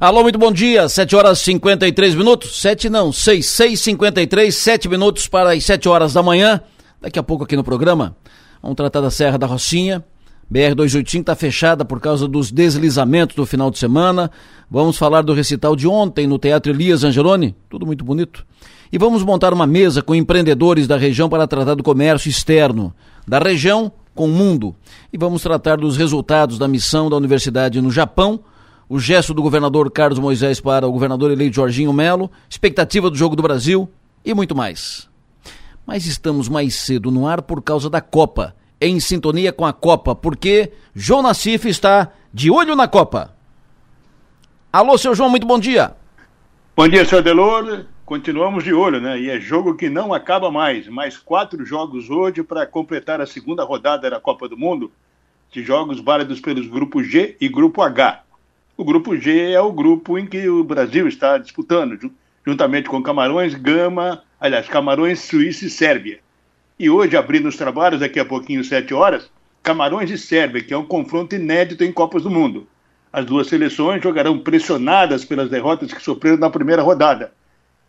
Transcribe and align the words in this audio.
Alô, 0.00 0.22
muito 0.22 0.38
bom 0.38 0.52
dia. 0.52 0.88
7 0.88 1.16
horas 1.16 1.40
53 1.40 2.14
minutos. 2.14 2.60
7 2.60 2.88
não, 2.88 3.12
6, 3.12 3.44
6 3.44 3.80
53, 3.80 4.54
7 4.54 4.88
minutos 4.88 5.26
para 5.26 5.52
as 5.52 5.64
7 5.64 5.88
horas 5.88 6.12
da 6.12 6.22
manhã. 6.22 6.60
Daqui 7.02 7.18
a 7.18 7.22
pouco 7.22 7.42
aqui 7.42 7.56
no 7.56 7.64
programa, 7.64 8.16
vamos 8.62 8.76
tratar 8.76 9.00
da 9.00 9.10
Serra 9.10 9.36
da 9.36 9.48
Rocinha. 9.48 10.04
BR-285 10.52 11.20
está 11.20 11.34
fechada 11.34 11.84
por 11.84 11.98
causa 11.98 12.28
dos 12.28 12.52
deslizamentos 12.52 13.34
do 13.34 13.44
final 13.44 13.72
de 13.72 13.78
semana. 13.78 14.30
Vamos 14.70 14.96
falar 14.96 15.22
do 15.22 15.34
recital 15.34 15.74
de 15.74 15.88
ontem 15.88 16.28
no 16.28 16.38
Teatro 16.38 16.70
Elias 16.70 17.02
Angeloni. 17.02 17.56
Tudo 17.68 17.84
muito 17.84 18.04
bonito. 18.04 18.46
E 18.92 18.98
vamos 18.98 19.24
montar 19.24 19.52
uma 19.52 19.66
mesa 19.66 20.00
com 20.00 20.14
empreendedores 20.14 20.86
da 20.86 20.96
região 20.96 21.28
para 21.28 21.44
tratar 21.48 21.74
do 21.74 21.82
comércio 21.82 22.30
externo 22.30 22.94
da 23.26 23.40
região 23.40 23.90
com 24.14 24.26
o 24.26 24.32
mundo. 24.32 24.76
E 25.12 25.18
vamos 25.18 25.42
tratar 25.42 25.76
dos 25.76 25.96
resultados 25.96 26.56
da 26.56 26.68
missão 26.68 27.10
da 27.10 27.16
universidade 27.16 27.80
no 27.80 27.90
Japão 27.90 28.38
o 28.88 28.98
gesto 28.98 29.34
do 29.34 29.42
governador 29.42 29.90
Carlos 29.90 30.18
Moisés 30.18 30.60
para 30.60 30.88
o 30.88 30.92
governador 30.92 31.30
eleito 31.30 31.56
Jorginho 31.56 31.92
Melo, 31.92 32.30
expectativa 32.48 33.10
do 33.10 33.16
jogo 33.16 33.36
do 33.36 33.42
Brasil 33.42 33.88
e 34.24 34.32
muito 34.32 34.56
mais. 34.56 35.08
Mas 35.86 36.06
estamos 36.06 36.48
mais 36.48 36.74
cedo 36.74 37.10
no 37.10 37.26
ar 37.26 37.42
por 37.42 37.62
causa 37.62 37.90
da 37.90 38.00
Copa, 38.00 38.54
em 38.80 38.98
sintonia 38.98 39.52
com 39.52 39.66
a 39.66 39.72
Copa, 39.72 40.14
porque 40.14 40.72
João 40.94 41.22
Nassif 41.22 41.68
está 41.68 42.12
de 42.32 42.50
olho 42.50 42.74
na 42.74 42.88
Copa. 42.88 43.34
Alô, 44.72 44.96
seu 44.96 45.14
João, 45.14 45.28
muito 45.28 45.46
bom 45.46 45.58
dia. 45.58 45.94
Bom 46.76 46.88
dia, 46.88 47.04
seu 47.04 47.22
Delor. 47.22 47.84
Continuamos 48.06 48.64
de 48.64 48.72
olho, 48.72 49.00
né? 49.00 49.20
E 49.20 49.28
é 49.28 49.38
jogo 49.38 49.74
que 49.74 49.90
não 49.90 50.14
acaba 50.14 50.50
mais. 50.50 50.88
Mais 50.88 51.18
quatro 51.18 51.64
jogos 51.66 52.08
hoje 52.08 52.42
para 52.42 52.66
completar 52.66 53.20
a 53.20 53.26
segunda 53.26 53.64
rodada 53.64 54.08
da 54.08 54.20
Copa 54.20 54.48
do 54.48 54.56
Mundo, 54.56 54.90
de 55.50 55.62
jogos 55.62 56.00
válidos 56.00 56.40
pelos 56.40 56.66
grupos 56.66 57.06
G 57.06 57.36
e 57.38 57.48
grupo 57.48 57.82
H. 57.82 58.22
O 58.80 58.84
grupo 58.84 59.16
G 59.16 59.50
é 59.50 59.60
o 59.60 59.72
grupo 59.72 60.16
em 60.16 60.24
que 60.24 60.48
o 60.48 60.62
Brasil 60.62 61.08
está 61.08 61.36
disputando, 61.36 61.98
juntamente 62.46 62.88
com 62.88 63.02
Camarões, 63.02 63.52
Gama, 63.52 64.22
aliás, 64.38 64.68
Camarões, 64.68 65.18
Suíça 65.18 65.64
e 65.64 65.68
Sérvia. 65.68 66.20
E 66.78 66.88
hoje, 66.88 67.16
abrindo 67.16 67.48
os 67.48 67.56
trabalhos, 67.56 67.98
daqui 67.98 68.20
a 68.20 68.24
pouquinho, 68.24 68.62
sete 68.62 68.94
horas, 68.94 69.28
Camarões 69.64 70.12
e 70.12 70.16
Sérvia, 70.16 70.62
que 70.62 70.72
é 70.72 70.78
um 70.78 70.84
confronto 70.84 71.34
inédito 71.34 71.82
em 71.82 71.90
Copas 71.90 72.22
do 72.22 72.30
Mundo. 72.30 72.68
As 73.12 73.26
duas 73.26 73.48
seleções 73.48 74.00
jogarão 74.00 74.38
pressionadas 74.38 75.24
pelas 75.24 75.50
derrotas 75.50 75.92
que 75.92 76.00
sofreram 76.00 76.36
na 76.36 76.48
primeira 76.48 76.80
rodada. 76.80 77.32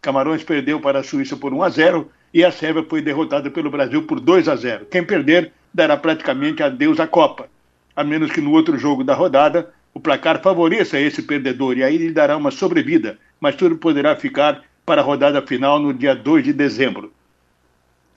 Camarões 0.01 0.43
perdeu 0.43 0.79
para 0.79 1.01
a 1.01 1.03
Suíça 1.03 1.37
por 1.37 1.53
1 1.53 1.61
a 1.61 1.69
0 1.69 2.09
e 2.33 2.43
a 2.43 2.51
Sérvia 2.51 2.83
foi 2.89 3.03
derrotada 3.03 3.51
pelo 3.51 3.69
Brasil 3.69 4.07
por 4.07 4.19
2 4.19 4.47
a 4.47 4.55
0. 4.55 4.87
Quem 4.87 5.03
perder 5.03 5.53
dará 5.71 5.95
praticamente 5.95 6.63
adeus 6.63 6.99
à 6.99 7.05
Copa, 7.05 7.47
a 7.95 8.03
menos 8.03 8.31
que 8.31 8.41
no 8.41 8.53
outro 8.53 8.75
jogo 8.75 9.03
da 9.03 9.13
rodada 9.13 9.71
o 9.99 10.01
placar 10.01 10.41
favoreça 10.41 10.97
esse 10.97 11.21
perdedor 11.21 11.77
e 11.77 11.83
aí 11.83 11.97
lhe 11.97 12.09
dará 12.09 12.37
uma 12.37 12.51
sobrevida, 12.51 13.19
mas 13.37 13.57
tudo 13.57 13.75
poderá 13.75 14.15
ficar 14.15 14.63
para 14.85 15.01
a 15.01 15.03
rodada 15.03 15.41
final 15.41 15.77
no 15.77 15.93
dia 15.93 16.15
2 16.15 16.45
de 16.45 16.53
dezembro. 16.53 17.11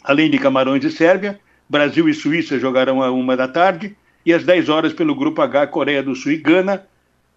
Além 0.05 0.31
de 0.31 0.39
Camarões 0.39 0.85
e 0.85 0.93
Sérvia, 0.93 1.41
Brasil 1.69 2.09
e 2.09 2.15
Suíça 2.15 2.57
jogarão 2.57 3.03
a 3.03 3.11
uma 3.11 3.37
da 3.37 3.49
tarde 3.49 3.97
e 4.25 4.33
às 4.33 4.45
10 4.45 4.69
horas 4.69 4.93
pelo 4.93 5.13
Grupo 5.13 5.43
H, 5.43 5.67
Coreia 5.67 6.05
do 6.05 6.15
Sul 6.15 6.31
e 6.31 6.37
Gana, 6.37 6.87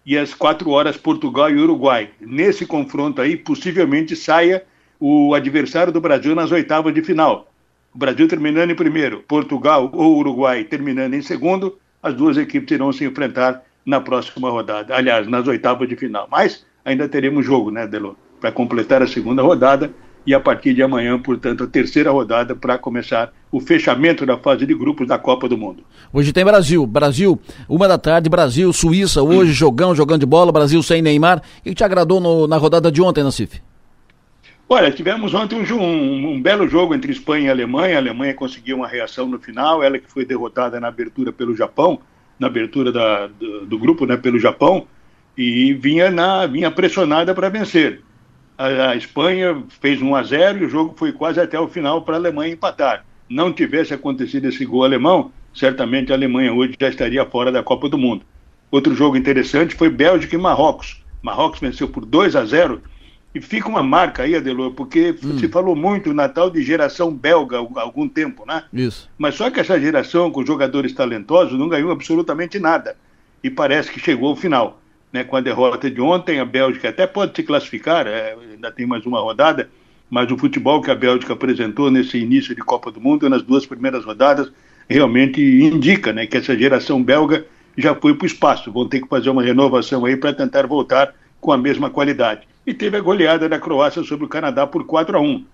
e 0.04 0.16
às 0.16 0.32
4 0.32 0.70
horas 0.70 0.96
Portugal 0.96 1.50
e 1.50 1.58
Uruguai. 1.58 2.10
Nesse 2.20 2.64
confronto 2.64 3.20
aí, 3.20 3.36
possivelmente 3.36 4.14
saia 4.14 4.64
o 5.00 5.34
adversário 5.34 5.92
do 5.92 6.00
Brasil 6.00 6.36
nas 6.36 6.52
oitavas 6.52 6.94
de 6.94 7.02
final. 7.02 7.52
O 7.92 7.98
Brasil 7.98 8.28
terminando 8.28 8.70
em 8.70 8.76
primeiro, 8.76 9.24
Portugal 9.26 9.90
ou 9.92 10.18
Uruguai 10.18 10.62
terminando 10.62 11.14
em 11.14 11.22
segundo, 11.22 11.76
as 12.00 12.14
duas 12.14 12.36
equipes 12.36 12.70
irão 12.70 12.92
se 12.92 13.04
enfrentar 13.04 13.65
na 13.86 14.00
próxima 14.00 14.50
rodada. 14.50 14.96
Aliás, 14.96 15.28
nas 15.28 15.46
oitavas 15.46 15.88
de 15.88 15.94
final. 15.94 16.26
Mas 16.28 16.66
ainda 16.84 17.08
teremos 17.08 17.46
jogo, 17.46 17.70
né, 17.70 17.86
Delor? 17.86 18.16
Para 18.40 18.50
completar 18.50 19.00
a 19.00 19.06
segunda 19.06 19.42
rodada 19.42 19.92
e 20.26 20.34
a 20.34 20.40
partir 20.40 20.74
de 20.74 20.82
amanhã, 20.82 21.16
portanto, 21.18 21.62
a 21.62 21.66
terceira 21.68 22.10
rodada 22.10 22.56
para 22.56 22.76
começar 22.76 23.32
o 23.50 23.60
fechamento 23.60 24.26
da 24.26 24.36
fase 24.36 24.66
de 24.66 24.74
grupos 24.74 25.06
da 25.06 25.16
Copa 25.16 25.48
do 25.48 25.56
Mundo. 25.56 25.84
Hoje 26.12 26.32
tem 26.32 26.44
Brasil. 26.44 26.84
Brasil, 26.84 27.40
uma 27.68 27.86
da 27.86 27.96
tarde, 27.96 28.28
Brasil, 28.28 28.72
Suíça, 28.72 29.22
hoje, 29.22 29.52
jogão, 29.52 29.94
jogando 29.94 30.20
de 30.20 30.26
bola, 30.26 30.50
Brasil 30.50 30.82
sem 30.82 31.00
Neymar. 31.00 31.40
O 31.60 31.62
que 31.62 31.74
te 31.74 31.84
agradou 31.84 32.20
no, 32.20 32.48
na 32.48 32.56
rodada 32.56 32.90
de 32.90 33.00
ontem, 33.00 33.22
Nassif? 33.22 33.62
Olha, 34.68 34.90
tivemos 34.90 35.32
ontem 35.32 35.54
um, 35.54 35.80
um, 35.80 36.32
um, 36.32 36.42
belo 36.42 36.66
jogo 36.66 36.92
entre 36.92 37.12
Espanha 37.12 37.46
e 37.46 37.50
Alemanha. 37.50 37.94
A 37.94 38.00
Alemanha 38.00 38.34
conseguiu 38.34 38.78
uma 38.78 38.88
reação 38.88 39.28
no 39.28 39.38
final, 39.38 39.80
ela 39.80 39.96
que 39.96 40.10
foi 40.10 40.24
derrotada 40.24 40.80
na 40.80 40.88
abertura 40.88 41.32
pelo 41.32 41.54
Japão 41.54 42.00
na 42.38 42.46
abertura 42.46 42.92
da, 42.92 43.26
do, 43.26 43.66
do, 43.66 43.78
grupo 43.78 44.06
né, 44.06 44.16
pelo 44.16 44.38
Japão 44.38 44.86
e 45.36 45.74
vinha, 45.74 46.10
na, 46.10 46.46
vinha 46.46 46.70
pressionada 46.70 47.34
para 47.34 47.48
vencer. 47.48 48.02
A, 48.56 48.90
a, 48.90 48.96
Espanha 48.96 49.62
fez 49.80 50.00
1 50.00 50.14
a 50.14 50.22
0 50.22 50.58
e 50.58 50.64
o 50.66 50.68
jogo 50.68 50.94
foi 50.96 51.12
quase 51.12 51.40
até 51.40 51.58
o 51.58 51.68
final 51.68 52.02
para 52.02 52.14
a 52.16 52.18
Alemanha 52.18 52.52
empatar. 52.52 53.04
Não 53.28 53.52
tivesse 53.52 53.92
acontecido 53.92 54.46
esse 54.46 54.64
gol 54.64 54.84
alemão, 54.84 55.32
certamente 55.54 56.12
a 56.12 56.14
Alemanha 56.14 56.52
hoje 56.52 56.74
já 56.78 56.88
estaria 56.88 57.24
fora 57.24 57.50
da 57.50 57.62
Copa 57.62 57.88
do 57.88 57.98
Mundo. 57.98 58.24
Outro 58.70 58.94
jogo 58.94 59.16
interessante 59.16 59.74
foi 59.74 59.88
Bélgica 59.88 60.34
e 60.34 60.38
Marrocos. 60.38 61.02
Marrocos 61.22 61.60
venceu 61.60 61.88
por 61.88 62.04
2 62.04 62.36
a 62.36 62.44
0 62.44 62.82
e 63.36 63.40
fica 63.40 63.68
uma 63.68 63.82
marca 63.82 64.22
aí, 64.22 64.34
Adelor, 64.34 64.72
porque 64.72 65.14
hum. 65.22 65.38
se 65.38 65.46
falou 65.48 65.76
muito 65.76 66.14
na 66.14 66.26
tal 66.26 66.48
de 66.48 66.62
geração 66.62 67.12
belga 67.12 67.58
há 67.58 67.82
algum 67.82 68.08
tempo, 68.08 68.46
né? 68.46 68.64
Isso. 68.72 69.10
Mas 69.18 69.34
só 69.34 69.50
que 69.50 69.60
essa 69.60 69.78
geração 69.78 70.30
com 70.30 70.44
jogadores 70.44 70.94
talentosos 70.94 71.58
não 71.58 71.68
ganhou 71.68 71.92
absolutamente 71.92 72.58
nada. 72.58 72.96
E 73.44 73.50
parece 73.50 73.92
que 73.92 74.00
chegou 74.00 74.30
ao 74.30 74.36
final. 74.36 74.80
Né? 75.12 75.22
Com 75.22 75.36
a 75.36 75.42
derrota 75.42 75.90
de 75.90 76.00
ontem, 76.00 76.40
a 76.40 76.46
Bélgica 76.46 76.88
até 76.88 77.06
pode 77.06 77.36
se 77.36 77.42
classificar, 77.42 78.06
é, 78.06 78.34
ainda 78.54 78.72
tem 78.72 78.86
mais 78.86 79.04
uma 79.04 79.20
rodada, 79.20 79.68
mas 80.08 80.30
o 80.32 80.38
futebol 80.38 80.80
que 80.80 80.90
a 80.90 80.94
Bélgica 80.94 81.34
apresentou 81.34 81.90
nesse 81.90 82.16
início 82.16 82.54
de 82.54 82.62
Copa 82.62 82.90
do 82.90 83.02
Mundo, 83.02 83.28
nas 83.28 83.42
duas 83.42 83.66
primeiras 83.66 84.02
rodadas, 84.02 84.50
realmente 84.88 85.42
indica 85.42 86.10
né, 86.10 86.26
que 86.26 86.38
essa 86.38 86.56
geração 86.56 87.02
belga 87.02 87.44
já 87.76 87.94
foi 87.94 88.14
para 88.14 88.24
o 88.24 88.26
espaço. 88.26 88.72
Vão 88.72 88.88
ter 88.88 89.02
que 89.02 89.08
fazer 89.08 89.28
uma 89.28 89.42
renovação 89.42 90.06
aí 90.06 90.16
para 90.16 90.32
tentar 90.32 90.66
voltar 90.66 91.14
com 91.38 91.52
a 91.52 91.58
mesma 91.58 91.90
qualidade 91.90 92.46
e 92.66 92.74
teve 92.74 92.96
a 92.96 93.00
goleada 93.00 93.48
da 93.48 93.58
Croácia 93.58 94.02
sobre 94.02 94.24
o 94.24 94.28
Canadá 94.28 94.66
por 94.66 94.84
4 94.84 95.16
a 95.16 95.20
1. 95.20 95.44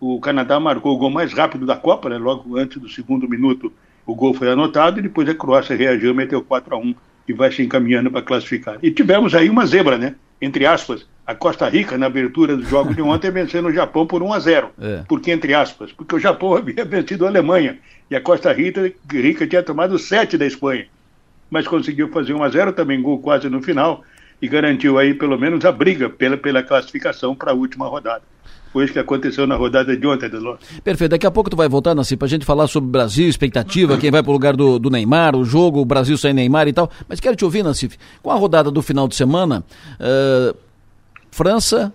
O 0.00 0.20
Canadá 0.20 0.60
marcou 0.60 0.94
o 0.94 0.98
gol 0.98 1.10
mais 1.10 1.32
rápido 1.32 1.64
da 1.64 1.76
Copa, 1.76 2.08
né? 2.08 2.18
logo 2.18 2.56
antes 2.56 2.80
do 2.80 2.88
segundo 2.88 3.28
minuto 3.28 3.72
o 4.06 4.14
gol 4.14 4.32
foi 4.32 4.50
anotado 4.50 5.00
e 5.00 5.02
depois 5.02 5.28
a 5.28 5.34
Croácia 5.34 5.76
reagiu, 5.76 6.14
meteu 6.14 6.42
4 6.42 6.74
a 6.74 6.78
1 6.78 6.94
e 7.28 7.32
vai 7.34 7.52
se 7.52 7.62
encaminhando 7.62 8.10
para 8.10 8.22
classificar. 8.22 8.78
E 8.82 8.90
tivemos 8.90 9.34
aí 9.34 9.50
uma 9.50 9.66
zebra, 9.66 9.98
né? 9.98 10.14
Entre 10.40 10.64
aspas, 10.64 11.06
a 11.26 11.34
Costa 11.34 11.68
Rica, 11.68 11.98
na 11.98 12.06
abertura 12.06 12.56
do 12.56 12.64
jogo 12.64 12.94
de 12.94 13.02
ontem, 13.02 13.28
vencendo 13.32 13.68
o 13.68 13.72
Japão 13.72 14.06
por 14.06 14.22
1 14.22 14.32
a 14.32 14.38
0 14.38 14.70
é. 14.80 15.02
Por 15.06 15.20
que 15.20 15.30
entre 15.30 15.52
aspas? 15.52 15.92
Porque 15.92 16.16
o 16.16 16.18
Japão 16.18 16.54
havia 16.56 16.86
vencido 16.86 17.26
a 17.26 17.28
Alemanha 17.28 17.78
e 18.10 18.16
a 18.16 18.20
Costa 18.20 18.50
Rica, 18.50 18.90
Rica 19.12 19.46
tinha 19.46 19.62
tomado 19.62 19.98
7 19.98 20.38
da 20.38 20.46
Espanha. 20.46 20.86
Mas 21.50 21.68
conseguiu 21.68 22.08
fazer 22.08 22.32
1 22.32 22.42
a 22.42 22.48
0 22.48 22.72
também 22.72 23.02
gol 23.02 23.18
quase 23.18 23.50
no 23.50 23.60
final 23.60 24.02
e 24.40 24.48
garantiu 24.48 24.98
aí 24.98 25.14
pelo 25.14 25.38
menos 25.38 25.64
a 25.64 25.72
briga 25.72 26.08
pela, 26.08 26.36
pela 26.36 26.62
classificação 26.62 27.34
para 27.34 27.52
a 27.52 27.54
última 27.54 27.86
rodada. 27.86 28.22
Foi 28.72 28.84
isso 28.84 28.92
que 28.92 28.98
aconteceu 28.98 29.46
na 29.46 29.56
rodada 29.56 29.96
de 29.96 30.06
ontem, 30.06 30.28
Delor. 30.28 30.58
Perfeito. 30.84 31.12
Daqui 31.12 31.26
a 31.26 31.30
pouco 31.30 31.48
tu 31.48 31.56
vai 31.56 31.68
voltar, 31.68 31.94
Nasci, 31.94 32.16
para 32.16 32.26
a 32.26 32.28
gente 32.28 32.44
falar 32.44 32.66
sobre 32.66 32.88
o 32.88 32.92
Brasil, 32.92 33.26
expectativa, 33.28 33.96
quem 33.96 34.10
vai 34.10 34.22
para 34.22 34.30
o 34.30 34.32
lugar 34.32 34.54
do, 34.54 34.78
do, 34.78 34.90
Neymar, 34.90 35.34
o 35.34 35.44
jogo, 35.44 35.80
o 35.80 35.84
Brasil 35.84 36.18
sem 36.18 36.34
Neymar 36.34 36.68
e 36.68 36.72
tal. 36.72 36.90
Mas 37.08 37.18
quero 37.18 37.34
te 37.34 37.44
ouvir, 37.44 37.62
Nassif, 37.62 37.96
com 38.22 38.30
a 38.30 38.34
rodada 38.34 38.70
do 38.70 38.82
final 38.82 39.08
de 39.08 39.16
semana, 39.16 39.64
uh, 39.98 40.56
França, 41.30 41.92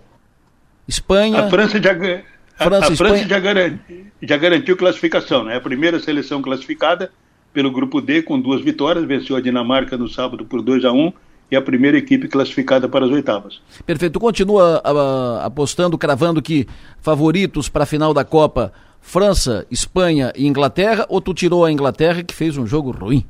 Espanha... 0.88 1.44
A 1.44 1.50
França 1.50 1.80
já... 1.80 1.94
França, 2.56 2.86
a, 2.86 2.92
a 2.92 2.96
França 2.96 3.28
já, 3.28 3.38
garantiu, 3.38 4.06
já 4.22 4.36
garantiu 4.36 4.76
classificação, 4.76 5.44
né? 5.44 5.56
A 5.56 5.60
primeira 5.60 5.98
seleção 5.98 6.40
classificada 6.40 7.10
pelo 7.52 7.70
grupo 7.70 8.00
D 8.00 8.22
com 8.22 8.38
duas 8.38 8.60
vitórias, 8.60 9.04
venceu 9.04 9.36
a 9.36 9.40
Dinamarca 9.40 9.96
no 9.96 10.08
sábado 10.08 10.44
por 10.44 10.60
2 10.60 10.84
a 10.84 10.92
1 10.92 11.12
e 11.50 11.56
a 11.56 11.62
primeira 11.62 11.96
equipe 11.96 12.28
classificada 12.28 12.88
para 12.88 13.04
as 13.04 13.10
oitavas. 13.10 13.60
Perfeito. 13.86 14.18
Continua 14.18 14.80
a, 14.84 15.46
apostando, 15.46 15.98
cravando 15.98 16.42
que 16.42 16.66
favoritos 17.00 17.68
para 17.68 17.84
a 17.84 17.86
final 17.86 18.12
da 18.14 18.24
Copa 18.24 18.72
França, 19.00 19.66
Espanha 19.70 20.32
e 20.34 20.46
Inglaterra, 20.46 21.04
ou 21.08 21.20
tu 21.20 21.34
tirou 21.34 21.64
a 21.64 21.70
Inglaterra 21.70 22.22
que 22.22 22.34
fez 22.34 22.56
um 22.56 22.66
jogo 22.66 22.90
ruim? 22.90 23.24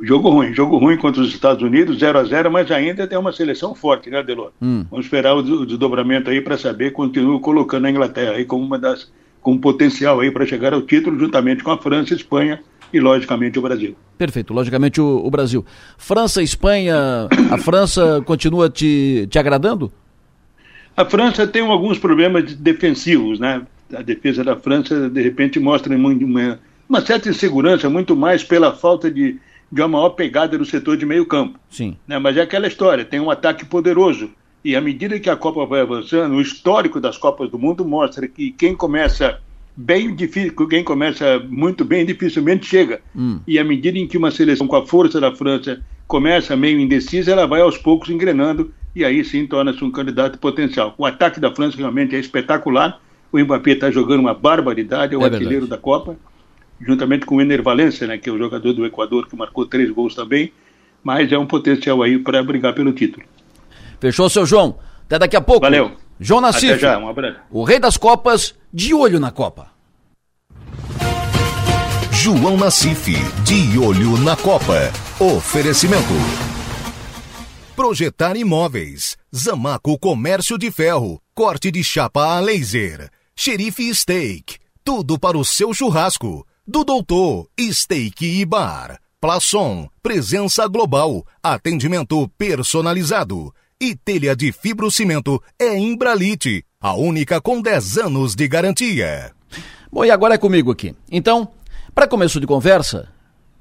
Jogo 0.00 0.28
ruim, 0.28 0.54
jogo 0.54 0.76
ruim 0.78 0.96
contra 0.96 1.22
os 1.22 1.30
Estados 1.30 1.62
Unidos, 1.62 1.98
0 1.98 2.18
a 2.18 2.24
0 2.24 2.50
mas 2.50 2.70
ainda 2.70 3.06
tem 3.06 3.18
uma 3.18 3.32
seleção 3.32 3.74
forte, 3.74 4.10
né, 4.10 4.22
Delor? 4.22 4.52
Hum. 4.60 4.84
Vamos 4.90 5.06
esperar 5.06 5.34
o, 5.34 5.38
o 5.38 5.66
desdobramento 5.66 6.30
aí 6.30 6.40
para 6.40 6.56
saber, 6.56 6.92
continuo 6.92 7.40
colocando 7.40 7.86
a 7.86 7.90
Inglaterra 7.90 8.32
aí 8.32 8.44
como 8.44 8.64
uma 8.64 8.78
das 8.78 9.10
com 9.40 9.56
potencial 9.56 10.20
aí 10.20 10.30
para 10.30 10.44
chegar 10.44 10.74
ao 10.74 10.82
título 10.82 11.18
juntamente 11.18 11.62
com 11.62 11.70
a 11.70 11.78
França, 11.78 12.14
Espanha 12.14 12.60
e, 12.96 13.00
logicamente, 13.00 13.58
o 13.58 13.62
Brasil. 13.62 13.96
Perfeito, 14.16 14.52
logicamente 14.52 15.00
o, 15.00 15.20
o 15.24 15.30
Brasil. 15.30 15.64
França, 15.98 16.42
Espanha, 16.42 17.28
a 17.50 17.58
França 17.58 18.22
continua 18.24 18.70
te, 18.70 19.26
te 19.30 19.38
agradando? 19.38 19.92
A 20.96 21.04
França 21.04 21.46
tem 21.46 21.62
alguns 21.62 21.98
problemas 21.98 22.54
defensivos, 22.54 23.38
né? 23.38 23.62
A 23.94 24.02
defesa 24.02 24.42
da 24.42 24.56
França, 24.56 25.10
de 25.10 25.22
repente, 25.22 25.60
mostra 25.60 25.94
uma, 25.94 26.58
uma 26.88 27.00
certa 27.02 27.28
insegurança, 27.28 27.90
muito 27.90 28.16
mais 28.16 28.42
pela 28.42 28.72
falta 28.72 29.10
de, 29.10 29.38
de 29.70 29.80
uma 29.82 29.88
maior 29.88 30.10
pegada 30.10 30.56
no 30.56 30.64
setor 30.64 30.96
de 30.96 31.04
meio 31.04 31.26
campo. 31.26 31.58
Sim. 31.70 31.96
Né? 32.08 32.18
Mas 32.18 32.36
é 32.36 32.40
aquela 32.40 32.66
história, 32.66 33.04
tem 33.04 33.20
um 33.20 33.30
ataque 33.30 33.64
poderoso. 33.64 34.30
E 34.64 34.74
à 34.74 34.80
medida 34.80 35.20
que 35.20 35.30
a 35.30 35.36
Copa 35.36 35.64
vai 35.64 35.82
avançando, 35.82 36.34
o 36.34 36.40
histórico 36.40 37.00
das 37.00 37.16
Copas 37.16 37.48
do 37.50 37.58
Mundo 37.58 37.84
mostra 37.84 38.26
que 38.26 38.50
quem 38.50 38.74
começa 38.74 39.38
bem 39.76 40.14
difícil, 40.14 40.54
quem 40.68 40.82
começa 40.82 41.38
muito 41.48 41.84
bem 41.84 42.06
dificilmente 42.06 42.66
chega. 42.66 43.00
Hum. 43.14 43.40
E 43.46 43.58
à 43.58 43.64
medida 43.64 43.98
em 43.98 44.06
que 44.06 44.16
uma 44.16 44.30
seleção 44.30 44.66
com 44.66 44.76
a 44.76 44.86
força 44.86 45.20
da 45.20 45.34
França 45.34 45.82
começa 46.06 46.56
meio 46.56 46.80
indecisa, 46.80 47.32
ela 47.32 47.46
vai 47.46 47.60
aos 47.60 47.76
poucos 47.76 48.08
engrenando 48.08 48.72
e 48.94 49.04
aí 49.04 49.22
sim 49.24 49.46
torna-se 49.46 49.84
um 49.84 49.90
candidato 49.90 50.38
potencial. 50.38 50.94
O 50.96 51.04
ataque 51.04 51.38
da 51.38 51.54
França 51.54 51.76
realmente 51.76 52.16
é 52.16 52.18
espetacular. 52.18 53.00
O 53.30 53.38
Mbappé 53.38 53.72
está 53.72 53.90
jogando 53.90 54.20
uma 54.20 54.32
barbaridade, 54.32 55.14
é 55.14 55.18
o 55.18 55.22
é 55.22 55.24
artilheiro 55.26 55.66
da 55.66 55.76
Copa, 55.76 56.16
juntamente 56.80 57.26
com 57.26 57.36
o 57.36 57.40
Ener 57.42 57.62
Valencia, 57.62 58.06
né, 58.06 58.16
que 58.16 58.30
é 58.30 58.32
o 58.32 58.38
jogador 58.38 58.72
do 58.72 58.86
Equador 58.86 59.28
que 59.28 59.36
marcou 59.36 59.66
três 59.66 59.90
gols 59.90 60.14
também, 60.14 60.52
mas 61.02 61.30
é 61.30 61.38
um 61.38 61.46
potencial 61.46 62.02
aí 62.02 62.18
para 62.18 62.42
brigar 62.42 62.74
pelo 62.74 62.92
título. 62.92 63.26
Fechou, 64.00 64.30
seu 64.30 64.46
João. 64.46 64.78
Até 65.04 65.18
daqui 65.18 65.36
a 65.36 65.40
pouco. 65.40 65.60
Valeu. 65.60 66.05
João 66.18 66.40
Nassif. 66.40 66.70
Até 66.70 66.78
já, 66.78 66.98
um 66.98 67.08
abraço. 67.08 67.38
O 67.50 67.62
rei 67.62 67.78
das 67.78 67.96
Copas, 67.96 68.54
de 68.72 68.94
olho 68.94 69.20
na 69.20 69.30
Copa. 69.30 69.70
João 72.10 72.56
Nassif, 72.56 73.12
de 73.44 73.78
olho 73.78 74.16
na 74.18 74.34
Copa. 74.34 74.90
Oferecimento. 75.20 76.14
Projetar 77.74 78.36
imóveis. 78.36 79.16
Zamaco 79.34 79.98
Comércio 79.98 80.56
de 80.56 80.70
Ferro. 80.70 81.20
Corte 81.34 81.70
de 81.70 81.84
chapa 81.84 82.36
a 82.36 82.40
laser. 82.40 83.10
Xerife 83.36 83.94
Steak. 83.94 84.56
Tudo 84.82 85.18
para 85.18 85.36
o 85.36 85.44
seu 85.44 85.74
churrasco. 85.74 86.46
Do 86.66 86.82
Doutor 86.82 87.48
Steak 87.60 88.24
e 88.24 88.44
Bar. 88.46 88.98
Plaçon. 89.20 89.88
Presença 90.02 90.66
global. 90.66 91.24
Atendimento 91.42 92.26
personalizado 92.38 93.52
e 93.80 93.94
telha 93.94 94.34
de 94.34 94.52
fibrocimento 94.52 95.42
é 95.58 95.76
Imbralite, 95.76 96.64
a 96.80 96.94
única 96.94 97.40
com 97.40 97.60
10 97.60 97.98
anos 97.98 98.34
de 98.34 98.48
garantia. 98.48 99.32
Bom, 99.92 100.04
e 100.04 100.10
agora 100.10 100.34
é 100.34 100.38
comigo 100.38 100.70
aqui. 100.70 100.94
Então, 101.10 101.48
para 101.94 102.08
começo 102.08 102.40
de 102.40 102.46
conversa, 102.46 103.08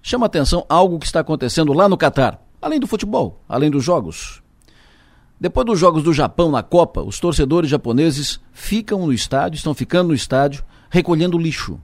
chama 0.02 0.26
atenção 0.26 0.66
algo 0.70 1.00
que 1.00 1.06
está 1.06 1.20
acontecendo 1.20 1.74
lá 1.74 1.90
no 1.90 1.98
Catar, 1.98 2.42
além 2.62 2.80
do 2.80 2.88
futebol, 2.88 3.42
além 3.48 3.70
dos 3.70 3.84
jogos. 3.84 4.42
Depois 5.40 5.66
dos 5.66 5.78
jogos 5.78 6.02
do 6.02 6.14
Japão 6.14 6.50
na 6.50 6.64
Copa, 6.64 7.02
os 7.02 7.20
torcedores 7.20 7.70
japoneses 7.70 8.40
ficam 8.54 9.06
no 9.06 9.12
estádio, 9.12 9.58
estão 9.58 9.74
ficando 9.74 10.08
no 10.10 10.16
estádio, 10.16 10.64
recolhendo 10.90 11.38
lixo. 11.38 11.78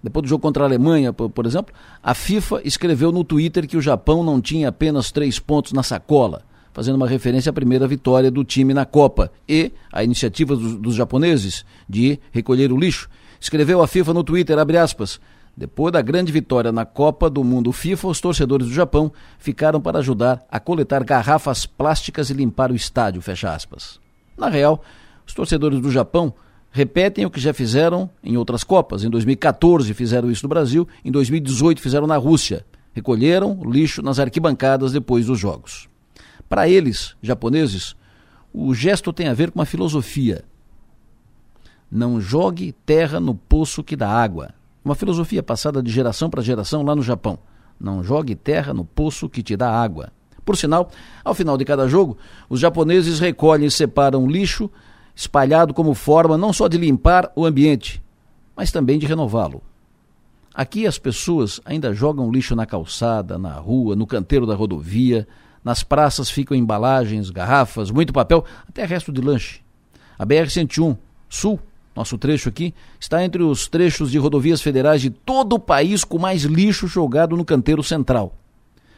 Depois 0.00 0.22
do 0.22 0.28
jogo 0.28 0.42
contra 0.42 0.62
a 0.62 0.66
Alemanha, 0.66 1.12
por, 1.12 1.28
por 1.28 1.44
exemplo, 1.44 1.74
a 2.00 2.14
FIFA 2.14 2.60
escreveu 2.64 3.10
no 3.10 3.24
Twitter 3.24 3.66
que 3.66 3.76
o 3.76 3.82
Japão 3.82 4.22
não 4.22 4.40
tinha 4.40 4.68
apenas 4.68 5.10
três 5.10 5.40
pontos 5.40 5.72
na 5.72 5.82
sacola, 5.82 6.44
fazendo 6.72 6.96
uma 6.96 7.08
referência 7.08 7.50
à 7.50 7.52
primeira 7.52 7.86
vitória 7.86 8.30
do 8.30 8.44
time 8.44 8.72
na 8.72 8.84
Copa 8.84 9.30
e 9.48 9.72
a 9.92 10.02
iniciativa 10.02 10.56
dos, 10.56 10.76
dos 10.76 10.94
japoneses 10.94 11.64
de 11.88 12.18
recolher 12.30 12.72
o 12.72 12.78
lixo. 12.78 13.08
Escreveu 13.40 13.82
a 13.82 13.86
FIFA 13.86 14.14
no 14.14 14.24
Twitter, 14.24 14.58
abre 14.58 14.78
aspas, 14.78 15.20
depois 15.56 15.92
da 15.92 16.00
grande 16.00 16.32
vitória 16.32 16.72
na 16.72 16.86
Copa 16.86 17.28
do 17.28 17.44
Mundo 17.44 17.72
FIFA, 17.72 18.08
os 18.08 18.20
torcedores 18.20 18.66
do 18.66 18.72
Japão 18.72 19.12
ficaram 19.38 19.80
para 19.80 19.98
ajudar 19.98 20.42
a 20.50 20.58
coletar 20.58 21.04
garrafas 21.04 21.66
plásticas 21.66 22.30
e 22.30 22.34
limpar 22.34 22.72
o 22.72 22.74
estádio, 22.74 23.20
fecha 23.20 23.52
aspas. 23.52 24.00
Na 24.36 24.48
real, 24.48 24.82
os 25.26 25.34
torcedores 25.34 25.80
do 25.80 25.90
Japão 25.90 26.32
repetem 26.70 27.26
o 27.26 27.30
que 27.30 27.38
já 27.38 27.52
fizeram 27.52 28.08
em 28.24 28.38
outras 28.38 28.64
Copas. 28.64 29.04
Em 29.04 29.10
2014 29.10 29.92
fizeram 29.92 30.30
isso 30.30 30.44
no 30.44 30.48
Brasil, 30.48 30.88
em 31.04 31.12
2018 31.12 31.82
fizeram 31.82 32.06
na 32.06 32.16
Rússia. 32.16 32.64
Recolheram 32.94 33.60
lixo 33.64 34.02
nas 34.02 34.18
arquibancadas 34.18 34.92
depois 34.92 35.26
dos 35.26 35.38
jogos. 35.38 35.91
Para 36.52 36.68
eles, 36.68 37.16
japoneses, 37.22 37.96
o 38.52 38.74
gesto 38.74 39.10
tem 39.10 39.26
a 39.26 39.32
ver 39.32 39.50
com 39.50 39.58
uma 39.58 39.64
filosofia. 39.64 40.44
Não 41.90 42.20
jogue 42.20 42.72
terra 42.84 43.18
no 43.18 43.34
poço 43.34 43.82
que 43.82 43.96
dá 43.96 44.10
água. 44.10 44.50
Uma 44.84 44.94
filosofia 44.94 45.42
passada 45.42 45.82
de 45.82 45.90
geração 45.90 46.28
para 46.28 46.42
geração 46.42 46.82
lá 46.82 46.94
no 46.94 47.00
Japão. 47.00 47.38
Não 47.80 48.04
jogue 48.04 48.34
terra 48.34 48.74
no 48.74 48.84
poço 48.84 49.30
que 49.30 49.42
te 49.42 49.56
dá 49.56 49.70
água. 49.70 50.12
Por 50.44 50.54
sinal, 50.54 50.90
ao 51.24 51.34
final 51.34 51.56
de 51.56 51.64
cada 51.64 51.88
jogo, 51.88 52.18
os 52.50 52.60
japoneses 52.60 53.18
recolhem 53.18 53.68
e 53.68 53.70
separam 53.70 54.28
lixo 54.28 54.70
espalhado 55.16 55.72
como 55.72 55.94
forma 55.94 56.36
não 56.36 56.52
só 56.52 56.68
de 56.68 56.76
limpar 56.76 57.32
o 57.34 57.46
ambiente, 57.46 58.02
mas 58.54 58.70
também 58.70 58.98
de 58.98 59.06
renová-lo. 59.06 59.62
Aqui 60.54 60.86
as 60.86 60.98
pessoas 60.98 61.62
ainda 61.64 61.94
jogam 61.94 62.30
lixo 62.30 62.54
na 62.54 62.66
calçada, 62.66 63.38
na 63.38 63.54
rua, 63.54 63.96
no 63.96 64.06
canteiro 64.06 64.44
da 64.44 64.54
rodovia, 64.54 65.26
nas 65.64 65.82
praças 65.82 66.30
ficam 66.30 66.56
embalagens, 66.56 67.30
garrafas, 67.30 67.90
muito 67.90 68.12
papel, 68.12 68.44
até 68.68 68.84
resto 68.84 69.12
de 69.12 69.20
lanche. 69.20 69.60
A 70.18 70.26
BR-101, 70.26 70.96
Sul, 71.28 71.60
nosso 71.94 72.18
trecho 72.18 72.48
aqui, 72.48 72.74
está 72.98 73.24
entre 73.24 73.42
os 73.42 73.68
trechos 73.68 74.10
de 74.10 74.18
rodovias 74.18 74.60
federais 74.60 75.00
de 75.00 75.10
todo 75.10 75.54
o 75.54 75.60
país 75.60 76.04
com 76.04 76.18
mais 76.18 76.42
lixo 76.42 76.86
jogado 76.86 77.36
no 77.36 77.44
canteiro 77.44 77.82
central. 77.82 78.36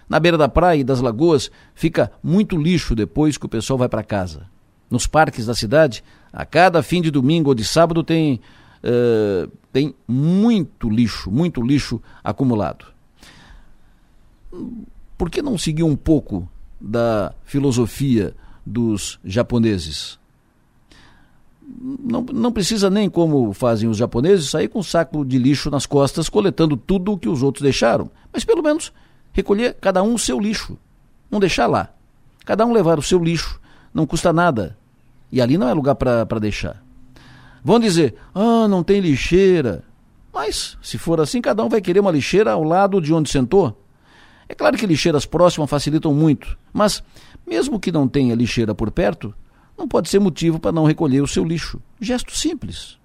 Na 0.08 0.20
beira 0.20 0.37
da 0.37 0.49
praia 0.49 0.81
e 0.81 0.84
das 0.84 1.00
lagoas 1.00 1.50
fica 1.75 2.12
muito 2.22 2.56
lixo 2.56 2.94
depois 2.94 3.37
que 3.37 3.46
o 3.46 3.49
pessoal 3.49 3.78
vai 3.78 3.88
para 3.88 4.02
casa. 4.02 4.46
Nos 4.90 5.06
parques 5.06 5.46
da 5.46 5.55
cidade, 5.55 6.05
a 6.32 6.44
cada 6.44 6.82
fim 6.82 7.00
de 7.00 7.11
domingo 7.11 7.50
ou 7.50 7.55
de 7.55 7.64
sábado 7.64 8.02
tem, 8.02 8.40
uh, 8.84 9.50
tem 9.72 9.94
muito 10.06 10.88
lixo, 10.88 11.31
muito 11.31 11.62
lixo 11.62 12.00
acumulado. 12.22 12.87
Por 15.16 15.31
que 15.31 15.43
não 15.43 15.58
seguir 15.58 15.82
um 15.82 15.96
pouco 15.96 16.49
da 16.85 17.35
filosofia 17.45 18.35
dos 18.65 19.19
japoneses. 19.25 20.19
Não, 21.67 22.21
não 22.23 22.53
precisa 22.53 22.91
nem, 22.91 23.09
como 23.09 23.55
fazem 23.55 23.89
os 23.89 23.97
japoneses, 23.97 24.51
sair 24.51 24.69
com 24.69 24.81
um 24.81 24.83
saco 24.83 25.25
de 25.25 25.39
lixo 25.39 25.71
nas 25.71 25.87
costas, 25.87 26.29
coletando 26.29 26.77
tudo 26.77 27.13
o 27.13 27.19
que 27.19 27.29
os 27.29 27.43
outros 27.43 27.63
deixaram. 27.63 28.11
Mas 28.31 28.45
pelo 28.45 28.63
menos 28.63 28.93
recolher 29.33 29.75
cada 29.81 30.03
um 30.03 30.15
o 30.15 30.19
seu 30.19 30.39
lixo. 30.39 30.77
Não 31.31 31.41
deixar 31.41 31.67
lá. 31.67 31.89
Cada 32.45 32.67
um 32.67 32.73
levar 32.73 32.99
o 32.99 33.03
seu 33.03 33.19
lixo. 33.19 33.59
Não 33.93 34.07
custa 34.07 34.33
nada. 34.33 34.77
E 35.33 35.41
ali 35.41 35.57
não 35.57 35.69
é 35.69 35.73
lugar 35.73 35.95
para 35.95 36.39
deixar. 36.39 36.83
Vão 37.65 37.81
dizer, 37.81 38.15
ah, 38.35 38.69
não 38.69 38.83
tem 38.83 39.01
lixeira. 39.01 39.83
Mas, 40.33 40.77
se 40.83 40.99
for 40.99 41.19
assim, 41.21 41.41
cada 41.41 41.65
um 41.65 41.69
vai 41.69 41.81
querer 41.81 42.01
uma 42.01 42.11
lixeira 42.11 42.53
ao 42.53 42.63
lado 42.63 43.01
de 43.01 43.13
onde 43.15 43.31
sentou. 43.31 43.84
É 44.49 44.55
claro 44.55 44.76
que 44.76 44.87
lixeiras 44.87 45.26
próximas 45.26 45.70
facilitam 45.70 46.12
muito, 46.12 46.58
mas 46.73 47.02
mesmo 47.46 47.81
que 47.81 47.93
não 47.93 48.08
tenha 48.08 48.35
lixeira 48.35 48.75
por 48.75 48.91
perto, 48.91 49.35
não 49.76 49.88
pode 49.88 50.08
ser 50.08 50.19
motivo 50.19 50.58
para 50.58 50.73
não 50.73 50.85
recolher 50.85 51.21
o 51.21 51.26
seu 51.26 51.45
lixo. 51.45 51.80
Gesto 52.00 52.37
simples. 52.37 52.99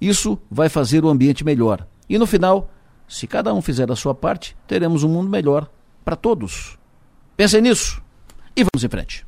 Isso 0.00 0.38
vai 0.50 0.68
fazer 0.68 1.04
o 1.04 1.08
ambiente 1.08 1.44
melhor. 1.44 1.86
E 2.08 2.18
no 2.18 2.26
final, 2.26 2.70
se 3.08 3.26
cada 3.26 3.54
um 3.54 3.62
fizer 3.62 3.90
a 3.90 3.96
sua 3.96 4.14
parte, 4.14 4.56
teremos 4.66 5.02
um 5.02 5.08
mundo 5.08 5.30
melhor 5.30 5.70
para 6.04 6.16
todos. 6.16 6.78
Pensem 7.36 7.62
nisso 7.62 8.02
e 8.54 8.62
vamos 8.62 8.84
em 8.84 8.88
frente. 8.88 9.26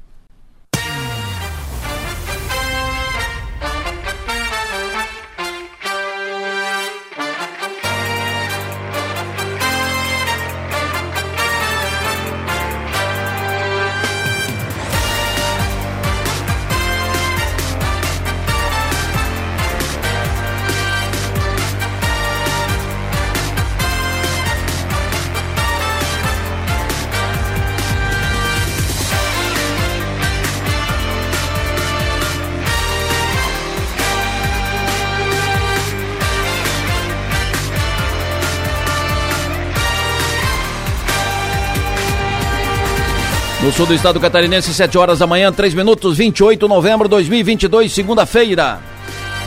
Sul 43.76 43.84
do 43.84 43.92
estado 43.92 44.18
catarinense, 44.18 44.72
7 44.72 44.96
horas 44.96 45.18
da 45.18 45.26
manhã, 45.26 45.52
3 45.52 45.74
minutos, 45.74 46.16
28 46.16 46.66
de 46.66 46.66
novembro 46.66 47.06
de 47.06 47.10
2022, 47.10 47.92
segunda-feira. 47.92 48.80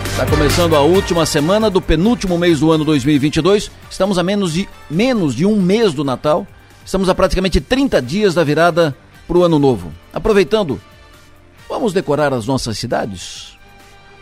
Está 0.05 0.23
começando 0.27 0.75
a 0.75 0.81
última 0.81 1.25
semana 1.25 1.67
do 1.67 1.81
penúltimo 1.81 2.37
mês 2.37 2.59
do 2.59 2.71
ano 2.71 2.85
2022. 2.85 3.71
Estamos 3.89 4.19
a 4.19 4.23
menos 4.23 4.53
de, 4.53 4.69
menos 4.87 5.33
de 5.33 5.47
um 5.47 5.59
mês 5.59 5.95
do 5.95 6.03
Natal. 6.03 6.45
Estamos 6.85 7.09
a 7.09 7.15
praticamente 7.15 7.59
30 7.59 7.99
dias 8.03 8.35
da 8.35 8.43
virada 8.43 8.95
para 9.27 9.35
o 9.35 9.43
ano 9.43 9.57
novo. 9.57 9.91
Aproveitando, 10.13 10.79
vamos 11.67 11.91
decorar 11.91 12.31
as 12.31 12.45
nossas 12.45 12.77
cidades? 12.77 13.57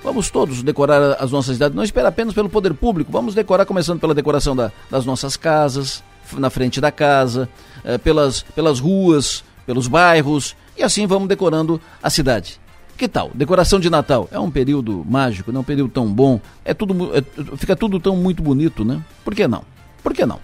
Vamos 0.02 0.30
todos 0.30 0.64
decorar 0.64 1.18
as 1.20 1.32
nossas 1.32 1.56
cidades, 1.56 1.76
não 1.76 1.84
espera 1.84 2.08
apenas 2.08 2.34
pelo 2.34 2.48
poder 2.48 2.74
público. 2.74 3.12
Vamos 3.12 3.36
decorar, 3.36 3.66
começando 3.66 4.00
pela 4.00 4.16
decoração 4.16 4.56
da, 4.56 4.72
das 4.90 5.06
nossas 5.06 5.36
casas, 5.36 6.02
na 6.38 6.50
frente 6.50 6.80
da 6.80 6.94
casa, 6.94 7.50
eh, 7.84 7.98
pelas, 7.98 8.44
pelas 8.56 8.80
ruas, 8.80 9.44
pelos 9.68 9.88
bairros, 9.88 10.56
e 10.76 10.82
assim 10.82 11.06
vamos 11.06 11.28
decorando 11.28 11.80
a 12.02 12.10
cidade. 12.10 12.60
Que 12.98 13.08
tal? 13.08 13.30
Decoração 13.36 13.80
de 13.80 13.92
Natal. 13.92 14.28
É 14.32 14.40
um 14.40 14.50
período 14.50 15.06
mágico, 15.08 15.52
não 15.52 15.60
é 15.60 15.62
um 15.62 15.66
período 15.66 15.92
tão 15.92 16.08
bom. 16.08 16.42
É 16.66 16.74
tudo, 16.74 17.12
é, 17.16 17.24
fica 17.58 17.76
tudo 17.76 18.00
tão 18.00 18.16
muito 18.16 18.42
bonito, 18.42 18.84
né? 18.84 19.00
Por 19.24 19.36
que 19.36 19.48
não? 19.48 19.62
Por 20.02 20.14
que 20.16 20.26
não? 20.26 20.40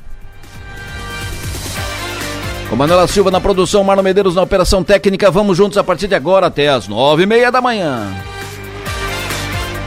Com 2.69 2.75
Manuela 2.75 3.07
Silva 3.07 3.31
na 3.31 3.41
produção, 3.41 3.83
Marno 3.83 4.03
Medeiros 4.03 4.35
na 4.35 4.43
operação 4.43 4.83
técnica. 4.83 5.31
Vamos 5.31 5.57
juntos 5.57 5.77
a 5.79 5.83
partir 5.83 6.07
de 6.07 6.15
agora 6.15 6.45
até 6.47 6.69
as 6.69 6.87
nove 6.87 7.23
e 7.23 7.25
meia 7.25 7.51
da 7.51 7.61
manhã. 7.61 8.13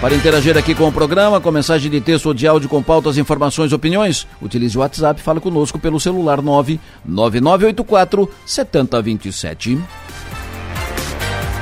Para 0.01 0.15
interagir 0.15 0.57
aqui 0.59 0.75
com 0.75 0.87
o 0.87 0.93
programa, 0.93 1.41
com 1.41 1.51
mensagem 1.51 1.91
de 1.91 2.01
texto 2.03 2.27
ou 2.27 2.35
de 2.35 2.47
áudio 2.47 2.69
com 2.69 2.83
pautas, 2.83 3.17
informações, 3.17 3.73
opiniões, 3.73 4.27
utilize 4.43 4.77
o 4.77 4.81
WhatsApp, 4.81 5.23
fale 5.23 5.41
conosco 5.41 5.79
pelo 5.79 5.99
celular 5.99 6.43
99984 6.43 8.31
7027. 8.45 9.79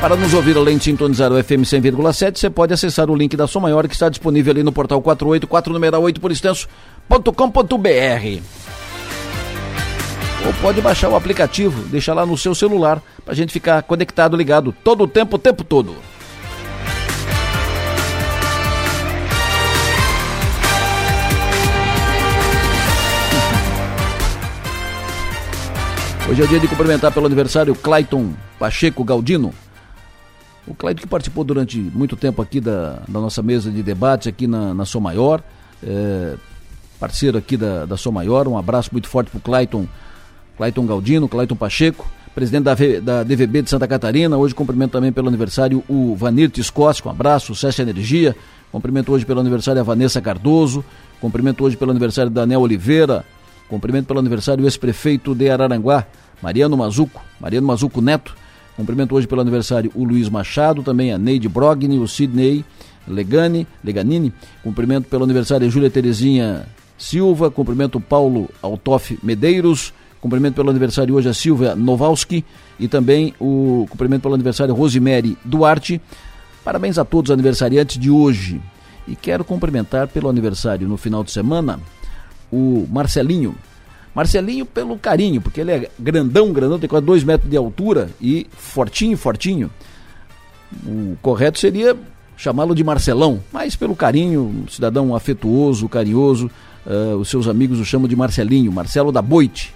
Para 0.01 0.17
nos 0.17 0.35
ouvir 0.35 0.57
além 0.57 0.77
de 0.77 0.85
sintonizar 0.85 1.33
o 1.33 1.43
FM 1.43 1.63
100,7, 1.63 2.37
você 2.37 2.51
pode 2.51 2.75
acessar 2.75 3.09
o 3.09 3.15
link 3.15 3.37
da 3.37 3.47
Som 3.47 3.61
Maior 3.61 3.87
que 3.87 3.95
está 3.95 4.09
disponível 4.09 4.51
ali 4.51 4.65
no 4.65 4.73
portal 4.73 5.01
484 5.01 5.73
numeral 5.73 6.03
8 6.03 6.21
por 6.21 6.33
extenso.com.br. 6.33 7.23
Ou 10.47 10.53
pode 10.61 10.83
baixar 10.83 11.09
o 11.09 11.17
aplicativo, 11.17 11.89
deixar 11.89 12.13
lá 12.13 12.27
no 12.27 12.37
seu 12.37 12.55
celular, 12.55 13.01
para 13.25 13.33
a 13.33 13.37
gente 13.37 13.53
ficar 13.53 13.83
conectado, 13.85 14.37
ligado, 14.37 14.75
todo 14.85 15.05
o 15.05 15.09
tempo, 15.09 15.37
o 15.37 15.39
tempo 15.39 15.65
todo. 15.65 15.95
Hoje 26.27 26.41
é 26.41 26.45
o 26.47 26.49
dia 26.49 26.59
de 26.59 26.67
cumprimentar 26.67 27.13
pelo 27.13 27.27
aniversário 27.27 27.75
Clayton 27.75 28.33
Pacheco 28.59 29.05
Galdino. 29.05 29.53
O 30.67 30.75
Clayton 30.75 31.03
que 31.03 31.07
participou 31.07 31.45
durante 31.45 31.79
muito 31.79 32.17
tempo 32.17 32.41
aqui 32.41 32.63
da, 32.63 33.03
da 33.07 33.21
nossa 33.21 33.43
mesa 33.43 33.71
de 33.71 33.83
debate 33.83 34.27
aqui 34.27 34.47
na, 34.47 34.73
na 34.73 34.87
Som 34.87 35.01
Maior, 35.01 35.43
é, 35.87 36.37
parceiro 36.99 37.37
aqui 37.37 37.59
da, 37.59 37.85
da 37.85 37.99
Som 37.99 38.13
Maior. 38.13 38.49
Um 38.49 38.57
abraço 38.57 38.89
muito 38.91 39.07
forte 39.07 39.31
para 39.31 39.37
o 39.37 39.41
Clayton 39.43 39.87
Clayton 40.57 40.87
Galdino, 40.87 41.29
Clayton 41.29 41.57
Pacheco, 41.57 42.11
presidente 42.35 42.65
da, 42.65 42.75
da 43.03 43.23
DVB 43.23 43.61
de 43.61 43.69
Santa 43.69 43.87
Catarina. 43.87 44.35
Hoje 44.39 44.55
cumprimento 44.55 44.93
também 44.93 45.13
pelo 45.13 45.29
aniversário 45.29 45.85
o 45.87 46.17
Vanir 46.17 46.49
Tiscossi, 46.49 47.03
um 47.07 47.11
abraço, 47.11 47.49
sucesso 47.49 47.83
e 47.83 47.83
energia. 47.83 48.35
Cumprimento 48.73 49.13
hoje 49.13 49.27
pelo 49.27 49.41
aniversário 49.41 49.79
a 49.79 49.85
Vanessa 49.85 50.23
Cardoso. 50.23 50.83
Cumprimento 51.21 51.63
hoje 51.63 51.77
pelo 51.77 51.91
aniversário 51.91 52.31
Daniel 52.31 52.63
Oliveira. 52.63 53.27
Cumprimento 53.75 54.07
pelo 54.07 54.21
aniversário 54.21 54.63
o 54.63 54.67
ex-prefeito 54.69 55.35
de 55.35 55.51
Araranguá, 55.51 56.07
Mariano 56.41 56.77
Mazuco, 56.77 57.21
Mariano 57.41 57.67
Mazuco 57.67 58.01
Neto. 58.01 58.37
Cumprimento 58.77 59.17
hoje 59.17 59.27
pelo 59.27 59.41
aniversário 59.41 59.91
o 59.97 60.05
Luiz 60.05 60.29
Machado, 60.29 60.81
também 60.85 61.13
a 61.13 61.19
Neide 61.19 61.49
Brogni, 61.49 61.99
o 61.99 62.07
Sidney 62.07 62.65
Legani, 63.07 63.67
Leganini. 63.83 64.33
Cumprimento 64.63 65.09
pelo 65.09 65.25
aniversário 65.25 65.67
a 65.67 65.71
Júlia 65.71 65.91
Terezinha 65.91 66.67
Silva. 66.97 67.51
Cumprimento 67.51 67.99
Paulo 67.99 68.49
Altoff 68.63 69.19
Medeiros. 69.25 69.93
Cumprimento 70.21 70.55
pelo 70.55 70.71
aniversário 70.71 71.13
hoje 71.13 71.29
a 71.29 71.35
Silvia 71.35 71.75
Nowalski 71.75 72.45
e 72.79 72.87
também 72.87 73.35
o 73.41 73.89
cumprimento 73.91 74.23
pelo 74.23 74.35
aniversário 74.35 74.73
Rosemary 74.73 75.37
Duarte. 75.45 76.01
Parabéns 76.65 76.97
a 76.97 77.05
todos 77.05 77.31
os 77.31 77.35
aniversariantes 77.35 77.99
de 77.99 78.09
hoje. 78.09 78.63
E 79.09 79.17
quero 79.17 79.45
cumprimentar 79.45 80.07
pelo 80.07 80.29
aniversário 80.29 80.87
no 80.87 80.97
final 80.97 81.25
de 81.25 81.33
semana 81.33 81.81
o 82.55 82.87
Marcelinho. 82.91 83.55
Marcelinho 84.15 84.65
pelo 84.65 84.97
carinho, 84.97 85.41
porque 85.41 85.61
ele 85.61 85.73
é 85.73 85.91
grandão, 85.99 86.53
grandão, 86.53 86.79
tem 86.79 86.89
quase 86.89 87.05
dois 87.05 87.25
metros 87.25 87.51
de 87.51 87.57
altura 87.57 88.11
e 88.21 88.47
fortinho, 88.57 89.17
fortinho. 89.17 89.71
O 90.87 91.17
correto 91.21 91.59
seria 91.59 91.97
chamá-lo 92.37 92.75
de 92.75 92.85
Marcelão, 92.85 93.41
mas 93.53 93.75
pelo 93.75 93.97
carinho, 93.97 94.67
cidadão 94.69 95.15
afetuoso, 95.15 95.89
carinhoso, 95.89 96.51
uh, 96.87 97.17
os 97.17 97.29
seus 97.29 97.49
amigos 97.49 97.81
o 97.81 97.85
chamam 97.85 98.07
de 98.07 98.15
Marcelinho, 98.15 98.71
Marcelo 98.71 99.11
da 99.11 99.23
Boite 99.23 99.75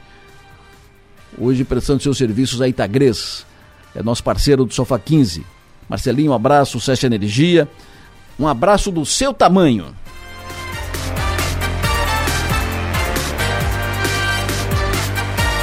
hoje 1.41 1.65
prestando 1.65 2.03
seus 2.03 2.19
serviços 2.19 2.61
a 2.61 2.69
Itagres, 2.69 3.47
é 3.95 4.03
nosso 4.03 4.23
parceiro 4.23 4.65
do 4.65 4.73
Sofá 4.73 4.99
15. 4.99 5.45
Marcelinho, 5.89 6.33
um 6.33 6.35
abraço, 6.35 6.73
sucesso 6.73 7.07
energia. 7.07 7.69
Um 8.39 8.47
abraço 8.47 8.93
do 8.93 9.05
seu 9.05 9.33
tamanho. 9.33 9.87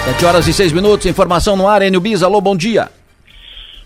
Sete 0.06 0.24
horas 0.24 0.48
e 0.48 0.54
seis 0.54 0.72
minutos, 0.72 1.08
informação 1.08 1.58
no 1.58 1.68
ar, 1.68 1.82
Enio 1.82 2.00
Bis, 2.00 2.22
alô, 2.22 2.40
bom 2.40 2.56
dia. 2.56 2.90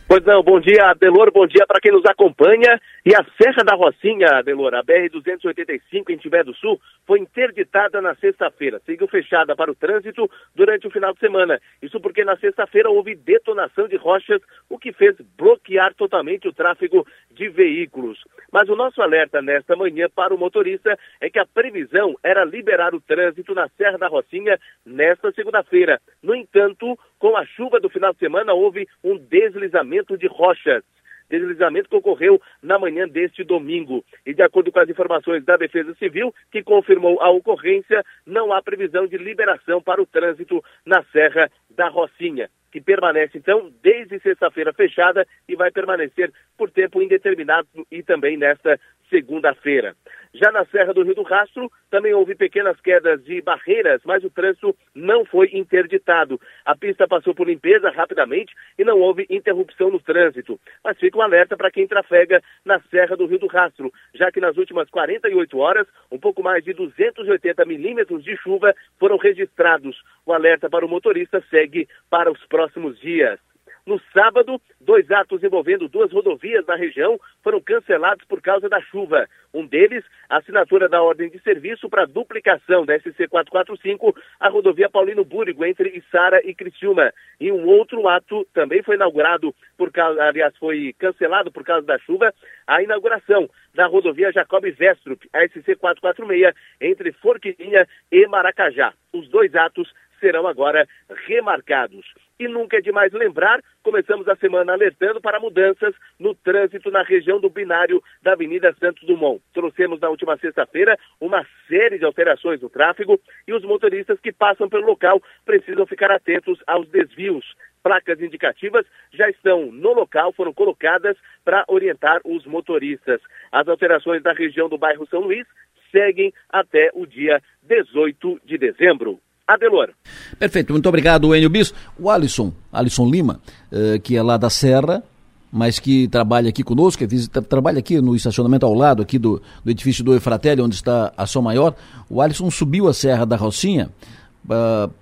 Pois 0.05 0.21
não, 0.25 0.43
bom 0.43 0.59
dia, 0.59 0.89
Adelor, 0.89 1.31
bom 1.31 1.47
dia 1.47 1.65
para 1.65 1.79
quem 1.79 1.93
nos 1.93 2.03
acompanha. 2.05 2.77
E 3.05 3.15
a 3.15 3.23
Serra 3.41 3.63
da 3.63 3.73
Rocinha, 3.73 4.27
Adelor, 4.39 4.73
a 4.73 4.83
BR-285 4.83 6.09
em 6.09 6.17
Tibé 6.17 6.43
do 6.43 6.53
Sul, 6.55 6.77
foi 7.07 7.19
interditada 7.19 8.01
na 8.01 8.15
sexta-feira. 8.15 8.81
Seguiu 8.85 9.07
fechada 9.07 9.55
para 9.55 9.71
o 9.71 9.75
trânsito 9.75 10.29
durante 10.53 10.87
o 10.87 10.91
final 10.91 11.13
de 11.13 11.19
semana. 11.19 11.57
Isso 11.81 12.01
porque 12.01 12.25
na 12.25 12.35
sexta-feira 12.35 12.89
houve 12.89 13.15
detonação 13.15 13.87
de 13.87 13.95
rochas, 13.95 14.41
o 14.67 14.77
que 14.77 14.91
fez 14.91 15.15
bloquear 15.37 15.93
totalmente 15.93 16.49
o 16.49 16.53
tráfego 16.53 17.07
de 17.31 17.47
veículos. 17.47 18.19
Mas 18.51 18.67
o 18.67 18.75
nosso 18.75 19.01
alerta 19.01 19.41
nesta 19.41 19.75
manhã 19.75 20.07
para 20.13 20.33
o 20.33 20.37
motorista 20.37 20.97
é 21.21 21.29
que 21.29 21.39
a 21.39 21.45
previsão 21.45 22.15
era 22.23 22.43
liberar 22.43 22.95
o 22.95 23.01
trânsito 23.01 23.53
na 23.53 23.69
Serra 23.69 23.97
da 23.97 24.07
Rocinha 24.07 24.59
nesta 24.85 25.31
segunda-feira. 25.31 25.99
No 26.21 26.35
entanto, 26.35 26.97
com 27.19 27.37
a 27.37 27.45
chuva 27.45 27.79
do 27.79 27.89
final 27.89 28.13
de 28.13 28.19
semana, 28.19 28.53
houve 28.53 28.87
um 29.03 29.17
deslizamento 29.17 30.17
de 30.17 30.27
rochas. 30.27 30.83
Deslizamento 31.29 31.89
que 31.89 31.95
ocorreu 31.95 32.41
na 32.61 32.79
manhã 32.79 33.07
deste 33.07 33.43
domingo. 33.43 34.03
E 34.25 34.33
de 34.33 34.41
acordo 34.41 34.71
com 34.71 34.79
as 34.79 34.89
informações 34.89 35.45
da 35.45 35.57
Defesa 35.57 35.93
Civil, 35.95 36.33
que 36.51 36.63
confirmou 36.63 37.21
a 37.21 37.29
ocorrência, 37.29 38.03
não 38.25 38.51
há 38.51 38.63
previsão 38.63 39.05
de 39.05 39.15
liberação 39.15 39.79
para 39.79 40.01
o 40.01 40.07
trânsito 40.07 40.63
na 40.83 41.03
Serra 41.11 41.51
da 41.69 41.87
Rocinha 41.87 42.49
que 42.71 42.81
permanece 42.81 43.37
então 43.37 43.71
desde 43.81 44.19
sexta-feira 44.19 44.73
fechada 44.73 45.25
e 45.47 45.55
vai 45.55 45.71
permanecer 45.71 46.31
por 46.57 46.69
tempo 46.69 47.01
indeterminado 47.01 47.67
e 47.91 48.03
também 48.03 48.37
nesta 48.37 48.79
segunda-feira. 49.09 49.95
Já 50.33 50.51
na 50.51 50.63
Serra 50.65 50.93
do 50.93 51.01
Rio 51.01 51.15
do 51.15 51.23
Rastro, 51.23 51.71
também 51.89 52.13
houve 52.13 52.35
pequenas 52.35 52.79
quedas 52.81 53.23
de 53.23 53.41
barreiras, 53.41 53.99
mas 54.05 54.23
o 54.23 54.29
trânsito 54.29 54.75
não 54.93 55.25
foi 55.25 55.49
interditado. 55.53 56.39
A 56.63 56.75
pista 56.75 57.07
passou 57.07 57.33
por 57.33 57.47
limpeza 57.47 57.89
rapidamente 57.89 58.53
e 58.77 58.83
não 58.83 58.99
houve 58.99 59.25
interrupção 59.27 59.89
no 59.89 59.99
trânsito. 59.99 60.59
Mas 60.83 60.99
fica 60.99 61.17
um 61.17 61.21
alerta 61.21 61.57
para 61.57 61.71
quem 61.71 61.87
trafega 61.87 62.43
na 62.63 62.79
Serra 62.91 63.17
do 63.17 63.25
Rio 63.25 63.39
do 63.39 63.47
Rastro, 63.47 63.91
já 64.13 64.31
que 64.31 64.39
nas 64.39 64.55
últimas 64.55 64.87
48 64.89 65.57
horas, 65.57 65.87
um 66.11 66.19
pouco 66.19 66.43
mais 66.43 66.63
de 66.63 66.73
280 66.73 67.65
milímetros 67.65 68.23
de 68.23 68.37
chuva 68.37 68.75
foram 68.99 69.17
registrados. 69.17 69.99
O 70.27 70.31
alerta 70.31 70.69
para 70.69 70.85
o 70.85 70.89
motorista 70.89 71.43
segue 71.49 71.87
para 72.07 72.31
os 72.31 72.45
próximos 72.45 72.99
dias. 72.99 73.39
No 73.85 73.99
sábado, 74.13 74.61
dois 74.79 75.09
atos 75.09 75.43
envolvendo 75.43 75.87
duas 75.87 76.11
rodovias 76.11 76.65
na 76.65 76.75
região 76.75 77.19
foram 77.43 77.59
cancelados 77.61 78.25
por 78.25 78.41
causa 78.41 78.69
da 78.69 78.81
chuva. 78.81 79.27
Um 79.53 79.65
deles, 79.65 80.03
a 80.29 80.37
assinatura 80.37 80.87
da 80.87 81.01
ordem 81.01 81.29
de 81.29 81.39
serviço 81.41 81.89
para 81.89 82.05
duplicação 82.05 82.85
da 82.85 82.97
SC 82.99 83.27
445, 83.27 84.15
a 84.39 84.49
rodovia 84.49 84.89
Paulino 84.89 85.25
Búrigo, 85.25 85.65
entre 85.65 85.89
Içara 85.97 86.39
e 86.45 86.53
Criciúma. 86.53 87.11
E 87.39 87.51
um 87.51 87.65
outro 87.67 88.07
ato 88.07 88.45
também 88.53 88.83
foi 88.83 88.95
inaugurado, 88.95 89.55
por 89.77 89.91
causa, 89.91 90.21
aliás, 90.23 90.55
foi 90.57 90.93
cancelado 90.99 91.51
por 91.51 91.63
causa 91.63 91.85
da 91.85 91.97
chuva, 91.99 92.33
a 92.67 92.83
inauguração 92.83 93.49
da 93.73 93.87
rodovia 93.87 94.31
Jacob 94.31 94.63
Vestrup, 94.65 95.27
a 95.33 95.47
SC 95.47 95.75
446, 95.75 96.53
entre 96.79 97.11
Forquilinha 97.13 97.87
e 98.11 98.27
Maracajá. 98.27 98.93
Os 99.13 99.27
dois 99.29 99.55
atos 99.55 99.91
serão 100.19 100.47
agora 100.47 100.87
remarcados. 101.27 102.05
E 102.39 102.47
nunca 102.47 102.77
é 102.77 102.81
demais 102.81 103.11
lembrar, 103.11 103.61
começamos 103.83 104.25
a 104.29 104.35
semana 104.37 104.71
alertando 104.71 105.19
para 105.19 105.41
mudanças 105.41 105.93
no 106.17 106.33
trânsito 106.33 106.89
na 106.89 107.03
região 107.03 107.37
do 107.37 107.49
binário 107.49 108.01
da 108.21 108.31
Avenida 108.31 108.73
Santos 108.79 109.05
Dumont. 109.05 109.43
Trouxemos 109.53 109.99
na 109.99 110.07
última 110.07 110.37
sexta-feira 110.37 110.97
uma 111.19 111.45
série 111.67 111.99
de 111.99 112.05
alterações 112.05 112.61
no 112.61 112.69
tráfego 112.69 113.19
e 113.45 113.51
os 113.51 113.61
motoristas 113.63 114.21
que 114.21 114.31
passam 114.31 114.69
pelo 114.69 114.85
local 114.85 115.21
precisam 115.43 115.85
ficar 115.85 116.11
atentos 116.11 116.57
aos 116.65 116.87
desvios. 116.87 117.43
Placas 117.83 118.21
indicativas 118.21 118.85
já 119.11 119.29
estão 119.29 119.69
no 119.69 119.91
local, 119.91 120.31
foram 120.31 120.53
colocadas 120.53 121.17
para 121.43 121.65
orientar 121.67 122.21
os 122.23 122.45
motoristas. 122.45 123.19
As 123.51 123.67
alterações 123.67 124.23
da 124.23 124.31
região 124.31 124.69
do 124.69 124.77
bairro 124.77 125.05
São 125.07 125.19
Luís 125.19 125.45
seguem 125.91 126.33
até 126.47 126.89
o 126.93 127.05
dia 127.05 127.41
18 127.63 128.39
de 128.45 128.57
dezembro. 128.57 129.19
Adelor. 129.49 129.89
Perfeito, 130.37 130.71
muito 130.71 130.87
obrigado, 130.87 131.35
Enio 131.35 131.49
Bis. 131.49 131.73
O 131.97 132.09
Alisson, 132.09 132.53
Alisson 132.71 133.09
Lima, 133.09 133.39
uh, 133.71 133.99
que 133.99 134.15
é 134.15 134.21
lá 134.21 134.37
da 134.37 134.49
Serra, 134.49 135.03
mas 135.51 135.79
que 135.79 136.07
trabalha 136.07 136.49
aqui 136.49 136.63
conosco, 136.63 136.99
que 136.99 137.07
visita, 137.07 137.41
trabalha 137.41 137.79
aqui 137.79 137.99
no 137.99 138.15
estacionamento 138.15 138.65
ao 138.65 138.75
lado 138.75 139.01
aqui 139.01 139.17
do, 139.17 139.41
do 139.63 139.71
edifício 139.71 140.03
do 140.03 140.15
Efratelli, 140.15 140.61
onde 140.61 140.75
está 140.75 141.11
a 141.17 141.25
Som 141.25 141.41
Maior. 141.41 141.73
O 142.07 142.21
Alisson 142.21 142.51
subiu 142.51 142.87
a 142.87 142.93
Serra 142.93 143.25
da 143.25 143.35
Rocinha 143.35 143.89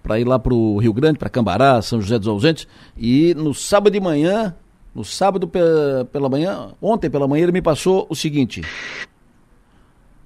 para 0.01 0.17
ir 0.17 0.25
lá 0.25 0.39
para 0.39 0.53
o 0.53 0.77
Rio 0.77 0.93
Grande, 0.93 1.19
para 1.19 1.29
Cambará, 1.29 1.81
São 1.81 2.01
José 2.01 2.17
dos 2.17 2.27
Ausentes, 2.29 2.67
e 2.97 3.33
no 3.35 3.53
sábado 3.53 3.91
de 3.91 3.99
manhã, 3.99 4.55
no 4.95 5.03
sábado 5.03 5.49
pela 6.11 6.29
manhã, 6.29 6.69
ontem 6.81 7.09
pela 7.09 7.27
manhã 7.27 7.43
ele 7.43 7.51
me 7.51 7.61
passou 7.61 8.07
o 8.09 8.15
seguinte, 8.15 8.61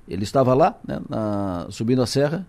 ele 0.07 0.23
estava 0.23 0.53
lá, 0.53 0.75
né, 0.87 0.99
na, 1.09 1.67
subindo 1.69 2.01
a 2.01 2.05
serra, 2.05 2.45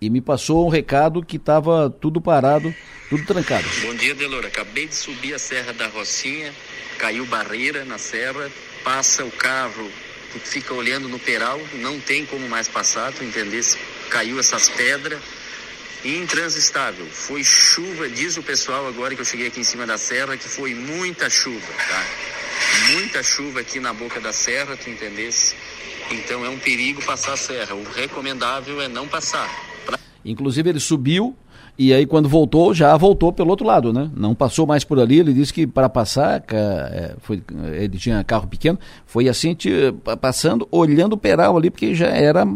e 0.00 0.08
me 0.08 0.20
passou 0.20 0.66
um 0.66 0.70
recado 0.70 1.22
que 1.22 1.36
estava 1.36 1.90
tudo 1.90 2.20
parado, 2.20 2.74
tudo 3.10 3.24
trancado. 3.26 3.66
Bom 3.82 3.94
dia, 3.94 4.14
Delora. 4.14 4.48
Acabei 4.48 4.86
de 4.86 4.94
subir 4.94 5.34
a 5.34 5.38
Serra 5.38 5.72
da 5.72 5.88
Rocinha, 5.88 6.54
caiu 6.98 7.26
barreira 7.26 7.84
na 7.84 7.98
serra, 7.98 8.50
passa 8.82 9.24
o 9.24 9.30
carro, 9.30 9.90
fica 10.44 10.72
olhando 10.72 11.08
no 11.08 11.18
peral, 11.18 11.60
não 11.74 12.00
tem 12.00 12.24
como 12.24 12.48
mais 12.48 12.66
passar, 12.66 13.12
tu 13.12 13.22
entendesse? 13.22 13.76
Caiu 14.08 14.40
essas 14.40 14.70
pedras, 14.70 15.20
intransistável. 16.02 17.06
Foi 17.06 17.44
chuva, 17.44 18.08
diz 18.08 18.38
o 18.38 18.42
pessoal 18.42 18.86
agora 18.86 19.14
que 19.14 19.20
eu 19.20 19.24
cheguei 19.24 19.48
aqui 19.48 19.60
em 19.60 19.64
cima 19.64 19.86
da 19.86 19.98
serra, 19.98 20.36
que 20.36 20.48
foi 20.48 20.74
muita 20.74 21.28
chuva, 21.28 21.72
tá? 21.88 22.06
Muita 22.92 23.22
chuva 23.22 23.60
aqui 23.60 23.78
na 23.80 23.92
boca 23.92 24.18
da 24.18 24.32
serra, 24.32 24.76
tu 24.76 24.88
entendesse? 24.88 25.54
Então 26.10 26.44
é 26.44 26.48
um 26.48 26.58
perigo 26.58 27.04
passar 27.04 27.34
a 27.34 27.36
serra. 27.36 27.74
O 27.74 27.84
recomendável 27.84 28.80
é 28.80 28.88
não 28.88 29.06
passar. 29.06 29.69
Inclusive 30.24 30.70
ele 30.70 30.80
subiu 30.80 31.34
e 31.78 31.94
aí 31.94 32.04
quando 32.04 32.28
voltou, 32.28 32.74
já 32.74 32.94
voltou 32.96 33.32
pelo 33.32 33.50
outro 33.50 33.66
lado, 33.66 33.92
né? 33.92 34.10
Não 34.14 34.34
passou 34.34 34.66
mais 34.66 34.84
por 34.84 35.00
ali, 35.00 35.18
ele 35.18 35.32
disse 35.32 35.52
que 35.52 35.66
para 35.66 35.88
passar, 35.88 36.44
é, 36.52 37.14
foi, 37.20 37.42
ele 37.74 37.96
tinha 37.96 38.22
carro 38.22 38.46
pequeno, 38.46 38.78
foi 39.06 39.28
assim, 39.28 39.56
passando, 40.20 40.68
olhando 40.70 41.14
o 41.14 41.16
peral 41.16 41.56
ali, 41.56 41.70
porque 41.70 41.94
já 41.94 42.08
era 42.08 42.46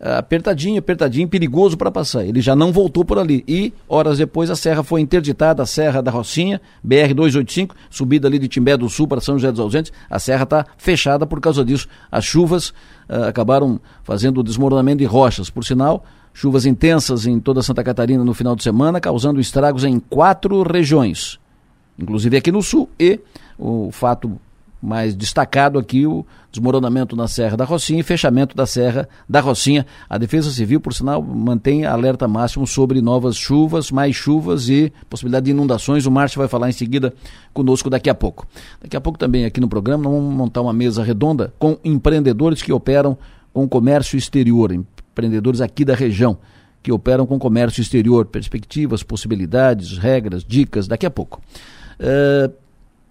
é, 0.00 0.16
apertadinho, 0.16 0.78
apertadinho, 0.78 1.28
perigoso 1.28 1.76
para 1.76 1.90
passar. 1.90 2.24
Ele 2.24 2.40
já 2.40 2.56
não 2.56 2.72
voltou 2.72 3.04
por 3.04 3.18
ali. 3.18 3.44
E, 3.46 3.70
horas 3.86 4.16
depois, 4.16 4.48
a 4.48 4.56
serra 4.56 4.82
foi 4.82 5.02
interditada, 5.02 5.62
a 5.62 5.66
Serra 5.66 6.00
da 6.00 6.10
Rocinha, 6.10 6.58
BR-285, 6.82 7.72
subida 7.90 8.26
ali 8.26 8.38
de 8.38 8.48
Timbé 8.48 8.78
do 8.78 8.88
Sul 8.88 9.06
para 9.06 9.20
São 9.20 9.34
José 9.34 9.50
dos 9.52 9.60
Ausentes. 9.60 9.92
A 10.08 10.18
serra 10.18 10.44
está 10.44 10.64
fechada 10.78 11.26
por 11.26 11.38
causa 11.38 11.62
disso. 11.62 11.86
As 12.10 12.24
chuvas 12.24 12.70
uh, 13.10 13.24
acabaram 13.28 13.78
fazendo 14.02 14.40
o 14.40 14.42
desmoronamento 14.42 15.00
de 15.00 15.04
rochas. 15.04 15.50
Por 15.50 15.66
sinal, 15.66 16.02
Chuvas 16.32 16.64
intensas 16.66 17.26
em 17.26 17.38
toda 17.40 17.62
Santa 17.62 17.82
Catarina 17.82 18.24
no 18.24 18.34
final 18.34 18.54
de 18.56 18.62
semana, 18.62 19.00
causando 19.00 19.40
estragos 19.40 19.84
em 19.84 19.98
quatro 19.98 20.62
regiões, 20.62 21.38
inclusive 21.98 22.36
aqui 22.36 22.52
no 22.52 22.62
sul. 22.62 22.88
E 22.98 23.20
o 23.58 23.90
fato 23.92 24.40
mais 24.82 25.14
destacado 25.14 25.78
aqui, 25.78 26.06
o 26.06 26.24
desmoronamento 26.50 27.14
na 27.14 27.28
Serra 27.28 27.56
da 27.56 27.64
Rocinha 27.64 28.00
e 28.00 28.02
fechamento 28.02 28.56
da 28.56 28.64
Serra 28.64 29.08
da 29.28 29.40
Rocinha. 29.40 29.86
A 30.08 30.16
Defesa 30.16 30.50
Civil, 30.50 30.80
por 30.80 30.94
sinal, 30.94 31.22
mantém 31.22 31.84
alerta 31.84 32.26
máximo 32.26 32.66
sobre 32.66 33.00
novas 33.02 33.36
chuvas, 33.36 33.90
mais 33.90 34.16
chuvas 34.16 34.68
e 34.68 34.92
possibilidade 35.08 35.46
de 35.46 35.50
inundações. 35.50 36.06
O 36.06 36.10
Márcio 36.10 36.38
vai 36.38 36.48
falar 36.48 36.70
em 36.70 36.72
seguida 36.72 37.12
conosco 37.52 37.90
daqui 37.90 38.08
a 38.08 38.14
pouco. 38.14 38.46
Daqui 38.80 38.96
a 38.96 39.00
pouco 39.00 39.18
também 39.18 39.44
aqui 39.44 39.60
no 39.60 39.68
programa 39.68 40.04
vamos 40.04 40.34
montar 40.34 40.62
uma 40.62 40.72
mesa 40.72 41.02
redonda 41.02 41.52
com 41.58 41.76
empreendedores 41.84 42.62
que 42.62 42.72
operam 42.72 43.18
com 43.52 43.68
comércio 43.68 44.16
exterior, 44.16 44.72
empreendedores 45.12 45.60
aqui 45.60 45.84
da 45.84 45.94
região 45.94 46.38
que 46.82 46.92
operam 46.92 47.26
com 47.26 47.38
comércio 47.38 47.80
exterior, 47.80 48.26
perspectivas, 48.26 49.02
possibilidades, 49.02 49.98
regras, 49.98 50.44
dicas, 50.44 50.88
daqui 50.88 51.06
a 51.06 51.10
pouco. 51.10 51.40
Uh, 51.98 52.52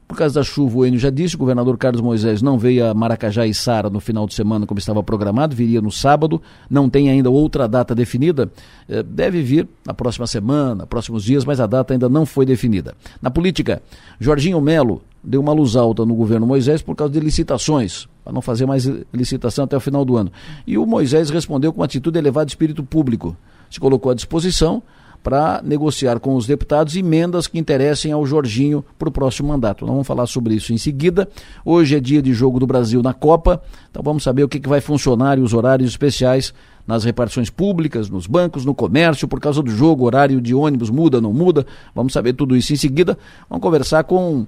por 0.07 0.17
causa 0.17 0.33
da 0.33 0.43
chuva, 0.43 0.79
o 0.79 0.85
Enio 0.87 0.99
já 0.99 1.11
disse, 1.11 1.35
o 1.35 1.37
governador 1.37 1.77
Carlos 1.77 2.01
Moisés 2.01 2.41
não 2.41 2.57
veio 2.57 2.83
a 2.87 2.95
Maracajá 2.95 3.45
e 3.45 3.53
Sara 3.53 3.91
no 3.91 3.99
final 3.99 4.25
de 4.25 4.33
semana 4.33 4.65
como 4.65 4.79
estava 4.79 5.03
programado, 5.03 5.55
viria 5.55 5.79
no 5.79 5.91
sábado, 5.91 6.41
não 6.67 6.89
tem 6.89 7.11
ainda 7.11 7.29
outra 7.29 7.67
data 7.67 7.93
definida, 7.93 8.49
uh, 8.89 9.03
deve 9.03 9.43
vir 9.43 9.67
na 9.85 9.93
próxima 9.93 10.25
semana, 10.25 10.87
próximos 10.87 11.23
dias, 11.23 11.45
mas 11.45 11.59
a 11.59 11.67
data 11.67 11.93
ainda 11.93 12.09
não 12.09 12.25
foi 12.25 12.47
definida. 12.47 12.95
Na 13.21 13.29
política, 13.29 13.83
Jorginho 14.19 14.59
Melo 14.59 15.03
deu 15.23 15.41
uma 15.41 15.53
luz 15.53 15.75
alta 15.75 16.03
no 16.07 16.15
governo 16.15 16.47
Moisés 16.47 16.81
por 16.81 16.95
causa 16.95 17.13
de 17.13 17.19
licitações 17.19 18.07
para 18.29 18.33
não 18.33 18.43
fazer 18.43 18.67
mais 18.67 18.85
licitação 19.11 19.65
até 19.65 19.75
o 19.75 19.79
final 19.79 20.05
do 20.05 20.15
ano. 20.15 20.31
E 20.67 20.77
o 20.77 20.85
Moisés 20.85 21.31
respondeu 21.31 21.73
com 21.73 21.79
uma 21.79 21.85
atitude 21.85 22.19
elevada 22.19 22.45
de 22.45 22.51
espírito 22.51 22.83
público. 22.83 23.35
Se 23.71 23.79
colocou 23.79 24.11
à 24.11 24.15
disposição 24.15 24.83
para 25.23 25.61
negociar 25.63 26.19
com 26.19 26.35
os 26.35 26.45
deputados 26.45 26.95
emendas 26.95 27.47
que 27.47 27.57
interessem 27.57 28.11
ao 28.11 28.25
Jorginho 28.25 28.85
para 28.99 29.09
o 29.09 29.11
próximo 29.11 29.49
mandato. 29.49 29.83
Nós 29.83 29.93
vamos 29.93 30.07
falar 30.07 30.27
sobre 30.27 30.53
isso 30.53 30.71
em 30.71 30.77
seguida. 30.77 31.27
Hoje 31.65 31.95
é 31.95 31.99
dia 31.99 32.21
de 32.21 32.31
jogo 32.31 32.59
do 32.59 32.67
Brasil 32.67 33.01
na 33.01 33.13
Copa, 33.13 33.61
então 33.89 34.03
vamos 34.03 34.21
saber 34.21 34.43
o 34.43 34.47
que, 34.47 34.59
que 34.59 34.69
vai 34.69 34.79
funcionar 34.79 35.39
e 35.39 35.41
os 35.41 35.53
horários 35.53 35.89
especiais 35.89 36.53
nas 36.87 37.03
repartições 37.03 37.49
públicas, 37.49 38.09
nos 38.09 38.27
bancos, 38.27 38.63
no 38.63 38.75
comércio, 38.75 39.27
por 39.27 39.39
causa 39.39 39.61
do 39.61 39.71
jogo, 39.71 40.05
horário 40.05 40.39
de 40.39 40.53
ônibus 40.53 40.91
muda, 40.91 41.19
não 41.19 41.33
muda. 41.33 41.65
Vamos 41.93 42.13
saber 42.13 42.33
tudo 42.33 42.55
isso 42.55 42.71
em 42.73 42.77
seguida. 42.77 43.17
Vamos 43.49 43.61
conversar 43.61 44.03
com 44.03 44.41
uh, 44.41 44.47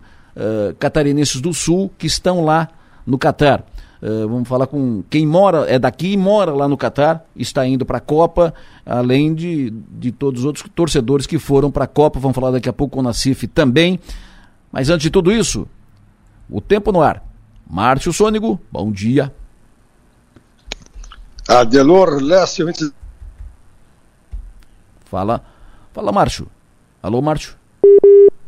catarinenses 0.79 1.41
do 1.41 1.53
Sul 1.53 1.91
que 1.97 2.07
estão 2.07 2.45
lá 2.45 2.69
no 3.05 3.17
Catar. 3.17 3.65
Uh, 4.01 4.27
vamos 4.27 4.49
falar 4.49 4.65
com 4.65 5.03
quem 5.09 5.27
mora, 5.27 5.69
é 5.69 5.77
daqui 5.77 6.13
e 6.13 6.17
mora 6.17 6.51
lá 6.53 6.67
no 6.67 6.75
Catar, 6.75 7.23
está 7.35 7.67
indo 7.67 7.85
para 7.85 7.99
a 7.99 8.01
Copa, 8.01 8.51
além 8.83 9.35
de, 9.35 9.69
de 9.69 10.11
todos 10.11 10.41
os 10.41 10.45
outros 10.45 10.65
torcedores 10.73 11.27
que 11.27 11.37
foram 11.37 11.69
para 11.69 11.83
a 11.83 11.87
Copa. 11.87 12.19
Vamos 12.19 12.33
falar 12.33 12.49
daqui 12.49 12.67
a 12.67 12.73
pouco 12.73 12.95
com 12.95 12.99
o 13.01 13.03
Nacif 13.03 13.47
também. 13.47 13.99
Mas 14.71 14.89
antes 14.89 15.03
de 15.03 15.11
tudo 15.11 15.31
isso, 15.31 15.67
o 16.49 16.59
tempo 16.59 16.91
no 16.91 17.01
ar. 17.01 17.23
Márcio 17.69 18.11
Sônigo, 18.11 18.59
bom 18.71 18.91
dia. 18.91 19.31
Adelor 21.47 22.21
Lécio. 22.21 22.67
Fala, 25.05 25.43
fala 25.93 26.11
Márcio. 26.11 26.47
Alô, 27.03 27.21
Márcio. 27.21 27.55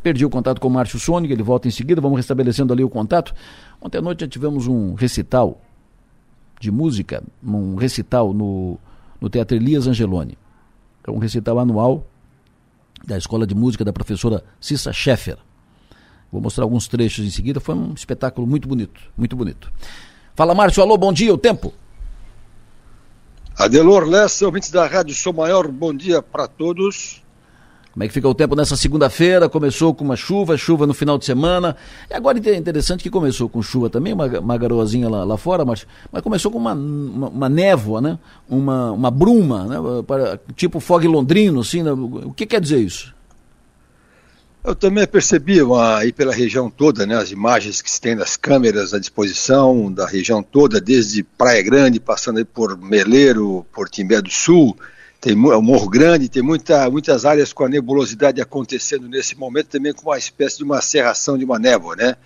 Perdi 0.04 0.22
o 0.22 0.28
contato 0.28 0.60
com 0.60 0.68
o 0.68 0.70
Márcio 0.70 1.00
Sônigo, 1.00 1.32
ele 1.32 1.42
volta 1.42 1.66
em 1.66 1.70
seguida, 1.70 1.98
vamos 1.98 2.18
restabelecendo 2.18 2.74
ali 2.74 2.84
o 2.84 2.90
contato. 2.90 3.34
Ontem 3.80 3.96
à 3.96 4.02
noite 4.02 4.20
já 4.20 4.28
tivemos 4.28 4.66
um 4.66 4.92
recital 4.92 5.62
de 6.60 6.70
música, 6.70 7.24
um 7.42 7.74
recital 7.76 8.34
no, 8.34 8.78
no 9.18 9.30
Teatro 9.30 9.56
Elias 9.56 9.86
Angeloni. 9.86 10.36
É 11.06 11.10
um 11.10 11.16
recital 11.16 11.58
anual 11.58 12.06
da 13.02 13.16
Escola 13.16 13.46
de 13.46 13.54
Música 13.54 13.82
da 13.82 13.94
professora 13.94 14.44
Cissa 14.60 14.92
Scheffer. 14.92 15.38
Vou 16.30 16.42
mostrar 16.42 16.64
alguns 16.64 16.86
trechos 16.86 17.24
em 17.24 17.30
seguida. 17.30 17.58
Foi 17.58 17.74
um 17.74 17.94
espetáculo 17.94 18.46
muito 18.46 18.68
bonito, 18.68 19.00
muito 19.16 19.34
bonito. 19.34 19.72
Fala, 20.34 20.54
Márcio. 20.54 20.82
Alô, 20.82 20.98
bom 20.98 21.14
dia, 21.14 21.32
o 21.32 21.38
tempo. 21.38 21.72
Adelor 23.56 24.04
Lessa, 24.04 24.44
ouvintes 24.44 24.70
da 24.70 24.86
Rádio 24.86 25.14
Sou 25.14 25.32
Maior, 25.32 25.66
bom 25.66 25.94
dia 25.94 26.20
para 26.20 26.46
todos. 26.46 27.23
Como 27.94 28.02
é 28.02 28.08
que 28.08 28.12
fica 28.12 28.28
o 28.28 28.34
tempo 28.34 28.56
nessa 28.56 28.76
segunda-feira? 28.76 29.48
Começou 29.48 29.94
com 29.94 30.02
uma 30.02 30.16
chuva, 30.16 30.56
chuva 30.56 30.84
no 30.84 30.92
final 30.92 31.16
de 31.16 31.24
semana. 31.24 31.76
E 32.10 32.14
agora 32.14 32.40
é 32.44 32.56
interessante 32.56 33.04
que 33.04 33.08
começou 33.08 33.48
com 33.48 33.62
chuva 33.62 33.88
também, 33.88 34.12
uma, 34.12 34.26
uma 34.40 34.58
garoazinha 34.58 35.08
lá, 35.08 35.22
lá 35.22 35.36
fora, 35.36 35.64
mas, 35.64 35.86
começou 36.20 36.50
com 36.50 36.58
uma, 36.58 36.72
uma, 36.72 37.28
uma 37.28 37.48
névoa, 37.48 38.00
né? 38.00 38.18
uma, 38.48 38.90
uma 38.90 39.10
bruma, 39.12 39.64
né? 39.66 39.76
Para, 40.04 40.40
tipo 40.56 40.80
fog 40.80 41.06
londrino, 41.06 41.60
assim. 41.60 41.84
Né? 41.84 41.92
O 41.92 42.32
que 42.32 42.46
quer 42.46 42.60
dizer 42.60 42.80
isso? 42.80 43.14
Eu 44.64 44.74
também 44.74 45.06
percebi 45.06 45.62
uma, 45.62 45.98
aí 45.98 46.12
pela 46.12 46.34
região 46.34 46.68
toda, 46.68 47.06
né, 47.06 47.14
as 47.14 47.30
imagens 47.30 47.80
que 47.82 47.90
se 47.90 48.00
tem 48.00 48.16
das 48.16 48.34
câmeras 48.34 48.94
à 48.94 48.98
disposição 48.98 49.92
da 49.92 50.06
região 50.06 50.42
toda, 50.42 50.80
desde 50.80 51.22
Praia 51.22 51.62
Grande, 51.62 52.00
passando 52.00 52.44
por 52.46 52.76
Meleiro, 52.76 53.64
por 53.72 53.90
Timbé 53.90 54.22
do 54.22 54.30
Sul, 54.30 54.74
tem 55.24 55.32
é 55.32 55.56
um 55.56 55.62
morro 55.62 55.88
grande, 55.88 56.28
tem 56.28 56.42
muita, 56.42 56.90
muitas 56.90 57.24
áreas 57.24 57.50
com 57.50 57.64
a 57.64 57.68
nebulosidade 57.68 58.42
acontecendo 58.42 59.08
nesse 59.08 59.34
momento, 59.34 59.68
também 59.68 59.94
com 59.94 60.10
uma 60.10 60.18
espécie 60.18 60.58
de 60.58 60.64
uma 60.64 60.82
serração 60.82 61.38
de 61.38 61.46
uma 61.46 61.58
névoa, 61.58 61.96
né? 61.96 62.16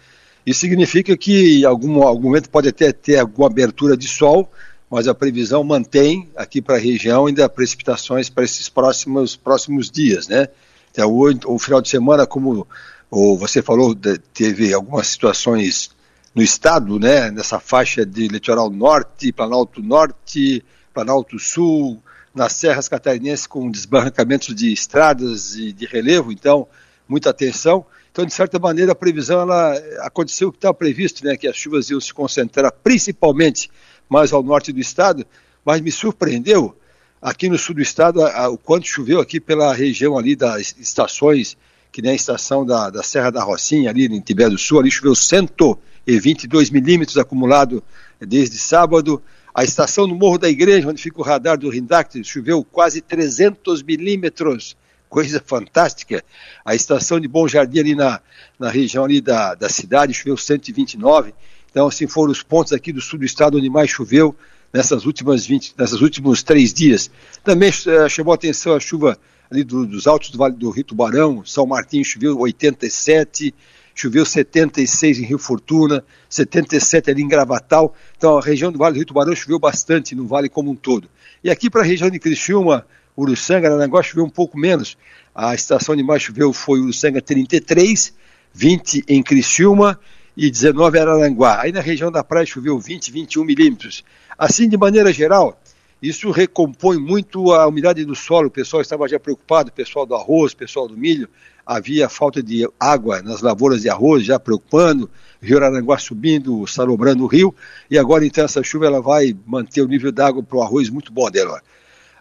Isso 0.45 0.59
significa 0.59 1.17
que 1.17 1.61
em 1.61 1.65
algum, 1.65 2.03
algum 2.03 2.25
momento 2.25 2.51
pode 2.51 2.69
até 2.69 2.91
ter 2.93 3.21
alguma 3.21 3.47
abertura 3.47 3.97
de 3.97 4.09
sol, 4.09 4.51
mas 4.91 5.07
a 5.07 5.15
previsão 5.15 5.63
mantém 5.63 6.29
aqui 6.35 6.61
para 6.61 6.75
a 6.75 6.81
região 6.81 7.27
ainda 7.27 7.49
precipitações 7.49 8.29
para 8.29 8.43
esses 8.43 8.69
próximos, 8.69 9.37
próximos 9.37 9.89
dias, 9.89 10.27
né? 10.27 10.49
Então, 10.91 11.09
o, 11.09 11.55
o 11.55 11.59
final 11.61 11.81
de 11.81 11.89
semana, 11.89 12.27
como 12.27 12.67
ou 13.09 13.39
você 13.39 13.63
falou, 13.63 13.97
teve 14.35 14.75
algumas 14.75 15.07
situações 15.07 15.91
no 16.35 16.43
estado, 16.43 16.99
né? 16.99 17.31
Nessa 17.31 17.61
faixa 17.61 18.05
de 18.05 18.27
litoral 18.27 18.69
norte, 18.71 19.31
Planalto 19.31 19.81
Norte, 19.81 20.65
Planalto 20.93 21.39
Sul, 21.39 22.03
nas 22.35 22.53
serras 22.53 22.88
catarinenses 22.88 23.47
com 23.47 23.71
desbarrancamentos 23.71 24.55
de 24.55 24.73
estradas 24.73 25.55
e 25.57 25.73
de 25.73 25.87
relevo, 25.87 26.33
então 26.33 26.67
muita 27.09 27.31
atenção. 27.31 27.85
Então, 28.11 28.25
de 28.25 28.33
certa 28.33 28.59
maneira, 28.59 28.93
a 28.93 28.97
previsão 28.97 29.41
ela 29.41 29.75
aconteceu 30.01 30.49
o 30.49 30.53
que 30.53 30.59
estava 30.59 30.75
previsto, 30.75 31.25
né, 31.25 31.37
que 31.37 31.47
as 31.47 31.57
chuvas 31.57 31.88
iam 31.91 32.01
se 32.01 32.12
concentrar 32.12 32.73
principalmente 32.83 33.71
mais 34.09 34.33
ao 34.33 34.43
norte 34.43 34.73
do 34.73 34.81
estado, 34.81 35.27
mas 35.64 35.81
me 35.81 35.91
surpreendeu 35.91 36.77
aqui 37.21 37.49
no 37.49 37.59
sul 37.59 37.75
do 37.75 37.83
estado 37.83 38.23
a, 38.23 38.45
a, 38.45 38.49
o 38.49 38.57
quanto 38.57 38.87
choveu 38.87 39.21
aqui 39.21 39.41
pela 39.41 39.73
região 39.75 40.17
ali 40.17 40.35
das 40.35 40.75
estações, 40.79 41.57
que 41.91 42.01
nem 42.03 42.12
a 42.12 42.14
estação 42.14 42.64
da, 42.64 42.91
da 42.91 43.03
Serra 43.03 43.31
da 43.31 43.43
Rocinha, 43.43 43.91
ali 43.91 44.07
em 44.07 44.21
Tibé 44.21 44.49
do 44.49 44.59
Sul, 44.59 44.81
ali 44.81 44.91
choveu 44.91 45.14
122 45.14 46.71
milímetros 46.71 47.19
acumulado 47.19 47.83
desde 48.21 48.59
sábado, 48.59 49.23
A 49.55 49.65
estação 49.65 50.07
no 50.07 50.15
Morro 50.15 50.39
da 50.39 50.49
Igreja, 50.49 50.89
onde 50.89 51.03
fica 51.03 51.21
o 51.21 51.25
radar 51.25 51.59
do 51.59 51.69
Rindact, 51.69 52.23
choveu 52.25 52.63
quase 52.65 53.01
300 53.01 53.83
milímetros, 53.83 54.77
coisa 55.09 55.43
fantástica. 55.45 56.23
A 56.65 56.75
estação 56.75 57.19
de 57.19 57.27
Bom 57.27 57.49
Jardim, 57.49 57.81
ali 57.81 57.95
na, 57.95 58.21
na 58.59 58.71
região 58.71 59.05
ali 59.05 59.21
da, 59.21 59.55
da 59.55 59.69
cidade, 59.69 60.15
choveu 60.15 60.37
129. 60.37 61.35
Então, 61.71 61.87
assim, 61.87 62.07
foram 62.07 62.33
os 62.33 62.43
pontos 62.43 62.73
aqui 62.73 62.93
do 62.93 63.01
sul 63.01 63.19
do 63.19 63.25
estado 63.25 63.59
onde 63.59 63.69
mais 63.69 63.91
choveu 63.91 64.37
nessas 64.73 65.07
últimas 65.07 65.47
20, 65.47 65.75
nessas 65.77 66.01
últimos 66.01 66.43
três 66.43 66.73
dias. 66.73 67.11
Também 67.43 67.71
uh, 67.71 68.09
chamou 68.09 68.35
atenção 68.35 68.75
a 68.75 68.81
chuva 68.81 69.19
ali 69.51 69.65
do, 69.65 69.87
dos 69.87 70.07
altos 70.07 70.31
do 70.31 70.39
Vale 70.39 70.55
do 70.55 70.71
Rio 70.71 70.85
Tubarão, 70.85 71.45
São 71.45 71.67
Martinho 71.67 72.05
choveu 72.05 72.39
87, 72.39 73.55
choveu 74.01 74.25
76 74.25 75.19
em 75.19 75.25
Rio 75.25 75.39
Fortuna, 75.39 76.05
77 76.29 77.11
ali 77.11 77.23
em 77.23 77.29
Gravatal. 77.29 77.95
Então 78.17 78.39
a 78.39 78.41
região 78.41 78.71
do 78.71 78.79
Vale 78.79 78.95
do 78.95 78.97
Rio 78.99 79.07
Tubarão 79.07 79.35
choveu 79.35 79.59
bastante 79.59 80.15
no 80.15 80.27
vale 80.27 80.49
como 80.49 80.71
um 80.71 80.77
todo. 80.77 81.09
E 81.43 81.51
aqui 81.51 81.69
para 81.69 81.83
a 81.83 81.85
região 81.85 82.09
de 82.09 82.19
Criciúma, 82.19 82.87
Uruçanga, 83.17 83.69
Aranaguá 83.69 84.01
choveu 84.03 84.25
um 84.25 84.31
pouco 84.31 84.57
menos. 84.57 84.97
A 85.35 85.53
estação 85.55 85.97
de 85.97 86.03
mais 86.05 86.23
choveu 86.23 86.53
foi 86.53 86.81
Uruçanga 86.81 87.21
33, 87.21 88.15
20 88.55 89.05
em 89.09 89.23
Criciúma 89.23 89.99
e 90.37 90.49
19 90.49 90.97
em 90.97 91.01
Araranguá. 91.01 91.61
Aí 91.61 91.73
na 91.73 91.81
região 91.81 92.13
da 92.13 92.23
praia 92.23 92.47
choveu 92.47 92.79
20, 92.79 93.11
21 93.11 93.45
milímetros. 93.45 94.05
Assim, 94.39 94.69
de 94.69 94.77
maneira 94.77 95.13
geral, 95.13 95.61
isso 96.01 96.31
recompõe 96.31 96.97
muito 96.97 97.53
a 97.53 97.67
umidade 97.67 98.05
do 98.05 98.15
solo. 98.15 98.47
O 98.47 98.51
pessoal 98.51 98.81
estava 98.81 99.09
já 99.09 99.19
preocupado, 99.19 99.71
o 99.71 99.73
pessoal 99.73 100.07
do 100.07 100.15
arroz, 100.15 100.53
o 100.53 100.57
pessoal 100.57 100.87
do 100.87 100.97
milho. 100.97 101.29
Havia 101.71 102.09
falta 102.09 102.43
de 102.43 102.67
água 102.81 103.21
nas 103.21 103.43
lavouras 103.43 103.83
de 103.83 103.91
arroz, 103.91 104.25
já 104.25 104.41
preocupando. 104.41 105.11
Rio 105.39 105.63
Aranguá 105.63 105.99
subindo, 105.99 106.67
salobrando 106.67 107.25
o 107.25 107.27
rio. 107.27 107.55
E 107.91 107.99
agora, 107.99 108.25
então, 108.25 108.43
essa 108.43 108.63
chuva 108.63 108.87
ela 108.87 109.03
vai 109.03 109.37
manter 109.47 109.83
o 109.83 109.87
nível 109.87 110.11
d'água 110.11 110.43
para 110.43 110.57
o 110.57 110.63
arroz 110.63 110.89
muito 110.89 111.13
bom 111.13 111.31
dela. 111.31 111.61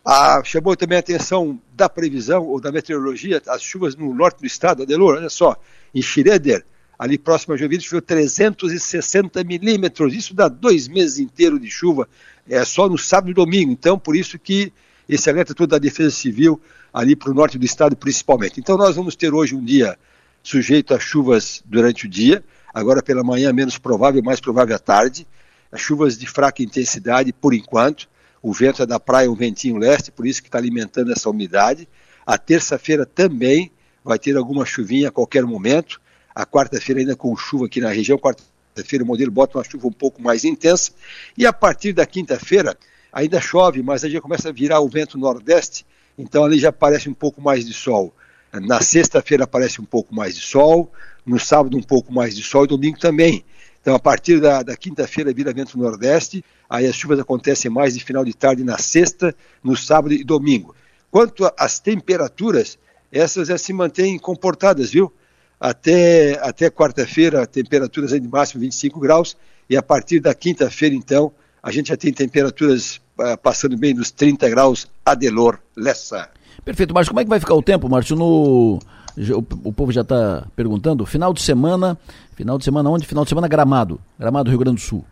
Ah, 0.04 0.42
chamou 0.44 0.76
também 0.76 0.98
a 0.98 1.00
atenção 1.00 1.62
da 1.74 1.88
previsão 1.88 2.46
ou 2.46 2.60
da 2.60 2.74
meteorologia, 2.74 3.42
as 3.48 3.62
chuvas 3.62 3.96
no 3.96 4.14
norte 4.14 4.42
do 4.42 4.46
estado, 4.46 4.84
Adelor, 4.84 5.16
olha 5.16 5.30
só, 5.30 5.56
em 5.96 6.02
Schroeder, 6.02 6.66
ali 7.00 7.18
próximo 7.18 7.54
a 7.54 7.58
Joinville, 7.58 7.82
choveu 7.82 8.02
360 8.02 9.44
milímetros, 9.46 10.14
isso 10.14 10.34
dá 10.34 10.50
dois 10.50 10.90
meses 10.90 11.20
inteiros 11.20 11.60
de 11.62 11.70
chuva, 11.70 12.08
é 12.50 12.66
só 12.66 12.90
no 12.90 12.98
sábado 12.98 13.32
e 13.32 13.34
domingo. 13.34 13.72
Então, 13.72 13.98
por 13.98 14.16
isso 14.16 14.38
que 14.38 14.74
esse 15.08 15.30
alerta 15.30 15.54
todo 15.54 15.70
da 15.70 15.78
Defesa 15.78 16.12
Civil 16.12 16.60
ali 16.94 17.16
para 17.16 17.32
o 17.32 17.34
norte 17.34 17.58
do 17.58 17.66
estado 17.66 17.96
principalmente. 17.96 18.60
Então, 18.60 18.78
nós 18.78 18.96
vamos 18.96 19.16
ter 19.16 19.34
hoje 19.34 19.56
um 19.56 19.64
dia 19.64 19.98
sujeito 20.44 20.94
a 20.94 21.00
chuvas 21.00 21.62
durante 21.66 22.06
o 22.06 22.10
dia, 22.10 22.44
agora 22.74 23.02
pela 23.02 23.24
manhã 23.24 23.52
menos 23.52 23.78
provável, 23.78 24.22
mais 24.24 24.40
provável 24.40 24.76
à 24.76 24.80
tarde, 24.80 25.28
as 25.72 25.82
chuvas 25.82 26.18
de 26.18 26.26
fraca 26.28 26.64
intensidade 26.64 27.34
por 27.34 27.54
enquanto, 27.54 28.08
o 28.42 28.54
vento 28.54 28.82
é 28.82 28.86
da 28.86 29.00
praia, 29.00 29.30
um 29.30 29.36
ventinho 29.36 29.78
leste, 29.78 30.12
por 30.12 30.26
isso 30.26 30.42
que 30.42 30.48
está 30.48 30.58
alimentando 30.58 31.12
essa 31.12 31.30
umidade. 31.30 31.88
A 32.26 32.38
terça-feira 32.38 33.06
também 33.06 33.72
vai 34.04 34.18
ter 34.18 34.38
alguma 34.38 34.66
chuvinha 34.66 35.10
a 35.10 35.12
qualquer 35.12 35.44
momento, 35.44 36.00
a 36.34 36.46
quarta-feira 36.46 37.02
ainda 37.02 37.16
com 37.16 37.36
chuva 37.36 37.66
aqui 37.66 37.82
na 37.82 37.90
região, 37.90 38.18
quarta 38.18 38.44
Quarta-feira 38.78 39.04
o 39.04 39.08
modelo 39.08 39.32
bota 39.32 39.58
uma 39.58 39.64
chuva 39.64 39.88
um 39.88 39.92
pouco 39.92 40.22
mais 40.22 40.46
intensa. 40.46 40.92
E 41.36 41.46
a 41.46 41.54
partir 41.54 41.94
da 41.94 42.06
quinta-feira 42.06 42.78
ainda 43.12 43.40
chove, 43.40 43.82
mas 43.82 44.04
aí 44.04 44.12
já 44.12 44.22
começa 44.22 44.50
a 44.50 44.52
virar 44.52 44.80
o 44.80 44.90
vento 44.90 45.18
nordeste, 45.18 45.86
então 46.18 46.44
ali 46.44 46.60
já 46.60 46.70
aparece 46.70 47.10
um 47.10 47.14
pouco 47.14 47.42
mais 47.42 47.66
de 47.66 47.74
sol. 47.74 48.14
Na 48.54 48.82
sexta-feira 48.82 49.44
aparece 49.44 49.82
um 49.82 49.86
pouco 49.86 50.16
mais 50.16 50.36
de 50.36 50.42
sol, 50.42 50.92
no 51.26 51.40
sábado 51.40 51.78
um 51.78 51.82
pouco 51.82 52.14
mais 52.14 52.36
de 52.36 52.44
sol 52.44 52.66
e 52.66 52.68
domingo 52.68 52.98
também. 52.98 53.44
Então 53.82 53.96
a 53.96 54.00
partir 54.00 54.40
da, 54.40 54.64
da 54.64 54.76
quinta-feira 54.76 55.34
vira 55.34 55.54
vento 55.54 55.78
nordeste, 55.78 56.44
aí 56.70 56.86
as 56.86 56.96
chuvas 56.96 57.20
acontecem 57.20 57.70
mais 57.70 57.94
de 57.94 58.04
final 58.04 58.26
de 58.26 58.34
tarde 58.34 58.64
na 58.64 58.78
sexta, 58.78 59.36
no 59.64 59.76
sábado 59.76 60.14
e 60.14 60.24
domingo. 60.24 60.76
Quanto 61.12 61.50
às 61.58 61.80
temperaturas, 61.80 62.78
essas 63.12 63.48
já 63.48 63.58
se 63.58 63.72
mantêm 63.74 64.18
comportadas, 64.18 64.92
viu? 64.92 65.14
até, 65.60 66.40
até 66.42 66.70
quarta-feira, 66.70 67.46
temperaturas 67.48 68.12
de 68.12 68.28
máximo 68.28 68.62
25 68.62 69.00
graus, 69.00 69.36
e 69.70 69.76
a 69.76 69.84
partir 69.84 70.20
da 70.20 70.34
quinta-feira, 70.34 70.96
então, 70.96 71.32
a 71.68 71.72
gente 71.72 71.90
já 71.90 71.98
tem 71.98 72.14
temperaturas 72.14 73.02
uh, 73.20 73.38
passando 73.44 73.78
bem 73.78 73.94
dos 73.94 74.10
30 74.10 74.50
graus 74.50 74.88
Adelor 75.06 75.60
Lessa. 75.76 76.30
Perfeito, 76.64 76.94
mas 76.94 77.10
como 77.10 77.20
é 77.20 77.26
que 77.26 77.30
vai 77.30 77.42
ficar 77.42 77.56
o 77.56 77.62
tempo, 77.62 77.90
Márcio? 77.90 78.16
No... 78.16 78.80
O, 79.18 79.46
o 79.66 79.74
povo 79.74 79.92
já 79.92 80.00
está 80.00 80.48
perguntando. 80.56 81.06
Final 81.06 81.34
de 81.34 81.42
semana, 81.42 81.98
final 82.38 82.58
de 82.58 82.64
semana 82.64 82.90
onde? 82.90 83.06
Final 83.06 83.26
de 83.26 83.30
semana 83.30 83.50
Gramado, 83.50 84.00
Gramado 84.18 84.50
Rio 84.50 84.60
Grande 84.60 84.82
do 84.82 84.82
Sul. 84.82 85.04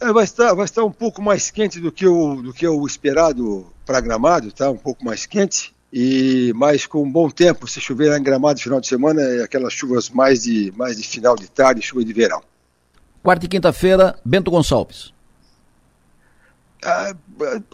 É, 0.00 0.12
vai, 0.12 0.22
estar, 0.22 0.54
vai 0.54 0.64
estar 0.64 0.84
um 0.84 0.92
pouco 0.92 1.20
mais 1.20 1.50
quente 1.50 1.80
do 1.80 1.90
que 1.90 2.06
o, 2.06 2.40
do 2.40 2.52
que 2.52 2.68
o 2.68 2.86
esperado 2.86 3.66
para 3.84 4.00
Gramado, 4.00 4.52
tá? 4.52 4.70
Um 4.70 4.76
pouco 4.76 5.04
mais 5.04 5.26
quente 5.26 5.74
e 5.92 6.52
mais 6.54 6.86
com 6.86 7.02
um 7.02 7.10
bom 7.10 7.28
tempo, 7.28 7.66
se 7.66 7.80
chover 7.80 8.16
em 8.16 8.22
Gramado 8.22 8.60
final 8.60 8.80
de 8.80 8.86
semana, 8.86 9.20
é 9.20 9.42
aquelas 9.42 9.72
chuvas 9.72 10.08
mais 10.08 10.44
de, 10.44 10.72
mais 10.76 10.96
de 10.96 11.02
final 11.02 11.34
de 11.34 11.50
tarde, 11.50 11.82
chuva 11.82 12.04
de 12.04 12.12
verão. 12.12 12.42
Quarta 13.24 13.44
e 13.44 13.48
quinta-feira, 13.48 14.16
Bento 14.24 14.52
Gonçalves. 14.52 15.15
Ah, 16.84 17.14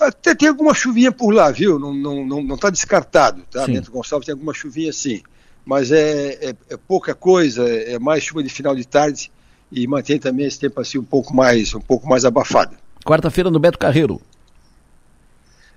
até 0.00 0.34
tem 0.34 0.48
alguma 0.48 0.74
chuvinha 0.74 1.12
por 1.12 1.32
lá, 1.32 1.50
viu? 1.50 1.78
Não 1.78 1.94
está 1.94 2.08
não, 2.08 2.26
não, 2.26 2.42
não 2.42 2.56
tá 2.56 2.70
descartado, 2.70 3.42
tá? 3.50 3.66
Sim. 3.66 3.74
Bento 3.74 3.90
Gonçalves 3.90 4.26
tem 4.26 4.32
alguma 4.32 4.54
chuvinha 4.54 4.92
sim, 4.92 5.22
mas 5.64 5.90
é, 5.90 6.50
é, 6.50 6.54
é, 6.70 6.76
pouca 6.76 7.14
coisa, 7.14 7.68
é 7.68 7.98
mais 7.98 8.24
chuva 8.24 8.42
de 8.42 8.48
final 8.48 8.74
de 8.74 8.86
tarde 8.86 9.30
e 9.70 9.86
mantém 9.86 10.18
também 10.18 10.46
esse 10.46 10.58
tempo 10.58 10.80
assim 10.80 10.98
um 10.98 11.04
pouco 11.04 11.34
mais, 11.34 11.74
um 11.74 11.80
pouco 11.80 12.08
mais 12.08 12.24
abafado. 12.24 12.76
Quarta-feira 13.04 13.50
no 13.50 13.58
Beto 13.58 13.78
Carreiro. 13.78 14.20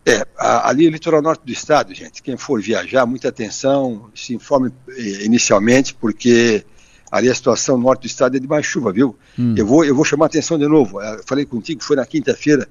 É, 0.06 0.24
ali 0.38 0.86
é 0.86 0.90
o 0.90 0.92
litoral 0.92 1.20
norte 1.20 1.44
do 1.44 1.52
estado, 1.52 1.92
gente, 1.96 2.22
quem 2.22 2.38
for 2.38 2.62
viajar, 2.62 3.08
muita 3.08 3.30
atenção, 3.30 4.12
se 4.14 4.36
informe 4.36 4.72
eh, 4.90 5.26
inicialmente, 5.26 5.96
porque 5.96 6.64
ali 7.12 7.28
a 7.28 7.34
situação 7.34 7.76
norte 7.76 8.02
do 8.02 8.06
estado 8.06 8.38
é 8.38 8.40
de 8.40 8.48
mais 8.48 8.68
chuva, 8.68 8.92
viu? 8.94 9.18
Hum. 9.38 9.56
Eu, 9.58 9.66
vou, 9.66 9.84
eu 9.84 9.96
vou 9.96 10.06
chamar 10.06 10.26
a 10.26 10.28
atenção 10.28 10.60
de 10.60 10.68
novo, 10.68 11.02
eu 11.02 11.24
falei 11.26 11.44
contigo 11.44 11.80
que 11.80 11.86
foi 11.86 11.96
na 11.96 12.06
quinta-feira, 12.06 12.70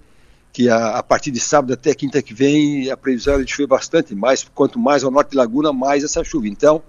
que 0.55 0.71
a, 0.71 0.97
a, 0.97 1.03
partir 1.03 1.31
de 1.31 1.41
sábado 1.41 1.75
até 1.75 1.95
quinta 1.95 2.23
que 2.23 2.33
vem 2.33 2.91
a 2.91 2.97
previsão 2.97 3.35
é 3.35 3.43
de 3.43 3.51
chover 3.51 3.67
bastante, 3.67 4.15
mais, 4.15 4.43
quanto 4.55 4.79
mais 4.79 5.05
ao 5.05 5.11
norte 5.11 5.33
de 5.33 5.37
Laguna, 5.37 5.71
mais 5.71 6.03
essa 6.03 6.25
chuva. 6.25 6.49
Então, 6.49 6.81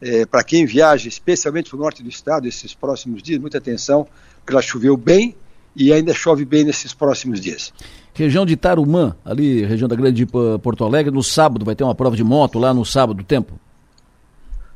é, 0.00 0.24
para 0.24 0.42
quem 0.42 0.64
viaja, 0.64 1.06
especialmente 1.08 1.68
para 1.68 1.76
o 1.76 1.80
norte 1.80 2.02
do 2.02 2.08
estado, 2.08 2.48
esses 2.48 2.72
próximos 2.72 3.22
dias, 3.22 3.38
muita 3.38 3.58
atenção, 3.58 4.06
porque 4.38 4.52
ela 4.52 4.62
choveu 4.62 4.96
bem 4.96 5.36
e 5.76 5.92
ainda 5.92 6.14
chove 6.14 6.46
bem 6.46 6.64
nesses 6.64 6.94
próximos 6.94 7.38
dias 7.38 7.70
região 8.14 8.44
de 8.44 8.56
Tarumã, 8.56 9.16
ali, 9.24 9.64
região 9.64 9.88
da 9.88 9.96
Grande 9.96 10.26
Porto 10.26 10.84
Alegre, 10.84 11.12
no 11.12 11.22
sábado, 11.22 11.64
vai 11.64 11.74
ter 11.74 11.84
uma 11.84 11.94
prova 11.94 12.16
de 12.16 12.24
moto 12.24 12.58
lá 12.58 12.74
no 12.74 12.84
sábado 12.84 13.18
do 13.18 13.24
tempo? 13.24 13.58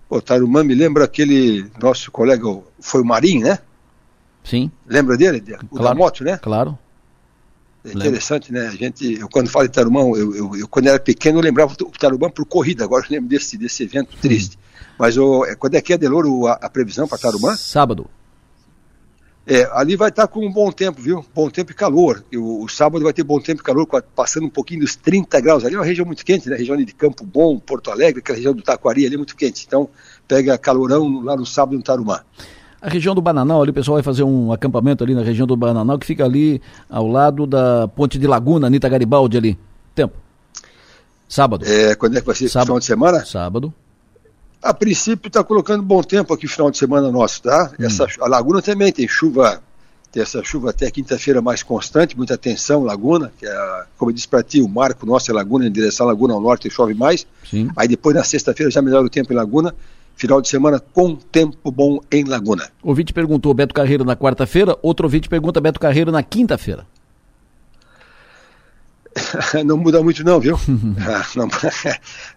Pô, 0.09 0.21
Tarumã 0.21 0.63
me 0.63 0.75
lembra 0.75 1.05
aquele 1.05 1.67
nosso 1.81 2.11
colega, 2.11 2.45
foi 2.81 3.03
o 3.03 3.05
Marim, 3.05 3.43
né? 3.43 3.59
Sim. 4.43 4.71
Lembra 4.87 5.17
dele? 5.17 5.43
O 5.71 5.77
claro, 5.77 5.85
da 5.85 5.95
moto, 5.95 6.25
né? 6.25 6.39
Claro. 6.39 6.79
É 7.85 7.91
interessante, 7.91 8.51
né? 8.51 8.67
A 8.67 8.71
gente, 8.71 9.21
eu 9.21 9.29
quando 9.29 9.51
falo 9.51 9.67
de 9.67 9.73
Tarumã, 9.75 10.01
eu, 10.17 10.35
eu, 10.35 10.57
eu, 10.57 10.69
quando 10.69 10.87
era 10.87 10.99
pequeno 10.99 11.39
eu 11.39 11.43
lembrava 11.43 11.73
o 11.73 11.91
Tarumã 11.91 12.31
por 12.31 12.47
corrida, 12.47 12.83
agora 12.83 13.05
eu 13.05 13.11
lembro 13.11 13.29
desse, 13.29 13.59
desse 13.59 13.83
evento 13.83 14.17
triste. 14.17 14.57
Hum. 14.57 14.95
Mas 14.99 15.19
o, 15.19 15.45
é, 15.45 15.55
quando 15.55 15.75
é 15.75 15.83
que 15.83 15.93
é, 15.93 15.99
Deloro, 15.99 16.47
a, 16.47 16.53
a 16.53 16.71
previsão 16.71 17.07
para 17.07 17.19
Tarumã? 17.19 17.55
Sábado. 17.57 18.09
É, 19.47 19.69
ali 19.73 19.95
vai 19.95 20.09
estar 20.09 20.27
com 20.27 20.47
um 20.47 20.51
bom 20.51 20.73
tempo, 20.73 21.03
viu? 21.03 21.23
Bom 21.35 21.51
tempo 21.51 21.71
e 21.71 21.75
calor. 21.75 22.25
O, 22.35 22.65
o, 22.65 22.69
sábado 22.69 23.05
vai 23.05 23.13
ter 23.13 23.23
bom 23.23 23.39
tempo 23.39 23.61
e 23.61 23.65
calor, 23.65 23.87
passando 24.15 24.47
um 24.47 24.51
pouquinho 24.51 24.81
dos 24.81 24.97
30 24.97 25.39
graus. 25.41 25.65
Ali 25.65 25.75
é 25.75 25.79
uma 25.79 25.85
região 25.85 26.07
muito 26.07 26.25
quente, 26.25 26.49
né? 26.49 26.57
Região 26.57 26.77
de 26.79 26.95
Campo 26.95 27.27
Bom, 27.27 27.59
Porto 27.59 27.91
Alegre, 27.91 28.21
aquela 28.21 28.37
região 28.37 28.55
do 28.55 28.63
Taquari 28.63 29.05
ali 29.05 29.17
é 29.17 29.19
muito 29.19 29.37
quente. 29.37 29.65
Então, 29.67 29.91
pega 30.27 30.57
calorão 30.57 31.21
lá 31.23 31.37
no 31.37 31.45
sábado 31.45 31.77
no 31.77 31.83
Tarumã. 31.83 32.21
A 32.85 32.89
região 32.91 33.15
do 33.15 33.23
Bananal, 33.23 33.63
ali 33.63 33.71
o 33.71 33.75
pessoal 33.75 33.95
vai 33.95 34.03
fazer 34.03 34.25
um 34.25 34.53
acampamento 34.53 35.03
ali 35.03 35.15
na 35.15 35.23
região 35.23 35.47
do 35.47 35.57
Bananal, 35.57 35.99
que 35.99 36.05
fica 36.05 36.23
ali 36.23 36.61
ao 36.91 37.07
lado 37.07 37.47
da 37.47 37.89
Ponte 37.89 38.19
de 38.19 38.27
Laguna, 38.27 38.67
Anitta 38.67 38.91
Garibaldi 38.91 39.39
ali. 39.39 39.59
Tempo. 39.95 40.15
Sábado. 41.27 41.65
É, 41.67 41.95
quando 41.95 42.19
é 42.19 42.21
que 42.21 42.27
vai 42.27 42.37
ser? 42.37 42.47
Sábado. 42.51 42.67
Final 42.67 42.79
de 42.81 42.85
semana? 42.85 43.25
Sábado. 43.25 43.73
A 44.63 44.75
princípio 44.75 45.29
está 45.29 45.43
colocando 45.43 45.83
bom 45.83 46.03
tempo 46.03 46.35
aqui 46.35 46.47
final 46.47 46.71
de 46.71 46.77
semana 46.77 47.11
nosso, 47.11 47.41
tá? 47.41 47.73
Hum. 47.81 47.87
Essa, 47.87 48.07
a 48.21 48.29
Laguna 48.29 48.61
também 48.61 48.93
tem 48.93 49.09
chuva, 49.09 49.63
tem 50.13 50.23
essa 50.23 50.45
chuva 50.45 50.69
até 50.69 50.91
quinta-feira 50.91 51.41
mais 51.41 51.63
constante, 51.63 52.15
muita 52.15 52.35
atenção, 52.35 52.85
Laguna, 52.85 53.33
que 53.39 53.47
é, 53.47 53.85
como 53.97 54.11
eu 54.11 54.15
disse 54.15 54.29
para 54.29 54.43
ti, 54.43 54.61
o 54.61 54.69
marco 54.69 55.07
nosso 55.07 55.31
é 55.31 55.35
Laguna, 55.35 55.67
em 55.67 55.73
direção 55.73 56.07
à 56.07 56.11
Laguna 56.11 56.35
ao 56.35 56.41
norte 56.41 56.69
chove 56.69 56.93
mais. 56.93 57.27
Sim. 57.49 57.71
Aí 57.77 57.89
depois 57.89 58.15
na 58.15 58.23
sexta-feira 58.23 58.71
já 58.71 58.83
melhora 58.83 59.07
o 59.07 59.11
tempo 59.11 59.33
em 59.33 59.37
Laguna, 59.37 59.75
final 60.17 60.41
de 60.41 60.49
semana 60.49 60.81
com 60.81 61.17
tempo 61.17 61.71
bom 61.71 62.01
em 62.11 62.25
Laguna. 62.25 62.71
O 62.83 62.91
ouvinte 62.91 63.13
perguntou 63.13 63.53
Beto 63.55 63.75
Carreiro 63.75 64.05
na 64.05 64.17
quarta-feira, 64.17 64.77
outro 64.83 65.07
ouvinte 65.07 65.29
pergunta 65.29 65.61
Beto 65.61 65.81
Carreiro 65.81 66.13
na 66.13 66.23
quinta-feira. 66.23 66.87
não 69.65 69.77
muda 69.77 70.03
muito 70.03 70.25
não, 70.25 70.41
viu? 70.41 70.59
Não, 71.37 71.49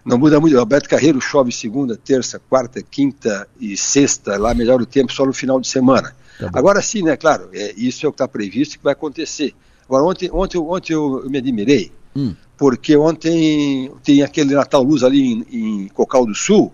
não, 0.04 0.18
muda 0.18 0.40
muito. 0.40 0.58
Alberto 0.58 0.88
Carreiro 0.88 1.20
chove 1.20 1.52
segunda, 1.52 1.96
terça, 1.96 2.40
quarta, 2.48 2.82
quinta 2.82 3.48
e 3.60 3.76
sexta, 3.76 4.36
lá 4.36 4.54
melhora 4.54 4.82
o 4.82 4.86
tempo 4.86 5.12
só 5.12 5.26
no 5.26 5.32
final 5.32 5.60
de 5.60 5.68
semana. 5.68 6.14
Tá 6.38 6.50
Agora 6.54 6.80
sim, 6.80 7.02
né, 7.02 7.16
claro, 7.16 7.48
é, 7.52 7.74
isso 7.76 8.06
é 8.06 8.08
o 8.08 8.12
que 8.12 8.16
está 8.16 8.28
previsto 8.28 8.78
que 8.78 8.84
vai 8.84 8.92
acontecer. 8.92 9.54
Agora, 9.86 10.04
ontem, 10.04 10.30
ontem, 10.32 10.58
ontem 10.58 10.92
eu, 10.92 11.22
eu 11.24 11.30
me 11.30 11.38
admirei, 11.38 11.90
hum. 12.14 12.34
porque 12.56 12.96
ontem 12.96 13.90
tem 14.04 14.22
aquele 14.22 14.54
Natal 14.54 14.82
Luz 14.82 15.02
ali 15.02 15.20
em, 15.20 15.46
em 15.50 15.88
Cocal 15.88 16.26
do 16.26 16.34
Sul, 16.34 16.72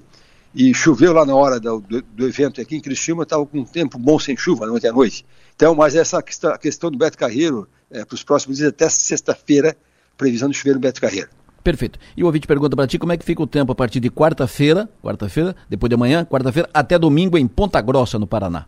e 0.54 0.72
choveu 0.72 1.12
lá 1.12 1.26
na 1.26 1.34
hora 1.34 1.58
do, 1.58 1.80
do, 1.80 2.26
evento 2.26 2.60
aqui 2.60 2.76
em 2.76 2.80
Criciúma, 2.80 3.24
estava 3.24 3.44
com 3.44 3.58
um 3.58 3.64
tempo 3.64 3.98
bom 3.98 4.18
sem 4.18 4.36
chuva 4.36 4.70
ontem 4.70 4.88
à 4.88 4.92
noite. 4.92 5.26
Então, 5.56 5.74
mas 5.74 5.96
essa 5.96 6.22
questão, 6.22 6.56
questão 6.56 6.90
do 6.90 6.98
Beto 6.98 7.18
Carreiro, 7.18 7.68
é, 7.90 8.04
para 8.04 8.14
os 8.14 8.22
próximos 8.22 8.58
dias, 8.58 8.68
até 8.68 8.88
sexta-feira, 8.88 9.76
previsão 10.16 10.48
de 10.48 10.56
chover 10.56 10.74
no 10.74 10.80
Beto 10.80 11.00
Carreiro. 11.00 11.28
Perfeito. 11.62 11.98
E 12.16 12.22
o 12.22 12.26
ouvinte 12.26 12.46
pergunta 12.46 12.76
para 12.76 12.86
ti 12.86 12.98
como 12.98 13.12
é 13.12 13.16
que 13.16 13.24
fica 13.24 13.42
o 13.42 13.46
tempo 13.46 13.72
a 13.72 13.74
partir 13.74 13.98
de 13.98 14.10
quarta-feira, 14.10 14.88
quarta-feira, 15.02 15.56
depois 15.68 15.88
de 15.88 15.94
amanhã, 15.94 16.24
quarta-feira, 16.24 16.68
até 16.72 16.98
domingo 16.98 17.36
em 17.36 17.48
Ponta 17.48 17.80
Grossa, 17.80 18.18
no 18.18 18.26
Paraná. 18.26 18.66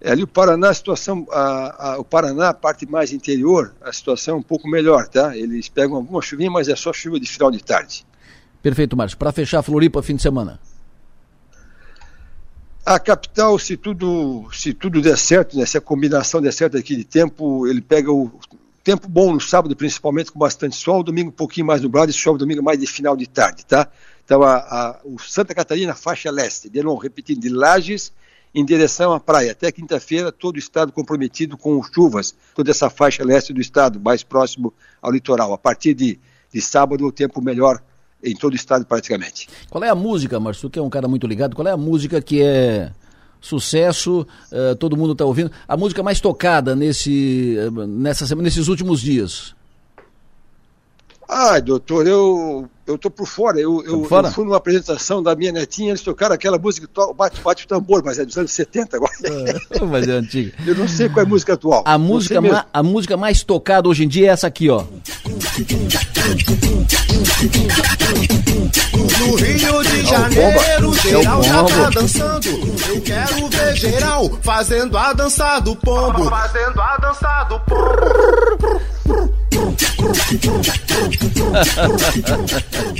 É, 0.00 0.10
ali 0.10 0.22
o 0.22 0.26
Paraná, 0.26 0.68
a 0.68 0.74
situação, 0.74 1.26
a, 1.30 1.92
a, 1.92 1.98
o 1.98 2.04
Paraná, 2.04 2.50
a 2.50 2.54
parte 2.54 2.84
mais 2.84 3.12
interior, 3.12 3.72
a 3.80 3.92
situação 3.92 4.34
é 4.34 4.38
um 4.38 4.42
pouco 4.42 4.68
melhor, 4.68 5.08
tá? 5.08 5.34
Eles 5.34 5.68
pegam 5.68 5.96
alguma 5.96 6.20
chuvinha, 6.20 6.50
mas 6.50 6.68
é 6.68 6.76
só 6.76 6.92
chuva 6.92 7.18
de 7.18 7.26
final 7.26 7.50
de 7.50 7.62
tarde. 7.62 8.04
Perfeito, 8.64 8.96
Márcio. 8.96 9.18
Para 9.18 9.30
fechar 9.30 9.62
Floripa, 9.62 10.02
fim 10.02 10.16
de 10.16 10.22
semana. 10.22 10.58
A 12.82 12.98
capital, 12.98 13.58
se 13.58 13.76
tudo, 13.76 14.48
se 14.54 14.72
tudo 14.72 15.02
der 15.02 15.18
certo, 15.18 15.58
né, 15.58 15.66
se 15.66 15.76
a 15.76 15.82
combinação 15.82 16.40
der 16.40 16.50
certo 16.50 16.78
aqui 16.78 16.96
de 16.96 17.04
tempo, 17.04 17.66
ele 17.66 17.82
pega 17.82 18.10
o 18.10 18.32
tempo 18.82 19.06
bom 19.06 19.34
no 19.34 19.40
sábado, 19.40 19.76
principalmente 19.76 20.32
com 20.32 20.38
bastante 20.38 20.76
sol, 20.76 21.02
domingo 21.02 21.28
um 21.28 21.32
pouquinho 21.32 21.66
mais 21.66 21.82
nublado 21.82 22.10
e 22.10 22.14
chove 22.14 22.38
domingo 22.38 22.62
mais 22.62 22.80
de 22.80 22.86
final 22.86 23.14
de 23.14 23.26
tarde, 23.26 23.66
tá? 23.66 23.86
Então, 24.24 24.42
a, 24.42 24.56
a, 24.56 25.00
o 25.04 25.18
Santa 25.18 25.54
Catarina, 25.54 25.94
faixa 25.94 26.30
leste, 26.30 26.70
de 26.70 26.82
novo, 26.82 27.02
repetindo, 27.02 27.40
de 27.40 27.50
Lages 27.50 28.14
em 28.54 28.64
direção 28.64 29.12
à 29.12 29.20
praia. 29.20 29.52
Até 29.52 29.70
quinta-feira, 29.70 30.32
todo 30.32 30.56
o 30.56 30.58
estado 30.58 30.90
comprometido 30.90 31.58
com 31.58 31.82
chuvas, 31.82 32.34
toda 32.54 32.70
essa 32.70 32.88
faixa 32.88 33.22
leste 33.22 33.52
do 33.52 33.60
estado, 33.60 34.00
mais 34.00 34.22
próximo 34.22 34.72
ao 35.02 35.12
litoral. 35.12 35.52
A 35.52 35.58
partir 35.58 35.92
de, 35.92 36.18
de 36.50 36.62
sábado, 36.62 37.04
o 37.04 37.12
tempo 37.12 37.42
melhor 37.42 37.82
em 38.24 38.34
todo 38.34 38.52
o 38.54 38.56
estado 38.56 38.84
praticamente. 38.86 39.48
Qual 39.68 39.84
é 39.84 39.88
a 39.88 39.94
música, 39.94 40.40
Marcio, 40.40 40.70
que 40.70 40.78
é 40.78 40.82
um 40.82 40.90
cara 40.90 41.06
muito 41.06 41.26
ligado, 41.26 41.54
qual 41.54 41.68
é 41.68 41.70
a 41.70 41.76
música 41.76 42.20
que 42.20 42.42
é 42.42 42.90
sucesso, 43.40 44.26
uh, 44.50 44.74
todo 44.76 44.96
mundo 44.96 45.12
está 45.12 45.24
ouvindo, 45.24 45.50
a 45.68 45.76
música 45.76 46.02
mais 46.02 46.18
tocada 46.18 46.74
nesse, 46.74 47.56
uh, 47.68 47.86
nessa, 47.86 48.34
nesses 48.36 48.68
últimos 48.68 49.00
dias? 49.00 49.54
Ai, 51.28 51.60
doutor, 51.60 52.06
eu 52.06 52.68
eu 52.86 52.98
tô 52.98 53.10
por 53.10 53.26
fora. 53.26 53.58
Eu, 53.58 53.82
eu, 53.84 54.00
por 54.00 54.08
fora? 54.08 54.28
eu, 54.28 54.32
fui 54.32 54.44
numa 54.44 54.56
apresentação 54.56 55.22
da 55.22 55.34
minha 55.34 55.52
netinha, 55.52 55.90
eles 55.90 56.02
tocaram 56.02 56.34
aquela 56.34 56.58
música 56.58 56.86
bate 57.16 57.40
bate 57.40 57.64
o 57.64 57.68
tambor, 57.68 58.02
mas 58.04 58.18
é 58.18 58.24
dos 58.24 58.36
anos 58.36 58.52
70 58.52 58.96
agora. 58.96 59.12
É, 59.24 59.84
mas 59.84 60.06
é 60.06 60.12
antiga. 60.12 60.52
Eu 60.66 60.74
não 60.74 60.86
sei 60.86 61.08
qual 61.08 61.24
é 61.24 61.26
a 61.26 61.28
música 61.28 61.54
atual. 61.54 61.82
A 61.86 61.96
música, 61.96 62.38
a 62.72 62.82
música 62.82 63.16
mais 63.16 63.42
tocada 63.42 63.88
hoje 63.88 64.04
em 64.04 64.08
dia 64.08 64.28
é 64.28 64.30
essa 64.30 64.46
aqui, 64.46 64.68
ó. 64.68 64.84
No 66.24 66.30
Rio 69.34 69.82
de 69.82 70.00
é 70.00 70.04
Janeiro, 70.04 70.94
é 70.94 71.08
geral 71.08 71.42
já 71.42 71.64
tá 71.64 71.90
dançando. 71.90 72.48
Eu 72.88 73.00
quero 73.02 73.46
ver 73.50 73.76
geral 73.76 74.30
fazendo 74.40 74.96
a 74.96 75.12
dança 75.12 75.60
do 75.60 75.76
pombo. 75.76 76.30
Fazendo 76.30 76.80
a 76.80 76.96
dança 76.96 77.44
do 77.44 77.60
pombo. 77.60 78.80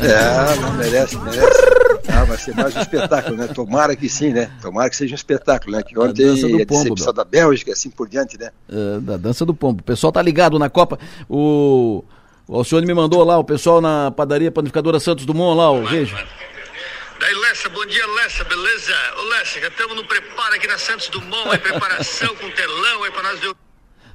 É, 0.00 0.56
não 0.60 0.72
merece, 0.74 1.18
merece. 1.18 1.62
Ah, 2.08 2.24
vai 2.24 2.36
ser 2.36 2.54
mais 2.54 2.76
um 2.76 2.80
espetáculo, 2.80 3.36
né? 3.36 3.48
Tomara 3.48 3.96
que 3.96 4.08
sim, 4.08 4.32
né? 4.32 4.50
Tomara 4.60 4.88
que 4.88 4.96
seja 4.96 5.14
um 5.14 5.16
espetáculo, 5.16 5.76
né? 5.76 5.82
Que 5.82 5.98
ontem 5.98 6.24
a, 6.24 6.28
dança 6.28 6.48
do 6.48 6.62
a 6.62 6.66
pombo, 6.66 7.12
da 7.12 7.24
Bélgica, 7.24 7.72
assim 7.72 7.90
por 7.90 8.08
diante, 8.08 8.38
né? 8.38 8.50
É, 8.68 9.00
da 9.00 9.16
dança 9.16 9.44
do 9.44 9.54
pombo. 9.54 9.80
O 9.80 9.84
pessoal 9.84 10.12
tá 10.12 10.22
ligado 10.22 10.58
na 10.58 10.70
Copa. 10.70 10.98
O, 11.28 12.04
o 12.46 12.56
Alcione 12.56 12.86
me 12.86 12.94
mandou 12.94 13.24
lá, 13.24 13.38
o 13.38 13.44
pessoal 13.44 13.80
na 13.80 14.10
padaria 14.10 14.50
panificadora 14.50 15.00
Santos 15.00 15.24
Dumont 15.24 15.56
lá, 15.56 15.70
o 15.70 15.84
Veja. 15.84 16.26
Daí, 17.20 17.34
Lessa, 17.34 17.68
bom 17.68 17.86
dia, 17.86 18.06
Lessa, 18.06 18.44
beleza? 18.44 18.92
Ô, 19.18 19.22
Lessa, 19.30 19.60
já 19.60 19.68
estamos 19.68 19.96
no 19.96 20.04
preparo 20.04 20.54
aqui 20.54 20.66
na 20.66 20.78
Santos 20.78 21.08
Dumont, 21.08 21.54
é 21.54 21.58
preparação 21.58 22.34
com 22.36 22.50
telão 22.50 23.04
aí 23.04 23.10
pra 23.10 23.22
nós 23.22 23.40
ver 23.40 23.54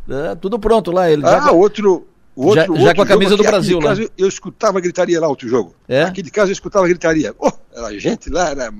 é, 0.09 0.35
tudo 0.35 0.57
pronto 0.57 0.91
lá. 0.91 1.09
Ele 1.09 1.25
ah, 1.25 1.39
já... 1.39 1.51
outro, 1.51 2.07
outro, 2.47 2.75
já, 2.77 2.85
já 2.85 2.95
com 2.95 3.01
a 3.01 3.05
camisa 3.05 3.35
do 3.35 3.43
Brasil, 3.43 3.79
né? 3.79 3.87
Caso, 3.87 4.09
eu 4.17 4.27
escutava 4.27 4.79
gritaria 4.79 5.19
lá, 5.19 5.27
outro 5.27 5.47
jogo. 5.47 5.75
É? 5.87 6.03
Aqui 6.03 6.21
de 6.21 6.31
casa 6.31 6.49
eu 6.49 6.53
escutava 6.53 6.87
gritaria. 6.87 7.33
Oh, 7.37 7.51
era 7.73 7.99
gente 7.99 8.29
lá, 8.29 8.49
era 8.49 8.71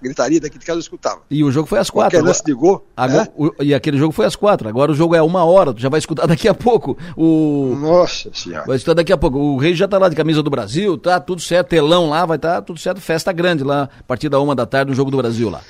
gritaria 0.00 0.40
daqui 0.40 0.58
de 0.58 0.64
casa 0.64 0.78
eu 0.78 0.80
escutava. 0.80 1.20
E 1.30 1.42
o 1.42 1.50
jogo 1.50 1.66
foi 1.68 1.78
às 1.78 1.90
quatro. 1.90 2.16
Qualquer 2.16 2.26
lance 2.26 2.44
de 2.44 2.52
gol. 2.52 2.86
Agora, 2.96 3.24
é? 3.24 3.32
o, 3.36 3.52
e 3.62 3.74
aquele 3.74 3.98
jogo 3.98 4.12
foi 4.12 4.26
às 4.26 4.36
quatro. 4.36 4.68
Agora 4.68 4.92
o 4.92 4.94
jogo 4.94 5.14
é 5.14 5.22
uma 5.22 5.44
hora, 5.44 5.72
tu 5.74 5.80
já 5.80 5.88
vai 5.88 5.98
escutar 5.98 6.26
daqui 6.28 6.48
a 6.48 6.54
pouco. 6.54 6.96
O... 7.16 7.76
Nossa 7.80 8.30
senhora. 8.32 8.66
Vai 8.66 8.76
escutar 8.76 8.94
daqui 8.94 9.12
a 9.12 9.16
pouco. 9.18 9.38
O 9.38 9.58
Rei 9.58 9.74
já 9.74 9.88
tá 9.88 9.98
lá 9.98 10.08
de 10.08 10.16
camisa 10.16 10.42
do 10.42 10.50
Brasil, 10.50 10.96
tá 10.96 11.18
tudo 11.20 11.40
certo, 11.40 11.68
telão 11.68 12.08
lá, 12.08 12.24
vai 12.24 12.36
estar 12.36 12.56
tá 12.56 12.62
tudo 12.62 12.78
certo, 12.78 13.00
festa 13.00 13.32
grande 13.32 13.64
lá, 13.64 13.88
a 13.98 14.02
partir 14.04 14.28
da 14.28 14.40
uma 14.40 14.54
da 14.54 14.66
tarde 14.66 14.90
no 14.90 14.96
jogo 14.96 15.10
do 15.10 15.16
Brasil 15.16 15.50
lá. 15.50 15.60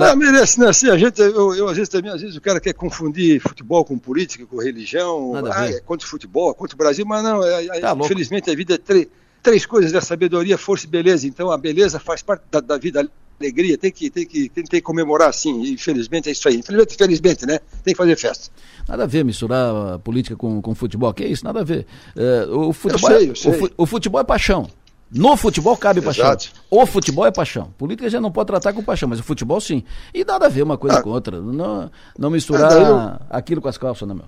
É? 0.00 0.16
merece, 0.16 0.60
né? 0.60 0.68
Assim, 0.68 0.88
a 0.88 0.96
gente, 0.96 1.20
eu, 1.20 1.54
eu, 1.54 1.68
às 1.68 1.76
vezes 1.76 1.88
também, 1.88 2.10
às 2.10 2.20
vezes 2.20 2.36
o 2.36 2.40
cara 2.40 2.60
quer 2.60 2.72
confundir 2.72 3.40
futebol 3.40 3.84
com 3.84 3.98
política, 3.98 4.46
com 4.46 4.58
religião. 4.58 5.32
Nada 5.32 5.52
ah, 5.54 5.70
é 5.70 5.80
contra 5.80 6.06
o 6.06 6.10
futebol, 6.10 6.50
é 6.50 6.54
contra 6.54 6.74
o 6.74 6.78
Brasil, 6.78 7.04
mas 7.06 7.22
não, 7.22 7.44
é, 7.44 7.66
é, 7.66 7.80
tá 7.80 7.94
infelizmente 7.98 8.50
a 8.50 8.54
vida 8.54 8.74
é 8.74 8.78
três, 8.78 9.06
três 9.42 9.66
coisas, 9.66 9.92
né? 9.92 10.00
Sabedoria, 10.00 10.56
força 10.56 10.86
e 10.86 10.88
beleza. 10.88 11.26
Então 11.26 11.50
a 11.50 11.58
beleza 11.58 11.98
faz 11.98 12.22
parte 12.22 12.44
da, 12.50 12.60
da 12.60 12.78
vida, 12.78 13.02
a 13.02 13.06
alegria, 13.40 13.76
tem 13.76 13.90
que, 13.90 14.08
tem, 14.08 14.26
que, 14.26 14.48
tem 14.48 14.64
que 14.64 14.80
comemorar 14.80 15.28
assim. 15.28 15.72
Infelizmente 15.72 16.28
é 16.28 16.32
isso 16.32 16.48
aí. 16.48 16.56
Infelizmente, 16.56 16.94
infelizmente, 16.94 17.46
né? 17.46 17.58
Tem 17.82 17.92
que 17.92 17.98
fazer 17.98 18.16
festa. 18.16 18.50
Nada 18.88 19.04
a 19.04 19.06
ver 19.06 19.24
misturar 19.24 19.98
política 19.98 20.36
com, 20.36 20.62
com 20.62 20.74
futebol, 20.74 21.12
que 21.12 21.24
é 21.24 21.28
isso, 21.28 21.44
nada 21.44 21.60
a 21.60 21.64
ver. 21.64 21.86
É, 22.16 22.46
o, 22.46 22.72
futebol, 22.72 23.10
eu 23.10 23.18
sei, 23.18 23.30
eu 23.30 23.36
sei. 23.36 23.72
O, 23.76 23.82
o 23.82 23.86
futebol 23.86 24.20
é 24.20 24.24
paixão. 24.24 24.70
No 25.14 25.36
futebol 25.36 25.76
cabe 25.76 26.00
paixão. 26.00 26.24
Exato. 26.24 26.52
O 26.70 26.86
futebol 26.86 27.26
é 27.26 27.30
paixão. 27.30 27.72
Política 27.76 28.08
já 28.08 28.20
não 28.20 28.32
pode 28.32 28.46
tratar 28.46 28.72
com 28.72 28.82
paixão, 28.82 29.08
mas 29.08 29.20
o 29.20 29.22
futebol 29.22 29.60
sim. 29.60 29.84
E 30.14 30.24
nada 30.24 30.46
a 30.46 30.48
ver 30.48 30.62
uma 30.62 30.78
coisa 30.78 30.98
ah. 30.98 31.02
com 31.02 31.10
outra. 31.10 31.38
Não, 31.38 31.90
não 32.18 32.30
misturar 32.30 32.72
eu... 32.72 33.20
aquilo 33.28 33.60
com 33.60 33.68
as 33.68 33.76
calças, 33.76 34.08
né, 34.08 34.14
meu? 34.14 34.24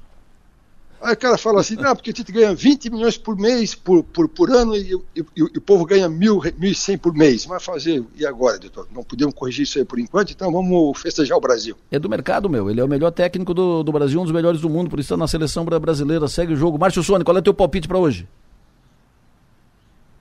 Aí 1.01 1.13
o 1.13 1.17
cara 1.19 1.37
fala 1.37 1.61
assim, 1.61 1.77
não, 1.77 1.95
porque 1.95 2.11
a 2.11 2.15
gente 2.15 2.33
ganha 2.33 2.55
20 2.55 2.89
milhões 2.89 3.19
por 3.19 3.37
mês, 3.37 3.75
por, 3.75 4.03
por, 4.03 4.27
por 4.27 4.51
ano, 4.51 4.75
e, 4.75 4.95
e, 5.15 5.21
e, 5.21 5.25
e 5.37 5.59
o 5.59 5.61
povo 5.61 5.85
ganha 5.85 6.09
mil, 6.09 6.39
1.100 6.39 6.99
por 6.99 7.13
mês. 7.13 7.45
Mas 7.45 7.63
fazer, 7.63 8.03
e 8.17 8.25
agora, 8.25 8.59
doutor? 8.59 8.89
Não 8.91 9.05
podemos 9.05 9.35
corrigir 9.35 9.65
isso 9.65 9.79
aí 9.79 9.85
por 9.85 9.99
enquanto, 9.99 10.31
então 10.31 10.51
vamos 10.51 10.99
festejar 10.99 11.37
o 11.37 11.41
Brasil. 11.43 11.77
É 11.91 11.99
do 11.99 12.09
mercado, 12.09 12.49
meu. 12.49 12.71
Ele 12.71 12.81
é 12.81 12.85
o 12.85 12.89
melhor 12.89 13.11
técnico 13.11 13.53
do, 13.53 13.83
do 13.83 13.93
Brasil, 13.93 14.19
um 14.19 14.25
dos 14.25 14.33
melhores 14.33 14.63
do 14.63 14.71
mundo, 14.71 14.89
por 14.89 14.99
isso 14.99 15.09
está 15.09 15.17
na 15.19 15.29
seleção 15.29 15.63
brasileira. 15.67 16.27
Segue 16.27 16.55
o 16.55 16.57
jogo. 16.57 16.79
Márcio 16.79 17.03
Sônia, 17.03 17.23
qual 17.23 17.37
é 17.37 17.41
o 17.41 17.43
teu 17.43 17.53
palpite 17.53 17.87
para 17.87 17.99
hoje? 17.99 18.27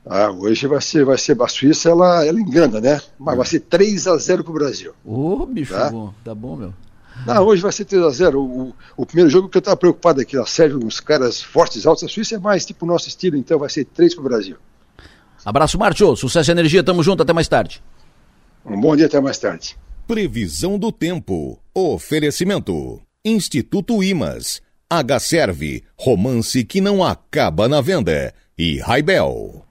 Ah, 0.05 0.29
hoje 0.31 0.67
vai 0.67 0.81
ser, 0.81 1.05
vai 1.05 1.17
ser 1.17 1.41
a 1.41 1.47
Suíça, 1.47 1.89
ela, 1.89 2.25
ela 2.25 2.39
engana, 2.39 2.81
né? 2.81 3.01
Mas 3.17 3.37
vai 3.37 3.45
ser 3.45 3.61
3 3.61 4.07
a 4.07 4.17
0 4.17 4.43
pro 4.43 4.53
Brasil. 4.53 4.93
Ô, 5.05 5.41
oh, 5.41 5.45
bicho 5.45 5.73
tá? 5.73 5.89
bom, 5.89 6.13
tá 6.23 6.35
bom, 6.35 6.55
meu. 6.57 6.73
Não, 7.25 7.45
hoje 7.45 7.61
vai 7.61 7.71
ser 7.71 7.85
3 7.85 8.03
a 8.03 8.09
0 8.09 8.41
o, 8.41 8.75
o, 8.97 9.05
primeiro 9.05 9.29
jogo 9.29 9.47
que 9.47 9.57
eu 9.57 9.59
estava 9.59 9.77
preocupado 9.77 10.19
aqui, 10.19 10.37
a 10.37 10.45
Sérgio, 10.45 10.83
uns 10.83 10.99
caras 10.99 11.41
fortes, 11.41 11.85
altos, 11.85 12.03
a 12.03 12.07
Suíça 12.09 12.35
é 12.35 12.39
mais 12.39 12.65
tipo 12.65 12.85
o 12.85 12.87
nosso 12.87 13.07
estilo, 13.07 13.37
então 13.37 13.57
vai 13.57 13.69
ser 13.69 13.85
3 13.85 14.13
pro 14.13 14.23
Brasil. 14.23 14.57
Abraço, 15.45 15.77
Márcio. 15.77 16.15
Sucesso 16.15 16.51
e 16.51 16.53
energia, 16.53 16.83
tamo 16.83 17.03
junto, 17.03 17.23
até 17.23 17.33
mais 17.33 17.47
tarde. 17.47 17.81
Um 18.65 18.79
bom 18.79 18.95
dia, 18.95 19.07
até 19.07 19.19
mais 19.19 19.37
tarde. 19.37 19.77
Previsão 20.07 20.79
do 20.79 20.91
tempo. 20.91 21.59
Oferecimento. 21.73 23.01
Instituto 23.23 24.01
Imas. 24.01 24.61
H-Serve. 24.89 25.83
Romance 25.97 26.63
que 26.63 26.79
não 26.79 27.03
acaba 27.03 27.67
na 27.67 27.81
venda. 27.81 28.33
E 28.57 28.79
Raibel. 28.79 29.65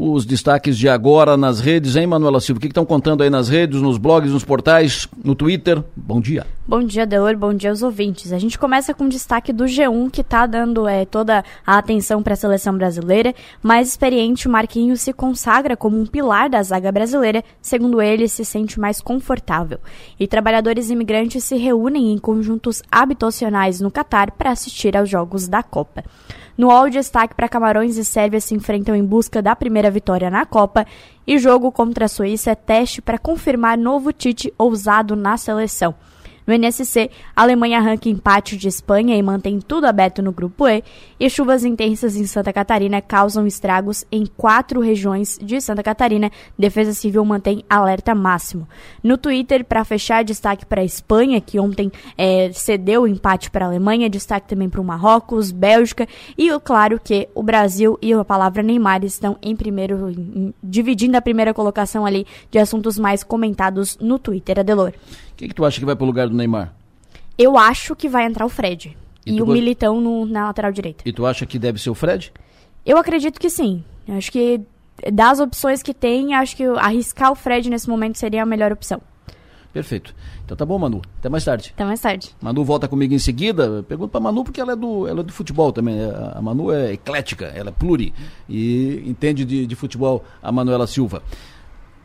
Os 0.00 0.24
destaques 0.24 0.78
de 0.78 0.88
agora 0.88 1.36
nas 1.36 1.58
redes, 1.58 1.96
hein, 1.96 2.06
Manuela 2.06 2.38
Silva? 2.38 2.58
O 2.58 2.60
que 2.60 2.68
estão 2.68 2.86
contando 2.86 3.24
aí 3.24 3.28
nas 3.28 3.48
redes, 3.48 3.82
nos 3.82 3.98
blogs, 3.98 4.30
nos 4.30 4.44
portais, 4.44 5.08
no 5.24 5.34
Twitter? 5.34 5.82
Bom 5.96 6.20
dia. 6.20 6.46
Bom 6.68 6.84
dia, 6.84 7.04
Delor. 7.04 7.36
Bom 7.36 7.52
dia 7.52 7.70
aos 7.70 7.82
ouvintes. 7.82 8.32
A 8.32 8.38
gente 8.38 8.56
começa 8.56 8.94
com 8.94 9.06
o 9.06 9.08
destaque 9.08 9.52
do 9.52 9.64
G1, 9.64 10.08
que 10.08 10.20
está 10.20 10.46
dando 10.46 10.86
é, 10.86 11.04
toda 11.04 11.44
a 11.66 11.78
atenção 11.78 12.22
para 12.22 12.34
a 12.34 12.36
seleção 12.36 12.78
brasileira. 12.78 13.34
Mais 13.60 13.88
experiente, 13.88 14.46
o 14.46 14.50
Marquinhos 14.52 15.00
se 15.00 15.12
consagra 15.12 15.76
como 15.76 16.00
um 16.00 16.06
pilar 16.06 16.48
da 16.48 16.62
zaga 16.62 16.92
brasileira. 16.92 17.42
Segundo 17.60 18.00
ele, 18.00 18.28
se 18.28 18.44
sente 18.44 18.78
mais 18.78 19.00
confortável. 19.00 19.80
E 20.20 20.28
trabalhadores 20.28 20.90
imigrantes 20.90 21.42
se 21.42 21.56
reúnem 21.56 22.12
em 22.12 22.18
conjuntos 22.18 22.84
habitacionais 22.88 23.80
no 23.80 23.90
Catar 23.90 24.30
para 24.30 24.52
assistir 24.52 24.96
aos 24.96 25.10
Jogos 25.10 25.48
da 25.48 25.60
Copa. 25.60 26.04
No 26.58 26.72
all 26.72 26.90
destaque 26.90 27.36
para 27.36 27.48
Camarões 27.48 27.96
e 27.96 28.04
Sérvia 28.04 28.40
se 28.40 28.52
enfrentam 28.52 28.92
em 28.92 29.04
busca 29.04 29.40
da 29.40 29.54
primeira 29.54 29.92
vitória 29.92 30.28
na 30.28 30.44
Copa 30.44 30.84
e 31.24 31.38
jogo 31.38 31.70
contra 31.70 32.06
a 32.06 32.08
Suíça 32.08 32.50
é 32.50 32.56
teste 32.56 33.00
para 33.00 33.16
confirmar 33.16 33.78
novo 33.78 34.12
Tite 34.12 34.52
ousado 34.58 35.14
na 35.14 35.36
seleção. 35.36 35.94
No 36.48 36.54
NSC, 36.54 37.10
a 37.36 37.42
Alemanha 37.42 37.76
arranca 37.76 38.08
empate 38.08 38.56
de 38.56 38.68
Espanha 38.68 39.14
e 39.14 39.22
mantém 39.22 39.60
tudo 39.60 39.84
aberto 39.84 40.22
no 40.22 40.32
grupo 40.32 40.66
E, 40.66 40.82
e 41.20 41.28
chuvas 41.28 41.62
intensas 41.62 42.16
em 42.16 42.24
Santa 42.24 42.54
Catarina 42.54 43.02
causam 43.02 43.46
estragos 43.46 44.06
em 44.10 44.24
quatro 44.24 44.80
regiões 44.80 45.38
de 45.42 45.60
Santa 45.60 45.82
Catarina. 45.82 46.30
Defesa 46.58 46.94
Civil 46.94 47.22
mantém 47.22 47.62
alerta 47.68 48.14
máximo. 48.14 48.66
No 49.02 49.18
Twitter, 49.18 49.62
para 49.62 49.84
fechar, 49.84 50.24
destaque 50.24 50.64
para 50.64 50.80
a 50.80 50.84
Espanha, 50.84 51.38
que 51.38 51.60
ontem 51.60 51.92
é, 52.16 52.50
cedeu 52.54 53.02
o 53.02 53.06
empate 53.06 53.50
para 53.50 53.66
a 53.66 53.68
Alemanha, 53.68 54.08
destaque 54.08 54.48
também 54.48 54.70
para 54.70 54.80
o 54.80 54.84
Marrocos, 54.84 55.52
Bélgica 55.52 56.08
e, 56.38 56.48
claro, 56.60 56.98
que 56.98 57.28
o 57.34 57.42
Brasil 57.42 57.98
e 58.00 58.14
a 58.14 58.24
palavra 58.24 58.62
Neymar 58.62 59.04
estão 59.04 59.36
em 59.42 59.54
primeiro, 59.54 60.54
dividindo 60.62 61.14
a 61.14 61.20
primeira 61.20 61.52
colocação 61.52 62.06
ali 62.06 62.26
de 62.50 62.58
assuntos 62.58 62.98
mais 62.98 63.22
comentados 63.22 63.98
no 64.00 64.18
Twitter. 64.18 64.60
Adelor. 64.60 64.94
Quem 65.38 65.48
que 65.48 65.54
tu 65.54 65.64
acha 65.64 65.78
que 65.78 65.86
vai 65.86 65.94
pro 65.94 66.04
lugar 66.04 66.28
do 66.28 66.34
Neymar? 66.34 66.74
Eu 67.38 67.56
acho 67.56 67.94
que 67.94 68.08
vai 68.08 68.26
entrar 68.26 68.44
o 68.44 68.48
Fred. 68.48 68.98
E, 69.24 69.36
e 69.36 69.40
o 69.40 69.46
Militão 69.46 70.00
no, 70.00 70.26
na 70.26 70.46
lateral 70.48 70.72
direita. 70.72 71.08
E 71.08 71.12
tu 71.12 71.24
acha 71.24 71.46
que 71.46 71.60
deve 71.60 71.80
ser 71.80 71.90
o 71.90 71.94
Fred? 71.94 72.32
Eu 72.84 72.98
acredito 72.98 73.38
que 73.38 73.48
sim. 73.48 73.84
Eu 74.06 74.16
acho 74.16 74.32
que 74.32 74.60
das 75.12 75.38
opções 75.38 75.80
que 75.80 75.94
tem, 75.94 76.34
acho 76.34 76.56
que 76.56 76.64
arriscar 76.64 77.30
o 77.30 77.36
Fred 77.36 77.70
nesse 77.70 77.88
momento 77.88 78.18
seria 78.18 78.42
a 78.42 78.46
melhor 78.46 78.72
opção. 78.72 79.00
Perfeito. 79.72 80.12
Então 80.44 80.56
tá 80.56 80.66
bom, 80.66 80.76
Manu. 80.76 81.02
Até 81.20 81.28
mais 81.28 81.44
tarde. 81.44 81.70
Até 81.72 81.84
mais 81.84 82.00
tarde. 82.00 82.34
Manu 82.40 82.64
volta 82.64 82.88
comigo 82.88 83.14
em 83.14 83.18
seguida. 83.20 83.84
Pergunto 83.84 84.10
pra 84.10 84.18
Manu 84.18 84.42
porque 84.42 84.60
ela 84.60 84.72
é 84.72 84.76
do, 84.76 85.06
ela 85.06 85.20
é 85.20 85.22
do 85.22 85.32
futebol 85.32 85.72
também. 85.72 86.00
A 86.34 86.42
Manu 86.42 86.72
é 86.72 86.94
eclética, 86.94 87.44
ela 87.54 87.68
é 87.68 87.72
pluri. 87.72 88.12
E 88.48 89.04
entende 89.06 89.44
de, 89.44 89.68
de 89.68 89.76
futebol 89.76 90.24
a 90.42 90.50
Manuela 90.50 90.88
Silva. 90.88 91.22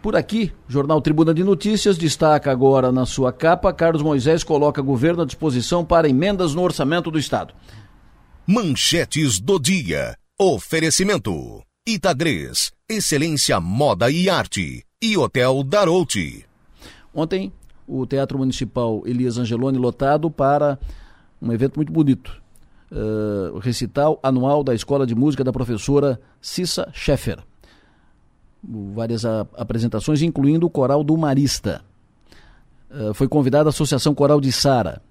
Por 0.03 0.17
aqui, 0.17 0.51
Jornal 0.67 1.01
Tribuna 1.01 1.33
de 1.33 1.45
Notícias 1.45 1.97
destaca 1.97 2.51
agora 2.51 2.91
na 2.91 3.05
sua 3.05 3.31
capa: 3.31 3.71
Carlos 3.71 4.01
Moisés 4.01 4.43
coloca 4.43 4.81
governo 4.81 5.21
à 5.21 5.25
disposição 5.25 5.85
para 5.85 6.09
emendas 6.09 6.53
no 6.53 6.61
orçamento 6.61 7.09
do 7.09 7.17
Estado. 7.17 7.53
Manchetes 8.45 9.39
do 9.39 9.57
dia. 9.57 10.17
Oferecimento: 10.37 11.63
Itagres, 11.87 12.73
Excelência 12.89 13.61
Moda 13.61 14.11
e 14.11 14.29
Arte 14.29 14.83
e 15.01 15.17
Hotel 15.17 15.63
Darouti. 15.63 16.45
Ontem, 17.15 17.53
o 17.87 18.05
Teatro 18.05 18.37
Municipal 18.37 19.03
Elias 19.05 19.37
Angeloni 19.37 19.77
lotado 19.77 20.29
para 20.29 20.77
um 21.41 21.49
evento 21.53 21.77
muito 21.77 21.93
bonito. 21.93 22.43
Uh, 22.91 23.57
recital 23.59 24.19
anual 24.21 24.65
da 24.65 24.75
Escola 24.75 25.07
de 25.07 25.15
Música 25.15 25.45
da 25.45 25.53
professora 25.53 26.19
Cissa 26.41 26.89
Scheffer 26.93 27.41
várias 28.63 29.25
apresentações, 29.25 30.21
incluindo 30.21 30.65
o 30.65 30.69
Coral 30.69 31.03
do 31.03 31.17
Marista. 31.17 31.81
Uh, 32.89 33.13
foi 33.13 33.27
convidada 33.27 33.69
a 33.69 33.71
Associação 33.71 34.13
Coral 34.15 34.39
de 34.39 34.51
Sara 34.51 35.01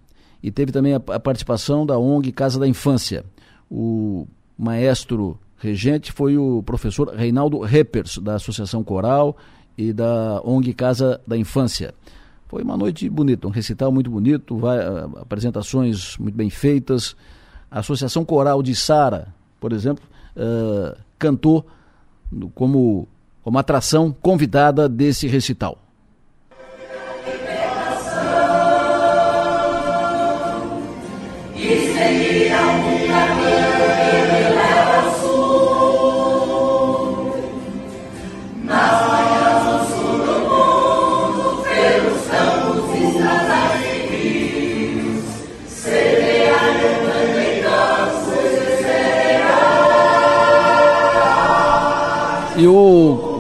e 0.43 0.51
teve 0.51 0.73
também 0.73 0.95
a, 0.95 0.97
a, 0.97 1.21
participação 1.21 1.85
da 1.85 1.99
ONG 1.99 2.33
Casa 2.33 2.59
da 2.59 2.67
Infância. 2.67 3.25
O 3.71 4.27
maestro 4.57 5.39
regente 5.57 6.13
foi 6.13 6.37
o 6.37 6.63
professor 6.63 7.09
Reinaldo 7.15 7.61
Reppers, 7.61 8.19
da 8.19 8.35
Associação 8.35 8.83
Coral 8.83 9.37
e 9.77 9.93
da 9.93 10.41
ONG 10.45 10.73
Casa 10.75 11.21
da 11.27 11.37
Infância. 11.37 11.95
Foi 12.49 12.63
uma 12.63 12.77
noite 12.77 13.09
bonita, 13.09 13.47
um 13.47 13.51
recital 13.51 13.91
muito 13.91 14.11
bonito, 14.11 14.57
vai, 14.59 14.79
apresentações 15.21 16.17
muito 16.19 16.35
bem 16.35 16.51
feitas. 16.51 17.17
A 17.71 17.79
Associação 17.81 18.25
Coral 18.25 18.63
de 18.63 18.75
Sara, 18.75 19.35
por 19.59 19.73
exemplo, 19.73 20.05
uh, 20.37 20.97
cantou 21.19 21.67
como 22.55 23.09
como 23.43 23.59
atração 23.59 24.15
convidada 24.23 24.89
desse 24.89 25.27
recital. 25.27 25.79
E 52.55 52.67
o 52.69 53.32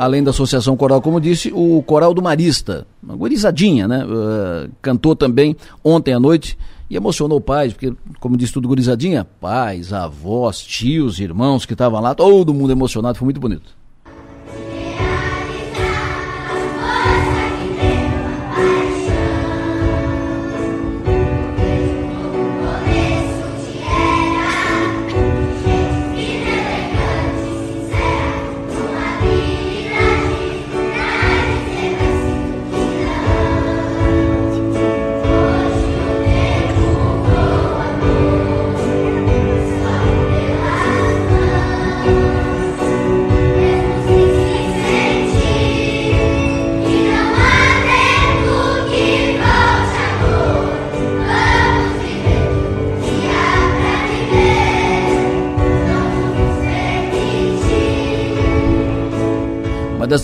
além 0.00 0.24
da 0.24 0.30
Associação 0.30 0.78
Coral, 0.78 1.02
como 1.02 1.20
disse, 1.20 1.52
o 1.54 1.82
Coral 1.82 2.14
do 2.14 2.22
Marista, 2.22 2.86
uma 3.02 3.14
gurizadinha, 3.14 3.86
né? 3.86 4.02
Uh, 4.02 4.70
cantou 4.80 5.14
também 5.14 5.54
ontem 5.84 6.14
à 6.14 6.18
noite 6.18 6.56
e 6.88 6.96
emocionou 6.96 7.38
pais, 7.38 7.74
porque, 7.74 7.92
como 8.18 8.34
disse 8.34 8.50
tudo 8.50 8.66
gurizadinha, 8.66 9.26
pais, 9.38 9.92
avós, 9.92 10.58
tios, 10.60 11.20
irmãos 11.20 11.66
que 11.66 11.74
estavam 11.74 12.00
lá, 12.00 12.14
todo 12.14 12.54
mundo 12.54 12.72
emocionado, 12.72 13.18
foi 13.18 13.26
muito 13.26 13.38
bonito. 13.38 13.76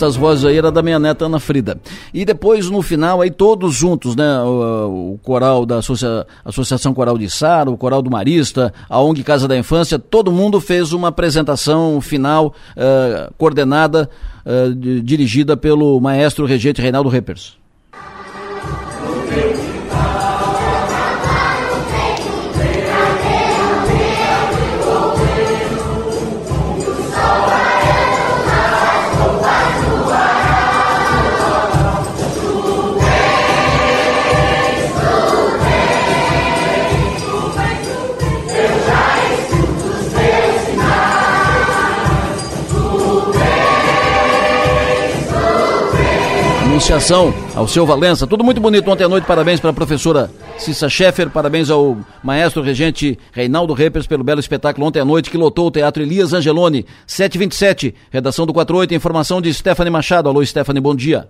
Destas 0.07 0.17
vozes 0.17 0.45
aí 0.45 0.57
era 0.57 0.71
da 0.71 0.83
minha 0.83 0.99
neta 0.99 1.27
Ana 1.27 1.41
Frida. 1.41 1.79
E 2.15 2.25
depois, 2.25 2.71
no 2.71 2.81
final, 2.83 3.21
aí 3.21 3.31
todos 3.31 3.75
juntos, 3.75 4.15
né? 4.15 4.41
O, 4.41 5.15
o 5.15 5.19
coral 5.23 5.67
da 5.67 5.79
Associa, 5.79 6.27
Associação 6.45 6.95
Coral 6.95 7.19
de 7.19 7.29
Sara, 7.29 7.71
o 7.71 7.77
Coral 7.77 8.01
do 8.01 8.11
Marista, 8.11 8.73
a 8.89 9.01
ONG 9.01 9.23
Casa 9.25 9.49
da 9.49 9.57
Infância, 9.57 9.99
todo 9.99 10.31
mundo 10.31 10.61
fez 10.61 10.93
uma 10.93 11.09
apresentação 11.09 12.01
final 12.01 12.55
uh, 12.77 13.33
coordenada, 13.37 14.09
uh, 14.45 14.75
dirigida 15.03 15.57
pelo 15.57 16.01
maestro 16.01 16.47
regente 16.47 16.81
Reinaldo 16.81 17.09
Reppers. 17.09 17.57
Associação, 46.87 47.35
ao 47.57 47.67
seu 47.67 47.85
Valença. 47.85 48.29
Tudo 48.29 48.45
muito 48.45 48.61
bonito 48.61 48.89
ontem 48.89 49.03
à 49.03 49.09
noite. 49.09 49.27
Parabéns 49.27 49.59
para 49.59 49.71
a 49.71 49.75
professora 49.75 50.29
Cissa 50.57 50.89
Scheffer, 50.89 51.29
parabéns 51.29 51.69
ao 51.69 51.97
maestro 52.23 52.63
regente 52.63 53.19
Reinaldo 53.33 53.75
Reppers 53.75 54.07
pelo 54.07 54.23
belo 54.23 54.39
espetáculo 54.39 54.87
ontem 54.87 55.01
à 55.01 55.05
noite 55.05 55.29
que 55.29 55.37
lotou 55.37 55.67
o 55.67 55.71
Teatro 55.73 56.01
Elias 56.01 56.33
Angeloni. 56.33 56.85
727, 57.05 57.93
redação 58.13 58.47
do 58.47 58.55
48, 58.55 58.95
informação 58.95 59.43
de 59.43 59.53
Stephanie 59.53 59.91
Machado. 59.91 60.29
Alô, 60.29 60.47
Stephanie, 60.47 60.81
bom 60.81 60.95
dia. 60.95 61.29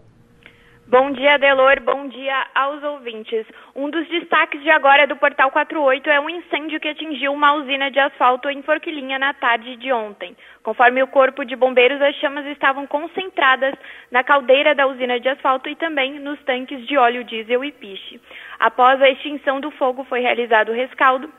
Bom 0.88 1.10
dia, 1.10 1.36
Delor. 1.38 1.80
Bom 1.82 2.06
dia 2.06 2.46
aos 2.54 2.80
ouvintes. 2.84 3.44
Um 3.74 3.90
dos 3.90 4.06
destaques 4.08 4.62
de 4.62 4.70
agora 4.70 5.04
do 5.06 5.16
Portal 5.16 5.50
48 5.50 6.08
é 6.08 6.20
um 6.20 6.30
incêndio 6.30 6.78
que 6.78 6.86
atingiu 6.86 7.32
uma 7.32 7.54
usina 7.54 7.90
de 7.90 7.98
asfalto 7.98 8.48
em 8.48 8.62
Forquilinha 8.62 9.18
na 9.18 9.34
tarde 9.34 9.74
de 9.76 9.92
ontem. 9.92 10.36
Conforme 10.66 11.00
o 11.00 11.06
Corpo 11.06 11.44
de 11.44 11.54
Bombeiros, 11.54 12.02
as 12.02 12.16
chamas 12.16 12.44
estavam 12.46 12.88
concentradas 12.88 13.72
na 14.10 14.24
caldeira 14.24 14.74
da 14.74 14.88
usina 14.88 15.20
de 15.20 15.28
asfalto 15.28 15.68
e 15.68 15.76
também 15.76 16.18
nos 16.18 16.42
tanques 16.42 16.84
de 16.88 16.98
óleo 16.98 17.22
diesel 17.22 17.64
e 17.64 17.70
piche. 17.70 18.20
Após 18.58 19.00
a 19.00 19.08
extinção 19.08 19.60
do 19.60 19.70
fogo, 19.70 20.02
foi 20.02 20.18
realizado 20.18 20.70
o 20.70 20.74
rescaldo 20.74 21.32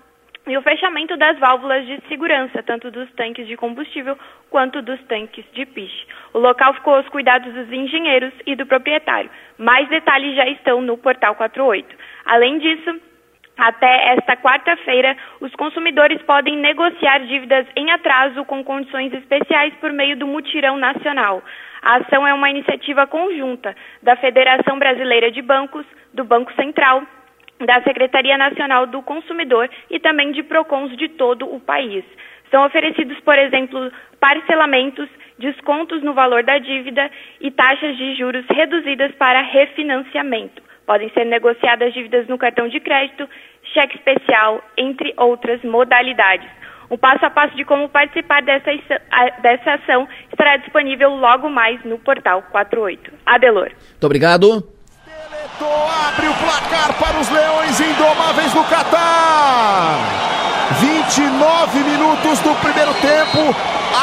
e 0.48 0.58
o 0.58 0.62
fechamento 0.62 1.18
das 1.18 1.38
válvulas 1.40 1.86
de 1.86 2.00
segurança, 2.08 2.64
tanto 2.64 2.90
dos 2.90 3.12
tanques 3.16 3.46
de 3.48 3.58
combustível 3.58 4.18
quanto 4.50 4.82
dos 4.82 5.04
tanques 5.08 5.44
de 5.52 5.66
piche. 5.66 6.08
O 6.34 6.40
local 6.40 6.74
ficou 6.76 6.96
aos 6.96 7.10
cuidados 7.10 7.54
dos 7.54 7.70
engenheiros 7.70 8.32
e 8.46 8.56
do 8.56 8.66
proprietário. 8.66 9.30
Mais 9.58 9.90
detalhes 9.90 10.38
já 10.38 10.48
estão 10.48 10.82
no 10.82 10.98
portal 10.98 11.36
48. 11.36 11.94
Além 12.24 12.60
disso, 12.60 12.98
até 13.58 14.14
esta 14.14 14.38
quarta-feira, 14.38 15.18
os 15.42 15.52
consumidores 15.56 16.22
podem 16.22 16.56
negociar 16.58 17.20
dívidas 17.20 17.66
em 17.76 17.90
atraso 17.92 18.46
com 18.46 18.64
condições 18.64 19.12
especiais 19.14 19.74
por 19.82 19.92
meio 19.92 20.16
do 20.16 20.28
Mutirão 20.28 20.78
Nacional. 20.78 21.42
A 21.82 21.98
ação 21.98 22.28
é 22.28 22.34
uma 22.34 22.50
iniciativa 22.50 23.08
conjunta 23.08 23.76
da 24.04 24.16
Federação 24.16 24.78
Brasileira 24.78 25.32
de 25.32 25.42
Bancos, 25.42 25.86
do 26.14 26.24
Banco 26.24 26.54
Central, 26.54 27.02
da 27.60 27.82
Secretaria 27.82 28.38
Nacional 28.38 28.86
do 28.86 29.02
Consumidor 29.02 29.70
e 29.90 30.00
também 30.00 30.32
de 30.32 30.44
PROCONs 30.44 30.96
de 30.96 31.10
todo 31.10 31.52
o 31.52 31.60
país. 31.60 32.06
São 32.52 32.64
oferecidos, 32.66 33.20
por 33.22 33.38
exemplo, 33.38 33.92
parcelamentos, 34.20 35.10
descontos 35.40 36.04
no 36.04 36.14
valor 36.14 36.44
da 36.44 36.60
dívida 36.60 37.10
e 37.42 37.50
taxas 37.50 37.98
de 37.98 38.16
juros 38.16 38.46
reduzidas 38.50 39.12
para 39.16 39.42
refinanciamento. 39.42 40.62
Podem 40.88 41.10
ser 41.10 41.26
negociadas 41.26 41.94
dívidas 41.94 42.28
no 42.28 42.38
cartão 42.38 42.68
de 42.68 42.80
crédito, 42.80 43.30
cheque 43.74 43.98
especial, 43.98 44.64
entre 44.78 45.14
outras 45.18 45.62
modalidades. 45.64 46.50
O 46.90 46.98
passo 46.98 47.26
a 47.26 47.30
passo 47.30 47.56
de 47.58 47.66
como 47.66 47.90
participar 47.90 48.42
dessa, 48.42 48.72
dessa 49.42 49.74
ação 49.74 50.08
estará 50.32 50.56
disponível 50.56 51.10
logo 51.10 51.50
mais 51.50 51.84
no 51.84 52.00
portal 52.00 52.42
48. 52.44 53.12
Adelor. 53.26 53.70
Muito 53.70 54.06
obrigado. 54.06 54.77
Abre 55.60 56.28
o 56.28 56.34
placar 56.36 56.94
para 57.00 57.20
os 57.20 57.30
Leões 57.30 57.80
Indomáveis 57.80 58.54
do 58.54 58.64
Catar. 58.66 59.98
29 60.80 61.80
minutos 61.80 62.40
do 62.40 62.54
primeiro 62.62 62.94
tempo. 62.96 63.56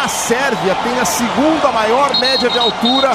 A 0.02 0.08
Sérvia 0.08 0.76
tem 0.82 0.98
a 0.98 1.04
segunda 1.04 1.70
maior 1.70 2.18
média 2.18 2.50
de 2.50 2.58
altura 2.58 3.10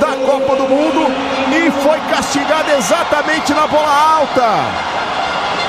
da 0.00 0.16
Copa 0.26 0.56
do 0.56 0.68
Mundo 0.68 1.06
e 1.50 1.70
foi 1.82 1.98
castigada 2.10 2.72
exatamente 2.76 3.54
na 3.54 3.66
bola 3.66 4.18
alta. 4.18 4.90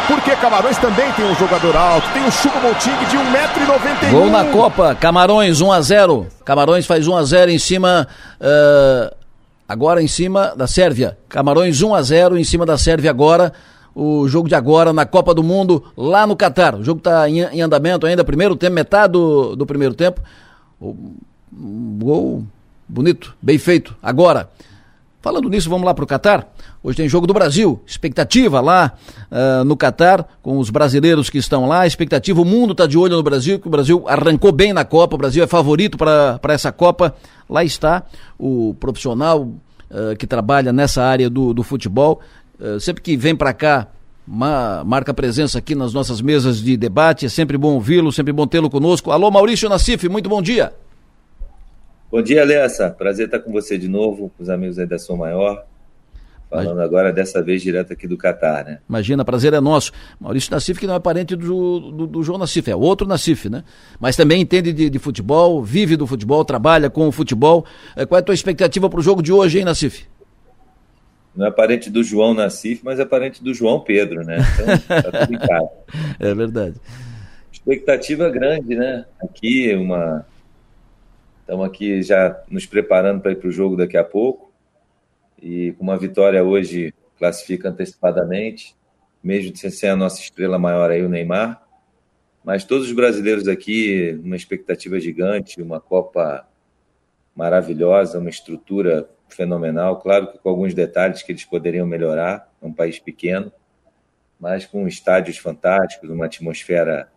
Porque 0.08 0.36
Camarões 0.36 0.78
também 0.78 1.10
tem 1.14 1.24
um 1.24 1.36
jogador 1.36 1.78
alto, 1.78 2.10
tem 2.10 2.26
o 2.26 2.32
Chupa 2.32 2.60
Montig 2.60 3.06
de 3.06 3.18
1,91m. 3.18 4.12
Gol 4.12 4.30
na 4.30 4.44
Copa, 4.46 4.94
Camarões 5.00 5.62
1 5.62 5.72
a 5.72 5.82
0 5.82 6.28
Camarões 6.44 6.86
faz 6.86 7.08
1 7.08 7.16
a 7.16 7.24
0 7.24 7.52
em 7.52 7.60
cima. 7.60 8.08
Uh 8.42 9.21
agora 9.72 10.04
em 10.04 10.08
cima 10.08 10.54
da 10.56 10.68
Sérvia. 10.68 11.18
Camarões 11.30 11.82
1 11.82 11.96
a 11.96 12.02
0 12.02 12.38
em 12.38 12.44
cima 12.44 12.66
da 12.66 12.78
Sérvia 12.78 13.10
agora. 13.10 13.54
O 13.96 14.28
jogo 14.28 14.48
de 14.48 14.56
agora 14.56 14.92
na 14.92 15.06
Copa 15.06 15.34
do 15.34 15.42
Mundo 15.42 15.84
lá 15.96 16.28
no 16.28 16.36
Catar. 16.36 16.76
O 16.76 16.84
jogo 16.84 17.00
está 17.00 17.30
em, 17.30 17.40
em, 17.40 17.62
andamento 17.62 18.06
ainda, 18.06 18.24
primeiro 18.24 18.56
tempo, 18.56 18.74
metade 18.74 19.14
do, 19.14 19.56
do 19.56 19.66
primeiro 19.66 19.94
tempo. 19.94 20.22
Um 20.82 21.98
gol 22.00 22.44
bonito, 22.88 23.34
bem 23.42 23.58
feito. 23.58 23.96
Agora, 24.04 24.50
falando 25.22 25.50
nisso, 25.50 25.70
vamos 25.70 25.86
lá 25.86 25.94
para 25.94 26.04
o 26.04 26.08
Catar. 26.08 26.48
Hoje 26.84 26.98
tem 26.98 27.08
jogo 27.08 27.28
do 27.28 27.34
Brasil, 27.34 27.80
expectativa 27.86 28.60
lá 28.60 28.94
uh, 29.32 29.64
no 29.64 29.78
Catar, 29.78 30.28
com 30.42 30.58
os 30.58 30.72
brasileiros 30.72 31.30
que 31.30 31.38
estão 31.38 31.68
lá, 31.68 31.86
expectativa, 31.86 32.42
o 32.42 32.46
mundo 32.46 32.72
está 32.72 32.88
de 32.88 32.98
olho 32.98 33.16
no 33.16 33.22
Brasil, 33.22 33.60
que 33.60 33.68
o 33.68 33.70
Brasil 33.70 34.04
arrancou 34.08 34.52
bem 34.52 34.74
na 34.74 34.84
Copa, 34.84 35.14
o 35.14 35.18
Brasil 35.18 35.44
é 35.44 35.48
favorito 35.48 35.96
para 35.96 36.40
essa 36.50 36.72
Copa. 36.72 37.14
Lá 37.48 37.64
está 37.64 38.04
o 38.36 38.76
profissional 38.80 39.44
uh, 39.44 40.16
que 40.18 40.26
trabalha 40.26 40.74
nessa 40.74 41.04
área 41.04 41.30
do, 41.30 41.54
do 41.54 41.62
futebol, 41.62 42.20
uh, 42.60 42.80
sempre 42.80 43.04
que 43.04 43.16
vem 43.16 43.36
para 43.36 43.54
cá, 43.54 43.88
ma, 44.26 44.84
marca 44.84 45.14
presença 45.14 45.60
aqui 45.60 45.76
nas 45.76 45.94
nossas 45.94 46.20
mesas 46.20 46.64
de 46.64 46.76
debate, 46.76 47.28
é 47.28 47.30
sempre 47.30 47.60
bom 47.60 47.76
ouvi-lo, 47.76 48.12
sempre 48.12 48.34
bom 48.34 48.48
tê-lo 48.48 48.72
conosco. 48.72 49.12
Alô, 49.12 49.30
Maurício 49.30 49.70
Nassif, 49.70 50.10
muito 50.10 50.28
bom 50.28 50.42
dia. 50.42 50.74
Bom 52.12 52.24
dia, 52.24 52.42
Alessa. 52.42 52.90
Prazer 52.90 53.28
estar 53.28 53.38
com 53.38 53.52
você 53.52 53.78
de 53.78 53.88
novo, 53.88 54.32
com 54.36 54.42
os 54.42 54.50
amigos 54.50 54.80
aí 54.80 54.88
da 54.88 54.98
Som 54.98 55.18
Maior. 55.18 55.64
Falando 56.52 56.82
agora, 56.82 57.14
dessa 57.14 57.41
vez, 57.41 57.62
direto 57.62 57.93
aqui 57.93 58.06
do 58.06 58.18
Catar, 58.18 58.66
né? 58.66 58.80
Imagina, 58.89 59.24
prazer 59.24 59.54
é 59.54 59.62
nosso. 59.62 59.93
Maurício 60.20 60.52
Nassif, 60.52 60.78
que 60.78 60.86
não 60.86 60.95
é 60.95 60.99
parente 60.99 61.34
do, 61.34 61.80
do, 61.80 62.06
do 62.06 62.24
João 62.24 62.38
Nassif, 62.38 62.70
é 62.70 62.76
outro 62.76 63.08
Nassif, 63.08 63.49
né? 63.49 63.64
Mas 64.02 64.18
também 64.18 64.41
entende 64.41 64.74
de, 64.74 64.89
de, 64.89 64.99
futebol, 64.99 65.64
vive 65.64 65.95
do 65.95 66.06
futebol, 66.06 66.43
trabalha 66.43 66.89
com 66.89 67.08
o 67.08 67.12
futebol. 67.12 67.66
É, 67.95 68.06
qual 68.06 68.18
é 68.18 68.22
a 68.22 68.26
tua 68.26 68.36
expectativa 68.36 68.89
para 68.89 68.99
o 68.99 69.02
jogo 69.02 69.24
de 69.24 69.32
hoje, 69.32 69.60
hein, 69.60 69.66
Nassif? 69.66 70.06
Não 71.34 71.47
é 71.47 71.52
parente 71.52 71.89
do 71.89 72.04
João 72.04 72.34
Nassif, 72.34 72.82
mas 72.84 72.99
é 72.99 73.06
parente 73.06 73.41
do 73.41 73.54
João 73.54 73.80
Pedro, 73.80 74.26
né? 74.26 74.39
Então, 74.54 75.02
tá 75.02 75.20
tudo 75.20 75.34
em 75.34 75.39
casa. 75.39 75.70
É 76.20 76.36
verdade. 76.36 76.76
Expectativa 77.49 78.30
grande, 78.30 78.76
né? 78.76 79.06
Aqui, 79.24 79.74
uma... 79.74 80.26
Estamos 81.39 81.66
aqui 81.66 82.02
já 82.02 82.38
nos 82.49 82.66
preparando 82.66 83.22
para 83.22 83.32
ir 83.32 83.36
para 83.36 83.47
o 83.47 83.52
jogo 83.52 83.78
daqui 83.78 83.95
a 83.95 84.04
pouco 84.04 84.51
e 85.42 85.74
com 85.74 85.84
uma 85.84 85.98
vitória 85.98 86.44
hoje 86.44 86.94
classifica 87.18 87.70
antecipadamente, 87.70 88.76
mesmo 89.24 89.56
sem 89.56 89.89
a 89.89 89.96
nossa 89.96 90.20
estrela 90.22 90.58
maior 90.58 90.92
aí, 90.92 91.04
o 91.04 91.10
Neymar. 91.10 91.62
Mas 92.44 92.64
todos 92.64 92.88
os 92.88 92.94
brasileiros 92.94 93.48
aqui, 93.48 94.20
uma 94.24 94.36
expectativa 94.36 95.00
gigante, 95.00 95.62
uma 95.62 95.80
Copa 95.80 96.48
maravilhosa, 97.36 98.20
uma 98.20 98.30
estrutura 98.30 99.10
fenomenal. 99.30 100.00
Claro 100.00 100.32
que 100.32 100.39
com 100.39 100.50
alguns 100.50 100.74
detalhes 100.74 101.22
que 101.22 101.32
eles 101.32 101.46
poderiam 101.46 101.86
melhorar, 101.86 102.52
é 102.62 102.66
um 102.66 102.74
país 102.74 103.00
pequeno, 103.00 103.52
mas 104.39 104.66
com 104.66 104.88
estádios 104.88 105.38
fantásticos, 105.38 106.10
uma 106.10 106.26
atmosfera 106.26 107.10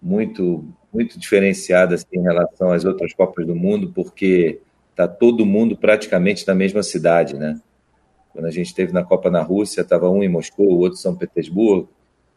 muito 0.00 0.64
muito 0.92 1.18
diferenciada 1.18 1.96
assim, 1.96 2.06
em 2.12 2.22
relação 2.22 2.70
às 2.70 2.84
outras 2.84 3.12
Copas 3.12 3.44
do 3.44 3.56
Mundo, 3.56 3.90
porque 3.92 4.60
está 4.94 5.08
todo 5.08 5.44
mundo 5.44 5.76
praticamente 5.76 6.46
na 6.46 6.54
mesma 6.54 6.82
cidade, 6.82 7.34
né? 7.34 7.60
Quando 8.32 8.46
a 8.46 8.50
gente 8.50 8.66
esteve 8.66 8.92
na 8.92 9.02
Copa 9.02 9.28
na 9.28 9.42
Rússia, 9.42 9.80
estava 9.80 10.08
um 10.08 10.22
em 10.22 10.28
Moscou, 10.28 10.66
o 10.66 10.78
outro 10.78 10.98
em 10.98 11.02
São 11.02 11.16
Petersburgo. 11.16 11.88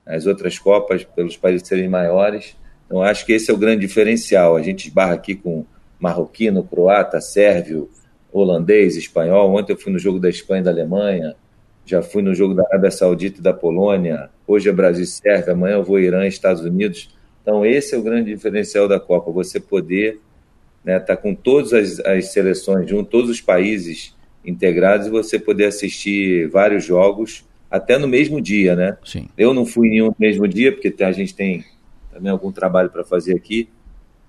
As 0.06 0.26
outras 0.26 0.58
Copas, 0.58 1.04
pelos 1.04 1.38
países 1.38 1.68
serem 1.68 1.88
maiores. 1.88 2.56
Então, 2.86 3.02
acho 3.02 3.26
que 3.26 3.34
esse 3.34 3.52
é 3.52 3.54
o 3.54 3.58
grande 3.58 3.82
diferencial. 3.82 4.56
A 4.56 4.62
gente 4.62 4.88
esbarra 4.88 5.14
aqui 5.14 5.36
com 5.36 5.66
marroquino, 6.00 6.64
croata, 6.64 7.20
sérvio, 7.20 7.90
holandês, 8.32 8.96
espanhol. 8.96 9.54
Ontem 9.56 9.74
eu 9.74 9.78
fui 9.78 9.92
no 9.92 10.00
jogo 10.00 10.20
da 10.20 10.30
Espanha 10.30 10.62
e 10.62 10.64
da 10.64 10.72
Alemanha. 10.72 11.36
Já 11.86 12.02
fui 12.02 12.22
no 12.22 12.34
jogo 12.34 12.54
da 12.54 12.64
Arábia 12.64 12.92
Saudita 12.92 13.40
e 13.40 13.44
da 13.44 13.54
Polônia. 13.54 14.30
Hoje 14.48 14.70
é 14.70 14.72
Brasil 14.72 15.04
e 15.04 15.08
Sérvia. 15.08 15.54
Amanhã 15.54 15.76
eu 15.76 15.84
vou 15.84 16.00
Irã 16.00 16.26
e 16.26 16.30
Estados 16.30 16.64
Unidos. 16.64 17.10
Então, 17.42 17.66
esse 17.66 17.94
é 17.94 17.98
o 17.98 18.04
grande 18.04 18.34
diferencial 18.34 18.88
da 18.88 19.00
Copa. 19.00 19.32
Você 19.32 19.60
poder 19.60 20.20
né, 20.88 21.00
tá 21.00 21.18
com 21.18 21.36
todas 21.36 21.74
as, 21.74 22.00
as 22.00 22.32
seleções 22.32 22.90
junto, 22.90 23.10
todos 23.10 23.30
os 23.30 23.42
países 23.42 24.16
integrados 24.46 25.08
e 25.08 25.10
você 25.10 25.38
poder 25.38 25.66
assistir 25.66 26.48
vários 26.48 26.86
jogos 26.86 27.46
até 27.70 27.98
no 27.98 28.08
mesmo 28.08 28.40
dia, 28.40 28.74
né? 28.74 28.98
Sim. 29.04 29.28
Eu 29.38 29.54
não 29.54 29.66
fui 29.66 29.90
nenhum 29.90 30.08
no 30.08 30.16
mesmo 30.18 30.48
dia 30.48 30.72
porque 30.72 31.04
a 31.04 31.12
gente 31.12 31.36
tem 31.36 31.66
também 32.10 32.32
algum 32.32 32.54
trabalho 32.54 32.90
para 32.90 33.04
fazer 33.04 33.36
aqui, 33.36 33.68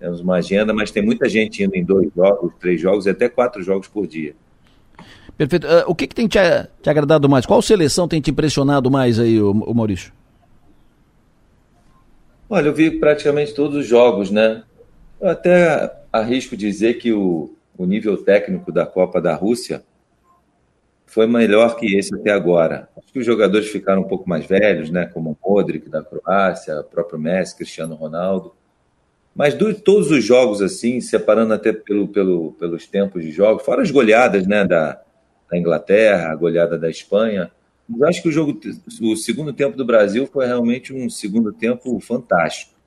temos 0.01 0.21
uma 0.21 0.39
agenda, 0.39 0.75
mas 0.75 0.91
tem 0.91 1.01
muita 1.01 1.29
gente 1.29 1.63
indo 1.63 1.77
em 1.77 1.85
dois 1.85 2.11
jogos, 2.13 2.53
três 2.59 2.81
jogos 2.81 3.07
e 3.07 3.11
até 3.11 3.29
quatro 3.29 3.63
jogos 3.63 3.87
por 3.87 4.09
dia. 4.09 4.35
Perfeito. 5.37 5.65
Uh, 5.65 5.85
o 5.87 5.95
que, 5.95 6.09
que 6.09 6.15
tem 6.17 6.27
te, 6.27 6.41
te, 6.83 6.91
agradado 6.91 7.29
mais? 7.29 7.47
Qual 7.47 7.63
seleção 7.63 8.09
tem 8.09 8.21
te 8.21 8.33
impressionado 8.33 8.91
mais 8.91 9.21
aí, 9.21 9.41
o, 9.41 9.53
o 9.53 9.73
Maurício? 9.73 10.13
Olha, 12.51 12.67
eu 12.67 12.75
vi 12.75 12.91
praticamente 12.91 13.55
todos 13.55 13.77
os 13.77 13.87
jogos, 13.87 14.33
né? 14.33 14.65
Eu 15.21 15.29
até 15.29 15.99
arrisco 16.19 16.57
dizer 16.57 16.95
que 16.95 17.13
o, 17.13 17.55
o 17.77 17.87
nível 17.87 18.17
técnico 18.17 18.73
da 18.73 18.85
Copa 18.87 19.21
da 19.21 19.35
Rússia 19.35 19.83
foi 21.07 21.27
melhor 21.27 21.77
que 21.77 21.97
esse 21.97 22.15
até 22.15 22.31
agora. 22.31 22.89
Acho 22.97 23.13
que 23.13 23.19
os 23.19 23.27
jogadores 23.27 23.69
ficaram 23.69 24.03
um 24.03 24.09
pouco 24.09 24.29
mais 24.29 24.47
velhos, 24.47 24.91
né? 24.91 25.07
Como 25.07 25.31
o 25.31 25.51
Modric 25.51 25.89
da 25.89 26.03
Croácia, 26.03 26.81
o 26.81 26.85
próprio 26.85 27.19
Messi, 27.19 27.57
Cristiano 27.57 27.95
Ronaldo. 27.95 28.55
Mas 29.35 29.55
todos 29.55 30.11
os 30.11 30.23
jogos, 30.23 30.61
assim, 30.61 31.01
separando 31.01 31.55
até 31.55 31.73
pelo, 31.73 32.09
pelo, 32.09 32.53
pelos 32.53 32.87
tempos 32.87 33.23
de 33.23 33.31
jogo, 33.31 33.61
fora 33.61 33.83
as 33.83 33.91
goleadas 33.91 34.47
né, 34.47 34.65
da, 34.65 35.01
da 35.51 35.57
Inglaterra, 35.57 36.31
a 36.31 36.35
goleada 36.35 36.79
da 36.79 36.91
Espanha, 36.91 37.51
eu 37.97 38.07
acho 38.07 38.21
que 38.21 38.29
o 38.29 38.33
jogo, 38.33 38.59
o 39.01 39.17
segundo 39.17 39.53
tempo 39.53 39.77
do 39.77 39.85
Brasil 39.85 40.27
foi 40.27 40.47
realmente 40.47 40.93
um 40.93 41.09
segundo 41.09 41.53
tempo 41.53 41.99
fantástico. 42.01 42.78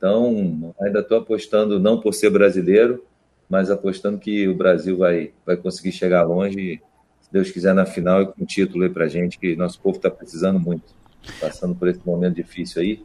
Então, 0.00 0.74
ainda 0.80 1.00
estou 1.00 1.18
apostando, 1.18 1.78
não 1.78 2.00
por 2.00 2.14
ser 2.14 2.30
brasileiro, 2.30 3.04
mas 3.50 3.70
apostando 3.70 4.16
que 4.16 4.48
o 4.48 4.54
Brasil 4.54 4.96
vai, 4.96 5.30
vai 5.44 5.58
conseguir 5.58 5.92
chegar 5.92 6.22
longe, 6.22 6.80
se 7.20 7.30
Deus 7.30 7.50
quiser, 7.50 7.74
na 7.74 7.84
final 7.84 8.22
e 8.22 8.26
com 8.26 8.42
um 8.42 8.46
título 8.46 8.84
aí 8.84 8.88
para 8.88 9.06
gente, 9.08 9.38
que 9.38 9.54
nosso 9.54 9.78
povo 9.78 9.96
está 9.96 10.10
precisando 10.10 10.58
muito, 10.58 10.94
passando 11.38 11.74
por 11.74 11.86
esse 11.86 12.00
momento 12.06 12.36
difícil 12.36 12.80
aí. 12.80 13.04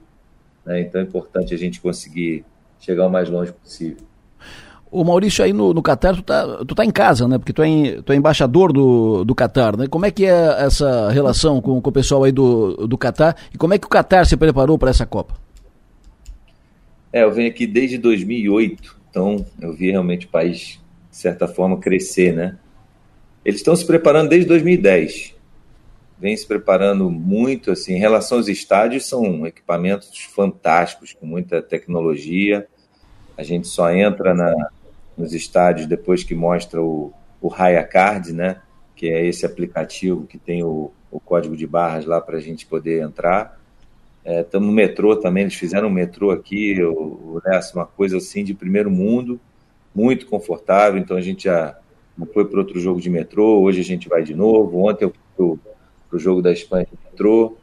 Né? 0.66 0.80
Então 0.80 1.02
é 1.02 1.04
importante 1.04 1.54
a 1.54 1.58
gente 1.58 1.82
conseguir 1.82 2.46
chegar 2.80 3.08
o 3.08 3.10
mais 3.10 3.30
longe 3.30 3.52
possível. 3.52 3.98
O 4.90 5.04
Maurício, 5.04 5.44
aí 5.44 5.52
no, 5.52 5.74
no 5.74 5.82
tu 5.82 6.24
tá, 6.24 6.64
tu 6.66 6.76
tá 6.76 6.86
em 6.86 6.92
casa, 6.92 7.28
né? 7.28 7.38
Porque 7.38 7.52
tu 7.52 7.62
é, 7.62 7.68
em, 7.68 8.02
tu 8.02 8.14
é 8.14 8.16
embaixador 8.16 8.72
do, 8.72 9.26
do 9.26 9.36
Catar, 9.36 9.76
né? 9.76 9.88
Como 9.88 10.06
é 10.06 10.12
que 10.12 10.26
é 10.26 10.64
essa 10.64 11.10
relação 11.10 11.60
com, 11.60 11.82
com 11.82 11.90
o 11.90 11.94
pessoal 11.94 12.24
aí 12.24 12.32
do, 12.32 12.88
do 12.88 12.98
Catar 12.98 13.36
e 13.54 13.58
como 13.58 13.74
é 13.74 13.78
que 13.78 13.86
o 13.86 13.90
Catar 13.90 14.26
se 14.26 14.38
preparou 14.38 14.78
para 14.78 14.92
essa 14.92 15.06
Copa? 15.06 15.44
É, 17.16 17.24
eu 17.24 17.32
venho 17.32 17.50
aqui 17.50 17.66
desde 17.66 17.98
2008, 17.98 19.00
então 19.10 19.46
eu 19.62 19.72
vi 19.72 19.90
realmente 19.90 20.26
o 20.26 20.30
país, 20.30 20.82
de 21.10 21.16
certa 21.16 21.48
forma, 21.48 21.80
crescer, 21.80 22.34
né? 22.34 22.58
Eles 23.46 23.62
estão 23.62 23.74
se 23.74 23.86
preparando 23.86 24.28
desde 24.28 24.50
2010. 24.50 25.34
vem 26.20 26.36
se 26.36 26.46
preparando 26.46 27.10
muito, 27.10 27.72
assim, 27.72 27.94
em 27.94 28.00
relação 28.00 28.38
aos 28.38 28.50
estádios, 28.50 29.06
são 29.06 29.48
equipamentos 29.48 30.26
fantásticos, 30.26 31.14
com 31.14 31.26
muita 31.26 31.62
tecnologia. 31.62 32.68
A 33.38 33.44
gente 33.44 33.70
só 33.70 33.90
entra 33.94 34.34
na, 34.34 34.54
nos 35.18 35.34
estádios 35.34 35.88
depois 35.88 36.22
que 36.22 36.36
mostra 36.36 36.82
o, 36.82 37.14
o 37.40 37.48
Raya 37.48 37.86
Card, 37.86 38.34
né? 38.34 38.62
Que 38.94 39.10
é 39.10 39.26
esse 39.26 39.46
aplicativo 39.46 40.28
que 40.28 40.38
tem 40.38 40.66
o, 40.66 40.92
o 41.10 41.22
código 41.22 41.56
de 41.56 41.66
barras 41.66 42.06
lá 42.06 42.20
para 42.20 42.36
a 42.36 42.42
gente 42.42 42.66
poder 42.66 43.02
entrar. 43.02 43.58
Estamos 44.26 44.68
é, 44.68 44.72
no 44.72 44.76
metrô 44.76 45.16
também, 45.16 45.44
eles 45.44 45.54
fizeram 45.54 45.88
um 45.88 45.92
metrô 45.92 46.32
aqui, 46.32 46.82
o, 46.82 46.92
o 46.92 47.42
uma 47.76 47.86
coisa 47.86 48.18
assim 48.18 48.44
de 48.44 48.56
primeiro 48.56 48.90
mundo, 48.90 49.40
muito 49.94 50.26
confortável, 50.26 51.00
então 51.00 51.16
a 51.16 51.22
gente 51.22 51.44
já 51.44 51.78
foi 52.34 52.46
para 52.46 52.60
outro 52.60 52.80
jogo 52.80 53.00
de 53.00 53.10
metrô, 53.10 53.62
hoje 53.62 53.82
a 53.82 53.84
gente 53.84 54.10
vai 54.10 54.24
de 54.24 54.34
novo, 54.34 54.80
ontem 54.80 55.06
eu 55.06 55.14
fui 55.38 55.58
para 56.10 56.18
o 56.18 56.20
jogo 56.20 56.42
da 56.42 56.52
Espanha 56.52 56.86
de 56.86 56.98
metrô, 57.06 57.56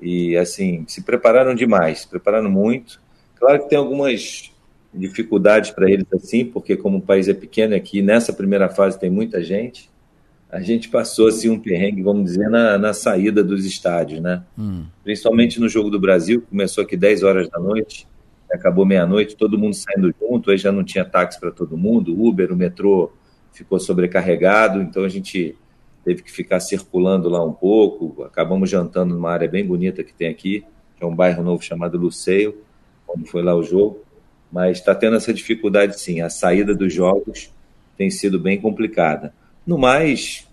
e 0.00 0.36
assim, 0.36 0.84
se 0.86 1.02
prepararam 1.02 1.54
demais, 1.54 2.00
se 2.00 2.08
prepararam 2.08 2.50
muito. 2.50 3.00
Claro 3.36 3.62
que 3.62 3.68
tem 3.68 3.78
algumas 3.78 4.52
dificuldades 4.92 5.70
para 5.70 5.90
eles 5.90 6.06
assim, 6.12 6.44
porque 6.44 6.76
como 6.76 6.98
o 6.98 7.02
país 7.02 7.28
é 7.28 7.34
pequeno 7.34 7.74
aqui, 7.74 8.00
nessa 8.00 8.32
primeira 8.32 8.68
fase 8.68 8.98
tem 8.98 9.10
muita 9.10 9.42
gente, 9.42 9.90
a 10.50 10.60
gente 10.60 10.88
passou 10.88 11.28
assim 11.28 11.50
um 11.50 11.58
perrengue, 11.58 12.02
vamos 12.02 12.24
dizer, 12.24 12.48
na, 12.48 12.78
na 12.78 12.92
saída 12.92 13.42
dos 13.42 13.64
estádios, 13.64 14.20
né? 14.20 14.42
Hum. 14.58 14.84
Principalmente 15.02 15.60
no 15.60 15.68
jogo 15.68 15.90
do 15.90 15.98
Brasil, 15.98 16.40
que 16.40 16.48
começou 16.48 16.84
aqui 16.84 16.96
10 16.96 17.22
horas 17.22 17.48
da 17.48 17.58
noite, 17.58 18.06
acabou 18.50 18.86
meia-noite, 18.86 19.36
todo 19.36 19.58
mundo 19.58 19.74
saindo 19.74 20.14
junto, 20.20 20.50
aí 20.50 20.58
já 20.58 20.70
não 20.70 20.84
tinha 20.84 21.04
táxi 21.04 21.38
para 21.40 21.50
todo 21.50 21.76
mundo, 21.76 22.18
Uber, 22.20 22.52
o 22.52 22.56
metrô 22.56 23.12
ficou 23.52 23.80
sobrecarregado, 23.80 24.80
então 24.80 25.02
a 25.02 25.08
gente 25.08 25.56
teve 26.04 26.22
que 26.22 26.30
ficar 26.30 26.60
circulando 26.60 27.28
lá 27.28 27.44
um 27.44 27.52
pouco, 27.52 28.22
acabamos 28.22 28.70
jantando 28.70 29.14
numa 29.14 29.32
área 29.32 29.48
bem 29.48 29.66
bonita 29.66 30.04
que 30.04 30.14
tem 30.14 30.28
aqui, 30.28 30.64
que 30.96 31.02
é 31.02 31.06
um 31.06 31.14
bairro 31.14 31.42
novo 31.42 31.62
chamado 31.62 31.98
Luceio, 31.98 32.56
onde 33.08 33.28
foi 33.28 33.42
lá 33.42 33.54
o 33.54 33.62
jogo, 33.62 34.04
mas 34.50 34.78
está 34.78 34.94
tendo 34.94 35.16
essa 35.16 35.34
dificuldade 35.34 35.98
sim, 36.00 36.20
a 36.20 36.30
saída 36.30 36.74
dos 36.74 36.92
jogos 36.92 37.52
tem 37.96 38.10
sido 38.10 38.38
bem 38.38 38.60
complicada. 38.60 39.34
No 39.66 39.76
mais, 39.76 40.46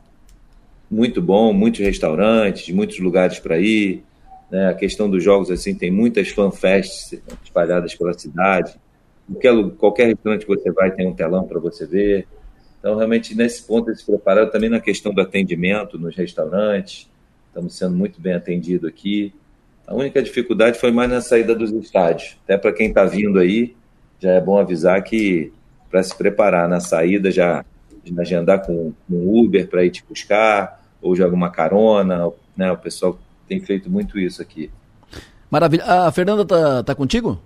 muito 0.90 1.22
bom, 1.22 1.54
muitos 1.54 1.82
restaurantes, 1.82 2.74
muitos 2.74 3.00
lugares 3.00 3.40
para 3.40 3.60
ir, 3.60 4.04
né? 4.50 4.70
a 4.70 4.74
questão 4.74 5.10
dos 5.10 5.24
jogos, 5.24 5.52
assim, 5.52 5.76
tem 5.76 5.92
muitas 5.92 6.30
fanfests 6.30 7.22
espalhadas 7.44 7.94
pela 7.96 8.14
cidade, 8.18 8.74
qualquer, 9.28 9.70
qualquer 9.78 10.08
restaurante 10.08 10.46
que 10.46 10.56
você 10.56 10.72
vai 10.72 10.92
tem 10.92 11.08
um 11.08 11.14
telão 11.14 11.46
para 11.48 11.60
você 11.60 11.86
ver, 11.86 12.28
então, 12.84 12.98
realmente, 12.98 13.34
nesse 13.34 13.64
ponto, 13.64 13.90
eles 13.90 14.02
se 14.02 14.06
prepararam 14.06 14.52
também 14.52 14.70
na 14.70 14.82
questão 14.82 15.14
do 15.14 15.22
atendimento 15.22 15.98
nos 15.98 16.14
restaurantes. 16.18 17.10
Estamos 17.48 17.78
sendo 17.78 17.96
muito 17.96 18.20
bem 18.20 18.34
atendidos 18.34 18.90
aqui. 18.90 19.34
A 19.88 19.96
única 19.96 20.22
dificuldade 20.22 20.78
foi 20.78 20.92
mais 20.92 21.10
na 21.10 21.22
saída 21.22 21.56
dos 21.56 21.72
estádios. 21.72 22.38
Até 22.44 22.58
para 22.58 22.74
quem 22.74 22.90
está 22.90 23.06
vindo 23.06 23.40
aí, 23.40 23.74
já 24.20 24.32
é 24.32 24.42
bom 24.42 24.60
avisar 24.60 25.02
que 25.02 25.54
para 25.90 26.04
se 26.04 26.14
preparar 26.14 26.68
na 26.68 26.82
saída, 26.82 27.32
já, 27.32 27.64
agendar 28.18 28.66
com 28.66 28.94
um 29.10 29.40
Uber 29.40 29.68
para 29.68 29.84
ir 29.84 29.92
te 29.92 30.04
buscar, 30.08 30.82
ou 31.02 31.16
já 31.16 31.26
alguma 31.26 31.50
carona. 31.50 32.32
Né? 32.56 32.72
O 32.72 32.78
pessoal 32.78 33.18
tem 33.48 33.60
feito 33.60 33.90
muito 33.90 34.20
isso 34.20 34.42
aqui. 34.42 34.70
Maravilha. 35.50 35.84
A 35.86 36.12
Fernanda 36.12 36.44
tá, 36.46 36.84
tá 36.84 36.96
contigo? 36.96 37.40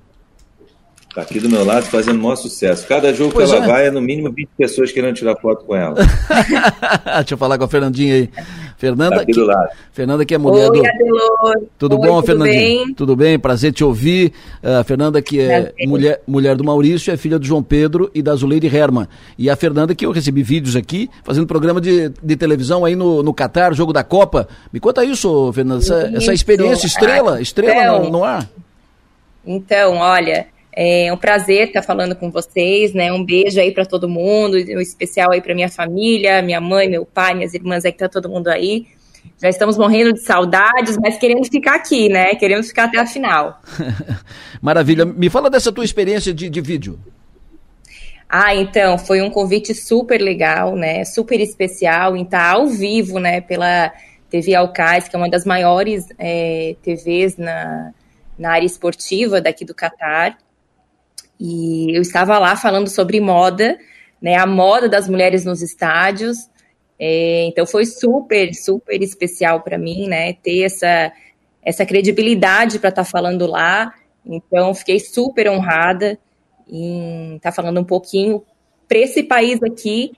Tá 1.13 1.23
aqui 1.23 1.39
do 1.39 1.49
meu 1.49 1.65
lado 1.65 1.83
fazendo 1.87 2.21
maior 2.21 2.35
sucesso. 2.35 2.87
Cada 2.87 3.11
jogo 3.13 3.33
pois 3.33 3.49
que 3.49 3.55
ela 3.55 3.65
é. 3.65 3.67
vai 3.67 3.87
é 3.87 3.91
no 3.91 3.99
mínimo 3.99 4.31
20 4.31 4.49
pessoas 4.55 4.91
querendo 4.91 5.15
tirar 5.15 5.35
foto 5.35 5.65
com 5.65 5.75
ela. 5.75 5.95
Deixa 7.17 7.33
eu 7.33 7.37
falar 7.37 7.57
com 7.57 7.63
a 7.63 7.67
Fernandinha 7.67 8.13
aí. 8.13 8.29
Fernanda, 8.77 9.15
tá 9.15 9.21
aqui 9.23 9.31
do 9.31 9.43
lado. 9.43 9.69
Fernanda 9.91 10.23
que 10.23 10.35
é 10.35 10.37
mulher 10.37 10.69
Oi, 10.69 10.77
do. 10.77 10.87
Adelor. 10.87 11.67
Tudo 11.79 11.99
Oi, 11.99 12.07
bom, 12.07 12.15
tudo 12.17 12.25
Fernandinha? 12.27 12.59
Bem? 12.59 12.93
Tudo 12.93 13.15
bem, 13.15 13.39
prazer 13.39 13.73
te 13.73 13.83
ouvir. 13.83 14.31
A 14.63 14.81
uh, 14.81 14.83
Fernanda 14.83 15.19
que 15.19 15.41
é 15.41 15.73
mulher, 15.85 16.21
mulher 16.27 16.55
do 16.55 16.63
Maurício, 16.63 17.11
é 17.11 17.17
filha 17.17 17.39
do 17.39 17.45
João 17.45 17.63
Pedro 17.63 18.11
e 18.13 18.21
da 18.21 18.35
Zuleide 18.35 18.67
Herman. 18.67 19.07
E 19.35 19.49
a 19.49 19.55
Fernanda 19.55 19.95
que 19.95 20.05
eu 20.05 20.11
recebi 20.11 20.43
vídeos 20.43 20.75
aqui, 20.75 21.09
fazendo 21.23 21.47
programa 21.47 21.81
de, 21.81 22.09
de 22.21 22.35
televisão 22.35 22.85
aí 22.85 22.95
no, 22.95 23.23
no 23.23 23.33
Catar, 23.33 23.73
jogo 23.73 23.91
da 23.91 24.03
Copa. 24.03 24.47
Me 24.71 24.79
conta 24.79 25.03
isso, 25.03 25.51
Fernanda, 25.53 25.83
essa, 25.83 26.11
essa 26.15 26.33
experiência 26.33 26.85
estrela, 26.85 27.41
estrela 27.41 27.81
então, 27.81 28.03
no, 28.03 28.11
no 28.11 28.23
ar. 28.23 28.47
Então, 29.43 29.95
olha, 29.95 30.45
é 30.79 31.11
um 31.11 31.17
prazer 31.17 31.69
estar 31.69 31.81
falando 31.81 32.15
com 32.15 32.29
vocês, 32.29 32.93
né? 32.93 33.11
Um 33.11 33.25
beijo 33.25 33.59
aí 33.59 33.71
para 33.71 33.83
todo 33.83 34.07
mundo, 34.07 34.57
um 34.57 34.79
especial 34.79 35.31
aí 35.31 35.41
para 35.41 35.55
minha 35.55 35.69
família, 35.69 36.39
minha 36.43 36.61
mãe, 36.61 36.87
meu 36.87 37.03
pai, 37.03 37.33
minhas 37.33 37.55
irmãs 37.55 37.83
aí 37.83 37.91
que 37.91 37.97
tá 37.97 38.07
todo 38.07 38.29
mundo 38.29 38.47
aí. 38.47 38.85
Já 39.41 39.49
estamos 39.49 39.75
morrendo 39.75 40.13
de 40.13 40.19
saudades, 40.19 40.95
mas 41.01 41.17
queremos 41.17 41.47
ficar 41.47 41.77
aqui, 41.77 42.09
né? 42.09 42.35
Queremos 42.35 42.67
ficar 42.67 42.83
até 42.83 42.99
a 42.99 43.07
final. 43.07 43.59
Maravilha. 44.61 45.03
Me 45.03 45.31
fala 45.31 45.49
dessa 45.49 45.71
tua 45.71 45.83
experiência 45.83 46.31
de, 46.31 46.47
de 46.47 46.61
vídeo. 46.61 46.99
Ah, 48.29 48.53
então, 48.53 48.99
foi 48.99 49.19
um 49.19 49.31
convite 49.31 49.73
super 49.73 50.21
legal, 50.21 50.75
né? 50.75 51.03
Super 51.05 51.41
especial 51.41 52.15
em 52.15 52.21
estar 52.21 52.53
ao 52.53 52.67
vivo, 52.67 53.17
né? 53.17 53.41
Pela 53.41 53.91
TV 54.29 54.53
Alcais, 54.53 55.07
que 55.07 55.15
é 55.15 55.19
uma 55.19 55.29
das 55.29 55.43
maiores 55.43 56.05
é, 56.19 56.75
TVs 56.83 57.35
na, 57.35 57.93
na 58.37 58.51
área 58.51 58.65
esportiva 58.67 59.41
daqui 59.41 59.65
do 59.65 59.73
Catar. 59.73 60.37
E 61.39 61.95
eu 61.95 62.01
estava 62.01 62.37
lá 62.39 62.55
falando 62.55 62.89
sobre 62.89 63.19
moda, 63.19 63.77
né, 64.21 64.35
a 64.35 64.45
moda 64.45 64.89
das 64.89 65.07
mulheres 65.07 65.45
nos 65.45 65.61
estádios. 65.61 66.37
É, 66.99 67.45
então 67.45 67.65
foi 67.65 67.85
super, 67.85 68.53
super 68.53 69.01
especial 69.01 69.61
para 69.61 69.77
mim, 69.77 70.07
né, 70.07 70.33
ter 70.33 70.63
essa, 70.63 71.11
essa 71.63 71.85
credibilidade 71.85 72.79
para 72.79 72.89
estar 72.89 73.03
tá 73.03 73.09
falando 73.09 73.45
lá. 73.45 73.93
Então 74.25 74.73
fiquei 74.73 74.99
super 74.99 75.49
honrada 75.49 76.17
em 76.67 77.35
estar 77.35 77.51
tá 77.51 77.55
falando 77.55 77.79
um 77.79 77.85
pouquinho 77.85 78.43
para 78.87 78.97
esse 78.97 79.23
país 79.23 79.61
aqui, 79.61 80.11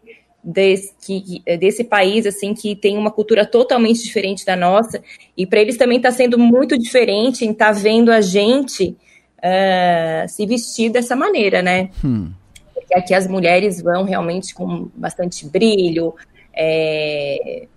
desse, 0.43 0.93
que, 1.01 1.41
desse 1.57 1.83
país 1.83 2.25
assim 2.25 2.53
que 2.53 2.75
tem 2.75 2.97
uma 2.97 3.11
cultura 3.11 3.45
totalmente 3.45 4.03
diferente 4.03 4.45
da 4.45 4.55
nossa 4.55 5.01
e 5.35 5.45
para 5.45 5.59
eles 5.59 5.77
também 5.77 5.97
está 5.97 6.11
sendo 6.11 6.37
muito 6.37 6.77
diferente 6.77 7.45
em 7.45 7.51
estar 7.51 7.67
tá 7.67 7.71
vendo 7.71 8.09
a 8.09 8.21
gente 8.21 8.95
uh, 9.39 10.27
se 10.27 10.45
vestir 10.45 10.91
dessa 10.91 11.15
maneira, 11.15 11.61
né? 11.61 11.89
Hum. 12.03 12.31
Porque 12.73 12.93
aqui 12.93 13.13
as 13.13 13.27
mulheres 13.27 13.81
vão 13.81 14.03
realmente 14.03 14.53
com 14.53 14.89
bastante 14.95 15.45
brilho, 15.47 16.15
é, 16.53 17.67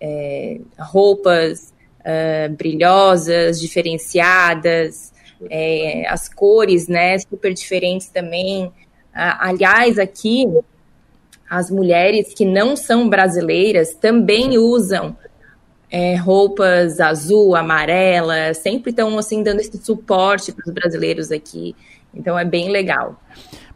é, 0.00 0.60
roupas 0.78 1.72
uh, 2.00 2.52
brilhosas, 2.54 3.60
diferenciadas, 3.60 5.12
é, 5.50 6.06
as 6.08 6.28
cores, 6.28 6.88
né, 6.88 7.18
super 7.18 7.52
diferentes 7.52 8.08
também. 8.08 8.72
Aliás, 9.12 9.98
aqui 9.98 10.46
as 11.48 11.70
mulheres 11.70 12.34
que 12.34 12.44
não 12.44 12.76
são 12.76 13.08
brasileiras 13.08 13.94
também 13.94 14.58
usam 14.58 15.16
é, 15.90 16.16
roupas 16.16 17.00
azul, 17.00 17.54
amarela, 17.54 18.52
sempre 18.54 18.90
estão 18.90 19.18
assim 19.18 19.42
dando 19.42 19.60
esse 19.60 19.78
suporte 19.78 20.52
para 20.52 20.66
os 20.66 20.74
brasileiros 20.74 21.30
aqui. 21.30 21.74
Então 22.14 22.38
é 22.38 22.44
bem 22.44 22.70
legal. 22.70 23.20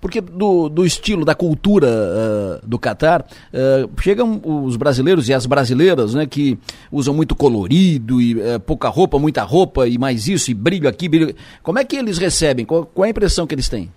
Porque 0.00 0.20
do, 0.20 0.70
do 0.70 0.86
estilo, 0.86 1.26
da 1.26 1.34
cultura 1.34 1.86
uh, 1.86 2.66
do 2.66 2.78
Catar, 2.78 3.20
uh, 3.22 4.00
chegam 4.00 4.40
os 4.42 4.76
brasileiros 4.76 5.28
e 5.28 5.34
as 5.34 5.44
brasileiras, 5.44 6.14
né, 6.14 6.24
que 6.24 6.58
usam 6.90 7.12
muito 7.12 7.34
colorido 7.34 8.20
e 8.20 8.34
uh, 8.34 8.58
pouca 8.60 8.88
roupa, 8.88 9.18
muita 9.18 9.42
roupa 9.42 9.86
e 9.86 9.98
mais 9.98 10.26
isso, 10.26 10.50
e 10.50 10.54
brilho 10.54 10.88
aqui, 10.88 11.06
brilho. 11.06 11.34
Como 11.62 11.78
é 11.78 11.84
que 11.84 11.96
eles 11.96 12.16
recebem? 12.16 12.64
Qual, 12.64 12.86
qual 12.86 13.04
é 13.04 13.08
a 13.08 13.10
impressão 13.10 13.46
que 13.46 13.54
eles 13.54 13.68
têm? 13.68 13.90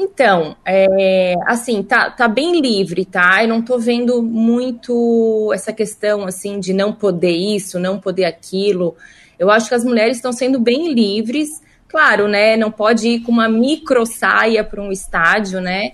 Então, 0.00 0.56
é, 0.64 1.34
assim, 1.44 1.82
tá, 1.82 2.08
tá 2.08 2.28
bem 2.28 2.60
livre, 2.60 3.04
tá? 3.04 3.42
Eu 3.42 3.48
não 3.48 3.60
tô 3.60 3.80
vendo 3.80 4.22
muito 4.22 5.50
essa 5.52 5.72
questão, 5.72 6.24
assim, 6.24 6.60
de 6.60 6.72
não 6.72 6.92
poder 6.92 7.32
isso, 7.32 7.80
não 7.80 7.98
poder 7.98 8.24
aquilo. 8.24 8.94
Eu 9.36 9.50
acho 9.50 9.68
que 9.68 9.74
as 9.74 9.84
mulheres 9.84 10.18
estão 10.18 10.32
sendo 10.32 10.60
bem 10.60 10.94
livres. 10.94 11.60
Claro, 11.88 12.28
né? 12.28 12.56
Não 12.56 12.70
pode 12.70 13.08
ir 13.08 13.20
com 13.22 13.32
uma 13.32 13.48
micro 13.48 14.06
saia 14.06 14.62
para 14.62 14.80
um 14.80 14.92
estádio, 14.92 15.60
né? 15.60 15.90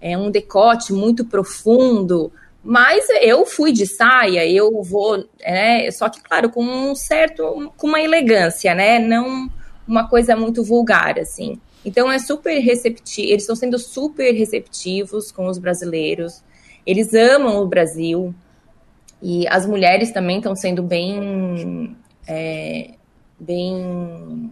É 0.00 0.18
um 0.18 0.32
decote 0.32 0.92
muito 0.92 1.24
profundo. 1.24 2.32
Mas 2.60 3.06
eu 3.22 3.46
fui 3.46 3.70
de 3.70 3.86
saia, 3.86 4.50
eu 4.50 4.82
vou, 4.82 5.24
né? 5.46 5.88
Só 5.92 6.08
que, 6.08 6.20
claro, 6.20 6.50
com 6.50 6.64
um 6.64 6.92
certo, 6.96 7.72
com 7.76 7.86
uma 7.86 8.00
elegância, 8.00 8.74
né? 8.74 8.98
Não 8.98 9.48
uma 9.86 10.08
coisa 10.08 10.34
muito 10.34 10.64
vulgar, 10.64 11.20
assim. 11.20 11.60
Então 11.84 12.10
é 12.10 12.18
super 12.18 12.58
receptivo, 12.60 13.28
eles 13.28 13.42
estão 13.42 13.56
sendo 13.56 13.78
super 13.78 14.32
receptivos 14.32 15.30
com 15.30 15.46
os 15.46 15.58
brasileiros. 15.58 16.42
Eles 16.86 17.14
amam 17.14 17.62
o 17.62 17.66
Brasil 17.66 18.34
e 19.22 19.46
as 19.48 19.66
mulheres 19.66 20.10
também 20.10 20.38
estão 20.38 20.54
sendo 20.54 20.82
bem 20.82 21.96
é, 22.26 22.90
bem 23.38 24.50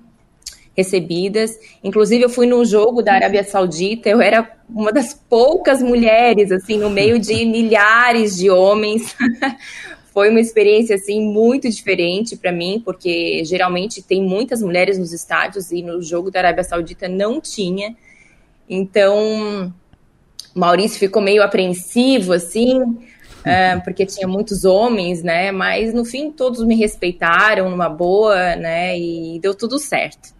recebidas. 0.77 1.59
Inclusive 1.83 2.25
eu 2.25 2.31
fui 2.31 2.47
no 2.47 2.65
jogo 2.65 3.03
da 3.03 3.15
Arábia 3.15 3.45
Saudita, 3.45 4.09
eu 4.09 4.21
era 4.21 4.51
uma 4.69 4.93
das 4.93 5.15
poucas 5.15 5.83
mulheres 5.83 6.51
assim 6.51 6.79
no 6.79 6.91
meio 6.91 7.19
de 7.19 7.45
milhares 7.45 8.37
de 8.37 8.51
homens. 8.51 9.15
foi 10.13 10.29
uma 10.29 10.41
experiência 10.41 10.97
assim 10.97 11.23
muito 11.23 11.69
diferente 11.71 12.37
para 12.37 12.53
mim, 12.53 12.83
porque 12.85 13.43
geralmente 13.45 14.03
tem 14.03 14.23
muitas 14.23 14.63
mulheres 14.63 14.99
nos 14.99 15.13
estádios 15.13 15.73
e 15.73 15.83
no 15.83 16.03
jogo 16.03 16.31
da 16.31 16.41
Arábia 16.41 16.63
Saudita 16.63 17.09
não 17.09 17.41
tinha. 17.41 17.97
Então, 18.69 19.73
Maurício 20.55 20.99
ficou 20.99 21.23
meio 21.23 21.43
apreensivo 21.43 22.35
assim, 22.35 22.79
uh, 22.83 23.83
porque 23.85 24.05
tinha 24.05 24.29
muitos 24.29 24.65
homens, 24.67 25.23
né? 25.23 25.51
Mas 25.51 25.95
no 25.95 26.05
fim 26.05 26.31
todos 26.31 26.63
me 26.65 26.77
respeitaram 26.77 27.71
numa 27.71 27.89
boa, 27.89 28.55
né? 28.57 28.99
E 28.99 29.39
deu 29.41 29.55
tudo 29.55 29.79
certo. 29.79 30.35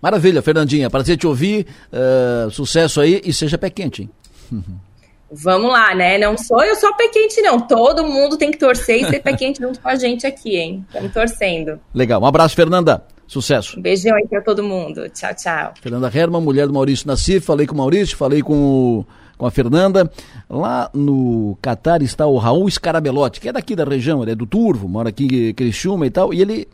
Maravilha, 0.00 0.40
Fernandinha. 0.40 0.88
Prazer 0.88 1.16
te 1.16 1.26
ouvir. 1.26 1.66
Uh, 1.92 2.48
sucesso 2.50 3.00
aí 3.00 3.20
e 3.24 3.32
seja 3.32 3.58
pé 3.58 3.70
quente, 3.70 4.02
hein? 4.02 4.10
Vamos 5.30 5.72
lá, 5.72 5.94
né? 5.94 6.18
Não 6.18 6.38
sou 6.38 6.62
eu 6.62 6.76
só 6.76 6.92
pé 6.92 7.08
quente, 7.08 7.40
não. 7.42 7.60
Todo 7.60 8.04
mundo 8.04 8.36
tem 8.36 8.50
que 8.50 8.58
torcer 8.58 9.02
e 9.02 9.04
ser 9.06 9.20
pé 9.20 9.32
quente 9.36 9.60
junto 9.60 9.80
com 9.80 9.88
a 9.88 9.96
gente 9.96 10.26
aqui, 10.26 10.56
hein? 10.56 10.84
Estamos 10.86 11.12
torcendo. 11.12 11.80
Legal. 11.92 12.22
Um 12.22 12.26
abraço, 12.26 12.54
Fernanda. 12.54 13.04
Sucesso. 13.26 13.78
Um 13.78 13.82
beijão 13.82 14.14
aí 14.14 14.26
pra 14.28 14.40
todo 14.40 14.62
mundo. 14.62 15.08
Tchau, 15.08 15.34
tchau. 15.34 15.74
Fernanda 15.80 16.10
Herman, 16.12 16.40
mulher 16.40 16.66
do 16.66 16.72
Maurício 16.72 17.08
Nassif. 17.08 17.44
Falei 17.44 17.66
com 17.66 17.74
o 17.74 17.78
Maurício, 17.78 18.16
falei 18.16 18.40
com, 18.40 18.54
o, 18.54 19.06
com 19.36 19.46
a 19.46 19.50
Fernanda. 19.50 20.10
Lá 20.48 20.88
no 20.94 21.58
Catar 21.60 22.02
está 22.02 22.24
o 22.26 22.38
Raul 22.38 22.70
Scarabelotti, 22.70 23.40
que 23.40 23.48
é 23.48 23.52
daqui 23.52 23.74
da 23.74 23.84
região, 23.84 24.22
ele 24.22 24.30
é 24.30 24.34
do 24.34 24.46
Turvo, 24.46 24.88
mora 24.88 25.08
aqui 25.08 25.48
em 25.48 25.54
Criciúma 25.54 26.06
e 26.06 26.10
tal. 26.10 26.32
E 26.32 26.40
ele, 26.40 26.68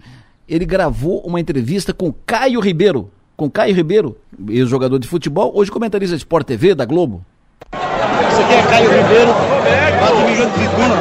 ele 0.46 0.66
gravou 0.66 1.22
uma 1.22 1.40
entrevista 1.40 1.94
com 1.94 2.12
Caio 2.26 2.60
Ribeiro. 2.60 3.10
Com 3.34 3.50
Caio 3.50 3.74
Ribeiro, 3.74 4.18
ex-jogador 4.46 4.98
de 4.98 5.08
futebol, 5.08 5.52
hoje 5.54 5.70
comentarista 5.70 6.14
de 6.14 6.20
Sport 6.20 6.46
TV 6.46 6.74
da 6.74 6.84
Globo. 6.84 7.24
Esse 8.32 8.40
aqui 8.40 8.54
é 8.54 8.62
Caio 8.62 8.90
Ribeiro, 8.90 9.30
lá 10.00 10.08
do 10.08 10.26
Rio 10.26 10.50
de 10.50 10.58
Vituna. 10.58 10.96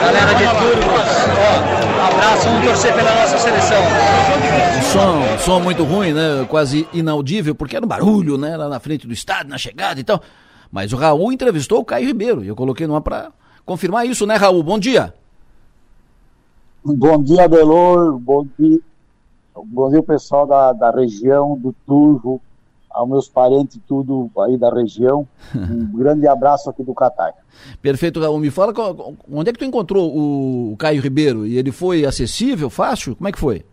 Galera 0.00 0.34
de 0.34 0.44
Turmas, 0.58 1.08
ó, 1.36 2.06
abraço, 2.06 2.48
vamos 2.48 2.64
torcer 2.64 2.94
pela 2.94 3.14
nossa 3.16 3.36
seleção. 3.36 3.82
O 4.78 4.82
som, 4.82 5.38
som 5.38 5.60
muito 5.60 5.84
ruim, 5.84 6.14
né? 6.14 6.46
Quase 6.48 6.88
inaudível, 6.94 7.54
porque 7.54 7.76
era 7.76 7.84
um 7.84 7.88
barulho, 7.88 8.38
né? 8.38 8.56
Lá 8.56 8.66
na 8.66 8.80
frente 8.80 9.06
do 9.06 9.12
estádio, 9.12 9.50
na 9.50 9.58
chegada 9.58 10.00
e 10.00 10.04
tal. 10.04 10.22
Mas 10.72 10.90
o 10.90 10.96
Raul 10.96 11.32
entrevistou 11.32 11.80
o 11.80 11.84
Caio 11.84 12.06
Ribeiro 12.06 12.42
e 12.42 12.48
eu 12.48 12.56
coloquei 12.56 12.86
numa 12.86 13.02
para 13.02 13.32
confirmar 13.66 14.06
isso, 14.06 14.24
né, 14.24 14.36
Raul? 14.36 14.62
Bom 14.62 14.78
dia. 14.78 15.12
Bom 16.82 17.22
dia, 17.22 17.46
Belor. 17.46 18.18
Bom 18.18 18.46
dia, 18.58 18.80
bom 19.66 19.90
dia 19.90 20.02
pessoal 20.02 20.46
da, 20.46 20.72
da 20.72 20.90
região 20.90 21.58
do 21.58 21.74
Turvo, 21.86 22.40
aos 22.96 23.08
meus 23.08 23.28
parentes 23.28 23.78
tudo 23.86 24.30
aí 24.38 24.56
da 24.56 24.72
região. 24.72 25.28
Um 25.54 25.98
grande 25.98 26.26
abraço 26.26 26.70
aqui 26.70 26.82
do 26.82 26.94
Catar. 26.94 27.34
Perfeito, 27.82 28.20
Raul. 28.20 28.38
Me 28.38 28.50
fala 28.50 28.72
onde 29.30 29.50
é 29.50 29.52
que 29.52 29.58
tu 29.58 29.64
encontrou 29.64 30.10
o 30.72 30.76
Caio 30.76 31.02
Ribeiro? 31.02 31.46
E 31.46 31.58
ele 31.58 31.70
foi 31.70 32.04
acessível, 32.04 32.70
fácil? 32.70 33.14
Como 33.16 33.28
é 33.28 33.32
que 33.32 33.38
foi? 33.38 33.64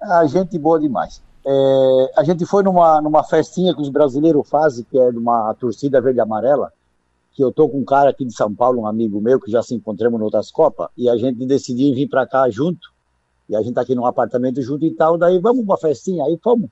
A 0.00 0.26
gente 0.26 0.58
boa 0.58 0.78
demais. 0.78 1.22
É, 1.46 2.12
a 2.16 2.24
gente 2.24 2.46
foi 2.46 2.62
numa, 2.62 3.00
numa 3.00 3.22
festinha 3.24 3.74
que 3.74 3.80
os 3.80 3.88
brasileiros 3.88 4.48
fazem, 4.48 4.86
que 4.90 4.98
é 4.98 5.10
de 5.10 5.18
uma 5.18 5.52
torcida 5.54 6.00
verde 6.00 6.20
amarela, 6.20 6.72
que 7.32 7.42
eu 7.42 7.52
tô 7.52 7.68
com 7.68 7.78
um 7.78 7.84
cara 7.84 8.10
aqui 8.10 8.24
de 8.24 8.34
São 8.34 8.54
Paulo, 8.54 8.82
um 8.82 8.86
amigo 8.86 9.20
meu, 9.20 9.40
que 9.40 9.50
já 9.50 9.62
se 9.62 9.74
encontramos 9.74 10.20
em 10.20 10.24
outras 10.24 10.50
Copas, 10.50 10.88
e 10.96 11.08
a 11.08 11.16
gente 11.16 11.44
decidiu 11.44 11.94
vir 11.94 12.08
para 12.08 12.26
cá 12.26 12.48
junto, 12.48 12.92
e 13.48 13.56
a 13.56 13.60
gente 13.60 13.74
tá 13.74 13.82
aqui 13.82 13.94
num 13.94 14.06
apartamento 14.06 14.62
junto 14.62 14.84
e 14.84 14.90
tal, 14.92 15.18
daí 15.18 15.38
vamos 15.38 15.64
uma 15.64 15.76
festinha, 15.76 16.24
aí 16.24 16.38
fomos. 16.42 16.70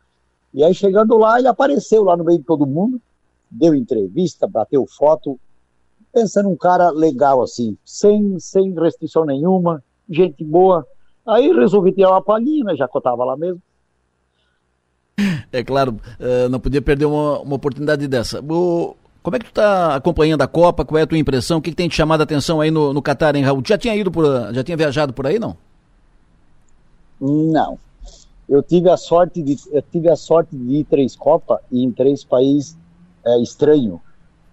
E 0.54 0.62
aí, 0.62 0.74
chegando 0.74 1.16
lá, 1.16 1.38
ele 1.38 1.48
apareceu 1.48 2.04
lá 2.04 2.16
no 2.16 2.24
meio 2.24 2.38
de 2.38 2.44
todo 2.44 2.66
mundo, 2.66 3.00
deu 3.50 3.74
entrevista, 3.74 4.46
bateu 4.46 4.86
foto, 4.86 5.38
pensando 6.12 6.48
um 6.48 6.56
cara 6.56 6.90
legal, 6.90 7.42
assim, 7.42 7.76
sem, 7.84 8.38
sem 8.38 8.72
restrição 8.74 9.24
nenhuma, 9.24 9.82
gente 10.08 10.44
boa. 10.44 10.86
Aí 11.26 11.50
resolvi 11.52 11.92
tirar 11.92 12.10
uma 12.10 12.22
palhinha, 12.22 12.64
né, 12.64 12.76
já 12.76 12.86
que 12.86 12.96
eu 12.96 13.00
tava 13.00 13.24
lá 13.24 13.36
mesmo. 13.36 13.62
É 15.50 15.62
claro, 15.62 16.00
uh, 16.18 16.48
não 16.48 16.58
podia 16.58 16.82
perder 16.82 17.04
uma, 17.04 17.40
uma 17.40 17.56
oportunidade 17.56 18.08
dessa. 18.08 18.40
O, 18.40 18.96
como 19.22 19.36
é 19.36 19.38
que 19.38 19.46
tu 19.46 19.52
tá 19.52 19.94
acompanhando 19.94 20.42
a 20.42 20.48
Copa? 20.48 20.84
Qual 20.84 20.98
é 20.98 21.02
a 21.02 21.06
tua 21.06 21.18
impressão? 21.18 21.58
O 21.58 21.62
que, 21.62 21.70
que 21.70 21.76
tem 21.76 21.88
te 21.88 21.94
chamado 21.94 22.20
a 22.22 22.24
atenção 22.24 22.60
aí 22.60 22.70
no, 22.70 22.92
no 22.92 23.02
Catar, 23.02 23.36
hein, 23.36 23.44
Raul? 23.44 23.62
Já 23.64 23.78
tinha 23.78 23.94
ido 23.94 24.10
por, 24.10 24.24
já 24.52 24.64
tinha 24.64 24.76
viajado 24.76 25.12
por 25.12 25.26
aí, 25.26 25.38
não? 25.38 25.56
Não, 27.20 27.78
eu 28.52 28.62
tive 28.62 28.90
a 28.90 28.98
sorte 28.98 29.42
de 29.42 29.56
eu 29.70 29.80
tive 29.80 30.10
a 30.10 30.16
sorte 30.16 30.54
de 30.54 30.74
ir 30.74 30.84
três 30.84 31.16
Copas 31.16 31.58
e 31.70 31.82
em 31.82 31.90
três 31.90 32.22
países 32.22 32.76
é, 33.24 33.40
estranho. 33.40 33.98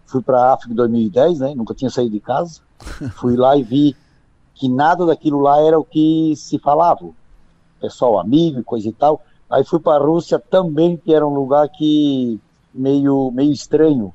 Fui 0.06 0.22
para 0.22 0.39
a 0.39 0.54
África 0.54 0.72
em 0.72 0.76
2010, 0.78 1.39
né? 1.39 1.54
Nunca 1.54 1.76
tinha 1.76 1.89
saído 1.89 2.12
de 2.12 2.22
casa. 2.22 2.62
Fui 3.20 3.36
lá 3.36 3.58
e 3.58 3.62
vi 3.62 3.97
que 4.56 4.70
nada 4.70 5.06
daquilo 5.06 5.41
lá 5.41 5.60
era 5.60 5.78
o 5.78 5.84
que 5.84 6.34
se 6.38 6.58
falava. 6.58 7.10
Pessoal 7.82 8.20
amigo, 8.20 8.64
coisa 8.64 8.88
e 8.88 8.93
tal. 8.93 9.22
Aí 9.50 9.66
fui 9.66 9.80
para 9.82 10.02
a 10.02 10.06
Rússia 10.06 10.39
também, 10.39 10.95
que 10.95 11.14
era 11.14 11.28
um 11.28 11.34
lugar 11.34 11.68
que 11.68 12.39
meio 12.74 13.32
meio 13.32 13.52
estranho. 13.52 14.14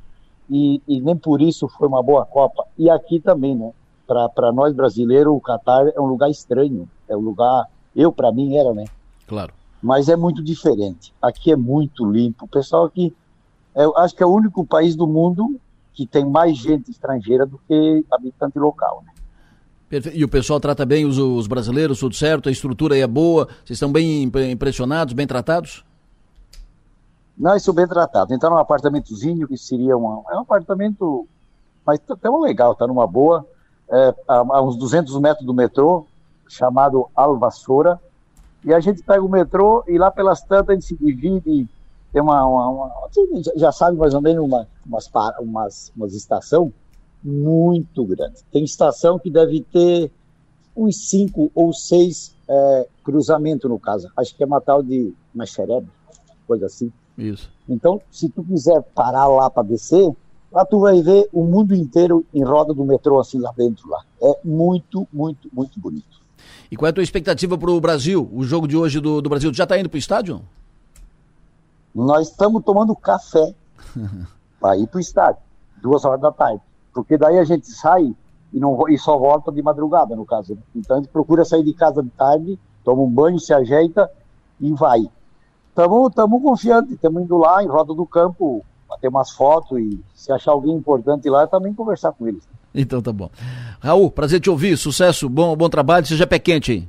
E, 0.48 0.80
e 0.88 0.98
nem 0.98 1.16
por 1.16 1.42
isso 1.42 1.68
foi 1.68 1.88
uma 1.88 2.02
boa 2.02 2.24
Copa. 2.24 2.64
E 2.78 2.88
aqui 2.88 3.20
também, 3.20 3.54
né? 3.54 3.70
Para 4.06 4.50
nós 4.50 4.74
brasileiros, 4.74 5.34
o 5.34 5.40
Catar 5.40 5.88
é 5.88 6.00
um 6.00 6.06
lugar 6.06 6.30
estranho. 6.30 6.88
É 7.06 7.14
um 7.14 7.20
lugar, 7.20 7.66
eu 7.94 8.10
para 8.10 8.32
mim 8.32 8.56
era, 8.56 8.72
né? 8.72 8.86
Claro 9.26 9.52
mas 9.84 10.08
é 10.08 10.16
muito 10.16 10.42
diferente. 10.42 11.12
Aqui 11.20 11.52
é 11.52 11.56
muito 11.56 12.10
limpo. 12.10 12.46
O 12.46 12.48
pessoal 12.48 12.86
aqui, 12.86 13.14
eu 13.76 13.94
acho 13.98 14.16
que 14.16 14.22
é 14.22 14.26
o 14.26 14.32
único 14.32 14.64
país 14.64 14.96
do 14.96 15.06
mundo 15.06 15.60
que 15.92 16.06
tem 16.06 16.24
mais 16.24 16.56
gente 16.56 16.90
estrangeira 16.90 17.44
do 17.44 17.60
que 17.68 18.02
habitante 18.10 18.58
local, 18.58 19.04
né? 19.04 19.12
E 20.14 20.24
o 20.24 20.28
pessoal 20.28 20.58
trata 20.58 20.86
bem 20.86 21.04
os, 21.04 21.18
os, 21.18 21.46
brasileiros, 21.46 22.00
tudo 22.00 22.14
certo? 22.14 22.48
A 22.48 22.52
estrutura 22.52 22.94
aí 22.94 23.02
é 23.02 23.06
boa? 23.06 23.44
Vocês 23.62 23.76
estão 23.76 23.92
bem 23.92 24.22
impressionados, 24.50 25.12
bem 25.12 25.26
tratados? 25.26 25.84
Não, 27.36 27.54
estou 27.54 27.74
bem 27.74 27.86
tratado. 27.86 28.32
Então, 28.32 28.48
num 28.48 28.56
apartamentozinho 28.56 29.46
que 29.46 29.58
seria 29.58 29.98
um, 29.98 30.24
é 30.30 30.36
um 30.36 30.40
apartamento, 30.40 31.28
mas 31.86 32.00
tão 32.22 32.40
legal, 32.40 32.74
tá 32.74 32.86
numa 32.86 33.06
boa, 33.06 33.46
é, 33.90 34.14
a, 34.26 34.36
a 34.36 34.62
uns 34.62 34.76
200 34.76 35.20
metros 35.20 35.44
do 35.44 35.52
metrô, 35.52 36.06
chamado 36.48 37.06
Alvassoura, 37.14 38.00
e 38.64 38.72
a 38.72 38.80
gente 38.80 39.02
pega 39.02 39.22
o 39.22 39.28
metrô 39.28 39.84
e 39.86 39.98
lá 39.98 40.10
pelas 40.10 40.42
tantas 40.42 40.70
a 40.70 40.74
gente 40.74 40.86
se 40.86 40.96
divide, 40.96 41.68
tem 42.12 42.22
uma, 42.22 42.46
uma, 42.46 42.68
uma 42.68 43.10
já 43.56 43.72
sabe 43.72 43.98
mais 43.98 44.14
ou 44.14 44.20
menos 44.20 44.44
uma, 44.44 44.68
umas, 44.86 45.10
umas, 45.40 45.92
umas 45.96 46.14
estação 46.14 46.72
muito 47.22 48.04
grandes. 48.04 48.44
Tem 48.52 48.64
estação 48.64 49.18
que 49.18 49.30
deve 49.30 49.60
ter 49.60 50.10
uns 50.76 51.08
cinco 51.08 51.50
ou 51.54 51.72
seis 51.72 52.34
é, 52.48 52.88
cruzamentos 53.02 53.68
no 53.70 53.78
caso. 53.78 54.10
Acho 54.16 54.34
que 54.36 54.42
é 54.42 54.46
uma 54.46 54.60
tal 54.60 54.82
de 54.82 55.14
Maxerebe, 55.34 55.88
coisa 56.46 56.66
assim. 56.66 56.92
Isso. 57.16 57.50
Então, 57.68 58.00
se 58.10 58.28
tu 58.28 58.42
quiser 58.44 58.82
parar 58.94 59.26
lá 59.28 59.48
para 59.48 59.62
descer, 59.62 60.14
lá 60.52 60.64
tu 60.64 60.80
vai 60.80 61.00
ver 61.00 61.28
o 61.32 61.44
mundo 61.44 61.74
inteiro 61.74 62.24
em 62.34 62.44
roda 62.44 62.74
do 62.74 62.84
metrô 62.84 63.20
assim 63.20 63.38
lá 63.38 63.52
dentro 63.56 63.88
lá. 63.88 64.04
É 64.22 64.38
muito, 64.44 65.06
muito, 65.12 65.48
muito 65.52 65.80
bonito. 65.80 66.23
E 66.70 66.76
qual 66.76 66.86
é 66.86 66.90
a 66.90 66.92
tua 66.92 67.02
expectativa 67.02 67.56
para 67.56 67.70
o 67.70 67.80
Brasil? 67.80 68.28
O 68.32 68.44
jogo 68.44 68.66
de 68.66 68.76
hoje 68.76 69.00
do, 69.00 69.20
do 69.20 69.28
Brasil 69.28 69.52
já 69.52 69.64
está 69.64 69.78
indo 69.78 69.88
para 69.88 69.96
o 69.96 69.98
estádio? 69.98 70.40
Nós 71.94 72.30
estamos 72.30 72.64
tomando 72.64 72.94
café 72.96 73.54
para 74.60 74.76
ir 74.76 74.86
para 74.88 74.98
o 74.98 75.00
estádio, 75.00 75.40
duas 75.80 76.04
horas 76.04 76.20
da 76.20 76.32
tarde. 76.32 76.60
Porque 76.92 77.16
daí 77.16 77.38
a 77.38 77.44
gente 77.44 77.68
sai 77.68 78.14
e, 78.52 78.60
não, 78.60 78.88
e 78.88 78.96
só 78.96 79.18
volta 79.18 79.50
de 79.50 79.60
madrugada, 79.60 80.14
no 80.14 80.24
caso. 80.24 80.54
Né? 80.54 80.60
Então 80.74 80.96
a 80.96 81.00
gente 81.00 81.10
procura 81.10 81.44
sair 81.44 81.64
de 81.64 81.72
casa 81.72 82.02
de 82.02 82.10
tarde, 82.10 82.58
toma 82.84 83.02
um 83.02 83.10
banho, 83.10 83.38
se 83.38 83.52
ajeita 83.52 84.10
e 84.60 84.72
vai. 84.72 85.08
Estamos 85.68 86.42
confiantes, 86.42 86.92
estamos 86.92 87.22
indo 87.22 87.36
lá 87.36 87.62
em 87.62 87.66
roda 87.66 87.92
do 87.92 88.06
campo, 88.06 88.64
bater 88.88 89.08
umas 89.08 89.32
fotos 89.32 89.78
e 89.78 90.00
se 90.14 90.32
achar 90.32 90.52
alguém 90.52 90.72
importante 90.72 91.28
lá, 91.28 91.48
também 91.48 91.74
conversar 91.74 92.12
com 92.12 92.28
eles. 92.28 92.46
Então 92.74 93.00
tá 93.00 93.12
bom. 93.12 93.30
Raul, 93.80 94.10
prazer 94.10 94.40
te 94.40 94.50
ouvir, 94.50 94.76
sucesso, 94.76 95.28
bom, 95.28 95.56
bom 95.56 95.68
trabalho, 95.68 96.04
seja 96.06 96.26
pé 96.26 96.38
quente 96.38 96.72
aí. 96.72 96.88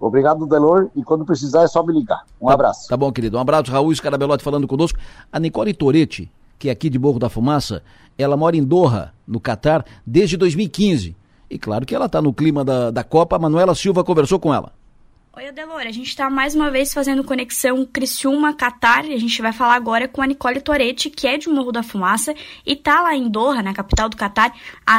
Obrigado, 0.00 0.46
Delor, 0.46 0.88
e 0.96 1.02
quando 1.02 1.26
precisar 1.26 1.62
é 1.64 1.68
só 1.68 1.84
me 1.84 1.92
ligar. 1.92 2.24
Um 2.40 2.46
tá, 2.46 2.54
abraço. 2.54 2.88
Tá 2.88 2.96
bom, 2.96 3.12
querido. 3.12 3.36
Um 3.36 3.40
abraço, 3.40 3.70
Raul 3.70 3.94
Scarabelotti 3.94 4.42
falando 4.42 4.66
conosco. 4.66 4.98
A 5.30 5.38
Nicole 5.38 5.74
Toretti, 5.74 6.32
que 6.58 6.70
é 6.70 6.72
aqui 6.72 6.88
de 6.88 6.98
Morro 6.98 7.18
da 7.18 7.28
Fumaça, 7.28 7.82
ela 8.16 8.36
mora 8.36 8.56
em 8.56 8.64
Doha, 8.64 9.12
no 9.28 9.38
Catar, 9.38 9.84
desde 10.06 10.38
2015. 10.38 11.14
E 11.50 11.58
claro 11.58 11.84
que 11.84 11.94
ela 11.94 12.06
está 12.06 12.22
no 12.22 12.32
clima 12.32 12.64
da, 12.64 12.90
da 12.90 13.04
Copa, 13.04 13.36
a 13.36 13.38
Manuela 13.38 13.74
Silva 13.74 14.02
conversou 14.02 14.38
com 14.38 14.54
ela. 14.54 14.72
Oi, 15.32 15.46
Adelora. 15.46 15.88
A 15.88 15.92
gente 15.92 16.08
está 16.08 16.28
mais 16.28 16.56
uma 16.56 16.72
vez 16.72 16.92
fazendo 16.92 17.22
conexão 17.22 17.86
Criciúma-Catar 17.86 19.04
a 19.04 19.16
gente 19.16 19.40
vai 19.40 19.52
falar 19.52 19.74
agora 19.74 20.08
com 20.08 20.20
a 20.20 20.26
Nicole 20.26 20.60
Toretti, 20.60 21.08
que 21.08 21.24
é 21.24 21.38
de 21.38 21.48
Morro 21.48 21.70
da 21.70 21.84
Fumaça 21.84 22.34
e 22.66 22.72
está 22.72 23.00
lá 23.00 23.14
em 23.14 23.28
Doha, 23.28 23.62
na 23.62 23.72
capital 23.72 24.08
do 24.08 24.16
Catar, 24.16 24.52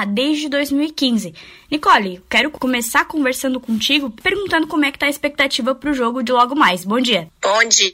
desde 0.07 0.47
2015. 0.47 1.33
Nicole, 1.69 2.23
quero 2.29 2.49
começar 2.49 3.03
conversando 3.03 3.59
contigo, 3.59 4.09
perguntando 4.09 4.67
como 4.67 4.85
é 4.85 4.91
que 4.91 4.99
tá 4.99 5.07
a 5.07 5.09
expectativa 5.09 5.75
para 5.75 5.91
o 5.91 5.93
jogo 5.93 6.23
de 6.23 6.31
logo 6.31 6.55
mais. 6.55 6.85
Bom 6.85 7.01
dia. 7.01 7.27
Bom 7.41 7.67
dia. 7.67 7.91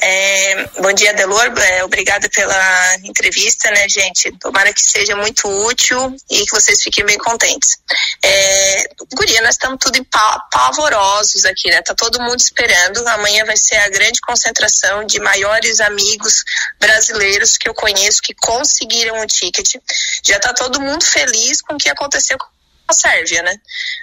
É, 0.00 0.64
bom 0.80 0.92
dia, 0.92 1.12
Delor. 1.12 1.52
É, 1.58 1.82
obrigada 1.82 2.28
pela 2.28 2.96
entrevista, 3.02 3.68
né, 3.70 3.88
gente? 3.88 4.30
Tomara 4.38 4.72
que 4.72 4.80
seja 4.80 5.16
muito 5.16 5.48
útil 5.66 6.14
e 6.30 6.44
que 6.44 6.50
vocês 6.52 6.80
fiquem 6.80 7.04
bem 7.04 7.18
contentes. 7.18 7.78
É, 8.22 8.88
Guria, 9.12 9.42
nós 9.42 9.54
estamos 9.54 9.78
tudo 9.80 10.04
pavorosos 10.52 11.44
aqui, 11.44 11.68
né? 11.68 11.82
Tá 11.82 11.94
todo 11.94 12.22
mundo 12.22 12.38
esperando. 12.38 13.06
Amanhã 13.08 13.44
vai 13.44 13.56
ser 13.56 13.76
a 13.76 13.88
grande 13.88 14.20
concentração 14.20 15.04
de 15.04 15.18
maiores 15.18 15.80
amigos 15.80 16.44
brasileiros 16.78 17.58
que 17.58 17.68
eu 17.68 17.74
conheço 17.74 18.22
que 18.22 18.34
conseguiram 18.34 19.20
o 19.20 19.26
ticket. 19.26 19.74
Já 20.24 20.38
tá 20.38 20.52
todo 20.52 20.80
mundo 20.80 21.04
feliz 21.04 21.60
com 21.60 21.74
o 21.74 21.78
que 21.78 21.88
aconteceu 21.88 22.38
com 22.38 22.57
a 22.88 22.94
Sérvia, 22.94 23.42
né? 23.42 23.54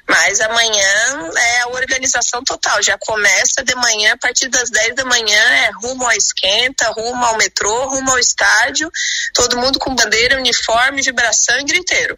Mas 0.08 0.40
amanhã 0.40 1.32
é 1.36 1.62
a 1.62 1.68
organização 1.70 2.44
total. 2.44 2.82
Já 2.84 2.98
começa 3.00 3.64
de 3.64 3.74
manhã, 3.76 4.14
a 4.14 4.18
partir 4.18 4.48
das 4.48 4.70
10 4.70 4.96
da 4.96 5.06
manhã, 5.06 5.40
é 5.40 5.72
rumo 5.82 6.06
ao 6.06 6.12
esquenta, 6.12 6.92
rumo 6.92 7.26
ao 7.26 7.38
metrô, 7.38 7.88
rumo 7.88 8.12
ao 8.12 8.20
estádio, 8.20 8.92
todo 9.34 9.58
mundo 9.58 9.80
com 9.80 9.96
bandeira, 9.96 10.38
uniforme, 10.38 11.02
vibração 11.02 11.60
e 11.60 11.64
griteiro. 11.64 12.18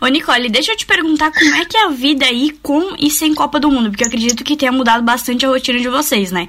Ô 0.00 0.06
Nicole, 0.06 0.48
deixa 0.48 0.72
eu 0.72 0.76
te 0.76 0.86
perguntar 0.86 1.30
como 1.30 1.54
é 1.54 1.64
que 1.66 1.76
é 1.76 1.84
a 1.84 1.90
vida 1.90 2.24
aí 2.24 2.52
com 2.62 2.96
e 2.98 3.10
sem 3.10 3.34
Copa 3.34 3.60
do 3.60 3.70
Mundo, 3.70 3.90
porque 3.90 4.04
eu 4.04 4.08
acredito 4.08 4.42
que 4.42 4.56
tenha 4.56 4.72
mudado 4.72 5.02
bastante 5.02 5.44
a 5.44 5.48
rotina 5.48 5.78
de 5.78 5.88
vocês, 5.88 6.32
né? 6.32 6.48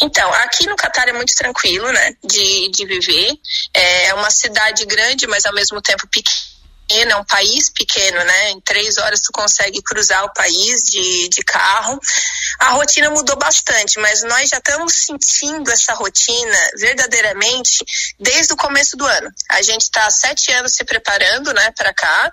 Então, 0.00 0.32
aqui 0.34 0.66
no 0.66 0.76
Catar 0.76 1.08
é 1.08 1.12
muito 1.12 1.34
tranquilo, 1.34 1.90
né, 1.90 2.16
de, 2.24 2.70
de 2.70 2.86
viver. 2.86 3.32
É 3.74 4.14
uma 4.14 4.30
cidade 4.30 4.86
grande, 4.86 5.26
mas 5.26 5.44
ao 5.44 5.52
mesmo 5.52 5.82
tempo 5.82 6.06
pequena 6.06 6.51
pequena, 6.92 7.12
é 7.12 7.16
um 7.16 7.24
país 7.24 7.70
pequeno, 7.70 8.24
né? 8.24 8.50
Em 8.50 8.60
três 8.60 8.98
horas 8.98 9.20
tu 9.20 9.32
consegue 9.32 9.80
cruzar 9.82 10.24
o 10.24 10.32
país 10.32 10.82
de, 10.82 11.28
de 11.28 11.42
carro. 11.42 11.98
A 12.58 12.70
rotina 12.70 13.10
mudou 13.10 13.36
bastante, 13.36 13.98
mas 13.98 14.22
nós 14.22 14.50
já 14.50 14.58
estamos 14.58 14.92
sentindo 14.94 15.70
essa 15.70 15.94
rotina 15.94 16.58
verdadeiramente 16.78 17.84
desde 18.18 18.52
o 18.52 18.56
começo 18.56 18.96
do 18.96 19.06
ano. 19.06 19.30
A 19.50 19.62
gente 19.62 19.82
está 19.82 20.10
sete 20.10 20.52
anos 20.52 20.74
se 20.74 20.84
preparando, 20.84 21.52
né, 21.54 21.70
para 21.72 21.94
cá, 21.94 22.32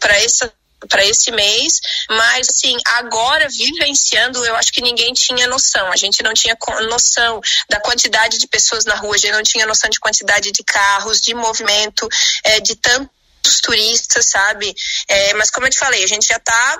para 0.00 0.16
essa 0.18 0.52
para 0.88 1.04
esse 1.04 1.32
mês, 1.32 1.80
mas 2.08 2.48
assim, 2.48 2.76
agora 2.86 3.48
vivenciando, 3.48 4.44
eu 4.44 4.54
acho 4.54 4.72
que 4.72 4.80
ninguém 4.80 5.12
tinha 5.12 5.44
noção. 5.48 5.90
A 5.90 5.96
gente 5.96 6.22
não 6.22 6.32
tinha 6.32 6.56
noção 6.88 7.40
da 7.68 7.80
quantidade 7.80 8.38
de 8.38 8.46
pessoas 8.46 8.84
na 8.84 8.94
rua, 8.94 9.16
a 9.16 9.18
gente 9.18 9.32
não 9.32 9.42
tinha 9.42 9.66
noção 9.66 9.90
de 9.90 9.98
quantidade 9.98 10.52
de 10.52 10.62
carros, 10.62 11.20
de 11.20 11.34
movimento, 11.34 12.08
é, 12.44 12.60
de 12.60 12.76
tanto 12.76 13.10
muitos 13.48 13.60
turistas, 13.60 14.26
sabe? 14.26 14.74
É, 15.08 15.34
mas 15.34 15.50
como 15.50 15.66
eu 15.66 15.70
te 15.70 15.78
falei, 15.78 16.04
a 16.04 16.06
gente 16.06 16.26
já 16.26 16.36
está 16.36 16.78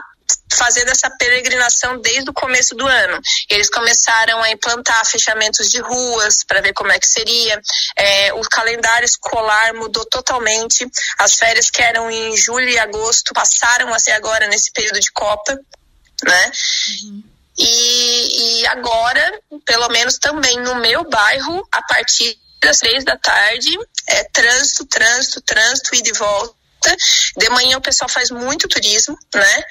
fazendo 0.53 0.91
essa 0.91 1.11
peregrinação 1.11 2.01
desde 2.01 2.29
o 2.29 2.35
começo 2.35 2.75
do 2.75 2.87
ano. 2.87 3.21
Eles 3.49 3.71
começaram 3.71 4.43
a 4.43 4.51
implantar 4.51 5.05
fechamentos 5.07 5.71
de 5.71 5.81
ruas 5.81 6.45
para 6.45 6.61
ver 6.61 6.75
como 6.75 6.93
é 6.93 6.99
que 6.99 7.07
seria. 7.07 7.61
É, 7.97 8.33
o 8.35 8.41
calendário 8.43 9.07
escolar 9.07 9.75
mudou 9.75 10.05
totalmente. 10.07 10.87
As 11.19 11.35
férias 11.35 11.71
que 11.71 11.81
eram 11.81 12.11
em 12.11 12.37
julho 12.37 12.69
e 12.69 12.79
agosto 12.79 13.33
passaram 13.33 13.93
a 13.93 13.99
ser 13.99 14.13
agora 14.13 14.47
nesse 14.49 14.71
período 14.73 15.01
de 15.01 15.11
Copa, 15.13 15.59
né? 16.25 16.53
Uhum. 17.05 17.23
E, 17.59 18.61
e 18.61 18.67
agora, 18.69 19.41
pelo 19.65 19.89
menos 19.89 20.19
também 20.19 20.61
no 20.61 20.77
meu 20.77 21.09
bairro, 21.09 21.67
a 21.73 21.83
partir 21.83 22.39
das 22.63 22.79
três 22.79 23.05
da 23.05 23.17
tarde, 23.17 23.71
é 24.07 24.25
trânsito, 24.25 24.85
trânsito, 24.87 25.41
trânsito, 25.43 25.95
e 25.95 26.03
de 26.03 26.13
volta 26.13 26.58
de 27.37 27.51
manhã 27.51 27.77
o 27.79 27.81
pessoal 27.81 28.09
faz 28.09 28.31
muito 28.31 28.69
turismo, 28.69 29.17
né? 29.35 29.63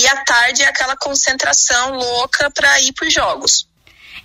E 0.00 0.06
à 0.06 0.24
tarde 0.24 0.62
é 0.62 0.66
aquela 0.66 0.96
concentração 0.96 1.94
louca 1.94 2.50
para 2.50 2.80
ir 2.80 2.92
para 2.92 3.06
os 3.06 3.12
jogos. 3.12 3.68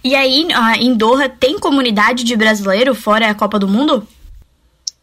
E 0.03 0.15
aí, 0.15 0.47
em 0.79 0.95
Doha, 0.95 1.29
tem 1.29 1.59
comunidade 1.59 2.23
de 2.23 2.35
brasileiro 2.35 2.95
fora 2.95 3.29
a 3.29 3.35
Copa 3.35 3.59
do 3.59 3.67
Mundo? 3.67 4.07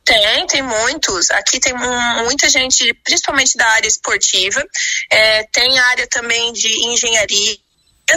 Tem, 0.04 0.46
tem 0.46 0.62
muitos. 0.62 1.30
Aqui 1.30 1.60
tem 1.60 1.74
muita 1.74 2.48
gente, 2.48 2.94
principalmente 3.04 3.56
da 3.56 3.66
área 3.68 3.86
esportiva. 3.86 4.64
É, 5.10 5.44
tem 5.52 5.78
área 5.78 6.06
também 6.08 6.52
de 6.52 6.68
engenharia, 6.86 7.58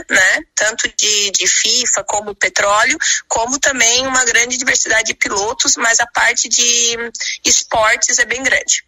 né? 0.09 0.39
Tanto 0.55 0.87
de, 0.97 1.31
de 1.31 1.47
FIFA 1.47 2.03
como 2.05 2.33
petróleo, 2.33 2.97
como 3.27 3.59
também 3.59 4.07
uma 4.07 4.23
grande 4.23 4.57
diversidade 4.57 5.07
de 5.07 5.13
pilotos, 5.13 5.75
mas 5.75 5.99
a 5.99 6.07
parte 6.07 6.47
de 6.47 6.97
esportes 7.45 8.17
é 8.17 8.25
bem 8.25 8.41
grande. 8.41 8.83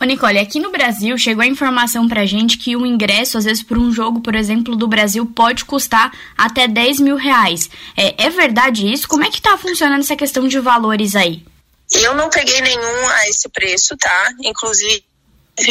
Ô 0.00 0.04
Nicole, 0.06 0.38
aqui 0.38 0.58
no 0.58 0.70
Brasil 0.70 1.18
chegou 1.18 1.42
a 1.42 1.46
informação 1.46 2.08
pra 2.08 2.24
gente 2.24 2.56
que 2.56 2.74
o 2.74 2.86
ingresso, 2.86 3.36
às 3.36 3.44
vezes, 3.44 3.62
por 3.62 3.76
um 3.76 3.92
jogo, 3.92 4.20
por 4.22 4.34
exemplo, 4.34 4.74
do 4.74 4.88
Brasil, 4.88 5.26
pode 5.26 5.66
custar 5.66 6.10
até 6.38 6.66
10 6.66 7.00
mil 7.00 7.16
reais. 7.16 7.68
É, 7.94 8.24
é 8.24 8.30
verdade 8.30 8.90
isso? 8.90 9.06
Como 9.06 9.24
é 9.24 9.30
que 9.30 9.42
tá 9.42 9.58
funcionando 9.58 10.00
essa 10.00 10.16
questão 10.16 10.48
de 10.48 10.58
valores 10.58 11.14
aí? 11.14 11.44
Eu 11.92 12.14
não 12.14 12.30
peguei 12.30 12.62
nenhum 12.62 13.08
a 13.08 13.28
esse 13.28 13.46
preço, 13.50 13.94
tá? 13.98 14.32
Inclusive, 14.42 15.04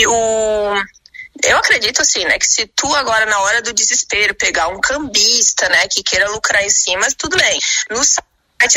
o. 0.08 0.76
Eu 1.44 1.58
acredito 1.58 2.02
assim, 2.02 2.24
né, 2.26 2.38
que 2.38 2.46
se 2.46 2.68
tu 2.68 2.94
agora 2.96 3.26
na 3.26 3.40
hora 3.40 3.62
do 3.64 3.74
desespero 3.74 4.36
pegar 4.36 4.68
um 4.68 4.80
cambista, 4.80 5.70
né, 5.70 5.88
que 5.88 6.04
queira 6.04 6.30
lucrar 6.30 6.64
em 6.64 6.70
cima, 6.70 7.08
tudo 7.18 7.36
bem. 7.38 7.60
No 7.90 8.04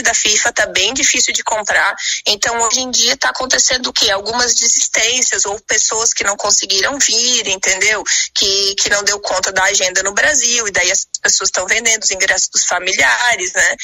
da 0.02 0.14
FIFA 0.14 0.52
tá 0.52 0.66
bem 0.66 0.94
difícil 0.94 1.34
de 1.34 1.42
comprar. 1.42 1.94
Então, 2.26 2.60
hoje 2.62 2.80
em 2.80 2.90
dia 2.90 3.14
está 3.14 3.30
acontecendo 3.30 3.88
o 3.88 3.92
quê? 3.92 4.10
Algumas 4.10 4.54
desistências 4.54 5.44
ou 5.44 5.58
pessoas 5.60 6.12
que 6.12 6.22
não 6.22 6.36
conseguiram 6.36 6.98
vir, 6.98 7.48
entendeu? 7.48 8.04
Que, 8.34 8.74
que 8.76 8.90
não 8.90 9.02
deu 9.02 9.18
conta 9.18 9.50
da 9.52 9.64
agenda 9.64 10.02
no 10.02 10.14
Brasil, 10.14 10.68
e 10.68 10.70
daí 10.70 10.90
as 10.90 11.06
pessoas 11.20 11.48
estão 11.48 11.66
vendendo 11.66 12.02
os 12.02 12.10
ingressos 12.10 12.48
dos 12.48 12.64
familiares, 12.64 13.52
né? 13.52 13.76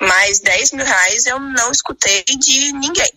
Mas 0.00 0.40
10 0.40 0.72
mil 0.72 0.84
reais 0.84 1.24
eu 1.26 1.38
não 1.40 1.70
escutei 1.70 2.24
de 2.38 2.72
ninguém. 2.72 3.10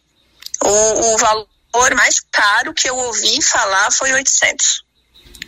O, 0.63 1.13
o 1.13 1.17
valor 1.17 1.95
mais 1.95 2.19
caro 2.31 2.73
que 2.73 2.89
eu 2.89 2.95
ouvi 2.95 3.41
falar 3.41 3.91
foi 3.91 4.13
800. 4.13 4.83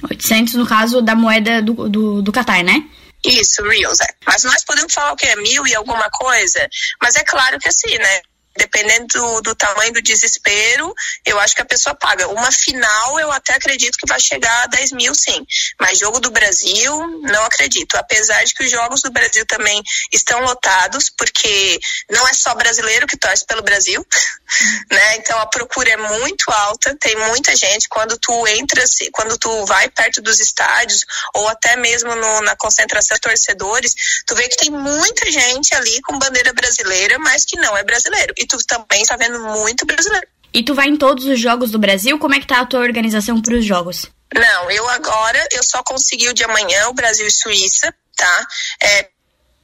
800 0.09 0.53
no 0.55 0.67
caso 0.67 1.01
da 1.01 1.15
moeda 1.15 1.61
do, 1.61 1.87
do, 1.87 2.21
do 2.21 2.31
Qatar, 2.31 2.63
né? 2.63 2.83
Isso, 3.23 3.63
Reels, 3.63 3.99
é. 3.99 4.07
Mas 4.25 4.43
nós 4.43 4.63
podemos 4.63 4.93
falar 4.93 5.13
o 5.13 5.15
que 5.15 5.27
é 5.27 5.35
mil 5.35 5.65
e 5.67 5.75
alguma 5.75 6.09
coisa, 6.09 6.67
mas 7.01 7.15
é 7.15 7.23
claro 7.23 7.59
que 7.59 7.69
assim, 7.69 7.97
né? 7.97 8.21
Dependendo 8.55 9.07
do, 9.07 9.41
do, 9.41 9.55
tamanho 9.55 9.93
do 9.93 10.01
desespero, 10.01 10.93
eu 11.25 11.39
acho 11.39 11.55
que 11.55 11.61
a 11.61 11.65
pessoa 11.65 11.95
paga. 11.95 12.27
Uma 12.27 12.51
final, 12.51 13.19
eu 13.19 13.31
até 13.31 13.53
acredito 13.53 13.97
que 13.97 14.07
vai 14.07 14.19
chegar 14.19 14.63
a 14.63 14.67
10 14.67 14.91
mil, 14.91 15.15
sim. 15.15 15.45
Mas 15.79 15.99
jogo 15.99 16.19
do 16.19 16.31
Brasil, 16.31 16.95
não 17.21 17.45
acredito. 17.45 17.95
Apesar 17.95 18.43
de 18.43 18.53
que 18.53 18.63
os 18.63 18.71
jogos 18.71 19.01
do 19.01 19.11
Brasil 19.11 19.45
também 19.45 19.81
estão 20.11 20.41
lotados, 20.41 21.09
porque 21.09 21.79
não 22.09 22.27
é 22.27 22.33
só 22.33 22.53
brasileiro 22.55 23.07
que 23.07 23.17
torce 23.17 23.45
pelo 23.45 23.61
Brasil, 23.61 24.05
né? 24.91 25.15
Então 25.15 25.39
a 25.39 25.45
procura 25.45 25.91
é 25.91 25.97
muito 25.97 26.51
alta, 26.51 26.95
tem 26.99 27.15
muita 27.29 27.55
gente. 27.55 27.87
Quando 27.87 28.17
tu 28.17 28.47
entra, 28.47 28.83
quando 29.13 29.37
tu 29.37 29.65
vai 29.65 29.89
perto 29.89 30.21
dos 30.21 30.39
estádios, 30.39 31.05
ou 31.35 31.47
até 31.47 31.75
mesmo 31.77 32.13
no, 32.15 32.41
na 32.41 32.55
concentração 32.57 33.15
de 33.15 33.21
torcedores, 33.21 33.93
tu 34.25 34.35
vê 34.35 34.47
que 34.49 34.57
tem 34.57 34.69
muita 34.69 35.31
gente 35.31 35.73
ali 35.73 36.01
com 36.01 36.19
bandeira 36.19 36.53
brasileira, 36.53 37.17
mas 37.19 37.45
que 37.45 37.57
não 37.57 37.77
é 37.77 37.83
brasileiro 37.83 38.33
e 38.41 38.45
tu 38.45 38.57
também 38.65 39.01
está 39.01 39.15
vendo 39.15 39.39
muito 39.39 39.85
brasileiro. 39.85 40.27
E 40.53 40.63
tu 40.63 40.73
vai 40.73 40.87
em 40.87 40.97
todos 40.97 41.25
os 41.25 41.39
jogos 41.39 41.71
do 41.71 41.79
Brasil? 41.79 42.19
Como 42.19 42.35
é 42.35 42.39
que 42.39 42.47
tá 42.47 42.59
a 42.59 42.65
tua 42.65 42.81
organização 42.81 43.41
para 43.41 43.55
os 43.55 43.63
jogos? 43.63 44.07
Não, 44.33 44.71
eu 44.71 44.87
agora, 44.89 45.47
eu 45.51 45.63
só 45.63 45.81
consegui 45.83 46.27
o 46.29 46.33
de 46.33 46.43
amanhã, 46.43 46.87
o 46.87 46.93
Brasil 46.93 47.27
e 47.27 47.31
Suíça, 47.31 47.93
tá? 48.15 48.47
É, 48.81 49.09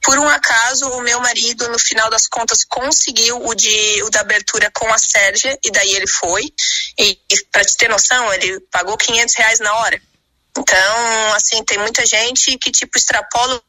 por 0.02 0.18
um 0.18 0.28
acaso, 0.28 0.88
o 0.90 1.02
meu 1.02 1.20
marido, 1.20 1.68
no 1.68 1.78
final 1.78 2.08
das 2.08 2.26
contas, 2.26 2.64
conseguiu 2.64 3.44
o, 3.44 3.54
de, 3.54 4.02
o 4.04 4.10
da 4.10 4.20
abertura 4.20 4.70
com 4.74 4.86
a 4.92 4.98
Sérgia, 4.98 5.58
e 5.64 5.70
daí 5.70 5.94
ele 5.94 6.06
foi. 6.06 6.44
E, 6.98 7.18
e 7.30 7.44
para 7.50 7.64
te 7.64 7.76
ter 7.76 7.88
noção, 7.88 8.32
ele 8.32 8.60
pagou 8.70 8.96
500 8.96 9.34
reais 9.34 9.60
na 9.60 9.74
hora. 9.74 10.00
Então, 10.56 11.34
assim, 11.34 11.62
tem 11.64 11.78
muita 11.78 12.04
gente 12.06 12.56
que, 12.58 12.70
tipo, 12.70 12.96
extrapola 12.96 13.60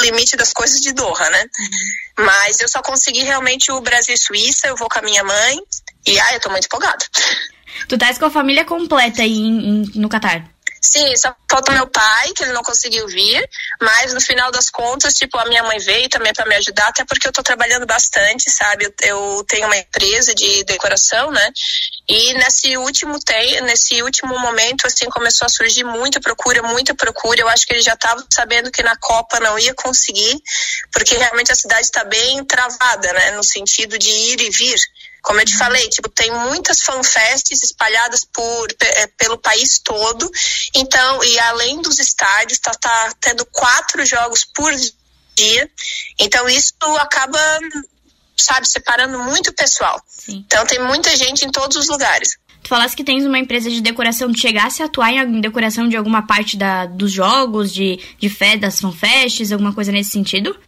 limite 0.00 0.36
das 0.36 0.52
coisas 0.52 0.80
de 0.80 0.92
Doha, 0.92 1.30
né? 1.30 1.42
Uhum. 1.42 2.24
Mas 2.26 2.60
eu 2.60 2.68
só 2.68 2.82
consegui 2.82 3.22
realmente 3.22 3.70
o 3.72 3.80
Brasil 3.80 4.14
e 4.14 4.18
Suíça, 4.18 4.68
eu 4.68 4.76
vou 4.76 4.88
com 4.88 4.98
a 4.98 5.02
minha 5.02 5.24
mãe 5.24 5.58
e 6.06 6.18
ai, 6.18 6.36
eu 6.36 6.40
tô 6.40 6.50
muito 6.50 6.66
empolgada. 6.66 7.04
Tu 7.88 7.94
estás 7.94 8.18
com 8.18 8.24
a 8.24 8.30
família 8.30 8.64
completa 8.64 9.22
aí 9.22 9.36
em, 9.36 9.82
em, 9.82 9.92
no 9.94 10.08
Catar? 10.08 10.48
Sim, 10.80 11.16
só 11.16 11.34
falta 11.50 11.72
meu 11.72 11.86
pai, 11.86 12.32
que 12.34 12.44
ele 12.44 12.52
não 12.52 12.62
conseguiu 12.62 13.06
vir, 13.08 13.48
mas 13.80 14.12
no 14.14 14.20
final 14.20 14.50
das 14.50 14.70
contas, 14.70 15.14
tipo, 15.14 15.36
a 15.38 15.44
minha 15.46 15.62
mãe 15.64 15.78
veio 15.78 16.08
também 16.08 16.32
para 16.32 16.46
me 16.46 16.54
ajudar, 16.56 16.88
até 16.88 17.04
porque 17.04 17.26
eu 17.26 17.32
tô 17.32 17.42
trabalhando 17.42 17.86
bastante, 17.86 18.50
sabe? 18.50 18.84
Eu, 18.84 18.94
eu, 19.02 19.44
tenho 19.44 19.66
uma 19.66 19.76
empresa 19.76 20.34
de 20.34 20.64
decoração, 20.64 21.30
né? 21.30 21.50
E 22.08 22.34
nesse 22.34 22.76
último 22.76 23.18
tem, 23.18 23.60
nesse 23.62 24.02
último 24.02 24.38
momento, 24.38 24.86
assim, 24.86 25.06
começou 25.06 25.46
a 25.46 25.48
surgir 25.48 25.84
muita 25.84 26.20
procura, 26.20 26.62
muita 26.62 26.94
procura. 26.94 27.40
Eu 27.40 27.48
acho 27.48 27.66
que 27.66 27.72
ele 27.72 27.82
já 27.82 27.94
estava 27.94 28.24
sabendo 28.32 28.70
que 28.70 28.82
na 28.82 28.96
Copa 28.96 29.40
não 29.40 29.58
ia 29.58 29.74
conseguir, 29.74 30.40
porque 30.92 31.16
realmente 31.16 31.52
a 31.52 31.56
cidade 31.56 31.82
está 31.82 32.04
bem 32.04 32.44
travada, 32.44 33.12
né? 33.12 33.32
No 33.32 33.42
sentido 33.42 33.98
de 33.98 34.10
ir 34.10 34.40
e 34.40 34.50
vir. 34.50 34.78
Como 35.22 35.40
eu 35.40 35.44
te 35.44 35.56
falei, 35.56 35.88
tipo, 35.88 36.08
tem 36.08 36.30
muitas 36.30 36.82
fanfests 36.82 37.62
espalhadas 37.62 38.24
por, 38.24 38.68
é, 38.80 39.06
pelo 39.08 39.38
país 39.38 39.78
todo. 39.78 40.30
Então, 40.74 41.24
e 41.24 41.38
além 41.40 41.82
dos 41.82 41.98
estádios, 41.98 42.58
tá, 42.58 42.72
tá 42.72 43.12
tendo 43.20 43.44
quatro 43.46 44.04
jogos 44.04 44.44
por 44.44 44.72
dia. 45.38 45.70
Então 46.18 46.48
isso 46.48 46.74
acaba, 46.98 47.38
sabe, 48.36 48.68
separando 48.68 49.18
muito 49.20 49.48
o 49.50 49.54
pessoal. 49.54 50.02
Sim. 50.06 50.44
Então 50.46 50.66
tem 50.66 50.80
muita 50.80 51.14
gente 51.16 51.44
em 51.44 51.50
todos 51.50 51.76
os 51.76 51.88
lugares. 51.88 52.30
Tu 52.62 52.68
falasse 52.68 52.96
que 52.96 53.04
tens 53.04 53.24
uma 53.24 53.38
empresa 53.38 53.70
de 53.70 53.80
decoração. 53.80 54.32
Tu 54.32 54.40
chegasse 54.40 54.82
a 54.82 54.86
atuar 54.86 55.12
em 55.12 55.40
decoração 55.40 55.88
de 55.88 55.96
alguma 55.96 56.26
parte 56.26 56.56
da, 56.56 56.86
dos 56.86 57.12
jogos, 57.12 57.72
de, 57.72 57.98
de 58.18 58.28
fé, 58.28 58.56
das 58.56 58.80
fanfests, 58.80 59.52
alguma 59.52 59.72
coisa 59.72 59.92
nesse 59.92 60.10
sentido? 60.10 60.58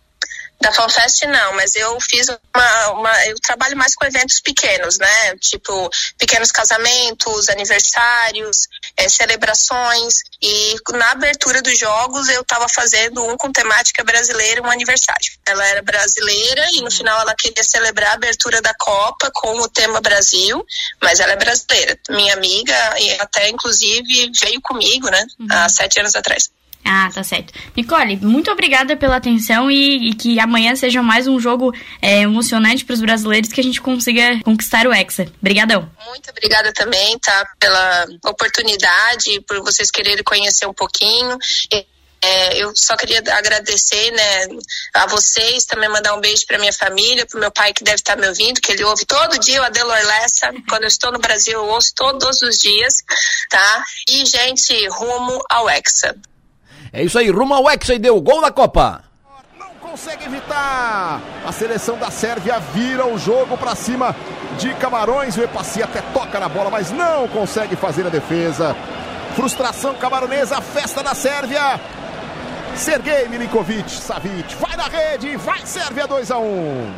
Da 0.61 0.71
FanFest 0.73 1.23
não, 1.23 1.55
mas 1.55 1.75
eu 1.75 1.97
fiz 2.03 2.29
uma, 2.29 2.89
uma, 2.91 3.27
Eu 3.27 3.41
trabalho 3.41 3.77
mais 3.77 3.95
com 3.95 4.05
eventos 4.05 4.41
pequenos, 4.41 4.99
né? 4.99 5.37
Tipo, 5.39 5.89
pequenos 6.19 6.53
casamentos, 6.53 7.49
aniversários, 7.49 8.69
é, 8.97 9.09
celebrações. 9.09 10.17
E 10.43 10.77
na 10.93 11.13
abertura 11.13 11.63
dos 11.63 11.79
jogos 11.79 12.29
eu 12.29 12.43
estava 12.43 12.67
fazendo 12.69 13.25
um 13.25 13.39
com 13.39 13.51
temática 13.51 14.05
brasileira, 14.05 14.63
um 14.63 14.71
aniversário. 14.71 15.33
Ela 15.47 15.67
era 15.67 15.83
brasileira 15.83 16.67
e 16.75 16.83
no 16.83 16.91
final 16.91 17.19
ela 17.23 17.35
queria 17.35 17.65
celebrar 17.65 18.11
a 18.11 18.15
abertura 18.15 18.61
da 18.61 18.75
Copa 18.75 19.31
com 19.33 19.61
o 19.61 19.69
tema 19.69 20.01
Brasil, 20.01 20.63
mas 21.03 21.21
ela 21.21 21.33
é 21.33 21.37
brasileira. 21.37 21.99
Minha 22.11 22.35
amiga, 22.35 23.01
e 23.01 23.13
até 23.19 23.49
inclusive 23.49 24.31
veio 24.39 24.61
comigo, 24.61 25.09
né? 25.09 25.25
Uhum. 25.39 25.47
Há 25.51 25.69
sete 25.71 26.01
anos 26.01 26.15
atrás. 26.15 26.51
Ah, 26.85 27.11
tá 27.13 27.23
certo. 27.23 27.53
Nicole, 27.77 28.17
muito 28.17 28.51
obrigada 28.51 28.97
pela 28.97 29.17
atenção 29.17 29.71
e, 29.71 30.11
e 30.11 30.15
que 30.15 30.41
amanhã 30.41 30.75
seja 30.75 31.03
mais 31.03 31.27
um 31.27 31.39
jogo 31.39 31.73
é, 32.01 32.23
emocionante 32.23 32.85
para 32.85 32.95
os 32.95 33.01
brasileiros 33.01 33.53
que 33.53 33.61
a 33.61 33.65
gente 33.65 33.81
consiga 33.81 34.41
conquistar 34.45 34.87
o 34.87 34.93
Hexa. 34.93 35.27
Obrigadão. 35.41 35.91
Muito 36.07 36.31
obrigada 36.31 36.73
também, 36.73 37.19
tá, 37.19 37.47
pela 37.59 38.07
oportunidade, 38.25 39.41
por 39.47 39.63
vocês 39.63 39.91
quererem 39.91 40.25
conhecer 40.25 40.67
um 40.67 40.75
pouquinho. 40.75 41.39
É, 42.23 42.63
eu 42.63 42.73
só 42.77 42.97
queria 42.97 43.19
agradecer 43.19 44.11
né, 44.11 44.47
a 44.93 45.07
vocês, 45.07 45.65
também 45.65 45.89
mandar 45.89 46.15
um 46.15 46.21
beijo 46.21 46.45
para 46.47 46.59
minha 46.59 46.73
família, 46.73 47.25
para 47.25 47.41
meu 47.41 47.51
pai 47.51 47.73
que 47.73 47.83
deve 47.83 47.97
estar 47.97 48.15
tá 48.15 48.21
me 48.21 48.29
ouvindo, 48.29 48.61
que 48.61 48.73
ele 48.73 48.85
ouve 48.85 49.07
todo 49.07 49.39
dia 49.39 49.61
o 49.61 49.65
Adelor 49.65 50.05
Lessa. 50.05 50.53
Quando 50.69 50.83
eu 50.83 50.89
estou 50.89 51.11
no 51.13 51.19
Brasil, 51.19 51.55
eu 51.55 51.67
ouço 51.67 51.93
todos 51.95 52.43
os 52.43 52.59
dias, 52.59 52.97
tá? 53.49 53.85
E, 54.09 54.27
gente, 54.27 54.89
rumo 54.89 55.43
ao 55.49 55.69
Hexa. 55.71 56.15
É 56.93 57.05
isso 57.05 57.19
aí, 57.19 57.31
rumo 57.31 57.55
ao 57.55 57.71
Hexa 57.71 57.95
e 57.95 57.99
deu 58.01 58.21
gol 58.21 58.41
da 58.41 58.51
Copa. 58.51 59.05
Não 59.57 59.69
consegue 59.81 60.25
evitar. 60.25 61.21
A 61.47 61.53
seleção 61.53 61.97
da 61.97 62.11
Sérvia 62.11 62.59
vira 62.59 63.07
o 63.07 63.17
jogo 63.17 63.57
para 63.57 63.77
cima 63.77 64.15
de 64.59 64.75
Camarões. 64.75 65.37
O 65.37 65.43
Epassi 65.43 65.83
até 65.83 66.03
toca 66.13 66.41
na 66.41 66.49
bola, 66.49 66.69
mas 66.69 66.91
não 66.91 67.29
consegue 67.29 67.77
fazer 67.77 68.07
a 68.07 68.11
defesa. 68.11 68.75
Frustração 69.37 69.95
camaronesa, 69.95 70.61
festa 70.61 71.01
da 71.01 71.15
Sérvia. 71.15 71.81
Sergei 72.75 73.29
Milinkovic, 73.29 73.91
Savic, 73.91 74.55
vai 74.57 74.77
na 74.77 74.85
rede, 74.85 75.37
vai 75.37 75.61
Sérvia 75.65 76.07
2 76.09 76.31
a 76.31 76.39
1 76.39 76.43
um. 76.43 76.93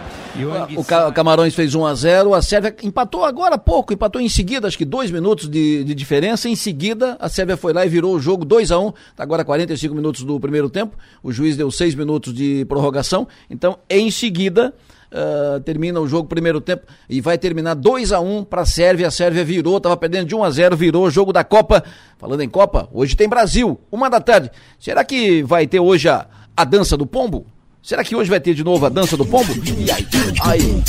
O, 0.76 1.12
Camarões 1.12 1.54
fez 1.54 1.74
1 1.74 1.84
a 1.84 1.94
0 1.94 2.34
a 2.34 2.40
Sérvia 2.40 2.74
empatou 2.82 3.22
agora 3.22 3.56
há 3.56 3.58
pouco, 3.58 3.92
empatou 3.92 4.20
em 4.20 4.28
seguida, 4.30 4.66
acho 4.66 4.78
que 4.78 4.84
dois 4.84 5.10
minutos 5.10 5.48
de, 5.48 5.84
de 5.84 5.94
diferença. 5.94 6.48
Em 6.48 6.56
seguida, 6.56 7.16
a 7.20 7.28
Sérvia 7.28 7.56
foi 7.56 7.72
lá 7.72 7.84
e 7.84 7.88
virou 7.88 8.14
o 8.14 8.20
jogo 8.20 8.44
2 8.44 8.72
a 8.72 8.78
1 8.78 8.92
tá 9.14 9.22
agora 9.22 9.44
45 9.44 9.94
minutos 9.94 10.22
do 10.22 10.40
primeiro 10.40 10.70
tempo. 10.70 10.96
O 11.22 11.32
juiz 11.32 11.56
deu 11.56 11.70
seis 11.70 11.94
minutos 11.94 12.32
de 12.32 12.64
prorrogação. 12.64 13.28
Então, 13.50 13.78
em 13.90 14.10
seguida, 14.10 14.74
uh, 15.12 15.60
termina 15.60 16.00
o 16.00 16.08
jogo 16.08 16.28
primeiro 16.28 16.60
tempo 16.60 16.86
e 17.10 17.20
vai 17.20 17.36
terminar 17.36 17.74
2 17.74 18.12
a 18.12 18.20
1 18.20 18.44
para 18.44 18.62
a 18.62 18.66
Sérvia. 18.66 19.08
A 19.08 19.10
Sérvia 19.10 19.44
virou, 19.44 19.76
estava 19.76 19.96
perdendo 19.96 20.28
de 20.28 20.34
1 20.34 20.44
a 20.44 20.50
0 20.50 20.76
virou 20.76 21.04
o 21.04 21.10
jogo 21.10 21.32
da 21.32 21.44
Copa. 21.44 21.84
Falando 22.16 22.40
em 22.40 22.48
Copa, 22.48 22.88
hoje 22.92 23.14
tem 23.14 23.28
Brasil, 23.28 23.78
uma 23.90 24.08
da 24.08 24.20
tarde. 24.20 24.50
Será 24.78 25.04
que 25.04 25.42
vai 25.42 25.66
ter 25.66 25.80
hoje 25.80 26.08
a, 26.08 26.26
a 26.56 26.64
dança 26.64 26.96
do 26.96 27.06
pombo? 27.06 27.46
Será 27.82 28.04
que 28.04 28.14
hoje 28.14 28.30
vai 28.30 28.38
ter 28.38 28.54
de 28.54 28.62
novo 28.62 28.86
a 28.86 28.88
dança 28.88 29.16
do 29.16 29.26
pombo? 29.26 29.52
E 29.76 29.90
aí? 29.90 30.06
Aí. 30.40 30.82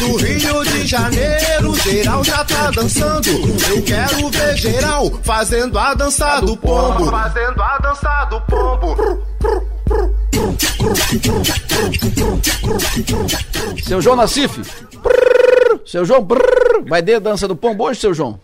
No 0.00 0.16
Rio 0.16 0.64
de 0.64 0.86
Janeiro, 0.86 1.74
geral 1.76 2.24
já 2.24 2.44
tá 2.44 2.72
dançando. 2.72 3.28
Eu 3.70 3.82
quero 3.82 4.28
ver 4.28 4.56
geral 4.56 5.08
fazendo 5.22 5.78
a 5.78 5.94
dança 5.94 6.40
do 6.40 6.56
pombo. 6.56 7.06
Fazendo 7.06 7.62
a 7.62 7.78
dança 7.78 8.24
do 8.24 8.40
pombo. 8.40 8.96
Seu 13.84 14.02
João 14.02 14.16
Nassif. 14.16 14.58
Seu 15.86 16.04
João. 16.04 16.26
Vai 16.88 17.04
ter 17.04 17.14
a 17.14 17.20
dança 17.20 17.46
do 17.46 17.54
pombo 17.54 17.84
hoje, 17.84 18.00
seu 18.00 18.12
João? 18.12 18.40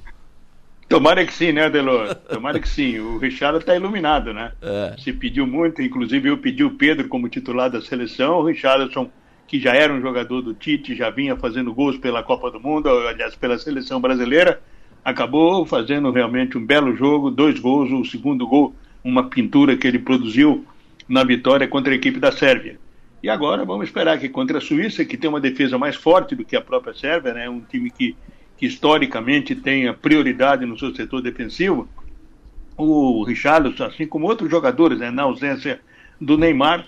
Tomara 0.93 1.25
que 1.25 1.33
sim, 1.33 1.53
né, 1.53 1.71
Delor? 1.71 2.15
Tomara 2.15 2.61
que 2.61 2.69
sim. 2.69 2.99
O 2.99 3.17
Richard 3.17 3.59
está 3.59 3.75
iluminado, 3.75 4.35
né? 4.35 4.53
É. 4.61 4.95
Se 4.99 5.11
pediu 5.11 5.47
muito, 5.47 5.81
inclusive 5.81 6.29
eu 6.29 6.37
pedi 6.37 6.63
o 6.63 6.73
Pedro 6.73 7.09
como 7.09 7.31
titular 7.31 7.71
da 7.71 7.81
seleção. 7.81 8.41
O 8.41 8.45
Richardson, 8.45 9.11
que 9.47 9.59
já 9.59 9.75
era 9.75 9.91
um 9.91 10.03
jogador 10.03 10.43
do 10.43 10.53
Tite, 10.53 10.95
já 10.95 11.09
vinha 11.09 11.35
fazendo 11.35 11.73
gols 11.73 11.97
pela 11.97 12.23
Copa 12.23 12.51
do 12.51 12.61
Mundo, 12.61 12.91
aliás, 12.91 13.35
pela 13.35 13.59
seleção 13.59 14.03
brasileira, 14.03 14.61
acabou 15.03 15.65
fazendo 15.65 16.11
realmente 16.11 16.59
um 16.59 16.67
belo 16.67 16.95
jogo, 16.95 17.31
dois 17.31 17.59
gols, 17.59 17.91
o 17.91 18.05
segundo 18.05 18.47
gol, 18.47 18.75
uma 19.03 19.31
pintura 19.31 19.75
que 19.77 19.87
ele 19.87 19.99
produziu 19.99 20.67
na 21.09 21.25
vitória 21.25 21.67
contra 21.67 21.93
a 21.93 21.97
equipe 21.97 22.21
da 22.21 22.31
Sérvia. 22.31 22.79
E 23.23 23.31
agora 23.31 23.65
vamos 23.65 23.87
esperar 23.87 24.19
que 24.19 24.29
contra 24.29 24.59
a 24.59 24.61
Suíça, 24.61 25.07
que 25.07 25.17
tem 25.17 25.31
uma 25.31 25.41
defesa 25.41 25.79
mais 25.79 25.97
forte 25.97 26.35
do 26.35 26.45
que 26.45 26.55
a 26.55 26.61
própria 26.61 26.93
Sérvia, 26.93 27.33
né? 27.33 27.49
Um 27.49 27.61
time 27.61 27.91
que 27.91 28.15
que 28.63 28.67
historicamente 28.67 29.57
tenha 29.57 29.93
prioridade 29.93 30.65
no 30.65 30.79
seu 30.79 30.95
setor 30.95 31.21
defensivo, 31.21 31.89
o 32.77 33.25
Richarlison, 33.25 33.85
assim 33.85 34.07
como 34.07 34.29
outros 34.29 34.49
jogadores, 34.49 35.01
né, 35.01 35.11
na 35.11 35.25
ausência 35.25 35.81
do 36.21 36.39
Neymar, 36.39 36.87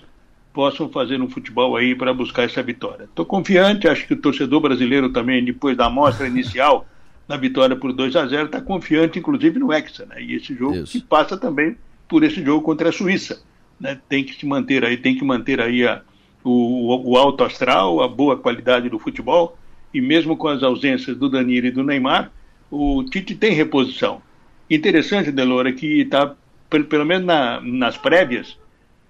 possam 0.53 0.87
fazer 0.87 1.19
um 1.21 1.29
futebol 1.29 1.75
aí 1.75 1.93
para 1.93 2.13
buscar 2.13 2.43
essa 2.43 2.63
vitória. 2.63 3.03
Estou 3.03 3.25
confiante, 3.25 3.89
acho 3.89 4.07
que 4.07 4.13
o 4.13 4.21
torcedor 4.21 4.61
brasileiro 4.61 5.11
também, 5.11 5.43
depois 5.43 5.75
da 5.75 5.87
amostra 5.87 6.25
inicial 6.25 6.85
da 7.27 7.35
vitória 7.35 7.75
por 7.75 7.91
2 7.91 8.15
a 8.15 8.25
0 8.25 8.45
está 8.45 8.61
confiante, 8.61 9.19
inclusive, 9.19 9.59
no 9.59 9.73
Hexa, 9.73 10.05
né? 10.05 10.23
E 10.23 10.33
esse 10.33 10.55
jogo 10.55 10.77
Isso. 10.77 10.93
que 10.93 11.01
passa 11.01 11.35
também 11.35 11.75
por 12.07 12.23
esse 12.23 12.41
jogo 12.41 12.61
contra 12.61 12.87
a 12.87 12.93
Suíça. 12.93 13.43
Né? 13.77 13.99
Tem 14.07 14.23
que 14.23 14.33
se 14.33 14.45
manter 14.45 14.85
aí, 14.85 14.95
tem 14.95 15.17
que 15.17 15.25
manter 15.25 15.59
aí 15.59 15.85
a, 15.85 16.01
o, 16.41 17.11
o 17.11 17.17
alto 17.17 17.43
astral, 17.43 18.01
a 18.01 18.07
boa 18.07 18.37
qualidade 18.37 18.87
do 18.87 18.97
futebol 18.97 19.57
e 19.95 20.01
mesmo 20.01 20.35
com 20.35 20.49
as 20.49 20.61
ausências 20.61 21.15
do 21.15 21.29
Danilo 21.29 21.67
e 21.67 21.71
do 21.71 21.81
Neymar, 21.81 22.29
o 22.69 23.01
Tite 23.05 23.33
tem 23.33 23.53
reposição. 23.53 24.21
Interessante, 24.69 25.31
Delora, 25.31 25.71
que 25.71 26.01
está, 26.01 26.35
pelo 26.69 27.05
menos 27.05 27.25
na, 27.25 27.61
nas 27.61 27.97
prévias, 27.97 28.57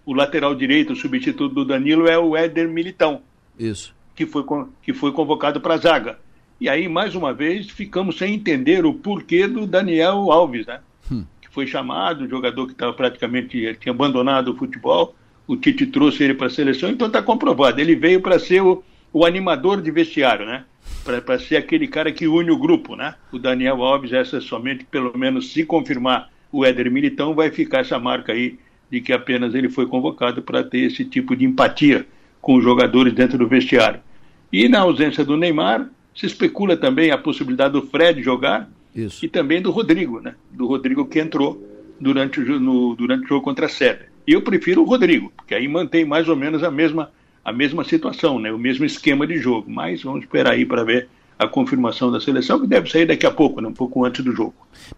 o 0.06 0.14
lateral 0.14 0.54
direito, 0.54 0.94
o 0.94 0.96
substituto 0.96 1.56
do 1.56 1.66
Danilo, 1.66 2.08
é 2.08 2.20
o 2.20 2.38
Éder 2.38 2.70
Militão. 2.70 3.24
Isso. 3.58 3.96
Que 4.16 4.28
foi, 4.28 4.44
que 4.84 4.94
foi 4.94 5.12
convocado 5.12 5.60
para 5.60 5.74
a 5.74 5.78
zaga. 5.78 6.20
E 6.62 6.70
aí, 6.70 6.88
mais 6.88 7.16
uma 7.16 7.34
vez, 7.34 7.68
ficamos 7.68 8.20
sem 8.20 8.36
entender 8.36 8.86
o 8.86 8.94
porquê 8.94 9.48
do 9.48 9.66
Daniel 9.66 10.32
Alves, 10.32 10.68
né? 10.68 10.82
Hum. 11.12 11.26
Que 11.42 11.50
foi 11.50 11.66
chamado, 11.66 12.30
jogador 12.30 12.68
que 12.68 12.74
estava 12.74 12.94
praticamente, 12.94 13.76
tinha 13.80 13.92
abandonado 13.92 14.50
o 14.50 14.56
futebol. 14.56 15.16
O 15.48 15.58
Tite 15.58 15.88
trouxe 15.88 16.24
ele 16.24 16.36
para 16.36 16.46
a 16.46 16.52
seleção, 16.52 16.92
então 16.92 17.08
está 17.08 17.24
comprovado. 17.24 17.82
Ele 17.82 17.96
veio 17.96 18.22
para 18.22 18.38
ser 18.38 18.62
o, 18.62 18.84
o 19.16 19.24
animador 19.24 19.82
de 19.82 19.90
vestiário, 19.92 20.46
né? 20.46 20.66
para 21.06 21.40
ser 21.40 21.56
aquele 21.56 21.88
cara 21.88 22.12
que 22.12 22.28
une 22.28 22.52
o 22.52 22.58
grupo, 22.58 22.98
né? 22.98 23.16
O 23.32 23.40
Daniel 23.40 23.82
Alves, 23.82 24.12
essa 24.12 24.42
somente, 24.42 24.84
pelo 24.84 25.18
menos 25.18 25.54
se 25.54 25.64
confirmar 25.64 26.30
o 26.52 26.66
Éder 26.66 26.92
Militão, 26.92 27.34
vai 27.34 27.50
ficar 27.50 27.80
essa 27.80 27.98
marca 27.98 28.34
aí 28.34 28.60
de 28.92 29.00
que 29.00 29.14
apenas 29.14 29.56
ele 29.56 29.70
foi 29.70 29.86
convocado 29.88 30.42
para 30.42 30.66
ter 30.66 30.80
esse 30.80 31.06
tipo 31.06 31.34
de 31.34 31.46
empatia 31.46 32.06
com 32.42 32.56
os 32.56 32.64
jogadores 32.64 33.14
dentro 33.14 33.38
do 33.38 33.48
vestiário. 33.48 34.02
E 34.52 34.68
na 34.68 34.82
ausência 34.82 35.24
do 35.24 35.38
Neymar, 35.38 35.90
se 36.14 36.26
especula 36.26 36.76
também 36.76 37.12
a 37.12 37.18
possibilidade 37.18 37.72
do 37.72 37.84
Fred 37.84 38.22
jogar 38.22 38.70
Isso. 38.94 39.24
e 39.24 39.30
também 39.30 39.62
do 39.62 39.72
Rodrigo, 39.72 40.20
né? 40.20 40.36
Do 40.52 40.68
Rodrigo 40.68 41.06
que 41.06 41.20
entrou 41.20 41.66
durante 42.02 42.42
o, 42.42 42.60
no, 42.60 42.94
durante 42.98 43.24
o 43.24 43.28
jogo 43.30 43.46
contra 43.46 43.68
a 43.68 43.70
Sérvia. 43.70 44.10
E 44.28 44.34
eu 44.34 44.42
prefiro 44.42 44.82
o 44.82 44.86
Rodrigo, 44.86 45.32
porque 45.38 45.56
aí 45.56 45.70
mantém 45.70 46.04
mais 46.04 46.28
ou 46.28 46.36
menos 46.36 46.64
a 46.64 46.70
mesma 46.70 47.12
a 47.46 47.54
mesma 47.54 47.84
situação, 47.84 48.40
né? 48.40 48.52
o 48.52 48.58
mesmo 48.58 48.84
esquema 48.84 49.28
de 49.28 49.38
jogo. 49.38 49.70
Mas 49.70 50.02
vamos 50.02 50.22
esperar 50.22 50.54
aí 50.54 50.66
para 50.66 50.84
ver 50.84 51.08
a 51.38 51.48
confirmação 51.48 52.12
da 52.12 52.20
seleção, 52.20 52.60
que 52.60 52.66
deve 52.66 52.90
sair 52.90 53.06
daqui 53.06 53.26
a 53.26 53.32
pouco, 53.32 53.62
né? 53.62 53.68
um 53.68 53.74
pouco 53.74 54.04
antes 54.04 54.26
do 54.26 54.32
jogo. 54.32 54.56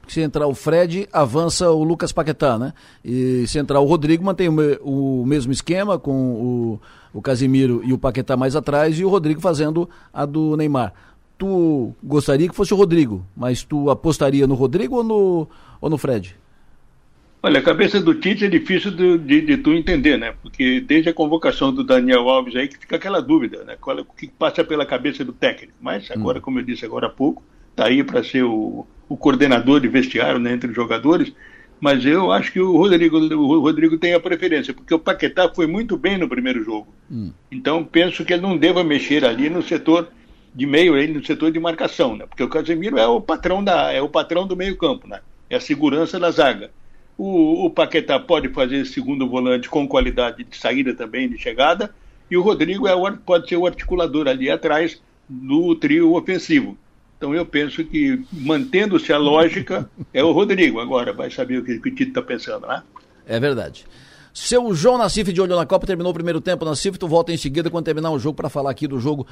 Se 0.07 0.21
entrar 0.21 0.47
o 0.47 0.55
Fred, 0.55 1.09
avança 1.11 1.69
o 1.69 1.83
Lucas 1.83 2.11
Paquetá, 2.11 2.57
né? 2.57 2.73
E 3.03 3.45
se 3.47 3.57
entrar 3.59 3.79
o 3.79 3.85
Rodrigo, 3.85 4.23
mantém 4.23 4.47
o, 4.47 5.21
o 5.21 5.25
mesmo 5.25 5.51
esquema 5.51 5.99
com 5.99 6.11
o, 6.13 6.81
o 7.11 7.21
Casimiro 7.21 7.81
e 7.83 7.91
o 7.91 7.97
Paquetá 7.97 8.37
mais 8.37 8.55
atrás 8.55 8.97
e 8.97 9.03
o 9.03 9.09
Rodrigo 9.09 9.41
fazendo 9.41 9.89
a 10.13 10.25
do 10.25 10.55
Neymar. 10.55 10.93
Tu 11.37 11.93
gostaria 12.03 12.47
que 12.47 12.55
fosse 12.55 12.73
o 12.73 12.77
Rodrigo, 12.77 13.25
mas 13.35 13.63
tu 13.63 13.89
apostaria 13.89 14.47
no 14.47 14.55
Rodrigo 14.55 14.97
ou 14.97 15.03
no, 15.03 15.47
ou 15.81 15.89
no 15.89 15.97
Fred? 15.97 16.35
Olha, 17.47 17.61
a 17.61 17.63
cabeça 17.63 18.01
do 18.01 18.13
Tite 18.13 18.43
é 18.43 18.49
difícil 18.49 18.91
de, 18.91 19.17
de, 19.19 19.39
de, 19.39 19.55
tu 19.55 19.71
entender, 19.71 20.17
né? 20.17 20.33
Porque 20.41 20.81
desde 20.81 21.07
a 21.07 21.13
convocação 21.13 21.73
do 21.73 21.81
Daniel 21.81 22.27
Alves 22.27 22.57
aí 22.57 22.67
que 22.67 22.77
fica 22.77 22.97
aquela 22.97 23.21
dúvida, 23.21 23.63
né? 23.63 23.77
Qual, 23.79 23.97
é, 23.97 24.01
o 24.01 24.05
que 24.05 24.27
passa 24.27 24.65
pela 24.65 24.85
cabeça 24.85 25.23
do 25.23 25.31
técnico. 25.31 25.71
Mas 25.79 26.11
agora, 26.11 26.39
hum. 26.39 26.41
como 26.41 26.59
eu 26.59 26.63
disse 26.63 26.83
agora 26.83 27.07
há 27.07 27.09
pouco, 27.09 27.41
tá 27.73 27.85
aí 27.85 28.03
para 28.03 28.21
ser 28.21 28.43
o, 28.43 28.85
o, 29.07 29.15
coordenador 29.15 29.79
de 29.79 29.87
vestiário 29.87 30.41
né, 30.41 30.51
entre 30.51 30.69
os 30.69 30.75
jogadores. 30.75 31.31
Mas 31.79 32.05
eu 32.05 32.33
acho 32.33 32.51
que 32.51 32.59
o 32.59 32.75
Rodrigo, 32.75 33.17
o 33.17 33.61
Rodrigo 33.61 33.97
tem 33.97 34.13
a 34.13 34.19
preferência, 34.19 34.73
porque 34.73 34.93
o 34.93 34.99
Paquetá 34.99 35.47
foi 35.47 35.67
muito 35.67 35.95
bem 35.95 36.17
no 36.17 36.27
primeiro 36.27 36.61
jogo. 36.65 36.93
Hum. 37.09 37.31
Então 37.49 37.81
penso 37.81 38.25
que 38.25 38.33
ele 38.33 38.41
não 38.41 38.57
deva 38.57 38.83
mexer 38.83 39.23
ali 39.23 39.49
no 39.49 39.63
setor 39.63 40.09
de 40.53 40.65
meio, 40.65 40.97
ele 40.97 41.13
no 41.13 41.25
setor 41.25 41.49
de 41.49 41.61
marcação, 41.61 42.13
né? 42.17 42.25
Porque 42.27 42.43
o 42.43 42.49
Casemiro 42.49 42.97
é 42.97 43.07
o 43.07 43.21
patrão 43.21 43.63
da, 43.63 43.89
é 43.93 44.01
o 44.01 44.09
patrão 44.09 44.45
do 44.45 44.57
meio-campo, 44.57 45.07
né? 45.07 45.21
É 45.49 45.55
a 45.55 45.61
segurança 45.61 46.19
da 46.19 46.29
zaga. 46.29 46.71
O, 47.17 47.65
o 47.65 47.69
Paquetá 47.69 48.19
pode 48.19 48.49
fazer 48.49 48.85
segundo 48.85 49.27
volante 49.27 49.69
com 49.69 49.87
qualidade 49.87 50.43
de 50.43 50.55
saída 50.55 50.93
também, 50.93 51.27
de 51.27 51.37
chegada, 51.37 51.93
e 52.29 52.37
o 52.37 52.41
Rodrigo 52.41 52.87
é 52.87 52.93
o, 52.93 53.17
pode 53.17 53.49
ser 53.49 53.57
o 53.57 53.65
articulador 53.65 54.27
ali 54.27 54.49
atrás 54.49 55.01
do 55.27 55.75
trio 55.75 56.13
ofensivo. 56.15 56.77
Então 57.17 57.33
eu 57.33 57.45
penso 57.45 57.83
que, 57.83 58.23
mantendo-se 58.31 59.11
a 59.11 59.17
lógica, 59.17 59.89
é 60.13 60.23
o 60.23 60.31
Rodrigo. 60.31 60.79
Agora 60.79 61.11
vai 61.11 61.31
saber 61.31 61.57
o 61.57 61.63
que, 61.63 61.79
que 61.79 61.89
o 61.89 61.95
Tito 61.95 62.09
está 62.09 62.21
pensando, 62.21 62.67
né? 62.67 62.83
É 63.25 63.39
verdade. 63.39 63.85
Seu 64.31 64.71
João 64.75 64.99
Nassif 64.99 65.33
de 65.33 65.41
olho 65.41 65.55
na 65.55 65.65
Copa 65.65 65.87
terminou 65.87 66.11
o 66.11 66.13
primeiro 66.13 66.39
tempo. 66.39 66.63
Nassif, 66.63 66.99
tu 66.99 67.07
volta 67.07 67.33
em 67.33 67.37
seguida 67.37 67.71
quando 67.71 67.85
terminar 67.85 68.11
o 68.11 68.19
jogo 68.19 68.35
para 68.35 68.49
falar 68.49 68.69
aqui 68.69 68.87
do 68.87 68.99
jogo. 68.99 69.25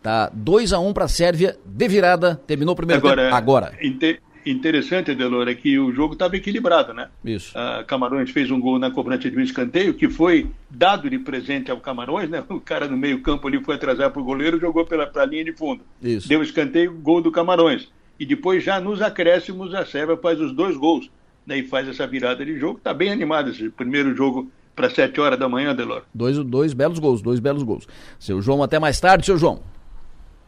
Tá 0.00 0.30
2 0.32 0.72
a 0.72 0.78
1 0.78 0.88
um 0.88 0.92
para 0.92 1.06
a 1.06 1.08
Sérvia, 1.08 1.58
de 1.66 1.88
virada. 1.88 2.40
Terminou 2.46 2.74
o 2.74 2.76
primeiro 2.76 3.00
Agora, 3.00 3.24
tempo. 3.24 3.34
Agora. 3.34 3.74
Inte 3.82 4.20
interessante, 4.44 5.14
Delor, 5.14 5.48
é 5.48 5.54
que 5.54 5.78
o 5.78 5.92
jogo 5.92 6.14
estava 6.14 6.36
equilibrado, 6.36 6.92
né? 6.92 7.08
Isso. 7.24 7.56
A 7.56 7.84
Camarões 7.84 8.30
fez 8.30 8.50
um 8.50 8.60
gol 8.60 8.78
na 8.78 8.90
cobrança 8.90 9.30
de 9.30 9.36
um 9.36 9.40
escanteio, 9.40 9.94
que 9.94 10.08
foi 10.08 10.50
dado 10.70 11.08
de 11.08 11.18
presente 11.18 11.70
ao 11.70 11.78
Camarões, 11.78 12.28
né? 12.28 12.44
O 12.48 12.60
cara 12.60 12.88
no 12.88 12.96
meio-campo 12.96 13.48
ali 13.48 13.62
foi 13.62 13.74
atrasar 13.74 14.10
para 14.10 14.20
o 14.20 14.24
goleiro, 14.24 14.58
jogou 14.58 14.84
pela 14.84 15.06
pra 15.06 15.24
linha 15.24 15.44
de 15.44 15.52
fundo. 15.52 15.82
Isso. 16.02 16.28
Deu 16.28 16.42
escanteio, 16.42 16.92
gol 16.92 17.20
do 17.20 17.30
Camarões. 17.30 17.88
E 18.18 18.26
depois, 18.26 18.62
já 18.62 18.80
nos 18.80 19.02
acréscimos, 19.02 19.74
a 19.74 19.84
Sérvia 19.84 20.16
faz 20.16 20.40
os 20.40 20.52
dois 20.52 20.76
gols. 20.76 21.10
Né? 21.46 21.58
E 21.58 21.62
faz 21.64 21.88
essa 21.88 22.06
virada 22.06 22.44
de 22.44 22.58
jogo. 22.58 22.78
Está 22.78 22.94
bem 22.94 23.10
animado 23.10 23.50
esse 23.50 23.68
primeiro 23.70 24.14
jogo 24.14 24.50
para 24.74 24.88
7 24.88 25.20
horas 25.20 25.38
da 25.38 25.48
manhã, 25.48 25.74
Delor. 25.74 26.02
Dois, 26.14 26.38
dois 26.38 26.72
belos 26.72 26.98
gols, 26.98 27.20
dois 27.20 27.40
belos 27.40 27.62
gols. 27.62 27.86
Seu 28.18 28.40
João, 28.40 28.62
até 28.62 28.78
mais 28.78 28.98
tarde, 29.00 29.26
seu 29.26 29.36
João. 29.36 29.60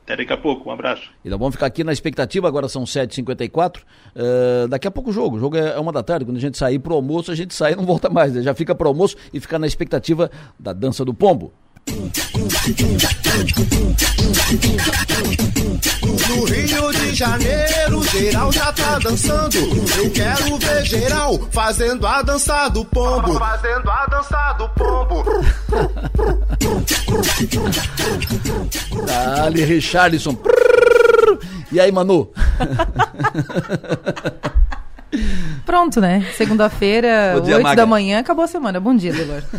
Até 0.04 0.16
daqui 0.16 0.32
a 0.34 0.36
pouco, 0.36 0.68
um 0.68 0.72
abraço. 0.72 1.10
E 1.24 1.30
nós 1.30 1.38
vamos 1.38 1.54
ficar 1.54 1.64
aqui 1.64 1.82
na 1.82 1.92
expectativa, 1.92 2.46
agora 2.46 2.68
são 2.68 2.84
7h54. 2.84 3.78
Uh, 3.78 4.68
daqui 4.68 4.86
a 4.86 4.90
pouco 4.90 5.08
o 5.08 5.12
jogo. 5.12 5.36
O 5.36 5.40
jogo 5.40 5.56
é 5.56 5.78
uma 5.80 5.90
da 5.90 6.02
tarde. 6.02 6.26
Quando 6.26 6.36
a 6.36 6.40
gente 6.40 6.58
sair 6.58 6.78
pro 6.78 6.94
almoço, 6.94 7.32
a 7.32 7.34
gente 7.34 7.54
sai 7.54 7.72
e 7.72 7.76
não 7.76 7.86
volta 7.86 8.10
mais. 8.10 8.34
Né? 8.34 8.42
Já 8.42 8.54
fica 8.54 8.74
pro 8.74 8.86
almoço 8.86 9.16
e 9.32 9.40
fica 9.40 9.58
na 9.58 9.66
expectativa 9.66 10.30
da 10.60 10.74
dança 10.74 11.06
do 11.06 11.14
pombo. 11.14 11.54
No 16.28 16.44
Rio 16.44 16.92
de 16.92 17.14
Janeiro, 17.14 18.02
geral 18.04 18.50
já 18.52 18.72
tá 18.72 18.98
dançando. 18.98 19.58
Eu 19.98 20.10
quero 20.10 20.58
ver 20.58 20.84
geral 20.84 21.38
fazendo 21.50 22.06
a 22.06 22.22
dança 22.22 22.68
do 22.68 22.84
pombo. 22.84 23.38
Fazendo 23.38 23.90
a 23.90 24.06
dança 24.06 24.52
do 24.54 24.68
pombo. 24.70 25.24
Dali, 29.06 29.64
Richarlison. 29.64 30.36
E 31.70 31.80
aí, 31.80 31.92
Manu? 31.92 32.30
Pronto, 35.64 36.00
né? 36.00 36.26
Segunda-feira, 36.34 37.32
Bom 37.36 37.40
dia, 37.42 37.56
8 37.56 37.62
Maga. 37.62 37.76
da 37.76 37.86
manhã, 37.86 38.18
acabou 38.18 38.44
a 38.44 38.48
semana. 38.48 38.78
Bom 38.80 38.94
dia, 38.94 39.12
Delor. 39.12 39.42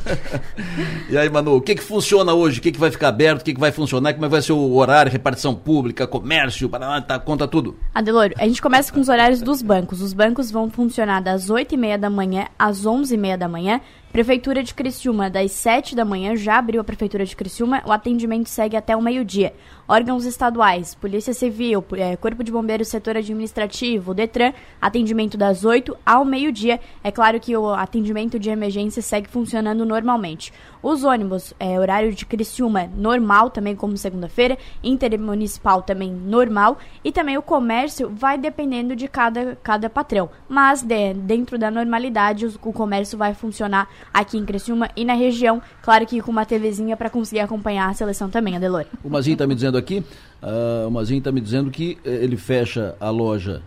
E 1.09 1.17
aí, 1.17 1.29
Manu, 1.29 1.55
o 1.55 1.61
que 1.61 1.75
que 1.75 1.83
funciona 1.83 2.33
hoje? 2.33 2.59
O 2.59 2.61
que 2.61 2.71
que 2.71 2.79
vai 2.79 2.89
ficar 2.89 3.09
aberto? 3.09 3.41
O 3.41 3.45
que 3.45 3.53
que 3.53 3.59
vai 3.59 3.71
funcionar? 3.71 4.13
Como 4.13 4.25
é 4.25 4.27
que 4.27 4.31
vai 4.31 4.41
ser 4.41 4.53
o 4.53 4.73
horário, 4.75 5.11
repartição 5.11 5.53
pública, 5.53 6.07
comércio, 6.07 6.67
Paraná, 6.67 6.99
tá, 7.01 7.19
conta 7.19 7.47
tudo. 7.47 7.77
Adelor, 7.93 8.31
a 8.37 8.47
gente 8.47 8.61
começa 8.61 8.91
com 8.91 8.99
os 8.99 9.07
horários 9.07 9.41
dos 9.41 9.61
bancos. 9.61 10.01
Os 10.01 10.13
bancos 10.13 10.49
vão 10.49 10.69
funcionar 10.69 11.21
das 11.21 11.49
8h30 11.49 11.97
da 11.97 12.09
manhã 12.09 12.47
às 12.57 12.85
11h30 12.85 13.37
da 13.37 13.47
manhã. 13.47 13.81
Prefeitura 14.11 14.63
de 14.63 14.73
Criciúma, 14.73 15.29
das 15.29 15.51
7 15.51 15.93
da 15.93 16.05
manhã, 16.05 16.37
já 16.37 16.57
abriu 16.57 16.79
a 16.79 16.83
Prefeitura 16.85 17.25
de 17.25 17.35
Criciúma. 17.35 17.83
O 17.85 17.91
atendimento 17.91 18.47
segue 18.47 18.77
até 18.77 18.95
o 18.95 19.01
meio-dia. 19.01 19.53
Órgãos 19.87 20.25
estaduais, 20.25 20.95
Polícia 20.95 21.31
Civil, 21.31 21.83
eh, 21.95 22.15
Corpo 22.15 22.43
de 22.43 22.51
Bombeiros, 22.51 22.87
Setor 22.87 23.17
Administrativo, 23.17 24.15
Detran, 24.15 24.51
atendimento 24.81 25.37
das 25.37 25.63
8 25.63 25.95
ao 26.03 26.25
meio-dia. 26.25 26.79
É 27.03 27.11
claro 27.11 27.39
que 27.39 27.55
o 27.55 27.69
atendimento 27.69 28.39
de 28.39 28.49
emergência 28.49 28.99
segue 29.01 29.29
funcionando 29.29 29.85
normalmente. 29.85 30.51
Os 30.81 31.03
ônibus, 31.03 31.53
é, 31.59 31.79
horário 31.79 32.13
de 32.13 32.25
Criciúma 32.25 32.89
normal, 32.97 33.51
também 33.51 33.75
como 33.75 33.95
segunda-feira, 33.95 34.57
intermunicipal 34.83 35.81
também 35.83 36.11
normal, 36.11 36.77
e 37.03 37.11
também 37.11 37.37
o 37.37 37.41
comércio 37.41 38.09
vai 38.09 38.37
dependendo 38.39 38.95
de 38.95 39.07
cada, 39.07 39.55
cada 39.61 39.89
patrão. 39.89 40.29
Mas 40.49 40.81
de- 40.81 41.13
dentro 41.13 41.57
da 41.59 41.69
normalidade, 41.69 42.45
o 42.45 42.73
comércio 42.73 43.17
vai 43.17 43.33
funcionar 43.35 43.87
aqui 44.13 44.37
em 44.37 44.45
Criciúma 44.45 44.89
e 44.95 45.05
na 45.05 45.13
região, 45.13 45.61
claro 45.81 46.05
que 46.07 46.21
com 46.21 46.31
uma 46.31 46.45
TVzinha 46.45 46.97
para 46.97 47.09
conseguir 47.09 47.41
acompanhar 47.41 47.89
a 47.89 47.93
seleção 47.93 48.29
também, 48.29 48.55
Adelor. 48.55 48.85
O 49.03 49.09
Mazinho 49.09 49.37
tá 49.37 49.45
me 49.45 49.53
dizendo 49.55 49.74
aqui, 49.77 50.03
ah, 50.41 50.85
o 50.87 50.91
Mazinho 50.91 51.21
tá 51.21 51.31
me 51.31 51.41
dizendo 51.41 51.69
que 51.71 51.97
eh, 52.05 52.19
ele 52.23 52.37
fecha 52.37 52.95
a 52.99 53.09
loja 53.09 53.61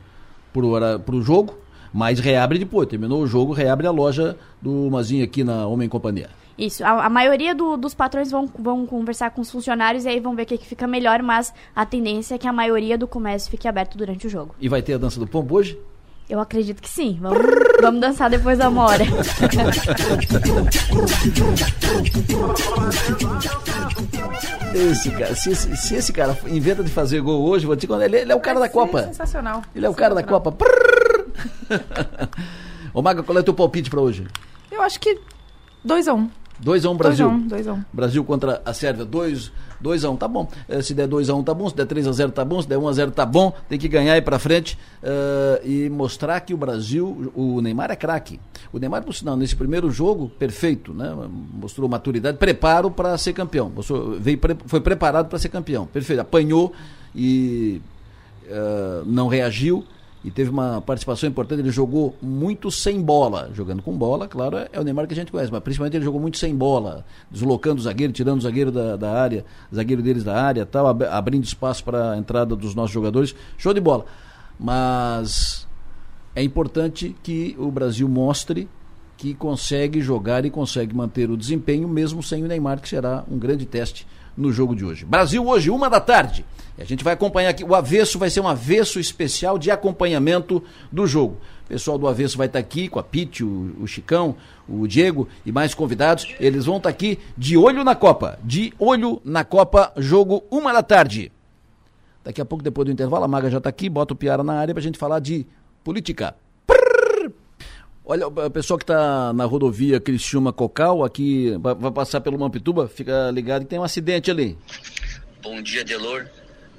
pro, 0.52 0.70
hora- 0.70 0.98
pro 0.98 1.20
jogo, 1.22 1.56
mas 1.92 2.18
reabre 2.20 2.58
depois. 2.58 2.88
Terminou 2.88 3.22
o 3.22 3.26
jogo, 3.26 3.52
reabre 3.52 3.86
a 3.86 3.90
loja 3.90 4.36
do 4.60 4.88
Mazinho 4.90 5.24
aqui 5.24 5.42
na 5.44 5.66
Homem 5.66 5.88
Companhia. 5.88 6.28
Isso, 6.58 6.84
a, 6.84 7.06
a 7.06 7.08
maioria 7.08 7.54
do- 7.54 7.76
dos 7.76 7.94
patrões 7.94 8.30
vão, 8.32 8.50
vão 8.58 8.84
conversar 8.84 9.30
com 9.30 9.40
os 9.40 9.50
funcionários 9.50 10.04
e 10.04 10.08
aí 10.08 10.18
vão 10.20 10.34
ver 10.34 10.42
o 10.42 10.46
que, 10.46 10.58
que 10.58 10.66
fica 10.66 10.86
melhor, 10.88 11.22
mas 11.22 11.54
a 11.74 11.86
tendência 11.86 12.34
é 12.34 12.38
que 12.38 12.48
a 12.48 12.52
maioria 12.52 12.98
do 12.98 13.06
comércio 13.06 13.48
fique 13.50 13.68
aberto 13.68 13.96
durante 13.96 14.26
o 14.26 14.30
jogo. 14.30 14.54
E 14.60 14.68
vai 14.68 14.82
ter 14.82 14.94
a 14.94 14.98
dança 14.98 15.20
do 15.20 15.26
pombo 15.26 15.54
hoje? 15.54 15.78
Eu 16.28 16.40
acredito 16.40 16.82
que 16.82 16.88
sim. 16.90 17.16
Vamos, 17.22 17.38
vamos 17.80 18.00
dançar 18.00 18.28
depois 18.28 18.58
da 18.58 18.68
uma 18.68 18.84
hora. 18.84 19.04
Esse 24.74 25.10
cara, 25.10 25.34
se, 25.34 25.50
esse- 25.50 25.76
se 25.76 25.94
esse 25.94 26.12
cara 26.12 26.36
inventa 26.46 26.82
de 26.84 26.90
fazer 26.90 27.20
gol 27.20 27.42
hoje, 27.48 27.66
vou 27.66 27.76
te 27.76 27.86
contar, 27.86 28.04
ele, 28.04 28.18
ele 28.18 28.32
é 28.32 28.34
o 28.34 28.40
cara 28.40 28.60
da 28.60 28.68
Copa. 28.68 29.02
Sensacional. 29.04 29.62
Ele 29.74 29.86
é 29.86 29.88
o 29.88 29.94
cara 29.94 30.14
da 30.14 30.22
Copa. 30.22 30.54
Ô 32.92 33.02
Maga, 33.02 33.22
qual 33.22 33.36
é 33.36 33.40
o 33.40 33.44
teu 33.44 33.54
palpite 33.54 33.88
pra 33.90 34.00
hoje? 34.00 34.26
Eu 34.70 34.82
acho 34.82 35.00
que 35.00 35.18
2 35.84 36.08
a 36.08 36.14
1 36.14 36.18
um. 36.18 36.30
2x1 36.62 36.96
Brasil. 36.96 37.28
2 37.30 37.30
a 37.30 37.44
1 37.44 37.48
2 37.48 37.68
a 37.68 37.72
1 37.72 37.84
Brasil 37.92 38.24
contra 38.24 38.60
a 38.64 38.72
Sérvia, 38.74 39.04
2 39.04 39.52
2x1, 39.82 40.18
tá 40.18 40.26
bom. 40.28 40.48
Eh, 40.68 40.82
Se 40.82 40.94
der 40.94 41.08
2x1 41.08 41.44
tá 41.44 41.54
bom, 41.54 41.68
se 41.68 41.76
der 41.76 41.86
3x0 41.86 42.30
tá 42.32 42.44
bom, 42.44 42.60
se 42.60 42.68
der 42.68 42.78
1x0 42.78 43.10
tá 43.12 43.24
bom, 43.26 43.52
tem 43.68 43.78
que 43.78 43.88
ganhar 43.88 44.14
e 44.14 44.18
ir 44.18 44.22
pra 44.22 44.38
frente 44.38 44.78
eh, 45.02 45.62
e 45.64 45.90
mostrar 45.90 46.40
que 46.40 46.52
o 46.52 46.56
Brasil, 46.56 47.32
o 47.34 47.60
Neymar 47.60 47.90
é 47.90 47.96
craque. 47.96 48.40
O 48.72 48.78
Neymar, 48.78 49.02
por 49.02 49.14
sinal, 49.14 49.36
nesse 49.36 49.56
primeiro 49.56 49.90
jogo, 49.90 50.28
perfeito, 50.38 50.92
né? 50.92 51.14
Mostrou 51.52 51.88
maturidade, 51.88 52.38
preparo 52.38 52.90
para 52.90 53.16
ser 53.18 53.32
campeão. 53.32 53.70
Mostrou, 53.74 54.18
veio, 54.20 54.38
foi 54.66 54.80
preparado 54.80 55.28
para 55.28 55.38
ser 55.38 55.48
campeão, 55.48 55.86
perfeito. 55.86 56.20
Apanhou 56.20 56.72
e 57.14 57.80
eh, 58.48 59.02
não 59.06 59.28
reagiu 59.28 59.84
e 60.24 60.30
teve 60.30 60.50
uma 60.50 60.80
participação 60.80 61.28
importante. 61.28 61.60
Ele 61.60 61.70
jogou 61.70 62.14
muito 62.20 62.70
sem 62.70 63.00
bola. 63.00 63.50
Jogando 63.54 63.82
com 63.82 63.96
bola, 63.96 64.26
claro, 64.26 64.56
é, 64.56 64.68
é 64.72 64.80
o 64.80 64.84
Neymar 64.84 65.06
que 65.06 65.12
a 65.12 65.16
gente 65.16 65.30
conhece, 65.30 65.50
mas 65.52 65.62
principalmente 65.62 65.96
ele 65.96 66.04
jogou 66.04 66.20
muito 66.20 66.38
sem 66.38 66.54
bola, 66.54 67.04
deslocando 67.30 67.80
o 67.80 67.84
zagueiro, 67.84 68.12
tirando 68.12 68.38
o 68.38 68.42
zagueiro 68.42 68.72
da, 68.72 68.96
da 68.96 69.12
área, 69.12 69.44
zagueiro 69.74 70.02
deles 70.02 70.24
da 70.24 70.40
área, 70.40 70.66
tal, 70.66 70.86
ab- 70.86 71.04
abrindo 71.04 71.44
espaço 71.44 71.84
para 71.84 72.12
a 72.12 72.18
entrada 72.18 72.56
dos 72.56 72.74
nossos 72.74 72.92
jogadores. 72.92 73.34
Show 73.56 73.72
de 73.72 73.80
bola. 73.80 74.04
Mas 74.58 75.66
é 76.34 76.42
importante 76.42 77.14
que 77.22 77.54
o 77.58 77.70
Brasil 77.70 78.08
mostre 78.08 78.68
que 79.16 79.34
consegue 79.34 80.00
jogar 80.00 80.44
e 80.44 80.50
consegue 80.50 80.94
manter 80.94 81.30
o 81.30 81.36
desempenho 81.36 81.88
mesmo 81.88 82.22
sem 82.22 82.44
o 82.44 82.46
Neymar, 82.46 82.80
que 82.80 82.88
será 82.88 83.24
um 83.30 83.38
grande 83.38 83.66
teste 83.66 84.06
no 84.38 84.52
jogo 84.52 84.74
de 84.74 84.84
hoje. 84.84 85.04
Brasil 85.04 85.46
hoje, 85.46 85.68
uma 85.68 85.90
da 85.90 86.00
tarde. 86.00 86.44
E 86.78 86.82
a 86.82 86.84
gente 86.84 87.02
vai 87.02 87.12
acompanhar 87.12 87.50
aqui. 87.50 87.64
O 87.64 87.74
avesso 87.74 88.18
vai 88.18 88.30
ser 88.30 88.40
um 88.40 88.46
avesso 88.46 89.00
especial 89.00 89.58
de 89.58 89.70
acompanhamento 89.70 90.62
do 90.92 91.06
jogo. 91.06 91.38
O 91.64 91.68
pessoal 91.68 91.98
do 91.98 92.06
avesso 92.06 92.38
vai 92.38 92.46
estar 92.46 92.60
aqui 92.60 92.88
com 92.88 93.00
a 93.00 93.02
Pete, 93.02 93.42
o, 93.42 93.74
o 93.80 93.86
Chicão, 93.86 94.36
o 94.68 94.86
Diego 94.86 95.28
e 95.44 95.50
mais 95.50 95.74
convidados. 95.74 96.34
Eles 96.38 96.66
vão 96.66 96.76
estar 96.76 96.88
aqui 96.88 97.18
de 97.36 97.56
olho 97.56 97.82
na 97.82 97.96
Copa. 97.96 98.38
De 98.44 98.72
olho 98.78 99.20
na 99.24 99.44
Copa, 99.44 99.92
jogo 99.96 100.44
uma 100.50 100.72
da 100.72 100.82
tarde. 100.82 101.32
Daqui 102.22 102.40
a 102.40 102.44
pouco, 102.44 102.62
depois 102.62 102.86
do 102.86 102.92
intervalo, 102.92 103.24
a 103.24 103.28
Maga 103.28 103.50
já 103.50 103.58
está 103.58 103.68
aqui, 103.68 103.88
bota 103.88 104.14
o 104.14 104.16
Piara 104.16 104.44
na 104.44 104.54
área 104.54 104.72
para 104.72 104.80
a 104.80 104.84
gente 104.84 104.98
falar 104.98 105.18
de 105.18 105.46
política. 105.82 106.36
Olha, 108.10 108.26
o 108.26 108.50
pessoal 108.50 108.78
que 108.78 108.84
está 108.84 109.34
na 109.34 109.44
rodovia 109.44 110.00
Criciúma-Cocal, 110.00 111.04
aqui 111.04 111.52
vai, 111.60 111.92
passar 111.92 112.22
pelo 112.22 112.38
Mampituba, 112.38 112.88
fica 112.88 113.30
ligado 113.30 113.64
que 113.64 113.68
tem 113.68 113.78
um 113.78 113.84
acidente 113.84 114.30
ali. 114.30 114.56
Bom 115.42 115.60
dia, 115.60 115.84
Delor. 115.84 116.26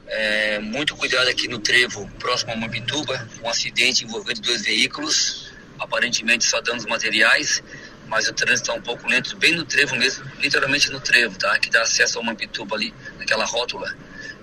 É, 0.08 0.58
muito 0.58 0.96
cuidado 0.96 1.28
aqui 1.28 1.48
no 1.48 1.60
trevo 1.60 2.10
próximo 2.18 2.52
a 2.54 2.56
Mampituba. 2.56 3.30
Um 3.44 3.48
acidente 3.48 4.04
envolvendo 4.04 4.42
dois 4.42 4.64
veículos, 4.64 5.52
aparentemente 5.78 6.46
só 6.46 6.60
danos 6.62 6.88
materiais, 6.88 7.62
mas 8.08 8.28
o 8.28 8.34
trânsito 8.34 8.72
está 8.72 8.74
um 8.74 8.82
pouco 8.82 9.08
lento, 9.08 9.38
bem 9.38 9.54
no 9.54 9.64
trevo 9.66 9.96
mesmo, 9.98 10.26
literalmente 10.40 10.90
no 10.90 11.00
trevo, 11.00 11.38
tá? 11.38 11.60
Que 11.60 11.70
dá 11.70 11.84
acesso 11.84 12.18
ao 12.18 12.24
Mampituba 12.24 12.76
ali, 12.76 12.92
naquela 13.20 13.46
rótula. 13.46 13.96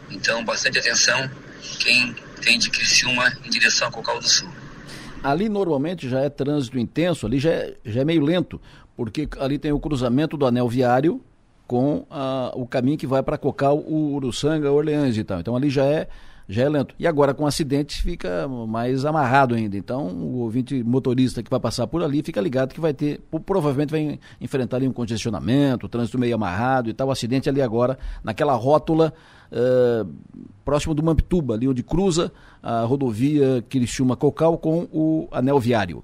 Então, 0.09 0.45
bastante 0.45 0.79
atenção, 0.79 1.29
quem 1.81 2.15
vem 2.41 2.61
de 2.61 2.71
Criciúma 2.71 3.37
em 3.45 3.51
direção 3.51 3.89
a 3.89 3.91
Cocal 3.91 4.21
do 4.21 4.29
Sul. 4.29 4.56
Ali 5.27 5.49
normalmente 5.49 6.09
já 6.09 6.21
é 6.21 6.29
trânsito 6.29 6.79
intenso, 6.79 7.27
ali 7.27 7.41
já 7.41 7.51
é, 7.51 7.75
já 7.85 8.03
é 8.03 8.05
meio 8.05 8.23
lento, 8.23 8.61
porque 8.97 9.29
ali 9.41 9.59
tem 9.59 9.73
o 9.73 9.81
cruzamento 9.81 10.37
do 10.37 10.47
anel 10.47 10.69
viário 10.69 11.21
com 11.67 12.07
ah, 12.09 12.53
o 12.55 12.65
caminho 12.65 12.97
que 12.97 13.09
vai 13.09 13.25
para 13.25 13.37
Cocal, 13.37 13.77
o 13.77 14.15
Uruçanga, 14.15 14.71
Orleans 14.71 15.17
e 15.17 15.25
tal. 15.25 15.41
Então 15.41 15.57
ali 15.57 15.69
já 15.69 15.85
é 15.85 16.07
já 16.49 16.63
é 16.63 16.69
lento. 16.69 16.95
E 16.99 17.07
agora 17.07 17.35
com 17.35 17.47
acidentes 17.47 17.99
fica 17.99 18.47
mais 18.69 19.05
amarrado 19.05 19.55
ainda. 19.55 19.77
Então 19.77 20.07
o 20.07 20.39
ouvinte 20.39 20.83
motorista 20.83 21.43
que 21.43 21.51
vai 21.51 21.59
passar 21.59 21.87
por 21.87 22.03
ali 22.03 22.23
fica 22.23 22.41
ligado 22.41 22.73
que 22.73 22.81
vai 22.81 22.95
ter, 22.95 23.21
provavelmente 23.45 23.91
vai 23.91 24.19
enfrentar 24.41 24.77
ali 24.77 24.87
um 24.87 24.93
congestionamento, 24.93 25.89
trânsito 25.89 26.19
meio 26.19 26.35
amarrado 26.35 26.89
e 26.89 26.95
tal. 26.95 27.09
O 27.09 27.11
acidente 27.11 27.49
ali 27.49 27.61
agora, 27.61 27.99
naquela 28.23 28.55
rótula 28.55 29.13
uh, 29.51 30.09
próximo 30.65 30.95
do 30.95 31.03
Mampituba, 31.03 31.55
ali 31.55 31.67
onde 31.67 31.83
cruza 31.83 32.33
a 32.63 32.83
rodovia 32.83 33.65
Criciúma-Cocal 33.69 34.59
com 34.59 34.89
o 34.93 35.29
anel 35.33 35.59
viário. 35.59 36.03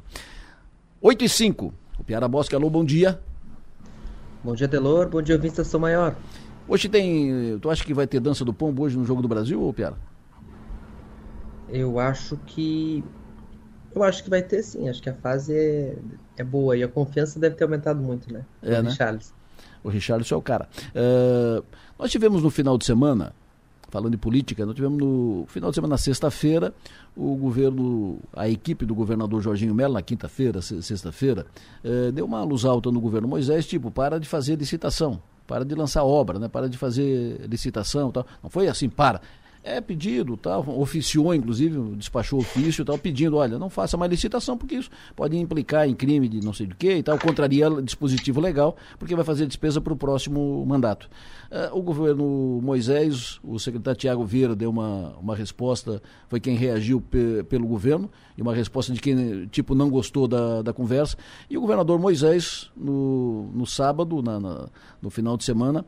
8 1.01 1.24
e 1.24 1.28
5. 1.28 1.72
O 1.99 2.05
Piara 2.05 2.26
Bosque, 2.26 2.55
alô, 2.55 2.68
bom 2.68 2.84
dia. 2.84 3.20
Bom 4.43 4.57
dia, 4.57 4.66
Delor. 4.66 5.09
Bom 5.09 5.22
dia, 5.22 5.38
Vista 5.38 5.62
São 5.62 5.78
Maior. 5.78 6.16
Hoje 6.66 6.88
tem. 6.88 7.59
Tu 7.61 7.70
acha 7.70 7.84
que 7.84 7.95
vai 7.95 8.09
ter 8.09 8.18
dança 8.18 8.45
do 8.45 8.53
pombo 8.53 8.82
hoje 8.82 8.97
no 8.97 9.05
Jogo 9.05 9.22
do 9.22 9.28
Brasil, 9.28 9.61
ou 9.61 9.72
Piara? 9.72 9.97
Eu 11.72 11.98
acho 11.98 12.36
que. 12.46 13.02
Eu 13.94 14.02
acho 14.02 14.22
que 14.22 14.30
vai 14.30 14.42
ter 14.42 14.62
sim. 14.62 14.88
Acho 14.88 15.02
que 15.02 15.08
a 15.08 15.14
fase 15.14 15.54
é, 15.54 15.96
é 16.36 16.44
boa 16.44 16.76
e 16.76 16.82
a 16.82 16.88
confiança 16.88 17.40
deve 17.40 17.56
ter 17.56 17.64
aumentado 17.64 18.00
muito, 18.00 18.32
né? 18.32 18.44
É, 18.62 18.78
o 18.78 18.82
né? 18.82 18.90
Richarlison. 18.90 19.34
O 19.82 19.88
Richarlison 19.88 20.34
é 20.34 20.38
o 20.38 20.42
cara. 20.42 20.68
Uh, 20.94 21.64
nós 21.98 22.10
tivemos 22.10 22.42
no 22.42 22.50
final 22.50 22.78
de 22.78 22.84
semana, 22.84 23.34
falando 23.90 24.12
de 24.12 24.18
política, 24.18 24.64
nós 24.64 24.74
tivemos 24.74 24.98
no 24.98 25.44
final 25.48 25.70
de 25.70 25.74
semana, 25.74 25.92
na 25.92 25.98
sexta-feira, 25.98 26.72
o 27.16 27.34
governo, 27.36 28.18
a 28.32 28.48
equipe 28.48 28.86
do 28.86 28.94
governador 28.94 29.42
Jorginho 29.42 29.74
Melo, 29.74 29.94
na 29.94 30.02
quinta-feira, 30.02 30.62
sexta-feira, 30.62 31.46
uh, 31.84 32.12
deu 32.12 32.24
uma 32.24 32.42
luz 32.44 32.64
alta 32.64 32.90
no 32.90 33.00
governo 33.00 33.26
Moisés, 33.26 33.66
tipo, 33.66 33.90
para 33.90 34.18
de 34.20 34.28
fazer 34.28 34.56
licitação 34.56 35.20
para 35.46 35.64
de 35.64 35.74
lançar 35.74 36.02
obra, 36.04 36.38
né? 36.38 36.48
para 36.48 36.66
de 36.68 36.78
fazer 36.78 37.40
licitação 37.46 38.10
tal. 38.10 38.26
Não 38.42 38.48
foi 38.48 38.68
assim, 38.68 38.88
para. 38.88 39.20
É 39.64 39.80
pedido, 39.80 40.36
tal, 40.36 40.68
oficiou, 40.80 41.32
inclusive, 41.32 41.78
despachou 41.94 42.40
ofício 42.40 42.84
tal, 42.84 42.98
pedindo, 42.98 43.36
olha, 43.36 43.60
não 43.60 43.70
faça 43.70 43.96
mais 43.96 44.10
licitação, 44.10 44.58
porque 44.58 44.74
isso 44.74 44.90
pode 45.14 45.36
implicar 45.36 45.88
em 45.88 45.94
crime 45.94 46.28
de 46.28 46.44
não 46.44 46.52
sei 46.52 46.66
do 46.66 46.74
que 46.74 46.96
e 46.96 47.02
tal, 47.02 47.16
contraria 47.16 47.70
dispositivo 47.80 48.40
legal, 48.40 48.76
porque 48.98 49.14
vai 49.14 49.24
fazer 49.24 49.46
despesa 49.46 49.80
para 49.80 49.92
o 49.92 49.96
próximo 49.96 50.66
mandato. 50.66 51.08
Uh, 51.48 51.78
o 51.78 51.80
governo 51.82 52.60
Moisés, 52.60 53.38
o 53.44 53.56
secretário 53.56 54.00
Tiago 54.00 54.24
Vieira 54.24 54.56
deu 54.56 54.68
uma, 54.68 55.10
uma 55.20 55.36
resposta, 55.36 56.02
foi 56.28 56.40
quem 56.40 56.56
reagiu 56.56 57.00
pe 57.00 57.44
pelo 57.44 57.66
governo, 57.66 58.10
e 58.36 58.42
uma 58.42 58.54
resposta 58.54 58.92
de 58.92 59.00
quem, 59.00 59.46
tipo, 59.46 59.76
não 59.76 59.88
gostou 59.88 60.26
da, 60.26 60.62
da 60.62 60.72
conversa. 60.72 61.16
E 61.48 61.56
o 61.56 61.60
governador 61.60 62.00
Moisés, 62.00 62.68
no, 62.76 63.48
no 63.54 63.64
sábado, 63.64 64.20
na, 64.22 64.40
na 64.40 64.68
no 65.00 65.10
final 65.10 65.36
de 65.36 65.44
semana, 65.44 65.84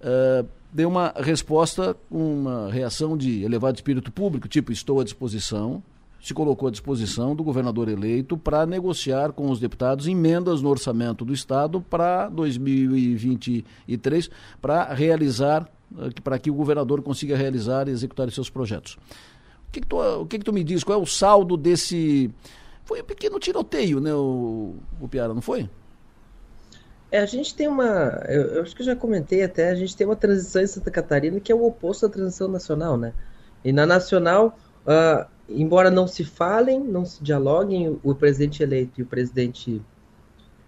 uh, 0.00 0.46
deu 0.76 0.90
uma 0.90 1.14
resposta, 1.16 1.96
uma 2.10 2.70
reação 2.70 3.16
de 3.16 3.42
elevado 3.42 3.76
espírito 3.76 4.12
público, 4.12 4.46
tipo, 4.46 4.70
estou 4.70 5.00
à 5.00 5.04
disposição, 5.04 5.82
se 6.22 6.34
colocou 6.34 6.68
à 6.68 6.70
disposição 6.70 7.34
do 7.34 7.42
governador 7.42 7.88
eleito 7.88 8.36
para 8.36 8.66
negociar 8.66 9.32
com 9.32 9.50
os 9.50 9.58
deputados 9.58 10.06
emendas 10.06 10.60
no 10.60 10.68
orçamento 10.68 11.24
do 11.24 11.32
Estado 11.32 11.80
para 11.80 12.28
2023, 12.28 14.28
para 14.60 14.92
realizar, 14.92 15.66
eh, 15.98 16.10
para 16.22 16.38
que 16.38 16.50
o 16.50 16.54
governador 16.54 17.00
consiga 17.00 17.38
realizar 17.38 17.88
e 17.88 17.92
executar 17.92 18.30
seus 18.30 18.50
projetos. 18.50 18.98
O 19.68 19.72
que, 19.72 19.80
que, 19.80 19.86
tu, 19.86 19.96
o 19.96 20.26
que, 20.26 20.38
que 20.38 20.44
tu 20.44 20.52
me 20.52 20.62
diz? 20.62 20.84
Qual 20.84 20.98
é 20.98 21.02
o 21.02 21.06
saldo 21.06 21.56
desse. 21.56 22.30
Foi 22.84 23.00
um 23.00 23.04
pequeno 23.04 23.38
tiroteio, 23.38 23.98
né, 23.98 24.14
o, 24.14 24.74
o 25.00 25.08
Piara, 25.08 25.32
não 25.32 25.40
foi? 25.40 25.70
É, 27.16 27.18
a 27.18 27.24
gente 27.24 27.54
tem 27.54 27.66
uma. 27.66 28.22
Eu, 28.28 28.42
eu, 28.56 28.62
acho 28.62 28.76
que 28.76 28.82
eu 28.82 28.86
já 28.86 28.94
comentei 28.94 29.42
até, 29.42 29.70
a 29.70 29.74
gente 29.74 29.96
tem 29.96 30.06
uma 30.06 30.14
transição 30.16 30.60
em 30.60 30.66
Santa 30.66 30.90
Catarina 30.90 31.40
que 31.40 31.50
é 31.50 31.54
o 31.54 31.64
oposto 31.64 32.06
da 32.06 32.12
transição 32.12 32.46
nacional, 32.46 32.98
né? 32.98 33.14
E 33.64 33.72
na 33.72 33.86
nacional, 33.86 34.58
uh, 34.86 35.26
embora 35.48 35.90
não 35.90 36.06
se 36.06 36.24
falem, 36.24 36.78
não 36.78 37.06
se 37.06 37.24
dialoguem, 37.24 37.88
o, 37.88 38.00
o 38.04 38.14
presidente 38.14 38.62
eleito 38.62 39.00
e 39.00 39.02
o 39.02 39.06
presidente 39.06 39.80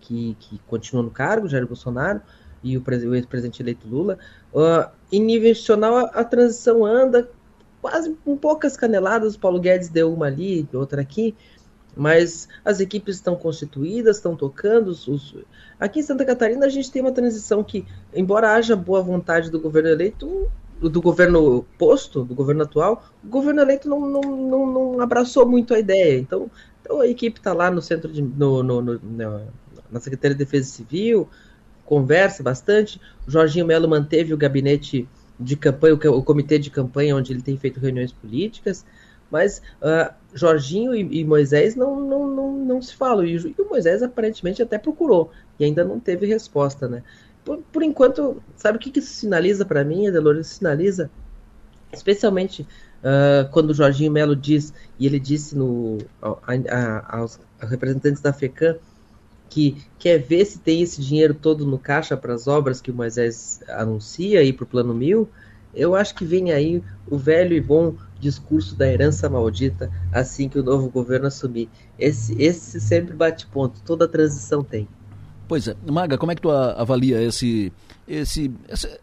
que, 0.01 0.39
que 0.41 0.59
continua 0.67 1.03
no 1.03 1.11
cargo, 1.11 1.49
Jair 1.49 1.67
Bolsonaro, 1.67 2.23
e 2.65 2.79
o, 2.79 2.83
o 2.83 3.15
ex-presidente 3.15 3.63
eleito 3.63 3.87
Lula, 3.87 4.19
uh, 4.55 4.91
em 5.13 5.21
nível 5.21 5.51
nacional 5.51 5.99
a, 5.99 6.05
a, 6.05 6.25
transição 6.25 6.83
anda 6.83 7.31
quase 7.83 8.17
com 8.25 8.39
poucas 8.39 8.75
caneladas. 8.75 9.35
O 9.35 9.39
Paulo 9.39 9.61
Guedes 9.61 9.91
deu 9.91 10.11
uma 10.15 10.27
ali, 10.27 10.67
outra 10.73 11.03
aqui, 11.03 11.37
mas 11.99 12.49
as 12.65 12.79
equipes 12.79 13.17
estão 13.17 13.35
constituídas, 13.35 14.17
estão 14.17 14.37
tocando. 14.37 14.89
Os. 14.89 15.35
Aqui 15.81 15.99
em 15.99 16.03
Santa 16.03 16.25
Catarina 16.25 16.65
a 16.65 16.69
gente 16.69 16.93
tem 16.93 17.03
uma 17.03 17.11
transição 17.11 17.65
que, 17.65 17.85
embora 18.15 18.55
haja 18.55 18.77
boa 18.77 19.03
vontade 19.03 19.51
do 19.51 19.59
governo 19.59 19.89
eleito, 19.89 20.49
do 20.81 21.03
governo 21.03 21.67
posto, 21.77 22.23
do 22.23 22.37
governo 22.37 22.63
atual, 22.63 23.03
o 23.23 23.27
governo 23.27 23.61
eleito 23.61 23.89
não, 23.89 24.01
não, 24.01 24.21
não, 24.21 24.67
não 24.67 25.01
abraçou 25.01 25.45
muito 25.45 25.75
a 25.75 25.79
ideia. 25.81 26.21
Então, 26.21 26.49
então 26.81 27.01
a 27.01 27.09
equipe 27.09 27.41
está 27.41 27.53
lá 27.53 27.69
no 27.69 27.83
centro 27.83 28.13
de, 28.13 28.23
no, 28.23 28.63
no, 28.63 28.81
no, 28.81 29.01
na 29.91 29.99
Secretaria 29.99 30.37
de 30.37 30.45
Defesa 30.45 30.71
Civil, 30.71 31.29
conversa 31.85 32.45
bastante. 32.45 33.01
O 33.27 33.31
Jorginho 33.31 33.67
Melo 33.67 33.89
manteve 33.89 34.33
o 34.33 34.37
gabinete 34.37 35.09
de 35.41 35.57
campanha, 35.57 35.95
o 36.13 36.23
comitê 36.23 36.61
de 36.61 36.71
campanha, 36.71 37.17
onde 37.17 37.33
ele 37.33 37.43
tem 37.43 37.57
feito 37.57 37.81
reuniões 37.81 38.13
políticas. 38.13 38.85
Mas 39.31 39.61
uh, 39.83 40.13
Jorginho 40.33 40.95
e, 40.95 41.21
e, 41.21 41.25
Moisés 41.25 41.75
não, 41.75 42.01
não, 42.01 42.27
não, 42.27 42.53
não 42.53 42.83
se 42.83 42.95
falam. 42.95 43.25
E, 43.25 43.37
e, 43.37 43.63
o 43.63 43.69
Moisés 43.69 44.03
aparentemente 44.03 44.63
até 44.63 44.79
procurou 44.79 45.31
e 45.59 45.65
ainda 45.65 45.85
não 45.85 46.01
teve 46.01 46.27
resposta, 46.27 46.89
né? 46.89 47.03
Por, 47.45 47.59
por 47.73 47.83
enquanto, 47.83 48.43
sabe 48.57 48.79
o 48.79 48.81
que, 48.81 48.91
que 48.91 48.99
isso 48.99 49.13
sinaliza 49.13 49.65
para 49.65 49.85
mim, 49.85 50.07
Adelor? 50.07 50.37
Isso 50.37 50.55
sinaliza, 50.55 51.11
especialmente 51.93 52.63
uh, 52.63 53.49
quando 53.51 53.71
o 53.71 53.75
Jorginho 53.75 54.13
Melo 54.13 54.37
diz, 54.37 54.73
e 54.99 55.07
ele 55.07 55.19
disse 55.19 55.57
no, 55.57 55.99
a, 56.23 56.37
a, 56.71 57.19
aos 57.19 57.41
representantes 57.61 58.21
da 58.21 58.33
FECAM, 58.33 58.77
que 59.49 59.83
quer 59.99 60.19
ver 60.19 60.45
se 60.45 60.59
tem 60.59 60.83
esse 60.83 61.01
dinheiro 61.01 61.33
todo 61.33 61.67
no 61.67 61.79
caixa 61.79 62.17
para 62.17 62.35
as 62.35 62.47
obras 62.47 62.81
que 62.83 62.91
o 62.91 62.95
Moisés 62.95 63.61
anuncia 63.69 64.41
aí 64.41 64.53
para 64.53 64.65
o 64.65 64.67
Plano 64.67 64.93
Mil, 64.93 65.29
eu 65.75 65.95
acho 65.95 66.15
que 66.15 66.25
vem 66.25 66.53
aí 66.53 66.83
o 67.11 67.17
velho 67.17 67.55
e 67.55 67.61
bom 67.61 67.95
discurso 68.19 68.75
da 68.75 68.87
herança 68.87 69.29
maldita 69.29 69.91
assim 70.13 70.49
que 70.49 70.59
o 70.59 70.63
novo 70.63 70.89
governo 70.91 71.27
assumir. 71.27 71.69
Esse, 71.99 72.35
esse 72.41 72.81
sempre 72.81 73.15
bate 73.15 73.47
ponto, 73.47 73.81
toda 73.85 74.09
transição 74.09 74.63
tem. 74.63 74.89
Pois 75.47 75.67
é. 75.67 75.77
Maga, 75.91 76.19
como 76.19 76.33
é 76.33 76.35
que 76.35 76.43
tu 76.43 76.51
avalia 76.51 77.23
esse. 77.23 77.73
esse, 78.07 78.53
esse 78.69 79.01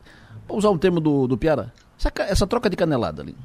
vou 0.47 0.57
usar 0.57 0.69
o 0.69 0.77
termo 0.77 0.99
do, 0.99 1.27
do 1.27 1.37
Piara, 1.37 1.73
essa, 1.97 2.11
essa 2.23 2.47
troca 2.47 2.69
de 2.69 2.75
canelada 2.75 3.21
ali? 3.21 3.35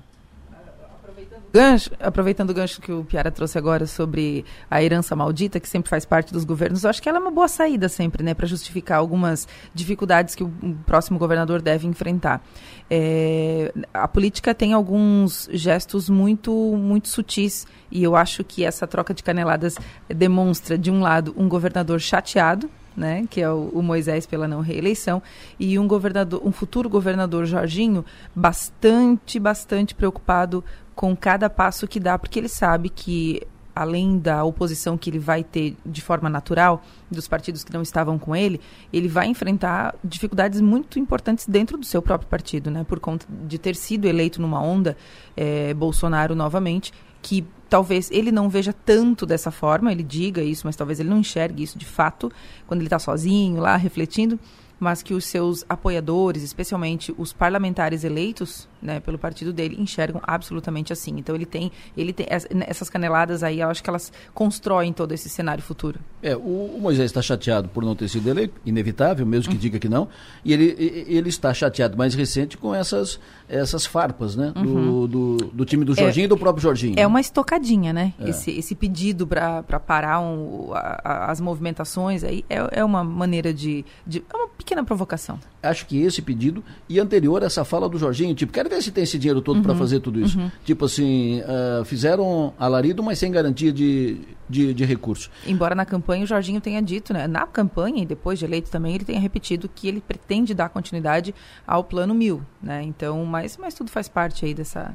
Gancho, 1.52 1.90
aproveitando 1.98 2.50
o 2.50 2.54
gancho 2.54 2.80
que 2.80 2.92
o 2.92 3.04
Piara 3.04 3.30
trouxe 3.30 3.58
agora 3.58 3.86
sobre 3.86 4.44
a 4.70 4.82
herança 4.82 5.16
maldita, 5.16 5.58
que 5.58 5.68
sempre 5.68 5.88
faz 5.88 6.04
parte 6.04 6.32
dos 6.32 6.44
governos, 6.44 6.84
eu 6.84 6.90
acho 6.90 7.02
que 7.02 7.08
ela 7.08 7.18
é 7.18 7.20
uma 7.20 7.30
boa 7.30 7.48
saída 7.48 7.88
sempre, 7.88 8.22
né, 8.22 8.34
para 8.34 8.46
justificar 8.46 8.98
algumas 8.98 9.48
dificuldades 9.74 10.34
que 10.34 10.44
o 10.44 10.50
próximo 10.86 11.18
governador 11.18 11.60
deve 11.60 11.86
enfrentar. 11.86 12.42
É, 12.88 13.72
a 13.92 14.06
política 14.06 14.54
tem 14.54 14.72
alguns 14.72 15.48
gestos 15.52 16.08
muito, 16.08 16.52
muito 16.76 17.08
sutis 17.08 17.66
e 17.90 18.02
eu 18.02 18.14
acho 18.16 18.44
que 18.44 18.64
essa 18.64 18.86
troca 18.86 19.12
de 19.12 19.22
caneladas 19.22 19.76
demonstra, 20.08 20.78
de 20.78 20.90
um 20.90 21.00
lado, 21.00 21.34
um 21.36 21.48
governador 21.48 22.00
chateado, 22.00 22.70
né, 22.96 23.24
que 23.30 23.40
é 23.40 23.50
o, 23.50 23.70
o, 23.72 23.82
Moisés 23.82 24.26
pela 24.26 24.46
não 24.46 24.60
reeleição, 24.60 25.22
e 25.58 25.78
um 25.78 25.86
governador, 25.86 26.42
um 26.44 26.52
futuro 26.52 26.88
governador 26.88 27.46
Jorginho 27.46 28.04
bastante, 28.34 29.38
bastante 29.38 29.94
preocupado 29.94 30.64
com 31.00 31.16
cada 31.16 31.48
passo 31.48 31.88
que 31.88 31.98
dá, 31.98 32.18
porque 32.18 32.38
ele 32.38 32.46
sabe 32.46 32.90
que 32.90 33.40
além 33.74 34.18
da 34.18 34.44
oposição 34.44 34.98
que 34.98 35.08
ele 35.08 35.18
vai 35.18 35.42
ter 35.42 35.74
de 35.86 36.02
forma 36.02 36.28
natural 36.28 36.82
dos 37.10 37.26
partidos 37.26 37.64
que 37.64 37.72
não 37.72 37.80
estavam 37.80 38.18
com 38.18 38.36
ele, 38.36 38.60
ele 38.92 39.08
vai 39.08 39.26
enfrentar 39.26 39.94
dificuldades 40.04 40.60
muito 40.60 40.98
importantes 40.98 41.46
dentro 41.46 41.78
do 41.78 41.86
seu 41.86 42.02
próprio 42.02 42.28
partido, 42.28 42.70
né? 42.70 42.84
Por 42.84 43.00
conta 43.00 43.24
de 43.30 43.58
ter 43.58 43.76
sido 43.76 44.04
eleito 44.04 44.42
numa 44.42 44.60
onda 44.60 44.94
é, 45.34 45.72
Bolsonaro 45.72 46.34
novamente, 46.34 46.92
que 47.22 47.46
talvez 47.66 48.10
ele 48.10 48.30
não 48.30 48.50
veja 48.50 48.74
tanto 48.74 49.24
dessa 49.24 49.50
forma, 49.50 49.90
ele 49.90 50.02
diga 50.02 50.42
isso, 50.42 50.66
mas 50.66 50.76
talvez 50.76 51.00
ele 51.00 51.08
não 51.08 51.20
enxergue 51.20 51.62
isso 51.62 51.78
de 51.78 51.86
fato 51.86 52.30
quando 52.66 52.80
ele 52.80 52.88
está 52.88 52.98
sozinho 52.98 53.58
lá 53.58 53.74
refletindo 53.74 54.38
mas 54.80 55.02
que 55.02 55.12
os 55.12 55.26
seus 55.26 55.62
apoiadores, 55.68 56.42
especialmente 56.42 57.14
os 57.18 57.34
parlamentares 57.34 58.02
eleitos 58.02 58.66
né, 58.80 59.00
pelo 59.00 59.18
partido 59.18 59.52
dele, 59.52 59.76
enxergam 59.78 60.20
absolutamente 60.24 60.92
assim. 60.92 61.18
Então 61.18 61.34
ele 61.34 61.46
tem, 61.46 61.70
ele 61.96 62.12
tem 62.12 62.26
essas 62.66 62.88
caneladas 62.88 63.42
aí, 63.42 63.60
eu 63.60 63.68
acho 63.68 63.82
que 63.82 63.90
elas 63.90 64.12
constroem 64.32 64.92
todo 64.92 65.12
esse 65.12 65.28
cenário 65.28 65.62
futuro. 65.62 65.98
É, 66.22 66.36
o, 66.36 66.40
o 66.76 66.78
Moisés 66.80 67.06
está 67.06 67.22
chateado 67.22 67.68
por 67.68 67.84
não 67.84 67.94
ter 67.94 68.08
sido 68.08 68.28
eleito, 68.28 68.54
inevitável, 68.64 69.26
mesmo 69.26 69.48
que 69.48 69.54
uhum. 69.54 69.60
diga 69.60 69.78
que 69.78 69.88
não, 69.88 70.08
e 70.44 70.52
ele, 70.52 71.04
ele 71.08 71.28
está 71.28 71.52
chateado 71.52 71.96
mais 71.96 72.14
recente 72.14 72.56
com 72.56 72.74
essas, 72.74 73.18
essas 73.48 73.86
farpas, 73.86 74.36
né, 74.36 74.52
uhum. 74.56 74.62
do, 74.62 75.08
do, 75.08 75.36
do, 75.52 75.64
time 75.64 75.84
do 75.84 75.94
Jorginho 75.94 76.24
é, 76.24 76.26
e 76.26 76.28
do 76.28 76.36
próprio 76.36 76.62
Jorginho. 76.62 76.94
É 76.98 77.06
uma 77.06 77.20
estocadinha, 77.20 77.92
né, 77.92 78.12
é. 78.18 78.30
esse, 78.30 78.50
esse 78.50 78.74
pedido 78.74 79.26
para 79.26 79.62
parar 79.80 80.20
um, 80.20 80.72
a, 80.72 81.00
a, 81.02 81.30
as 81.30 81.40
movimentações 81.40 82.24
aí 82.24 82.44
é, 82.48 82.80
é 82.80 82.84
uma 82.84 83.02
maneira 83.02 83.52
de, 83.52 83.84
de, 84.06 84.22
é 84.32 84.36
uma 84.36 84.48
pequena 84.48 84.84
provocação. 84.84 85.38
Acho 85.62 85.86
que 85.86 86.00
esse 86.00 86.22
pedido 86.22 86.64
e 86.88 86.98
anterior 86.98 87.42
essa 87.42 87.64
fala 87.64 87.88
do 87.88 87.98
Jorginho, 87.98 88.34
tipo, 88.34 88.52
quero 88.52 88.68
se 88.78 88.90
tem 88.90 89.04
esse 89.04 89.18
dinheiro 89.18 89.40
todo 89.40 89.56
uhum. 89.56 89.62
para 89.62 89.74
fazer 89.74 90.00
tudo 90.00 90.20
isso. 90.20 90.38
Uhum. 90.38 90.50
Tipo 90.64 90.84
assim, 90.84 91.40
uh, 91.40 91.84
fizeram 91.84 92.52
alarido, 92.58 93.02
mas 93.02 93.18
sem 93.18 93.32
garantia 93.32 93.72
de, 93.72 94.18
de, 94.48 94.74
de 94.74 94.84
recurso. 94.84 95.30
Embora 95.46 95.74
na 95.74 95.86
campanha 95.86 96.24
o 96.24 96.26
Jorginho 96.26 96.60
tenha 96.60 96.82
dito, 96.82 97.12
né, 97.12 97.26
na 97.26 97.46
campanha 97.46 98.02
e 98.02 98.06
depois 98.06 98.38
de 98.38 98.44
eleito 98.44 98.70
também, 98.70 98.94
ele 98.94 99.04
tenha 99.04 99.20
repetido 99.20 99.68
que 99.68 99.88
ele 99.88 100.00
pretende 100.00 100.52
dar 100.52 100.68
continuidade 100.68 101.34
ao 101.66 101.82
plano 101.82 102.14
mil, 102.14 102.42
né? 102.62 102.82
Então, 102.82 103.24
mas, 103.24 103.56
mas 103.56 103.74
tudo 103.74 103.90
faz 103.90 104.08
parte 104.08 104.44
aí 104.44 104.52
dessa, 104.52 104.94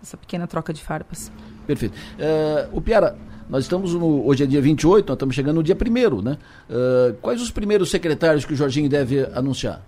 dessa 0.00 0.16
pequena 0.16 0.46
troca 0.46 0.72
de 0.72 0.82
farpas. 0.82 1.30
Perfeito. 1.66 1.94
Uh, 1.94 2.76
o 2.76 2.80
Piara, 2.80 3.16
nós 3.48 3.64
estamos 3.64 3.94
no, 3.94 4.26
hoje 4.26 4.44
é 4.44 4.46
dia 4.46 4.62
28, 4.62 5.06
nós 5.08 5.14
estamos 5.14 5.34
chegando 5.34 5.56
no 5.56 5.62
dia 5.62 5.76
1 5.76 6.22
né? 6.22 6.38
Uh, 6.70 7.14
quais 7.20 7.42
os 7.42 7.50
primeiros 7.50 7.90
secretários 7.90 8.44
que 8.44 8.52
o 8.52 8.56
Jorginho 8.56 8.88
deve 8.88 9.28
anunciar? 9.34 9.82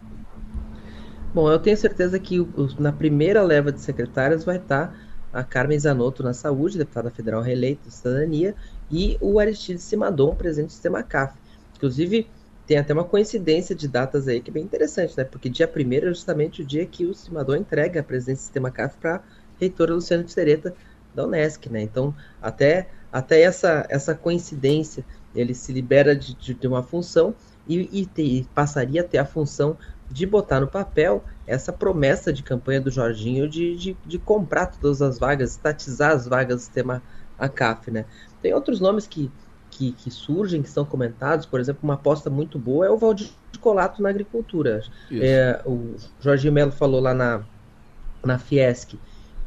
Bom, 1.35 1.51
eu 1.51 1.59
tenho 1.59 1.77
certeza 1.77 2.16
que 2.16 2.47
na 2.78 2.93
primeira 2.93 3.43
leva 3.43 3.73
de 3.73 3.81
secretários 3.81 4.44
vai 4.44 4.56
estar 4.56 4.97
a 5.32 5.43
Carmen 5.43 5.77
Zanotto 5.77 6.23
na 6.23 6.32
saúde, 6.32 6.78
deputada 6.78 7.11
federal 7.11 7.43
reeleita 7.43 7.90
cidadania, 7.90 8.55
e 8.89 9.19
o 9.20 9.40
Aristides 9.40 9.82
Simadon, 9.82 10.32
presidente 10.36 10.69
do 10.69 10.73
sistema 10.73 11.02
CAF. 11.02 11.36
Inclusive, 11.74 12.28
tem 12.69 12.78
até 12.78 12.94
uma 12.94 13.02
coincidência 13.02 13.74
de 13.74 13.89
datas 13.89 14.28
aí 14.28 14.40
que 14.40 14.48
é 14.48 14.52
bem 14.52 14.62
interessante, 14.62 15.19
né? 15.19 15.24
Porque 15.24 15.48
dia 15.48 15.69
1 15.69 15.93
é 15.93 16.01
justamente 16.06 16.62
o 16.62 16.65
dia 16.65 16.86
que 16.86 17.05
o 17.05 17.12
Simadon 17.12 17.56
entrega 17.56 17.98
a 17.98 18.05
presidência 18.05 18.43
do 18.43 18.44
sistema 18.44 18.70
CAF 18.70 18.97
para 18.98 19.16
a 19.16 19.20
reitora 19.59 19.93
Luciana 19.93 20.23
Tisereta 20.23 20.73
da 21.12 21.27
Unesc, 21.27 21.69
né? 21.69 21.82
Então, 21.82 22.15
até, 22.40 22.89
até 23.12 23.43
essa, 23.43 23.85
essa 23.89 24.15
coincidência, 24.15 25.05
ele 25.35 25.52
se 25.52 25.73
libera 25.73 26.15
de, 26.15 26.32
de, 26.35 26.55
de 26.55 26.69
uma 26.69 26.85
função 26.85 27.35
e, 27.66 27.89
e, 27.93 28.06
te, 28.06 28.23
e 28.23 28.44
passaria 28.55 29.01
a 29.01 29.05
ter 29.05 29.19
a 29.19 29.24
função 29.24 29.77
de 30.14 30.24
botar 30.24 30.60
no 30.60 30.68
papel 30.68 31.24
essa 31.44 31.72
promessa 31.72 32.32
de 32.32 32.44
campanha 32.44 32.80
do 32.80 32.88
Jorginho 32.88 33.48
de, 33.48 33.74
de, 33.74 33.96
de 34.06 34.16
comprar 34.16 34.66
todas 34.66 35.02
as 35.02 35.18
vagas, 35.18 35.50
estatizar 35.50 36.12
as 36.12 36.28
vagas 36.28 36.56
do 36.56 36.60
sistema 36.60 37.02
ACAF, 37.36 37.90
né? 37.90 38.04
Tem 38.40 38.54
outros 38.54 38.78
nomes 38.78 39.08
que, 39.08 39.28
que, 39.72 39.90
que, 39.90 40.12
surgem, 40.12 40.62
que 40.62 40.70
são 40.70 40.84
comentados, 40.84 41.46
por 41.46 41.58
exemplo, 41.58 41.80
uma 41.82 41.94
aposta 41.94 42.30
muito 42.30 42.60
boa 42.60 42.86
é 42.86 42.90
o 42.90 42.96
Valdir 42.96 43.28
Colato 43.60 44.00
na 44.00 44.08
agricultura. 44.08 44.84
É, 45.10 45.60
o 45.66 45.96
Jorginho 46.20 46.52
Melo 46.52 46.70
falou 46.70 47.00
lá 47.00 47.12
na, 47.12 47.42
na 48.24 48.38
Fiesc 48.38 48.96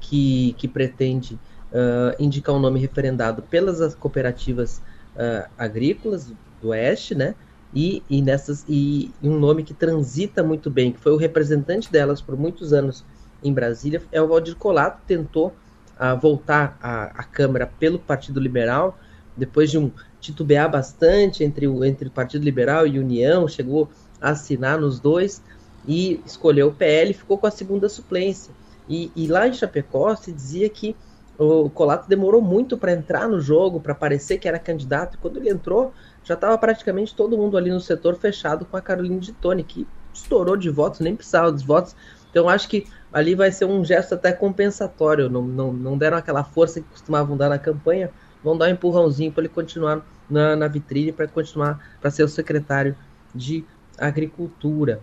que, 0.01 0.53
que 0.57 0.67
pretende 0.67 1.35
uh, 1.71 2.21
indicar 2.21 2.53
um 2.53 2.59
nome 2.59 2.77
referendado 2.77 3.41
pelas 3.41 3.95
cooperativas 3.95 4.79
uh, 5.15 5.47
agrícolas 5.57 6.29
do 6.61 6.69
Oeste, 6.69 7.15
né? 7.15 7.35
E, 7.73 8.01
e 8.09 8.21
nessas 8.21 8.65
e, 8.67 9.11
e, 9.21 9.29
um 9.29 9.37
nome 9.37 9.63
que 9.63 9.73
transita 9.73 10.43
muito 10.43 10.69
bem, 10.69 10.91
que 10.91 10.99
foi 10.99 11.11
o 11.11 11.17
representante 11.17 11.91
delas 11.91 12.21
por 12.21 12.37
muitos 12.37 12.73
anos 12.73 13.03
em 13.43 13.53
Brasília, 13.53 14.01
é 14.11 14.21
o 14.21 14.27
Valdir 14.27 14.55
Colato, 14.55 15.01
tentou 15.05 15.47
uh, 15.47 16.19
voltar 16.19 16.77
à, 16.81 17.23
Câmara 17.23 17.67
pelo 17.79 17.99
Partido 17.99 18.39
Liberal, 18.39 18.97
depois 19.35 19.69
de 19.69 19.77
um 19.77 19.91
titubear 20.19 20.69
bastante 20.69 21.43
entre 21.43 21.67
o, 21.67 21.85
entre 21.85 22.07
o 22.07 22.11
Partido 22.11 22.43
Liberal 22.43 22.87
e 22.87 22.97
União, 22.97 23.47
chegou 23.47 23.89
a 24.19 24.31
assinar 24.31 24.79
nos 24.79 24.99
dois 24.99 25.41
e 25.87 26.19
escolheu 26.25 26.69
o 26.69 26.73
PL 26.73 27.11
e 27.11 27.13
ficou 27.13 27.37
com 27.37 27.45
a 27.45 27.51
segunda 27.51 27.87
suplência. 27.87 28.51
E, 28.89 29.11
e 29.15 29.27
lá 29.27 29.47
em 29.47 29.53
Chapecó 29.53 30.15
se 30.15 30.31
dizia 30.31 30.67
que 30.69 30.95
o 31.37 31.69
Colato 31.69 32.09
demorou 32.09 32.41
muito 32.41 32.77
para 32.77 32.93
entrar 32.93 33.27
no 33.27 33.39
jogo, 33.39 33.79
para 33.79 33.93
parecer 33.93 34.39
que 34.39 34.47
era 34.47 34.57
candidato, 34.57 35.15
e 35.15 35.17
quando 35.17 35.37
ele 35.37 35.49
entrou, 35.49 35.93
já 36.27 36.33
estava 36.33 36.57
praticamente 36.57 37.15
todo 37.15 37.37
mundo 37.37 37.57
ali 37.57 37.71
no 37.71 37.79
setor 37.79 38.15
fechado 38.15 38.65
com 38.65 38.75
a 38.75 38.81
Carolina 38.81 39.17
de 39.17 39.31
Tone, 39.31 39.63
que 39.63 39.87
estourou 40.13 40.57
de 40.57 40.69
votos, 40.69 40.99
nem 40.99 41.15
precisava 41.15 41.49
dos 41.49 41.63
votos. 41.63 41.95
Então 42.29 42.49
acho 42.49 42.67
que 42.67 42.85
ali 43.13 43.33
vai 43.33 43.49
ser 43.49 43.63
um 43.63 43.83
gesto 43.85 44.15
até 44.15 44.33
compensatório. 44.33 45.29
Não, 45.29 45.41
não, 45.41 45.71
não 45.71 45.97
deram 45.97 46.17
aquela 46.17 46.43
força 46.43 46.81
que 46.81 46.87
costumavam 46.89 47.37
dar 47.37 47.47
na 47.47 47.57
campanha, 47.57 48.11
vão 48.43 48.57
dar 48.57 48.65
um 48.65 48.71
empurrãozinho 48.71 49.31
para 49.31 49.43
ele 49.43 49.53
continuar 49.53 50.05
na, 50.29 50.53
na 50.57 50.67
vitrine, 50.67 51.13
para 51.13 51.29
continuar 51.29 51.95
para 52.01 52.11
ser 52.11 52.23
o 52.23 52.27
secretário 52.27 52.93
de 53.33 53.63
Agricultura. 53.97 54.99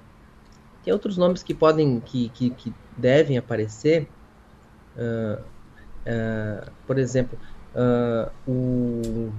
Tem 0.85 0.93
outros 0.93 1.17
nomes 1.17 1.43
que 1.43 1.55
podem, 1.55 2.01
que, 2.01 2.29
que, 2.29 2.51
que 2.51 2.75
devem 2.99 3.39
aparecer. 3.39 4.07
Uh, 4.95 5.41
uh, 5.41 6.71
por 6.87 6.99
exemplo, 6.99 7.39
uh, 7.75 8.31
o 8.47 9.33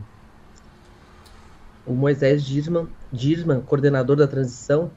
o 1.85 1.93
Moisés 1.93 2.43
Dirsman, 2.43 2.87
Dirsman 3.11 3.61
coordenador 3.61 4.15
da 4.15 4.27
transição, 4.27 4.91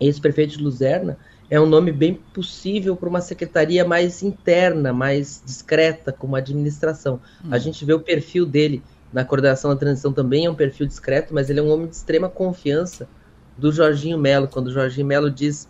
ex-prefeito 0.00 0.56
de 0.56 0.62
Luzerna, 0.62 1.18
é 1.50 1.60
um 1.60 1.66
nome 1.66 1.92
bem 1.92 2.14
possível 2.32 2.96
para 2.96 3.08
uma 3.08 3.20
secretaria 3.20 3.84
mais 3.84 4.22
interna, 4.22 4.92
mais 4.92 5.42
discreta, 5.44 6.10
como 6.12 6.36
administração. 6.36 7.20
Hum. 7.44 7.48
A 7.50 7.58
gente 7.58 7.84
vê 7.84 7.92
o 7.92 8.00
perfil 8.00 8.46
dele 8.46 8.82
na 9.14 9.24
coordenação 9.24 9.70
da 9.70 9.76
transição 9.76 10.12
também 10.12 10.44
é 10.44 10.50
um 10.50 10.56
perfil 10.56 10.88
discreto, 10.88 11.32
mas 11.32 11.48
ele 11.48 11.60
é 11.60 11.62
um 11.62 11.70
homem 11.70 11.86
de 11.86 11.94
extrema 11.94 12.28
confiança 12.28 13.08
do 13.56 13.70
Jorginho 13.70 14.18
Melo. 14.18 14.48
Quando 14.48 14.66
o 14.66 14.72
Jorginho 14.72 15.06
Melo 15.06 15.30
diz 15.30 15.68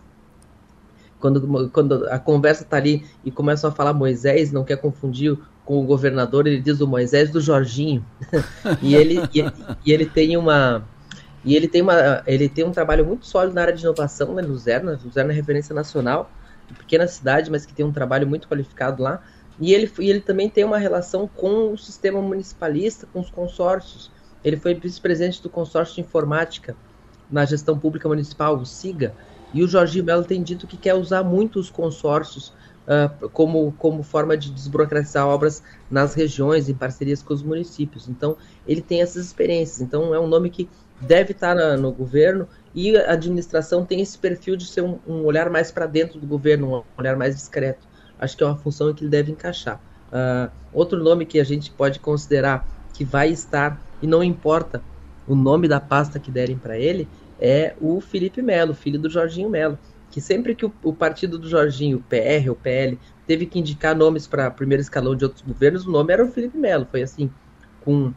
quando, 1.19 1.69
quando 1.69 2.09
a 2.09 2.17
conversa 2.17 2.63
está 2.63 2.77
ali 2.77 3.05
e 3.23 3.29
começam 3.29 3.69
a 3.69 3.73
falar 3.73 3.93
Moisés, 3.93 4.51
não 4.51 4.63
quer 4.63 4.77
confundir 4.77 5.37
com 5.65 5.79
o 5.79 5.83
governador, 5.83 6.45
ele 6.45 6.61
diz 6.61 6.79
o 6.79 6.87
Moisés 6.87 7.29
do 7.31 7.41
Jorginho. 7.41 8.05
e, 8.81 8.95
ele, 8.95 9.19
e, 9.33 9.43
e, 9.85 9.91
ele 9.91 10.05
tem 10.05 10.37
uma. 10.37 10.87
E 11.43 11.55
ele 11.55 11.67
tem, 11.67 11.81
uma, 11.81 12.23
ele 12.25 12.47
tem 12.47 12.63
um 12.63 12.71
trabalho 12.71 13.05
muito 13.05 13.25
sólido 13.25 13.53
na 13.53 13.61
área 13.61 13.73
de 13.73 13.83
inovação, 13.83 14.33
né, 14.33 14.41
Luzerna. 14.41 14.99
Luzerna 15.03 15.31
é 15.31 15.35
referência 15.35 15.75
nacional, 15.75 16.31
pequena 16.77 17.07
cidade, 17.07 17.51
mas 17.51 17.65
que 17.65 17.73
tem 17.73 17.85
um 17.85 17.91
trabalho 17.91 18.27
muito 18.27 18.47
qualificado 18.47 19.03
lá. 19.03 19.21
E 19.59 19.73
ele, 19.73 19.91
e 19.99 20.09
ele 20.09 20.21
também 20.21 20.49
tem 20.49 20.63
uma 20.63 20.77
relação 20.77 21.27
com 21.27 21.71
o 21.71 21.77
sistema 21.77 22.21
municipalista, 22.21 23.07
com 23.11 23.19
os 23.19 23.29
consórcios. 23.29 24.11
Ele 24.43 24.57
foi 24.57 24.73
vice-presidente 24.73 25.41
do 25.41 25.49
consórcio 25.49 25.95
de 25.95 26.01
informática 26.01 26.75
na 27.29 27.45
gestão 27.45 27.77
pública 27.77 28.07
municipal, 28.07 28.57
o 28.57 28.65
SIGA. 28.65 29.13
E 29.53 29.63
o 29.63 29.67
Jorginho 29.67 30.03
Melo 30.03 30.23
tem 30.23 30.43
dito 30.43 30.67
que 30.67 30.77
quer 30.77 30.95
usar 30.95 31.23
muito 31.23 31.59
os 31.59 31.69
consórcios 31.69 32.53
uh, 32.85 33.29
como, 33.29 33.73
como 33.77 34.03
forma 34.03 34.37
de 34.37 34.51
desburocratizar 34.51 35.27
obras 35.27 35.61
nas 35.89 36.13
regiões, 36.13 36.69
em 36.69 36.73
parcerias 36.73 37.21
com 37.21 37.33
os 37.33 37.43
municípios. 37.43 38.07
Então, 38.07 38.37
ele 38.67 38.81
tem 38.81 39.01
essas 39.01 39.25
experiências. 39.25 39.81
Então, 39.81 40.13
é 40.13 40.19
um 40.19 40.27
nome 40.27 40.49
que 40.49 40.69
deve 40.99 41.31
estar 41.31 41.55
na, 41.55 41.75
no 41.75 41.91
governo 41.91 42.47
e 42.73 42.95
a 42.95 43.13
administração 43.13 43.85
tem 43.85 44.01
esse 44.01 44.17
perfil 44.17 44.55
de 44.55 44.65
ser 44.65 44.81
um, 44.81 44.99
um 45.07 45.25
olhar 45.25 45.49
mais 45.49 45.71
para 45.71 45.85
dentro 45.85 46.19
do 46.19 46.27
governo, 46.27 46.77
um 46.77 46.83
olhar 46.97 47.15
mais 47.15 47.35
discreto. 47.35 47.87
Acho 48.19 48.37
que 48.37 48.43
é 48.43 48.47
uma 48.47 48.57
função 48.57 48.93
que 48.93 49.03
ele 49.03 49.11
deve 49.11 49.31
encaixar. 49.31 49.79
Uh, 50.07 50.49
outro 50.71 51.01
nome 51.03 51.25
que 51.25 51.39
a 51.39 51.43
gente 51.43 51.71
pode 51.71 51.99
considerar 51.99 52.65
que 52.93 53.03
vai 53.03 53.29
estar, 53.29 53.81
e 54.01 54.07
não 54.07 54.23
importa 54.23 54.81
o 55.27 55.35
nome 55.35 55.67
da 55.67 55.81
pasta 55.81 56.19
que 56.19 56.31
derem 56.31 56.57
para 56.57 56.77
ele, 56.77 57.07
é 57.39 57.75
o 57.81 57.99
Felipe 57.99 58.41
Melo, 58.41 58.73
filho 58.73 58.97
do 58.97 59.09
Jorginho 59.09 59.49
Melo 59.49 59.77
que 60.15 60.21
sempre 60.21 60.55
que 60.55 60.65
o, 60.65 60.71
o 60.81 60.93
partido 60.93 61.37
do 61.37 61.49
Jorginho, 61.49 61.97
o 61.97 62.01
PR 62.01 62.47
ou 62.47 62.55
PL, 62.55 62.97
teve 63.27 63.45
que 63.45 63.59
indicar 63.59 63.93
nomes 63.93 64.25
para 64.25 64.49
primeiro 64.49 64.79
escalão 64.79 65.13
de 65.13 65.25
outros 65.25 65.41
governos, 65.41 65.85
o 65.85 65.91
nome 65.91 66.13
era 66.13 66.23
o 66.23 66.31
Felipe 66.31 66.57
Melo. 66.57 66.87
Foi 66.89 67.03
assim, 67.03 67.29
com 67.83 68.13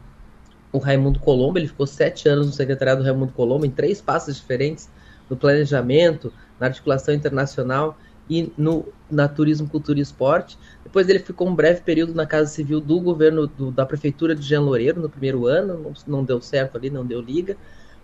o 0.71 0.77
Raimundo 0.77 1.19
Colombo, 1.19 1.59
ele 1.59 1.67
ficou 1.67 1.85
sete 1.85 2.29
anos 2.29 2.47
no 2.47 2.53
secretariado 2.53 3.01
do 3.01 3.05
Raimundo 3.05 3.33
Colombo, 3.33 3.65
em 3.65 3.69
três 3.69 3.99
passos 3.99 4.37
diferentes, 4.37 4.89
no 5.29 5.35
planejamento, 5.35 6.31
na 6.57 6.67
articulação 6.67 7.13
internacional 7.13 7.97
e 8.29 8.49
no 8.57 8.85
na 9.11 9.27
turismo, 9.27 9.67
cultura 9.67 9.99
e 9.99 10.01
esporte. 10.01 10.57
Depois 10.81 11.09
ele 11.09 11.19
ficou 11.19 11.49
um 11.49 11.53
breve 11.53 11.81
período 11.81 12.13
na 12.13 12.25
Casa 12.25 12.49
Civil 12.49 12.79
do 12.79 13.01
governo 13.01 13.45
do, 13.45 13.71
da 13.71 13.85
prefeitura 13.85 14.33
de 14.33 14.41
Jean 14.41 14.61
Loureiro 14.61 15.01
no 15.01 15.09
primeiro 15.09 15.47
ano, 15.47 15.77
não, 15.77 15.93
não 16.07 16.23
deu 16.23 16.39
certo 16.39 16.77
ali, 16.77 16.89
não 16.89 17.05
deu 17.05 17.19
liga, 17.19 17.57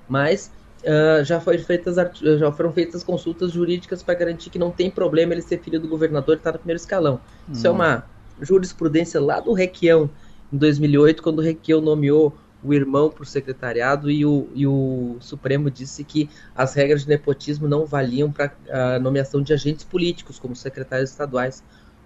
mas 0.06 0.52
uh, 0.86 1.24
já, 1.24 1.40
foi 1.40 1.58
feitas, 1.58 1.96
já 2.22 2.52
foram 2.52 2.72
feitas 2.72 3.04
consultas 3.04 3.52
jurídicas 3.52 4.02
para 4.02 4.14
garantir 4.14 4.50
que 4.50 4.60
não 4.60 4.72
tem 4.72 4.90
problema 4.90 5.34
ele 5.34 5.42
ser 5.42 5.60
filho 5.60 5.80
do 5.80 5.88
governador 5.88 6.36
e 6.36 6.38
estar 6.38 6.52
tá 6.52 6.58
no 6.58 6.60
primeiro 6.60 6.80
escalão. 6.80 7.20
Hum. 7.50 7.54
Isso 7.54 7.68
é 7.68 7.70
hum. 7.70 7.74
uma 7.74 8.06
jurisprudência 8.42 9.20
lá 9.20 9.40
do 9.40 9.54
Requião, 9.54 10.10
em 10.52 10.58
2008, 10.58 11.22
quando 11.24 11.40
o 11.40 11.42
Requião 11.42 11.82
nomeou 11.82 12.34
o 12.64 12.74
irmão 12.74 13.10
para 13.10 13.24
o 13.24 13.26
secretariado 13.26 14.10
e 14.10 14.26
o, 14.26 14.48
e 14.56 14.66
o 14.66 15.18
Supremo 15.20 15.70
disse 15.70 16.04
que 16.04 16.30
as 16.56 16.74
regras 16.74 17.04
de 17.04 17.10
nepotismo 17.10 17.68
não 17.68 17.86
valiam 17.86 18.32
para 18.32 18.52
a 18.70 19.00
nomeação 19.00 19.42
de 19.42 19.54
agentes 19.54 19.84
políticos, 19.84 20.40
como 20.40 20.56
secretários 20.56 21.12
estaduais 21.12 21.64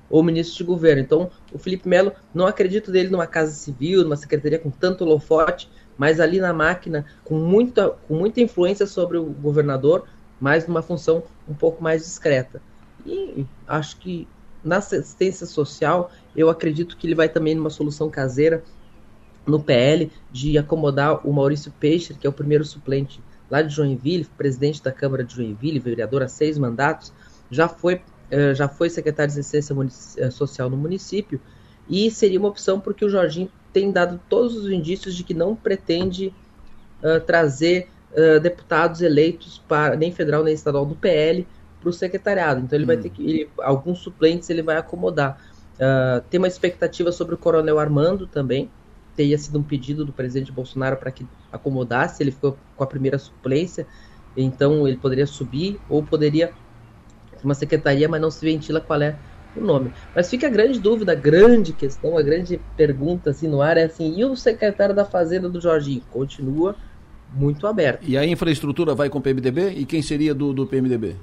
ou 0.10 0.24
ministros 0.24 0.58
de 0.58 0.64
governo. 0.64 1.02
Então, 1.02 1.30
o 1.54 1.58
Felipe 1.58 1.88
Melo, 1.88 2.12
não 2.34 2.46
acredito 2.48 2.92
dele 2.92 3.10
numa 3.10 3.28
casa 3.28 3.52
civil, 3.52 4.04
numa 4.04 4.18
secretaria 4.18 4.60
com 4.60 4.70
tanto 4.70 5.06
holofote, 5.06 5.70
mas 6.00 6.22
ali 6.22 6.40
na 6.40 6.54
máquina, 6.54 7.06
com 7.26 7.36
muita, 7.36 7.90
com 7.90 8.16
muita 8.16 8.40
influência 8.40 8.88
sobre 8.88 9.18
o 9.18 9.26
governador, 9.26 10.08
mas 10.40 10.66
numa 10.66 10.82
função 10.82 11.22
um 11.46 11.54
pouco 11.54 11.84
mais 11.84 12.04
discreta. 12.04 12.62
E 13.06 13.46
acho 13.68 13.98
que 13.98 14.26
na 14.64 14.78
assistência 14.78 15.46
social, 15.46 16.10
eu 16.34 16.50
acredito 16.50 16.96
que 16.96 17.06
ele 17.06 17.16
vai 17.16 17.28
também 17.28 17.54
numa 17.54 17.70
solução 17.70 18.10
caseira 18.10 18.64
no 19.46 19.60
PL 19.60 20.10
de 20.32 20.58
acomodar 20.58 21.28
o 21.28 21.34
Maurício 21.34 21.74
Peixe, 21.78 22.14
que 22.14 22.26
é 22.26 22.30
o 22.30 22.34
primeiro 22.34 22.64
suplente 22.64 23.22
lá 23.52 23.62
de 23.62 23.74
Joinville, 23.74 24.26
presidente 24.38 24.82
da 24.82 24.94
Câmara 24.94 25.24
de 25.24 25.36
Joinville, 25.36 25.80
vereador 25.80 26.24
há 26.24 26.30
seis 26.30 26.58
mandatos, 26.58 27.12
já 27.52 27.68
foi, 27.68 28.02
eh, 28.32 28.54
já 28.54 28.70
foi 28.70 28.90
secretário 28.90 29.34
de 29.34 29.40
assistência 29.40 29.76
eh, 30.18 30.30
social 30.30 30.70
no 30.70 30.78
município, 30.78 31.42
e 31.90 32.12
seria 32.12 32.40
uma 32.40 32.50
opção 32.50 32.80
porque 32.80 33.04
o 33.04 33.10
Jorginho 33.10 33.50
tem 33.74 33.92
dado 33.92 34.20
todos 34.30 34.56
os 34.56 34.72
indícios 34.72 35.16
de 35.16 35.24
que 35.24 35.34
não 35.34 35.56
pretende 35.56 36.34
uh, 37.04 37.20
trazer 37.22 37.90
uh, 38.12 38.40
deputados 38.40 39.02
eleitos 39.02 39.62
para 39.68 39.96
nem 39.96 40.12
federal 40.12 40.44
nem 40.44 40.54
estadual 40.54 40.86
do 40.86 40.96
PL 40.96 41.48
para 41.80 41.90
o 41.90 41.94
secretariado. 41.94 42.62
Então 42.62 42.78
ele 42.78 42.84
hum. 42.84 42.88
vai 42.88 42.98
ter 42.98 43.10
que 43.10 43.24
ele, 43.24 43.50
alguns 43.60 44.00
suplentes 44.00 44.50
ele 44.50 44.62
vai 44.62 44.78
acomodar. 44.78 45.40
Uh, 45.76 46.22
tem 46.30 46.38
uma 46.38 46.48
expectativa 46.48 47.12
sobre 47.12 47.36
o 47.36 47.38
Coronel 47.38 47.80
Armando 47.80 48.28
também. 48.28 48.70
Teria 49.16 49.38
sido 49.38 49.60
um 49.60 49.64
pedido 49.64 50.06
do 50.06 50.14
presidente 50.14 50.52
Bolsonaro 50.52 50.98
para 50.98 51.12
que 51.12 51.26
acomodasse. 51.52 52.22
Ele 52.22 52.32
ficou 52.32 52.58
com 52.76 52.84
a 52.84 52.88
primeira 52.88 53.18
suplência, 53.18 53.88
então 54.36 54.88
ele 54.88 54.98
poderia 54.98 55.26
subir 55.26 55.80
ou 55.90 56.04
poderia 56.04 56.54
uma 57.44 57.54
secretaria, 57.54 58.08
mas 58.08 58.22
não 58.22 58.30
se 58.30 58.46
ventila 58.46 58.82
qual 58.82 59.02
é 59.02 59.18
o 59.56 59.62
nome. 59.62 59.92
Mas 60.16 60.30
fica 60.30 60.48
a 60.48 60.50
grande 60.50 60.80
dúvida, 60.80 61.12
a 61.12 61.16
grande 61.16 61.74
questão, 61.74 62.18
a 62.18 62.22
grande 62.22 62.60
pergunta 62.78 63.30
assim 63.32 63.48
no 63.48 63.62
ar 63.62 63.78
é 63.78 63.84
assim: 63.84 64.18
e 64.18 64.26
o 64.26 64.36
secretário 64.36 64.96
da 64.96 65.06
Fazenda 65.06 65.50
do 65.50 65.60
Jorginho? 65.60 66.02
Continua 66.12 66.76
muito 67.34 67.68
aberto. 67.68 68.04
E 68.04 68.18
a 68.18 68.26
infraestrutura 68.26 68.96
vai 68.96 69.10
com 69.10 69.20
o 69.20 69.22
PMDB? 69.22 69.70
E 69.72 69.86
quem 69.86 70.02
seria 70.02 70.34
do, 70.34 70.54
do 70.54 70.66
PMDB? 70.66 71.16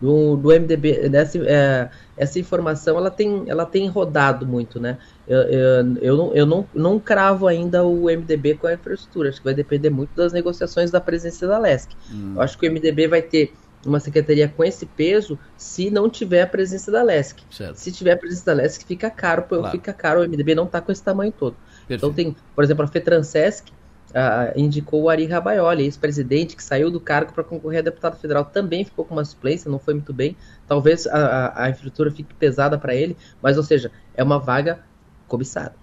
Do, 0.00 0.36
do 0.36 0.48
MDB, 0.48 1.08
nessa, 1.08 1.38
é, 1.38 1.88
essa 2.16 2.36
informação 2.40 2.98
ela 2.98 3.08
tem, 3.08 3.44
ela 3.46 3.64
tem 3.64 3.86
rodado 3.88 4.44
muito, 4.44 4.80
né? 4.80 4.98
Eu, 5.28 5.38
eu, 5.42 5.96
eu, 6.02 6.16
não, 6.16 6.34
eu 6.34 6.46
não, 6.46 6.68
não 6.74 6.98
cravo 6.98 7.46
ainda 7.46 7.84
o 7.84 8.06
MDB 8.06 8.54
com 8.54 8.66
a 8.66 8.74
infraestrutura, 8.74 9.28
acho 9.28 9.38
que 9.38 9.44
vai 9.44 9.54
depender 9.54 9.90
muito 9.90 10.10
das 10.16 10.32
negociações 10.32 10.90
da 10.90 11.00
presença 11.00 11.46
da 11.46 11.56
LESC. 11.56 11.94
Hum. 12.12 12.32
Eu 12.34 12.42
acho 12.42 12.58
que 12.58 12.68
o 12.68 12.72
MDB 12.72 13.06
vai 13.06 13.22
ter 13.22 13.52
uma 13.84 14.00
secretaria 14.00 14.48
com 14.48 14.62
esse 14.64 14.86
peso 14.86 15.38
se 15.56 15.90
não 15.90 16.08
tiver 16.08 16.42
a 16.42 16.46
presença 16.46 16.90
da 16.90 17.02
LESC. 17.02 17.42
Certo. 17.50 17.76
Se 17.76 17.90
tiver 17.90 18.12
a 18.12 18.16
presença 18.16 18.46
da 18.46 18.52
LESC, 18.54 18.84
fica 18.84 19.10
caro, 19.10 19.42
claro. 19.42 19.70
fica 19.70 19.92
caro, 19.92 20.20
o 20.20 20.24
MDB 20.24 20.54
não 20.54 20.64
está 20.64 20.80
com 20.80 20.92
esse 20.92 21.02
tamanho 21.02 21.32
todo. 21.32 21.56
Perfeito. 21.86 21.98
Então 21.98 22.12
tem, 22.12 22.36
por 22.54 22.64
exemplo, 22.64 22.84
a 22.84 22.88
FETRANSESC 22.88 23.70
uh, 24.12 24.58
indicou 24.58 25.02
o 25.02 25.08
Ari 25.08 25.26
Rabaioli, 25.26 25.84
ex-presidente, 25.84 26.54
que 26.56 26.62
saiu 26.62 26.90
do 26.90 27.00
cargo 27.00 27.32
para 27.32 27.42
concorrer 27.42 27.80
a 27.80 27.82
deputado 27.82 28.16
federal, 28.18 28.44
também 28.44 28.84
ficou 28.84 29.04
com 29.04 29.14
uma 29.14 29.24
suplência, 29.24 29.70
não 29.70 29.78
foi 29.78 29.94
muito 29.94 30.12
bem. 30.12 30.36
Talvez 30.66 31.06
a, 31.06 31.16
a, 31.16 31.64
a 31.64 31.70
infraestrutura 31.70 32.10
fique 32.10 32.34
pesada 32.34 32.78
para 32.78 32.94
ele, 32.94 33.16
mas, 33.42 33.56
ou 33.56 33.62
seja, 33.62 33.90
é 34.14 34.22
uma 34.22 34.38
vaga 34.38 34.80
cobiçada. 35.26 35.74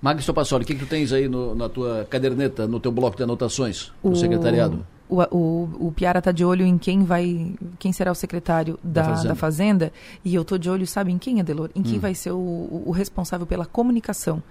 Magno 0.00 0.34
Passoli, 0.34 0.64
o 0.64 0.66
que, 0.66 0.74
que 0.74 0.84
tu 0.84 0.88
tens 0.88 1.12
aí 1.14 1.28
no, 1.28 1.54
na 1.54 1.66
tua 1.66 2.06
caderneta, 2.10 2.66
no 2.66 2.78
teu 2.78 2.92
bloco 2.92 3.16
de 3.16 3.22
anotações 3.22 3.90
do 4.02 4.10
o... 4.10 4.16
secretariado? 4.16 4.86
O, 5.08 5.20
o, 5.36 5.88
o 5.88 5.92
Piara 5.92 6.18
está 6.18 6.32
de 6.32 6.44
olho 6.44 6.64
em 6.64 6.78
quem 6.78 7.04
vai, 7.04 7.54
quem 7.78 7.92
será 7.92 8.10
o 8.10 8.14
secretário 8.14 8.78
da, 8.82 9.02
da, 9.02 9.08
fazenda. 9.08 9.28
da 9.28 9.34
fazenda. 9.34 9.92
e 10.24 10.34
eu 10.34 10.42
estou 10.42 10.56
de 10.56 10.70
olho, 10.70 10.86
sabe 10.86 11.12
em 11.12 11.18
quem, 11.18 11.40
Adelor? 11.40 11.70
Em 11.74 11.82
quem 11.82 11.98
hum. 11.98 12.00
vai 12.00 12.14
ser 12.14 12.30
o, 12.30 12.82
o 12.86 12.90
responsável 12.90 13.46
pela 13.46 13.66
comunicação 13.66 14.42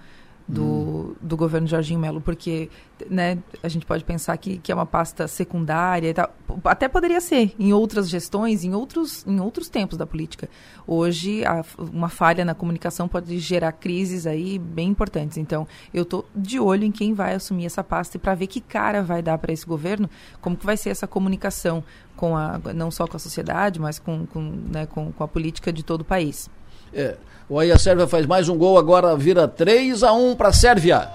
do, 0.46 0.62
hum. 0.62 1.14
do 1.20 1.36
governo 1.36 1.66
Jorginho 1.66 1.98
Melo, 1.98 2.20
porque 2.20 2.68
né, 3.08 3.38
a 3.62 3.68
gente 3.68 3.86
pode 3.86 4.04
pensar 4.04 4.36
que, 4.36 4.58
que 4.58 4.70
é 4.70 4.74
uma 4.74 4.84
pasta 4.86 5.26
secundária 5.26 6.10
e 6.10 6.14
tal. 6.14 6.30
Até 6.64 6.86
poderia 6.86 7.20
ser 7.20 7.54
em 7.58 7.72
outras 7.72 8.08
gestões, 8.08 8.62
em 8.62 8.74
outros, 8.74 9.26
em 9.26 9.40
outros 9.40 9.68
tempos 9.68 9.96
da 9.96 10.06
política. 10.06 10.48
Hoje, 10.86 11.44
a, 11.44 11.64
uma 11.78 12.08
falha 12.08 12.44
na 12.44 12.54
comunicação 12.54 13.08
pode 13.08 13.38
gerar 13.38 13.72
crises 13.72 14.26
aí 14.26 14.58
bem 14.58 14.88
importantes. 14.88 15.38
Então, 15.38 15.66
eu 15.92 16.02
estou 16.02 16.26
de 16.36 16.60
olho 16.60 16.84
em 16.84 16.92
quem 16.92 17.14
vai 17.14 17.34
assumir 17.34 17.66
essa 17.66 17.82
pasta 17.82 18.16
e 18.16 18.20
para 18.20 18.34
ver 18.34 18.46
que 18.46 18.60
cara 18.60 19.02
vai 19.02 19.22
dar 19.22 19.38
para 19.38 19.52
esse 19.52 19.66
governo, 19.66 20.08
como 20.40 20.56
que 20.56 20.66
vai 20.66 20.76
ser 20.76 20.90
essa 20.90 21.06
comunicação 21.06 21.82
com 22.16 22.36
a, 22.36 22.60
não 22.74 22.90
só 22.90 23.06
com 23.06 23.16
a 23.16 23.20
sociedade, 23.20 23.80
mas 23.80 23.98
com, 23.98 24.26
com, 24.26 24.40
né, 24.42 24.86
com, 24.86 25.10
com 25.10 25.24
a 25.24 25.28
política 25.28 25.72
de 25.72 25.82
todo 25.82 26.02
o 26.02 26.04
país. 26.04 26.50
É. 26.94 27.14
O 27.48 27.58
aí 27.58 27.72
a 27.72 27.78
Sérvia 27.78 28.06
faz 28.06 28.24
mais 28.24 28.48
um 28.48 28.56
gol, 28.56 28.78
agora 28.78 29.16
vira 29.16 29.46
3 29.48 30.02
a 30.02 30.12
1 30.12 30.36
para 30.36 30.48
a 30.48 30.52
Sérvia. 30.52 31.08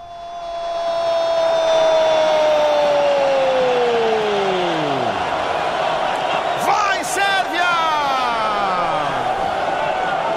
Vai 6.66 7.04
Sérvia! 7.04 7.64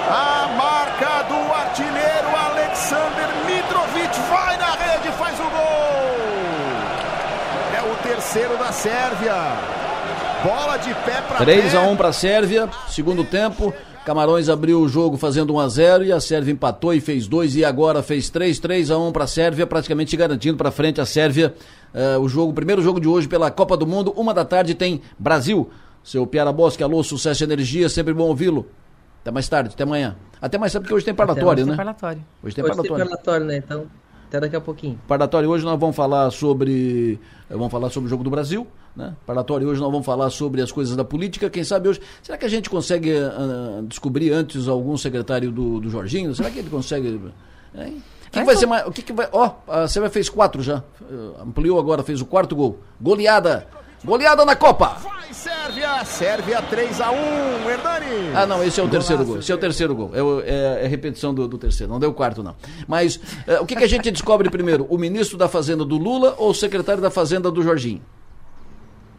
A 0.09 0.47
marca 0.57 1.23
do 1.23 1.53
artilheiro 1.53 2.29
Alexander 2.51 3.27
Mitrovic 3.45 4.19
vai 4.29 4.57
na 4.57 4.71
rede, 4.71 5.11
faz 5.17 5.39
o 5.39 5.43
gol. 5.43 6.17
É 7.77 7.81
o 7.91 7.95
terceiro 8.01 8.57
da 8.57 8.71
Sérvia. 8.71 9.33
Bola 10.43 10.77
de 10.77 10.93
pé 11.05 11.21
para 11.27 11.37
3 11.37 11.75
a 11.75 11.81
1 11.81 11.95
para 11.95 12.09
a 12.09 12.13
Sérvia, 12.13 12.69
segundo 12.87 13.23
tempo. 13.23 13.73
Camarões 14.05 14.49
abriu 14.49 14.81
o 14.81 14.89
jogo 14.89 15.15
fazendo 15.15 15.53
1 15.53 15.59
a 15.59 15.67
0 15.69 16.03
e 16.03 16.11
a 16.11 16.19
Sérvia 16.19 16.51
empatou 16.51 16.93
e 16.93 16.99
fez 16.99 17.25
2 17.25 17.55
e 17.55 17.63
agora 17.63 18.03
fez 18.03 18.29
3, 18.29 18.59
3 18.59 18.91
a 18.91 18.97
1 18.97 19.11
para 19.13 19.23
a 19.23 19.27
Sérvia, 19.27 19.65
praticamente 19.65 20.17
garantindo 20.17 20.57
para 20.57 20.71
frente 20.71 20.99
a 20.99 21.05
Sérvia 21.05 21.55
uh, 21.93 22.19
o 22.19 22.27
jogo, 22.27 22.51
o 22.51 22.53
primeiro 22.53 22.81
jogo 22.81 22.99
de 22.99 23.07
hoje 23.07 23.29
pela 23.29 23.49
Copa 23.49 23.77
do 23.77 23.87
Mundo. 23.87 24.13
Uma 24.17 24.33
da 24.33 24.43
tarde 24.43 24.75
tem 24.75 25.01
Brasil. 25.17 25.69
Seu 26.03 26.27
Piara 26.27 26.51
Bosque, 26.51 26.83
alô, 26.83 27.01
sucesso 27.01 27.43
e 27.43 27.45
energia, 27.45 27.87
sempre 27.87 28.13
bom 28.13 28.25
ouvi-lo. 28.25 28.67
Até 29.21 29.31
mais 29.31 29.47
tarde, 29.47 29.69
até 29.73 29.83
amanhã. 29.83 30.17
Até 30.41 30.57
mais 30.57 30.73
tarde 30.73 30.83
porque 30.83 30.95
hoje 30.95 31.05
tem 31.05 31.13
parlatório, 31.13 31.63
hoje 31.63 31.63
né? 31.63 31.69
Tem 31.69 31.77
parlatório. 31.77 32.25
Hoje 32.43 32.55
tem 32.55 32.63
hoje 32.65 32.73
parlatório. 32.73 33.05
Tem 33.05 33.09
parlatório, 33.09 33.45
né? 33.45 33.57
Então, 33.57 33.85
até 34.27 34.41
daqui 34.41 34.55
a 34.57 34.61
pouquinho. 34.61 34.99
Parlatório 35.07 35.49
hoje 35.49 35.63
nós 35.63 35.79
vamos 35.79 35.95
falar 35.95 36.29
sobre 36.29 37.17
vamos 37.49 37.71
falar 37.71 37.89
sobre 37.89 38.07
o 38.07 38.09
jogo 38.09 38.21
do 38.21 38.29
Brasil, 38.29 38.67
né? 38.95 39.15
Parlatório 39.25 39.67
hoje 39.67 39.81
nós 39.81 39.91
vamos 39.91 40.05
falar 40.05 40.29
sobre 40.29 40.61
as 40.61 40.71
coisas 40.71 40.95
da 40.95 41.03
política. 41.03 41.49
Quem 41.49 41.63
sabe 41.63 41.89
hoje. 41.89 42.01
Será 42.21 42.37
que 42.37 42.45
a 42.45 42.49
gente 42.49 42.69
consegue 42.69 43.11
uh, 43.11 43.83
descobrir 43.83 44.31
antes 44.31 44.67
algum 44.67 44.95
secretário 44.97 45.51
do, 45.51 45.79
do 45.79 45.89
Jorginho? 45.89 46.33
Será 46.35 46.49
que 46.49 46.59
ele 46.59 46.69
consegue. 46.69 47.19
Hein? 47.75 48.03
O 48.27 48.31
que, 48.31 48.39
que 48.39 48.45
vai 48.45 48.55
ser 48.55 48.65
mais. 48.65 48.87
O 48.87 48.91
que, 48.91 49.01
que 49.01 49.13
vai. 49.13 49.27
Ó, 49.31 49.51
oh, 49.67 49.71
a 49.71 49.87
Sérvia 49.87 50.09
fez 50.09 50.29
quatro 50.29 50.61
já. 50.61 50.83
Uh, 51.01 51.41
ampliou 51.41 51.79
agora, 51.79 52.03
fez 52.03 52.21
o 52.21 52.25
quarto 52.25 52.55
gol. 52.55 52.79
Goleada. 53.01 53.67
Goleada 54.03 54.43
na 54.43 54.55
Copa. 54.55 54.97
Vai 55.01 55.33
Sérvia, 55.33 56.05
Sérvia 56.05 56.61
3 56.61 57.01
a 57.01 57.11
1 57.11 57.15
Hernani. 57.69 58.35
Ah, 58.35 58.45
não, 58.45 58.63
esse 58.63 58.79
é 58.79 58.83
o 58.83 58.87
terceiro 58.89 59.25
gol. 59.25 59.39
Esse 59.39 59.51
é 59.51 59.55
o 59.55 59.57
terceiro 59.57 59.95
gol. 59.95 60.11
É, 60.13 60.49
é, 60.49 60.85
é 60.85 60.87
repetição 60.87 61.33
do, 61.33 61.47
do, 61.47 61.57
terceiro, 61.57 61.91
não 61.91 61.99
deu 61.99 62.11
o 62.11 62.13
quarto, 62.13 62.43
não. 62.43 62.55
Mas 62.87 63.15
uh, 63.15 63.61
o 63.61 63.65
que, 63.65 63.75
que 63.75 63.83
a 63.83 63.87
gente 63.87 64.11
descobre 64.11 64.49
primeiro? 64.49 64.85
O 64.89 64.97
ministro 64.97 65.37
da 65.37 65.47
Fazenda 65.47 65.83
do 65.83 65.97
Lula 65.97 66.35
ou 66.37 66.51
o 66.51 66.53
secretário 66.53 67.01
da 67.01 67.09
Fazenda 67.09 67.49
do 67.49 67.63
Jorginho? 67.63 68.01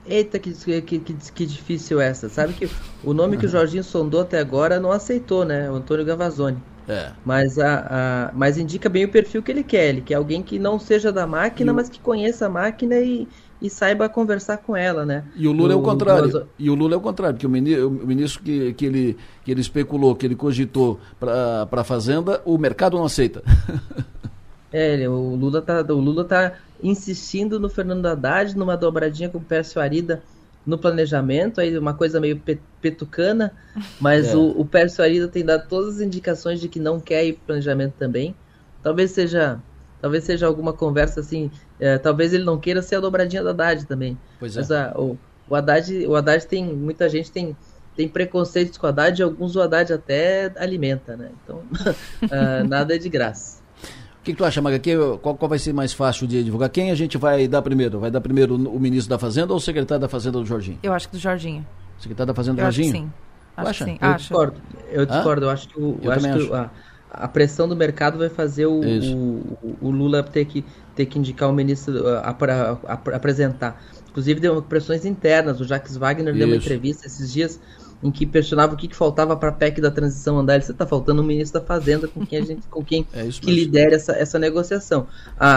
Eita, 0.07 0.39
que, 0.39 0.53
que, 0.53 0.99
que, 0.99 1.15
que 1.15 1.47
difícil 1.47 2.01
essa. 2.01 2.29
Sabe 2.29 2.53
que 2.53 2.69
o 3.03 3.15
nome 3.15 3.39
que 3.39 3.47
o 3.47 3.49
Jorginho 3.49 3.83
sondou 3.83 4.21
até 4.21 4.39
agora 4.39 4.79
não 4.79 4.93
aceitou, 4.93 5.45
né? 5.45 5.71
O 5.71 5.77
Antônio 5.77 6.05
Gavazzoni. 6.05 6.59
É. 6.87 7.13
Mas, 7.25 7.59
a, 7.59 7.87
a, 7.89 8.33
mas 8.35 8.59
indica 8.59 8.89
bem 8.89 9.07
o 9.07 9.09
perfil 9.09 9.43
que 9.43 9.51
ele 9.51 9.65
quer. 9.65 9.89
Ele 9.89 10.01
quer 10.03 10.15
alguém 10.15 10.43
que 10.43 10.59
não 10.59 10.79
seja 10.79 11.11
da 11.11 11.27
máquina, 11.27 11.73
mas 11.73 11.89
que 11.89 11.99
conheça 11.99 12.47
a 12.47 12.49
máquina 12.51 12.97
e, 12.97 13.27
e 13.61 13.71
saiba 13.71 14.09
conversar 14.09 14.59
com 14.59 14.77
ela, 14.77 15.07
né? 15.07 15.25
E 15.35 15.49
o 15.49 15.53
Lula 15.53 15.71
o, 15.71 15.73
é 15.73 15.77
o 15.77 15.83
contrário. 15.83 16.37
O... 16.37 16.47
E 16.59 16.69
o 16.69 16.75
Lula 16.75 16.95
é 16.95 16.99
o 16.99 17.01
contrário, 17.01 17.37
porque 17.37 17.47
o 17.47 17.51
ministro, 17.51 17.89
o 17.89 18.07
ministro 18.07 18.43
que, 18.43 18.75
que, 18.75 18.85
ele, 18.85 19.17
que 19.43 19.51
ele 19.51 19.61
especulou, 19.63 20.15
que 20.15 20.27
ele 20.27 20.37
cogitou 20.37 21.01
para 21.19 21.67
a 21.71 21.85
Fazenda, 21.85 22.43
o 22.45 22.59
mercado 22.59 22.99
não 22.99 23.07
aceita. 23.07 23.43
é, 24.71 25.09
o 25.09 25.35
Lula 25.35 25.63
tá, 25.63 25.81
o 25.89 26.01
Lula 26.01 26.25
tá 26.25 26.53
insistindo 26.85 27.59
no 27.59 27.71
Fernando 27.71 28.05
Haddad, 28.05 28.57
numa 28.57 28.77
dobradinha 28.77 29.31
com 29.31 29.39
o 29.39 29.41
Pércio 29.41 29.81
Arida 29.81 30.23
no 30.67 30.79
planejamento, 30.79 31.61
aí 31.61 31.77
uma 31.77 31.95
coisa 31.95 32.21
meio 32.21 32.41
petucana, 32.81 33.53
mas 33.99 34.29
é. 34.29 34.37
o, 34.37 34.61
o 34.61 34.65
Pércio 34.65 35.03
Arida 35.03 35.27
tem 35.27 35.45
dado 35.45 35.67
todas 35.67 35.97
as 35.97 36.01
indicações 36.03 36.61
de 36.61 36.69
que 36.69 36.79
não 36.79 37.01
quer 37.01 37.25
ir 37.25 37.33
para 37.35 37.47
planejamento 37.47 37.95
também. 37.99 38.35
Talvez 38.83 39.11
seja 39.11 39.59
talvez 40.01 40.25
seja 40.25 40.47
alguma 40.47 40.75
conversa 40.75 41.21
assim, 41.21 41.51
é, 41.81 41.97
talvez 41.97 42.35
ele 42.35 42.45
não 42.45 42.59
queira 42.59 42.83
ser 42.83 42.97
a 42.97 43.01
dobradinha 43.01 43.43
do 43.43 43.49
Haddad 43.49 43.87
também. 43.87 44.19
Pois 44.39 44.55
é. 44.55 44.61
Mas 44.61 44.71
a, 44.71 44.93
o, 44.95 45.19
o, 45.49 45.55
Haddad, 45.55 46.07
o 46.07 46.15
Haddad 46.15 46.47
tem, 46.47 46.63
muita 46.63 47.09
gente 47.09 47.33
tem, 47.33 47.57
tem 47.97 48.07
preconceitos 48.07 48.77
com 48.77 48.87
o 48.87 48.91
Haddad 48.91 49.19
e 49.19 49.23
alguns 49.23 49.57
o 49.57 49.63
Haddad 49.63 49.95
até 49.95 50.53
alimenta, 50.57 51.17
né? 51.17 51.31
Então, 51.43 51.63
uh, 52.23 52.65
nada 52.69 52.95
é 52.95 52.99
de 52.99 53.09
graça. 53.09 53.64
O 54.25 54.27
que, 54.27 54.33
que 54.33 54.39
tu 54.39 54.45
acha, 54.47 54.63
Maga? 54.63 54.79
Que, 54.79 54.97
qual, 55.21 55.35
qual 55.37 55.49
vai 55.51 55.59
ser 55.59 55.75
mais 55.75 55.93
fácil 55.93 56.27
de 56.27 56.43
divulgar? 56.43 56.71
Quem 56.71 56.91
a 56.91 56.95
gente 56.95 57.19
vai 57.19 57.47
dar 57.47 57.61
primeiro? 57.61 58.01
Vai 58.01 58.11
dar 58.11 58.23
primeiro 58.23 58.55
o 58.55 58.81
ministro 58.81 59.11
da 59.11 59.19
Fazenda 59.19 59.53
ou 59.53 59.59
o 59.59 59.61
secretário 59.61 60.01
da 60.01 60.09
Fazenda 60.09 60.39
do 60.39 60.47
Jorginho? 60.47 60.79
Eu 60.83 60.95
acho 60.95 61.09
que 61.11 61.17
do 61.17 61.21
Jorginho. 61.21 61.67
Secretário 61.99 62.29
da 62.33 62.35
Fazenda 62.35 62.57
do 62.57 62.63
Eu 62.63 62.67
acho 62.69 62.79
que 62.79 62.85
Jorginho? 62.85 63.05
sim. 63.07 63.13
Acho 63.55 63.69
acha? 63.69 63.85
que 63.85 63.91
sim. 63.91 63.99
Eu 64.01 64.09
Acho. 64.09 64.19
discordo. 64.21 64.57
Eu 64.91 65.05
discordo. 65.07 65.45
Eu 65.45 65.51
acho 65.51 65.69
que, 65.69 65.79
o, 65.79 65.99
Eu 66.03 66.11
acho 66.11 66.21
que 66.25 66.29
acho. 66.31 66.55
a, 66.55 66.71
a 67.11 67.29
pressão 67.29 67.69
do 67.69 67.77
mercado 67.77 68.17
vai 68.17 68.31
fazer 68.31 68.65
o, 68.65 68.83
Isso. 68.83 69.15
o, 69.15 69.77
o 69.83 69.91
Lula 69.91 70.23
ter 70.23 70.47
que, 70.47 70.65
ter 70.97 71.05
que 71.05 71.19
indicar 71.19 71.51
o 71.51 71.53
ministro 71.53 72.09
a, 72.09 72.21
a- 72.31 72.79
a- 72.95 73.17
apresentar. 73.17 73.79
Inclusive, 74.09 74.41
deu 74.41 74.63
pressões 74.63 75.05
internas. 75.05 75.61
O 75.61 75.65
Jacques 75.67 75.99
Wagner 75.99 76.33
deu 76.35 76.47
uma 76.47 76.57
Isso. 76.57 76.65
entrevista 76.65 77.07
esses 77.07 77.31
dias 77.31 77.61
em 78.05 78.11
que 78.13 78.27
questionava 78.27 78.75
o 78.75 78.77
que, 78.77 78.87
que 78.87 78.95
faltava 78.95 79.35
para 79.35 79.49
a 79.49 79.53
PEC 79.53 79.81
da 79.81 79.91
transição 79.91 80.39
andar. 80.39 80.59
Disse, 80.59 80.71
está 80.73 80.87
faltando 80.87 81.23
um 81.23 81.25
ministro 81.25 81.59
da 81.59 81.67
Fazenda 81.67 82.07
com 82.07 82.25
quem 82.25 82.39
a 82.39 82.45
gente, 82.45 82.67
com 82.69 82.85
quem 82.85 83.07
É 83.15 83.27
que 83.27 83.51
lidere 83.51 83.95
essa, 83.95 84.13
essa 84.13 84.39
negociação. 84.39 85.07
A, 85.41 85.49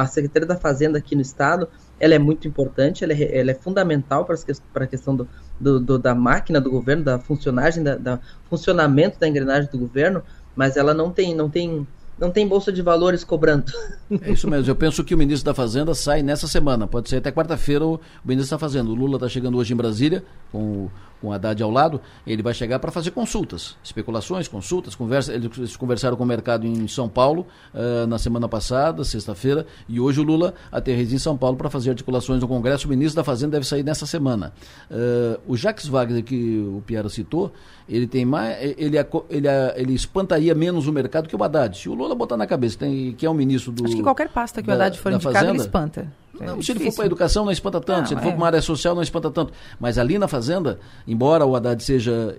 a, 0.00 0.02
a 0.02 0.06
Secretaria 0.06 0.46
da 0.46 0.56
Fazenda 0.56 0.96
aqui 0.98 1.16
no 1.16 1.20
Estado, 1.20 1.68
ela 1.98 2.14
é 2.14 2.18
muito 2.18 2.46
importante, 2.46 3.02
ela 3.02 3.12
é, 3.12 3.38
ela 3.38 3.50
é 3.50 3.54
fundamental 3.54 4.24
para, 4.24 4.34
as 4.34 4.44
ques- 4.44 4.62
para 4.72 4.84
a 4.84 4.86
questão 4.86 5.16
do, 5.16 5.28
do- 5.58 5.80
do- 5.80 5.98
da 5.98 6.14
máquina 6.14 6.60
do 6.60 6.70
governo, 6.70 7.02
da 7.02 7.18
funcionagem, 7.18 7.82
da, 7.82 7.96
da 7.96 8.20
funcionamento 8.48 9.18
da 9.18 9.26
engrenagem 9.26 9.68
do 9.70 9.78
governo, 9.78 10.22
mas 10.54 10.76
ela 10.76 10.94
não 10.94 11.10
tem, 11.10 11.34
não 11.34 11.50
tem, 11.50 11.86
não 12.18 12.30
tem 12.30 12.46
bolsa 12.46 12.72
de 12.72 12.82
valores 12.82 13.24
cobrando. 13.24 13.72
É 14.22 14.30
isso 14.30 14.48
mesmo. 14.48 14.70
Eu 14.70 14.76
penso 14.76 15.02
que 15.02 15.14
o 15.16 15.18
ministro 15.18 15.44
da 15.46 15.52
Fazenda 15.54 15.92
sai 15.92 16.22
nessa 16.22 16.46
semana. 16.46 16.86
Pode 16.86 17.08
ser 17.08 17.16
até 17.16 17.32
quarta-feira 17.32 17.84
o 17.84 17.94
o 17.94 18.00
ministro 18.24 18.54
da 18.56 18.58
Fazenda. 18.60 18.88
O 18.88 18.94
Lula 18.94 19.16
está 19.16 19.28
chegando 19.28 19.58
hoje 19.58 19.72
em 19.72 19.76
Brasília, 19.76 20.22
com 20.52 20.58
o, 20.58 20.90
com 21.20 21.28
o 21.28 21.32
Haddad 21.32 21.62
ao 21.62 21.70
lado. 21.70 22.00
Ele 22.26 22.42
vai 22.42 22.52
chegar 22.54 22.78
para 22.78 22.90
fazer 22.90 23.10
consultas, 23.10 23.76
especulações, 23.82 24.48
consultas. 24.48 24.94
Conversa, 24.94 25.32
eles 25.32 25.76
conversaram 25.76 26.16
com 26.16 26.24
o 26.24 26.26
mercado 26.26 26.66
em 26.66 26.86
São 26.88 27.08
Paulo 27.08 27.46
ah, 27.74 28.06
na 28.06 28.18
semana 28.18 28.48
passada, 28.48 29.04
sexta-feira. 29.04 29.66
E 29.88 29.98
hoje 30.00 30.20
o 30.20 30.22
Lula 30.22 30.54
aterriza 30.70 31.14
em 31.14 31.18
São 31.18 31.36
Paulo 31.36 31.56
para 31.56 31.70
fazer 31.70 31.90
articulações 31.90 32.40
no 32.40 32.48
Congresso. 32.48 32.86
O 32.86 32.90
ministro 32.90 33.16
da 33.16 33.24
Fazenda 33.24 33.52
deve 33.52 33.66
sair 33.66 33.82
nessa 33.82 34.06
semana. 34.06 34.52
Ah, 34.90 35.38
o 35.46 35.56
Jacques 35.56 35.86
Wagner, 35.86 36.22
que 36.22 36.58
o 36.58 36.82
Piara 36.86 37.08
citou, 37.08 37.52
ele 37.88 38.06
tem 38.06 38.24
mais. 38.24 38.56
Ele, 38.76 38.96
ele, 39.30 39.46
ele 39.76 39.94
espantaria 39.94 40.54
menos 40.54 40.86
o 40.86 40.92
mercado 40.92 41.28
que 41.28 41.36
o 41.36 41.42
Haddad. 41.42 41.76
Se 41.78 41.88
o 41.88 41.94
Lula 41.94 42.14
botar 42.14 42.36
na 42.36 42.46
cabeça 42.46 42.78
tem, 42.78 43.12
que 43.12 43.24
é 43.24 43.30
o 43.30 43.34
ministro 43.34 43.72
do. 43.72 43.84
Acho 43.84 43.96
que 43.96 44.02
qualquer 44.02 44.28
pasta 44.28 44.60
que 44.62 44.68
o 44.68 44.76
da- 44.76 44.86
Haddad 44.86 44.98
for 44.98 45.12
indicado, 45.12 45.36
ele 45.36 45.46
Fazenda, 45.46 45.62
espanta. 45.62 46.12
Não, 46.40 46.58
É 46.58 46.62
se 46.62 46.72
ele 46.72 46.84
for 46.84 46.94
para 46.94 47.04
a 47.04 47.06
educação, 47.06 47.44
não 47.44 47.52
espanta 47.52 47.80
tanto. 47.80 47.98
Não, 48.00 48.06
se 48.06 48.14
ele 48.14 48.20
for 48.20 48.28
é. 48.28 48.30
para 48.30 48.38
uma 48.38 48.46
área 48.46 48.62
social, 48.62 48.94
não 48.94 49.02
espanta 49.02 49.30
tanto. 49.30 49.52
Mas 49.78 49.98
ali 49.98 50.18
na 50.18 50.28
Fazenda, 50.28 50.78
embora 51.06 51.44
o 51.44 51.54
Haddad 51.54 51.82
seja 51.82 52.36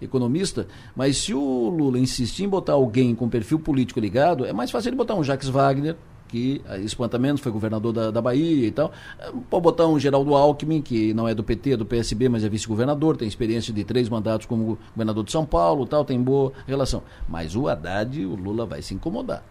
economista, 0.00 0.66
mas 0.94 1.18
se 1.18 1.34
o 1.34 1.68
Lula 1.68 1.98
insistir 1.98 2.44
em 2.44 2.48
botar 2.48 2.74
alguém 2.74 3.14
com 3.14 3.28
perfil 3.28 3.58
político 3.58 4.00
ligado, 4.00 4.44
é 4.44 4.52
mais 4.52 4.70
fácil 4.70 4.88
ele 4.90 4.96
botar 4.96 5.14
um 5.14 5.24
Jacques 5.24 5.48
Wagner, 5.48 5.96
que 6.28 6.60
eh, 6.68 6.80
espanta 6.80 7.18
menos, 7.18 7.40
foi 7.40 7.52
governador 7.52 7.92
da, 7.92 8.10
da 8.10 8.20
Bahia 8.20 8.66
e 8.66 8.70
tal. 8.70 8.92
Eh, 9.18 9.32
Pode 9.48 9.62
botar 9.62 9.86
um 9.86 9.98
Geraldo 9.98 10.34
Alckmin, 10.34 10.82
que 10.82 11.14
não 11.14 11.26
é 11.28 11.34
do 11.34 11.42
PT, 11.44 11.72
é 11.72 11.76
do 11.76 11.86
PSB, 11.86 12.28
mas 12.28 12.44
é 12.44 12.48
vice-governador, 12.48 13.16
tem 13.16 13.28
experiência 13.28 13.72
de 13.72 13.84
três 13.84 14.08
mandatos 14.08 14.46
como 14.46 14.78
governador 14.92 15.24
de 15.24 15.32
São 15.32 15.44
Paulo 15.44 15.86
tal, 15.86 16.04
tem 16.04 16.20
boa 16.20 16.52
relação. 16.66 17.02
Mas 17.28 17.54
o 17.54 17.68
Haddad, 17.68 18.24
o 18.24 18.34
Lula 18.34 18.66
vai 18.66 18.82
se 18.82 18.94
incomodar. 18.94 19.42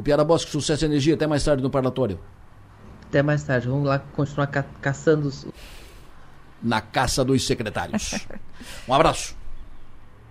O 0.00 0.02
Piara 0.02 0.24
Bosque, 0.24 0.50
sucesso 0.50 0.82
e 0.82 0.86
energia, 0.86 1.12
até 1.12 1.26
mais 1.26 1.44
tarde 1.44 1.62
no 1.62 1.68
parlatório. 1.68 2.18
Até 3.06 3.22
mais 3.22 3.42
tarde, 3.44 3.68
vamos 3.68 3.86
lá 3.86 3.98
continuar 3.98 4.46
ca- 4.46 4.64
caçando 4.80 5.28
os, 5.28 5.46
na 6.62 6.80
caça 6.80 7.22
dos 7.22 7.46
secretários. 7.46 8.14
Um 8.88 8.94
abraço. 8.94 9.36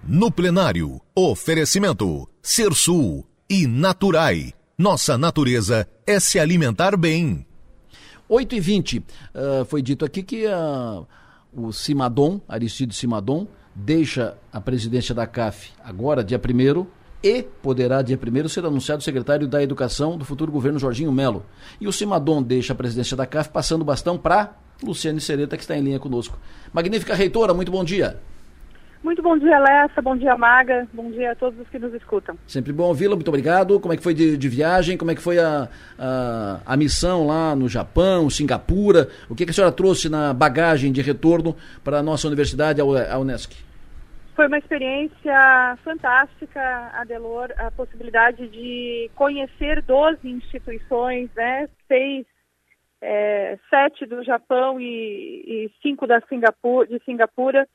No 0.04 0.32
plenário, 0.32 1.00
oferecimento 1.16 2.28
Sersul 2.42 3.26
e 3.50 3.68
Naturai. 3.68 4.54
Nossa 4.78 5.18
natureza 5.20 5.88
é 6.06 6.20
se 6.20 6.40
alimentar 6.40 6.96
bem. 6.98 7.46
8 8.28 8.56
e 8.56 8.60
20 8.60 9.04
Ah, 9.36 9.66
foi 9.66 9.82
dito 9.84 10.04
aqui 10.04 10.24
que 10.24 10.48
ah, 10.48 11.04
o 11.54 11.72
Simadon, 11.72 12.42
Aristide 12.48 12.96
Simadon, 12.96 13.48
deixa 13.76 14.36
a 14.52 14.60
presidência 14.62 15.14
da 15.14 15.28
CAF 15.28 15.72
agora, 15.84 16.24
dia 16.24 16.40
1 16.40 16.86
e 17.24 17.44
poderá, 17.44 18.02
dia 18.02 18.18
1 18.18 18.48
ser 18.48 18.66
anunciado 18.66 19.04
secretário 19.04 19.48
da 19.48 19.62
Educação 19.62 20.18
do 20.18 20.24
futuro 20.26 20.52
governo 20.52 20.80
Jorginho 20.80 21.12
Melo. 21.12 21.46
E 21.80 21.88
o 21.88 21.92
Simadon 21.92 22.42
deixa 22.42 22.74
a 22.74 22.76
presidência 22.76 23.16
da 23.18 23.26
CAF 23.26 23.50
passando 23.50 23.82
o 23.82 23.86
bastão 23.86 24.18
para 24.18 24.54
Luciane 24.84 25.20
Sereta, 25.20 25.58
que 25.58 25.64
está 25.64 25.76
em 25.78 25.82
linha 25.82 26.00
conosco. 26.00 26.38
Magnífica 26.74 27.14
reitora, 27.14 27.54
muito 27.54 27.72
bom 27.72 27.84
dia. 27.84 28.18
Muito 29.02 29.22
bom 29.24 29.38
dia, 29.38 29.58
Lessa. 29.60 30.02
Bom 30.02 30.16
dia, 30.18 30.36
Maga. 30.38 30.86
Bom 30.94 31.10
dia 31.10 31.32
a 31.32 31.36
todos 31.36 31.58
os 31.58 31.68
que 31.70 31.80
nos 31.80 31.94
escutam. 31.94 32.36
Sempre 32.46 32.74
bom 32.74 32.84
ouvi-la, 32.84 33.16
muito 33.16 33.30
obrigado. 33.30 33.80
Como 33.80 33.94
é 33.94 33.98
que 33.98 34.04
foi 34.04 34.14
de, 34.14 34.36
de 34.38 34.50
viagem? 34.50 34.98
Como 34.98 35.10
é 35.10 35.16
que 35.16 35.22
foi 35.22 35.40
a, 35.40 35.70
a, 35.98 36.60
a 36.66 36.76
missão 36.76 37.26
lá 37.26 37.56
no 37.56 37.70
Japão, 37.70 38.30
Singapura? 38.30 39.08
O 39.30 39.36
que, 39.36 39.46
que 39.46 39.52
a 39.52 39.54
senhora 39.54 39.72
trouxe 39.72 40.10
na 40.10 40.34
bagagem 40.34 40.92
de 40.92 41.02
retorno 41.02 41.56
para 41.82 42.00
a 42.00 42.04
nossa 42.04 42.28
universidade, 42.28 42.82
a 42.82 42.86
U- 42.86 42.98
a 42.98 43.18
Unesc? 43.18 43.54
Foi 44.40 44.48
uma 44.48 44.58
experiência 44.58 45.78
fantástica, 45.84 46.62
Adelor, 46.94 47.50
a 47.58 47.70
possibilidade 47.72 48.48
de 48.48 49.12
conhecer 49.14 49.82
12 49.82 50.26
instituições, 50.30 51.30
né? 51.36 51.68
Seis, 51.90 52.26
é, 53.02 53.60
sete 53.70 54.06
do 54.06 54.24
Japão 54.24 54.80
e, 54.80 55.44
e 55.46 55.72
cinco 55.82 56.08
da 56.08 56.22
Singapura, 56.22 56.88
de 56.88 57.04
Singapura, 57.04 57.68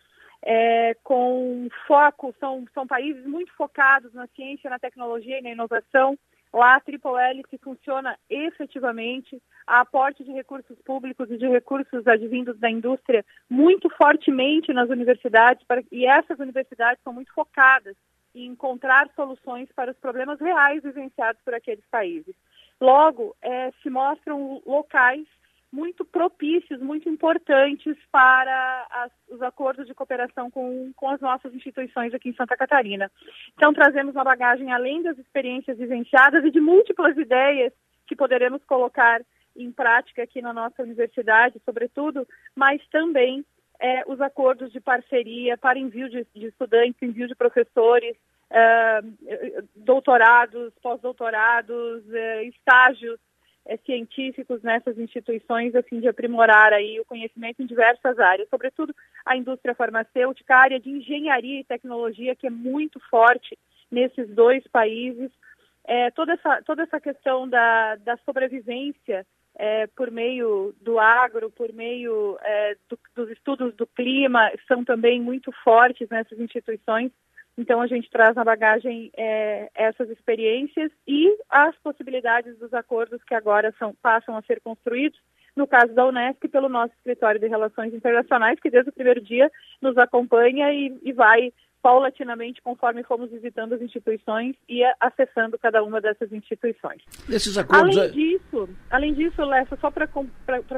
é, 0.43 0.97
com 1.05 1.69
foco, 1.87 2.35
são, 2.41 2.65
são 2.73 2.87
países 2.87 3.27
muito 3.27 3.53
focados 3.59 4.15
na 4.15 4.27
ciência, 4.29 4.71
na 4.71 4.79
tecnologia 4.79 5.41
e 5.41 5.43
na 5.43 5.51
inovação. 5.51 6.19
Lá 6.55 6.77
a 6.77 6.81
Triple 6.81 7.19
Hélice 7.19 7.59
funciona 7.59 8.17
efetivamente, 8.31 9.43
há 9.67 9.81
aporte 9.81 10.23
de 10.23 10.31
recursos 10.31 10.79
públicos 10.83 11.29
e 11.29 11.37
de 11.37 11.49
recursos 11.49 12.07
advindos 12.07 12.57
da 12.61 12.71
indústria 12.71 13.25
muito 13.51 13.91
fortemente 13.91 14.73
nas 14.73 14.89
universidades, 14.89 15.67
para, 15.67 15.83
e 15.91 16.07
essas 16.07 16.39
universidades 16.39 17.03
são 17.03 17.13
muito 17.13 17.35
focadas 17.35 17.97
em 18.33 18.47
encontrar 18.47 19.11
soluções 19.17 19.69
para 19.75 19.91
os 19.91 19.99
problemas 19.99 20.39
reais 20.39 20.81
vivenciados 20.81 21.43
por 21.45 21.55
aqueles 21.55 21.85
países. 21.91 22.37
Logo, 22.81 23.35
eh, 23.43 23.73
se 23.83 23.91
mostram 23.91 24.63
locais 24.65 25.27
muito 25.75 26.05
propícios, 26.05 26.81
muito 26.81 27.09
importantes 27.09 27.97
para 28.13 28.87
as, 28.91 29.13
os 29.29 29.43
acordos 29.43 29.87
de 29.87 29.95
cooperação 29.95 30.49
com, 30.51 30.93
com 30.95 31.09
as 31.11 31.21
nossas 31.21 31.53
instituições 31.53 32.15
aqui 32.15 32.29
em 32.29 32.35
Santa 32.35 32.57
Catarina. 32.57 33.11
Então, 33.57 33.75
trazemos 33.75 34.15
uma 34.15 34.23
bagagem 34.23 34.73
além 34.73 35.03
das 35.03 35.19
experiências 35.19 35.77
vivenciadas 35.77 36.45
e 36.45 36.51
de 36.51 36.61
múltiplas 36.61 37.17
ideias 37.17 37.73
que 38.07 38.15
poderemos 38.15 38.63
colocar 38.65 39.21
em 39.57 39.73
prática 39.73 40.23
aqui 40.23 40.41
na 40.41 40.53
nossa 40.53 40.83
universidade, 40.83 41.61
sobretudo, 41.65 42.27
mas 42.55 42.81
também 42.89 43.45
eh, 43.81 44.05
os 44.07 44.21
acordos 44.21 44.73
de 44.73 44.81
parceria 44.81 45.59
para 45.59 45.79
envio 45.79 46.09
de, 46.09 46.27
de 46.35 46.47
estudantes, 46.47 47.03
envio 47.03 47.27
de 47.27 47.35
professores, 47.35 48.17
eh, 48.51 49.01
doutorados, 49.75 50.73
pós-doutorados, 50.81 52.03
eh, 52.13 52.45
estágios 52.45 53.19
eh, 53.67 53.77
científicos 53.85 54.63
nessas 54.63 54.99
instituições, 54.99 55.75
a 55.75 55.83
fim 55.83 56.01
de 56.01 56.09
aprimorar 56.09 56.73
aí 56.73 56.99
o 57.01 57.05
conhecimento 57.05 57.63
em 57.63 57.67
diversas 57.67 58.19
áreas, 58.19 58.49
sobretudo 58.49 58.95
a 59.25 59.37
indústria 59.37 59.75
farmacêutica, 59.75 60.55
a 60.55 60.61
área 60.61 60.81
de 60.81 60.91
engenharia 60.91 61.61
e 61.61 61.65
tecnologia, 61.65 62.35
que 62.37 62.47
é 62.47 62.51
muito 62.51 63.01
forte 63.11 63.59
nesses 63.91 64.29
dois 64.29 64.63
países. 64.69 65.31
Eh, 65.87 66.11
toda, 66.13 66.33
essa, 66.33 66.63
toda 66.63 66.83
essa 66.83 67.01
questão 67.01 67.49
da, 67.49 67.97
da 67.97 68.17
sobrevivência 68.19 69.27
eh, 69.57 69.87
por 69.95 70.11
meio 70.11 70.75
do 70.81 70.99
agro, 70.99 71.51
por 71.51 71.73
meio 71.73 72.39
eh, 72.43 72.77
do- 72.89 72.99
dos 73.15 73.31
estudos 73.31 73.75
do 73.75 73.87
clima, 73.87 74.51
são 74.67 74.85
também 74.85 75.21
muito 75.21 75.53
fortes 75.63 76.09
nessas 76.09 76.41
instituições. 76.41 77.13
Então, 77.57 77.81
a 77.81 77.87
gente 77.87 78.11
traz 78.11 78.35
na 78.35 78.45
bagagem 78.45 79.13
eh, 79.17 79.71
essas 79.75 80.11
experiências 80.11 80.91
e 81.07 81.37
as 81.49 81.77
possibilidades 81.79 82.59
dos 82.59 82.75
acordos 82.75 83.23
que 83.23 83.35
agora 83.35 83.73
são, 83.79 83.95
passam 84.03 84.37
a 84.37 84.43
ser 84.43 84.61
construídos, 84.61 85.19
no 85.55 85.67
caso 85.67 85.95
da 85.95 86.05
Unesco, 86.05 86.49
pelo 86.49 86.69
nosso 86.69 86.93
Escritório 86.95 87.41
de 87.41 87.47
Relações 87.47 87.95
Internacionais, 87.95 88.59
que 88.59 88.71
desde 88.71 88.91
o 88.91 88.93
primeiro 88.93 89.21
dia 89.21 89.51
nos 89.81 89.97
acompanha 89.97 90.73
e, 90.73 90.99
e 91.05 91.13
vai 91.13 91.53
paulatinamente, 91.81 92.63
conforme 92.63 93.05
fomos 93.05 93.31
visitando 93.31 93.75
as 93.75 93.83
instituições 93.83 94.57
e 94.67 94.83
acessando 94.99 95.59
cada 95.59 95.83
uma 95.83 96.01
dessas 96.01 96.33
instituições. 96.33 97.03
Acordos. 97.59 97.99
Além 97.99 98.11
disso, 98.11 98.69
além 98.91 99.13
disso, 99.13 99.45
Lessa, 99.45 99.77
só 99.77 99.91
para 99.91 100.09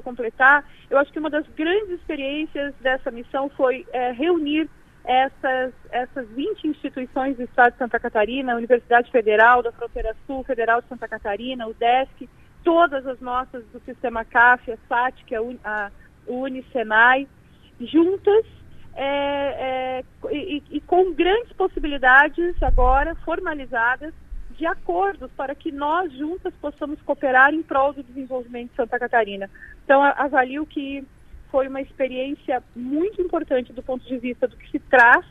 completar, 0.02 0.68
eu 0.90 0.98
acho 0.98 1.12
que 1.12 1.20
uma 1.20 1.30
das 1.30 1.46
grandes 1.56 1.90
experiências 1.90 2.74
dessa 2.80 3.12
missão 3.12 3.48
foi 3.50 3.86
eh, 3.92 4.10
reunir 4.10 4.68
essas, 5.06 5.72
essas 5.90 6.28
20 6.30 6.66
instituições 6.66 7.36
do 7.36 7.44
Estado 7.44 7.72
de 7.72 7.78
Santa 7.78 7.98
Catarina, 8.00 8.52
a 8.52 8.56
Universidade 8.56 9.10
Federal 9.12 9.62
da 9.62 9.70
Fronteira 9.70 10.16
Sul, 10.26 10.42
Federal 10.42 10.82
de 10.82 10.88
Santa 10.88 11.06
Catarina, 11.06 11.68
o 11.68 11.74
DESC, 11.74 12.28
todas 12.64 13.06
as 13.06 13.20
nossas 13.20 13.64
do 13.66 13.80
Sistema 13.84 14.24
CAF, 14.24 14.72
a 14.72 14.76
SATIC, 14.88 15.38
Un, 15.38 15.56
a 15.64 15.92
Unicenai, 16.26 17.28
juntas 17.80 18.44
é, 18.96 20.00
é, 20.00 20.04
e, 20.32 20.62
e 20.70 20.80
com 20.80 21.12
grandes 21.12 21.52
possibilidades 21.52 22.60
agora 22.60 23.14
formalizadas 23.24 24.12
de 24.58 24.66
acordos 24.66 25.30
para 25.36 25.54
que 25.54 25.70
nós 25.70 26.12
juntas 26.14 26.52
possamos 26.60 27.00
cooperar 27.02 27.54
em 27.54 27.62
prol 27.62 27.92
do 27.92 28.02
desenvolvimento 28.02 28.70
de 28.70 28.76
Santa 28.76 28.98
Catarina. 28.98 29.48
Então, 29.84 30.02
avalio 30.02 30.66
que 30.66 31.06
foi 31.50 31.68
uma 31.68 31.80
experiência 31.80 32.62
muito 32.74 33.20
importante 33.20 33.72
do 33.72 33.82
ponto 33.82 34.06
de 34.06 34.18
vista 34.18 34.46
do 34.46 34.56
que 34.56 34.70
se 34.70 34.78
traz 34.78 35.24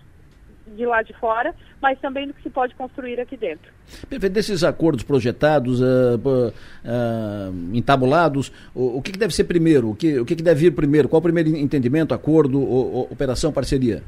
de 0.67 0.85
lá 0.85 1.01
de 1.01 1.13
fora, 1.13 1.53
mas 1.81 1.99
também 1.99 2.27
do 2.27 2.33
que 2.33 2.41
se 2.41 2.49
pode 2.49 2.73
construir 2.75 3.19
aqui 3.19 3.37
dentro. 3.37 3.71
Perfeito. 4.09 4.33
Desses 4.33 4.63
acordos 4.63 5.03
projetados, 5.03 5.79
uh, 5.79 6.17
uh, 6.17 7.75
entabulados, 7.75 8.51
o, 8.73 8.97
o 8.97 9.01
que, 9.01 9.11
que, 9.11 9.19
deve 9.19 9.33
ser 9.33 9.43
primeiro? 9.43 9.91
O 9.91 9.95
que, 9.95 10.19
o 10.19 10.25
que, 10.25 10.35
que 10.35 10.43
deve 10.43 10.61
vir 10.61 10.71
primeiro? 10.71 11.07
Qual 11.07 11.19
o 11.19 11.23
primeiro 11.23 11.49
entendimento, 11.49 12.13
acordo, 12.13 12.59
ou, 12.59 13.03
operação, 13.11 13.51
parceria? 13.51 14.01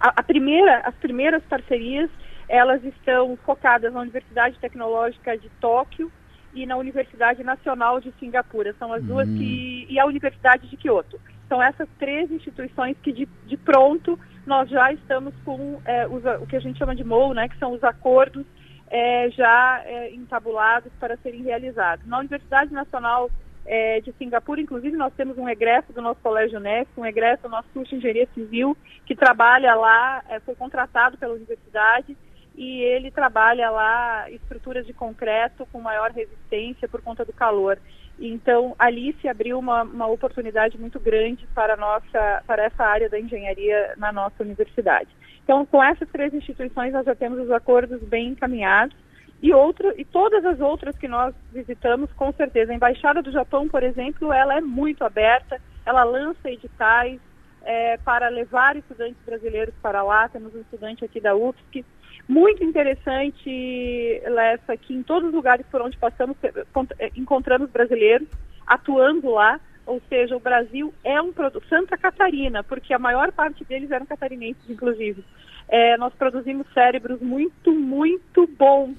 A, 0.00 0.08
a, 0.16 0.22
primeira, 0.22 0.80
as 0.80 0.94
primeiras 0.96 1.42
parcerias, 1.44 2.10
elas 2.48 2.82
estão 2.84 3.38
focadas 3.46 3.92
na 3.92 4.00
Universidade 4.00 4.58
Tecnológica 4.58 5.38
de 5.38 5.48
Tóquio 5.60 6.10
e 6.54 6.66
na 6.66 6.76
Universidade 6.76 7.42
Nacional 7.42 8.00
de 8.00 8.12
Singapura. 8.18 8.74
São 8.78 8.92
as 8.92 9.02
duas 9.02 9.28
hum. 9.28 9.36
que. 9.36 9.86
e 9.88 9.98
a 9.98 10.06
Universidade 10.06 10.68
de 10.68 10.76
Kyoto. 10.76 11.20
São 11.48 11.62
essas 11.62 11.88
três 11.98 12.30
instituições 12.30 12.96
que 13.02 13.12
de, 13.12 13.28
de 13.46 13.56
pronto 13.56 14.18
nós 14.46 14.68
já 14.68 14.92
estamos 14.92 15.34
com 15.44 15.80
é, 15.84 16.06
os, 16.06 16.24
o 16.40 16.46
que 16.46 16.56
a 16.56 16.60
gente 16.60 16.78
chama 16.78 16.94
de 16.94 17.04
MOU, 17.04 17.34
né, 17.34 17.48
que 17.48 17.58
são 17.58 17.72
os 17.72 17.84
acordos 17.84 18.44
é, 18.90 19.30
já 19.30 19.82
é, 19.84 20.14
entabulados 20.14 20.92
para 20.98 21.16
serem 21.18 21.42
realizados. 21.42 22.06
Na 22.06 22.18
Universidade 22.18 22.72
Nacional 22.72 23.30
é, 23.64 24.00
de 24.00 24.12
Singapura, 24.12 24.60
inclusive, 24.60 24.96
nós 24.96 25.12
temos 25.14 25.38
um 25.38 25.48
egresso 25.48 25.92
do 25.92 26.02
nosso 26.02 26.20
Colégio 26.20 26.58
Nex, 26.58 26.90
um 26.96 27.06
egresso 27.06 27.44
do 27.44 27.48
nosso 27.48 27.68
curso 27.72 27.90
de 27.90 27.96
Engenharia 27.96 28.28
Civil, 28.34 28.76
que 29.06 29.14
trabalha 29.14 29.74
lá, 29.74 30.22
é, 30.28 30.40
foi 30.40 30.54
contratado 30.54 31.16
pela 31.16 31.34
universidade 31.34 32.16
e 32.54 32.82
ele 32.82 33.10
trabalha 33.10 33.70
lá 33.70 34.30
estruturas 34.30 34.86
de 34.86 34.92
concreto 34.92 35.66
com 35.72 35.80
maior 35.80 36.10
resistência 36.10 36.88
por 36.88 37.00
conta 37.00 37.24
do 37.24 37.32
calor. 37.32 37.78
Então, 38.20 38.74
ali 38.78 39.16
se 39.20 39.28
abriu 39.28 39.58
uma, 39.58 39.82
uma 39.82 40.06
oportunidade 40.06 40.78
muito 40.78 41.00
grande 41.00 41.46
para, 41.54 41.76
nossa, 41.76 42.42
para 42.46 42.64
essa 42.64 42.84
área 42.84 43.08
da 43.08 43.18
engenharia 43.18 43.94
na 43.96 44.12
nossa 44.12 44.42
universidade. 44.42 45.08
Então, 45.42 45.66
com 45.66 45.82
essas 45.82 46.08
três 46.10 46.32
instituições, 46.32 46.92
nós 46.92 47.04
já 47.04 47.14
temos 47.14 47.40
os 47.40 47.50
acordos 47.50 48.00
bem 48.02 48.28
encaminhados. 48.28 48.96
E, 49.42 49.52
outro, 49.52 49.92
e 49.98 50.04
todas 50.04 50.44
as 50.44 50.60
outras 50.60 50.96
que 50.96 51.08
nós 51.08 51.34
visitamos, 51.52 52.12
com 52.12 52.32
certeza. 52.32 52.70
A 52.70 52.76
Embaixada 52.76 53.20
do 53.22 53.32
Japão, 53.32 53.68
por 53.68 53.82
exemplo, 53.82 54.32
ela 54.32 54.56
é 54.56 54.60
muito 54.60 55.02
aberta, 55.02 55.60
ela 55.84 56.04
lança 56.04 56.48
editais 56.48 57.18
é, 57.64 57.96
para 57.98 58.28
levar 58.28 58.76
estudantes 58.76 59.20
brasileiros 59.26 59.74
para 59.82 60.00
lá. 60.04 60.28
Temos 60.28 60.54
um 60.54 60.60
estudante 60.60 61.04
aqui 61.04 61.18
da 61.18 61.34
UFSC 61.34 61.84
muito 62.28 62.64
interessante, 62.64 64.22
Lessa, 64.26 64.76
que 64.76 64.94
em 64.94 65.02
todos 65.02 65.28
os 65.28 65.34
lugares 65.34 65.66
por 65.70 65.82
onde 65.82 65.96
passamos 65.96 66.36
eh, 66.42 67.10
encontramos 67.16 67.70
brasileiros 67.70 68.28
atuando 68.66 69.30
lá, 69.30 69.60
ou 69.84 70.00
seja, 70.08 70.36
o 70.36 70.40
Brasil 70.40 70.94
é 71.04 71.20
um 71.20 71.32
produto, 71.32 71.66
Santa 71.68 71.96
Catarina, 71.98 72.62
porque 72.62 72.94
a 72.94 72.98
maior 72.98 73.32
parte 73.32 73.64
deles 73.64 73.90
eram 73.90 74.06
catarinenses, 74.06 74.68
inclusive. 74.70 75.24
É, 75.68 75.96
nós 75.96 76.14
produzimos 76.14 76.66
cérebros 76.72 77.20
muito, 77.20 77.72
muito 77.72 78.46
bons 78.46 78.96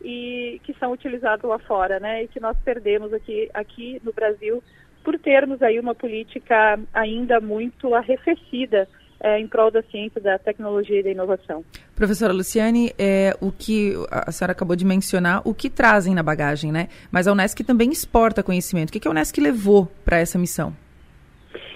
e 0.00 0.60
que 0.64 0.74
são 0.74 0.92
utilizados 0.92 1.48
lá 1.48 1.58
fora, 1.58 2.00
né? 2.00 2.24
E 2.24 2.28
que 2.28 2.40
nós 2.40 2.56
perdemos 2.64 3.12
aqui, 3.12 3.50
aqui 3.52 4.00
no 4.02 4.12
Brasil 4.12 4.62
por 5.04 5.18
termos 5.18 5.60
aí 5.62 5.78
uma 5.78 5.94
política 5.94 6.78
ainda 6.94 7.40
muito 7.40 7.94
arrefecida 7.94 8.88
é, 9.22 9.38
em 9.38 9.46
prol 9.46 9.70
da 9.70 9.82
ciência, 9.84 10.20
da 10.20 10.38
tecnologia 10.38 10.98
e 10.98 11.02
da 11.02 11.10
inovação. 11.10 11.64
Professora 11.94 12.32
Luciane, 12.32 12.92
é, 12.98 13.36
o 13.40 13.52
que 13.52 13.94
a 14.10 14.32
senhora 14.32 14.52
acabou 14.52 14.74
de 14.74 14.84
mencionar, 14.84 15.40
o 15.44 15.54
que 15.54 15.70
trazem 15.70 16.14
na 16.14 16.22
bagagem, 16.22 16.72
né? 16.72 16.88
Mas 17.10 17.28
a 17.28 17.32
Unesc 17.32 17.62
também 17.62 17.90
exporta 17.90 18.42
conhecimento. 18.42 18.90
O 18.90 18.92
que, 18.92 18.98
que 18.98 19.06
a 19.06 19.10
Unesc 19.10 19.40
levou 19.40 19.86
para 20.04 20.18
essa 20.18 20.38
missão? 20.38 20.74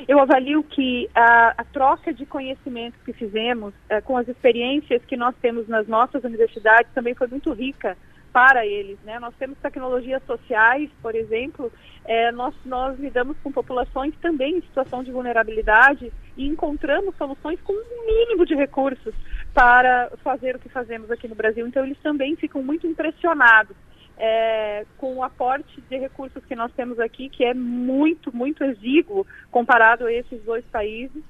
Eu 0.09 0.20
avalio 0.20 0.62
que 0.62 1.09
a, 1.14 1.55
a 1.59 1.64
troca 1.64 2.12
de 2.12 2.27
conhecimento 2.27 2.94
que 3.05 3.12
fizemos 3.12 3.73
é, 3.89 4.01
com 4.01 4.16
as 4.16 4.27
experiências 4.28 5.02
que 5.05 5.16
nós 5.16 5.35
temos 5.40 5.68
nas 5.68 5.86
nossas 5.86 6.23
universidades 6.24 6.90
também 6.94 7.14
foi 7.14 7.27
muito 7.28 7.52
rica 7.52 7.97
para 8.36 8.66
eles. 8.66 8.98
Né? 9.02 9.18
Nós 9.18 9.34
temos 9.38 9.56
tecnologias 9.60 10.22
sociais, 10.26 10.90
por 11.00 11.14
exemplo, 11.14 11.72
é, 12.04 12.30
nós, 12.32 12.54
nós 12.66 13.00
lidamos 13.00 13.34
com 13.42 13.50
populações 13.50 14.14
também 14.20 14.58
em 14.58 14.60
situação 14.60 15.02
de 15.02 15.10
vulnerabilidade 15.10 16.12
e 16.36 16.46
encontramos 16.46 17.16
soluções 17.16 17.58
com 17.62 17.72
um 17.72 18.06
mínimo 18.06 18.44
de 18.44 18.54
recursos 18.54 19.14
para 19.54 20.12
fazer 20.22 20.54
o 20.54 20.58
que 20.58 20.68
fazemos 20.68 21.10
aqui 21.10 21.26
no 21.26 21.34
Brasil. 21.34 21.66
Então, 21.66 21.82
eles 21.82 21.96
também 22.02 22.36
ficam 22.36 22.62
muito 22.62 22.86
impressionados 22.86 23.74
é, 24.18 24.84
com 24.98 25.16
o 25.16 25.22
aporte 25.22 25.80
de 25.88 25.96
recursos 25.96 26.44
que 26.44 26.54
nós 26.54 26.70
temos 26.72 27.00
aqui, 27.00 27.30
que 27.30 27.42
é 27.42 27.54
muito, 27.54 28.36
muito 28.36 28.62
exíguo 28.64 29.26
comparado 29.50 30.04
a 30.04 30.12
esses 30.12 30.42
dois 30.42 30.64
países 30.66 31.24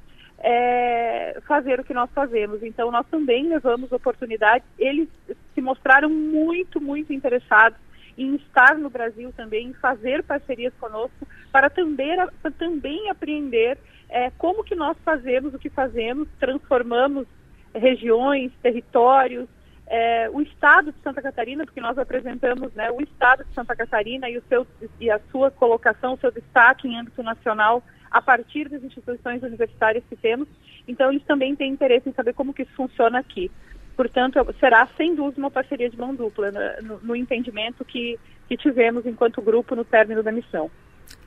é, 0.48 1.40
fazer 1.44 1.81
o 1.81 1.85
que 1.85 1.93
nós 1.93 2.09
fazemos. 2.14 2.62
Então, 2.62 2.89
nós 2.93 3.05
também 3.09 3.48
levamos 3.48 3.90
oportunidades. 3.90 4.64
Eles 4.78 5.09
se 5.52 5.60
mostraram 5.60 6.09
muito, 6.09 6.81
muito 6.81 7.12
interessados 7.12 7.77
em 8.16 8.36
estar 8.36 8.78
no 8.78 8.89
Brasil 8.89 9.32
também, 9.36 9.66
em 9.66 9.74
fazer 9.74 10.23
parcerias 10.23 10.73
conosco, 10.78 11.27
para 11.51 11.68
também, 11.68 12.16
para 12.40 12.51
também 12.52 13.10
apreender 13.10 13.77
é, 14.09 14.31
como 14.39 14.62
que 14.62 14.77
nós 14.77 14.97
fazemos 15.05 15.52
o 15.52 15.59
que 15.59 15.68
fazemos, 15.68 16.28
transformamos 16.39 17.27
regiões, 17.74 18.52
territórios, 18.62 19.48
é, 19.89 20.31
o 20.31 20.40
Estado 20.40 20.93
de 20.93 21.01
Santa 21.01 21.20
Catarina, 21.20 21.64
porque 21.64 21.81
nós 21.81 21.98
apresentamos 21.98 22.73
né, 22.74 22.89
o 22.93 23.02
Estado 23.02 23.44
de 23.44 23.52
Santa 23.52 23.74
Catarina 23.74 24.31
e, 24.31 24.39
o 24.39 24.43
seu, 24.48 24.64
e 25.01 25.10
a 25.10 25.18
sua 25.32 25.51
colocação, 25.51 26.14
o 26.14 26.18
seu 26.18 26.31
destaque 26.31 26.86
em 26.86 26.97
âmbito 26.97 27.23
nacional 27.23 27.82
a 28.16 28.22
partir 28.22 28.68
das 28.70 28.82
instituições 28.82 29.43
universitárias 29.43 30.02
que 30.09 30.16
temos. 30.16 30.48
Então, 30.88 31.10
eles 31.10 31.22
também 31.24 31.55
têm 31.55 31.70
interesse 31.70 32.09
em 32.09 32.14
saber 32.14 32.32
como 32.32 32.55
que 32.55 32.62
isso 32.62 32.72
funciona 32.74 33.18
aqui. 33.18 33.51
Portanto, 33.94 34.38
será 34.59 34.88
sem 34.97 35.14
dúvida 35.14 35.38
uma 35.38 35.51
parceria 35.51 35.90
de 35.90 35.98
mão 35.98 36.14
dupla, 36.14 36.51
né, 36.51 36.78
no, 36.82 36.98
no 37.01 37.16
entendimento 37.16 37.84
que, 37.84 38.18
que 38.48 38.56
tivemos 38.56 39.05
enquanto 39.05 39.43
grupo 39.43 39.74
no 39.74 39.84
término 39.84 40.22
da 40.22 40.32
missão. 40.32 40.70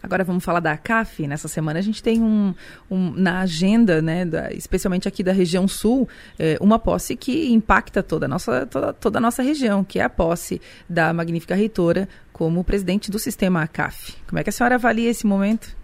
Agora 0.01 0.23
vamos 0.23 0.43
falar 0.43 0.61
da 0.61 0.75
CAF. 0.77 1.27
Nessa 1.27 1.47
semana 1.47 1.77
a 1.77 1.81
gente 1.81 2.01
tem 2.01 2.21
um, 2.23 2.55
um 2.89 3.11
na 3.11 3.41
agenda, 3.41 4.01
né, 4.01 4.25
da, 4.25 4.51
especialmente 4.51 5.07
aqui 5.07 5.21
da 5.21 5.31
região 5.31 5.67
sul, 5.67 6.09
é, 6.39 6.57
uma 6.59 6.79
posse 6.79 7.15
que 7.15 7.51
impacta 7.51 8.01
toda 8.01 8.25
a, 8.25 8.29
nossa, 8.29 8.65
toda, 8.65 8.93
toda 8.93 9.17
a 9.19 9.21
nossa 9.21 9.43
região, 9.43 9.83
que 9.83 9.99
é 9.99 10.03
a 10.03 10.09
posse 10.09 10.59
da 10.89 11.13
magnífica 11.13 11.53
reitora 11.53 12.09
como 12.33 12.63
presidente 12.63 13.11
do 13.11 13.19
sistema 13.19 13.67
CAF. 13.67 14.15
Como 14.27 14.39
é 14.39 14.43
que 14.43 14.49
a 14.49 14.53
senhora 14.53 14.75
avalia 14.75 15.09
esse 15.09 15.27
momento? 15.27 15.78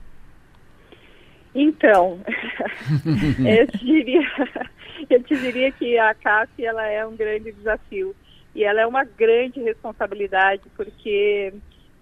Então, 1.55 2.19
eu, 3.39 3.67
diria, 3.79 4.21
eu 5.09 5.23
te 5.23 5.37
diria 5.37 5.71
que 5.71 5.97
a 5.97 6.13
CAF 6.13 6.51
ela 6.63 6.85
é 6.85 7.07
um 7.07 7.15
grande 7.15 7.53
desafio 7.53 8.13
e 8.53 8.65
ela 8.65 8.81
é 8.81 8.85
uma 8.85 9.05
grande 9.05 9.61
responsabilidade 9.61 10.63
porque 10.75 11.53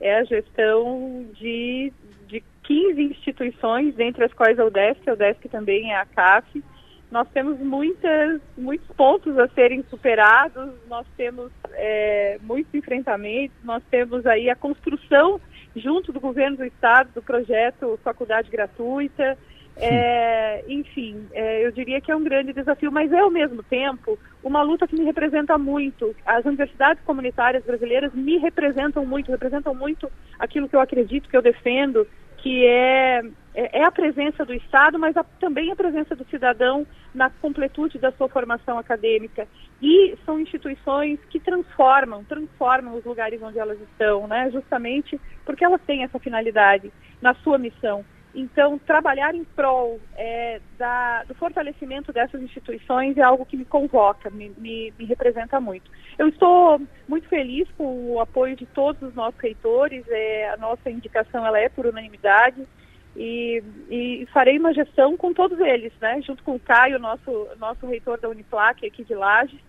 é 0.02 0.18
a 0.18 0.24
gestão 0.24 1.28
de, 1.36 1.94
de 2.28 2.44
15 2.64 3.00
instituições, 3.04 3.98
entre 4.00 4.26
as 4.26 4.34
quais 4.34 4.60
a 4.60 4.66
UDESC, 4.66 5.08
a 5.08 5.14
UDESC 5.14 5.48
também 5.50 5.92
é 5.92 5.98
a 5.98 6.06
CAF. 6.06 6.64
Nós 7.12 7.28
temos 7.30 7.60
muitas, 7.60 8.42
muitos 8.58 8.88
pontos 8.98 9.38
a 9.38 9.48
serem 9.50 9.84
superados, 9.84 10.74
nós 10.90 11.06
temos 11.16 11.52
é, 11.74 12.40
muitos 12.42 12.74
enfrentamentos, 12.74 13.56
nós 13.64 13.84
temos 13.92 14.26
aí 14.26 14.50
a 14.50 14.56
construção 14.56 15.40
junto 15.76 16.12
do 16.12 16.20
governo 16.20 16.58
do 16.58 16.66
estado, 16.66 17.10
do 17.14 17.22
projeto 17.22 18.00
Faculdade 18.04 18.50
Gratuita. 18.50 19.38
É, 19.76 20.64
enfim, 20.68 21.26
é, 21.32 21.66
eu 21.66 21.72
diria 21.72 22.00
que 22.00 22.12
é 22.12 22.16
um 22.16 22.24
grande 22.24 22.54
desafio, 22.54 22.92
mas 22.92 23.12
é 23.12 23.20
ao 23.20 23.32
mesmo 23.32 23.64
tempo 23.64 24.20
uma 24.44 24.62
luta 24.62 24.88
que 24.88 24.96
me 24.96 25.04
representa 25.04 25.58
muito. 25.58 26.16
As 26.26 26.46
universidades 26.46 27.04
comunitárias 27.04 27.64
brasileiras 27.64 28.14
me 28.14 28.38
representam 28.38 29.04
muito, 29.06 29.32
representam 29.32 29.74
muito 29.74 30.12
aquilo 30.38 30.70
que 30.70 30.76
eu 30.76 30.82
acredito, 30.82 31.28
que 31.28 31.36
eu 31.36 31.42
defendo, 31.42 32.08
que 32.44 32.66
é, 32.66 33.22
é, 33.56 33.80
é 33.80 33.86
a 33.86 33.92
presença 33.92 34.44
do 34.44 34.54
Estado, 34.54 35.00
mas 35.00 35.16
a, 35.16 35.24
também 35.24 35.72
a 35.72 35.76
presença 35.78 36.14
do 36.14 36.26
cidadão 36.26 36.86
na 37.16 37.30
completude 37.30 37.98
da 37.98 38.12
sua 38.12 38.28
formação 38.28 38.78
acadêmica. 38.78 39.48
E 39.82 40.14
são 40.26 40.38
instituições 40.38 41.20
que 41.30 41.40
transformam, 41.40 42.26
transformam 42.26 42.96
os 42.98 43.06
lugares 43.06 43.42
onde 43.42 43.58
elas 43.58 43.80
estão, 43.80 44.28
né? 44.28 44.52
justamente 44.52 45.20
porque 45.46 45.64
elas 45.64 45.82
têm 45.88 46.04
essa 46.04 46.20
finalidade 46.20 46.92
na 47.22 47.34
sua 47.36 47.58
missão. 47.58 48.04
Então, 48.36 48.80
trabalhar 48.80 49.36
em 49.36 49.44
prol 49.44 50.00
é, 50.16 50.60
da, 50.78 51.24
do 51.24 51.36
fortalecimento 51.36 52.12
dessas 52.12 52.42
instituições 52.42 53.16
é 53.16 53.22
algo 53.22 53.46
que 53.46 53.56
me 53.56 53.66
convoca, 53.66 54.30
me, 54.32 54.52
me, 54.58 54.92
me, 54.98 55.06
representa 55.06 55.60
muito. 55.60 55.92
Eu 56.18 56.30
estou 56.30 56.82
muito 57.08 57.28
feliz 57.28 57.68
com 57.78 58.14
o 58.14 58.20
apoio 58.20 58.56
de 58.56 58.66
todos 58.66 59.02
os 59.04 59.14
nossos 59.14 59.40
reitores, 59.40 60.04
é, 60.10 60.50
a 60.50 60.58
nossa 60.58 60.90
indicação 60.90 61.46
ela 61.46 61.60
é 61.60 61.70
por 61.70 61.86
unanimidade 61.86 62.68
e, 63.16 63.64
e, 63.90 64.28
farei 64.34 64.58
uma 64.58 64.74
gestão 64.74 65.16
com 65.16 65.32
todos 65.34 65.60
eles, 65.60 65.94
né, 66.02 66.20
junto 66.22 66.44
com 66.44 66.56
o 66.56 66.60
Caio, 66.60 66.98
nosso, 66.98 67.48
nosso 67.60 67.86
reitor 67.86 68.20
da 68.20 68.30
Uniplac 68.30 68.84
aqui 68.86 69.04
de 69.04 69.14
Lages, 69.14 69.60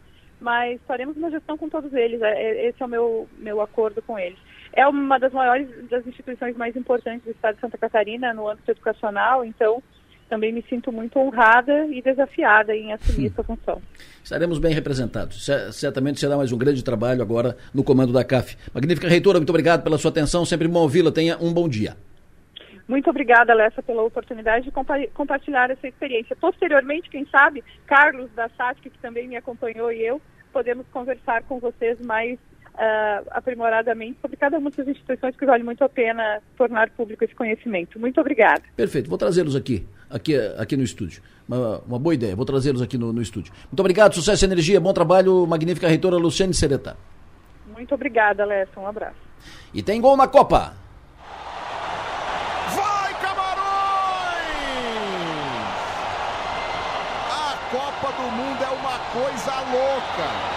mas 0.40 0.80
faremos 0.86 1.16
uma 1.16 1.30
gestão 1.30 1.58
com 1.58 1.68
todos 1.68 1.92
eles. 1.92 2.22
É, 2.22 2.32
é, 2.32 2.68
esse 2.68 2.82
é 2.82 2.86
o 2.86 2.88
meu, 2.88 3.28
meu 3.36 3.60
acordo 3.60 4.00
com 4.02 4.18
eles. 4.18 4.38
É 4.76 4.86
uma 4.88 5.18
das 5.18 5.32
maiores, 5.32 5.68
das 5.88 6.04
instituições 6.06 6.56
mais 6.56 6.74
importantes 6.74 7.24
do 7.24 7.30
Estado 7.30 7.54
de 7.54 7.60
Santa 7.60 7.78
Catarina 7.78 8.34
no 8.34 8.48
âmbito 8.48 8.72
educacional, 8.72 9.44
então 9.44 9.80
também 10.28 10.52
me 10.52 10.62
sinto 10.68 10.90
muito 10.90 11.16
honrada 11.18 11.86
e 11.86 12.02
desafiada 12.02 12.74
em 12.74 12.92
assumir 12.92 13.26
essa 13.28 13.44
função. 13.44 13.80
Estaremos 14.22 14.58
bem 14.58 14.74
representados. 14.74 15.48
Certamente 15.72 16.18
será 16.18 16.36
mais 16.36 16.50
um 16.50 16.58
grande 16.58 16.82
trabalho 16.82 17.22
agora 17.22 17.56
no 17.72 17.84
comando 17.84 18.12
da 18.12 18.24
CAF. 18.24 18.56
Magnífica 18.74 19.06
reitora, 19.06 19.38
muito 19.38 19.50
obrigado 19.50 19.84
pela 19.84 19.96
sua 19.96 20.10
atenção. 20.10 20.44
Sempre 20.44 20.66
bom 20.66 20.80
ouvi-la. 20.80 21.12
Tenha 21.12 21.38
um 21.38 21.52
bom 21.52 21.68
dia. 21.68 21.96
Muito 22.88 23.08
obrigada, 23.08 23.54
Lessa, 23.54 23.82
pela 23.82 24.02
oportunidade 24.02 24.64
de 24.64 24.70
compa 24.70 24.96
compartilhar 25.14 25.70
essa 25.70 25.86
experiência. 25.86 26.36
Posteriormente, 26.36 27.08
quem 27.08 27.24
sabe, 27.26 27.62
Carlos 27.86 28.30
da 28.32 28.48
SATIC, 28.50 28.90
que 28.90 28.98
também 28.98 29.28
me 29.28 29.36
acompanhou, 29.36 29.90
e 29.90 30.04
eu, 30.04 30.20
podemos 30.52 30.86
conversar 30.88 31.42
com 31.44 31.58
vocês 31.58 31.98
mais 32.00 32.38
uh, 32.74 33.26
aprimoradamente 33.30 34.18
sobre 34.20 34.36
cada 34.36 34.58
uma 34.58 34.70
dessas 34.70 34.88
instituições 34.88 35.36
que 35.36 35.46
vale 35.46 35.62
muito 35.62 35.82
a 35.82 35.88
pena 35.88 36.40
tornar 36.56 36.90
público 36.90 37.24
esse 37.24 37.34
conhecimento. 37.34 37.98
Muito 37.98 38.20
obrigada. 38.20 38.62
Perfeito, 38.76 39.08
vou 39.08 39.18
trazê-los 39.18 39.56
aqui, 39.56 39.86
aqui, 40.10 40.36
aqui 40.58 40.76
no 40.76 40.82
estúdio. 40.82 41.22
Uma, 41.48 41.78
uma 41.80 41.98
boa 41.98 42.14
ideia, 42.14 42.34
vou 42.34 42.44
trazê-los 42.44 42.82
aqui 42.82 42.98
no, 42.98 43.12
no, 43.12 43.22
estúdio. 43.22 43.52
Muito 43.66 43.80
obrigado, 43.80 44.14
sucesso 44.14 44.44
e 44.44 44.46
energia, 44.46 44.80
bom 44.80 44.92
trabalho, 44.92 45.46
magnífica 45.46 45.88
reitora 45.88 46.16
Luciane 46.16 46.54
Sereta. 46.54 46.96
Muito 47.66 47.94
obrigada, 47.94 48.44
Lessa, 48.44 48.78
um 48.78 48.86
abraço. 48.86 49.16
E 49.72 49.82
tem 49.82 50.00
gol 50.00 50.16
na 50.16 50.26
Copa. 50.26 50.74
Vai, 52.74 53.12
Camarões! 53.20 53.64
A 57.30 57.56
Copa 57.70 58.22
do 58.22 58.30
Mundo 58.30 58.62
é 58.62 58.70
uma 58.70 58.98
coisa 59.12 59.52
louca. 59.70 60.54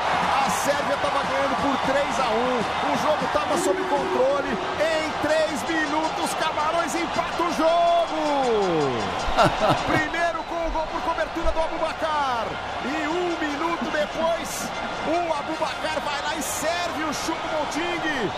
Sérvia 0.68 0.96
estava 0.96 1.24
ganhando 1.24 1.56
por 1.62 1.78
3 1.94 2.20
a 2.20 2.30
1. 2.30 2.92
O 2.92 2.98
jogo 2.98 3.26
estava 3.26 3.58
sob 3.58 3.82
controle. 3.84 4.50
Em 4.82 5.12
3 5.26 5.64
minutos, 5.64 6.34
Camarões 6.34 6.94
empata 6.94 7.44
o 7.44 7.47
jogo. 7.58 8.94
Primeiro 9.88 10.44
com 10.44 10.68
o 10.68 10.72
gol 10.72 10.88
por 10.88 11.02
cobertura 11.02 11.52
do 11.52 11.60
Abubacar. 11.60 12.46
E 12.86 13.08
um 13.08 13.30
minuto 13.40 13.86
depois, 13.92 14.70
o 15.08 15.34
Abubacar 15.34 16.00
vai 16.02 16.22
lá 16.22 16.36
e 16.38 16.42
serve 16.42 17.04
o 17.04 17.14
Chupo 17.14 17.48
Monting 17.54 18.30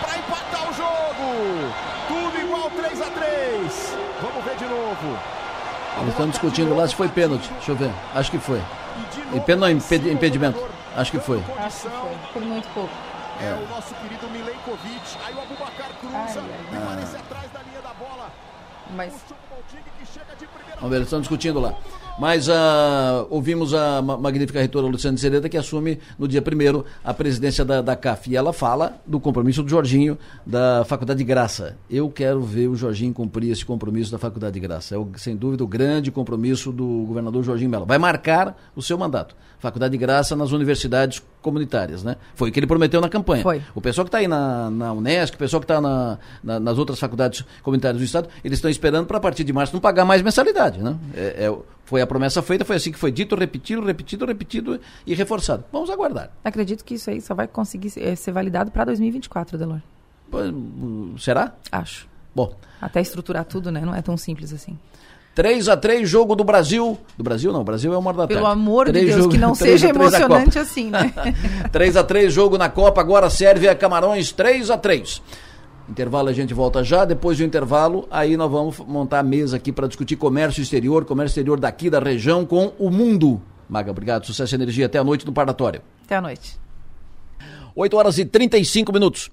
para 0.00 0.18
empatar 0.18 0.68
o 0.68 0.74
jogo. 0.74 1.72
Tudo 2.08 2.40
igual 2.40 2.70
3 2.70 3.00
a 3.00 3.10
3. 3.10 3.96
Vamos 4.20 4.44
ver 4.44 4.56
de 4.56 4.66
novo. 4.66 5.18
Eles 6.00 6.10
estão 6.10 6.28
discutindo 6.28 6.76
lá 6.76 6.88
se 6.88 6.94
foi 6.94 7.08
pênalti. 7.08 7.48
Deixa 7.52 7.70
eu 7.70 7.76
ver. 7.76 7.92
Acho 8.14 8.30
que 8.30 8.38
foi. 8.38 8.60
E 9.32 9.40
pênalti 9.40 9.72
não, 9.74 10.12
impedimento. 10.12 10.60
Acho 10.96 11.10
que 11.10 11.18
foi. 11.18 11.42
Acho 11.58 11.82
que 11.82 11.88
foi, 11.88 12.16
por 12.32 12.42
muito 12.42 12.68
pouco. 12.74 12.90
É, 13.40 13.52
o 13.52 13.68
nosso 13.68 13.94
querido 13.96 14.28
Milenkovic. 14.30 15.18
Aí 15.26 15.34
o 15.34 15.40
Abubacar 15.40 15.90
cruza, 16.00 16.40
permanece 16.70 17.16
atrás 17.16 17.18
da 17.18 17.18
linha 17.20 17.22
da 17.24 17.34
bola. 17.34 17.43
Mas... 18.94 19.12
Vamos 20.76 20.90
ver, 20.90 20.96
eles 20.96 21.06
estão 21.06 21.20
discutindo 21.20 21.60
lá. 21.60 21.74
Mas 22.18 22.46
uh, 22.46 22.52
ouvimos 23.28 23.74
a 23.74 24.00
magnífica 24.00 24.60
reitora 24.60 24.86
Luciana 24.86 25.18
Sereta, 25.18 25.48
que 25.48 25.56
assume 25.56 25.98
no 26.16 26.28
dia 26.28 26.40
primeiro 26.40 26.84
a 27.02 27.12
presidência 27.12 27.64
da, 27.64 27.82
da 27.82 27.96
CAF. 27.96 28.30
E 28.30 28.36
ela 28.36 28.52
fala 28.52 28.96
do 29.04 29.18
compromisso 29.18 29.62
do 29.62 29.68
Jorginho 29.68 30.16
da 30.46 30.84
Faculdade 30.84 31.18
de 31.18 31.24
Graça. 31.24 31.76
Eu 31.90 32.08
quero 32.08 32.40
ver 32.40 32.68
o 32.68 32.76
Jorginho 32.76 33.12
cumprir 33.12 33.50
esse 33.50 33.64
compromisso 33.64 34.12
da 34.12 34.18
Faculdade 34.18 34.54
de 34.54 34.60
Graça. 34.60 34.94
É, 34.94 34.98
o, 34.98 35.08
sem 35.16 35.34
dúvida, 35.34 35.64
o 35.64 35.66
grande 35.66 36.12
compromisso 36.12 36.70
do 36.70 37.04
governador 37.06 37.42
Jorginho 37.42 37.70
Mello. 37.70 37.84
Vai 37.84 37.98
marcar 37.98 38.56
o 38.76 38.82
seu 38.82 38.96
mandato. 38.96 39.34
Faculdade 39.58 39.92
de 39.92 39.98
Graça 39.98 40.36
nas 40.36 40.52
universidades 40.52 41.22
comunitárias, 41.42 42.04
né? 42.04 42.16
Foi 42.34 42.50
o 42.50 42.52
que 42.52 42.60
ele 42.60 42.66
prometeu 42.66 43.00
na 43.00 43.08
campanha. 43.08 43.42
Foi. 43.42 43.62
O 43.74 43.80
pessoal 43.80 44.04
que 44.04 44.08
está 44.08 44.18
aí 44.18 44.28
na, 44.28 44.70
na 44.70 44.92
Unesco, 44.92 45.36
o 45.36 45.38
pessoal 45.38 45.60
que 45.60 45.64
está 45.64 45.80
na, 45.80 46.18
na, 46.42 46.60
nas 46.60 46.78
outras 46.78 46.98
faculdades 46.98 47.44
comunitárias 47.62 48.00
do 48.00 48.04
Estado, 48.04 48.28
eles 48.44 48.58
estão 48.58 48.70
esperando 48.70 49.06
para 49.06 49.16
a 49.18 49.20
partir 49.20 49.42
de 49.42 49.52
março 49.52 49.72
não 49.72 49.80
pagar 49.80 50.04
mais 50.04 50.22
mensalidade, 50.22 50.82
né? 50.82 50.96
É, 51.14 51.46
é, 51.46 51.58
foi 51.84 52.00
a 52.00 52.06
promessa 52.06 52.42
feita, 52.42 52.64
foi 52.64 52.76
assim 52.76 52.90
que 52.90 52.98
foi 52.98 53.12
dito, 53.12 53.36
repetido, 53.36 53.84
repetido, 53.84 54.26
repetido 54.26 54.80
e 55.06 55.14
reforçado. 55.14 55.64
Vamos 55.72 55.90
aguardar. 55.90 56.30
Acredito 56.42 56.84
que 56.84 56.94
isso 56.94 57.10
aí 57.10 57.20
só 57.20 57.34
vai 57.34 57.46
conseguir 57.46 57.90
ser, 57.90 58.16
ser 58.16 58.32
validado 58.32 58.70
para 58.70 58.84
2024, 58.86 59.58
Delor. 59.58 59.80
Será? 61.18 61.52
Acho. 61.70 62.08
Bom. 62.34 62.54
Até 62.80 63.00
estruturar 63.00 63.44
tudo, 63.44 63.70
né? 63.70 63.80
Não 63.80 63.94
é 63.94 64.02
tão 64.02 64.16
simples 64.16 64.52
assim. 64.52 64.78
3 65.34 65.68
a 65.68 65.76
3 65.76 66.08
jogo 66.08 66.34
do 66.34 66.44
Brasil. 66.44 66.98
Do 67.16 67.24
Brasil 67.24 67.52
não, 67.52 67.60
o 67.60 67.64
Brasil 67.64 67.92
é 67.92 67.98
uma 67.98 68.12
da 68.12 68.26
Pelo 68.26 68.40
tarde. 68.40 68.40
Pelo 68.40 68.46
amor 68.46 68.86
de 68.86 68.92
Deus, 68.92 69.16
jogo, 69.16 69.30
que 69.30 69.38
não 69.38 69.54
seja 69.54 69.88
emocionante 69.88 70.58
assim, 70.58 70.90
né? 70.90 71.12
3 71.70 71.96
a 71.96 72.04
3 72.04 72.32
jogo 72.32 72.56
na 72.56 72.68
Copa, 72.68 73.00
agora 73.00 73.28
Sérvia 73.28 73.74
Camarões 73.74 74.32
3 74.32 74.70
a 74.70 74.78
3 74.78 75.20
Intervalo 75.88 76.28
a 76.28 76.32
gente 76.32 76.54
volta 76.54 76.82
já, 76.82 77.04
depois 77.04 77.36
do 77.36 77.44
intervalo, 77.44 78.08
aí 78.10 78.36
nós 78.36 78.50
vamos 78.50 78.78
montar 78.78 79.18
a 79.18 79.22
mesa 79.22 79.56
aqui 79.56 79.70
para 79.70 79.86
discutir 79.86 80.16
comércio 80.16 80.62
exterior, 80.62 81.04
comércio 81.04 81.32
exterior 81.32 81.60
daqui 81.60 81.90
da 81.90 81.98
região 81.98 82.46
com 82.46 82.72
o 82.78 82.90
mundo. 82.90 83.40
Maga, 83.68 83.90
obrigado, 83.90 84.24
sucesso 84.24 84.54
e 84.54 84.56
energia, 84.56 84.86
até 84.86 84.98
a 84.98 85.04
noite 85.04 85.26
no 85.26 85.32
Parlatório. 85.32 85.82
Até 86.04 86.16
a 86.16 86.22
noite. 86.22 86.58
8 87.76 87.96
horas 87.96 88.18
e 88.18 88.24
35 88.24 88.92
minutos. 88.92 89.30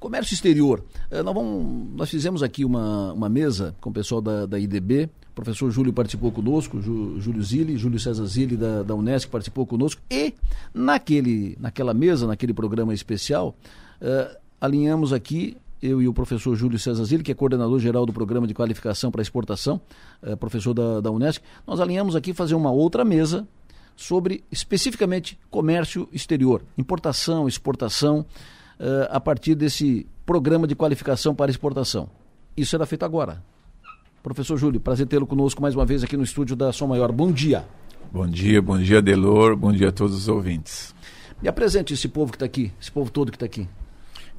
Comércio 0.00 0.34
exterior. 0.34 0.84
Eh, 1.10 1.22
nós, 1.22 1.34
vamos, 1.34 1.88
nós 1.94 2.10
fizemos 2.10 2.42
aqui 2.42 2.64
uma, 2.64 3.12
uma 3.12 3.28
mesa 3.28 3.74
com 3.80 3.90
o 3.90 3.92
pessoal 3.92 4.20
da, 4.20 4.44
da 4.44 4.58
IDB. 4.58 5.08
O 5.30 5.34
professor 5.34 5.70
Júlio 5.70 5.92
participou 5.92 6.32
conosco, 6.32 6.80
Júlio 6.80 7.42
Zilli, 7.42 7.76
Júlio 7.76 8.00
César 8.00 8.24
Zilli 8.26 8.56
da, 8.56 8.82
da 8.82 8.94
Unesco 8.94 9.30
participou 9.30 9.66
conosco. 9.66 10.00
E 10.10 10.34
naquele, 10.74 11.56
naquela 11.60 11.92
mesa, 11.92 12.26
naquele 12.26 12.54
programa 12.54 12.94
especial, 12.94 13.54
uh, 14.00 14.36
alinhamos 14.60 15.12
aqui 15.12 15.56
eu 15.82 16.00
e 16.00 16.08
o 16.08 16.12
professor 16.12 16.54
Júlio 16.56 16.78
César 16.78 17.04
Zilli, 17.04 17.22
que 17.22 17.32
é 17.32 17.34
coordenador 17.34 17.78
geral 17.78 18.06
do 18.06 18.12
Programa 18.12 18.46
de 18.46 18.54
Qualificação 18.54 19.10
para 19.10 19.22
Exportação, 19.22 19.80
é, 20.22 20.34
professor 20.36 20.72
da, 20.72 21.00
da 21.00 21.10
Unesco, 21.10 21.44
nós 21.66 21.80
alinhamos 21.80 22.16
aqui 22.16 22.32
fazer 22.32 22.54
uma 22.54 22.70
outra 22.70 23.04
mesa 23.04 23.46
sobre 23.96 24.44
especificamente 24.52 25.38
comércio 25.50 26.08
exterior, 26.12 26.62
importação, 26.76 27.48
exportação, 27.48 28.26
uh, 28.78 29.08
a 29.10 29.18
partir 29.18 29.54
desse 29.54 30.06
programa 30.24 30.66
de 30.66 30.74
qualificação 30.74 31.34
para 31.34 31.50
exportação. 31.50 32.08
Isso 32.56 32.70
será 32.70 32.84
feito 32.84 33.04
agora. 33.04 33.42
Professor 34.22 34.56
Júlio, 34.56 34.80
prazer 34.80 35.06
tê-lo 35.06 35.26
conosco 35.26 35.62
mais 35.62 35.74
uma 35.74 35.86
vez 35.86 36.02
aqui 36.02 36.16
no 36.16 36.24
estúdio 36.24 36.56
da 36.56 36.72
Som 36.72 36.88
Maior. 36.88 37.12
Bom 37.12 37.32
dia. 37.32 37.64
Bom 38.12 38.26
dia, 38.26 38.60
bom 38.60 38.78
dia, 38.78 39.00
Delor, 39.00 39.56
bom 39.56 39.72
dia 39.72 39.88
a 39.88 39.92
todos 39.92 40.14
os 40.16 40.28
ouvintes. 40.28 40.94
Me 41.40 41.48
apresente 41.48 41.94
esse 41.94 42.08
povo 42.08 42.32
que 42.32 42.36
está 42.36 42.46
aqui, 42.46 42.72
esse 42.80 42.90
povo 42.90 43.10
todo 43.10 43.30
que 43.30 43.36
está 43.36 43.46
aqui. 43.46 43.68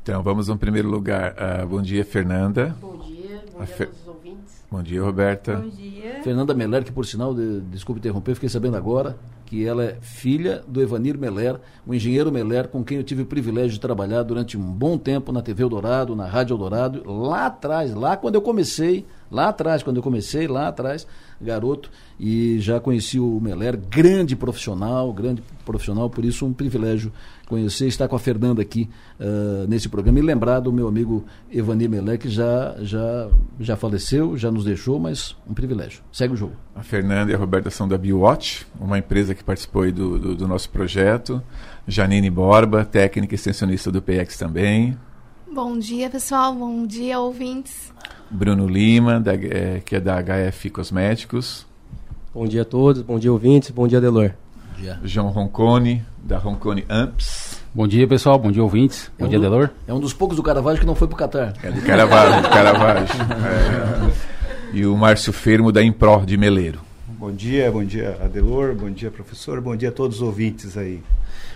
Então, 0.08 0.24
vamos 0.24 0.48
no 0.48 0.58
primeiro 0.58 0.88
lugar. 0.88 1.36
Uh, 1.36 1.68
bom 1.68 1.82
dia, 1.82 2.06
Fernanda. 2.06 2.74
Bom 2.80 2.98
dia, 3.00 3.44
bom 3.52 3.66
dia 3.66 3.66
a 3.66 3.66
todos 3.66 4.02
os 4.02 4.08
ouvintes. 4.08 4.66
Bom 4.72 4.82
dia, 4.82 5.04
Roberta. 5.04 5.58
Bom 5.58 5.68
dia. 5.68 6.22
Fernanda 6.24 6.54
Meller, 6.54 6.86
que 6.86 6.94
por 6.94 7.06
sinal, 7.06 7.36
de, 7.36 7.60
desculpe 7.64 8.00
interromper, 8.00 8.34
fiquei 8.34 8.48
sabendo 8.48 8.78
agora 8.78 9.18
que 9.46 9.68
ela 9.68 9.84
é 9.84 9.98
filha 10.00 10.64
do 10.66 10.82
Evanir 10.82 11.18
Meller, 11.18 11.60
o 11.86 11.94
engenheiro 11.94 12.32
Meller, 12.32 12.70
com 12.70 12.86
quem 12.86 12.96
eu 12.96 13.04
tive 13.04 13.24
o 13.24 13.26
privilégio 13.26 13.72
de 13.72 13.82
trabalhar 13.82 14.24
durante 14.24 14.58
um 14.58 14.62
bom 14.62 14.98
tempo 14.98 15.34
na 15.34 15.42
TV 15.42 15.64
Eldorado, 15.64 16.16
na 16.16 16.26
Rádio 16.26 16.54
Eldorado, 16.54 17.04
lá 17.06 17.48
atrás, 17.48 17.94
lá 17.94 18.16
quando 18.16 18.36
eu 18.36 18.42
comecei, 18.42 19.06
lá 19.30 19.50
atrás, 19.50 19.84
quando 19.84 19.98
eu 19.98 20.04
comecei, 20.04 20.48
lá 20.48 20.70
atrás, 20.70 21.06
garoto, 21.42 21.90
e 22.20 22.60
já 22.60 22.80
conheci 22.80 23.20
o 23.20 23.40
Meller, 23.40 23.78
grande 23.78 24.36
profissional, 24.36 25.14
grande 25.14 25.44
profissional, 25.66 26.10
por 26.10 26.26
isso 26.26 26.46
um 26.46 26.54
privilégio 26.54 27.12
conhecer, 27.48 27.88
estar 27.88 28.08
com 28.08 28.16
a 28.16 28.20
Fernanda 28.20 28.62
aqui 28.62 28.90
uh, 29.20 29.68
nesse 29.68 29.88
programa 29.88 30.20
e 30.20 30.22
lembrar 30.22 30.60
do 30.60 30.72
meu 30.72 30.88
amigo 30.88 31.26
Evanir 31.52 31.90
Meller, 31.90 32.20
que 32.20 32.30
já, 32.30 32.76
já, 32.80 33.30
já 33.60 33.76
faleceu, 33.76 34.38
já 34.38 34.52
nos 34.52 34.66
deixou, 34.66 35.00
mas 35.00 35.36
um 35.48 35.54
privilégio. 35.54 36.02
Segue 36.12 36.34
o 36.34 36.38
jogo. 36.38 36.54
A 36.76 36.84
Fernanda 36.84 37.32
e 37.32 37.36
a 37.36 37.38
Roberta 37.38 37.70
são 37.70 37.88
da 37.88 37.98
BioWatch, 37.98 38.66
uma 38.80 38.98
empresa 38.98 39.34
que 39.34 39.44
participou 39.44 39.90
do, 39.92 40.20
do, 40.20 40.36
do 40.36 40.48
nosso 40.48 40.70
projeto. 40.70 41.42
Janine 41.88 42.30
Borba, 42.30 42.84
técnica 42.84 43.34
e 43.34 43.36
extensionista 43.36 43.92
do 43.92 44.02
PX 44.02 44.38
também. 44.38 44.98
Bom 45.52 45.80
dia, 45.80 46.10
pessoal. 46.10 46.54
Bom 46.54 46.86
dia, 46.86 47.20
ouvintes. 47.20 47.94
Bruno 48.30 48.68
Lima, 48.68 49.20
da, 49.20 49.34
é, 49.34 49.82
que 49.84 49.96
é 49.96 50.00
da 50.00 50.22
HF 50.22 50.70
Cosméticos. 50.70 51.66
Bom 52.34 52.46
dia 52.48 52.62
a 52.62 52.66
todos, 52.66 53.02
bom 53.02 53.18
dia, 53.18 53.32
ouvintes, 53.32 53.72
bom 53.72 53.88
dia, 53.88 54.00
Delor. 54.00 54.32
Bom 54.76 54.82
dia. 54.82 55.00
João 55.04 55.30
Roncone, 55.30 56.04
da 56.24 56.38
Roncone 56.38 56.86
Amps. 56.90 57.62
Bom 57.74 57.88
dia, 57.88 58.08
pessoal, 58.08 58.38
bom 58.38 58.52
dia, 58.52 58.62
ouvintes. 58.62 59.12
É 59.18 59.22
bom 59.22 59.26
um 59.26 59.30
dia, 59.30 59.40
do, 59.40 59.44
Delor. 59.44 59.70
É 59.88 59.94
um 59.94 60.00
dos 60.00 60.14
poucos 60.14 60.36
do 60.36 60.44
Caravaggio 60.44 60.82
que 60.82 60.86
não 60.86 60.96
foi 60.96 61.08
pro 61.08 61.18
Catar. 61.18 61.54
É 61.64 61.72
do 61.72 61.82
Caravaggio, 61.82 62.42
do 62.42 62.50
Caravaggio. 62.50 63.16
É. 63.22 64.38
E 64.74 64.86
o 64.86 64.96
Márcio 64.98 65.32
Fermo, 65.32 65.72
da 65.72 65.82
Impro, 65.82 66.26
de 66.26 66.38
Meleiro. 66.38 66.80
Bom 67.08 67.32
dia, 67.32 67.72
bom 67.72 67.84
dia, 67.84 68.18
Adelor, 68.24 68.76
bom 68.76 68.92
dia, 68.92 69.10
professor, 69.10 69.60
bom 69.62 69.76
dia 69.76 69.90
a 69.90 69.92
todos 69.92 70.18
os 70.18 70.22
ouvintes 70.22 70.78
aí. 70.78 71.02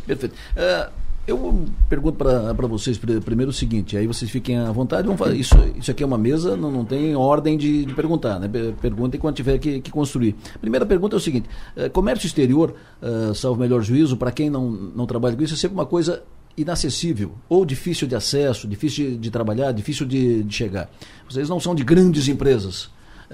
Perfeito. 0.07 0.33
Uh, 0.55 0.91
Eu 1.27 1.65
pergunto 1.87 2.17
para 2.17 2.67
vocês 2.67 2.97
primeiro 2.97 3.51
o 3.51 3.53
seguinte, 3.53 3.95
aí 3.95 4.07
vocês 4.07 4.29
fiquem 4.29 4.57
à 4.57 4.71
vontade, 4.71 5.03
vamos 5.03 5.19
fazer, 5.19 5.37
isso, 5.37 5.55
isso 5.75 5.91
aqui 5.91 6.01
é 6.01 6.05
uma 6.05 6.17
mesa, 6.17 6.57
não, 6.57 6.71
não 6.71 6.83
tem 6.83 7.15
ordem 7.15 7.57
de, 7.57 7.85
de 7.85 7.93
perguntar, 7.93 8.39
né? 8.39 8.49
Perguntem 8.81 9.19
quando 9.19 9.35
tiver 9.35 9.59
que, 9.59 9.81
que, 9.81 9.91
construir. 9.91 10.35
Primeira 10.59 10.83
pergunta 10.83 11.15
é 11.15 11.17
o 11.17 11.19
seguinte, 11.19 11.47
eh, 11.75 11.89
comércio 11.89 12.25
exterior, 12.25 12.73
uh, 13.01 13.35
salvo 13.35 13.59
melhor 13.59 13.83
juízo, 13.83 14.17
para 14.17 14.31
quem 14.31 14.49
não, 14.49 14.71
não 14.71 15.05
trabalha 15.05 15.35
com 15.35 15.43
isso, 15.43 15.53
é 15.53 15.57
sempre 15.57 15.75
uma 15.75 15.85
coisa 15.85 16.23
inacessível, 16.57 17.33
ou 17.47 17.65
difícil 17.65 18.07
de 18.07 18.15
acesso, 18.15 18.67
difícil 18.67 19.17
de 19.17 19.29
trabalhar, 19.29 19.71
difícil 19.71 20.07
de, 20.07 20.41
de 20.41 20.53
chegar. 20.53 20.89
Vocês 21.29 21.47
não 21.47 21.59
são 21.59 21.75
de 21.75 21.83
grandes 21.83 22.27
empresas, 22.27 22.89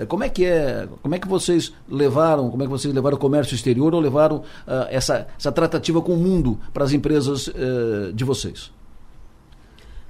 como 0.06 0.24
é 0.24 0.30
que 0.30 0.46
é, 0.46 0.88
como 1.02 1.16
é 1.16 1.20
que 1.20 1.28
vocês 1.28 1.74
levaram, 1.90 2.50
como 2.50 2.64
é 2.64 2.66
que 2.66 2.72
vocês 2.72 2.94
levaram 2.94 3.18
o 3.18 3.20
comércio 3.20 3.56
exterior 3.56 3.94
ou 3.94 4.00
levaram 4.00 4.38
uh, 4.38 4.88
essa, 4.90 5.28
essa 5.38 5.52
tratativa 5.52 6.02
com 6.02 6.14
o 6.14 6.18
mundo 6.18 6.60
para 6.74 6.84
as 6.84 6.94
empresas 6.94 7.48
uh, 7.48 8.14
de 8.14 8.24
vocês? 8.24 8.72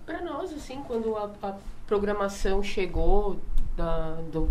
Para 0.05 0.21
nós, 0.21 0.51
assim, 0.53 0.79
quando 0.87 1.15
a, 1.15 1.29
a 1.41 1.55
programação 1.85 2.61
chegou 2.61 3.37
da, 3.75 4.17
do, 4.31 4.49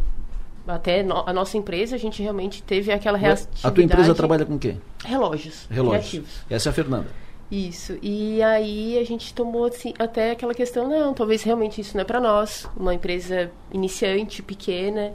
até 0.67 1.03
no, 1.03 1.29
a 1.29 1.33
nossa 1.33 1.57
empresa, 1.57 1.97
a 1.97 1.99
gente 1.99 2.23
realmente 2.23 2.63
teve 2.63 2.93
aquela 2.93 3.19
reatividade. 3.19 3.67
A 3.67 3.71
tua 3.71 3.85
empresa 3.85 4.15
trabalha 4.15 4.45
com 4.45 4.55
o 4.55 4.59
quê? 4.59 4.77
Relógios. 5.05 5.67
Relógios. 5.71 6.25
Essa 6.49 6.69
é 6.69 6.71
a 6.71 6.73
Fernanda. 6.73 7.26
Isso. 7.51 7.97
E 8.02 8.43
aí 8.43 8.98
a 8.98 9.05
gente 9.05 9.32
tomou 9.32 9.66
assim, 9.66 9.94
até 9.98 10.32
aquela 10.32 10.55
questão, 10.55 10.89
não, 10.89 11.14
talvez 11.14 11.43
realmente 11.43 11.81
isso 11.81 11.97
não 11.97 12.02
é 12.02 12.05
para 12.05 12.20
nós, 12.20 12.68
uma 12.77 12.93
empresa 12.93 13.51
iniciante, 13.73 14.43
pequena. 14.43 15.12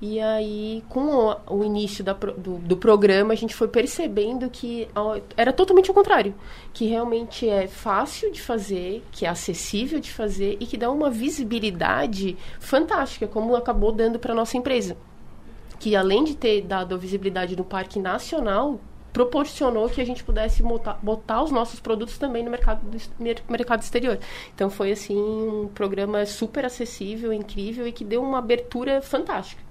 E 0.00 0.20
aí, 0.20 0.84
com 0.88 1.00
o, 1.00 1.36
o 1.60 1.64
início 1.64 2.02
da, 2.02 2.12
do, 2.12 2.58
do, 2.58 2.76
programa, 2.76 3.32
a 3.32 3.36
gente 3.36 3.54
foi 3.54 3.68
percebendo 3.68 4.50
que 4.50 4.88
era 5.36 5.52
totalmente 5.52 5.90
o 5.90 5.94
contrário. 5.94 6.34
Que 6.72 6.86
realmente 6.86 7.48
é 7.48 7.66
fácil 7.66 8.30
de 8.32 8.42
fazer, 8.42 9.02
que 9.12 9.24
é 9.24 9.28
acessível 9.28 10.00
de 10.00 10.12
fazer 10.12 10.56
e 10.60 10.66
que 10.66 10.76
dá 10.76 10.90
uma 10.90 11.10
visibilidade 11.10 12.36
fantástica, 12.58 13.26
como 13.26 13.54
acabou 13.56 13.92
dando 13.92 14.18
para 14.18 14.34
nossa 14.34 14.56
empresa. 14.56 14.96
Que 15.78 15.94
além 15.96 16.24
de 16.24 16.36
ter 16.36 16.62
dado 16.62 16.94
a 16.94 16.98
visibilidade 16.98 17.56
no 17.56 17.64
Parque 17.64 17.98
Nacional, 17.98 18.80
proporcionou 19.14 19.88
que 19.88 20.00
a 20.00 20.04
gente 20.04 20.24
pudesse 20.24 20.60
botar, 20.60 20.98
botar 21.00 21.42
os 21.42 21.52
nossos 21.52 21.78
produtos 21.78 22.18
também 22.18 22.42
no 22.42 22.50
mercado, 22.50 22.80
do, 22.84 22.98
mercado 23.48 23.80
exterior. 23.80 24.18
Então 24.52 24.68
foi 24.68 24.90
assim 24.90 25.16
um 25.16 25.70
programa 25.72 26.26
super 26.26 26.64
acessível, 26.64 27.32
incrível 27.32 27.86
e 27.86 27.92
que 27.92 28.04
deu 28.04 28.20
uma 28.20 28.38
abertura 28.40 29.00
fantástica 29.00 29.62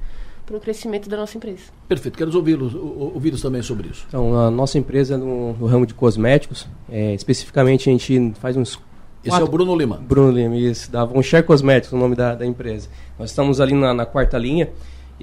para 0.45 0.55
o 0.55 0.59
crescimento 0.61 1.09
da 1.09 1.17
nossa 1.17 1.37
empresa. 1.37 1.63
Perfeito, 1.89 2.17
quero 2.17 2.33
ouvi-los 2.35 2.73
ouvi 2.73 3.31
também 3.41 3.61
sobre 3.61 3.89
isso. 3.89 4.05
Então, 4.07 4.37
a 4.39 4.49
nossa 4.49 4.77
empresa 4.77 5.17
no, 5.17 5.53
no 5.53 5.65
ramo 5.65 5.85
de 5.85 5.93
cosméticos, 5.93 6.67
é, 6.89 7.13
especificamente 7.13 7.89
a 7.89 7.91
gente 7.91 8.33
faz 8.39 8.55
uns 8.55 8.79
esse 9.23 9.29
quatro... 9.29 9.45
é 9.45 9.47
o 9.47 9.51
Bruno 9.51 9.75
Lima. 9.75 9.97
Bruno 9.97 10.31
Lima, 10.31 10.55
isso. 10.55 10.91
Da 10.91 11.05
Von 11.05 11.21
Share 11.21 11.45
Cosméticos, 11.45 11.93
o 11.93 11.97
nome 11.97 12.15
da, 12.15 12.35
da 12.35 12.45
empresa. 12.45 12.89
Nós 13.17 13.29
estamos 13.29 13.61
ali 13.61 13.73
na, 13.73 13.93
na 13.93 14.05
quarta 14.05 14.37
linha 14.37 14.69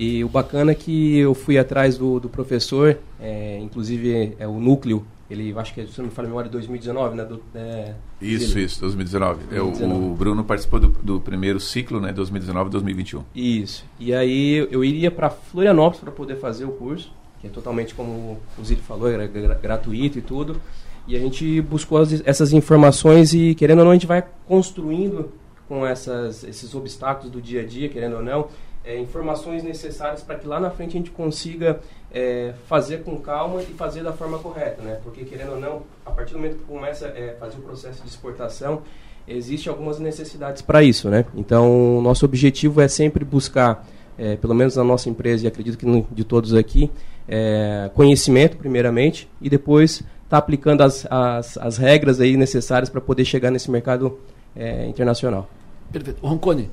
e 0.00 0.24
o 0.24 0.30
bacana 0.30 0.72
é 0.72 0.74
que 0.74 1.18
eu 1.18 1.34
fui 1.34 1.58
atrás 1.58 1.98
do, 1.98 2.18
do 2.18 2.26
professor, 2.26 2.96
é, 3.20 3.58
inclusive 3.58 4.34
é 4.38 4.48
o 4.48 4.58
núcleo, 4.58 5.04
ele 5.28 5.52
acho 5.58 5.74
que, 5.74 5.86
se 5.86 5.98
não 5.98 6.06
me 6.06 6.10
falo 6.10 6.26
a 6.26 6.28
memória, 6.30 6.50
2019, 6.50 7.16
né? 7.16 7.24
Do, 7.24 7.42
é, 7.54 7.92
isso, 8.18 8.54
dele. 8.54 8.64
isso, 8.64 8.80
2019. 8.80 9.44
2019. 9.50 9.54
É, 9.54 9.86
o, 9.86 10.12
o 10.12 10.14
Bruno 10.14 10.42
participou 10.42 10.80
do, 10.80 10.88
do, 10.88 11.20
primeiro 11.20 11.60
ciclo, 11.60 12.00
né? 12.00 12.14
2019 12.14 12.70
2021. 12.70 13.24
Isso. 13.34 13.84
E 13.98 14.14
aí 14.14 14.66
eu 14.70 14.82
iria 14.82 15.10
para 15.10 15.28
Florianópolis 15.28 16.00
para 16.00 16.10
poder 16.10 16.36
fazer 16.36 16.64
o 16.64 16.70
curso, 16.70 17.12
que 17.38 17.46
é 17.46 17.50
totalmente 17.50 17.94
como 17.94 18.40
o 18.58 18.64
Zílio 18.64 18.82
falou, 18.82 19.06
era 19.06 19.26
gratuito 19.26 20.18
e 20.18 20.22
tudo. 20.22 20.58
E 21.06 21.14
a 21.14 21.20
gente 21.20 21.60
buscou 21.60 21.98
as, 21.98 22.22
essas 22.24 22.54
informações 22.54 23.34
e, 23.34 23.54
querendo 23.54 23.80
ou 23.80 23.84
não, 23.84 23.92
a 23.92 23.94
gente 23.94 24.06
vai 24.06 24.24
construindo 24.48 25.30
com 25.68 25.86
essas, 25.86 26.42
esses 26.42 26.74
obstáculos 26.74 27.30
do 27.30 27.40
dia 27.40 27.60
a 27.60 27.64
dia, 27.66 27.88
querendo 27.88 28.16
ou 28.16 28.22
não, 28.22 28.48
é, 28.90 28.98
informações 28.98 29.62
necessárias 29.62 30.22
para 30.22 30.36
que 30.36 30.46
lá 30.46 30.58
na 30.58 30.70
frente 30.70 30.90
a 30.90 30.98
gente 30.98 31.10
consiga 31.10 31.80
é, 32.12 32.52
fazer 32.66 33.04
com 33.04 33.16
calma 33.18 33.62
e 33.62 33.66
fazer 33.66 34.02
da 34.02 34.12
forma 34.12 34.38
correta, 34.38 34.82
né? 34.82 34.98
Porque 35.02 35.24
querendo 35.24 35.52
ou 35.52 35.60
não, 35.60 35.82
a 36.04 36.10
partir 36.10 36.32
do 36.32 36.40
momento 36.40 36.56
que 36.56 36.64
começa 36.64 37.06
a 37.06 37.10
é, 37.10 37.36
fazer 37.38 37.58
o 37.58 37.62
processo 37.62 38.02
de 38.02 38.08
exportação, 38.08 38.82
existem 39.28 39.70
algumas 39.70 40.00
necessidades 40.00 40.60
para 40.60 40.82
isso, 40.82 41.08
né? 41.08 41.24
Então, 41.36 42.00
nosso 42.02 42.24
objetivo 42.24 42.80
é 42.80 42.88
sempre 42.88 43.24
buscar, 43.24 43.86
é, 44.18 44.34
pelo 44.36 44.54
menos 44.54 44.74
na 44.74 44.82
nossa 44.82 45.08
empresa 45.08 45.44
e 45.44 45.48
acredito 45.48 45.78
que 45.78 46.06
de 46.10 46.24
todos 46.24 46.52
aqui, 46.52 46.90
é, 47.28 47.90
conhecimento 47.94 48.56
primeiramente 48.56 49.28
e 49.40 49.48
depois 49.48 49.92
estar 50.00 50.08
tá 50.30 50.38
aplicando 50.38 50.82
as, 50.82 51.06
as, 51.08 51.56
as, 51.58 51.76
regras 51.76 52.20
aí 52.20 52.36
necessárias 52.36 52.90
para 52.90 53.00
poder 53.00 53.24
chegar 53.24 53.52
nesse 53.52 53.70
mercado 53.70 54.18
é, 54.56 54.86
internacional. 54.86 55.48
Perfeito. 55.92 56.24
Roncone, 56.26 56.68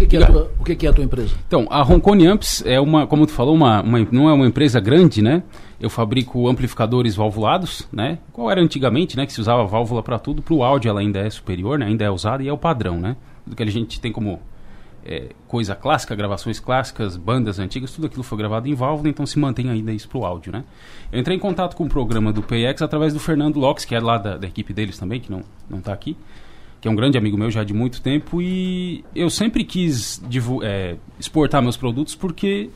que, 0.00 0.06
que, 0.06 0.16
é, 0.16 0.26
tua, 0.26 0.50
o 0.58 0.64
que, 0.64 0.74
que, 0.74 0.86
é 0.86 0.90
a 0.90 0.92
tua 0.92 1.04
empresa? 1.04 1.34
Então, 1.46 1.66
a 1.70 1.82
Roncone 1.82 2.26
Amps 2.26 2.62
é 2.64 2.80
uma, 2.80 3.06
como 3.06 3.26
tu 3.26 3.32
falou, 3.32 3.54
uma, 3.54 3.82
uma, 3.82 3.98
não 4.10 4.28
é 4.28 4.32
uma 4.32 4.46
empresa 4.46 4.80
grande, 4.80 5.20
né? 5.20 5.42
Eu 5.78 5.90
fabrico 5.90 6.48
amplificadores 6.48 7.14
valvulados, 7.14 7.86
né? 7.92 8.18
Qual 8.32 8.50
era 8.50 8.60
antigamente, 8.60 9.16
né? 9.16 9.26
Que 9.26 9.32
se 9.32 9.40
usava 9.40 9.64
válvula 9.66 10.02
para 10.02 10.18
tudo. 10.18 10.42
Para 10.42 10.54
o 10.54 10.62
áudio 10.62 10.88
ela 10.88 11.00
ainda 11.00 11.20
é 11.20 11.28
superior, 11.28 11.78
né? 11.78 11.86
Ainda 11.86 12.04
é 12.04 12.10
usada 12.10 12.42
e 12.42 12.48
é 12.48 12.52
o 12.52 12.58
padrão, 12.58 12.98
né? 12.98 13.16
Do 13.46 13.54
que 13.54 13.62
a 13.62 13.66
gente 13.66 14.00
tem 14.00 14.12
como 14.12 14.40
é, 15.04 15.30
coisa 15.46 15.74
clássica, 15.74 16.14
gravações 16.14 16.60
clássicas, 16.60 17.16
bandas 17.16 17.58
antigas, 17.58 17.92
tudo 17.92 18.06
aquilo 18.06 18.22
foi 18.22 18.38
gravado 18.38 18.68
em 18.68 18.74
válvula, 18.74 19.08
então 19.08 19.24
se 19.26 19.38
mantém 19.38 19.70
ainda 19.70 19.92
isso 19.92 20.08
para 20.08 20.18
o 20.18 20.24
áudio, 20.24 20.52
né? 20.52 20.64
Eu 21.10 21.20
entrei 21.20 21.36
em 21.36 21.40
contato 21.40 21.74
com 21.74 21.84
o 21.84 21.88
programa 21.88 22.32
do 22.32 22.42
PX 22.42 22.82
através 22.82 23.12
do 23.12 23.20
Fernando 23.20 23.58
Locks, 23.58 23.84
que 23.84 23.94
é 23.94 24.00
lá 24.00 24.18
da, 24.18 24.36
da 24.36 24.46
equipe 24.46 24.72
deles 24.72 24.98
também, 24.98 25.20
que 25.20 25.30
não 25.30 25.42
não 25.68 25.78
está 25.78 25.92
aqui 25.92 26.16
que 26.80 26.88
é 26.88 26.90
um 26.90 26.94
grande 26.94 27.18
amigo 27.18 27.36
meu 27.36 27.50
já 27.50 27.62
de 27.62 27.74
muito 27.74 28.00
tempo, 28.00 28.40
e 28.40 29.04
eu 29.14 29.28
sempre 29.28 29.64
quis 29.64 30.22
é, 30.62 30.96
exportar 31.18 31.62
meus 31.62 31.76
produtos 31.76 32.14
porque 32.14 32.70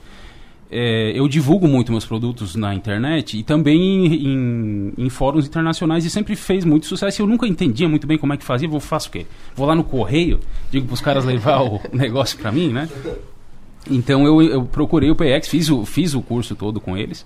é, 0.71 1.13
eu 1.15 1.29
divulgo 1.29 1.69
muito 1.69 1.93
meus 1.93 2.05
produtos 2.05 2.57
na 2.57 2.75
internet 2.75 3.39
e 3.39 3.43
também 3.43 4.07
em, 4.07 4.27
em, 4.27 4.93
em, 4.99 5.09
fóruns 5.09 5.47
internacionais 5.47 6.05
e 6.05 6.11
sempre 6.11 6.35
fez 6.35 6.65
muito 6.65 6.87
sucesso. 6.87 7.23
Eu 7.23 7.27
nunca 7.27 7.47
entendia 7.47 7.89
muito 7.89 8.07
bem 8.07 8.19
como 8.19 8.33
é 8.33 8.37
que 8.37 8.45
fazia. 8.45 8.69
Vou 8.69 8.81
faço 8.81 9.09
o 9.09 9.13
quê? 9.13 9.25
Vou 9.55 9.67
lá 9.67 9.75
no 9.75 9.85
correio, 9.85 10.41
digo 10.71 10.87
para 10.87 10.95
os 10.95 11.01
caras 11.01 11.25
levar 11.25 11.63
o 11.63 11.81
negócio 11.93 12.39
para 12.39 12.51
mim, 12.51 12.69
né? 12.69 12.89
Então 13.91 14.27
eu, 14.27 14.43
eu 14.43 14.65
procurei 14.65 15.11
o 15.11 15.15
PX, 15.15 15.49
fiz 15.49 15.71
o, 15.71 15.85
fiz 15.85 16.15
o 16.15 16.21
curso 16.21 16.57
todo 16.57 16.81
com 16.81 16.97
eles, 16.97 17.25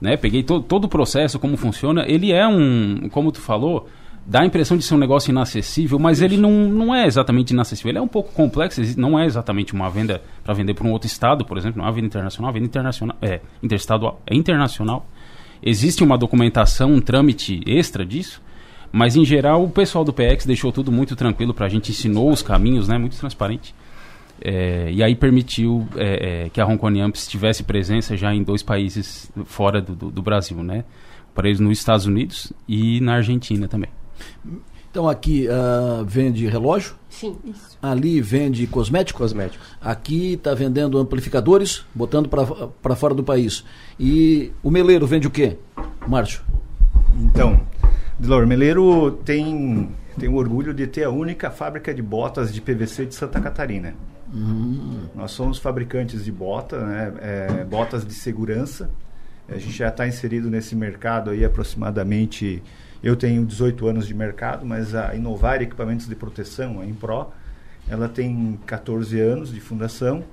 né? 0.00 0.16
Peguei 0.16 0.42
to, 0.42 0.60
todo 0.60 0.84
o 0.84 0.88
processo, 0.88 1.38
como 1.38 1.56
funciona. 1.56 2.04
Ele 2.06 2.30
é 2.30 2.46
um, 2.46 3.08
como 3.10 3.32
tu 3.32 3.40
falou, 3.40 3.88
dá 4.26 4.42
a 4.42 4.46
impressão 4.46 4.76
de 4.76 4.84
ser 4.84 4.94
um 4.94 4.98
negócio 4.98 5.30
inacessível, 5.30 5.98
mas 5.98 6.18
Isso. 6.18 6.24
ele 6.24 6.36
não, 6.36 6.50
não 6.50 6.94
é 6.94 7.06
exatamente 7.06 7.50
inacessível. 7.50 7.90
Ele 7.90 7.98
é 7.98 8.02
um 8.02 8.08
pouco 8.08 8.32
complexo, 8.32 8.80
não 8.96 9.18
é 9.18 9.26
exatamente 9.26 9.72
uma 9.72 9.90
venda 9.90 10.22
para 10.44 10.54
vender 10.54 10.74
para 10.74 10.86
um 10.86 10.92
outro 10.92 11.06
estado, 11.06 11.44
por 11.44 11.58
exemplo, 11.58 11.78
não 11.78 11.84
é 11.84 11.88
uma 11.88 11.94
venda 11.94 12.06
internacional, 12.06 12.50
a 12.50 12.52
venda 12.52 12.66
internacional 12.66 13.16
é 13.20 13.40
interestadual, 13.62 14.20
é 14.26 14.34
internacional. 14.34 15.06
Existe 15.62 16.02
uma 16.02 16.18
documentação, 16.18 16.92
um 16.92 17.00
trâmite 17.00 17.60
extra 17.66 18.04
disso, 18.04 18.42
mas 18.90 19.16
em 19.16 19.24
geral 19.24 19.64
o 19.64 19.70
pessoal 19.70 20.04
do 20.04 20.12
PX 20.12 20.44
deixou 20.44 20.72
tudo 20.72 20.90
muito 20.90 21.14
tranquilo 21.14 21.54
para 21.54 21.66
a 21.66 21.68
gente, 21.68 21.90
ensinou 21.90 22.30
os 22.30 22.42
caminhos, 22.42 22.88
né, 22.88 22.98
muito 22.98 23.16
transparente. 23.16 23.74
É, 24.44 24.90
e 24.90 25.02
aí 25.04 25.14
permitiu 25.14 25.86
é, 25.94 26.46
é, 26.46 26.48
que 26.48 26.60
a 26.60 26.66
Hong 26.66 26.76
Kong 26.76 27.00
Amps 27.00 27.28
tivesse 27.28 27.62
presença 27.62 28.16
já 28.16 28.34
em 28.34 28.42
dois 28.42 28.60
países 28.60 29.30
fora 29.44 29.80
do, 29.80 29.94
do, 29.94 30.10
do 30.10 30.20
Brasil, 30.20 30.60
né? 30.64 30.84
Para 31.32 31.46
eles 31.46 31.60
nos 31.60 31.78
Estados 31.78 32.06
Unidos 32.06 32.52
e 32.68 33.00
na 33.00 33.14
Argentina 33.14 33.68
também. 33.68 33.88
Então 34.90 35.08
aqui 35.08 35.48
uh, 35.48 36.04
vende 36.04 36.46
relógio. 36.46 36.94
Sim, 37.08 37.38
isso. 37.44 37.78
Ali 37.80 38.20
vende 38.20 38.66
cosmético. 38.66 39.20
Cosmético. 39.20 39.64
Aqui 39.80 40.34
está 40.34 40.52
vendendo 40.54 40.98
amplificadores, 40.98 41.84
botando 41.94 42.28
para 42.28 42.94
fora 42.94 43.14
do 43.14 43.24
país. 43.24 43.64
E 43.98 44.52
o 44.62 44.70
Meleiro 44.70 45.06
vende 45.06 45.26
o 45.26 45.30
quê, 45.30 45.56
Márcio? 46.06 46.42
Então, 47.18 47.60
Delor, 48.18 48.46
Meleiro 48.46 49.12
tem, 49.24 49.88
tem 50.18 50.28
o 50.28 50.34
orgulho 50.34 50.74
de 50.74 50.86
ter 50.86 51.04
a 51.04 51.10
única 51.10 51.50
fábrica 51.50 51.94
de 51.94 52.02
botas 52.02 52.52
de 52.52 52.60
PVC 52.60 53.06
de 53.06 53.14
Santa 53.14 53.40
Catarina. 53.40 53.94
Hum. 54.32 55.06
Nós 55.14 55.30
somos 55.32 55.58
fabricantes 55.58 56.24
de 56.24 56.32
bota, 56.32 56.78
né, 56.78 57.14
é, 57.20 57.64
botas 57.64 58.06
de 58.06 58.14
segurança. 58.14 58.90
A 59.48 59.58
gente 59.58 59.72
já 59.72 59.88
está 59.88 60.06
inserido 60.06 60.50
nesse 60.50 60.76
mercado 60.76 61.30
aí 61.30 61.44
aproximadamente 61.44 62.62
eu 63.02 63.16
tenho 63.16 63.44
18 63.44 63.86
anos 63.88 64.06
de 64.06 64.14
mercado, 64.14 64.64
mas 64.64 64.94
a 64.94 65.14
Inovar 65.14 65.60
Equipamentos 65.60 66.06
de 66.06 66.14
Proteção, 66.14 66.80
a 66.80 66.86
Impro, 66.86 67.32
ela 67.88 68.08
tem 68.08 68.58
14 68.64 69.18
anos 69.20 69.52
de 69.52 69.60
fundação 69.60 70.24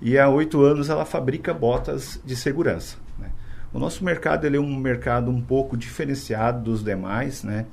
e 0.00 0.18
há 0.18 0.28
8 0.28 0.60
anos 0.62 0.90
ela 0.90 1.04
fabrica 1.04 1.54
botas 1.54 2.20
de 2.24 2.36
segurança. 2.36 2.96
Né? 3.18 3.30
O 3.72 3.78
nosso 3.78 4.04
mercado 4.04 4.46
ele 4.46 4.58
é 4.58 4.60
um 4.60 4.76
mercado 4.76 5.30
um 5.30 5.40
pouco 5.40 5.76
diferenciado 5.76 6.62
dos 6.62 6.84
demais, 6.84 7.42
né? 7.42 7.64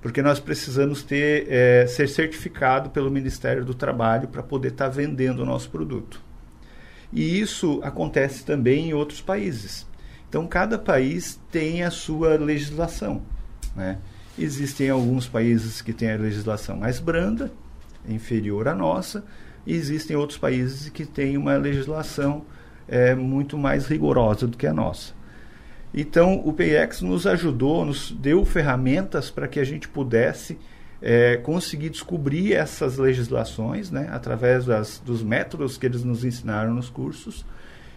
porque 0.00 0.22
nós 0.22 0.40
precisamos 0.40 1.02
ter 1.02 1.46
é, 1.50 1.86
ser 1.86 2.08
certificado 2.08 2.90
pelo 2.90 3.10
Ministério 3.10 3.64
do 3.64 3.74
Trabalho 3.74 4.28
para 4.28 4.42
poder 4.42 4.68
estar 4.68 4.86
tá 4.86 4.90
vendendo 4.90 5.40
o 5.40 5.46
nosso 5.46 5.68
produto. 5.70 6.22
E 7.12 7.38
isso 7.38 7.80
acontece 7.82 8.44
também 8.44 8.88
em 8.88 8.94
outros 8.94 9.20
países. 9.20 9.86
Então, 10.28 10.46
cada 10.46 10.78
país 10.78 11.40
tem 11.52 11.84
a 11.84 11.90
sua 11.90 12.36
legislação. 12.36 13.22
Né? 13.74 13.98
Existem 14.38 14.90
alguns 14.90 15.26
países 15.26 15.80
que 15.80 15.92
têm 15.92 16.12
a 16.12 16.16
legislação 16.16 16.76
mais 16.76 16.98
branda, 16.98 17.52
inferior 18.08 18.68
à 18.68 18.74
nossa, 18.74 19.24
e 19.66 19.74
existem 19.74 20.16
outros 20.16 20.38
países 20.38 20.88
que 20.88 21.06
têm 21.06 21.36
uma 21.36 21.56
legislação 21.56 22.44
é, 22.86 23.14
muito 23.14 23.56
mais 23.56 23.86
rigorosa 23.86 24.46
do 24.46 24.56
que 24.56 24.66
a 24.66 24.72
nossa. 24.72 25.12
Então, 25.92 26.42
o 26.44 26.52
PIEX 26.52 27.00
nos 27.00 27.26
ajudou, 27.26 27.84
nos 27.84 28.10
deu 28.10 28.44
ferramentas 28.44 29.30
para 29.30 29.46
que 29.46 29.60
a 29.60 29.64
gente 29.64 29.88
pudesse 29.88 30.58
é, 31.00 31.36
conseguir 31.36 31.90
descobrir 31.90 32.52
essas 32.52 32.98
legislações, 32.98 33.90
né, 33.90 34.08
através 34.10 34.64
das, 34.64 34.98
dos 34.98 35.22
métodos 35.22 35.78
que 35.78 35.86
eles 35.86 36.02
nos 36.02 36.24
ensinaram 36.24 36.74
nos 36.74 36.90
cursos, 36.90 37.46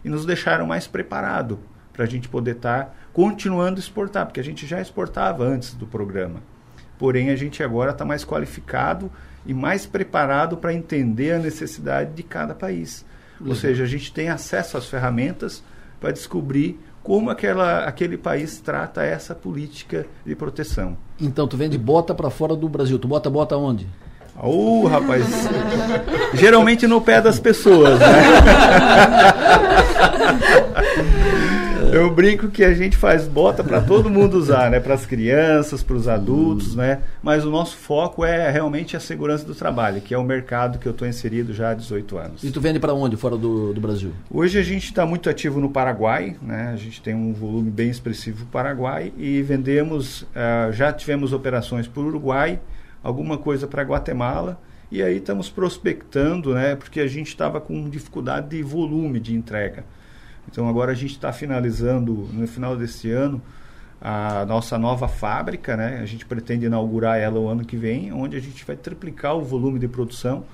e 0.05 0.09
nos 0.09 0.25
deixaram 0.25 0.67
mais 0.67 0.85
preparado 0.87 1.59
para 1.91 2.03
a 2.05 2.07
gente 2.07 2.29
poder 2.29 2.57
estar 2.57 2.85
tá 2.85 2.93
continuando 3.17 3.77
a 3.77 3.79
exportar, 3.79 4.27
porque 4.27 4.39
a 4.39 4.43
gente 4.43 4.67
já 4.67 4.79
exportava 4.79 5.43
antes 5.43 5.73
do 5.73 5.87
programa. 5.87 6.39
Porém, 6.99 7.31
a 7.31 7.35
gente 7.35 7.63
agora 7.63 7.89
está 7.89 8.05
mais 8.05 8.23
qualificado 8.23 9.11
e 9.43 9.55
mais 9.55 9.87
preparado 9.87 10.55
para 10.55 10.71
entender 10.71 11.31
a 11.31 11.39
necessidade 11.39 12.13
de 12.13 12.21
cada 12.21 12.53
país. 12.53 13.03
Ou 13.43 13.55
seja, 13.55 13.85
a 13.85 13.87
gente 13.87 14.13
tem 14.13 14.29
acesso 14.29 14.77
às 14.77 14.85
ferramentas 14.85 15.63
para 15.99 16.11
descobrir 16.11 16.79
como 17.01 17.31
aquela, 17.31 17.85
aquele 17.85 18.19
país 18.19 18.59
trata 18.59 19.01
essa 19.01 19.33
política 19.33 20.05
de 20.23 20.35
proteção. 20.35 20.95
Então, 21.19 21.47
tu 21.47 21.57
vende 21.57 21.75
bota 21.75 22.13
para 22.13 22.29
fora 22.29 22.55
do 22.55 22.69
Brasil. 22.69 22.99
Tu 22.99 23.07
bota 23.07 23.31
bota 23.31 23.57
onde? 23.57 23.87
Uh, 24.39 24.85
rapaz. 24.85 25.25
geralmente 26.35 26.85
no 26.85 27.01
pé 27.01 27.19
das 27.19 27.39
pessoas, 27.39 27.99
né? 27.99 28.05
Eu 31.97 32.11
brinco 32.11 32.49
que 32.49 32.63
a 32.63 32.75
gente 32.75 32.95
faz 32.95 33.27
bota 33.27 33.63
para 33.63 33.81
todo 33.81 34.07
mundo 34.07 34.37
usar, 34.37 34.69
né? 34.69 34.79
Para 34.79 34.93
as 34.93 35.03
crianças, 35.03 35.81
para 35.81 35.95
os 35.95 36.07
adultos, 36.07 36.75
hum. 36.75 36.77
né? 36.77 37.01
Mas 37.23 37.43
o 37.43 37.49
nosso 37.49 37.75
foco 37.75 38.23
é 38.23 38.51
realmente 38.51 38.95
a 38.95 38.99
segurança 38.99 39.43
do 39.43 39.55
trabalho, 39.55 39.99
que 39.99 40.13
é 40.13 40.17
o 40.17 40.23
mercado 40.23 40.77
que 40.77 40.87
eu 40.87 40.91
estou 40.91 41.07
inserido 41.07 41.55
já 41.55 41.71
há 41.71 41.73
18 41.73 42.17
anos. 42.19 42.43
E 42.43 42.51
tu 42.51 42.61
vende 42.61 42.79
para 42.79 42.93
onde, 42.93 43.17
fora 43.17 43.35
do, 43.35 43.73
do 43.73 43.81
Brasil? 43.81 44.11
Hoje 44.29 44.59
a 44.59 44.61
gente 44.61 44.85
está 44.85 45.07
muito 45.07 45.27
ativo 45.27 45.59
no 45.59 45.71
Paraguai, 45.71 46.37
né? 46.39 46.69
A 46.71 46.75
gente 46.75 47.01
tem 47.01 47.15
um 47.15 47.33
volume 47.33 47.71
bem 47.71 47.89
expressivo 47.89 48.41
no 48.41 48.45
Paraguai 48.45 49.11
e 49.17 49.41
vendemos, 49.41 50.21
uh, 50.21 50.71
já 50.71 50.93
tivemos 50.93 51.33
operações 51.33 51.87
para 51.87 52.03
o 52.03 52.05
Uruguai, 52.05 52.59
alguma 53.01 53.39
coisa 53.39 53.65
para 53.65 53.81
Guatemala. 53.81 54.61
E 54.91 55.01
aí 55.01 55.17
estamos 55.17 55.49
prospectando, 55.49 56.53
né? 56.53 56.75
Porque 56.75 56.99
a 56.99 57.07
gente 57.07 57.29
estava 57.29 57.59
com 57.59 57.89
dificuldade 57.89 58.49
de 58.49 58.61
volume 58.61 59.19
de 59.19 59.33
entrega. 59.33 59.83
Então 60.49 60.67
agora 60.67 60.91
a 60.91 60.95
gente 60.95 61.11
está 61.11 61.31
finalizando 61.33 62.27
no 62.31 62.47
final 62.47 62.75
desse 62.75 63.11
ano 63.11 63.41
a 63.99 64.45
nossa 64.45 64.77
nova 64.77 65.07
fábrica, 65.07 65.75
né? 65.75 65.99
A 66.01 66.05
gente 66.05 66.25
pretende 66.25 66.65
inaugurar 66.65 67.17
ela 67.17 67.39
o 67.39 67.47
ano 67.47 67.65
que 67.65 67.75
vem, 67.75 68.13
onde 68.13 68.37
a 68.37 68.39
gente 68.39 68.63
vai 68.65 68.75
triplicar 68.75 69.35
o 69.35 69.41
volume 69.41 69.79
de 69.79 69.87
produção 69.87 70.45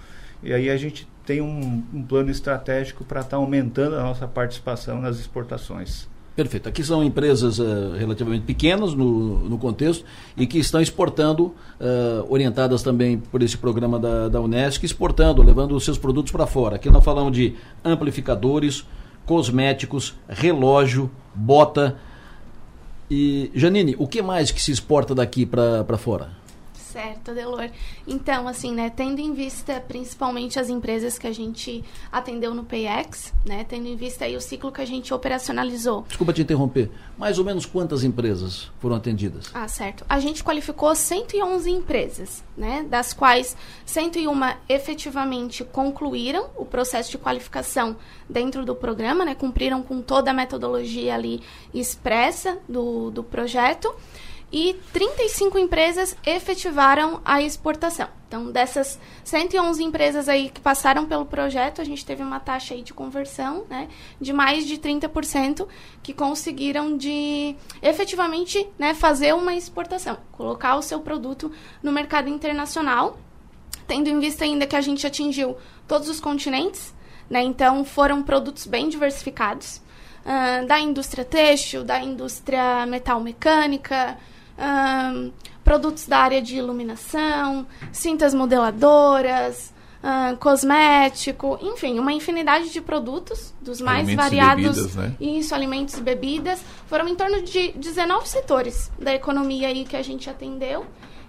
e 0.43 0.53
aí 0.53 0.69
a 0.69 0.77
gente 0.77 1.07
tem 1.25 1.41
um, 1.41 1.81
um 1.93 2.03
plano 2.03 2.29
estratégico 2.29 3.05
para 3.05 3.21
estar 3.21 3.31
tá 3.31 3.37
aumentando 3.37 3.95
a 3.95 4.03
nossa 4.03 4.27
participação 4.27 4.99
nas 4.99 5.17
exportações. 5.17 6.11
Perfeito. 6.35 6.67
Aqui 6.67 6.83
são 6.83 7.03
empresas 7.03 7.59
uh, 7.59 7.93
relativamente 7.97 8.43
pequenas 8.43 8.93
no, 8.95 9.47
no 9.47 9.57
contexto 9.57 10.03
e 10.35 10.47
que 10.47 10.57
estão 10.57 10.81
exportando, 10.81 11.45
uh, 11.79 12.25
orientadas 12.27 12.81
também 12.81 13.19
por 13.19 13.43
esse 13.43 13.55
programa 13.55 13.99
da, 13.99 14.29
da 14.29 14.41
Unesc, 14.41 14.83
exportando, 14.83 15.43
levando 15.43 15.75
os 15.75 15.85
seus 15.85 15.97
produtos 15.97 16.31
para 16.31 16.47
fora. 16.47 16.75
Aqui 16.75 16.89
nós 16.89 17.05
falamos 17.05 17.31
de 17.31 17.55
amplificadores, 17.85 18.83
cosméticos, 19.25 20.15
relógio, 20.27 21.09
bota. 21.33 21.97
E, 23.09 23.51
Janine, 23.53 23.95
o 23.97 24.07
que 24.07 24.21
mais 24.21 24.51
que 24.51 24.61
se 24.61 24.71
exporta 24.71 25.13
daqui 25.13 25.45
para 25.45 25.97
fora? 25.97 26.42
Certo, 26.93 27.33
Delor. 27.33 27.71
Então, 28.07 28.47
assim, 28.47 28.71
né, 28.71 28.87
tendo 28.87 29.19
em 29.19 29.33
vista 29.33 29.83
principalmente 29.87 30.59
as 30.59 30.69
empresas 30.69 31.17
que 31.17 31.25
a 31.25 31.31
gente 31.31 31.83
atendeu 32.11 32.53
no 32.53 32.63
PayEx, 32.63 33.33
né, 33.43 33.65
tendo 33.67 33.87
em 33.87 33.95
vista 33.95 34.25
aí 34.25 34.35
o 34.35 34.41
ciclo 34.41 34.71
que 34.71 34.79
a 34.79 34.85
gente 34.85 35.11
operacionalizou. 35.11 36.05
Desculpa 36.07 36.31
te 36.31 36.43
interromper, 36.43 36.91
mais 37.17 37.39
ou 37.39 37.45
menos 37.45 37.65
quantas 37.65 38.03
empresas 38.03 38.71
foram 38.79 38.95
atendidas? 38.95 39.49
Ah, 39.55 39.67
certo. 39.67 40.05
A 40.07 40.19
gente 40.19 40.43
qualificou 40.43 40.93
111 40.93 41.71
empresas, 41.71 42.43
né, 42.55 42.85
das 42.87 43.11
quais 43.11 43.57
101 43.87 44.31
efetivamente 44.69 45.63
concluíram 45.63 46.45
o 46.55 46.63
processo 46.63 47.09
de 47.09 47.17
qualificação 47.17 47.95
dentro 48.29 48.63
do 48.63 48.75
programa, 48.75 49.25
né, 49.25 49.33
cumpriram 49.33 49.81
com 49.81 49.99
toda 49.99 50.29
a 50.29 50.33
metodologia 50.33 51.15
ali 51.15 51.41
expressa 51.73 52.59
do, 52.69 53.09
do 53.09 53.23
projeto 53.23 53.91
e 54.53 54.75
35 54.93 55.57
empresas 55.57 56.15
efetivaram 56.23 57.19
a 57.25 57.41
exportação. 57.41 58.07
Então, 58.27 58.51
dessas 58.51 58.99
111 59.23 59.83
empresas 59.83 60.29
aí 60.29 60.49
que 60.49 60.61
passaram 60.61 61.07
pelo 61.07 61.25
projeto, 61.25 61.81
a 61.81 61.83
gente 61.83 62.05
teve 62.05 62.21
uma 62.21 62.39
taxa 62.39 62.75
aí 62.75 62.83
de 62.83 62.93
conversão 62.93 63.65
né, 63.67 63.87
de 64.21 64.31
mais 64.31 64.67
de 64.67 64.77
30% 64.77 65.67
que 66.03 66.13
conseguiram 66.13 66.95
de 66.95 67.55
efetivamente 67.81 68.67
né, 68.77 68.93
fazer 68.93 69.33
uma 69.33 69.55
exportação, 69.55 70.17
colocar 70.31 70.75
o 70.75 70.83
seu 70.83 70.99
produto 70.99 71.51
no 71.81 71.91
mercado 71.91 72.29
internacional, 72.29 73.17
tendo 73.87 74.07
em 74.07 74.19
vista 74.19 74.45
ainda 74.45 74.67
que 74.67 74.75
a 74.75 74.81
gente 74.81 75.05
atingiu 75.05 75.57
todos 75.87 76.07
os 76.09 76.19
continentes, 76.19 76.93
né, 77.27 77.41
então 77.41 77.83
foram 77.83 78.21
produtos 78.21 78.67
bem 78.67 78.87
diversificados, 78.87 79.81
uh, 80.23 80.67
da 80.67 80.79
indústria 80.79 81.25
têxtil, 81.25 81.83
da 81.83 81.99
indústria 81.99 82.85
metal 82.85 83.19
mecânica, 83.19 84.17
um, 84.57 85.31
produtos 85.63 86.07
da 86.07 86.19
área 86.19 86.41
de 86.41 86.57
iluminação, 86.57 87.65
cintas 87.91 88.33
modeladoras, 88.33 89.73
um, 90.03 90.35
cosmético, 90.35 91.57
enfim, 91.61 91.97
uma 91.97 92.11
infinidade 92.11 92.69
de 92.69 92.81
produtos 92.81 93.53
dos 93.61 93.79
mais 93.79 94.07
alimentos 94.07 94.23
variados. 94.23 94.63
E 94.63 94.81
bebidas, 94.81 94.95
né? 94.95 95.15
Isso, 95.19 95.55
alimentos 95.55 95.97
e 95.97 96.01
bebidas. 96.01 96.63
Foram 96.87 97.07
em 97.07 97.15
torno 97.15 97.41
de 97.41 97.71
19 97.71 98.27
setores 98.27 98.91
da 98.99 99.13
economia 99.13 99.69
aí 99.69 99.85
que 99.85 99.95
a 99.95 100.01
gente 100.01 100.29
atendeu 100.29 100.85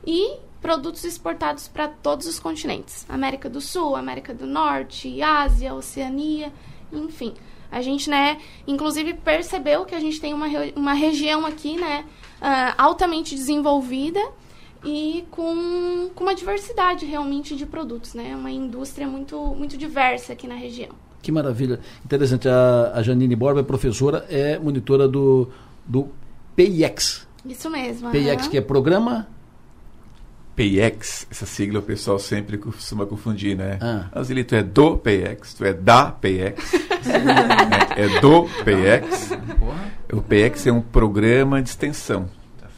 e 0.06 0.38
produtos 0.60 1.04
exportados 1.04 1.68
para 1.68 1.88
todos 1.88 2.26
os 2.26 2.38
continentes: 2.38 3.06
América 3.08 3.48
do 3.48 3.60
Sul, 3.60 3.94
América 3.94 4.34
do 4.34 4.46
Norte, 4.46 5.22
Ásia, 5.22 5.74
Oceania, 5.74 6.52
enfim. 6.92 7.34
A 7.70 7.82
gente, 7.82 8.08
né, 8.08 8.38
inclusive 8.66 9.14
percebeu 9.14 9.84
que 9.84 9.94
a 9.94 10.00
gente 10.00 10.20
tem 10.20 10.32
uma, 10.32 10.46
uma 10.76 10.92
região 10.92 11.44
aqui, 11.44 11.76
né, 11.76 12.04
uh, 12.40 12.74
altamente 12.76 13.34
desenvolvida 13.34 14.20
e 14.84 15.24
com, 15.30 16.10
com 16.14 16.24
uma 16.24 16.34
diversidade 16.34 17.06
realmente 17.06 17.56
de 17.56 17.64
produtos, 17.64 18.14
né? 18.14 18.34
Uma 18.36 18.50
indústria 18.50 19.06
muito, 19.06 19.38
muito 19.54 19.76
diversa 19.76 20.34
aqui 20.34 20.46
na 20.46 20.54
região. 20.54 20.90
Que 21.22 21.32
maravilha. 21.32 21.80
Interessante. 22.04 22.48
A, 22.48 22.92
a 22.94 23.02
Janine 23.02 23.34
Borba 23.34 23.60
é 23.60 23.62
professora, 23.62 24.26
é 24.28 24.58
monitora 24.58 25.08
do, 25.08 25.48
do 25.86 26.08
PIEX. 26.54 27.26
Isso 27.46 27.70
mesmo. 27.70 28.10
PIEX, 28.10 28.44
uhum. 28.44 28.50
que 28.50 28.58
é 28.58 28.60
Programa 28.60 29.26
PIEX, 30.54 31.26
essa 31.30 31.46
sigla 31.46 31.80
o 31.80 31.82
pessoal 31.82 32.18
sempre 32.18 32.56
costuma 32.58 33.06
confundir, 33.06 33.56
né? 33.56 33.78
Ah. 33.80 34.06
Mas 34.14 34.30
ele, 34.30 34.44
tu 34.44 34.54
é 34.54 34.62
do 34.62 34.96
PIEX, 34.96 35.54
tu 35.54 35.64
é 35.64 35.72
da 35.72 36.12
PIEX, 36.12 36.72
é, 37.08 38.04
é 38.04 38.20
do 38.20 38.44
PIEX. 38.64 39.30
O 40.12 40.22
PIEX 40.22 40.66
é 40.66 40.72
um 40.72 40.80
programa 40.80 41.62
de 41.62 41.68
extensão. 41.68 42.28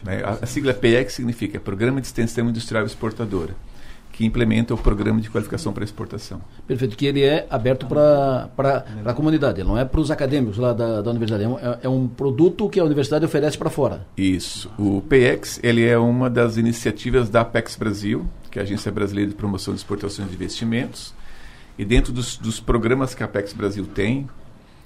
Né? 0.03 0.23
A, 0.25 0.45
a 0.45 0.47
sigla 0.47 0.73
PIEX 0.73 1.15
significa 1.15 1.59
Programa 1.59 2.01
de 2.01 2.07
Extensão 2.07 2.49
Industrial 2.49 2.85
Exportadora 2.85 3.55
que 4.17 4.25
implementa 4.25 4.73
o 4.73 4.79
programa 4.79 5.21
de 5.21 5.29
qualificação 5.29 5.75
para 5.75 5.85
exportação. 5.85 6.41
Perfeito, 6.67 6.97
que 6.97 7.05
ele 7.05 7.23
é 7.23 7.47
aberto 7.51 7.87
para 7.87 8.49
a 9.05 9.13
comunidade, 9.13 9.63
não 9.63 9.77
é 9.77 9.85
para 9.85 10.01
os 10.01 10.11
acadêmicos 10.11 10.57
lá 10.57 10.73
da, 10.73 11.03
da 11.03 11.11
universidade, 11.11 11.45
é 11.45 11.49
um, 11.49 11.59
é, 11.59 11.79
é 11.83 11.89
um, 11.89 12.09
produto 12.09 12.67
que 12.71 12.81
a 12.81 12.85
universidade 12.85 13.27
oferece 13.27 13.59
para 13.59 13.69
fora. 13.69 14.07
Isso. 14.17 14.71
O 14.79 15.03
PEX 15.03 15.61
ele 15.63 15.85
é 15.85 15.99
uma 15.99 16.31
das 16.31 16.57
iniciativas 16.57 17.29
da 17.29 17.43
Apex 17.43 17.77
Brasil, 17.77 18.27
que 18.51 18.59
é 18.59 18.63
a 18.63 18.65
Agência 18.65 18.91
Brasileira 18.91 19.29
de 19.31 19.37
Promoção 19.37 19.75
de 19.75 19.81
Exportações 19.81 20.31
de 20.31 20.35
Investimentos, 20.35 21.13
e 21.79 21.85
dentro 21.85 22.13
dos, 22.13 22.37
dos 22.37 22.61
programas 22.61 23.15
que 23.15 23.23
a 23.23 23.27
Apex 23.27 23.53
Brasil 23.53 23.87
tem, 23.87 24.29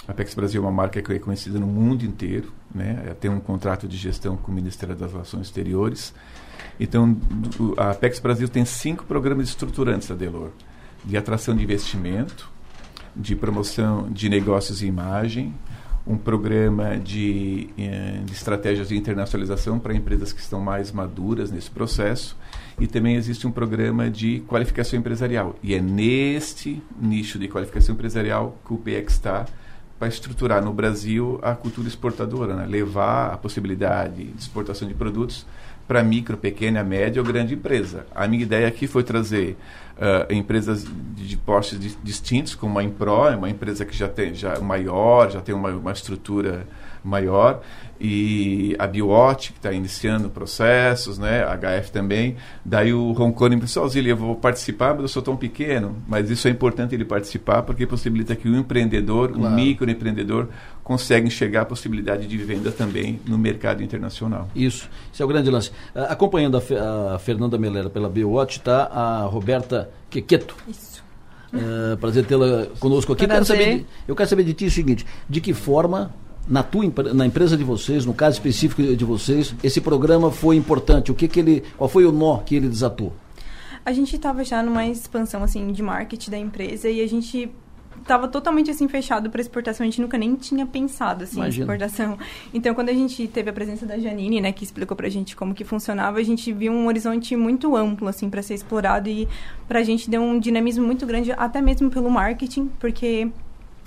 a 0.09 0.12
Apex 0.12 0.35
Brasil 0.35 0.62
é 0.62 0.65
uma 0.65 0.73
marca 0.73 1.01
que 1.01 1.12
é 1.12 1.19
conhecida 1.19 1.59
no 1.59 1.67
mundo 1.67 2.05
inteiro, 2.05 2.53
né? 2.75 3.15
tem 3.21 3.31
um 3.31 3.41
contrato 3.41 3.87
de 3.87 3.97
gestão 3.97 4.37
com 4.37 4.51
o 4.51 4.55
Ministério 4.55 4.95
das 4.97 5.12
Relações 5.12 5.47
Exteriores, 5.47 6.12
então, 6.81 7.15
a 7.77 7.91
Apex 7.91 8.19
Brasil 8.19 8.49
tem 8.49 8.65
cinco 8.65 9.05
programas 9.05 9.49
estruturantes, 9.49 10.11
Adelor, 10.11 10.51
de 11.05 11.15
atração 11.15 11.55
de 11.55 11.62
investimento, 11.62 12.51
de 13.15 13.37
promoção 13.37 14.11
de 14.11 14.31
negócios 14.31 14.83
e 14.83 14.87
imagem, 14.87 15.55
um 16.07 16.17
programa 16.17 16.97
de, 16.97 17.69
eh, 17.79 18.21
de 18.25 18.33
estratégias 18.33 18.89
de 18.89 18.97
internacionalização 18.97 19.79
para 19.79 19.95
empresas 19.95 20.33
que 20.33 20.41
estão 20.41 20.61
mais 20.61 20.91
maduras 20.91 21.51
nesse 21.51 21.71
processo 21.71 22.37
e 22.79 22.87
também 22.87 23.17
existe 23.17 23.47
um 23.47 23.53
programa 23.53 24.09
de 24.09 24.41
qualificação 24.41 24.99
empresarial. 24.99 25.55
E 25.63 25.75
é 25.75 25.81
neste 25.81 26.83
nicho 27.01 27.39
de 27.39 27.49
qualificação 27.49 27.95
empresarial 27.95 28.57
que 28.67 28.73
o 28.73 28.79
PX 28.79 29.15
está 29.15 29.47
para 29.99 30.09
estruturar 30.09 30.65
no 30.65 30.73
Brasil 30.73 31.39
a 31.43 31.55
cultura 31.55 31.87
exportadora, 31.87 32.57
né? 32.57 32.67
levar 32.67 33.35
a 33.35 33.37
possibilidade 33.37 34.25
de 34.25 34.39
exportação 34.39 34.89
de 34.89 34.95
produtos 34.95 35.47
para 35.87 36.03
micro, 36.03 36.39
pequena, 36.39 36.83
média 36.83 37.21
ou 37.21 37.27
grande 37.27 37.53
empresa. 37.55 38.07
A 38.15 38.27
minha 38.27 38.43
ideia 38.43 38.67
aqui 38.67 38.87
foi 38.87 39.03
trazer 39.03 39.59
uh, 40.01 40.33
empresas 40.33 40.85
de, 41.15 41.37
postes 41.37 41.79
di- 41.79 41.97
distintos, 42.03 42.55
como 42.55 42.79
a 42.79 42.83
Impro, 42.83 43.29
é 43.29 43.37
uma 43.37 43.51
empresa 43.51 43.85
que 43.85 43.97
já 43.97 44.09
tem 44.09 44.35
já 44.35 44.55
é 44.55 44.59
maior, 44.61 45.31
já 45.31 45.41
tem 45.41 45.55
uma, 45.55 45.69
uma 45.71 45.93
estrutura 45.93 46.67
maior, 47.05 47.63
e 47.99 48.75
a 48.79 48.87
Biowatch, 48.87 49.53
que 49.53 49.59
está 49.59 49.73
iniciando 49.73 50.29
processos, 50.31 51.19
né? 51.19 51.45
a 51.45 51.55
HF 51.57 51.91
também. 51.93 52.37
Daí 52.65 52.93
o 52.93 53.13
Roncone 53.13 53.57
disse, 53.57 53.79
"Ó, 53.79 53.87
Zília, 53.89 54.13
eu 54.13 54.17
vou 54.17 54.35
participar, 54.37 54.93
mas 54.95 55.03
eu 55.03 55.09
sou 55.09 55.23
tão 55.23 55.37
pequeno. 55.37 55.97
Mas 56.09 56.31
isso 56.31 56.49
é 56.49 56.51
importante 56.51 56.95
ele 56.95 57.05
participar, 57.05 57.63
porque 57.63 57.87
possibilita 57.87 58.35
que 58.37 58.49
o 58.49 58.57
empreendedor, 58.57 59.31
Claro. 59.33 59.53
o 59.55 59.57
microempreendedor, 59.57 60.49
consegue 60.91 61.29
enxergar 61.29 61.61
a 61.61 61.65
possibilidade 61.65 62.27
de 62.27 62.37
venda 62.37 62.73
também 62.73 63.21
no 63.25 63.39
mercado 63.39 63.81
internacional. 63.81 64.49
Isso, 64.57 64.91
esse 65.12 65.23
é 65.23 65.25
o 65.25 65.29
grande 65.29 65.49
lance. 65.49 65.71
Ah, 65.95 66.07
acompanhando 66.07 66.57
a, 66.57 67.15
a 67.15 67.19
Fernanda 67.21 67.57
Melera 67.57 67.89
pela 67.89 68.09
Biowatch 68.09 68.57
está 68.57 68.87
a 68.87 69.23
Roberta 69.23 69.89
Quequeto. 70.11 70.57
Isso. 70.67 71.01
Ah, 71.55 71.97
prazer 72.01 72.27
tê-la 72.27 72.67
conosco 72.81 73.12
aqui. 73.12 73.25
Quero 73.25 73.45
saber 73.45 73.87
eu 74.09 74.17
quero 74.17 74.29
saber 74.29 74.43
de 74.43 74.53
ti 74.53 74.65
o 74.65 74.71
seguinte: 74.71 75.07
de 75.29 75.41
que 75.41 75.55
forma, 75.55 76.12
na, 76.49 76.65
tua, 76.65 76.83
na 77.15 77.25
empresa 77.25 77.57
de 77.57 77.62
vocês, 77.62 78.05
no 78.05 78.12
caso 78.12 78.39
específico 78.39 78.83
de 78.83 79.05
vocês, 79.05 79.55
esse 79.62 79.81
programa 79.81 80.33
foi 80.33 80.57
importante? 80.57 81.12
O 81.12 81.15
que, 81.15 81.29
que 81.29 81.39
ele, 81.39 81.62
qual 81.79 81.89
foi 81.89 82.05
o 82.05 82.11
nó 82.11 82.39
que 82.39 82.57
ele 82.57 82.69
desatou? 82.69 83.12
A 83.87 83.93
gente 83.93 84.17
estava 84.17 84.43
já 84.43 84.61
numa 84.61 84.85
expansão 84.85 85.45
assim 85.45 85.71
de 85.71 85.85
marketing 85.85 86.31
da 86.33 86.39
empresa 86.39 86.91
e 86.91 87.01
a 87.01 87.07
gente 87.07 87.49
estava 88.01 88.29
totalmente 88.29 88.71
assim 88.71 88.89
fechado 88.89 89.31
para 89.31 89.41
exportação. 89.41 89.85
A 89.85 89.89
gente 89.89 90.01
nunca 90.01 90.19
nem 90.19 90.35
tinha 90.35 90.67
pensado 90.67 91.25
assim 91.25 91.39
em 91.39 91.43
Imagino. 91.43 91.65
exportação. 91.65 92.19
Então, 92.53 92.75
quando 92.75 92.89
a 92.89 92.93
gente 92.93 93.27
teve 93.29 93.51
a 93.51 93.53
presença 93.53 93.87
da 93.87 93.99
Janine, 93.99 94.41
né, 94.41 94.53
que 94.53 94.65
explicou 94.65 94.97
pra 94.97 95.09
gente 95.09 95.37
como 95.37 95.55
que 95.55 95.65
funcionava, 95.65 96.19
a 96.19 96.23
gente 96.23 96.53
viu 96.53 96.73
um 96.73 96.87
horizonte 96.87 97.37
muito 97.37 97.77
amplo 97.77 98.09
assim 98.09 98.29
para 98.29 98.43
ser 98.43 98.55
explorado 98.55 99.09
e 99.09 99.29
pra 99.69 99.83
gente 99.83 100.11
deu 100.11 100.23
um 100.23 100.39
dinamismo 100.39 100.85
muito 100.85 101.07
grande 101.07 101.33
até 101.33 101.61
mesmo 101.61 101.91
pelo 101.91 102.11
marketing, 102.11 102.71
porque 102.79 103.31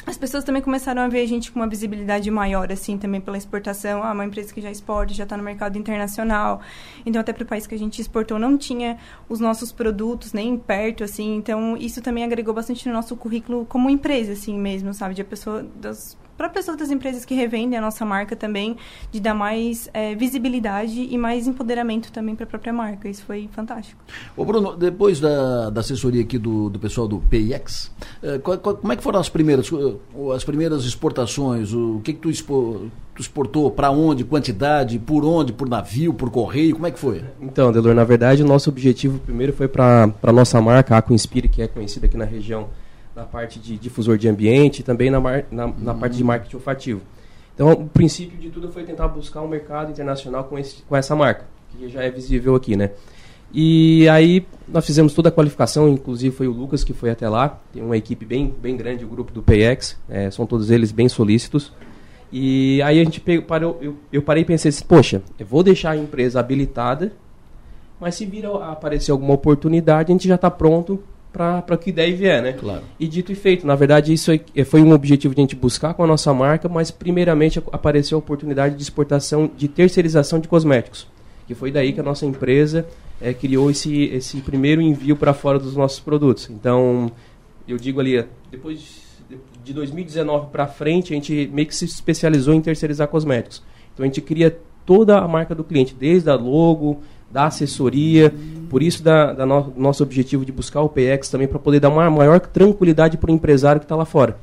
as 0.05 0.17
pessoas 0.17 0.43
também 0.43 0.61
começaram 0.61 1.01
a 1.01 1.07
ver 1.07 1.21
a 1.21 1.27
gente 1.27 1.51
com 1.51 1.59
uma 1.59 1.67
visibilidade 1.67 2.29
maior, 2.29 2.71
assim, 2.71 2.97
também 2.97 3.21
pela 3.21 3.37
exportação. 3.37 4.03
Ah, 4.03 4.11
uma 4.11 4.25
empresa 4.25 4.53
que 4.53 4.61
já 4.61 4.69
exporta, 4.69 5.13
já 5.13 5.23
está 5.23 5.37
no 5.37 5.43
mercado 5.43 5.77
internacional. 5.77 6.61
Então, 7.05 7.21
até 7.21 7.31
para 7.31 7.43
o 7.43 7.45
país 7.45 7.65
que 7.65 7.73
a 7.73 7.79
gente 7.79 8.01
exportou, 8.01 8.37
não 8.37 8.57
tinha 8.57 8.97
os 9.29 9.39
nossos 9.39 9.71
produtos 9.71 10.33
nem 10.33 10.57
perto, 10.57 11.03
assim. 11.03 11.35
Então, 11.35 11.77
isso 11.77 12.01
também 12.01 12.23
agregou 12.23 12.53
bastante 12.53 12.87
no 12.87 12.93
nosso 12.93 13.15
currículo 13.15 13.65
como 13.65 13.89
empresa, 13.89 14.33
assim, 14.33 14.59
mesmo, 14.59 14.93
sabe? 14.93 15.13
De 15.15 15.21
a 15.21 15.25
pessoa, 15.25 15.65
das 15.75 16.17
próprias 16.43 16.67
outras 16.67 16.91
empresas 16.91 17.23
que 17.23 17.33
revendem 17.33 17.77
a 17.79 17.81
nossa 17.81 18.03
marca 18.03 18.35
também, 18.35 18.75
de 19.09 19.19
dar 19.21 19.33
mais 19.33 19.89
eh, 19.93 20.13
visibilidade 20.13 20.99
e 21.09 21.17
mais 21.17 21.47
empoderamento 21.47 22.11
também 22.11 22.35
para 22.35 22.43
a 22.43 22.47
própria 22.47 22.73
marca. 22.73 23.07
Isso 23.07 23.23
foi 23.23 23.47
fantástico. 23.53 24.01
Ô 24.35 24.43
Bruno, 24.43 24.75
depois 24.75 25.21
da, 25.21 25.69
da 25.69 25.79
assessoria 25.79 26.21
aqui 26.21 26.37
do, 26.37 26.69
do 26.69 26.77
pessoal 26.77 27.07
do 27.07 27.19
PIX, 27.19 27.89
eh, 28.21 28.39
qual- 28.39 28.57
qual- 28.57 28.75
como 28.75 28.91
é 28.91 28.95
que 28.97 29.01
foram 29.03 29.21
as 29.21 29.29
primeiras, 29.29 29.69
as 30.35 30.43
primeiras 30.43 30.83
exportações? 30.83 31.71
O 31.73 32.01
que, 32.03 32.11
que 32.11 32.19
tu, 32.19 32.29
expo- 32.29 32.87
tu 33.15 33.21
exportou? 33.21 33.71
Para 33.71 33.89
onde? 33.89 34.25
Quantidade? 34.25 34.99
Por 34.99 35.23
onde? 35.23 35.53
Por 35.53 35.69
navio? 35.69 36.13
Por 36.13 36.29
correio? 36.29 36.73
Como 36.75 36.87
é 36.87 36.91
que 36.91 36.99
foi? 36.99 37.23
Então, 37.41 37.71
Delor, 37.71 37.95
na 37.95 38.03
verdade, 38.03 38.43
o 38.43 38.45
nosso 38.45 38.69
objetivo 38.69 39.17
primeiro 39.19 39.53
foi 39.53 39.69
para 39.69 40.11
a 40.21 40.31
nossa 40.33 40.61
marca, 40.61 40.93
a 40.95 40.97
Aquinspire, 40.97 41.47
que 41.47 41.61
é 41.61 41.67
conhecida 41.69 42.05
aqui 42.05 42.17
na 42.17 42.25
região 42.25 42.67
na 43.15 43.23
parte 43.23 43.59
de 43.59 43.77
difusor 43.77 44.17
de 44.17 44.27
ambiente 44.27 44.79
e 44.79 44.83
também 44.83 45.09
na, 45.09 45.19
mar- 45.19 45.45
na, 45.51 45.67
na 45.67 45.93
parte 45.93 46.17
de 46.17 46.23
marketing 46.23 46.55
olfativo. 46.55 47.01
Então, 47.53 47.71
o 47.71 47.87
princípio 47.87 48.37
de 48.37 48.49
tudo 48.49 48.71
foi 48.71 48.83
tentar 48.83 49.07
buscar 49.07 49.41
um 49.41 49.47
mercado 49.47 49.91
internacional 49.91 50.45
com, 50.45 50.57
esse, 50.57 50.81
com 50.83 50.95
essa 50.95 51.15
marca, 51.15 51.45
que 51.71 51.87
já 51.89 52.01
é 52.01 52.09
visível 52.09 52.55
aqui, 52.55 52.75
né? 52.75 52.91
E 53.53 54.09
aí 54.09 54.47
nós 54.67 54.83
fizemos 54.83 55.13
toda 55.13 55.29
a 55.29 55.31
qualificação, 55.31 55.87
inclusive 55.87 56.35
foi 56.35 56.47
o 56.47 56.51
Lucas 56.51 56.83
que 56.83 56.91
foi 56.91 57.11
até 57.11 57.29
lá, 57.29 57.59
tem 57.71 57.83
uma 57.83 57.95
equipe 57.95 58.25
bem, 58.25 58.51
bem 58.59 58.75
grande, 58.75 59.05
o 59.05 59.07
grupo 59.07 59.31
do 59.31 59.43
PX, 59.43 59.99
é, 60.09 60.31
são 60.31 60.47
todos 60.47 60.71
eles 60.71 60.91
bem 60.91 61.07
solícitos. 61.07 61.71
E 62.31 62.81
aí 62.81 62.99
a 62.99 63.03
gente 63.03 63.21
pegou, 63.21 63.45
parou, 63.45 63.77
eu, 63.79 63.95
eu 64.11 64.23
parei 64.23 64.41
e 64.41 64.45
pensei 64.45 64.69
assim, 64.69 64.83
poxa, 64.85 65.21
eu 65.37 65.45
vou 65.45 65.61
deixar 65.61 65.91
a 65.91 65.97
empresa 65.97 66.39
habilitada, 66.39 67.13
mas 68.01 68.15
se 68.15 68.25
vir 68.25 68.43
a 68.47 68.71
aparecer 68.71 69.11
alguma 69.11 69.35
oportunidade, 69.35 70.11
a 70.11 70.13
gente 70.15 70.27
já 70.27 70.33
está 70.33 70.49
pronto 70.49 70.99
para 71.33 71.65
o 71.71 71.77
que 71.77 71.91
der 71.91 72.07
e 72.09 72.13
vier, 72.13 72.41
né? 72.41 72.53
Claro. 72.53 72.83
E 72.99 73.07
dito 73.07 73.31
e 73.31 73.35
feito, 73.35 73.65
na 73.67 73.75
verdade 73.75 74.13
isso 74.13 74.31
é- 74.31 74.63
foi 74.63 74.81
um 74.81 74.93
objetivo 74.93 75.33
de 75.35 75.41
a 75.41 75.43
gente 75.43 75.55
buscar 75.55 75.93
com 75.95 76.03
a 76.03 76.07
nossa 76.07 76.33
marca, 76.33 76.69
mas 76.69 76.91
primeiramente 76.91 77.61
apareceu 77.71 78.17
a 78.17 78.19
oportunidade 78.19 78.75
de 78.75 78.81
exportação, 78.83 79.49
de 79.57 79.67
terceirização 79.67 80.39
de 80.39 80.47
cosméticos. 80.47 81.07
Que 81.47 81.53
foi 81.55 81.71
daí 81.71 81.91
que 81.91 81.99
a 81.99 82.03
nossa 82.03 82.25
empresa 82.25 82.85
eh, 83.21 83.33
criou 83.33 83.69
esse, 83.71 84.03
esse 84.05 84.37
primeiro 84.41 84.81
envio 84.81 85.15
para 85.15 85.33
fora 85.33 85.57
dos 85.59 85.75
nossos 85.75 85.99
produtos. 85.99 86.49
Então, 86.49 87.11
eu 87.67 87.77
digo 87.77 87.99
ali, 87.99 88.23
depois 88.51 88.79
de- 89.29 89.37
de 89.63 89.73
2019 89.73 90.47
para 90.51 90.67
frente, 90.67 91.11
a 91.13 91.15
gente 91.15 91.49
meio 91.51 91.67
que 91.67 91.75
se 91.75 91.85
especializou 91.85 92.53
em 92.53 92.61
terceirizar 92.61 93.07
cosméticos. 93.07 93.61
Então 93.93 94.03
a 94.03 94.07
gente 94.07 94.21
cria 94.21 94.57
toda 94.85 95.17
a 95.19 95.27
marca 95.27 95.53
do 95.55 95.63
cliente, 95.63 95.95
desde 95.97 96.29
a 96.29 96.35
logo, 96.35 97.01
da 97.33 97.45
assessoria, 97.47 98.33
por 98.69 98.81
isso 98.83 99.03
da, 99.03 99.33
da 99.33 99.45
no- 99.45 99.73
nosso 99.75 100.03
objetivo 100.03 100.45
de 100.45 100.51
buscar 100.51 100.81
o 100.81 100.89
PX 100.89 101.29
também 101.29 101.47
para 101.47 101.59
poder 101.59 101.79
dar 101.79 101.89
uma 101.89 102.09
maior 102.09 102.39
tranquilidade 102.39 103.17
para 103.17 103.31
o 103.31 103.33
empresário 103.33 103.79
que 103.81 103.85
está 103.85 103.95
lá 103.95 104.05
fora. 104.05 104.37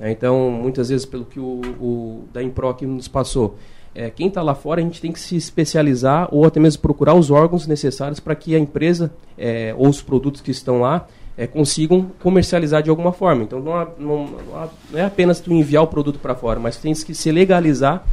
É, 0.00 0.10
então, 0.10 0.50
muitas 0.50 0.88
vezes, 0.88 1.06
pelo 1.06 1.24
que 1.24 1.38
o, 1.38 1.60
o 1.80 2.24
da 2.32 2.40
aqui 2.68 2.84
nos 2.84 3.06
passou, 3.06 3.56
é, 3.94 4.10
quem 4.10 4.26
está 4.26 4.42
lá 4.42 4.54
fora 4.54 4.80
a 4.80 4.84
gente 4.84 5.00
tem 5.00 5.12
que 5.12 5.20
se 5.20 5.36
especializar 5.36 6.28
ou 6.32 6.44
até 6.44 6.58
mesmo 6.58 6.82
procurar 6.82 7.14
os 7.14 7.30
órgãos 7.30 7.66
necessários 7.66 8.18
para 8.18 8.34
que 8.34 8.56
a 8.56 8.58
empresa 8.58 9.12
é, 9.38 9.72
ou 9.78 9.88
os 9.88 10.02
produtos 10.02 10.40
que 10.40 10.50
estão 10.50 10.80
lá 10.80 11.06
é, 11.36 11.46
consigam 11.46 12.10
comercializar 12.20 12.82
de 12.82 12.90
alguma 12.90 13.12
forma. 13.12 13.42
Então, 13.44 13.60
não, 13.60 13.74
há- 13.76 13.88
não- 13.98 14.28
há- 14.54 14.68
não 14.90 14.98
é 14.98 15.04
apenas 15.04 15.38
tu 15.40 15.52
enviar 15.52 15.82
o 15.84 15.86
produto 15.86 16.18
para 16.18 16.34
fora, 16.34 16.58
mas 16.58 16.76
tens 16.78 17.04
que 17.04 17.14
se 17.14 17.30
legalizar 17.30 18.04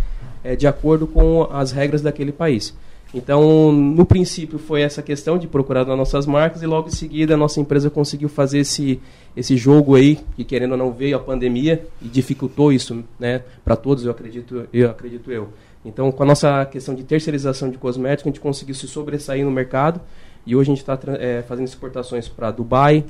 é, 0.44 0.56
de 0.56 0.68
acordo 0.68 1.08
com 1.08 1.48
as 1.52 1.72
regras 1.72 2.02
daquele 2.02 2.32
país. 2.32 2.76
Então, 3.14 3.72
no 3.72 4.06
princípio, 4.06 4.60
foi 4.60 4.82
essa 4.82 5.02
questão 5.02 5.38
de 5.38 5.48
procurar 5.48 5.84
nas 5.84 5.98
nossas 5.98 6.28
marcas 6.28 6.62
e 6.62 6.68
logo 6.68 6.90
em 6.90 6.92
seguida 6.92 7.34
a 7.34 7.38
nossa 7.38 7.60
empresa 7.60 7.90
conseguiu 7.90 8.30
fazer 8.30 8.60
esse, 8.60 9.00
esse 9.36 9.58
jogo 9.58 9.96
aí, 9.96 10.20
que 10.36 10.44
querendo 10.44 10.74
ou 10.74 10.78
não 10.78 10.92
veio 10.92 11.18
a 11.18 11.20
pandemia 11.20 11.88
e 12.02 12.08
dificultou 12.08 12.72
isso 12.72 13.04
né, 13.20 13.42
para 13.66 13.76
todos, 13.76 14.06
eu 14.06 14.12
acredito, 14.12 14.68
eu 14.72 14.92
acredito 14.92 15.32
eu. 15.32 15.50
Então, 15.84 16.12
com 16.12 16.22
a 16.22 16.26
nossa 16.26 16.66
questão 16.66 16.94
de 16.94 17.04
terceirização 17.04 17.72
de 17.72 17.78
cosméticos, 17.78 18.28
a 18.28 18.30
gente 18.30 18.40
conseguiu 18.40 18.76
se 18.76 18.88
sobressair 18.88 19.44
no 19.44 19.52
mercado 19.52 20.00
e 20.46 20.56
hoje 20.56 20.70
a 20.72 20.76
gente 20.76 20.82
está 20.82 21.00
fazendo 21.48 21.66
exportações 21.66 22.28
para 22.28 22.52
Dubai, 22.52 23.06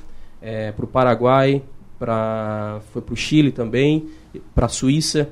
para 0.76 0.86
o 0.86 0.88
Paraguai, 0.88 1.62
pra, 1.98 2.80
foi 2.94 3.02
para 3.02 3.14
o 3.14 3.18
Chile 3.18 3.52
também, 3.52 4.08
para 4.56 4.68
a 4.68 4.70
Suíça. 4.70 5.30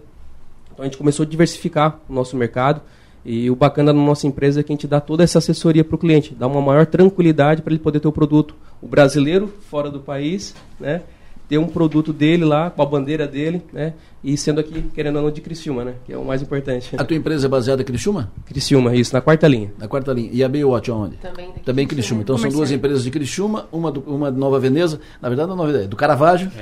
Então, 0.74 0.84
a 0.84 0.86
gente 0.86 0.98
começou 0.98 1.26
a 1.26 1.30
diversificar 1.30 2.00
o 2.10 2.14
nosso 2.14 2.36
mercado. 2.36 2.82
E 3.28 3.52
o 3.52 3.56
bacana 3.58 3.94
da 3.94 4.00
nossa 4.00 4.26
empresa 4.26 4.62
é 4.62 4.64
que 4.64 4.72
a 4.72 4.74
gente 4.74 4.88
dá 4.88 5.02
toda 5.02 5.22
essa 5.22 5.40
assessoria 5.40 5.84
para 5.84 5.96
o 5.96 5.98
cliente, 5.98 6.34
dá 6.34 6.48
uma 6.48 6.62
maior 6.62 6.86
tranquilidade 6.86 7.62
para 7.62 7.74
ele 7.74 7.84
poder 7.84 8.00
ter 8.00 8.08
o 8.08 8.12
produto. 8.12 8.56
O 8.82 8.88
brasileiro, 8.88 9.54
fora 9.70 9.92
do 9.92 10.00
país, 10.00 10.56
né? 10.80 11.02
Ter 11.50 11.58
um 11.58 11.68
produto 11.68 12.14
dele 12.14 12.46
lá, 12.46 12.70
com 12.70 12.82
a 12.82 12.86
bandeira 12.86 13.28
dele, 13.28 13.62
né? 13.74 13.96
E 14.24 14.38
sendo 14.38 14.62
aqui, 14.62 14.82
querendo 14.96 15.18
ou 15.18 15.24
não, 15.24 15.32
de 15.32 15.42
Criciúma, 15.42 15.84
né? 15.84 15.96
Que 16.06 16.14
é 16.14 16.18
o 16.18 16.24
mais 16.24 16.42
importante. 16.42 16.96
A 16.98 17.04
tua 17.04 17.18
empresa 17.18 17.48
é 17.48 17.50
baseada 17.50 17.82
em 17.82 17.86
Criciúma? 17.86 18.32
Criciúma, 18.46 18.96
isso, 18.96 19.14
na 19.14 19.20
quarta 19.20 19.46
linha. 19.46 19.74
Na 19.78 19.90
quarta 19.90 20.14
linha. 20.14 20.30
E 20.32 20.42
a 20.42 20.48
Baywatch 20.48 20.90
aonde? 20.90 21.18
Também 21.18 21.48
daqui 21.48 21.60
Também 21.66 21.86
Criciúma. 21.86 22.24
Criciúma. 22.24 22.24
Então 22.24 22.38
são 22.38 22.50
duas 22.50 22.72
empresas 22.72 23.04
de 23.04 23.12
Criciúma, 23.12 23.68
uma, 23.74 23.92
do, 23.92 24.00
uma 24.08 24.32
de 24.32 24.38
Nova 24.38 24.58
Veneza, 24.58 25.02
na 25.22 25.28
verdade 25.28 25.50
não 25.50 25.56
é 25.56 25.58
Nova 25.58 25.72
Veneza, 25.72 25.90
do 25.90 25.98
Caravaggio. 25.98 26.50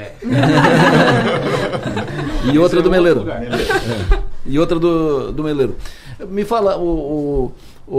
e 2.51 2.57
outra 2.57 2.81
do 2.81 2.89
Meleiro. 2.89 3.29
É. 3.29 4.25
E 4.47 4.59
outra 4.59 4.79
do, 4.79 5.31
do 5.31 5.43
Meleiro. 5.43 5.75
Me 6.19 6.45
fala, 6.45 6.77
o, 6.77 7.53
o, 7.87 7.93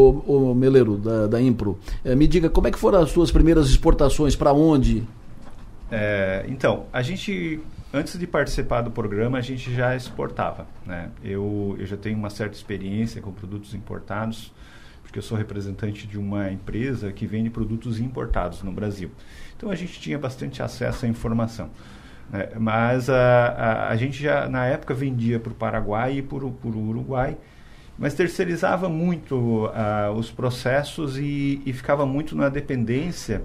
o, 0.51 0.55
Meleiro, 0.55 0.97
da, 0.97 1.27
da 1.27 1.41
Impro, 1.41 1.79
eh, 2.05 2.15
me 2.15 2.27
diga 2.27 2.49
como 2.49 2.67
é 2.67 2.71
que 2.71 2.79
foram 2.79 3.01
as 3.01 3.11
suas 3.11 3.31
primeiras 3.31 3.69
exportações, 3.69 4.35
para 4.35 4.53
onde? 4.53 5.05
É, 5.91 6.45
então, 6.49 6.87
a 6.93 7.03
gente, 7.03 7.61
antes 7.93 8.19
de 8.19 8.27
participar 8.27 8.81
do 8.81 8.91
programa, 8.91 9.39
a 9.39 9.41
gente 9.41 9.73
já 9.75 9.95
exportava. 9.95 10.67
Né? 10.85 11.11
Eu, 11.23 11.77
eu 11.79 11.87
já 11.87 11.97
tenho 11.97 12.19
uma 12.19 12.31
certa 12.31 12.57
experiência 12.57 13.21
com 13.21 13.31
produtos 13.33 13.75
importados, 13.75 14.53
porque 15.03 15.19
eu 15.19 15.23
sou 15.23 15.37
representante 15.37 16.07
de 16.07 16.19
uma 16.19 16.51
empresa 16.51 17.13
que 17.13 17.27
vende 17.27 17.51
produtos 17.51 18.01
importados 18.01 18.63
no 18.63 18.73
Brasil. 18.73 19.11
Então, 19.57 19.71
a 19.71 19.75
gente 19.75 20.01
tinha 20.01 20.19
bastante 20.19 20.63
acesso 20.63 21.05
à 21.07 21.09
informação. 21.09 21.71
né? 22.31 22.49
Mas 22.59 23.09
a, 23.09 23.15
a, 23.17 23.89
a 23.91 23.97
gente 23.97 24.21
já, 24.21 24.49
na 24.49 24.67
época, 24.67 24.95
vendia 24.95 25.39
para 25.39 25.53
o 25.53 25.55
Paraguai 25.55 26.19
e 26.19 26.23
para 26.23 26.45
o 26.45 26.57
Uruguai, 26.65 27.37
mas 27.99 28.15
terceirizava 28.15 28.89
muito 28.89 29.71
ah, 29.75 30.13
os 30.15 30.31
processos 30.31 31.19
e, 31.19 31.63
e 31.65 31.73
ficava 31.73 32.05
muito 32.05 32.37
na 32.37 32.49
dependência 32.49 33.43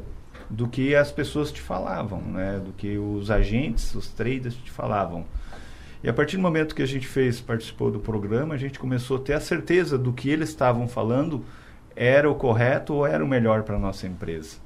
do 0.50 0.68
que 0.68 0.94
as 0.94 1.12
pessoas 1.12 1.52
te 1.52 1.62
falavam, 1.62 2.22
né? 2.22 2.60
do 2.64 2.74
que 2.74 2.98
os 2.98 3.32
agentes, 3.32 3.96
os 3.96 4.10
traders 4.10 4.56
te 4.56 4.70
falavam. 4.70 5.26
E 6.04 6.10
a 6.10 6.14
partir 6.14 6.36
do 6.36 6.42
momento 6.42 6.76
que 6.76 6.82
a 6.82 6.88
gente 6.88 7.08
fez, 7.08 7.40
participou 7.40 7.90
do 7.90 8.00
programa, 8.00 8.56
a 8.56 8.58
gente 8.58 8.78
começou 8.78 9.18
a 9.18 9.20
ter 9.20 9.34
a 9.34 9.40
certeza 9.40 9.98
do 9.98 10.12
que 10.12 10.30
eles 10.30 10.50
estavam 10.50 10.88
falando 10.88 11.46
era 11.96 12.30
o 12.30 12.36
correto 12.36 12.94
ou 12.94 13.06
era 13.06 13.24
o 13.24 13.28
melhor 13.28 13.64
para 13.64 13.76
a 13.76 13.80
nossa 13.80 14.08
empresa. 14.08 14.58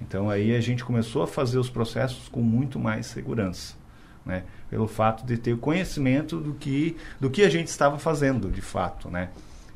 Então 0.00 0.28
aí 0.28 0.54
a 0.54 0.60
gente 0.60 0.84
começou 0.84 1.22
a 1.22 1.26
fazer 1.26 1.58
os 1.58 1.70
processos 1.70 2.28
com 2.28 2.40
muito 2.40 2.78
mais 2.78 3.06
segurança, 3.06 3.74
né? 4.24 4.44
Pelo 4.70 4.86
fato 4.86 5.24
de 5.26 5.36
ter 5.36 5.52
o 5.52 5.58
conhecimento 5.58 6.38
do 6.38 6.54
que, 6.54 6.96
do 7.20 7.30
que 7.30 7.42
a 7.42 7.48
gente 7.48 7.68
estava 7.68 7.98
fazendo, 7.98 8.50
de 8.50 8.60
fato, 8.60 9.10
né? 9.10 9.30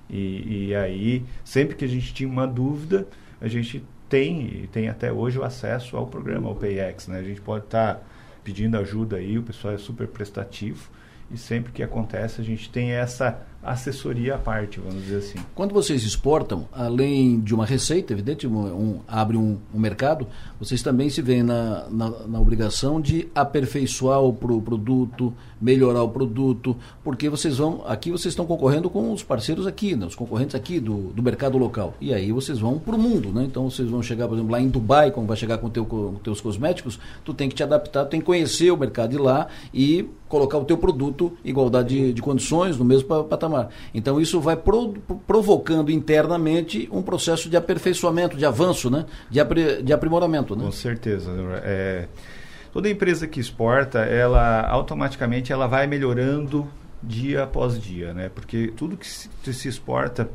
E, 0.08 0.68
e 0.68 0.74
aí, 0.74 1.24
sempre 1.44 1.74
que 1.74 1.84
a 1.84 1.88
gente 1.88 2.14
tinha 2.14 2.28
uma 2.28 2.46
dúvida, 2.46 3.06
a 3.40 3.48
gente 3.48 3.84
tem, 4.08 4.62
e 4.62 4.68
tem 4.68 4.88
até 4.88 5.12
hoje 5.12 5.38
o 5.38 5.44
acesso 5.44 5.96
ao 5.96 6.06
programa, 6.06 6.48
ao 6.48 6.54
PayX, 6.54 7.08
né? 7.08 7.18
A 7.18 7.24
gente 7.24 7.40
pode 7.40 7.64
estar 7.64 7.94
tá 7.96 8.00
pedindo 8.44 8.78
ajuda 8.78 9.16
aí, 9.16 9.38
o 9.38 9.42
pessoal 9.42 9.74
é 9.74 9.78
super 9.78 10.06
prestativo 10.06 10.90
e 11.30 11.36
sempre 11.36 11.72
que 11.72 11.82
acontece 11.82 12.40
a 12.40 12.44
gente 12.44 12.70
tem 12.70 12.92
essa 12.92 13.40
assessoria 13.66 14.36
à 14.36 14.38
parte, 14.38 14.78
vamos 14.78 15.02
dizer 15.02 15.16
assim. 15.16 15.38
Quando 15.54 15.72
vocês 15.72 16.04
exportam, 16.04 16.68
além 16.72 17.40
de 17.40 17.52
uma 17.52 17.66
receita, 17.66 18.12
evidente, 18.12 18.46
um, 18.46 18.58
um 18.58 19.00
abre 19.08 19.36
um, 19.36 19.58
um, 19.74 19.78
mercado, 19.78 20.26
vocês 20.60 20.82
também 20.82 21.10
se 21.10 21.20
veem 21.20 21.42
na, 21.42 21.88
na, 21.90 22.10
na 22.26 22.40
obrigação 22.40 23.00
de 23.00 23.28
aperfeiçoar 23.34 24.22
o 24.22 24.32
pro 24.32 24.62
produto, 24.62 25.34
melhorar 25.60 26.02
o 26.02 26.08
produto, 26.08 26.76
porque 27.02 27.28
vocês 27.28 27.58
vão, 27.58 27.82
aqui 27.86 28.10
vocês 28.10 28.32
estão 28.32 28.46
concorrendo 28.46 28.88
com 28.88 29.12
os 29.12 29.24
parceiros 29.24 29.66
aqui, 29.66 29.96
né, 29.96 30.06
os 30.06 30.14
concorrentes 30.14 30.54
aqui 30.54 30.78
do, 30.78 31.12
do 31.12 31.22
mercado 31.22 31.58
local. 31.58 31.94
E 32.00 32.14
aí 32.14 32.30
vocês 32.30 32.58
vão 32.58 32.78
para 32.78 32.94
o 32.94 32.98
mundo, 32.98 33.30
né? 33.32 33.44
Então 33.44 33.68
vocês 33.68 33.88
vão 33.88 34.02
chegar, 34.02 34.28
por 34.28 34.34
exemplo, 34.34 34.52
lá 34.52 34.60
em 34.60 34.68
Dubai, 34.68 35.10
como 35.10 35.26
vai 35.26 35.36
chegar 35.36 35.58
com, 35.58 35.68
teu, 35.68 35.84
com 35.84 36.14
teus 36.22 36.40
cosméticos, 36.40 37.00
tu 37.24 37.34
tem 37.34 37.48
que 37.48 37.54
te 37.54 37.62
adaptar, 37.64 38.04
tu 38.04 38.10
tem 38.10 38.20
que 38.20 38.26
conhecer 38.26 38.70
o 38.70 38.76
mercado 38.76 39.10
de 39.10 39.18
lá 39.18 39.48
e 39.74 40.08
colocar 40.28 40.58
o 40.58 40.64
teu 40.64 40.76
produto 40.76 41.36
igualdade 41.44 41.88
de, 41.88 42.12
de 42.12 42.22
condições, 42.22 42.76
no 42.76 42.84
mesmo 42.84 43.24
patamar. 43.24 43.55
Então 43.94 44.20
isso 44.20 44.40
vai 44.40 44.56
pro, 44.56 44.94
provocando 45.26 45.90
internamente 45.90 46.88
um 46.92 47.02
processo 47.02 47.48
de 47.48 47.56
aperfeiçoamento, 47.56 48.36
de 48.36 48.44
avanço, 48.44 48.90
né? 48.90 49.06
de, 49.30 49.40
apri, 49.40 49.82
de 49.82 49.92
aprimoramento. 49.92 50.54
Né? 50.56 50.64
Com 50.64 50.72
certeza. 50.72 51.30
É, 51.64 52.08
toda 52.72 52.88
empresa 52.88 53.26
que 53.26 53.40
exporta, 53.40 54.00
ela 54.00 54.60
automaticamente 54.68 55.52
ela 55.52 55.66
vai 55.66 55.86
melhorando 55.86 56.68
dia 57.02 57.44
após 57.44 57.80
dia, 57.80 58.12
né? 58.12 58.30
Porque 58.34 58.72
tudo 58.76 58.96
que 58.96 59.06
se, 59.06 59.28
se 59.52 59.68
exporta, 59.68 60.28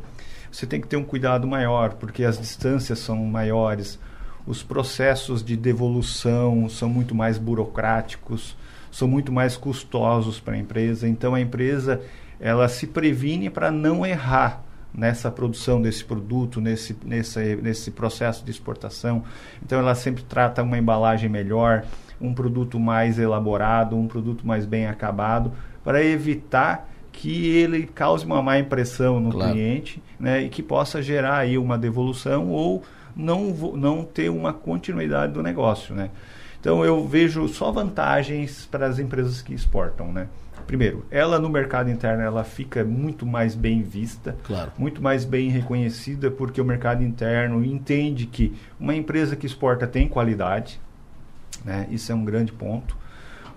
você 0.51 0.65
tem 0.65 0.79
que 0.79 0.87
ter 0.87 0.97
um 0.97 1.03
cuidado 1.03 1.47
maior, 1.47 1.93
porque 1.93 2.23
as 2.23 2.39
distâncias 2.39 2.99
são 2.99 3.17
maiores, 3.17 3.99
os 4.45 4.63
processos 4.63 5.43
de 5.43 5.55
devolução 5.55 6.67
são 6.69 6.89
muito 6.89 7.13
mais 7.13 7.37
burocráticos, 7.37 8.55
são 8.91 9.07
muito 9.07 9.31
mais 9.31 9.55
custosos 9.55 10.39
para 10.39 10.55
a 10.55 10.57
empresa. 10.57 11.07
Então 11.07 11.33
a 11.33 11.41
empresa 11.41 12.01
ela 12.41 12.67
se 12.67 12.87
previne 12.87 13.49
para 13.49 13.69
não 13.69 14.03
errar 14.03 14.63
nessa 14.93 15.31
produção 15.31 15.81
desse 15.81 16.03
produto, 16.03 16.59
nesse, 16.59 16.97
nesse, 17.05 17.55
nesse 17.57 17.91
processo 17.91 18.43
de 18.43 18.51
exportação. 18.51 19.23
Então 19.63 19.79
ela 19.79 19.95
sempre 19.95 20.23
trata 20.23 20.63
uma 20.63 20.77
embalagem 20.77 21.29
melhor, 21.29 21.85
um 22.19 22.33
produto 22.33 22.79
mais 22.79 23.19
elaborado, 23.19 23.95
um 23.95 24.07
produto 24.07 24.45
mais 24.45 24.65
bem 24.65 24.87
acabado, 24.87 25.53
para 25.83 26.03
evitar 26.03 26.89
que 27.11 27.47
ele 27.49 27.85
cause 27.85 28.25
uma 28.25 28.41
má 28.41 28.57
impressão 28.57 29.19
no 29.19 29.31
claro. 29.31 29.53
cliente 29.53 30.01
né, 30.19 30.43
e 30.43 30.49
que 30.49 30.63
possa 30.63 31.01
gerar 31.01 31.37
aí 31.37 31.57
uma 31.57 31.77
devolução 31.77 32.49
ou 32.49 32.83
não, 33.15 33.49
não 33.75 34.03
ter 34.03 34.29
uma 34.29 34.51
continuidade 34.51 35.33
do 35.33 35.43
negócio. 35.43 35.93
Né? 35.93 36.09
Então 36.59 36.83
eu 36.83 37.07
vejo 37.07 37.47
só 37.47 37.71
vantagens 37.71 38.67
para 38.69 38.87
as 38.87 38.99
empresas 38.99 39.41
que 39.41 39.53
exportam, 39.53 40.11
né? 40.11 40.27
Primeiro, 40.65 41.05
ela 41.11 41.39
no 41.39 41.49
mercado 41.49 41.89
interno 41.89 42.23
ela 42.23 42.43
fica 42.43 42.83
muito 42.83 43.25
mais 43.25 43.55
bem 43.55 43.81
vista, 43.81 44.35
claro. 44.43 44.71
muito 44.77 45.01
mais 45.01 45.25
bem 45.25 45.49
reconhecida, 45.49 46.31
porque 46.31 46.61
o 46.61 46.65
mercado 46.65 47.03
interno 47.03 47.63
entende 47.63 48.25
que 48.25 48.53
uma 48.79 48.95
empresa 48.95 49.35
que 49.35 49.45
exporta 49.45 49.85
tem 49.87 50.07
qualidade, 50.07 50.79
né? 51.65 51.87
Isso 51.91 52.11
é 52.11 52.15
um 52.15 52.23
grande 52.23 52.51
ponto. 52.51 52.97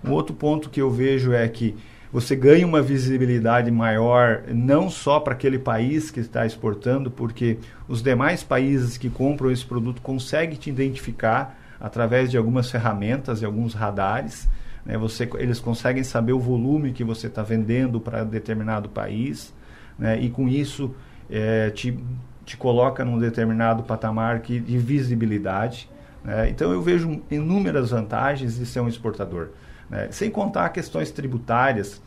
Um 0.05 0.10
outro 0.10 0.35
ponto 0.35 0.68
que 0.68 0.81
eu 0.81 0.90
vejo 0.90 1.32
é 1.32 1.48
que 1.48 1.74
você 2.14 2.36
ganha 2.36 2.64
uma 2.64 2.81
visibilidade 2.81 3.70
maior 3.72 4.44
não 4.47 4.89
só 4.89 5.18
para 5.18 5.32
aquele 5.32 5.59
país 5.59 6.12
que 6.12 6.20
está 6.20 6.47
exportando, 6.47 7.10
porque 7.10 7.59
os 7.89 8.02
demais 8.02 8.40
países 8.40 8.97
que 8.97 9.10
compram 9.10 9.51
esse 9.51 9.64
produto 9.64 10.01
conseguem 10.01 10.56
te 10.56 10.70
identificar 10.70 11.59
através 11.81 12.31
de 12.31 12.36
algumas 12.36 12.70
ferramentas 12.70 13.43
e 13.43 13.44
alguns 13.44 13.74
radares. 13.74 14.48
Né? 14.85 14.97
Você, 14.98 15.28
eles 15.39 15.61
conseguem 15.61 16.02
saber 16.05 16.32
o 16.32 16.40
volume 16.40 16.93
que 16.93 17.05
você 17.05 17.27
está 17.27 17.43
vendendo 17.43 18.01
para 18.01 18.24
determinado 18.24 18.89
país 18.89 19.52
né? 19.98 20.20
e 20.20 20.31
com 20.31 20.48
isso 20.48 20.94
é, 21.31 21.70
te, 21.70 21.98
te 22.44 22.56
coloca 22.56 23.05
num 23.05 23.19
determinado 23.19 23.82
patamar 23.82 24.40
que, 24.40 24.61
de 24.61 24.78
visibilidade. 24.78 25.89
Né? 26.23 26.51
Então 26.51 26.73
eu 26.73 26.82
vejo 26.82 27.23
inúmeras 27.31 27.90
vantagens 27.90 28.56
de 28.59 28.66
ser 28.66 28.81
um 28.81 28.89
exportador. 28.89 29.51
Né? 29.89 30.09
Sem 30.11 30.31
contar 30.31 30.69
questões 30.70 31.11
tributárias, 31.11 32.02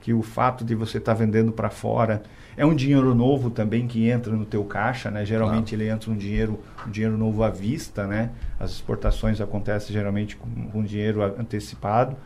que 0.00 0.14
o 0.14 0.22
fato 0.22 0.64
de 0.64 0.74
você 0.74 0.98
estar 0.98 1.14
tá 1.14 1.18
vendendo 1.18 1.52
para 1.52 1.68
fora 1.68 2.22
é 2.56 2.64
um 2.66 2.74
dinheiro 2.74 3.14
novo 3.14 3.50
também 3.50 3.86
que 3.86 4.08
entra 4.08 4.32
no 4.32 4.44
teu 4.44 4.64
caixa, 4.64 5.10
né? 5.10 5.24
Geralmente 5.24 5.70
claro. 5.70 5.82
ele 5.82 5.90
entra 5.90 6.10
um 6.10 6.16
dinheiro, 6.16 6.60
um 6.86 6.90
dinheiro 6.90 7.16
novo 7.16 7.42
à 7.42 7.50
vista, 7.50 8.06
né? 8.06 8.30
As 8.58 8.72
exportações 8.72 9.40
acontecem 9.40 9.92
geralmente 9.92 10.36
com, 10.36 10.48
com 10.70 10.82
dinheiro 10.82 11.22
antecipado. 11.22 12.16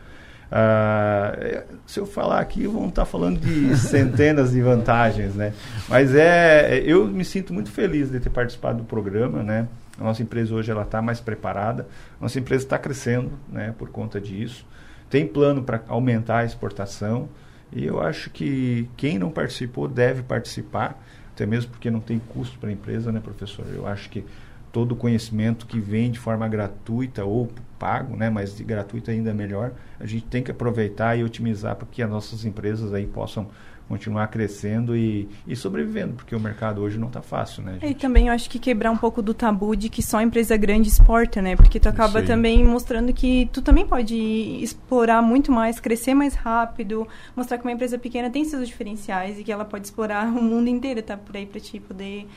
Uh, 0.45 1.63
se 1.87 1.99
eu 1.99 2.05
falar 2.05 2.39
aqui, 2.39 2.67
vamos 2.67 2.89
estar 2.89 3.01
tá 3.01 3.05
falando 3.05 3.39
de 3.39 3.75
centenas 3.77 4.51
de 4.51 4.61
vantagens, 4.61 5.35
né? 5.35 5.53
Mas 5.89 6.13
é, 6.13 6.79
eu 6.85 7.05
me 7.07 7.25
sinto 7.25 7.53
muito 7.53 7.71
feliz 7.71 8.11
de 8.11 8.19
ter 8.19 8.29
participado 8.29 8.79
do 8.79 8.83
programa, 8.83 9.43
né? 9.43 9.67
A 9.99 10.03
nossa 10.03 10.21
empresa 10.21 10.53
hoje 10.53 10.69
ela 10.69 10.83
está 10.83 11.01
mais 11.01 11.19
preparada, 11.19 11.87
nossa 12.19 12.37
empresa 12.37 12.63
está 12.63 12.77
crescendo, 12.77 13.31
né? 13.51 13.73
Por 13.77 13.89
conta 13.89 14.19
disso, 14.19 14.65
tem 15.09 15.25
plano 15.25 15.63
para 15.63 15.81
aumentar 15.87 16.39
a 16.39 16.45
exportação. 16.45 17.29
E 17.71 17.85
eu 17.85 18.01
acho 18.01 18.29
que 18.29 18.87
quem 18.95 19.19
não 19.19 19.31
participou 19.31 19.87
deve 19.87 20.23
participar, 20.23 21.01
até 21.33 21.45
mesmo 21.45 21.71
porque 21.71 21.91
não 21.91 21.99
tem 21.99 22.19
custo 22.19 22.57
para 22.57 22.69
a 22.69 22.71
empresa, 22.71 23.11
né, 23.11 23.19
professor? 23.19 23.65
Eu 23.73 23.87
acho 23.87 24.09
que 24.09 24.23
todo 24.71 24.95
conhecimento 24.95 25.65
que 25.65 25.79
vem 25.79 26.11
de 26.11 26.19
forma 26.19 26.47
gratuita 26.47 27.23
ou 27.23 27.49
pago, 27.79 28.15
né, 28.15 28.29
mas 28.29 28.55
de 28.57 28.63
gratuito 28.63 29.09
ainda 29.09 29.31
é 29.31 29.33
melhor, 29.33 29.71
a 29.99 30.05
gente 30.05 30.25
tem 30.25 30.43
que 30.43 30.51
aproveitar 30.51 31.17
e 31.17 31.23
otimizar 31.23 31.75
para 31.75 31.87
que 31.89 32.01
as 32.01 32.09
nossas 32.09 32.45
empresas 32.45 32.93
aí 32.93 33.05
possam 33.05 33.47
continuar 33.87 34.27
crescendo 34.27 34.95
e, 34.95 35.29
e 35.47 35.55
sobrevivendo, 35.55 36.13
porque 36.13 36.35
o 36.35 36.39
mercado 36.39 36.81
hoje 36.81 36.97
não 36.97 37.07
está 37.07 37.21
fácil, 37.21 37.63
né? 37.63 37.73
Gente? 37.73 37.91
E 37.91 37.93
também 37.93 38.27
eu 38.27 38.33
acho 38.33 38.49
que 38.49 38.57
quebrar 38.57 38.91
um 38.91 38.97
pouco 38.97 39.21
do 39.21 39.33
tabu 39.33 39.75
de 39.75 39.89
que 39.89 40.01
só 40.01 40.21
empresa 40.21 40.57
grande 40.57 40.89
exporta, 40.89 41.41
né? 41.41 41.55
Porque 41.55 41.79
tu 41.79 41.87
acaba 41.87 42.21
também 42.23 42.63
mostrando 42.63 43.13
que 43.13 43.49
tu 43.53 43.61
também 43.61 43.85
pode 43.85 44.15
explorar 44.15 45.21
muito 45.21 45.51
mais, 45.51 45.79
crescer 45.79 46.13
mais 46.13 46.33
rápido, 46.33 47.07
mostrar 47.35 47.57
que 47.57 47.63
uma 47.63 47.71
empresa 47.71 47.97
pequena 47.97 48.29
tem 48.29 48.43
seus 48.43 48.67
diferenciais 48.67 49.39
e 49.39 49.43
que 49.43 49.51
ela 49.51 49.65
pode 49.65 49.85
explorar 49.85 50.25
o 50.27 50.41
mundo 50.41 50.67
inteiro, 50.67 51.01
tá? 51.01 51.15
Por 51.15 51.37
aí 51.37 51.45
para 51.45 51.59
ti 51.59 51.79
poder 51.79 52.27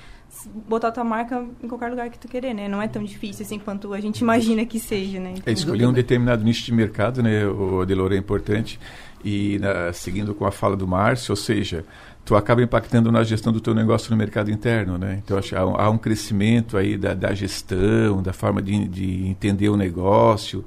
botar 0.69 0.93
tua 0.93 1.05
marca 1.05 1.45
em 1.63 1.69
qualquer 1.69 1.89
lugar 1.89 2.11
que 2.11 2.19
tu 2.19 2.29
querer, 2.29 2.55
né? 2.55 2.69
Não 2.69 2.83
é 2.83 2.87
tão 2.87 3.03
difícil 3.03 3.45
assim 3.45 3.59
quanto 3.59 3.95
a 3.95 4.01
gente 4.01 4.21
imagina 4.21 4.65
que 4.65 4.79
seja, 4.79 5.19
né? 5.19 5.35
Então, 5.37 5.45
é, 5.47 5.53
escolher 5.53 5.87
um 5.87 5.93
determinado 5.93 6.45
nicho 6.45 6.65
de 6.65 6.73
mercado, 6.73 7.23
né, 7.23 7.47
o 7.47 7.81
Adelor, 7.81 8.13
é 8.13 8.17
importante 8.17 8.79
e 9.25 9.59
na, 9.59 9.93
seguindo 9.93 10.35
com 10.35 10.47
a 10.47 10.51
fala 10.51 10.77
do 10.77 10.87
Márcio, 10.87 11.33
ou 11.33 11.37
seja, 11.37 11.85
tu 12.29 12.37
acaba 12.37 12.63
impactando 12.63 13.11
na 13.11 13.25
gestão 13.25 13.51
do 13.51 13.59
teu 13.59 13.75
negócio 13.75 14.11
no 14.11 14.17
mercado 14.17 14.51
interno, 14.51 14.99
né? 14.99 15.21
Então 15.25 15.39
acho, 15.39 15.57
há, 15.57 15.67
um, 15.67 15.77
há 15.77 15.89
um 15.89 15.97
crescimento 15.97 16.77
aí 16.77 16.97
da, 16.97 17.15
da 17.15 17.33
gestão, 17.33 18.23
da 18.23 18.35
forma 18.35 18.61
de, 18.61 18.87
de, 18.87 19.27
entender 19.27 19.71
o 19.71 19.77
negócio, 19.79 20.63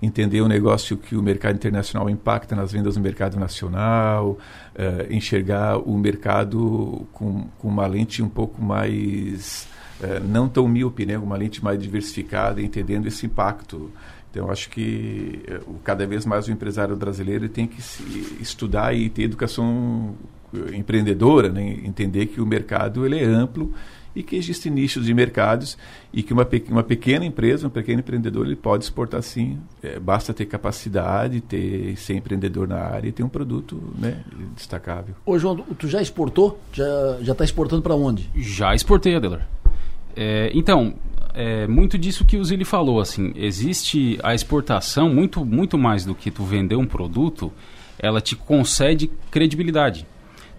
entender 0.00 0.40
o 0.40 0.48
negócio 0.48 0.96
que 0.96 1.14
o 1.14 1.22
mercado 1.22 1.56
internacional 1.56 2.08
impacta 2.08 2.56
nas 2.56 2.72
vendas 2.72 2.96
no 2.96 3.02
mercado 3.02 3.38
nacional, 3.38 4.38
uh, 4.74 5.12
enxergar 5.12 5.76
o 5.78 5.98
mercado 5.98 7.06
com, 7.12 7.46
com 7.58 7.68
uma 7.68 7.86
lente 7.86 8.22
um 8.22 8.28
pouco 8.28 8.62
mais 8.62 9.68
uh, 10.00 10.26
não 10.26 10.48
tão 10.48 10.66
míope, 10.66 11.04
né? 11.04 11.18
Uma 11.18 11.36
lente 11.36 11.62
mais 11.62 11.78
diversificada, 11.78 12.62
entendendo 12.62 13.06
esse 13.06 13.26
impacto 13.26 13.90
então, 14.32 14.50
acho 14.50 14.70
que 14.70 15.40
eh, 15.46 15.60
cada 15.84 16.06
vez 16.06 16.24
mais 16.24 16.48
o 16.48 16.50
empresário 16.50 16.96
brasileiro 16.96 17.50
tem 17.50 17.66
que 17.66 17.82
estudar 18.40 18.94
e 18.94 19.10
ter 19.10 19.24
educação 19.24 20.14
eh, 20.54 20.74
empreendedora, 20.74 21.50
né? 21.50 21.80
entender 21.84 22.24
que 22.26 22.40
o 22.40 22.46
mercado 22.46 23.04
ele 23.04 23.18
é 23.18 23.24
amplo 23.24 23.70
e 24.16 24.22
que 24.22 24.34
existem 24.34 24.72
nichos 24.72 25.04
de 25.04 25.12
mercados 25.12 25.76
e 26.14 26.22
que 26.22 26.32
uma, 26.32 26.48
uma 26.70 26.82
pequena 26.82 27.26
empresa, 27.26 27.66
um 27.66 27.70
pequeno 27.70 28.00
empreendedor, 28.00 28.46
ele 28.46 28.56
pode 28.56 28.84
exportar 28.84 29.22
sim. 29.22 29.58
É, 29.82 29.98
basta 29.98 30.32
ter 30.32 30.46
capacidade, 30.46 31.42
ter 31.42 31.94
ser 31.98 32.14
empreendedor 32.14 32.66
na 32.66 32.78
área 32.78 33.08
e 33.08 33.12
ter 33.12 33.22
um 33.22 33.28
produto 33.28 33.82
né, 33.98 34.24
destacável. 34.56 35.14
Ô 35.26 35.38
João, 35.38 35.58
tu 35.78 35.86
já 35.88 36.00
exportou? 36.00 36.58
Já 36.72 37.18
já 37.20 37.32
está 37.32 37.44
exportando 37.44 37.82
para 37.82 37.94
onde? 37.94 38.30
Já 38.34 38.74
exportei, 38.74 39.14
Adelar. 39.14 39.46
É, 40.16 40.50
então, 40.54 40.94
é 41.34 41.66
muito 41.66 41.96
disso 41.98 42.24
que 42.24 42.36
o 42.36 42.44
Zili 42.44 42.64
falou, 42.64 43.00
assim, 43.00 43.32
existe 43.34 44.18
a 44.22 44.34
exportação 44.34 45.08
muito, 45.08 45.44
muito 45.44 45.78
mais 45.78 46.04
do 46.04 46.14
que 46.14 46.30
tu 46.30 46.44
vender 46.44 46.76
um 46.76 46.86
produto, 46.86 47.52
ela 47.98 48.20
te 48.20 48.36
concede 48.36 49.10
credibilidade. 49.30 50.06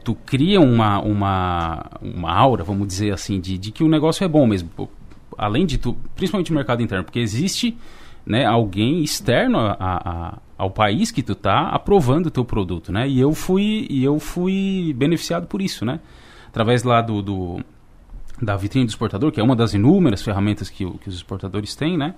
tu 0.03 0.13
cria 0.13 0.59
uma, 0.59 0.99
uma, 0.99 1.85
uma 2.01 2.33
aura, 2.33 2.63
vamos 2.63 2.87
dizer 2.87 3.13
assim, 3.13 3.39
de, 3.39 3.57
de 3.57 3.71
que 3.71 3.83
o 3.83 3.87
negócio 3.87 4.23
é 4.23 4.27
bom 4.27 4.45
mesmo. 4.45 4.69
Além 5.37 5.65
de 5.65 5.77
tu, 5.77 5.95
principalmente 6.15 6.51
no 6.51 6.57
mercado 6.57 6.83
interno, 6.83 7.03
porque 7.03 7.19
existe 7.19 7.77
né, 8.25 8.45
alguém 8.45 9.01
externo 9.01 9.57
a, 9.59 9.77
a, 9.79 10.37
ao 10.57 10.69
país 10.69 11.11
que 11.11 11.23
tu 11.23 11.35
tá 11.35 11.69
aprovando 11.69 12.27
o 12.27 12.31
teu 12.31 12.45
produto, 12.45 12.91
né? 12.91 13.07
E 13.07 13.19
eu 13.19 13.33
fui 13.33 13.87
e 13.89 14.03
eu 14.03 14.19
fui 14.19 14.93
beneficiado 14.95 15.47
por 15.47 15.61
isso, 15.61 15.85
né? 15.85 15.99
Através 16.47 16.83
lá 16.83 17.01
do, 17.01 17.21
do 17.21 17.59
da 18.41 18.55
vitrine 18.55 18.85
do 18.85 18.89
exportador, 18.89 19.31
que 19.31 19.39
é 19.39 19.43
uma 19.43 19.55
das 19.55 19.73
inúmeras 19.73 20.21
ferramentas 20.21 20.69
que, 20.69 20.85
que 20.99 21.09
os 21.09 21.15
exportadores 21.15 21.75
têm, 21.75 21.97
né? 21.97 22.15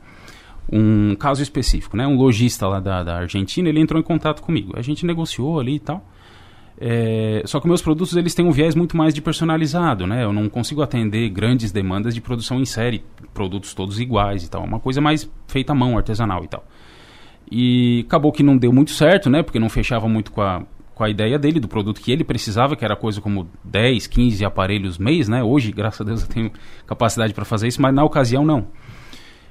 Um 0.71 1.15
caso 1.15 1.43
específico, 1.43 1.95
né? 1.95 2.07
Um 2.07 2.15
lojista 2.15 2.67
lá 2.67 2.79
da, 2.79 3.03
da 3.03 3.17
Argentina, 3.17 3.69
ele 3.69 3.79
entrou 3.79 3.99
em 3.99 4.03
contato 4.03 4.41
comigo. 4.41 4.73
A 4.75 4.81
gente 4.81 5.05
negociou 5.05 5.59
ali 5.59 5.75
e 5.75 5.79
tal. 5.79 6.03
É, 6.77 7.41
só 7.45 7.59
que 7.59 7.67
meus 7.67 7.81
produtos 7.81 8.15
eles 8.17 8.35
têm 8.35 8.45
um 8.45 8.51
viés 8.51 8.75
muito 8.75 8.97
mais 8.97 9.13
de 9.13 9.21
personalizado, 9.21 10.05
né? 10.05 10.23
Eu 10.23 10.33
não 10.33 10.49
consigo 10.49 10.81
atender 10.81 11.29
grandes 11.29 11.71
demandas 11.71 12.13
de 12.13 12.19
produção 12.19 12.59
em 12.59 12.65
série, 12.65 13.03
produtos 13.33 13.73
todos 13.73 13.99
iguais 13.99 14.43
e 14.43 14.49
tal. 14.49 14.63
É 14.63 14.65
uma 14.65 14.79
coisa 14.79 14.99
mais 14.99 15.29
feita 15.47 15.71
à 15.71 15.75
mão, 15.75 15.97
artesanal 15.97 16.43
e 16.43 16.47
tal. 16.47 16.65
E 17.49 18.03
acabou 18.07 18.31
que 18.31 18.41
não 18.41 18.57
deu 18.57 18.73
muito 18.73 18.91
certo, 18.91 19.29
né? 19.29 19.43
Porque 19.43 19.59
não 19.59 19.69
fechava 19.69 20.09
muito 20.09 20.31
com 20.31 20.41
a, 20.41 20.63
com 20.95 21.03
a 21.03 21.09
ideia 21.09 21.37
dele, 21.37 21.59
do 21.59 21.67
produto 21.67 22.01
que 22.01 22.11
ele 22.11 22.23
precisava, 22.23 22.75
que 22.75 22.85
era 22.85 22.95
coisa 22.95 23.19
como 23.19 23.47
10, 23.65 24.07
15 24.07 24.45
aparelhos 24.45 24.97
mês, 24.97 25.27
né? 25.27 25.43
Hoje, 25.43 25.71
graças 25.71 26.01
a 26.01 26.03
Deus, 26.05 26.21
eu 26.23 26.27
tenho 26.29 26.51
capacidade 26.87 27.33
para 27.33 27.43
fazer 27.43 27.67
isso, 27.67 27.81
mas 27.81 27.93
na 27.93 28.03
ocasião 28.03 28.45
não. 28.45 28.67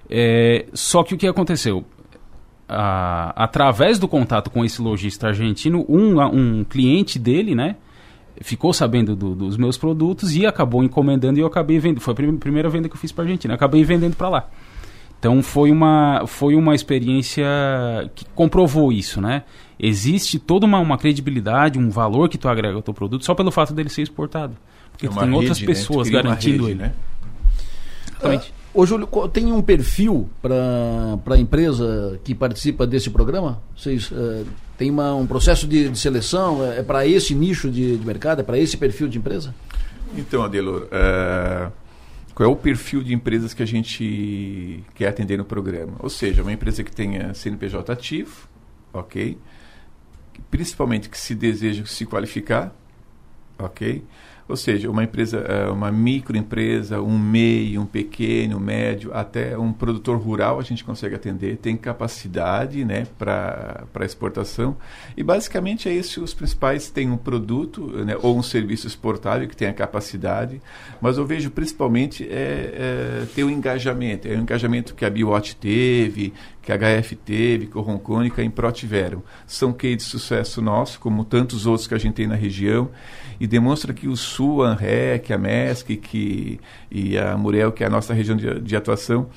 É, 0.08 0.66
só 0.72 1.04
que 1.04 1.14
o 1.14 1.18
que 1.18 1.26
aconteceu? 1.26 1.84
através 2.66 3.98
do 3.98 4.08
contato 4.08 4.50
com 4.50 4.64
esse 4.64 4.80
lojista 4.80 5.28
argentino, 5.28 5.84
um, 5.86 6.18
um 6.20 6.64
cliente 6.64 7.18
dele, 7.18 7.54
né, 7.54 7.76
ficou 8.40 8.72
sabendo 8.72 9.14
do, 9.14 9.34
dos 9.34 9.56
meus 9.56 9.76
produtos 9.76 10.34
e 10.34 10.46
acabou 10.46 10.82
encomendando 10.82 11.38
e 11.38 11.42
eu 11.42 11.46
acabei 11.46 11.78
vendendo. 11.78 12.00
Foi 12.00 12.12
a 12.12 12.14
prim 12.14 12.36
primeira 12.36 12.68
venda 12.70 12.88
que 12.88 12.94
eu 12.94 12.98
fiz 12.98 13.12
para 13.12 13.24
Argentina, 13.24 13.54
acabei 13.54 13.84
vendendo 13.84 14.16
para 14.16 14.28
lá. 14.28 14.48
Então 15.18 15.42
foi 15.42 15.70
uma, 15.70 16.24
foi 16.26 16.54
uma 16.54 16.74
experiência 16.74 17.44
que 18.14 18.24
comprovou 18.34 18.92
isso, 18.92 19.20
né? 19.20 19.42
Existe 19.78 20.38
toda 20.38 20.66
uma, 20.66 20.78
uma 20.78 20.98
credibilidade, 20.98 21.78
um 21.78 21.90
valor 21.90 22.28
que 22.28 22.38
tu 22.38 22.48
agrega 22.48 22.76
ao 22.76 22.82
teu 22.82 22.94
produto 22.94 23.24
só 23.24 23.34
pelo 23.34 23.50
fato 23.50 23.72
dele 23.72 23.88
ser 23.88 24.02
exportado. 24.02 24.54
Porque 24.92 25.06
é 25.06 25.08
tem 25.08 25.20
rede, 25.20 25.34
outras 25.34 25.60
né? 25.60 25.66
pessoas 25.66 26.08
né? 26.08 26.14
garantindo 26.14 26.66
rede, 26.66 26.70
ele. 26.70 26.82
Né? 26.82 26.92
Exatamente. 28.10 28.54
Ô, 28.72 28.84
Júlio, 28.84 29.06
tem 29.32 29.52
um 29.52 29.62
perfil 29.62 30.28
para 30.42 31.34
a 31.34 31.38
empresa 31.38 32.18
que 32.24 32.34
participa 32.34 32.84
desse 32.84 33.08
programa? 33.08 33.62
Vocês 33.76 34.10
uh, 34.10 34.44
têm 34.76 34.90
uma, 34.90 35.14
um 35.14 35.26
processo 35.28 35.66
de, 35.68 35.88
de 35.88 35.98
seleção? 35.98 36.64
É, 36.64 36.80
é 36.80 36.82
para 36.82 37.06
esse 37.06 37.36
nicho 37.36 37.70
de, 37.70 37.96
de, 37.96 38.04
mercado? 38.04 38.40
É 38.40 38.42
para 38.42 38.58
esse 38.58 38.76
perfil 38.76 39.06
de 39.06 39.18
empresa? 39.18 39.54
Então, 40.16 40.42
Adelor, 40.42 40.88
uh, 40.88 41.72
qual 42.34 42.48
é 42.48 42.52
o 42.52 42.56
perfil 42.56 43.02
de 43.02 43.14
empresas 43.14 43.54
que 43.54 43.62
a 43.62 43.66
gente 43.66 44.82
quer 44.94 45.08
atender 45.08 45.38
no 45.38 45.44
programa? 45.44 45.94
Ou 46.00 46.10
seja, 46.10 46.42
uma 46.42 46.52
empresa 46.52 46.82
que 46.82 46.90
tenha 46.90 47.32
CNPJ 47.32 47.92
ativo, 47.92 48.48
ok? 48.92 49.38
Principalmente 50.50 51.08
que 51.08 51.16
se 51.16 51.34
deseja 51.34 51.86
se 51.86 52.04
qualificar, 52.04 52.74
ok? 53.56 54.02
Ou 54.46 54.56
seja, 54.56 54.90
uma 54.90 55.02
empresa, 55.02 55.38
é, 55.38 55.70
uma 55.70 55.90
microempresa, 55.90 57.00
um 57.00 57.18
MEI, 57.18 57.78
um 57.78 57.86
pequeno, 57.86 58.58
um 58.58 58.60
médio, 58.60 59.10
até 59.14 59.56
um 59.56 59.72
produtor 59.72 60.18
rural 60.18 60.58
a 60.58 60.62
gente 60.62 60.84
consegue 60.84 61.14
atender, 61.14 61.56
tem 61.56 61.76
capacidade 61.76 62.84
né, 62.84 63.06
para 63.18 64.04
exportação. 64.04 64.76
E 65.16 65.22
basicamente 65.22 65.88
é 65.88 65.92
isso, 65.94 66.22
os 66.22 66.34
principais 66.34 66.90
têm 66.90 67.10
um 67.10 67.16
produto 67.16 67.86
né, 68.04 68.16
ou 68.20 68.36
um 68.36 68.42
serviço 68.42 68.86
exportável 68.86 69.48
que 69.48 69.56
tem 69.56 69.68
a 69.68 69.72
capacidade, 69.72 70.60
mas 71.00 71.16
eu 71.16 71.24
vejo 71.24 71.50
principalmente 71.50 72.24
é, 72.24 73.22
é 73.22 73.26
ter 73.34 73.44
o 73.44 73.46
um 73.46 73.50
engajamento, 73.50 74.28
é 74.28 74.32
o 74.34 74.38
um 74.38 74.42
engajamento 74.42 74.94
que 74.94 75.06
a 75.06 75.10
Biowatch 75.10 75.56
teve, 75.56 76.34
que 76.64 76.72
a 76.72 76.78
HF 76.78 77.16
teve, 77.16 77.66
que 77.66 77.76
o 77.76 77.80
Roncone, 77.82 78.30
que 78.30 78.40
a 78.40 78.44
Impro 78.44 78.70
tiveram. 78.72 79.22
São 79.46 79.72
cases 79.72 79.98
de 79.98 80.02
sucesso 80.04 80.62
nosso, 80.62 80.98
como 80.98 81.24
tantos 81.24 81.66
outros 81.66 81.86
que 81.86 81.94
a 81.94 81.98
gente 81.98 82.14
tem 82.14 82.26
na 82.26 82.34
região, 82.34 82.90
e 83.38 83.46
demonstra 83.46 83.92
que 83.92 84.08
o 84.08 84.16
Sul, 84.16 84.62
a 84.62 84.70
ANREC, 84.70 85.32
a 85.32 85.38
MESC 85.38 85.96
que, 85.96 86.60
e 86.90 87.18
a 87.18 87.36
Murel, 87.36 87.72
que 87.72 87.84
é 87.84 87.86
a 87.86 87.90
nossa 87.90 88.14
região 88.14 88.36
de, 88.36 88.60
de 88.60 88.76
atuação, 88.76 89.28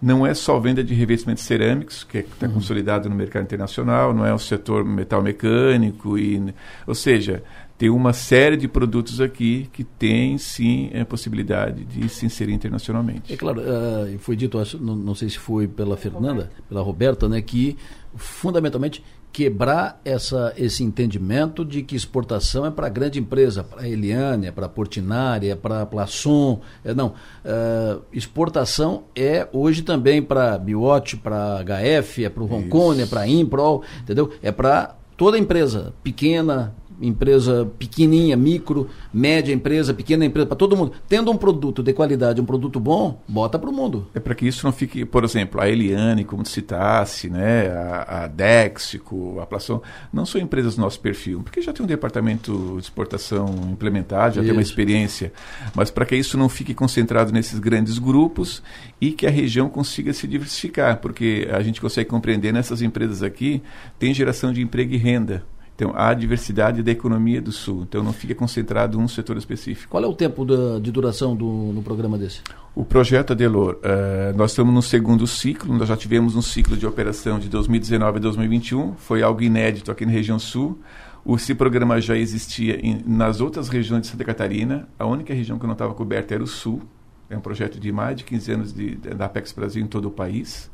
não 0.00 0.26
é 0.26 0.34
só 0.34 0.58
venda 0.58 0.84
de 0.84 0.94
revestimentos 0.94 1.44
cerâmicos, 1.44 2.04
que 2.04 2.18
está 2.18 2.46
uhum. 2.46 2.54
consolidado 2.54 3.08
no 3.08 3.14
mercado 3.14 3.44
internacional, 3.44 4.12
não 4.12 4.26
é 4.26 4.32
o 4.32 4.38
setor 4.38 4.84
metal 4.84 5.22
mecânico, 5.22 6.18
e, 6.18 6.54
ou 6.86 6.94
seja, 6.94 7.42
tem 7.78 7.90
uma 7.90 8.12
série 8.12 8.56
de 8.56 8.66
produtos 8.66 9.20
aqui 9.20 9.68
que 9.72 9.84
tem 9.84 10.38
sim 10.38 10.90
a 10.98 11.04
possibilidade 11.04 11.84
de 11.84 12.08
se 12.08 12.24
inserir 12.24 12.52
internacionalmente. 12.52 13.32
É 13.32 13.36
claro, 13.36 13.60
uh, 13.60 14.18
foi 14.18 14.34
dito, 14.34 14.58
acho, 14.58 14.78
não, 14.78 14.96
não, 14.96 15.14
sei 15.14 15.28
se 15.28 15.38
foi 15.38 15.68
pela 15.68 15.96
Fernanda, 15.96 16.50
pela 16.68 16.80
Roberta, 16.80 17.28
né, 17.28 17.40
que 17.42 17.76
fundamentalmente 18.14 19.04
quebrar 19.36 20.00
essa, 20.02 20.54
esse 20.56 20.82
entendimento 20.82 21.62
de 21.62 21.82
que 21.82 21.94
exportação 21.94 22.64
é 22.64 22.70
para 22.70 22.88
grande 22.88 23.18
empresa, 23.18 23.62
para 23.62 23.82
a 23.82 23.86
Eliane, 23.86 24.46
é 24.46 24.50
para 24.50 24.64
a 24.64 24.68
Portinari, 24.68 25.50
é 25.50 25.54
para 25.54 25.82
a 25.82 25.86
Plasson. 25.86 26.62
É, 26.82 26.94
não, 26.94 27.08
uh, 27.08 28.02
exportação 28.14 29.04
é 29.14 29.46
hoje 29.52 29.82
também 29.82 30.22
para 30.22 30.56
Biot, 30.56 31.18
para 31.18 31.62
HF, 31.62 32.24
é 32.24 32.30
para 32.30 32.42
o 32.42 32.46
Roncone, 32.46 33.02
é 33.02 33.06
para 33.06 33.20
a 33.20 33.28
Improl, 33.28 33.82
entendeu? 34.00 34.32
É 34.42 34.50
para 34.50 34.96
toda 35.18 35.38
empresa, 35.38 35.92
pequena, 36.02 36.74
empresa 37.00 37.70
pequenininha, 37.78 38.36
micro, 38.36 38.88
média 39.12 39.52
empresa, 39.52 39.92
pequena 39.92 40.24
empresa, 40.24 40.46
para 40.46 40.56
todo 40.56 40.76
mundo. 40.76 40.92
Tendo 41.08 41.30
um 41.30 41.36
produto 41.36 41.82
de 41.82 41.92
qualidade, 41.92 42.40
um 42.40 42.44
produto 42.44 42.80
bom, 42.80 43.22
bota 43.28 43.58
para 43.58 43.70
o 43.70 43.72
mundo. 43.72 44.06
É 44.14 44.20
para 44.20 44.34
que 44.34 44.46
isso 44.46 44.64
não 44.64 44.72
fique, 44.72 45.04
por 45.04 45.24
exemplo, 45.24 45.60
a 45.60 45.68
Eliane, 45.68 46.24
como 46.24 46.44
citasse, 46.46 47.28
né, 47.28 47.68
a, 47.68 48.24
a 48.24 48.26
Dexico, 48.26 49.38
a 49.40 49.46
Plação, 49.46 49.82
não 50.12 50.26
são 50.26 50.40
empresas 50.40 50.76
do 50.76 50.82
nosso 50.82 51.00
perfil, 51.00 51.42
porque 51.42 51.60
já 51.60 51.72
tem 51.72 51.84
um 51.84 51.88
departamento 51.88 52.76
de 52.76 52.82
exportação 52.82 53.46
implementado, 53.70 54.36
já 54.36 54.40
isso. 54.40 54.48
tem 54.48 54.52
uma 54.52 54.62
experiência, 54.62 55.32
mas 55.74 55.90
para 55.90 56.06
que 56.06 56.16
isso 56.16 56.36
não 56.38 56.48
fique 56.48 56.74
concentrado 56.74 57.32
nesses 57.32 57.58
grandes 57.58 57.98
grupos 57.98 58.62
e 59.00 59.12
que 59.12 59.26
a 59.26 59.30
região 59.30 59.68
consiga 59.68 60.12
se 60.12 60.26
diversificar, 60.26 60.98
porque 60.98 61.48
a 61.50 61.60
gente 61.62 61.80
consegue 61.80 62.08
compreender 62.08 62.52
nessas 62.52 62.82
empresas 62.82 63.22
aqui, 63.22 63.62
tem 63.98 64.14
geração 64.14 64.52
de 64.52 64.62
emprego 64.62 64.94
e 64.94 64.96
renda. 64.96 65.44
Então, 65.76 65.92
há 65.94 66.14
diversidade 66.14 66.82
da 66.82 66.90
economia 66.90 67.40
do 67.40 67.52
Sul. 67.52 67.82
Então, 67.82 68.02
não 68.02 68.12
fica 68.14 68.34
concentrado 68.34 68.98
em 68.98 69.02
um 69.02 69.06
setor 69.06 69.36
específico. 69.36 69.90
Qual 69.90 70.02
é 70.02 70.06
o 70.06 70.14
tempo 70.14 70.42
da, 70.42 70.78
de 70.78 70.90
duração 70.90 71.36
do 71.36 71.46
no 71.46 71.82
programa 71.82 72.16
desse? 72.16 72.40
O 72.74 72.82
projeto 72.82 73.34
Adelor, 73.34 73.74
uh, 73.74 74.36
nós 74.36 74.52
estamos 74.52 74.72
no 74.72 74.80
segundo 74.80 75.26
ciclo. 75.26 75.76
Nós 75.76 75.86
já 75.86 75.96
tivemos 75.96 76.34
um 76.34 76.40
ciclo 76.40 76.78
de 76.78 76.86
operação 76.86 77.38
de 77.38 77.50
2019 77.50 78.16
a 78.16 78.20
2021. 78.20 78.94
Foi 78.94 79.22
algo 79.22 79.42
inédito 79.42 79.92
aqui 79.92 80.06
na 80.06 80.12
região 80.12 80.38
Sul. 80.38 80.80
Esse 81.28 81.54
programa 81.54 82.00
já 82.00 82.16
existia 82.16 82.78
em, 82.82 83.02
nas 83.06 83.42
outras 83.42 83.68
regiões 83.68 84.02
de 84.02 84.08
Santa 84.08 84.24
Catarina. 84.24 84.88
A 84.98 85.04
única 85.04 85.34
região 85.34 85.58
que 85.58 85.66
não 85.66 85.74
estava 85.74 85.92
coberta 85.92 86.34
era 86.34 86.42
o 86.42 86.46
Sul. 86.46 86.80
É 87.28 87.36
um 87.36 87.40
projeto 87.40 87.78
de 87.78 87.92
mais 87.92 88.16
de 88.16 88.24
15 88.24 88.52
anos 88.52 88.72
de, 88.72 88.94
de, 88.94 89.10
da 89.10 89.26
Apex 89.26 89.52
Brasil 89.52 89.84
em 89.84 89.86
todo 89.86 90.06
o 90.06 90.10
país. 90.10 90.70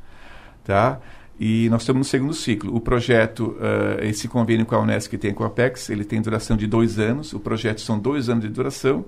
Tá? 0.62 1.00
E 1.40 1.68
nós 1.70 1.82
estamos 1.82 2.00
no 2.00 2.04
segundo 2.04 2.34
ciclo. 2.34 2.74
O 2.74 2.80
projeto, 2.80 3.56
uh, 3.58 4.04
esse 4.04 4.28
convênio 4.28 4.64
com 4.64 4.74
a 4.74 4.80
Unesco 4.80 5.10
que 5.10 5.18
tem 5.18 5.32
com 5.32 5.42
a 5.42 5.48
Apex, 5.48 5.90
ele 5.90 6.04
tem 6.04 6.20
duração 6.20 6.56
de 6.56 6.66
dois 6.66 6.98
anos. 6.98 7.32
O 7.32 7.40
projeto 7.40 7.80
são 7.80 7.98
dois 7.98 8.28
anos 8.28 8.44
de 8.44 8.50
duração. 8.50 9.04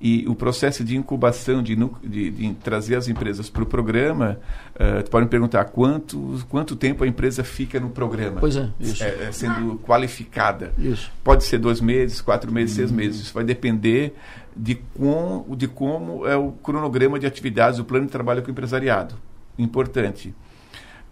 E 0.00 0.24
o 0.28 0.34
processo 0.34 0.84
de 0.84 0.96
incubação, 0.96 1.62
de, 1.62 1.74
de, 2.02 2.30
de 2.30 2.54
trazer 2.54 2.96
as 2.96 3.08
empresas 3.08 3.48
para 3.48 3.62
o 3.62 3.66
programa, 3.66 4.38
uh, 4.74 5.02
tu 5.02 5.10
pode 5.10 5.24
me 5.24 5.30
perguntar 5.30 5.64
quanto, 5.66 6.44
quanto 6.48 6.76
tempo 6.76 7.04
a 7.04 7.06
empresa 7.06 7.42
fica 7.42 7.80
no 7.80 7.88
programa. 7.90 8.40
Pois 8.40 8.56
é, 8.56 8.68
isso. 8.78 9.02
É, 9.02 9.28
é 9.28 9.32
sendo 9.32 9.78
qualificada. 9.78 10.72
Isso. 10.78 11.10
Pode 11.22 11.44
ser 11.44 11.58
dois 11.58 11.80
meses, 11.80 12.20
quatro 12.20 12.52
meses, 12.52 12.76
seis 12.76 12.92
meses. 12.92 13.22
Isso 13.22 13.34
vai 13.34 13.44
depender 13.44 14.14
de, 14.54 14.74
com, 14.74 15.44
de 15.56 15.66
como 15.66 16.26
é 16.26 16.36
o 16.36 16.52
cronograma 16.52 17.18
de 17.18 17.26
atividades, 17.26 17.78
o 17.78 17.84
plano 17.84 18.06
de 18.06 18.12
trabalho 18.12 18.42
com 18.42 18.48
o 18.48 18.50
empresariado. 18.50 19.14
Importante. 19.58 20.34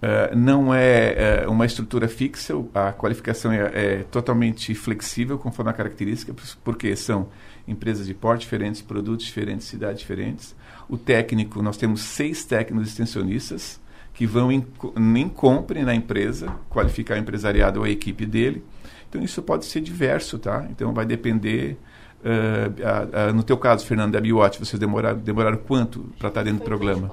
Uh, 0.02 0.34
não 0.34 0.74
é 0.74 1.44
uh, 1.46 1.50
uma 1.52 1.64
estrutura 1.64 2.08
fixa, 2.08 2.54
a 2.74 2.90
qualificação 2.90 3.52
é, 3.52 3.70
é, 3.72 4.04
totalmente 4.10 4.74
flexível 4.74 5.38
conforme 5.38 5.70
a 5.70 5.72
característica, 5.72 6.34
porque 6.64 6.96
são 6.96 7.28
empresas 7.68 8.08
de 8.08 8.12
porte 8.12 8.40
diferentes, 8.40 8.82
produtos 8.82 9.24
diferentes, 9.24 9.68
cidades 9.68 10.00
diferentes. 10.00 10.56
O 10.88 10.98
técnico, 10.98 11.62
nós 11.62 11.76
temos 11.76 12.00
seis 12.00 12.44
técnicos 12.44 12.88
extensionistas 12.88 13.80
que 14.12 14.26
vão 14.26 14.50
em, 14.50 14.66
em 14.96 15.28
compre 15.28 15.84
na 15.84 15.94
empresa, 15.94 16.48
qualificar 16.68 17.14
o 17.14 17.18
empresariado 17.18 17.78
ou 17.78 17.86
a 17.86 17.88
equipe 17.88 18.26
dele. 18.26 18.64
Então 19.08 19.22
isso 19.22 19.40
pode 19.40 19.66
ser 19.66 19.80
diverso, 19.80 20.36
tá? 20.36 20.66
Então 20.68 20.92
vai 20.92 21.06
depender 21.06 21.78
uh, 22.24 23.32
no 23.32 23.44
teu 23.44 23.56
caso, 23.56 23.86
Fernando, 23.86 24.12
da 24.12 24.20
Biwatch, 24.20 24.58
vocês 24.58 24.80
demoraram, 24.80 25.18
demoraram 25.20 25.58
quanto 25.58 26.12
para 26.18 26.28
estar 26.28 26.42
dentro 26.42 26.58
do 26.58 26.64
programa? 26.64 27.08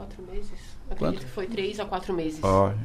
Quanto? 0.98 1.26
Foi 1.28 1.46
três 1.48 1.80
a 1.80 1.86
quatro 1.86 2.14
meses. 2.14 2.40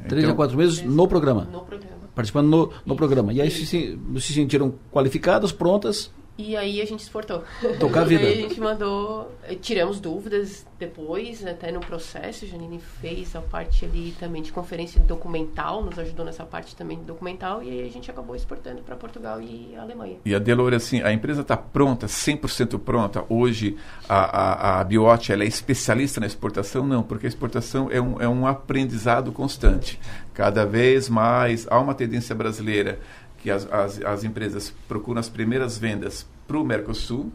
Três 0.07 0.23
então, 0.23 0.33
a 0.33 0.35
quatro 0.35 0.57
meses 0.57 0.81
no 0.81 1.07
programa. 1.07 1.45
No 1.51 1.61
programa. 1.61 1.95
Participando 2.13 2.47
no, 2.47 2.71
no 2.85 2.95
programa. 2.95 3.33
E 3.33 3.41
aí 3.41 3.51
se, 3.51 3.65
se 3.65 4.33
sentiram 4.33 4.73
qualificadas, 4.91 5.51
prontas 5.51 6.11
E 6.37 6.57
aí 6.57 6.81
a 6.81 6.85
gente 6.85 6.99
exportou. 6.99 7.43
Tocar 7.79 8.01
a 8.01 8.03
vida. 8.03 8.23
E 8.23 8.27
aí 8.27 8.33
a 8.33 8.41
gente 8.49 8.59
mandou, 8.59 9.31
eh, 9.43 9.55
tiramos 9.55 10.01
dúvidas 10.01 10.65
depois, 10.77 11.45
até 11.45 11.71
no 11.71 11.79
processo. 11.79 12.43
A 12.43 12.47
Janine 12.47 12.79
fez 13.01 13.33
a 13.37 13.41
parte 13.41 13.85
ali 13.85 14.13
também 14.19 14.41
de 14.41 14.51
conferência 14.51 14.99
documental, 14.99 15.81
nos 15.81 15.97
ajudou 15.97 16.25
nessa 16.25 16.43
parte 16.43 16.75
também 16.75 16.99
de 16.99 17.05
documental. 17.05 17.63
E 17.63 17.69
aí 17.69 17.87
a 17.87 17.91
gente 17.91 18.11
acabou 18.11 18.35
exportando 18.35 18.81
para 18.81 18.97
Portugal 18.97 19.41
e 19.41 19.75
Alemanha. 19.77 20.17
E 20.25 20.35
a 20.35 20.39
Delor, 20.39 20.73
assim, 20.73 21.01
a 21.01 21.13
empresa 21.13 21.39
está 21.39 21.55
pronta, 21.55 22.05
100% 22.05 22.79
pronta. 22.79 23.23
Hoje 23.29 23.77
a, 24.09 24.77
a, 24.77 24.81
a 24.81 24.83
Biote 24.83 25.31
ela 25.31 25.43
é 25.43 25.47
especialista 25.47 26.19
na 26.19 26.25
exportação? 26.25 26.85
Não, 26.85 27.01
porque 27.01 27.27
a 27.27 27.29
exportação 27.29 27.89
é 27.89 28.01
um, 28.01 28.21
é 28.21 28.27
um 28.27 28.45
aprendizado 28.45 29.31
constante. 29.31 29.97
Cada 30.33 30.65
vez 30.65 31.07
mais 31.07 31.65
há 31.69 31.79
uma 31.79 31.95
tendência 31.95 32.35
brasileira 32.35 32.99
que 33.45 33.51
as, 33.51 33.71
as, 33.71 34.01
as 34.01 34.23
empresas 34.23 34.73
procuram 34.87 35.19
as 35.19 35.29
primeiras 35.29 35.77
vendas 35.77 36.25
para 36.47 36.57
o 36.57 36.65
Mercosul, 36.65 37.31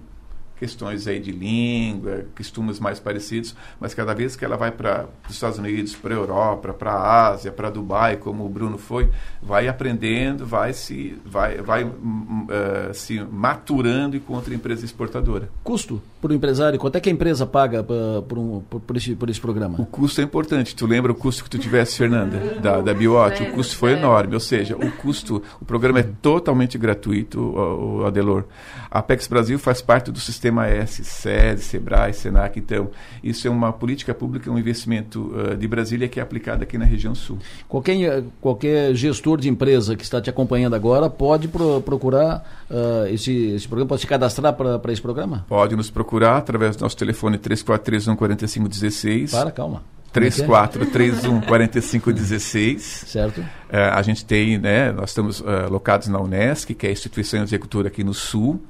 questões 0.60 1.06
aí 1.06 1.18
de 1.18 1.32
língua, 1.32 2.26
costumes 2.36 2.78
mais 2.78 3.00
parecidos, 3.00 3.56
mas 3.80 3.94
cada 3.94 4.12
vez 4.12 4.36
que 4.36 4.44
ela 4.44 4.58
vai 4.58 4.70
para 4.70 5.06
os 5.26 5.34
Estados 5.34 5.58
Unidos, 5.58 5.96
para 5.96 6.14
a 6.14 6.18
Europa, 6.18 6.74
para 6.74 6.92
a 6.92 7.28
Ásia, 7.28 7.50
para 7.50 7.70
Dubai, 7.70 8.18
como 8.18 8.44
o 8.44 8.48
Bruno 8.48 8.76
foi, 8.76 9.08
vai 9.42 9.68
aprendendo, 9.68 10.44
vai 10.44 10.74
se 10.74 11.16
vai, 11.24 11.62
vai 11.62 11.84
uh, 11.84 12.92
se 12.92 13.18
maturando 13.20 14.16
enquanto 14.16 14.52
empresa 14.52 14.84
exportadora. 14.84 15.48
Custo 15.64 16.02
para 16.20 16.32
o 16.32 16.34
empresário, 16.34 16.78
quanto 16.78 16.96
é 16.96 17.00
que 17.00 17.08
a 17.08 17.12
empresa 17.12 17.46
paga 17.46 17.80
uh, 17.80 18.22
por, 18.22 18.38
um, 18.38 18.60
por, 18.60 18.80
por, 18.80 18.96
esse, 18.96 19.14
por 19.16 19.30
esse 19.30 19.40
programa? 19.40 19.80
O 19.80 19.86
custo 19.86 20.20
é 20.20 20.24
importante. 20.24 20.76
Tu 20.76 20.86
lembra 20.86 21.10
o 21.10 21.14
custo 21.14 21.42
que 21.42 21.48
tu 21.48 21.58
tivesse, 21.58 21.96
Fernanda, 21.96 22.60
da, 22.60 22.82
da 22.82 22.92
Biot? 22.92 23.42
O 23.42 23.52
custo 23.52 23.76
foi 23.76 23.92
enorme, 23.92 24.34
ou 24.34 24.40
seja, 24.40 24.76
o 24.76 24.92
custo, 24.92 25.42
o 25.58 25.64
programa 25.64 26.00
é 26.00 26.02
totalmente 26.20 26.76
gratuito, 26.76 27.40
o, 27.40 28.00
o 28.00 28.06
Adelor. 28.06 28.44
A 28.90 28.98
Apex 28.98 29.26
Brasil 29.26 29.58
faz 29.58 29.80
parte 29.80 30.10
do 30.10 30.20
sistema 30.20 30.49
Sistema 30.50 30.66
S, 30.66 31.04
SESI, 31.04 31.62
SEBRAE, 31.62 32.12
SENAC. 32.12 32.58
Então, 32.58 32.90
isso 33.22 33.46
é 33.46 33.50
uma 33.50 33.72
política 33.72 34.12
pública, 34.12 34.50
um 34.50 34.58
investimento 34.58 35.32
uh, 35.32 35.56
de 35.56 35.68
Brasília 35.68 36.08
que 36.08 36.18
é 36.18 36.22
aplicado 36.22 36.64
aqui 36.64 36.76
na 36.76 36.84
região 36.84 37.14
sul. 37.14 37.38
Qualquer, 37.68 38.24
qualquer 38.40 38.94
gestor 38.94 39.38
de 39.40 39.48
empresa 39.48 39.96
que 39.96 40.02
está 40.02 40.20
te 40.20 40.28
acompanhando 40.28 40.74
agora 40.74 41.08
pode 41.08 41.46
pro, 41.46 41.80
procurar 41.82 42.44
uh, 42.68 43.06
esse, 43.06 43.32
esse 43.52 43.68
programa, 43.68 43.90
pode 43.90 44.00
se 44.00 44.06
cadastrar 44.08 44.52
para 44.52 44.92
esse 44.92 45.00
programa? 45.00 45.44
Pode 45.48 45.76
nos 45.76 45.88
procurar 45.88 46.38
através 46.38 46.76
do 46.76 46.82
nosso 46.82 46.96
telefone 46.96 47.38
3431 47.38 48.16
4516. 48.16 49.30
Para, 49.30 49.52
calma. 49.52 49.82
3431 50.12 51.40
4516. 51.42 52.82
Certo. 53.06 53.40
Uh, 53.40 53.46
a 53.92 54.02
gente 54.02 54.24
tem, 54.24 54.58
né, 54.58 54.90
nós 54.90 55.10
estamos 55.10 55.40
uh, 55.40 55.68
locados 55.70 56.08
na 56.08 56.18
Unesc, 56.18 56.74
que 56.74 56.86
é 56.86 56.88
a 56.88 56.92
instituição 56.92 57.40
executora 57.40 57.86
aqui 57.86 58.02
no 58.02 58.12
Sul. 58.12 58.60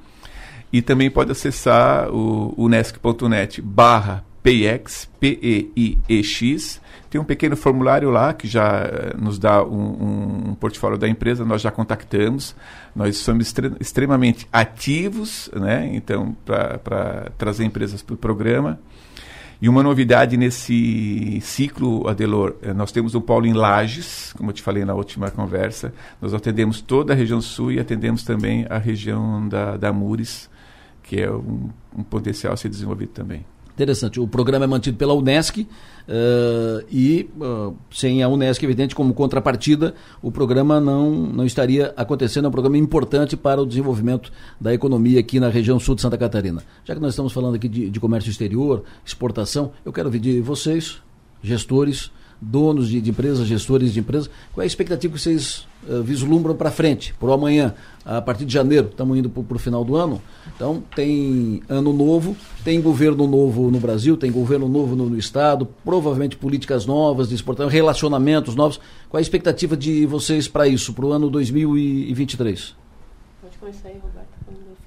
E 0.71 0.81
também 0.81 1.09
pode 1.09 1.31
acessar 1.31 2.09
o 2.09 2.53
unesc.net 2.57 3.61
barra 3.61 4.23
PEX, 4.41 5.09
P-E-I-E-X. 5.19 6.81
Tem 7.09 7.19
um 7.19 7.23
pequeno 7.23 7.57
formulário 7.57 8.09
lá 8.09 8.33
que 8.33 8.47
já 8.47 8.83
eh, 8.83 9.13
nos 9.17 9.37
dá 9.37 9.63
um, 9.63 10.49
um, 10.49 10.55
portfólio 10.55 10.97
da 10.97 11.07
empresa, 11.07 11.43
nós 11.43 11.61
já 11.61 11.69
contactamos. 11.69 12.55
Nós 12.95 13.17
somos 13.17 13.47
extre 13.47 13.71
extremamente 13.79 14.47
ativos, 14.51 15.49
né? 15.53 15.91
então, 15.93 16.35
para 16.45 17.31
trazer 17.37 17.65
empresas 17.65 18.01
para 18.01 18.13
o 18.13 18.17
programa. 18.17 18.79
E 19.61 19.69
uma 19.69 19.83
novidade 19.83 20.37
nesse 20.37 21.39
ciclo, 21.41 22.07
Adelor, 22.07 22.55
eh, 22.63 22.73
nós 22.73 22.91
temos 22.91 23.13
o 23.13 23.21
polo 23.21 23.45
em 23.45 23.53
Lages, 23.53 24.33
como 24.35 24.49
eu 24.49 24.53
te 24.53 24.61
falei 24.63 24.83
na 24.83 24.95
última 24.95 25.29
conversa. 25.29 25.93
Nós 26.19 26.33
atendemos 26.33 26.81
toda 26.81 27.13
a 27.13 27.15
região 27.15 27.39
sul 27.41 27.71
e 27.71 27.79
atendemos 27.79 28.23
também 28.23 28.65
a 28.69 28.79
região 28.79 29.47
da, 29.47 29.77
da 29.77 29.93
Mures, 29.93 30.49
que 31.11 31.19
é 31.19 31.29
um, 31.29 31.69
um 31.97 32.03
potencial 32.03 32.53
a 32.53 32.55
ser 32.55 32.69
desenvolvido 32.69 33.09
também. 33.09 33.45
Interessante. 33.73 34.17
O 34.17 34.25
programa 34.25 34.63
é 34.63 34.67
mantido 34.67 34.95
pela 34.95 35.13
Unesc 35.13 35.59
uh, 35.59 35.67
e 36.89 37.29
uh, 37.35 37.75
sem 37.91 38.23
a 38.23 38.29
Unesc, 38.29 38.63
evidente, 38.63 38.95
como 38.95 39.13
contrapartida, 39.13 39.93
o 40.21 40.31
programa 40.31 40.79
não, 40.79 41.11
não 41.11 41.45
estaria 41.45 41.93
acontecendo. 41.97 42.45
É 42.45 42.47
um 42.47 42.51
programa 42.51 42.77
importante 42.77 43.35
para 43.35 43.61
o 43.61 43.65
desenvolvimento 43.65 44.31
da 44.59 44.73
economia 44.73 45.19
aqui 45.19 45.37
na 45.37 45.49
região 45.49 45.77
sul 45.81 45.95
de 45.95 46.01
Santa 46.01 46.17
Catarina. 46.17 46.63
Já 46.85 46.95
que 46.95 47.01
nós 47.01 47.11
estamos 47.11 47.33
falando 47.33 47.55
aqui 47.55 47.67
de, 47.67 47.89
de 47.89 47.99
comércio 47.99 48.29
exterior, 48.29 48.85
exportação, 49.05 49.73
eu 49.83 49.91
quero 49.91 50.09
de 50.09 50.39
vocês, 50.39 51.01
gestores, 51.43 52.09
donos 52.41 52.89
de, 52.89 52.99
de 52.99 53.11
empresas, 53.11 53.47
gestores 53.47 53.93
de 53.93 53.99
empresas, 53.99 54.29
qual 54.51 54.63
é 54.63 54.65
a 54.65 54.67
expectativa 54.67 55.13
que 55.13 55.19
vocês 55.19 55.67
uh, 55.87 56.01
vislumbram 56.01 56.55
para 56.55 56.71
frente, 56.71 57.13
para 57.19 57.29
o 57.29 57.33
amanhã, 57.33 57.75
a 58.03 58.19
partir 58.19 58.45
de 58.45 58.53
janeiro, 58.53 58.87
estamos 58.89 59.15
indo 59.15 59.29
para 59.29 59.55
o 59.55 59.59
final 59.59 59.85
do 59.85 59.95
ano, 59.95 60.19
então 60.55 60.83
tem 60.95 61.61
ano 61.69 61.93
novo, 61.93 62.35
tem 62.63 62.81
governo 62.81 63.27
novo 63.27 63.69
no 63.69 63.79
Brasil, 63.79 64.17
tem 64.17 64.31
governo 64.31 64.67
novo 64.67 64.95
no, 64.95 65.07
no 65.07 65.17
Estado, 65.17 65.67
provavelmente 65.85 66.35
políticas 66.35 66.87
novas 66.87 67.29
de 67.29 67.35
exportação, 67.35 67.69
relacionamentos 67.69 68.55
novos, 68.55 68.79
qual 69.07 69.19
é 69.19 69.21
a 69.21 69.21
expectativa 69.21 69.77
de 69.77 70.07
vocês 70.07 70.47
para 70.47 70.67
isso, 70.67 70.93
para 70.93 71.05
o 71.05 71.11
ano 71.11 71.29
2023? 71.29 72.75
Pode 73.41 73.57
começar 73.59 73.87
aí, 73.87 73.99
Roberto. 74.01 74.31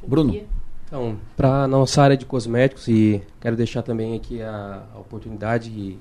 Bruno. 0.07 0.41
Então, 0.87 1.17
para 1.37 1.65
a 1.65 1.69
nossa 1.69 2.03
área 2.03 2.17
de 2.17 2.27
cosméticos, 2.27 2.89
e 2.89 3.23
quero 3.41 3.57
deixar 3.57 3.83
também 3.83 4.15
aqui 4.15 4.43
a, 4.43 4.83
a 4.95 4.99
oportunidade 4.99 5.99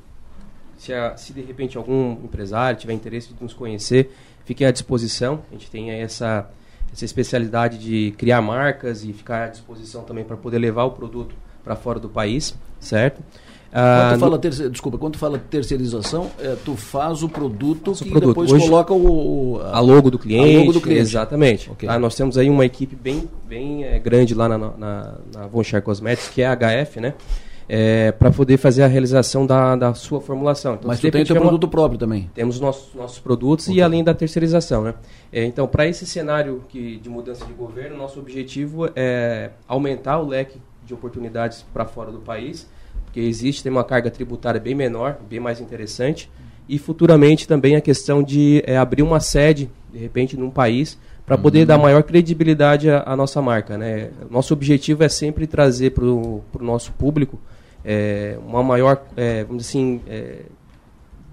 se, 0.83 0.93
a, 0.93 1.15
se 1.15 1.31
de 1.31 1.41
repente 1.41 1.77
algum 1.77 2.11
empresário 2.23 2.77
tiver 2.77 2.93
interesse 2.93 3.33
de 3.33 3.41
nos 3.41 3.53
conhecer, 3.53 4.11
fique 4.43 4.65
à 4.65 4.71
disposição. 4.71 5.39
A 5.49 5.53
gente 5.53 5.71
tem 5.71 5.91
essa, 5.91 6.49
essa 6.91 7.05
especialidade 7.05 7.77
de 7.77 8.13
criar 8.17 8.41
marcas 8.41 9.05
e 9.05 9.13
ficar 9.13 9.45
à 9.45 9.47
disposição 9.47 10.03
também 10.03 10.25
para 10.25 10.35
poder 10.35 10.59
levar 10.59 10.83
o 10.83 10.91
produto 10.91 11.33
para 11.63 11.77
fora 11.77 11.99
do 12.01 12.09
país, 12.09 12.53
certo? 12.81 13.23
Ah, 13.71 14.09
quando 14.09 14.19
fala 14.19 14.37
terceir, 14.37 14.69
desculpa, 14.69 14.97
quando 14.97 15.13
tu 15.13 15.19
fala 15.19 15.39
terceirização, 15.39 16.29
é, 16.37 16.55
tu 16.63 16.75
faz 16.75 17.23
o 17.23 17.29
produto 17.29 17.93
e 18.05 18.19
depois 18.19 18.51
Hoje, 18.51 18.65
coloca 18.65 18.93
o, 18.93 19.59
a, 19.63 19.77
a, 19.77 19.79
logo 19.79 20.11
do 20.11 20.19
cliente. 20.19 20.57
A 20.57 20.59
logo 20.59 20.73
do 20.73 20.81
cliente. 20.81 21.01
Exatamente. 21.01 21.71
Okay. 21.71 21.89
Ah, 21.89 21.97
nós 21.97 22.13
temos 22.13 22.37
aí 22.37 22.49
uma 22.49 22.65
equipe 22.65 22.95
bem, 22.95 23.27
bem 23.47 23.85
é, 23.85 23.97
grande 23.97 24.35
lá 24.35 24.49
na, 24.49 24.57
na, 24.57 25.17
na 25.33 25.47
Von 25.47 25.63
Cosmetics, 25.83 26.27
que 26.27 26.41
é 26.43 26.47
a 26.47 26.55
HF, 26.55 26.99
né? 26.99 27.15
É, 27.67 28.11
para 28.11 28.31
poder 28.31 28.57
fazer 28.57 28.83
a 28.83 28.87
realização 28.87 29.45
da, 29.45 29.75
da 29.75 29.93
sua 29.93 30.21
formulação. 30.21 30.75
Então, 30.75 30.87
Mas 30.87 30.99
você 30.99 31.11
tem 31.11 31.21
o 31.21 31.25
teu 31.25 31.35
produto 31.35 31.67
próprio 31.67 31.99
também? 31.99 32.29
Temos 32.33 32.59
nossos, 32.59 32.93
nossos 32.93 33.19
produtos 33.19 33.67
okay. 33.67 33.79
e 33.79 33.81
além 33.81 34.03
da 34.03 34.13
terceirização. 34.13 34.83
Né? 34.83 34.93
É, 35.31 35.43
então, 35.45 35.67
para 35.67 35.87
esse 35.87 36.05
cenário 36.05 36.63
que, 36.69 36.97
de 36.97 37.09
mudança 37.09 37.45
de 37.45 37.53
governo, 37.53 37.97
nosso 37.97 38.19
objetivo 38.19 38.89
é 38.95 39.51
aumentar 39.67 40.19
o 40.19 40.27
leque 40.27 40.59
de 40.85 40.93
oportunidades 40.93 41.65
para 41.73 41.85
fora 41.85 42.11
do 42.11 42.19
país, 42.19 42.69
porque 43.05 43.19
existe, 43.19 43.63
tem 43.63 43.71
uma 43.71 43.83
carga 43.83 44.11
tributária 44.11 44.59
bem 44.59 44.75
menor, 44.75 45.17
bem 45.29 45.39
mais 45.39 45.61
interessante, 45.61 46.29
e 46.67 46.77
futuramente 46.77 47.47
também 47.47 47.75
a 47.75 47.81
questão 47.81 48.23
de 48.23 48.63
é, 48.65 48.77
abrir 48.77 49.01
uma 49.01 49.19
sede, 49.19 49.69
de 49.91 49.99
repente, 49.99 50.35
num 50.37 50.49
país, 50.49 50.97
para 51.25 51.37
poder 51.37 51.61
uhum. 51.61 51.65
dar 51.65 51.77
maior 51.77 52.03
credibilidade 52.03 52.89
à, 52.89 53.03
à, 53.05 53.15
nossa 53.15 53.41
marca. 53.41 53.77
Né? 53.77 54.09
Nosso 54.29 54.53
objetivo 54.53 55.03
é 55.03 55.09
sempre 55.09 55.47
trazer 55.47 55.91
para 55.91 56.03
o 56.03 56.43
nosso 56.59 56.91
público 56.93 57.39
é, 57.83 58.37
uma 58.45 58.63
maior, 58.63 59.03
é, 59.15 59.43
vamos 59.43 59.63
dizer 59.63 59.77
assim, 59.77 60.01
é, 60.07 60.39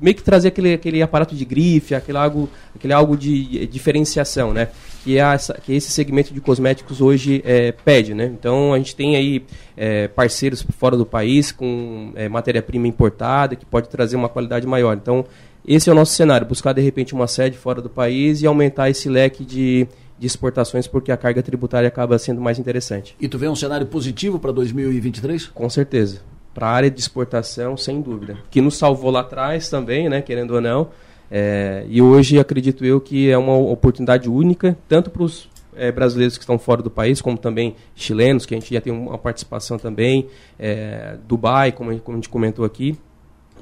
meio 0.00 0.16
que 0.16 0.22
trazer 0.22 0.48
aquele, 0.48 0.74
aquele 0.74 1.02
aparato 1.02 1.34
de 1.34 1.44
grife, 1.44 1.94
aquele 1.94 2.18
algo, 2.18 2.48
aquele 2.74 2.92
algo 2.92 3.16
de 3.16 3.66
diferenciação, 3.66 4.52
né? 4.52 4.68
Que, 5.04 5.18
é 5.18 5.20
essa, 5.20 5.54
que 5.54 5.74
esse 5.74 5.90
segmento 5.90 6.32
de 6.32 6.40
cosméticos 6.40 7.00
hoje 7.00 7.42
é, 7.44 7.72
pede, 7.72 8.14
né? 8.14 8.26
Então 8.26 8.72
a 8.72 8.78
gente 8.78 8.96
tem 8.96 9.16
aí 9.16 9.44
é, 9.76 10.08
parceiros 10.08 10.64
fora 10.78 10.96
do 10.96 11.04
país 11.04 11.52
com 11.52 12.12
é, 12.14 12.28
matéria-prima 12.28 12.86
importada 12.86 13.56
que 13.56 13.66
pode 13.66 13.88
trazer 13.88 14.16
uma 14.16 14.28
qualidade 14.28 14.66
maior. 14.66 14.96
Então 14.96 15.24
esse 15.66 15.89
é 15.89 15.93
o 15.93 15.95
nosso 15.95 16.12
cenário, 16.12 16.47
buscar 16.47 16.73
de 16.73 16.81
repente 16.81 17.15
uma 17.15 17.27
sede 17.27 17.57
fora 17.57 17.81
do 17.81 17.91
país 17.91 18.43
e 18.43 18.47
aumentar 18.47 18.91
esse 18.91 19.09
leque 19.09 19.45
de, 19.45 19.87
de 20.19 20.27
exportações, 20.27 20.87
porque 20.87 21.12
a 21.12 21.16
carga 21.16 21.43
tributária 21.43 21.89
acaba 21.89 22.19
sendo 22.19 22.41
mais 22.41 22.59
interessante. 22.59 23.16
E 23.20 23.28
tu 23.28 23.39
vê 23.39 23.49
um 23.49 23.57
cenário 23.57 23.87
positivo 23.87 24.39
para 24.39 24.53
2023? 24.53 25.47
Com 25.49 25.69
certeza 25.69 26.20
para 26.55 26.66
a 26.66 26.70
área 26.70 26.91
de 26.91 27.01
exportação, 27.01 27.77
sem 27.77 28.01
dúvida. 28.01 28.39
Que 28.51 28.61
nos 28.61 28.77
salvou 28.77 29.11
lá 29.11 29.20
atrás 29.20 29.69
também, 29.69 30.09
né, 30.09 30.20
querendo 30.20 30.55
ou 30.55 30.61
não. 30.61 30.89
É, 31.31 31.85
e 31.89 32.03
hoje 32.03 32.39
acredito 32.39 32.85
eu 32.85 33.01
que 33.01 33.31
é 33.31 33.39
uma 33.39 33.57
oportunidade 33.57 34.28
única, 34.28 34.77
tanto 34.89 35.11
para 35.11 35.23
os 35.23 35.49
é, 35.77 35.93
brasileiros 35.93 36.37
que 36.37 36.43
estão 36.43 36.59
fora 36.59 36.82
do 36.82 36.91
país, 36.91 37.20
como 37.20 37.39
também 37.39 37.77
chilenos, 37.95 38.45
que 38.45 38.55
a 38.55 38.59
gente 38.59 38.74
já 38.74 38.81
tem 38.81 38.93
uma 38.93 39.16
participação 39.16 39.78
também, 39.78 40.27
é, 40.59 41.16
Dubai, 41.27 41.70
como, 41.70 41.97
como 42.01 42.16
a 42.16 42.19
gente 42.19 42.28
comentou 42.28 42.65
aqui, 42.65 42.99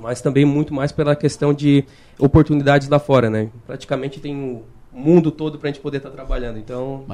mas 0.00 0.20
também 0.20 0.44
muito 0.44 0.72
mais 0.72 0.92
pela 0.92 1.14
questão 1.16 1.52
de 1.52 1.84
oportunidades 2.18 2.88
lá 2.88 2.98
fora. 2.98 3.28
Né? 3.28 3.50
Praticamente 3.66 4.20
tem 4.20 4.62
mundo 4.98 5.30
todo 5.30 5.58
para 5.58 5.68
a 5.68 5.72
gente 5.72 5.80
poder 5.82 5.98
estar 5.98 6.10
trabalhando. 6.10 6.58
Então, 6.58 7.04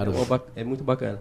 é, 0.57 0.61
é 0.63 0.65
muito 0.65 0.83
bacana. 0.83 1.19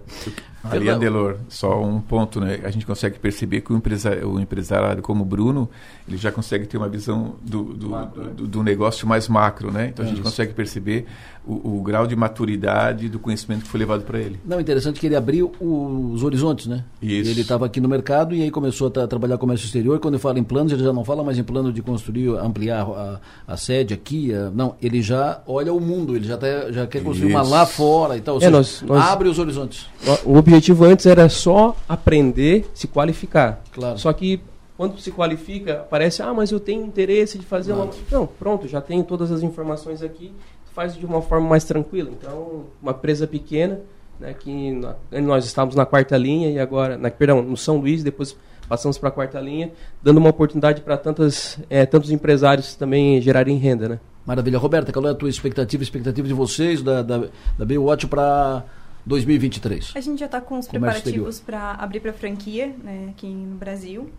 Ali, 0.63 0.87
Andelor, 0.89 1.37
só 1.49 1.81
um 1.83 1.99
ponto, 1.99 2.39
né? 2.39 2.61
A 2.63 2.69
gente 2.71 2.85
consegue 2.85 3.19
perceber 3.19 3.61
que 3.61 3.73
o 3.73 3.75
empresário, 3.75 4.29
o 4.29 4.39
empresário 4.39 5.01
como 5.03 5.23
o 5.23 5.25
Bruno, 5.25 5.69
ele 6.07 6.15
já 6.17 6.31
consegue 6.31 6.65
ter 6.65 6.77
uma 6.77 6.87
visão 6.87 7.35
do, 7.41 7.63
do, 7.73 7.89
do, 8.35 8.47
do 8.47 8.63
negócio 8.63 9.05
mais 9.07 9.27
macro, 9.27 9.71
né? 9.71 9.87
Então 9.87 10.05
a 10.05 10.07
gente 10.07 10.15
Isso. 10.21 10.23
consegue 10.29 10.53
perceber 10.53 11.05
o, 11.45 11.79
o 11.79 11.81
grau 11.83 12.07
de 12.07 12.15
maturidade 12.15 13.09
do 13.09 13.19
conhecimento 13.19 13.63
que 13.63 13.67
foi 13.67 13.79
levado 13.79 14.03
para 14.03 14.19
ele. 14.19 14.39
Não, 14.45 14.59
interessante 14.59 14.99
que 14.99 15.05
ele 15.05 15.15
abriu 15.15 15.51
os 15.59 16.23
horizontes, 16.23 16.67
né? 16.67 16.85
Isso. 17.01 17.29
Ele 17.29 17.41
estava 17.41 17.65
aqui 17.65 17.81
no 17.81 17.89
mercado 17.89 18.33
e 18.33 18.41
aí 18.41 18.49
começou 18.49 18.87
a 18.87 18.91
tra- 18.91 19.07
trabalhar 19.07 19.37
comércio 19.37 19.65
exterior. 19.65 19.99
Quando 19.99 20.13
eu 20.13 20.19
falo 20.19 20.37
em 20.37 20.43
planos, 20.43 20.71
ele 20.71 20.83
já 20.83 20.93
não 20.93 21.03
fala 21.03 21.23
mais 21.23 21.37
em 21.37 21.43
plano 21.43 21.73
de 21.73 21.81
construir, 21.81 22.29
ampliar 22.37 22.83
a, 22.83 23.19
a 23.45 23.57
sede 23.57 23.93
aqui. 23.93 24.33
a- 24.33 24.49
não, 24.51 24.75
ele 24.81 25.01
já 25.01 25.41
olha 25.45 25.73
o 25.73 25.79
mundo, 25.81 26.15
ele 26.15 26.25
já, 26.25 26.37
tá- 26.61 26.71
já 26.71 26.87
quer 26.87 27.03
construir 27.03 27.31
uma 27.33 27.41
Isso. 27.41 27.51
lá 27.51 27.65
fora 27.65 28.17
e 28.17 28.21
tal. 28.21 28.35
Ou 28.35 28.39
É, 28.39 28.45
seja, 28.45 28.51
nós- 28.51 28.81
nós- 28.81 29.03
abre 29.05 29.27
os 29.29 29.39
horizontes. 29.39 29.87
O 30.25 30.37
objetivo 30.37 30.85
antes 30.85 31.05
era 31.05 31.27
só 31.29 31.75
aprender, 31.87 32.65
se 32.73 32.87
qualificar. 32.87 33.61
Claro. 33.71 33.97
Só 33.97 34.11
que 34.13 34.39
quando 34.77 34.99
se 34.99 35.11
qualifica, 35.11 35.85
parece, 35.89 36.21
ah, 36.21 36.33
mas 36.33 36.51
eu 36.51 36.59
tenho 36.59 36.85
interesse 36.85 37.37
de 37.37 37.45
fazer 37.45 37.73
uma. 37.73 37.89
Não, 38.11 38.25
pronto, 38.27 38.67
já 38.67 38.81
tenho 38.81 39.03
todas 39.03 39.31
as 39.31 39.41
informações 39.43 40.01
aqui, 40.01 40.31
faz 40.73 40.95
de 40.95 41.05
uma 41.05 41.21
forma 41.21 41.47
mais 41.47 41.63
tranquila. 41.63 42.09
Então, 42.11 42.63
uma 42.81 42.91
empresa 42.91 43.27
pequena, 43.27 43.79
né, 44.19 44.33
que 44.33 44.71
na- 44.71 44.95
nós 45.21 45.45
estávamos 45.45 45.75
na 45.75 45.85
quarta 45.85 46.17
linha 46.17 46.49
e 46.49 46.59
agora, 46.59 46.97
na, 46.97 47.09
perdão, 47.11 47.41
no 47.41 47.55
São 47.57 47.77
Luís, 47.77 48.03
depois 48.03 48.35
passamos 48.67 48.97
para 48.97 49.09
a 49.09 49.11
quarta 49.11 49.39
linha, 49.39 49.71
dando 50.01 50.17
uma 50.17 50.29
oportunidade 50.29 50.81
para 50.81 50.97
tantas, 50.97 51.59
eh, 51.69 51.85
tantos 51.85 52.09
empresários 52.11 52.75
também 52.75 53.21
gerarem 53.21 53.57
renda, 53.57 53.87
né? 53.89 53.99
Maravilha. 54.25 54.57
Roberta, 54.57 54.91
qual 54.91 55.05
é 55.07 55.11
a 55.11 55.15
tua 55.15 55.29
expectativa, 55.29 55.83
expectativa 55.83 56.27
de 56.27 56.33
vocês, 56.33 56.81
da, 56.81 57.01
da, 57.01 57.27
da 57.57 57.65
Baywatch 57.65 58.07
para 58.07 58.63
2023? 59.05 59.91
A 59.95 59.99
gente 59.99 60.19
já 60.19 60.27
está 60.27 60.39
com 60.39 60.57
os 60.59 60.67
Comércio 60.67 61.01
preparativos 61.03 61.39
para 61.39 61.71
abrir 61.73 61.99
para 61.99 62.13
franquia 62.13 62.73
né, 62.83 63.09
aqui 63.09 63.27
no 63.27 63.55
Brasil. 63.55 64.09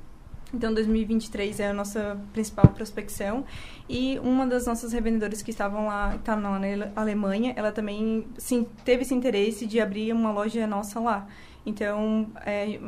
Então, 0.53 0.73
2023 0.73 1.59
é 1.59 1.71
a 1.71 1.73
nossa 1.73 2.17
principal 2.33 2.69
prospecção. 2.69 3.45
E 3.89 4.21
uma 4.23 4.47
das 4.47 4.67
nossas 4.67 4.93
revendedoras 4.93 5.43
que 5.43 5.51
estavam 5.51 5.87
lá, 5.87 6.15
está 6.15 6.37
na 6.37 6.55
Ale- 6.55 6.93
Alemanha, 6.95 7.53
ela 7.57 7.73
também 7.73 8.25
sim, 8.39 8.67
teve 8.85 9.03
esse 9.03 9.15
interesse 9.15 9.67
de 9.67 9.81
abrir 9.81 10.13
uma 10.13 10.31
loja 10.31 10.65
nossa 10.67 11.01
lá. 11.01 11.27
Então, 11.67 12.29
é, 12.47 12.79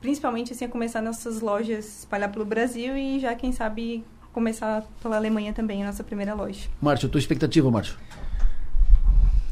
principalmente 0.00 0.52
assim, 0.52 0.66
a 0.66 0.68
começar 0.68 1.00
nossas 1.00 1.40
lojas, 1.40 2.00
espalhar 2.00 2.30
pelo 2.30 2.44
Brasil 2.44 2.96
e 2.96 3.18
já, 3.20 3.34
quem 3.34 3.50
sabe, 3.52 4.04
começar 4.32 4.84
pela 5.02 5.16
Alemanha 5.16 5.52
também, 5.52 5.82
a 5.82 5.86
nossa 5.86 6.04
primeira 6.04 6.34
loja. 6.34 6.68
Márcio, 6.80 7.08
tua 7.08 7.18
expectativa, 7.18 7.70
Márcio? 7.70 7.96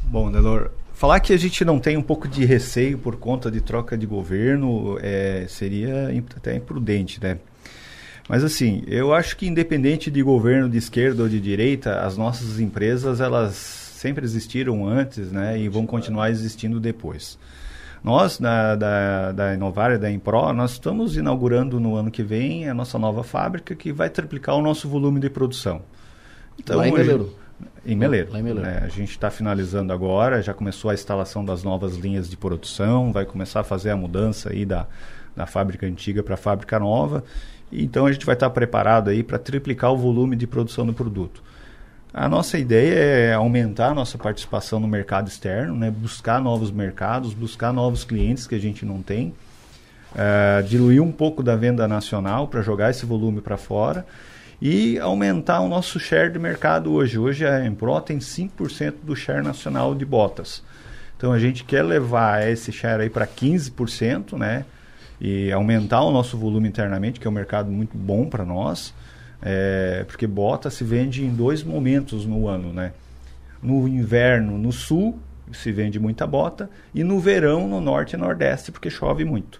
Bom, 0.05 0.31
Delor, 0.31 0.71
falar 0.93 1.19
que 1.19 1.33
a 1.33 1.37
gente 1.37 1.63
não 1.63 1.79
tem 1.79 1.95
um 1.95 2.01
pouco 2.01 2.27
de 2.27 2.45
receio 2.45 2.97
por 2.97 3.17
conta 3.17 3.51
de 3.51 3.61
troca 3.61 3.97
de 3.97 4.05
governo 4.05 4.97
é, 5.01 5.45
seria 5.47 6.09
até 6.35 6.55
imprudente, 6.55 7.21
né? 7.21 7.37
Mas 8.27 8.43
assim, 8.43 8.83
eu 8.87 9.13
acho 9.13 9.35
que 9.35 9.47
independente 9.47 10.11
de 10.11 10.21
governo 10.21 10.69
de 10.69 10.77
esquerda 10.77 11.23
ou 11.23 11.29
de 11.29 11.39
direita, 11.39 12.01
as 12.01 12.15
nossas 12.15 12.59
empresas 12.59 13.19
elas 13.19 13.55
sempre 13.55 14.23
existiram 14.23 14.87
antes, 14.87 15.31
né? 15.31 15.59
E 15.59 15.67
vão 15.67 15.85
continuar 15.85 16.29
existindo 16.29 16.79
depois. 16.79 17.37
Nós, 18.03 18.37
da, 18.37 18.75
da, 18.75 19.31
da 19.31 19.53
Inovar 19.53 19.91
e 19.91 19.97
da 19.97 20.09
Impro, 20.09 20.53
nós 20.53 20.71
estamos 20.71 21.17
inaugurando 21.17 21.79
no 21.79 21.95
ano 21.95 22.09
que 22.09 22.23
vem 22.23 22.69
a 22.69 22.73
nossa 22.73 22.97
nova 22.97 23.23
fábrica 23.23 23.75
que 23.75 23.91
vai 23.91 24.09
triplicar 24.09 24.55
o 24.55 24.61
nosso 24.61 24.87
volume 24.87 25.19
de 25.19 25.29
produção. 25.29 25.81
Lá 26.67 26.87
em 26.87 26.91
Meleiro. 26.93 27.35
Em 27.85 27.95
Meleiro. 27.95 28.31
Lá 28.31 28.39
em 28.39 28.43
Meleiro. 28.43 28.69
É, 28.69 28.83
a 28.83 28.87
gente 28.87 29.11
está 29.11 29.29
finalizando 29.29 29.91
agora, 29.91 30.41
já 30.41 30.53
começou 30.53 30.91
a 30.91 30.93
instalação 30.93 31.43
das 31.43 31.63
novas 31.63 31.95
linhas 31.97 32.29
de 32.29 32.37
produção, 32.37 33.11
vai 33.11 33.25
começar 33.25 33.61
a 33.61 33.63
fazer 33.63 33.89
a 33.89 33.97
mudança 33.97 34.51
aí 34.51 34.65
da, 34.65 34.87
da 35.35 35.45
fábrica 35.45 35.85
antiga 35.85 36.23
para 36.23 36.35
a 36.35 36.37
fábrica 36.37 36.79
nova. 36.79 37.23
Então 37.71 38.05
a 38.05 38.11
gente 38.11 38.25
vai 38.25 38.33
estar 38.35 38.49
preparado 38.49 39.09
aí 39.09 39.23
para 39.23 39.37
triplicar 39.37 39.91
o 39.91 39.97
volume 39.97 40.35
de 40.35 40.47
produção 40.47 40.85
do 40.85 40.93
produto. 40.93 41.43
A 42.13 42.27
nossa 42.27 42.57
ideia 42.57 42.95
é 42.95 43.33
aumentar 43.33 43.89
a 43.89 43.93
nossa 43.93 44.17
participação 44.17 44.79
no 44.79 44.87
mercado 44.87 45.27
externo, 45.27 45.75
né? 45.75 45.91
buscar 45.91 46.41
novos 46.41 46.71
mercados, 46.71 47.35
buscar 47.35 47.71
novos 47.71 48.03
clientes 48.03 48.47
que 48.47 48.55
a 48.55 48.59
gente 48.59 48.83
não 48.83 48.99
tem, 49.03 49.31
eh, 50.15 50.63
diluir 50.67 51.03
um 51.03 51.11
pouco 51.11 51.43
da 51.43 51.55
venda 51.55 51.87
nacional 51.87 52.47
para 52.47 52.63
jogar 52.63 52.89
esse 52.89 53.05
volume 53.05 53.41
para 53.41 53.57
fora 53.57 54.07
e 54.59 54.97
aumentar 54.97 55.59
o 55.59 55.69
nosso 55.69 55.99
share 55.99 56.31
de 56.31 56.39
mercado 56.39 56.91
hoje. 56.91 57.19
Hoje 57.19 57.45
a 57.45 57.63
Empro 57.63 58.01
tem 58.01 58.19
5% 58.19 58.95
do 59.03 59.15
share 59.15 59.43
nacional 59.43 59.93
de 59.93 60.03
botas. 60.03 60.63
Então 61.15 61.31
a 61.31 61.37
gente 61.37 61.63
quer 61.63 61.83
levar 61.83 62.47
esse 62.47 62.71
share 62.71 63.03
aí 63.03 63.09
para 63.09 63.27
15%, 63.27 64.35
né? 64.35 64.65
E 65.21 65.51
aumentar 65.51 66.01
o 66.01 66.11
nosso 66.11 66.37
volume 66.37 66.67
internamente, 66.67 67.19
que 67.19 67.27
é 67.27 67.29
um 67.29 67.33
mercado 67.33 67.69
muito 67.69 67.95
bom 67.95 68.25
para 68.25 68.43
nós. 68.43 68.93
É, 69.41 70.03
porque 70.05 70.27
bota 70.27 70.69
se 70.69 70.83
vende 70.83 71.23
em 71.23 71.29
dois 71.29 71.63
momentos 71.63 72.25
no 72.25 72.47
ano, 72.47 72.73
né? 72.73 72.91
No 73.61 73.87
inverno, 73.87 74.57
no 74.57 74.71
sul, 74.71 75.19
se 75.51 75.71
vende 75.71 75.99
muita 75.99 76.27
bota, 76.27 76.69
e 76.93 77.03
no 77.03 77.19
verão, 77.19 77.67
no 77.67 77.81
norte 77.81 78.13
e 78.13 78.17
nordeste, 78.17 78.71
porque 78.71 78.89
chove 78.89 79.25
muito. 79.25 79.59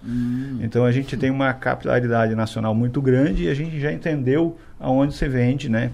Então 0.63 0.85
a 0.85 0.91
gente 0.91 1.17
tem 1.17 1.31
uma 1.31 1.53
capilaridade 1.53 2.35
nacional 2.35 2.75
muito 2.75 3.01
grande 3.01 3.43
e 3.43 3.49
a 3.49 3.53
gente 3.53 3.79
já 3.79 3.91
entendeu 3.91 4.57
aonde 4.79 5.15
se 5.15 5.27
vende, 5.27 5.69
né? 5.69 5.91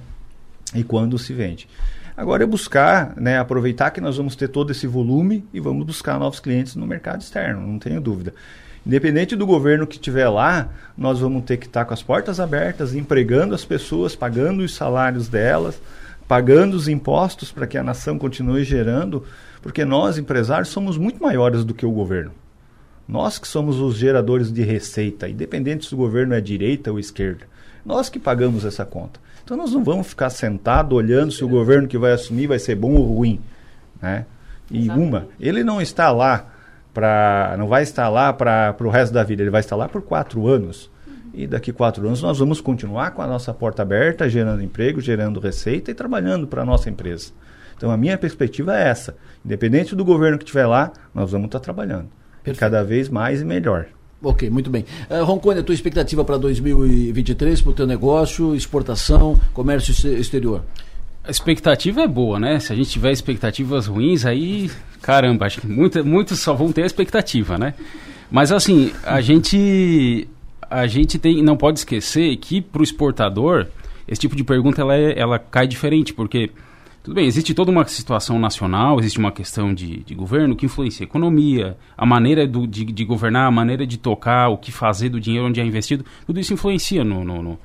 E 0.73 0.83
quando 0.83 1.17
se 1.17 1.33
vende. 1.33 1.67
Agora 2.17 2.43
é 2.43 2.47
buscar, 2.47 3.13
né, 3.17 3.37
aproveitar 3.37 3.91
que 3.91 3.99
nós 3.99 4.15
vamos 4.15 4.35
ter 4.35 4.47
todo 4.47 4.71
esse 4.71 4.87
volume 4.87 5.45
e 5.53 5.59
vamos 5.59 5.85
buscar 5.85 6.17
novos 6.17 6.39
clientes 6.39 6.75
no 6.75 6.87
mercado 6.87 7.21
externo, 7.21 7.65
não 7.65 7.77
tenho 7.77 7.99
dúvida. 7.99 8.33
Independente 8.85 9.35
do 9.35 9.47
governo 9.47 9.87
que 9.87 9.95
estiver 9.95 10.29
lá, 10.29 10.69
nós 10.95 11.19
vamos 11.19 11.43
ter 11.43 11.57
que 11.57 11.65
estar 11.65 11.85
com 11.85 11.93
as 11.93 12.03
portas 12.03 12.39
abertas, 12.39 12.93
empregando 12.93 13.55
as 13.55 13.65
pessoas, 13.65 14.15
pagando 14.15 14.61
os 14.61 14.75
salários 14.75 15.27
delas, 15.27 15.81
pagando 16.27 16.75
os 16.75 16.87
impostos 16.87 17.51
para 17.51 17.65
que 17.65 17.77
a 17.77 17.83
nação 17.83 18.19
continue 18.19 18.63
gerando, 18.63 19.23
porque 19.61 19.83
nós, 19.83 20.19
empresários, 20.19 20.69
somos 20.69 20.97
muito 20.97 21.21
maiores 21.21 21.65
do 21.65 21.73
que 21.73 21.85
o 21.85 21.91
governo. 21.91 22.31
Nós 23.07 23.39
que 23.39 23.47
somos 23.47 23.79
os 23.79 23.95
geradores 23.97 24.51
de 24.51 24.61
receita, 24.61 25.27
independente 25.27 25.87
se 25.87 25.93
o 25.93 25.97
governo 25.97 26.35
é 26.35 26.41
direita 26.41 26.91
ou 26.91 26.99
esquerda. 26.99 27.45
Nós 27.83 28.07
que 28.09 28.19
pagamos 28.19 28.65
essa 28.65 28.85
conta. 28.85 29.19
Então 29.43 29.57
nós 29.57 29.71
não 29.71 29.83
vamos 29.83 30.07
ficar 30.07 30.29
sentado 30.29 30.93
olhando 30.95 31.31
se 31.31 31.43
o 31.43 31.47
governo 31.47 31.87
que 31.87 31.97
vai 31.97 32.11
assumir 32.11 32.47
vai 32.47 32.57
ser 32.57 32.75
bom 32.75 32.93
ou 32.93 33.15
ruim, 33.15 33.39
né? 34.01 34.25
E 34.71 34.89
uma, 34.89 35.27
ele 35.39 35.63
não 35.63 35.79
está 35.79 36.11
lá 36.11 36.54
para, 36.95 37.53
não 37.59 37.67
vai 37.67 37.83
estar 37.83 38.07
lá 38.07 38.31
para 38.31 38.75
o 38.79 38.89
resto 38.89 39.13
da 39.13 39.21
vida. 39.21 39.43
Ele 39.43 39.51
vai 39.51 39.59
estar 39.59 39.75
lá 39.75 39.87
por 39.87 40.01
quatro 40.01 40.47
anos. 40.47 40.89
E 41.33 41.45
daqui 41.45 41.73
quatro 41.73 42.07
anos 42.07 42.21
nós 42.21 42.39
vamos 42.39 42.61
continuar 42.61 43.11
com 43.11 43.21
a 43.21 43.27
nossa 43.27 43.53
porta 43.53 43.81
aberta, 43.81 44.29
gerando 44.29 44.63
emprego, 44.63 45.01
gerando 45.01 45.41
receita 45.41 45.91
e 45.91 45.93
trabalhando 45.93 46.47
para 46.47 46.61
a 46.61 46.65
nossa 46.65 46.89
empresa. 46.89 47.33
Então 47.75 47.91
a 47.91 47.97
minha 47.97 48.17
perspectiva 48.17 48.73
é 48.75 48.87
essa. 48.87 49.17
Independente 49.43 49.93
do 49.93 50.05
governo 50.05 50.37
que 50.37 50.45
estiver 50.45 50.65
lá, 50.65 50.93
nós 51.13 51.33
vamos 51.33 51.47
estar 51.47 51.59
trabalhando. 51.59 52.07
Cada 52.57 52.83
vez 52.83 53.09
mais 53.09 53.41
e 53.41 53.45
melhor. 53.45 53.87
Ok, 54.23 54.49
muito 54.49 54.69
bem. 54.69 54.85
Uh, 55.09 55.25
Roncone, 55.25 55.59
a 55.59 55.63
tua 55.63 55.75
expectativa 55.75 56.23
para 56.23 56.37
2023 56.37 57.61
para 57.61 57.69
o 57.69 57.73
teu 57.73 57.85
negócio, 57.85 58.55
exportação, 58.55 59.37
comércio 59.53 59.91
ex- 59.91 60.19
exterior? 60.19 60.61
A 61.27 61.31
expectativa 61.31 62.01
é 62.01 62.07
boa, 62.07 62.39
né? 62.39 62.59
Se 62.59 62.71
a 62.71 62.75
gente 62.75 62.89
tiver 62.89 63.11
expectativas 63.11 63.87
ruins, 63.87 64.25
aí, 64.25 64.69
caramba, 65.01 65.45
acho 65.47 65.59
que 65.61 65.67
muitos 65.67 66.39
só 66.39 66.53
vão 66.53 66.71
ter 66.71 66.83
a 66.83 66.85
expectativa, 66.85 67.57
né? 67.57 67.73
Mas 68.29 68.51
assim, 68.51 68.91
a 69.03 69.21
gente 69.21 70.27
a 70.69 70.87
gente 70.87 71.17
tem, 71.19 71.41
não 71.43 71.55
pode 71.55 71.79
esquecer 71.79 72.35
que 72.37 72.59
para 72.61 72.81
o 72.81 72.83
exportador, 72.83 73.67
esse 74.07 74.19
tipo 74.21 74.35
de 74.35 74.43
pergunta 74.43 74.81
ela, 74.81 74.95
é- 74.95 75.17
ela 75.17 75.37
cai 75.39 75.67
diferente, 75.67 76.13
porque 76.13 76.49
tudo 77.03 77.13
bem, 77.15 77.27
existe 77.27 77.53
toda 77.53 77.69
uma 77.71 77.85
situação 77.85 78.39
nacional, 78.39 78.99
existe 78.99 79.19
uma 79.19 79.31
questão 79.31 79.73
de, 79.73 79.97
de 79.97 80.15
governo 80.15 80.55
que 80.55 80.65
influencia 80.65 81.03
a 81.05 81.07
economia, 81.07 81.77
a 81.95 82.05
maneira 82.05 82.47
do, 82.47 82.65
de, 82.65 82.83
de 82.83 83.05
governar, 83.05 83.47
a 83.47 83.51
maneira 83.51 83.85
de 83.85 83.97
tocar, 83.97 84.49
o 84.49 84.57
que 84.57 84.71
fazer 84.71 85.09
do 85.09 85.19
dinheiro 85.19 85.47
onde 85.47 85.61
é 85.61 85.65
investido, 85.65 86.03
tudo 86.25 86.39
isso 86.39 86.51
influencia 86.53 87.03
no, 87.03 87.23
no, 87.23 87.41
no 87.43 87.59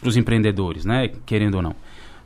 para 0.00 0.08
os 0.08 0.16
empreendedores, 0.16 0.84
né? 0.86 1.10
Querendo 1.26 1.56
ou 1.56 1.62
não. 1.62 1.74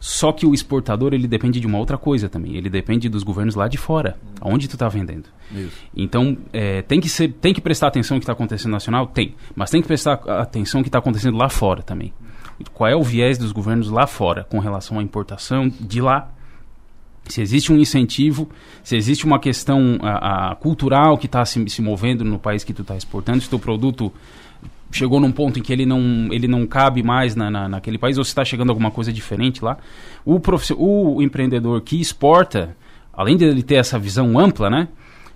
Só 0.06 0.32
que 0.32 0.44
o 0.44 0.52
exportador 0.52 1.14
ele 1.14 1.26
depende 1.26 1.58
de 1.58 1.66
uma 1.66 1.78
outra 1.78 1.96
coisa 1.96 2.28
também. 2.28 2.56
Ele 2.56 2.68
depende 2.68 3.08
dos 3.08 3.22
governos 3.22 3.54
lá 3.54 3.66
de 3.66 3.78
fora, 3.78 4.18
aonde 4.38 4.68
tu 4.68 4.74
está 4.74 4.86
vendendo. 4.86 5.30
Isso. 5.50 5.78
Então 5.96 6.36
é, 6.52 6.82
tem 6.82 7.00
que 7.00 7.08
ser, 7.08 7.32
tem 7.32 7.54
que 7.54 7.60
prestar 7.62 7.86
atenção 7.86 8.16
no 8.16 8.20
que 8.20 8.24
está 8.24 8.34
acontecendo 8.34 8.72
nacional, 8.72 9.06
tem, 9.06 9.34
mas 9.56 9.70
tem 9.70 9.80
que 9.80 9.86
prestar 9.86 10.20
atenção 10.26 10.80
no 10.80 10.84
que 10.84 10.88
está 10.88 10.98
acontecendo 10.98 11.38
lá 11.38 11.48
fora 11.48 11.82
também. 11.82 12.12
Qual 12.74 12.86
é 12.86 12.94
o 12.94 13.02
viés 13.02 13.38
dos 13.38 13.50
governos 13.50 13.88
lá 13.88 14.06
fora 14.06 14.44
com 14.44 14.58
relação 14.58 14.98
à 14.98 15.02
importação 15.02 15.72
de 15.80 16.02
lá? 16.02 16.30
Se 17.26 17.40
existe 17.40 17.72
um 17.72 17.78
incentivo, 17.78 18.50
se 18.82 18.96
existe 18.96 19.24
uma 19.24 19.38
questão 19.38 19.98
a, 20.02 20.50
a 20.50 20.54
cultural 20.54 21.16
que 21.16 21.24
está 21.24 21.46
se, 21.46 21.66
se 21.70 21.80
movendo 21.80 22.26
no 22.26 22.38
país 22.38 22.62
que 22.62 22.74
tu 22.74 22.82
está 22.82 22.94
exportando, 22.94 23.40
se 23.40 23.48
teu 23.48 23.58
produto 23.58 24.12
chegou 24.94 25.18
num 25.18 25.32
ponto 25.32 25.58
em 25.58 25.62
que 25.62 25.72
ele 25.72 25.84
não, 25.84 26.28
ele 26.30 26.46
não 26.46 26.66
cabe 26.66 27.02
mais 27.02 27.34
na, 27.34 27.50
na, 27.50 27.68
naquele 27.68 27.98
país, 27.98 28.16
ou 28.16 28.24
se 28.24 28.30
está 28.30 28.44
chegando 28.44 28.70
alguma 28.70 28.90
coisa 28.90 29.12
diferente 29.12 29.64
lá. 29.64 29.76
O, 30.24 30.40
o 30.76 31.22
empreendedor 31.22 31.80
que 31.82 32.00
exporta, 32.00 32.76
além 33.12 33.36
de 33.36 33.44
ele 33.44 33.62
ter 33.62 33.74
essa 33.74 33.98
visão 33.98 34.38
ampla, 34.38 34.70
né? 34.70 34.88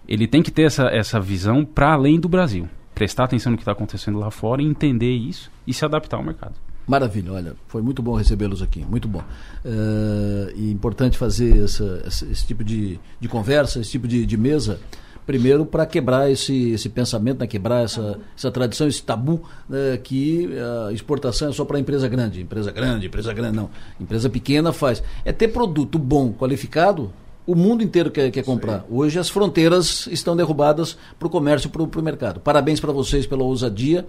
Ele 0.07 0.27
tem 0.27 0.43
que 0.43 0.51
ter 0.51 0.63
essa, 0.63 0.85
essa 0.85 1.21
visão 1.21 1.65
para 1.65 1.93
além 1.93 2.19
do 2.21 2.29
Brasil. 2.29 2.69
Prestar 2.95 3.25
atenção 3.25 3.51
no 3.51 3.59
que 3.59 3.63
está 3.63 3.73
acontecendo 3.73 4.19
lá 4.19 4.31
fora, 4.31 4.63
entender 4.63 5.13
isso 5.13 5.51
e 5.67 5.75
se 5.75 5.85
adaptar 5.85 6.17
ao 6.17 6.25
mercado. 6.25 6.55
Maravilha, 6.87 7.33
olha, 7.33 7.55
foi 7.67 7.83
muito 7.83 8.03
bom 8.03 8.15
recebê-los 8.15 8.63
aqui, 8.63 8.83
muito 8.89 9.07
bom. 9.07 9.23
Uh, 9.65 10.51
e 10.57 10.71
importante 10.71 11.19
fazer 11.19 11.63
essa, 11.63 12.03
essa, 12.07 12.25
esse 12.27 12.47
tipo 12.47 12.65
de, 12.65 12.99
de 13.21 13.29
conversa, 13.29 13.81
esse 13.81 13.91
tipo 13.91 14.09
de, 14.09 14.25
de 14.25 14.37
mesa, 14.39 14.81
primeiro 15.29 15.67
para 15.67 15.85
quebrar 15.85 16.31
esse, 16.31 16.71
esse 16.71 16.89
pensamento, 16.89 17.41
né, 17.41 17.47
quebrar 17.47 17.85
essa, 17.85 18.19
essa 18.35 18.51
tradição, 18.51 18.89
esse 18.89 19.03
tabu 19.03 19.43
né, 19.69 19.99
que 20.03 20.49
a 20.89 20.91
exportação 20.91 21.51
é 21.51 21.53
só 21.53 21.67
para 21.67 21.79
empresa 21.79 22.09
grande, 22.09 22.41
empresa 22.41 22.73
grande, 22.73 23.09
empresa 23.09 23.35
grande, 23.35 23.55
não. 23.55 23.69
Empresa 24.01 24.31
pequena 24.31 24.73
faz. 24.73 25.03
É 25.27 25.31
ter 25.31 25.49
produto 25.49 25.99
bom, 25.99 26.33
qualificado, 26.33 27.13
o 27.47 27.55
mundo 27.55 27.83
inteiro 27.83 28.11
quer, 28.11 28.31
quer 28.31 28.43
comprar. 28.43 28.87
Hoje 28.89 29.19
as 29.19 29.29
fronteiras 29.29 30.07
estão 30.07 30.35
derrubadas 30.35 30.97
para 31.19 31.29
o 31.29 31.31
comércio, 31.31 31.69
para 31.69 31.83
o 31.83 32.03
mercado. 32.03 32.41
Parabéns 32.41 32.81
para 32.81 32.91
vocês 32.91 33.27
pela 33.27 33.45
ousadia. 33.45 34.07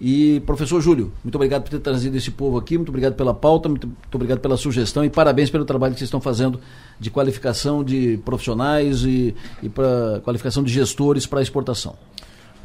E, 0.00 0.40
professor 0.46 0.80
Júlio, 0.80 1.12
muito 1.22 1.36
obrigado 1.36 1.62
por 1.62 1.70
ter 1.70 1.78
trazido 1.78 2.16
esse 2.16 2.30
povo 2.30 2.58
aqui, 2.58 2.76
muito 2.76 2.88
obrigado 2.88 3.14
pela 3.14 3.32
pauta, 3.32 3.68
muito, 3.68 3.86
muito, 3.86 4.14
obrigado 4.14 4.40
pela 4.40 4.56
sugestão 4.56 5.04
e 5.04 5.08
parabéns 5.08 5.48
pelo 5.48 5.64
trabalho 5.64 5.94
que 5.94 6.00
vocês 6.00 6.08
estão 6.08 6.20
fazendo 6.20 6.58
de 7.02 7.10
qualificação 7.10 7.82
de 7.82 8.16
profissionais 8.24 9.02
e, 9.02 9.34
e 9.60 9.68
para 9.68 10.20
qualificação 10.24 10.62
de 10.62 10.72
gestores 10.72 11.26
para 11.26 11.42
exportação. 11.42 11.96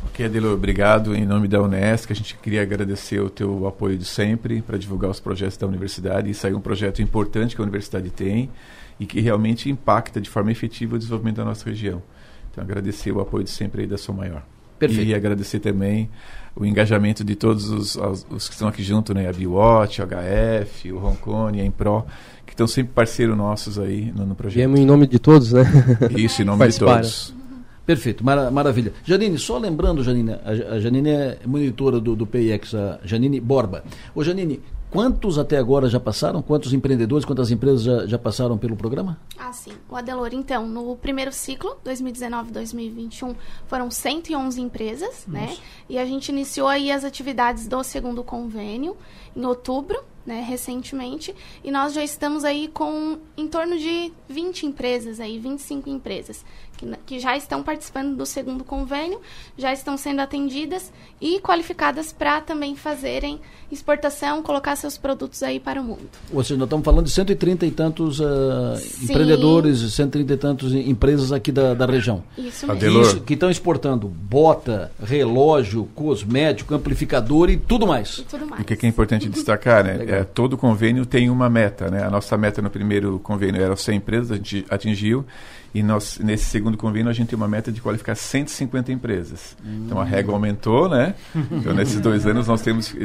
Ok, 0.06 0.24
Adelo, 0.24 0.54
obrigado. 0.54 1.16
Em 1.16 1.26
nome 1.26 1.48
da 1.48 1.60
Unesc, 1.60 2.12
a 2.12 2.16
gente 2.16 2.38
queria 2.38 2.62
agradecer 2.62 3.20
o 3.20 3.32
teu 3.32 3.66
apoio 3.66 3.98
de 3.98 4.06
sempre 4.06 4.62
para 4.62 4.78
divulgar 4.78 5.10
os 5.10 5.20
projetos 5.20 5.58
da 5.58 5.66
universidade. 5.66 6.30
Isso 6.30 6.46
aí 6.46 6.54
é 6.54 6.56
um 6.56 6.62
projeto 6.62 7.02
importante 7.02 7.56
que 7.56 7.62
a 7.62 7.64
universidade 7.64 8.12
tem 8.12 8.50
e 9.00 9.08
que 9.08 9.20
realmente 9.20 9.72
impacta 9.72 10.22
de 10.22 10.30
forma 10.30 10.52
efetiva 10.52 10.96
o 10.96 10.98
desenvolvimento 11.00 11.38
da 11.38 11.46
nossa 11.46 11.68
região. 11.68 12.02
Então, 12.52 12.64
agradecer 12.64 13.12
o 13.12 13.20
apoio 13.20 13.44
de 13.44 13.50
sempre 13.50 13.82
aí 13.82 13.88
da 13.88 13.98
Sua 13.98 14.14
Maior. 14.14 14.44
Perfeito. 14.80 15.10
E 15.10 15.16
agradecer 15.16 15.60
também 15.60 16.10
o 16.56 16.66
engajamento 16.66 17.24
de 17.24 17.36
todos 17.36 17.70
os, 17.70 17.96
os, 17.96 18.26
os 18.30 18.48
que 18.48 18.54
estão 18.54 18.68
aqui 18.68 18.84
junto, 18.84 19.14
né? 19.14 19.30
A 19.30 19.34
Biwatch, 19.34 20.02
o 20.02 20.06
HF, 20.06 20.92
o 20.92 20.98
Roncone, 20.98 21.62
a 21.62 21.66
Impro, 21.66 22.06
que 22.46 22.54
estão 22.54 22.68
sempre 22.68 22.94
parceiros 22.94 23.38
nossos 23.38 23.78
aí 23.78 24.12
no, 24.16 24.26
no 24.26 24.36
projeto. 24.36 24.58
Viemos 24.58 24.80
em 24.80 24.86
nome 24.86 25.08
de 25.08 25.20
todos, 25.20 25.54
né? 25.54 25.64
Isso, 26.18 26.42
em 26.42 26.46
nome 26.46 26.68
de 26.68 26.80
todos. 26.80 27.34
Perfeito, 27.86 28.22
mara 28.26 28.52
maravilha. 28.52 28.92
Janine, 29.06 29.38
só 29.38 29.58
lembrando, 29.58 30.04
Janine, 30.04 30.32
a, 30.32 30.74
a 30.74 30.80
Janine 30.80 31.10
é 31.10 31.40
monitora 31.46 32.02
do, 32.02 32.18
do 32.18 32.28
PIX, 32.28 32.76
a 32.76 33.00
Janine 33.06 33.40
Borba. 33.40 33.84
Ô 34.14 34.22
Janine, 34.24 34.60
Quantos 34.90 35.38
até 35.38 35.58
agora 35.58 35.90
já 35.90 36.00
passaram? 36.00 36.42
Quantos 36.42 36.72
empreendedores, 36.74 37.26
quantas 37.26 37.52
empresas 37.52 37.84
já, 37.84 38.06
já 38.08 38.18
passaram 38.18 38.58
pelo 38.58 38.76
programa? 38.78 39.20
Ah, 39.38 39.52
sim. 39.52 39.74
O 39.90 39.96
Adelor, 39.96 40.30
então, 40.32 40.66
no 40.66 40.96
primeiro 40.96 41.32
ciclo, 41.34 41.78
2019-2021, 41.86 43.36
foram 43.68 43.92
111 43.92 44.62
empresas? 44.62 45.26
Nossa. 45.28 45.32
né? 45.32 45.58
E 45.90 45.98
a 45.98 46.06
gente 46.06 46.30
iniciou 46.30 46.68
aí 46.68 46.90
as 46.92 47.04
atividades 47.04 47.68
do 47.68 47.84
segundo 47.84 48.24
convênio 48.24 48.96
em 49.36 49.46
outubro, 49.46 50.02
né, 50.26 50.42
recentemente, 50.42 51.34
e 51.64 51.72
nós 51.72 51.94
já 51.94 52.04
estamos 52.04 52.44
aí 52.44 52.68
com 52.68 53.18
em 53.38 53.48
torno 53.48 53.78
de 53.78 54.12
20 54.28 54.66
empresas 54.66 55.22
aí, 55.22 55.40
25 55.40 55.90
empresas 55.90 56.44
que, 56.78 56.88
que 57.06 57.20
já 57.20 57.36
estão 57.36 57.64
participando 57.64 58.16
do 58.16 58.26
segundo 58.26 58.64
convênio, 58.64 59.20
já 59.58 59.74
estão 59.74 59.98
sendo 59.98 60.22
atendidas 60.22 60.92
e 61.20 61.40
qualificadas 61.40 62.14
para 62.14 62.40
também 62.40 62.76
fazerem 62.76 63.40
exportação, 63.72 64.42
colocar 64.42 64.76
seus 64.76 64.98
produtos 64.98 65.44
aí 65.44 65.60
para 65.60 65.82
o 65.82 65.84
mundo. 65.84 66.08
Ou 66.32 66.44
seja, 66.44 66.58
nós 66.58 66.68
estamos 66.68 66.86
falando 66.86 67.06
de 67.06 67.12
130 67.12 67.66
e 67.66 67.72
tantos 67.72 68.20
uh, 68.20 68.24
empreendedores, 69.02 69.80
130 69.94 70.34
e 70.34 70.38
tantos 70.38 70.74
empresas 70.74 71.32
aqui 71.32 71.52
da, 71.52 71.74
da 71.74 71.86
região. 71.86 72.24
Isso 72.38 72.68
mesmo. 72.68 73.02
Isso, 73.02 73.22
que 73.22 73.34
estão 73.34 73.50
exportando 73.50 74.08
bota, 74.08 74.92
relógio, 75.04 75.90
cosmético, 75.96 76.74
amplificador 76.74 77.50
e 77.50 77.58
tudo 77.58 77.88
mais. 77.88 78.20
E 78.20 78.24
tudo 78.24 78.46
mais. 78.46 78.62
O 78.62 78.66
que 78.66 78.86
é 78.86 78.90
importante 78.90 79.28
destacar, 79.28 79.84
né? 79.84 80.06
É, 80.08 80.24
todo 80.24 80.58
convênio 80.58 81.06
tem 81.06 81.30
uma 81.30 81.50
meta, 81.50 81.90
né? 81.90 82.04
A 82.04 82.10
nossa 82.10 82.38
meta 82.38 82.62
no 82.62 82.70
primeiro 82.70 83.20
convênio 83.20 83.62
era 83.62 83.76
100 83.76 83.98
empresas, 83.98 84.32
a 84.32 84.36
gente 84.36 84.66
atingiu. 84.70 85.26
E 85.74 85.84
nós, 85.84 86.20
nesse 86.20 86.46
segundo 86.46 86.78
convênio, 86.78 87.10
a 87.10 87.14
gente 87.14 87.30
tem 87.30 87.38
uma 87.38 87.48
meta 87.48 87.72
de 87.72 87.82
qualificar 87.82 88.16
150 88.16 88.92
empresas. 88.92 89.56
Hum. 89.64 89.84
Então 89.86 90.00
a 90.00 90.04
régua 90.04 90.34
aumentou, 90.34 90.90
né? 90.90 91.14
Então 91.52 91.74
nesses 91.74 92.00
dois 92.00 92.26
anos 92.26 92.48
nós 92.48 92.62
temos 92.62 92.96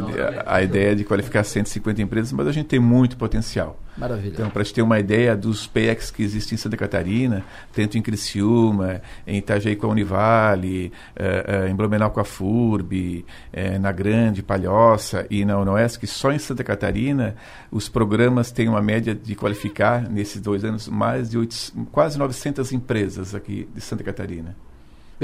a, 0.47 0.57
a, 0.57 0.63
ideia 0.63 0.95
de 0.95 1.05
qualificar 1.05 1.45
150 1.45 2.01
empresas, 2.03 2.33
mas 2.33 2.47
a 2.47 2.53
gente 2.53 2.67
tem 2.67 2.81
muito 2.81 3.17
potencial. 3.17 3.79
Maravilha. 3.97 4.33
Então, 4.33 4.51
para 4.51 4.63
gente 4.63 4.75
ter 4.75 4.83
uma 4.83 4.99
ideia 4.99 5.37
dos 5.37 5.67
PX 5.67 6.11
que 6.11 6.23
existem 6.23 6.55
em 6.55 6.59
Santa 6.59 6.77
Catarina, 6.77 7.45
tanto 7.73 7.99
em 7.99 8.03
Criciúma, 8.03 9.03
em 9.27 9.39
Itajaí 9.39 9.77
com 9.77 9.87
a 9.87 9.91
Univale, 9.91 10.93
uh, 11.19 11.65
uh, 11.65 11.69
em 11.69 11.75
Blumenau 11.75 12.11
com 12.11 12.21
a 12.21 12.25
FURB, 12.25 13.25
uh, 13.53 13.79
na 13.79 13.93
Grande, 13.93 14.43
Palhoça 14.43 15.27
e 15.31 15.45
na 15.45 15.59
UNOESC, 15.59 16.07
só 16.07 16.33
em 16.33 16.39
Santa 16.39 16.65
Catarina, 16.65 17.37
os 17.71 17.89
programas 17.89 18.51
têm 18.51 18.69
uma 18.69 18.81
média 18.81 19.15
de 19.15 19.35
qualificar, 19.35 20.09
nesses 20.09 20.41
dois 20.41 20.65
anos, 20.65 20.89
mais 20.89 21.31
de 21.31 21.39
8, 21.39 21.73
quase 21.91 22.19
900 22.19 22.53
200 22.53 22.73
empresas 22.73 23.35
aqui 23.35 23.69
de 23.75 23.81
Santa 23.81 24.05
Catarina. 24.05 24.57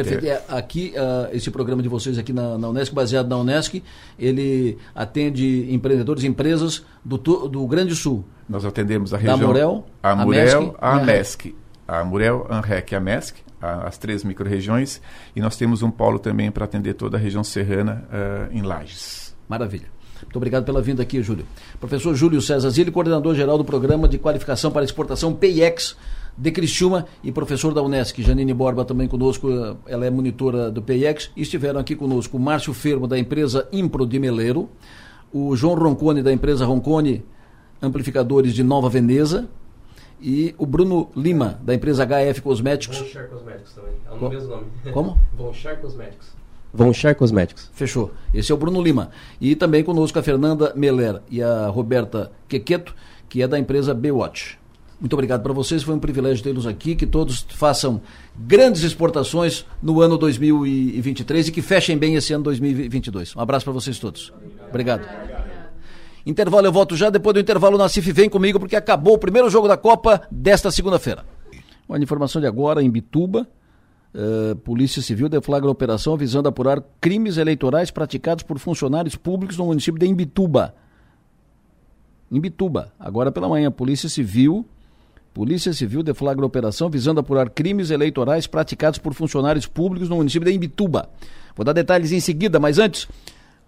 Perfeito. 0.04 0.26
É. 0.26 0.42
Aqui, 0.48 0.94
uh, 0.96 1.34
esse 1.34 1.50
programa 1.50 1.82
de 1.82 1.88
vocês 1.88 2.18
aqui 2.18 2.32
na, 2.32 2.58
na 2.58 2.68
Unesc, 2.68 2.94
baseado 2.94 3.28
na 3.28 3.36
Unesc, 3.36 3.82
ele 4.18 4.78
atende 4.94 5.66
empreendedores, 5.72 6.24
empresas 6.24 6.84
do, 7.04 7.16
do 7.16 7.66
Grande 7.66 7.94
Sul. 7.94 8.24
Nós 8.48 8.64
atendemos 8.64 9.12
a 9.12 9.16
região... 9.16 9.38
Da 9.38 9.46
Murel, 9.46 9.86
a 10.02 10.16
Murel, 10.16 10.74
a 10.80 10.96
Amesc. 10.96 11.54
A 11.86 12.04
Murel, 12.04 12.46
a 12.50 12.58
Anrec 12.58 12.92
e 12.92 12.96
a 12.96 13.00
Mesc, 13.00 13.36
as 13.60 13.96
três 13.96 14.22
micro-regiões. 14.22 15.00
E 15.34 15.40
nós 15.40 15.56
temos 15.56 15.82
um 15.82 15.90
polo 15.90 16.18
também 16.18 16.50
para 16.50 16.64
atender 16.66 16.94
toda 16.94 17.16
a 17.16 17.20
região 17.20 17.42
serrana 17.42 18.04
uh, 18.12 18.54
em 18.54 18.60
Lages. 18.60 19.34
Maravilha. 19.48 19.86
Muito 20.22 20.36
obrigado 20.36 20.64
pela 20.64 20.82
vinda 20.82 21.02
aqui, 21.02 21.22
Júlio. 21.22 21.46
Professor 21.80 22.14
Júlio 22.14 22.42
César 22.42 22.68
Zilli, 22.70 22.90
coordenador-geral 22.90 23.56
do 23.56 23.64
Programa 23.64 24.08
de 24.08 24.18
Qualificação 24.18 24.70
para 24.70 24.84
Exportação 24.84 25.32
PIEX 25.32 25.96
de 26.38 26.52
Criciúma 26.52 27.06
e 27.22 27.32
professor 27.32 27.74
da 27.74 27.82
Unesc, 27.82 28.22
Janine 28.22 28.54
Borba 28.54 28.84
também 28.84 29.08
conosco, 29.08 29.48
ela 29.86 30.06
é 30.06 30.10
monitora 30.10 30.70
do 30.70 30.80
PIEX, 30.80 31.32
e 31.36 31.42
estiveram 31.42 31.80
aqui 31.80 31.96
conosco 31.96 32.36
o 32.36 32.40
Márcio 32.40 32.72
Fermo 32.72 33.08
da 33.08 33.18
empresa 33.18 33.68
Impro 33.72 34.06
de 34.06 34.20
Meleiro, 34.20 34.70
o 35.32 35.56
João 35.56 35.74
Roncone 35.74 36.22
da 36.22 36.32
empresa 36.32 36.64
Roncone 36.64 37.24
Amplificadores 37.82 38.54
de 38.54 38.62
Nova 38.62 38.88
Veneza 38.88 39.48
e 40.20 40.54
o 40.58 40.66
Bruno 40.66 41.10
Lima 41.16 41.60
da 41.62 41.74
empresa 41.74 42.06
HF 42.06 42.40
Cosméticos. 42.40 42.98
Von 42.98 43.04
Char 43.06 43.28
Cosméticos 43.28 43.72
também, 43.72 43.92
é 44.06 44.12
o 44.12 44.28
mesmo 44.28 44.48
nome. 44.48 44.66
Como? 44.92 45.18
Von 45.36 45.52
Char 45.52 45.76
Cosméticos. 45.80 46.28
Von 46.72 46.92
Char 46.92 47.14
Cosméticos. 47.14 47.70
Fechou. 47.72 48.12
Esse 48.32 48.52
é 48.52 48.54
o 48.54 48.58
Bruno 48.58 48.82
Lima. 48.82 49.10
E 49.40 49.54
também 49.54 49.82
conosco 49.82 50.18
a 50.18 50.22
Fernanda 50.22 50.72
Meller 50.74 51.22
e 51.30 51.42
a 51.42 51.68
Roberta 51.68 52.30
Quequeto, 52.48 52.94
que 53.28 53.42
é 53.42 53.48
da 53.48 53.58
empresa 53.58 53.94
B-Watch. 53.94 54.57
Muito 55.00 55.12
obrigado 55.12 55.42
para 55.42 55.52
vocês, 55.52 55.84
foi 55.84 55.94
um 55.94 55.98
privilégio 55.98 56.42
tê-los 56.42 56.66
aqui, 56.66 56.96
que 56.96 57.06
todos 57.06 57.46
façam 57.50 58.00
grandes 58.36 58.82
exportações 58.82 59.64
no 59.80 60.00
ano 60.00 60.18
2023 60.18 61.48
e 61.48 61.52
que 61.52 61.62
fechem 61.62 61.96
bem 61.96 62.16
esse 62.16 62.32
ano 62.32 62.42
2022. 62.44 63.36
Um 63.36 63.40
abraço 63.40 63.64
para 63.64 63.72
vocês 63.72 63.96
todos. 64.00 64.32
Obrigado. 64.68 65.06
Intervalo, 66.26 66.66
eu 66.66 66.72
volto 66.72 66.96
já. 66.96 67.10
Depois 67.10 67.32
do 67.32 67.38
intervalo, 67.38 67.76
o 67.76 67.78
Nacif 67.78 68.10
vem 68.10 68.28
comigo 68.28 68.58
porque 68.58 68.74
acabou 68.74 69.14
o 69.14 69.18
primeiro 69.18 69.48
jogo 69.48 69.68
da 69.68 69.76
Copa 69.76 70.22
desta 70.32 70.68
segunda-feira. 70.70 71.24
Uma 71.88 71.98
informação 71.98 72.40
de 72.40 72.48
agora 72.48 72.82
em 72.82 72.90
Bituba. 72.90 73.46
Uh, 74.12 74.56
Polícia 74.56 75.00
Civil 75.00 75.28
deflagra 75.28 75.70
operação 75.70 76.16
visando 76.16 76.48
apurar 76.48 76.82
crimes 77.00 77.36
eleitorais 77.36 77.90
praticados 77.90 78.42
por 78.42 78.58
funcionários 78.58 79.14
públicos 79.14 79.56
no 79.56 79.66
município 79.66 79.98
de 79.98 80.06
Imbituba. 80.06 80.74
Imbituba, 82.32 82.92
agora 82.98 83.30
pela 83.30 83.48
manhã, 83.48 83.70
Polícia 83.70 84.08
Civil 84.08 84.66
Polícia 85.38 85.72
Civil 85.72 86.02
deflagra 86.02 86.44
operação 86.44 86.90
visando 86.90 87.20
apurar 87.20 87.48
crimes 87.48 87.92
eleitorais 87.92 88.48
praticados 88.48 88.98
por 88.98 89.14
funcionários 89.14 89.66
públicos 89.68 90.08
no 90.08 90.16
município 90.16 90.48
de 90.48 90.52
Imbituba. 90.52 91.08
Vou 91.54 91.64
dar 91.64 91.72
detalhes 91.72 92.10
em 92.10 92.18
seguida, 92.18 92.58
mas 92.58 92.76
antes, 92.76 93.06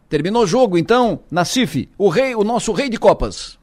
terminou 0.09 0.43
o 0.43 0.47
jogo, 0.49 0.77
então, 0.77 1.21
Nacife, 1.31 1.89
o 1.97 2.09
rei, 2.09 2.35
o 2.35 2.43
nosso 2.43 2.73
rei 2.73 2.89
de 2.89 2.97
copas. 2.97 3.57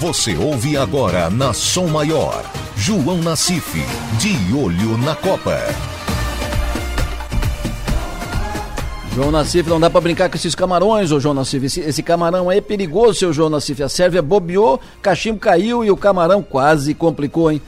Você 0.00 0.36
ouve 0.36 0.76
agora 0.76 1.30
na 1.30 1.52
Som 1.52 1.86
Maior, 1.86 2.44
João 2.76 3.18
Nacife, 3.18 3.84
de 4.18 4.52
olho 4.52 4.98
na 4.98 5.14
Copa. 5.14 5.56
João 9.12 9.32
Nassif, 9.32 9.68
não 9.68 9.80
dá 9.80 9.90
para 9.90 10.00
brincar 10.00 10.30
com 10.30 10.36
esses 10.36 10.54
camarões, 10.54 11.10
ô 11.10 11.18
João 11.18 11.34
Nassif. 11.34 11.66
Esse, 11.66 11.80
esse, 11.80 12.02
camarão 12.02 12.48
aí 12.48 12.58
é 12.58 12.60
perigoso, 12.60 13.18
seu 13.18 13.32
João 13.32 13.50
Nassif. 13.50 13.82
A 13.82 13.88
Sérvia 13.88 14.22
bobeou, 14.22 14.80
cachimbo 15.02 15.40
caiu 15.40 15.84
e 15.84 15.90
o 15.90 15.96
camarão 15.96 16.42
quase 16.42 16.94
complicou, 16.94 17.50
hein? 17.50 17.60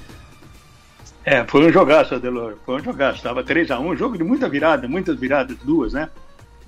É, 1.25 1.45
foi 1.45 1.67
um 1.67 1.73
jogaço, 1.73 2.15
Adelor. 2.15 2.55
Foi 2.65 2.81
um 2.81 2.85
jogaço. 2.85 3.17
Estava 3.17 3.43
3x1, 3.43 3.81
um 3.81 3.97
jogo 3.97 4.17
de 4.17 4.23
muita 4.23 4.49
virada, 4.49 4.87
muitas 4.87 5.19
viradas, 5.19 5.57
duas, 5.65 5.93
né? 5.93 6.09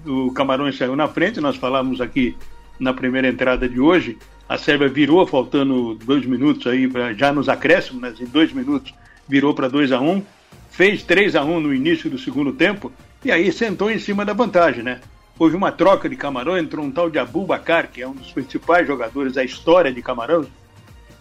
O 0.05 0.33
Camarões 0.33 0.77
saiu 0.77 0.97
na 0.97 1.09
frente, 1.09 1.41
nós 1.41 1.57
falamos 1.57 2.01
aqui 2.01 2.37
na 2.79 2.93
primeira 2.93 3.29
entrada 3.29 3.69
de 3.69 3.81
hoje. 3.81 4.19
A 4.49 4.59
Sérvia 4.59 4.89
virou, 4.89 5.27
faltando 5.27 5.95
dois 5.95 6.27
minutos 6.27 6.67
aí, 6.67 6.87
pra, 6.89 7.15
já 7.15 7.33
nos 7.33 7.49
acréscimos, 7.49 8.03
né, 8.03 8.15
em 8.21 8.27
dois 8.27 8.53
minutos, 8.53 8.93
virou 9.27 9.55
para 9.55 9.69
2 9.69 9.93
a 9.93 10.01
1 10.01 10.11
um, 10.11 10.23
fez 10.69 11.03
3 11.03 11.37
a 11.37 11.43
1 11.43 11.53
um 11.55 11.61
no 11.61 11.75
início 11.75 12.11
do 12.11 12.19
segundo 12.19 12.53
tempo 12.53 12.93
e 13.25 13.33
aí 13.33 13.51
sentou 13.51 13.91
em 13.91 13.99
cima 13.99 14.25
da 14.25 14.35
vantagem, 14.35 14.83
né? 14.83 15.01
Houve 15.39 15.57
uma 15.57 15.73
troca 15.73 16.09
de 16.09 16.15
Camarão, 16.15 16.59
entrou 16.59 16.85
um 16.85 16.91
tal 16.91 17.09
de 17.09 17.19
Abu 17.19 17.45
Bakar, 17.45 17.89
que 17.91 18.03
é 18.03 18.07
um 18.07 18.13
dos 18.13 18.31
principais 18.31 18.87
jogadores 18.87 19.33
da 19.33 19.43
história 19.43 19.93
de 19.93 20.03
Camarão. 20.03 20.47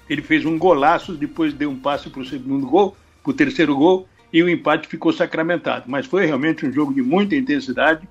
Ele 0.10 0.22
fez 0.22 0.46
um 0.46 0.58
golaço, 0.58 1.14
depois 1.14 1.54
deu 1.54 1.70
um 1.70 1.80
passe 1.80 2.10
para 2.10 2.22
o 2.22 2.26
segundo 2.26 2.68
gol, 2.68 2.96
para 3.24 3.32
o 3.32 3.34
terceiro 3.34 3.76
gol, 3.76 4.08
e 4.32 4.44
o 4.44 4.50
empate 4.50 4.88
ficou 4.88 5.14
sacramentado. 5.14 5.86
Mas 5.88 6.06
foi 6.06 6.26
realmente 6.26 6.66
um 6.66 6.72
jogo 6.72 6.94
de 6.94 7.02
muita 7.02 7.36
intensidade. 7.36 8.08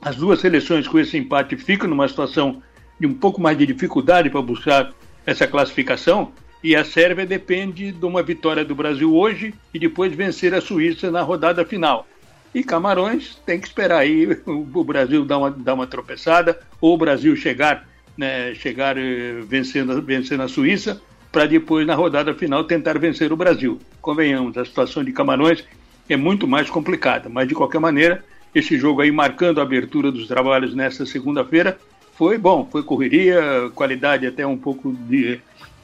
As 0.00 0.16
duas 0.16 0.40
seleções 0.40 0.88
com 0.88 0.98
esse 0.98 1.16
empate 1.16 1.56
ficam 1.56 1.88
numa 1.88 2.08
situação 2.08 2.62
de 2.98 3.06
um 3.06 3.14
pouco 3.14 3.40
mais 3.40 3.56
de 3.56 3.66
dificuldade 3.66 4.30
para 4.30 4.40
buscar 4.40 4.92
essa 5.26 5.46
classificação. 5.46 6.32
E 6.62 6.74
a 6.74 6.84
Sérvia 6.84 7.26
depende 7.26 7.92
de 7.92 8.06
uma 8.06 8.22
vitória 8.22 8.64
do 8.64 8.74
Brasil 8.74 9.14
hoje 9.14 9.54
e 9.72 9.78
depois 9.78 10.14
vencer 10.14 10.54
a 10.54 10.60
Suíça 10.60 11.10
na 11.10 11.20
rodada 11.20 11.64
final. 11.64 12.06
E 12.54 12.62
Camarões 12.62 13.36
tem 13.44 13.58
que 13.58 13.66
esperar 13.66 13.98
aí 13.98 14.28
o 14.46 14.84
Brasil 14.84 15.24
dar 15.24 15.38
uma, 15.38 15.50
dar 15.50 15.74
uma 15.74 15.86
tropeçada, 15.86 16.60
ou 16.80 16.94
o 16.94 16.98
Brasil 16.98 17.34
chegar, 17.34 17.86
né, 18.16 18.54
chegar 18.54 18.96
eh, 18.96 19.40
vencendo, 19.42 20.00
vencendo 20.00 20.42
a 20.44 20.48
Suíça, 20.48 21.02
para 21.32 21.46
depois, 21.46 21.84
na 21.84 21.96
rodada 21.96 22.32
final, 22.32 22.62
tentar 22.62 22.96
vencer 22.96 23.32
o 23.32 23.36
Brasil. 23.36 23.80
Convenhamos, 24.00 24.56
a 24.56 24.64
situação 24.64 25.02
de 25.02 25.10
Camarões 25.10 25.64
é 26.08 26.16
muito 26.16 26.46
mais 26.46 26.70
complicada, 26.70 27.28
mas 27.28 27.48
de 27.48 27.56
qualquer 27.56 27.80
maneira, 27.80 28.24
esse 28.54 28.78
jogo 28.78 29.00
aí 29.00 29.10
marcando 29.10 29.58
a 29.58 29.62
abertura 29.64 30.12
dos 30.12 30.28
trabalhos 30.28 30.76
nesta 30.76 31.04
segunda-feira 31.04 31.76
foi 32.16 32.38
bom, 32.38 32.68
foi 32.70 32.84
correria, 32.84 33.42
qualidade 33.74 34.28
até 34.28 34.46
um 34.46 34.56
pouco 34.56 34.92
de 34.92 35.40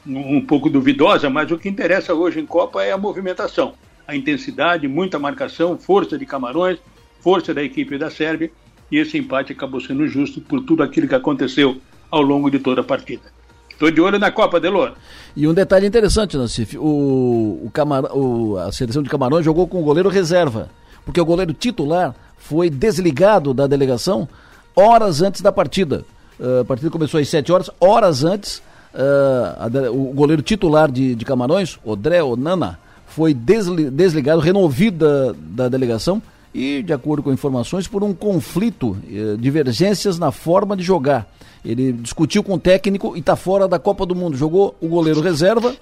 um 0.07 0.41
pouco 0.41 0.69
duvidosa, 0.69 1.29
mas 1.29 1.51
o 1.51 1.57
que 1.57 1.69
interessa 1.69 2.13
hoje 2.13 2.39
em 2.39 2.45
Copa 2.45 2.81
é 2.81 2.91
a 2.91 2.97
movimentação, 2.97 3.75
a 4.11 4.15
intensidade, 4.15 4.87
muita 4.87 5.17
marcação, 5.17 5.77
força 5.77 6.17
de 6.17 6.25
Camarões, 6.25 6.77
força 7.21 7.53
da 7.53 7.63
equipe 7.63 7.97
da 7.97 8.11
Sérvia, 8.11 8.51
e 8.91 8.97
esse 8.97 9.17
empate 9.17 9.53
acabou 9.53 9.79
sendo 9.79 10.05
justo 10.05 10.41
por 10.41 10.61
tudo 10.61 10.83
aquilo 10.83 11.07
que 11.07 11.15
aconteceu 11.15 11.81
ao 12.09 12.21
longo 12.21 12.51
de 12.51 12.59
toda 12.59 12.81
a 12.81 12.83
partida. 12.83 13.23
Estou 13.69 13.89
de 13.89 14.01
olho 14.01 14.19
na 14.19 14.29
Copa, 14.29 14.59
Delor. 14.59 14.93
E 15.35 15.47
um 15.47 15.53
detalhe 15.53 15.87
interessante, 15.87 16.35
Nassif, 16.37 16.77
o, 16.77 17.61
o, 17.63 17.71
Camar... 17.73 18.05
o 18.15 18.57
a 18.57 18.71
seleção 18.71 19.01
de 19.01 19.09
Camarões 19.09 19.45
jogou 19.45 19.65
com 19.65 19.79
o 19.79 19.83
goleiro 19.83 20.09
reserva, 20.09 20.69
porque 21.05 21.21
o 21.21 21.25
goleiro 21.25 21.53
titular 21.53 22.13
foi 22.37 22.69
desligado 22.69 23.53
da 23.53 23.65
delegação 23.65 24.27
horas 24.75 25.21
antes 25.21 25.41
da 25.41 25.53
partida. 25.53 26.03
Uh, 26.37 26.59
a 26.59 26.65
partida 26.65 26.91
começou 26.91 27.19
às 27.19 27.29
7 27.29 27.51
horas, 27.51 27.69
horas 27.79 28.25
antes, 28.25 28.57
uh, 28.93 29.87
a, 29.87 29.91
o 29.91 30.11
goleiro 30.13 30.41
titular 30.41 30.91
de, 30.91 31.15
de 31.15 31.23
Camarões, 31.23 31.79
Odré 31.83 32.21
Onana, 32.21 32.77
foi 33.11 33.33
desli, 33.33 33.89
desligado, 33.89 34.41
removido 34.41 35.05
da, 35.05 35.35
da 35.37 35.69
delegação 35.69 36.21
e, 36.53 36.81
de 36.81 36.93
acordo 36.93 37.23
com 37.23 37.31
informações, 37.31 37.87
por 37.87 38.03
um 38.03 38.13
conflito, 38.13 38.91
uh, 38.91 39.37
divergências 39.37 40.17
na 40.17 40.31
forma 40.31 40.75
de 40.75 40.83
jogar. 40.83 41.27
Ele 41.63 41.93
discutiu 41.93 42.43
com 42.43 42.55
o 42.55 42.59
técnico 42.59 43.15
e 43.15 43.19
está 43.19 43.35
fora 43.35 43.67
da 43.67 43.77
Copa 43.77 44.05
do 44.05 44.15
Mundo. 44.15 44.35
Jogou 44.35 44.75
o 44.81 44.87
goleiro 44.87 45.21
reserva, 45.21 45.75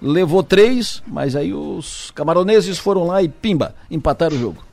levou 0.00 0.42
três, 0.42 1.02
mas 1.06 1.36
aí 1.36 1.54
os 1.54 2.10
camaroneses 2.10 2.78
foram 2.78 3.06
lá 3.06 3.22
e 3.22 3.28
pimba, 3.28 3.74
empataram 3.90 4.36
o 4.36 4.38
jogo. 4.38 4.64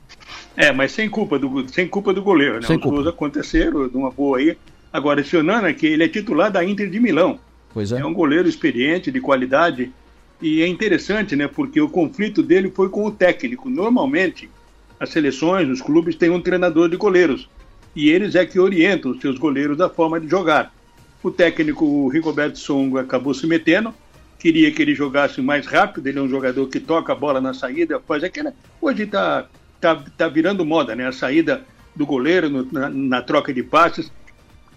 É, 0.56 0.72
mas 0.72 0.92
sem 0.92 1.08
culpa 1.08 1.38
do, 1.38 1.68
sem 1.68 1.86
culpa 1.86 2.12
do 2.12 2.22
goleiro, 2.22 2.56
né? 2.56 2.66
Sem 2.66 2.76
Os 2.76 2.82
culpa. 2.82 3.08
aconteceram 3.08 3.88
de 3.88 3.96
uma 3.96 4.10
boa 4.10 4.38
aí. 4.38 4.56
Agora, 4.92 5.20
esse 5.20 5.36
Onana, 5.36 5.72
que 5.72 5.86
ele 5.86 6.04
é 6.04 6.08
titular 6.08 6.50
da 6.50 6.64
Inter 6.64 6.90
de 6.90 6.98
Milão. 6.98 7.38
Pois 7.72 7.92
é. 7.92 8.00
É 8.00 8.04
um 8.04 8.12
goleiro 8.12 8.48
experiente, 8.48 9.12
de 9.12 9.20
qualidade. 9.20 9.92
E 10.40 10.62
é 10.62 10.66
interessante, 10.66 11.36
né? 11.36 11.46
Porque 11.46 11.80
o 11.80 11.88
conflito 11.88 12.42
dele 12.42 12.70
foi 12.74 12.88
com 12.88 13.04
o 13.04 13.10
técnico. 13.10 13.68
Normalmente, 13.68 14.48
as 14.98 15.10
seleções, 15.10 15.68
os 15.68 15.82
clubes 15.82 16.16
têm 16.16 16.30
um 16.30 16.40
treinador 16.40 16.88
de 16.88 16.96
goleiros. 16.96 17.48
E 17.94 18.08
eles 18.08 18.34
é 18.34 18.46
que 18.46 18.58
orientam 18.58 19.10
os 19.10 19.20
seus 19.20 19.38
goleiros 19.38 19.76
da 19.76 19.88
forma 19.88 20.20
de 20.20 20.28
jogar. 20.28 20.72
O 21.22 21.30
técnico 21.30 21.84
o 21.84 22.08
Rigoberto 22.08 22.58
Songo 22.58 22.98
acabou 22.98 23.34
se 23.34 23.46
metendo, 23.46 23.92
queria 24.38 24.70
que 24.72 24.80
ele 24.80 24.94
jogasse 24.94 25.42
mais 25.42 25.66
rápido, 25.66 26.06
ele 26.06 26.18
é 26.18 26.22
um 26.22 26.28
jogador 26.28 26.66
que 26.68 26.80
toca 26.80 27.12
a 27.12 27.16
bola 27.16 27.40
na 27.40 27.52
saída, 27.52 28.00
faz 28.00 28.24
aquela. 28.24 28.54
Hoje 28.80 29.02
está 29.02 29.46
tá, 29.78 30.02
tá 30.16 30.28
virando 30.28 30.64
moda, 30.64 30.94
né? 30.96 31.06
A 31.06 31.12
saída 31.12 31.62
do 31.94 32.06
goleiro 32.06 32.48
no, 32.48 32.66
na, 32.72 32.88
na 32.88 33.22
troca 33.22 33.52
de 33.52 33.62
passes. 33.62 34.10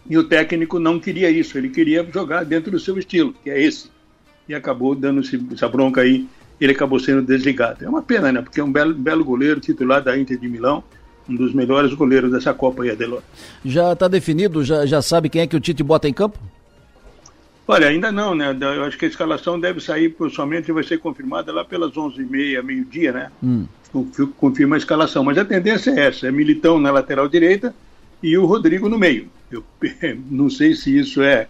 E 0.09 0.17
o 0.17 0.23
técnico 0.25 0.79
não 0.79 0.99
queria 0.99 1.29
isso, 1.29 1.57
ele 1.57 1.69
queria 1.69 2.05
jogar 2.13 2.43
dentro 2.43 2.69
do 2.69 2.79
seu 2.79 2.97
estilo, 2.97 3.33
que 3.41 3.49
é 3.49 3.61
esse. 3.61 3.89
E 4.47 4.53
acabou 4.53 4.93
dando 4.95 5.21
essa 5.53 5.69
bronca 5.69 6.01
aí, 6.01 6.27
ele 6.59 6.73
acabou 6.73 6.99
sendo 6.99 7.21
desligado. 7.21 7.83
É 7.83 7.89
uma 7.89 8.01
pena, 8.01 8.31
né? 8.31 8.41
Porque 8.41 8.59
é 8.59 8.63
um 8.63 8.71
belo, 8.71 8.93
belo 8.93 9.23
goleiro, 9.23 9.59
titular 9.59 10.01
da 10.01 10.17
Inter 10.17 10.37
de 10.37 10.47
Milão, 10.47 10.83
um 11.27 11.35
dos 11.35 11.53
melhores 11.53 11.93
goleiros 11.93 12.31
dessa 12.31 12.53
Copa 12.53 12.83
aí, 12.83 12.91
Adelor. 12.91 13.21
Já 13.63 13.93
está 13.93 14.07
definido, 14.07 14.63
já, 14.63 14.85
já 14.85 15.01
sabe 15.01 15.29
quem 15.29 15.41
é 15.41 15.47
que 15.47 15.55
o 15.55 15.59
Tite 15.59 15.83
bota 15.83 16.07
em 16.07 16.13
campo? 16.13 16.37
Olha, 17.65 17.87
ainda 17.87 18.11
não, 18.11 18.35
né? 18.35 18.55
Eu 18.59 18.83
acho 18.83 18.97
que 18.97 19.05
a 19.05 19.07
escalação 19.07 19.57
deve 19.59 19.79
sair 19.79 20.13
somente 20.31 20.71
vai 20.71 20.83
ser 20.83 20.97
confirmada 20.99 21.51
lá 21.53 21.63
pelas 21.63 21.93
11h30, 21.93 22.61
meio-dia, 22.61 23.11
né? 23.13 23.31
Hum. 23.41 23.65
Confirma 24.37 24.75
a 24.75 24.77
escalação. 24.77 25.23
Mas 25.23 25.37
a 25.37 25.45
tendência 25.45 25.91
é 25.91 26.07
essa: 26.07 26.27
é 26.27 26.31
Militão 26.31 26.77
na 26.77 26.91
lateral 26.91 27.27
direita 27.29 27.73
e 28.21 28.37
o 28.37 28.45
Rodrigo 28.45 28.89
no 28.89 28.99
meio. 28.99 29.29
Eu 29.49 29.63
não 30.29 30.49
sei 30.49 30.75
se 30.75 30.97
isso 30.97 31.21
é, 31.21 31.47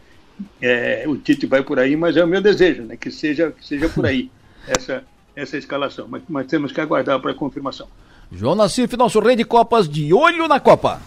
é, 0.61 1.03
o 1.07 1.17
Tite 1.17 1.45
vai 1.45 1.63
por 1.63 1.79
aí, 1.79 1.95
mas 1.95 2.17
é 2.17 2.23
o 2.23 2.27
meu 2.27 2.41
desejo, 2.41 2.83
né? 2.83 2.97
Que 2.97 3.11
seja, 3.11 3.51
que 3.51 3.65
seja 3.65 3.89
por 3.89 4.05
aí 4.05 4.29
essa, 4.67 5.03
essa 5.35 5.57
escalação. 5.57 6.07
Mas, 6.07 6.23
mas 6.27 6.47
temos 6.47 6.71
que 6.71 6.81
aguardar 6.81 7.19
para 7.19 7.31
a 7.31 7.35
confirmação. 7.35 7.87
João 8.31 8.55
Nassif, 8.55 8.95
nosso 8.97 9.19
rei 9.19 9.35
de 9.35 9.45
Copas, 9.45 9.87
de 9.87 10.13
olho 10.13 10.47
na 10.47 10.59
Copa. 10.59 11.01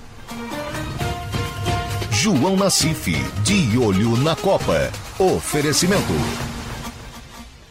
João 2.10 2.56
Nassif, 2.56 3.12
de 3.42 3.78
olho 3.78 4.16
na 4.16 4.36
Copa. 4.36 4.90
Oferecimento. 5.18 6.12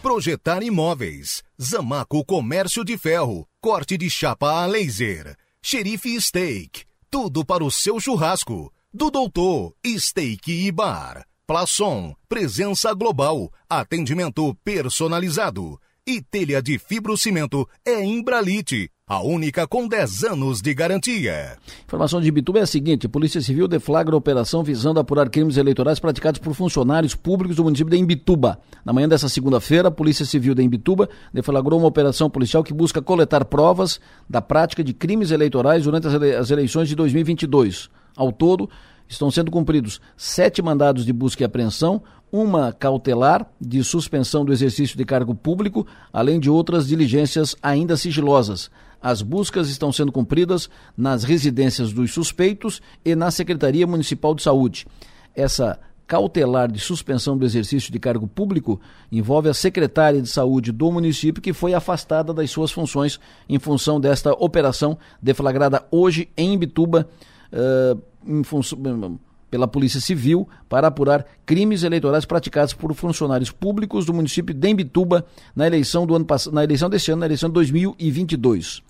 Projetar 0.02 0.62
imóveis. 0.62 1.44
Zamaco 1.62 2.24
Comércio 2.26 2.84
de 2.84 2.98
Ferro. 2.98 3.48
Corte 3.60 3.98
de 3.98 4.10
chapa 4.10 4.64
a 4.64 4.66
laser. 4.66 5.36
Xerife 5.64 6.22
Steak. 6.22 6.84
Tudo 7.10 7.44
para 7.44 7.64
o 7.64 7.72
seu 7.72 8.00
churrasco. 8.00 8.72
Do 8.94 9.10
Doutor 9.10 9.74
Steak 9.86 10.52
e 10.52 10.72
Bar. 10.72 11.26
Plaçom. 11.48 12.16
Presença 12.28 12.92
global. 12.96 13.52
Atendimento 13.70 14.58
personalizado. 14.64 15.80
E 16.08 16.20
telha 16.20 16.60
de 16.60 16.80
fibrocimento 16.80 17.70
é 17.86 18.04
Imbralite. 18.04 18.90
A 19.08 19.22
única 19.22 19.68
com 19.68 19.88
10 19.88 20.24
anos 20.24 20.60
de 20.60 20.74
garantia. 20.74 21.56
Informação 21.86 22.20
de 22.20 22.28
Ibituba 22.28 22.58
é 22.58 22.62
a 22.64 22.66
seguinte: 22.66 23.08
Polícia 23.08 23.40
Civil 23.42 23.68
deflagra 23.68 24.16
operação 24.16 24.64
visando 24.64 25.00
apurar 25.00 25.30
crimes 25.30 25.58
eleitorais 25.58 26.00
praticados 26.00 26.40
por 26.40 26.56
funcionários 26.56 27.14
públicos 27.14 27.58
do 27.58 27.64
município 27.64 27.92
de 27.92 27.98
Imbituba. 27.98 28.60
Na 28.84 28.92
manhã 28.92 29.08
dessa 29.08 29.30
segunda-feira, 29.30 29.90
a 29.90 29.92
Polícia 29.92 30.26
Civil 30.26 30.56
de 30.56 30.64
Imbituba 30.64 31.08
deflagrou 31.32 31.78
uma 31.78 31.88
operação 31.88 32.28
policial 32.28 32.64
que 32.64 32.74
busca 32.74 33.04
coletar 33.04 33.46
provas 33.46 34.00
da 34.28 34.42
prática 34.42 34.84
de 34.84 34.96
crimes 34.96 35.30
eleitorais 35.30 35.84
durante 35.84 36.08
as 36.08 36.50
eleições 36.50 36.90
de 36.90 36.96
2022. 36.96 37.88
Ao 38.16 38.32
todo, 38.32 38.68
estão 39.08 39.30
sendo 39.30 39.52
cumpridos 39.52 40.02
sete 40.18 40.62
mandados 40.62 41.06
de 41.06 41.14
busca 41.14 41.44
e 41.44 41.46
apreensão, 41.46 42.02
uma 42.32 42.74
cautelar 42.74 43.48
de 43.62 43.84
suspensão 43.84 44.44
do 44.44 44.52
exercício 44.52 44.98
de 44.98 45.06
cargo 45.06 45.34
público, 45.34 45.86
além 46.12 46.40
de 46.40 46.50
outras 46.50 46.88
diligências 46.88 47.56
ainda 47.62 47.96
sigilosas. 47.96 48.70
As 49.02 49.22
buscas 49.22 49.70
estão 49.70 49.92
sendo 49.92 50.12
cumpridas 50.12 50.70
nas 50.98 51.24
residências 51.24 51.94
dos 51.94 52.12
suspeitos 52.12 52.82
e 53.04 53.16
na 53.16 53.30
Secretaria 53.32 53.86
Municipal 53.86 54.34
de 54.34 54.42
Saúde. 54.42 54.88
Essa 55.36 55.80
cautelar 56.08 56.72
de 56.72 56.80
suspensão 56.80 57.38
do 57.38 57.46
exercício 57.46 57.92
de 57.92 58.00
cargo 58.00 58.28
público 58.28 58.80
envolve 59.12 59.50
a 59.50 59.54
secretária 59.54 60.22
de 60.22 60.30
saúde 60.30 60.72
do 60.72 60.92
município 60.92 61.42
que 61.42 61.54
foi 61.54 61.74
afastada 61.74 62.34
das 62.34 62.52
suas 62.52 62.72
funções 62.72 63.20
em 63.50 63.58
função 63.58 64.00
desta 64.00 64.32
operação 64.34 64.98
deflagrada 65.22 65.84
hoje 65.90 66.30
em 66.38 66.58
Bituba 66.58 67.08
uh, 67.56 69.20
pela 69.50 69.68
Polícia 69.68 70.02
Civil 70.02 70.48
para 70.68 70.88
apurar 70.88 71.26
crimes 71.46 71.84
eleitorais 71.84 72.26
praticados 72.26 72.74
por 72.74 72.94
funcionários 72.94 73.52
públicos 73.52 74.06
do 74.06 74.14
município 74.14 74.54
de 74.54 74.68
Embituba 74.68 75.26
na 75.56 75.66
eleição 75.66 76.06
do 76.06 76.16
ano 76.16 76.26
na 76.52 76.64
eleição 76.64 76.90
deste 76.90 77.12
ano, 77.12 77.22
na 77.22 77.26
eleição 77.26 77.50
de 77.50 77.54
2022. 77.54 78.82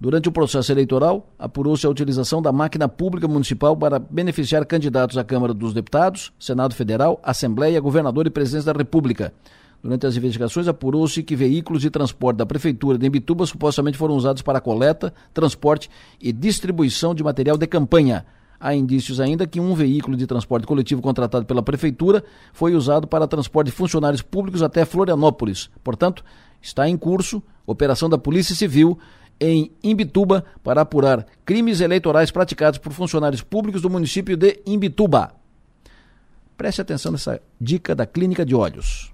Durante 0.00 0.28
o 0.28 0.32
processo 0.32 0.70
eleitoral, 0.70 1.28
apurou-se 1.36 1.84
a 1.84 1.90
utilização 1.90 2.40
da 2.40 2.52
máquina 2.52 2.88
pública 2.88 3.26
municipal 3.26 3.76
para 3.76 3.98
beneficiar 3.98 4.64
candidatos 4.64 5.18
à 5.18 5.24
Câmara 5.24 5.52
dos 5.52 5.72
Deputados, 5.72 6.32
Senado 6.38 6.72
Federal, 6.74 7.20
Assembleia, 7.20 7.80
Governador 7.80 8.26
e 8.26 8.30
Presidente 8.30 8.66
da 8.66 8.72
República. 8.72 9.32
Durante 9.82 10.06
as 10.06 10.16
investigações, 10.16 10.66
apurou-se 10.66 11.22
que 11.22 11.36
veículos 11.36 11.82
de 11.82 11.90
transporte 11.90 12.38
da 12.38 12.46
Prefeitura 12.46 12.98
de 12.98 13.06
Embituba 13.06 13.46
supostamente 13.46 13.96
foram 13.96 14.16
usados 14.16 14.42
para 14.42 14.60
coleta, 14.60 15.14
transporte 15.32 15.88
e 16.20 16.32
distribuição 16.32 17.14
de 17.14 17.22
material 17.22 17.56
de 17.56 17.66
campanha. 17.66 18.26
Há 18.60 18.74
indícios 18.74 19.20
ainda 19.20 19.46
que 19.46 19.60
um 19.60 19.72
veículo 19.74 20.16
de 20.16 20.26
transporte 20.26 20.66
coletivo 20.66 21.00
contratado 21.00 21.46
pela 21.46 21.62
prefeitura 21.62 22.24
foi 22.52 22.74
usado 22.74 23.06
para 23.06 23.28
transporte 23.28 23.66
de 23.66 23.72
funcionários 23.72 24.20
públicos 24.20 24.62
até 24.62 24.84
Florianópolis. 24.84 25.70
Portanto, 25.84 26.24
está 26.60 26.88
em 26.88 26.96
curso 26.96 27.40
operação 27.64 28.08
da 28.08 28.18
Polícia 28.18 28.56
Civil 28.56 28.98
em 29.40 29.70
Imbituba 29.84 30.44
para 30.64 30.80
apurar 30.80 31.24
crimes 31.44 31.80
eleitorais 31.80 32.32
praticados 32.32 32.80
por 32.80 32.92
funcionários 32.92 33.42
públicos 33.42 33.80
do 33.80 33.90
município 33.90 34.36
de 34.36 34.60
Imbituba. 34.66 35.34
Preste 36.56 36.80
atenção 36.80 37.12
nessa 37.12 37.40
dica 37.60 37.94
da 37.94 38.04
Clínica 38.04 38.44
de 38.44 38.56
Olhos. 38.56 39.12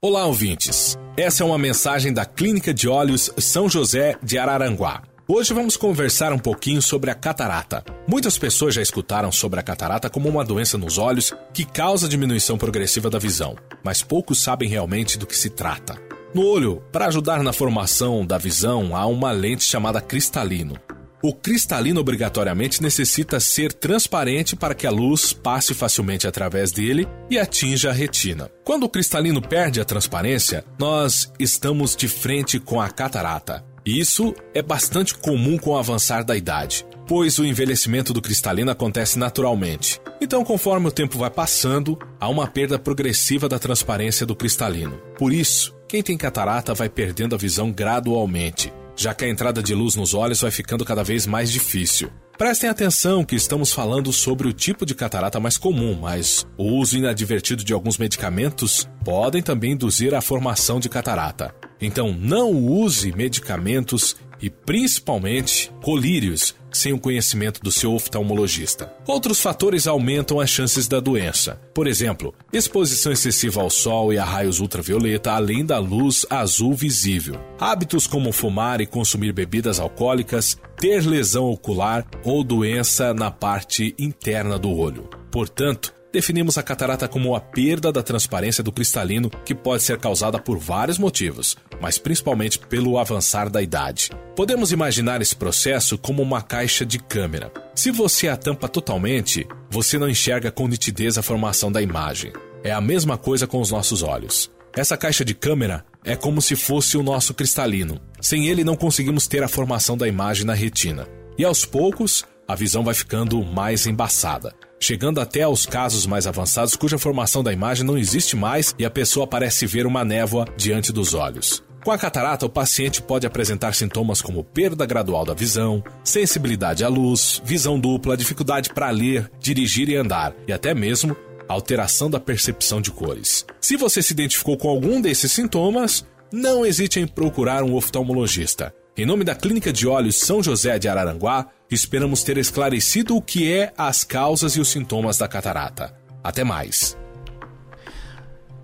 Olá, 0.00 0.26
ouvintes. 0.26 0.96
Essa 1.16 1.42
é 1.42 1.46
uma 1.46 1.58
mensagem 1.58 2.12
da 2.12 2.24
Clínica 2.24 2.72
de 2.72 2.88
Olhos 2.88 3.32
São 3.36 3.68
José 3.68 4.16
de 4.22 4.38
Araranguá. 4.38 5.02
Hoje 5.26 5.52
vamos 5.52 5.76
conversar 5.76 6.32
um 6.32 6.38
pouquinho 6.38 6.80
sobre 6.80 7.10
a 7.10 7.16
catarata. 7.16 7.84
Muitas 8.06 8.38
pessoas 8.38 8.76
já 8.76 8.80
escutaram 8.80 9.32
sobre 9.32 9.58
a 9.58 9.62
catarata 9.62 10.08
como 10.08 10.28
uma 10.28 10.44
doença 10.44 10.78
nos 10.78 10.98
olhos 10.98 11.34
que 11.52 11.64
causa 11.64 12.08
diminuição 12.08 12.56
progressiva 12.56 13.10
da 13.10 13.18
visão, 13.18 13.56
mas 13.82 14.00
poucos 14.00 14.40
sabem 14.40 14.68
realmente 14.68 15.18
do 15.18 15.26
que 15.26 15.36
se 15.36 15.50
trata. 15.50 16.00
No 16.32 16.46
olho, 16.46 16.80
para 16.92 17.06
ajudar 17.06 17.42
na 17.42 17.52
formação 17.52 18.24
da 18.24 18.38
visão, 18.38 18.94
há 18.94 19.04
uma 19.04 19.32
lente 19.32 19.64
chamada 19.64 20.00
cristalino. 20.00 20.76
O 21.20 21.34
cristalino 21.34 22.00
obrigatoriamente 22.00 22.80
necessita 22.80 23.40
ser 23.40 23.72
transparente 23.72 24.54
para 24.54 24.74
que 24.74 24.86
a 24.86 24.90
luz 24.90 25.32
passe 25.32 25.74
facilmente 25.74 26.28
através 26.28 26.70
dele 26.70 27.08
e 27.28 27.36
atinja 27.36 27.90
a 27.90 27.92
retina. 27.92 28.48
Quando 28.64 28.84
o 28.84 28.88
cristalino 28.88 29.42
perde 29.42 29.80
a 29.80 29.84
transparência, 29.84 30.64
nós 30.78 31.32
estamos 31.36 31.96
de 31.96 32.06
frente 32.06 32.60
com 32.60 32.80
a 32.80 32.88
catarata. 32.88 33.64
Isso 33.84 34.32
é 34.54 34.62
bastante 34.62 35.12
comum 35.14 35.58
com 35.58 35.70
o 35.70 35.76
avançar 35.76 36.22
da 36.22 36.36
idade, 36.36 36.86
pois 37.06 37.36
o 37.38 37.44
envelhecimento 37.44 38.12
do 38.12 38.22
cristalino 38.22 38.70
acontece 38.70 39.18
naturalmente. 39.18 40.00
Então, 40.20 40.44
conforme 40.44 40.86
o 40.86 40.92
tempo 40.92 41.18
vai 41.18 41.30
passando, 41.30 41.98
há 42.20 42.28
uma 42.28 42.46
perda 42.46 42.78
progressiva 42.78 43.48
da 43.48 43.58
transparência 43.58 44.24
do 44.24 44.36
cristalino. 44.36 45.00
Por 45.18 45.32
isso, 45.32 45.74
quem 45.88 46.02
tem 46.02 46.18
catarata 46.18 46.74
vai 46.74 46.88
perdendo 46.88 47.34
a 47.34 47.38
visão 47.38 47.72
gradualmente, 47.72 48.70
já 48.98 49.14
que 49.14 49.24
a 49.24 49.28
entrada 49.28 49.62
de 49.62 49.74
luz 49.74 49.94
nos 49.94 50.12
olhos 50.12 50.40
vai 50.40 50.50
ficando 50.50 50.84
cada 50.84 51.04
vez 51.04 51.24
mais 51.24 51.52
difícil. 51.52 52.10
Prestem 52.36 52.68
atenção 52.68 53.24
que 53.24 53.36
estamos 53.36 53.72
falando 53.72 54.12
sobre 54.12 54.48
o 54.48 54.52
tipo 54.52 54.84
de 54.84 54.94
catarata 54.94 55.40
mais 55.40 55.56
comum, 55.56 55.98
mas 56.00 56.46
o 56.56 56.64
uso 56.64 56.98
inadvertido 56.98 57.64
de 57.64 57.72
alguns 57.72 57.96
medicamentos 57.96 58.88
podem 59.04 59.42
também 59.42 59.72
induzir 59.72 60.14
a 60.14 60.20
formação 60.20 60.80
de 60.80 60.88
catarata. 60.88 61.54
Então 61.80 62.12
não 62.12 62.52
use 62.52 63.12
medicamentos 63.12 64.16
e 64.40 64.50
principalmente 64.50 65.70
colírios 65.82 66.54
sem 66.72 66.92
o 66.92 66.98
conhecimento 66.98 67.60
do 67.60 67.72
seu 67.72 67.92
oftalmologista. 67.92 68.92
Outros 69.06 69.40
fatores 69.40 69.86
aumentam 69.86 70.38
as 70.38 70.50
chances 70.50 70.86
da 70.86 71.00
doença. 71.00 71.60
Por 71.74 71.86
exemplo, 71.86 72.34
exposição 72.52 73.10
excessiva 73.10 73.60
ao 73.60 73.70
sol 73.70 74.12
e 74.12 74.18
a 74.18 74.24
raios 74.24 74.60
ultravioleta, 74.60 75.32
além 75.32 75.64
da 75.64 75.78
luz 75.78 76.26
azul 76.28 76.74
visível. 76.74 77.40
Hábitos 77.58 78.06
como 78.06 78.32
fumar 78.32 78.80
e 78.80 78.86
consumir 78.86 79.32
bebidas 79.32 79.80
alcoólicas, 79.80 80.58
ter 80.78 81.04
lesão 81.04 81.46
ocular 81.46 82.06
ou 82.24 82.44
doença 82.44 83.12
na 83.14 83.30
parte 83.30 83.94
interna 83.98 84.58
do 84.58 84.70
olho. 84.70 85.08
Portanto, 85.30 85.92
Definimos 86.18 86.58
a 86.58 86.64
catarata 86.64 87.06
como 87.06 87.36
a 87.36 87.40
perda 87.40 87.92
da 87.92 88.02
transparência 88.02 88.60
do 88.60 88.72
cristalino 88.72 89.30
que 89.30 89.54
pode 89.54 89.84
ser 89.84 89.98
causada 89.98 90.36
por 90.36 90.58
vários 90.58 90.98
motivos, 90.98 91.56
mas 91.80 91.96
principalmente 91.96 92.58
pelo 92.58 92.98
avançar 92.98 93.48
da 93.48 93.62
idade. 93.62 94.10
Podemos 94.34 94.72
imaginar 94.72 95.22
esse 95.22 95.36
processo 95.36 95.96
como 95.96 96.20
uma 96.20 96.42
caixa 96.42 96.84
de 96.84 96.98
câmera. 96.98 97.52
Se 97.72 97.92
você 97.92 98.26
a 98.26 98.36
tampa 98.36 98.68
totalmente, 98.68 99.46
você 99.70 99.96
não 99.96 100.08
enxerga 100.08 100.50
com 100.50 100.66
nitidez 100.66 101.16
a 101.16 101.22
formação 101.22 101.70
da 101.70 101.80
imagem. 101.80 102.32
É 102.64 102.72
a 102.72 102.80
mesma 102.80 103.16
coisa 103.16 103.46
com 103.46 103.60
os 103.60 103.70
nossos 103.70 104.02
olhos. 104.02 104.50
Essa 104.76 104.96
caixa 104.96 105.24
de 105.24 105.36
câmera 105.36 105.84
é 106.04 106.16
como 106.16 106.42
se 106.42 106.56
fosse 106.56 106.96
o 106.96 107.02
nosso 107.04 107.32
cristalino. 107.32 108.00
Sem 108.20 108.48
ele, 108.48 108.64
não 108.64 108.74
conseguimos 108.74 109.28
ter 109.28 109.44
a 109.44 109.48
formação 109.48 109.96
da 109.96 110.08
imagem 110.08 110.44
na 110.44 110.54
retina. 110.54 111.06
E 111.38 111.44
aos 111.44 111.64
poucos, 111.64 112.24
a 112.48 112.56
visão 112.56 112.82
vai 112.82 112.94
ficando 112.94 113.40
mais 113.44 113.86
embaçada 113.86 114.52
chegando 114.80 115.20
até 115.20 115.42
aos 115.42 115.66
casos 115.66 116.06
mais 116.06 116.26
avançados 116.26 116.76
cuja 116.76 116.98
formação 116.98 117.42
da 117.42 117.52
imagem 117.52 117.84
não 117.84 117.98
existe 117.98 118.36
mais 118.36 118.74
e 118.78 118.84
a 118.84 118.90
pessoa 118.90 119.26
parece 119.26 119.66
ver 119.66 119.86
uma 119.86 120.04
névoa 120.04 120.46
diante 120.56 120.92
dos 120.92 121.14
olhos. 121.14 121.62
Com 121.84 121.92
a 121.92 121.98
catarata, 121.98 122.44
o 122.44 122.50
paciente 122.50 123.00
pode 123.00 123.26
apresentar 123.26 123.74
sintomas 123.74 124.20
como 124.20 124.44
perda 124.44 124.84
gradual 124.84 125.24
da 125.24 125.32
visão, 125.32 125.82
sensibilidade 126.04 126.84
à 126.84 126.88
luz, 126.88 127.40
visão 127.44 127.78
dupla, 127.78 128.16
dificuldade 128.16 128.70
para 128.74 128.90
ler, 128.90 129.30
dirigir 129.40 129.88
e 129.88 129.96
andar, 129.96 130.34
e 130.46 130.52
até 130.52 130.74
mesmo 130.74 131.16
alteração 131.48 132.10
da 132.10 132.20
percepção 132.20 132.80
de 132.80 132.90
cores. 132.90 133.46
Se 133.60 133.76
você 133.76 134.02
se 134.02 134.12
identificou 134.12 134.56
com 134.56 134.68
algum 134.68 135.00
desses 135.00 135.32
sintomas, 135.32 136.04
não 136.30 136.66
hesite 136.66 137.00
em 137.00 137.06
procurar 137.06 137.62
um 137.62 137.74
oftalmologista. 137.74 138.74
Em 138.98 139.06
nome 139.06 139.22
da 139.22 139.32
Clínica 139.32 139.72
de 139.72 139.86
Olhos 139.86 140.16
São 140.16 140.42
José 140.42 140.76
de 140.76 140.88
Araranguá, 140.88 141.46
esperamos 141.70 142.24
ter 142.24 142.36
esclarecido 142.36 143.14
o 143.14 143.22
que 143.22 143.48
é 143.48 143.72
as 143.78 144.02
causas 144.02 144.56
e 144.56 144.60
os 144.60 144.66
sintomas 144.66 145.16
da 145.16 145.28
catarata. 145.28 145.94
Até 146.20 146.42
mais. 146.42 146.98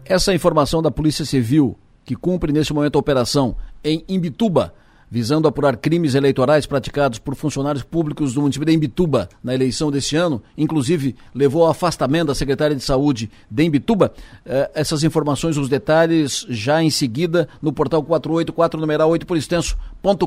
Essa 0.05 0.35
informação 0.35 0.83
da 0.83 0.91
Polícia 0.91 1.25
Civil, 1.25 1.79
que 2.05 2.17
cumpre 2.17 2.53
neste 2.53 2.75
momento 2.75 2.97
a 2.97 2.99
operação 2.99 3.57
em 3.85 4.05
Imbituba, 4.09 4.75
visando 5.15 5.47
apurar 5.47 5.77
crimes 5.77 6.17
eleitorais 6.17 6.67
praticados 6.67 7.21
por 7.21 7.37
funcionários 7.37 7.85
públicos 7.85 8.35
do 8.35 8.41
município 8.41 8.67
de 8.67 8.73
Imbituba 8.73 9.29
na 9.45 9.55
eleição 9.55 9.89
deste 9.89 10.17
ano, 10.17 10.43
inclusive 10.59 11.15
levou 11.33 11.63
ao 11.63 11.71
afastamento 11.71 12.27
da 12.27 12.35
secretária 12.35 12.75
de 12.75 12.83
saúde 12.83 13.31
de 13.49 13.63
Imbituba. 13.63 14.13
Eh, 14.45 14.73
essas 14.75 15.05
informações, 15.05 15.57
os 15.57 15.69
detalhes, 15.69 16.45
já 16.49 16.83
em 16.83 16.91
seguida 16.91 17.49
no 17.63 17.73
portal 17.73 18.03
484 18.03 18.81
numeral 18.81 19.09
8 19.09 19.25
por 19.25 19.37
extenso.com.br. 19.37 20.19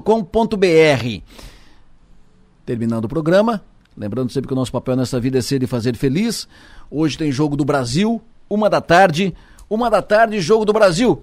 Terminando 2.66 3.04
o 3.04 3.10
programa, 3.10 3.62
lembrando 3.98 4.32
sempre 4.32 4.48
que 4.48 4.54
o 4.54 4.56
nosso 4.56 4.72
papel 4.72 4.96
nessa 4.96 5.20
vida 5.20 5.38
é 5.38 5.42
ser 5.42 5.62
e 5.62 5.68
fazer 5.68 5.98
feliz. 5.98 6.48
Hoje 6.90 7.18
tem 7.18 7.30
jogo 7.30 7.58
do 7.58 7.66
Brasil, 7.66 8.22
uma 8.50 8.70
da 8.70 8.80
tarde, 8.80 9.36
uma 9.70 9.90
da 9.90 10.02
tarde, 10.02 10.40
jogo 10.40 10.64
do 10.64 10.72
Brasil. 10.72 11.22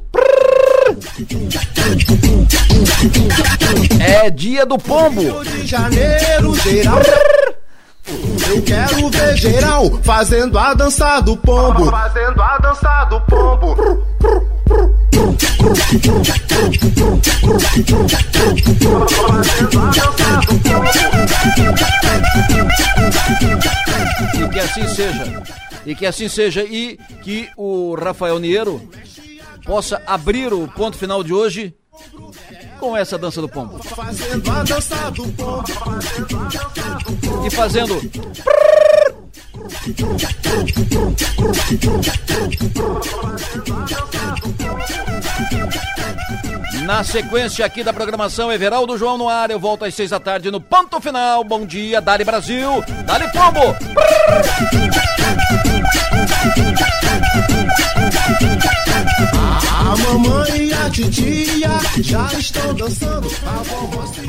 É 4.00 4.30
dia 4.30 4.64
do 4.64 4.78
pombo. 4.78 5.20
Rio 5.20 5.44
de 5.44 5.66
Janeiro, 5.66 6.54
geral. 6.56 7.00
Eu 8.48 8.62
quero 8.62 9.10
ver 9.10 9.36
geral 9.36 9.90
fazendo 10.02 10.58
a 10.58 10.74
dança 10.74 11.20
do 11.20 11.36
pombo. 11.36 11.90
Fazendo 11.90 12.42
a 12.42 12.58
dança 12.58 13.04
do 13.06 13.20
pombo. 13.22 13.76
E 24.34 24.48
que 24.48 24.60
assim 24.60 24.88
seja. 24.88 25.42
E 25.86 25.94
que 25.94 26.06
assim 26.06 26.28
seja. 26.28 26.62
E 26.62 26.98
que 27.22 27.48
o 27.56 27.94
Rafael 27.94 28.38
Niero 28.38 28.80
possa 29.64 30.02
abrir 30.06 30.52
o 30.52 30.68
ponto 30.68 30.96
final 30.96 31.24
de 31.24 31.32
hoje 31.32 31.74
com 32.78 32.96
essa 32.96 33.16
dança 33.16 33.40
do 33.40 33.48
pombo. 33.48 33.80
E 37.46 37.50
fazendo. 37.50 38.00
Na 46.84 47.02
sequência 47.02 47.64
aqui 47.64 47.82
da 47.82 47.92
programação 47.92 48.52
Everaldo 48.52 48.98
João 48.98 49.16
no 49.16 49.28
ar, 49.28 49.50
eu 49.50 49.58
volto 49.58 49.84
às 49.84 49.94
seis 49.94 50.10
da 50.10 50.20
tarde 50.20 50.50
no 50.50 50.60
ponto 50.60 51.00
final. 51.00 51.42
Bom 51.42 51.64
dia, 51.64 52.00
Dali 52.00 52.24
Brasil, 52.24 52.84
Dali 53.06 53.30
Pombo. 53.32 53.74
Mamãe 60.14 60.68
e 60.68 60.72
a 60.72 60.88
titia 60.90 61.68
já 62.00 62.32
estão 62.38 62.72
dançando. 62.74 63.28
A 63.44 63.62
vovó 63.64 64.06
se 64.06 64.24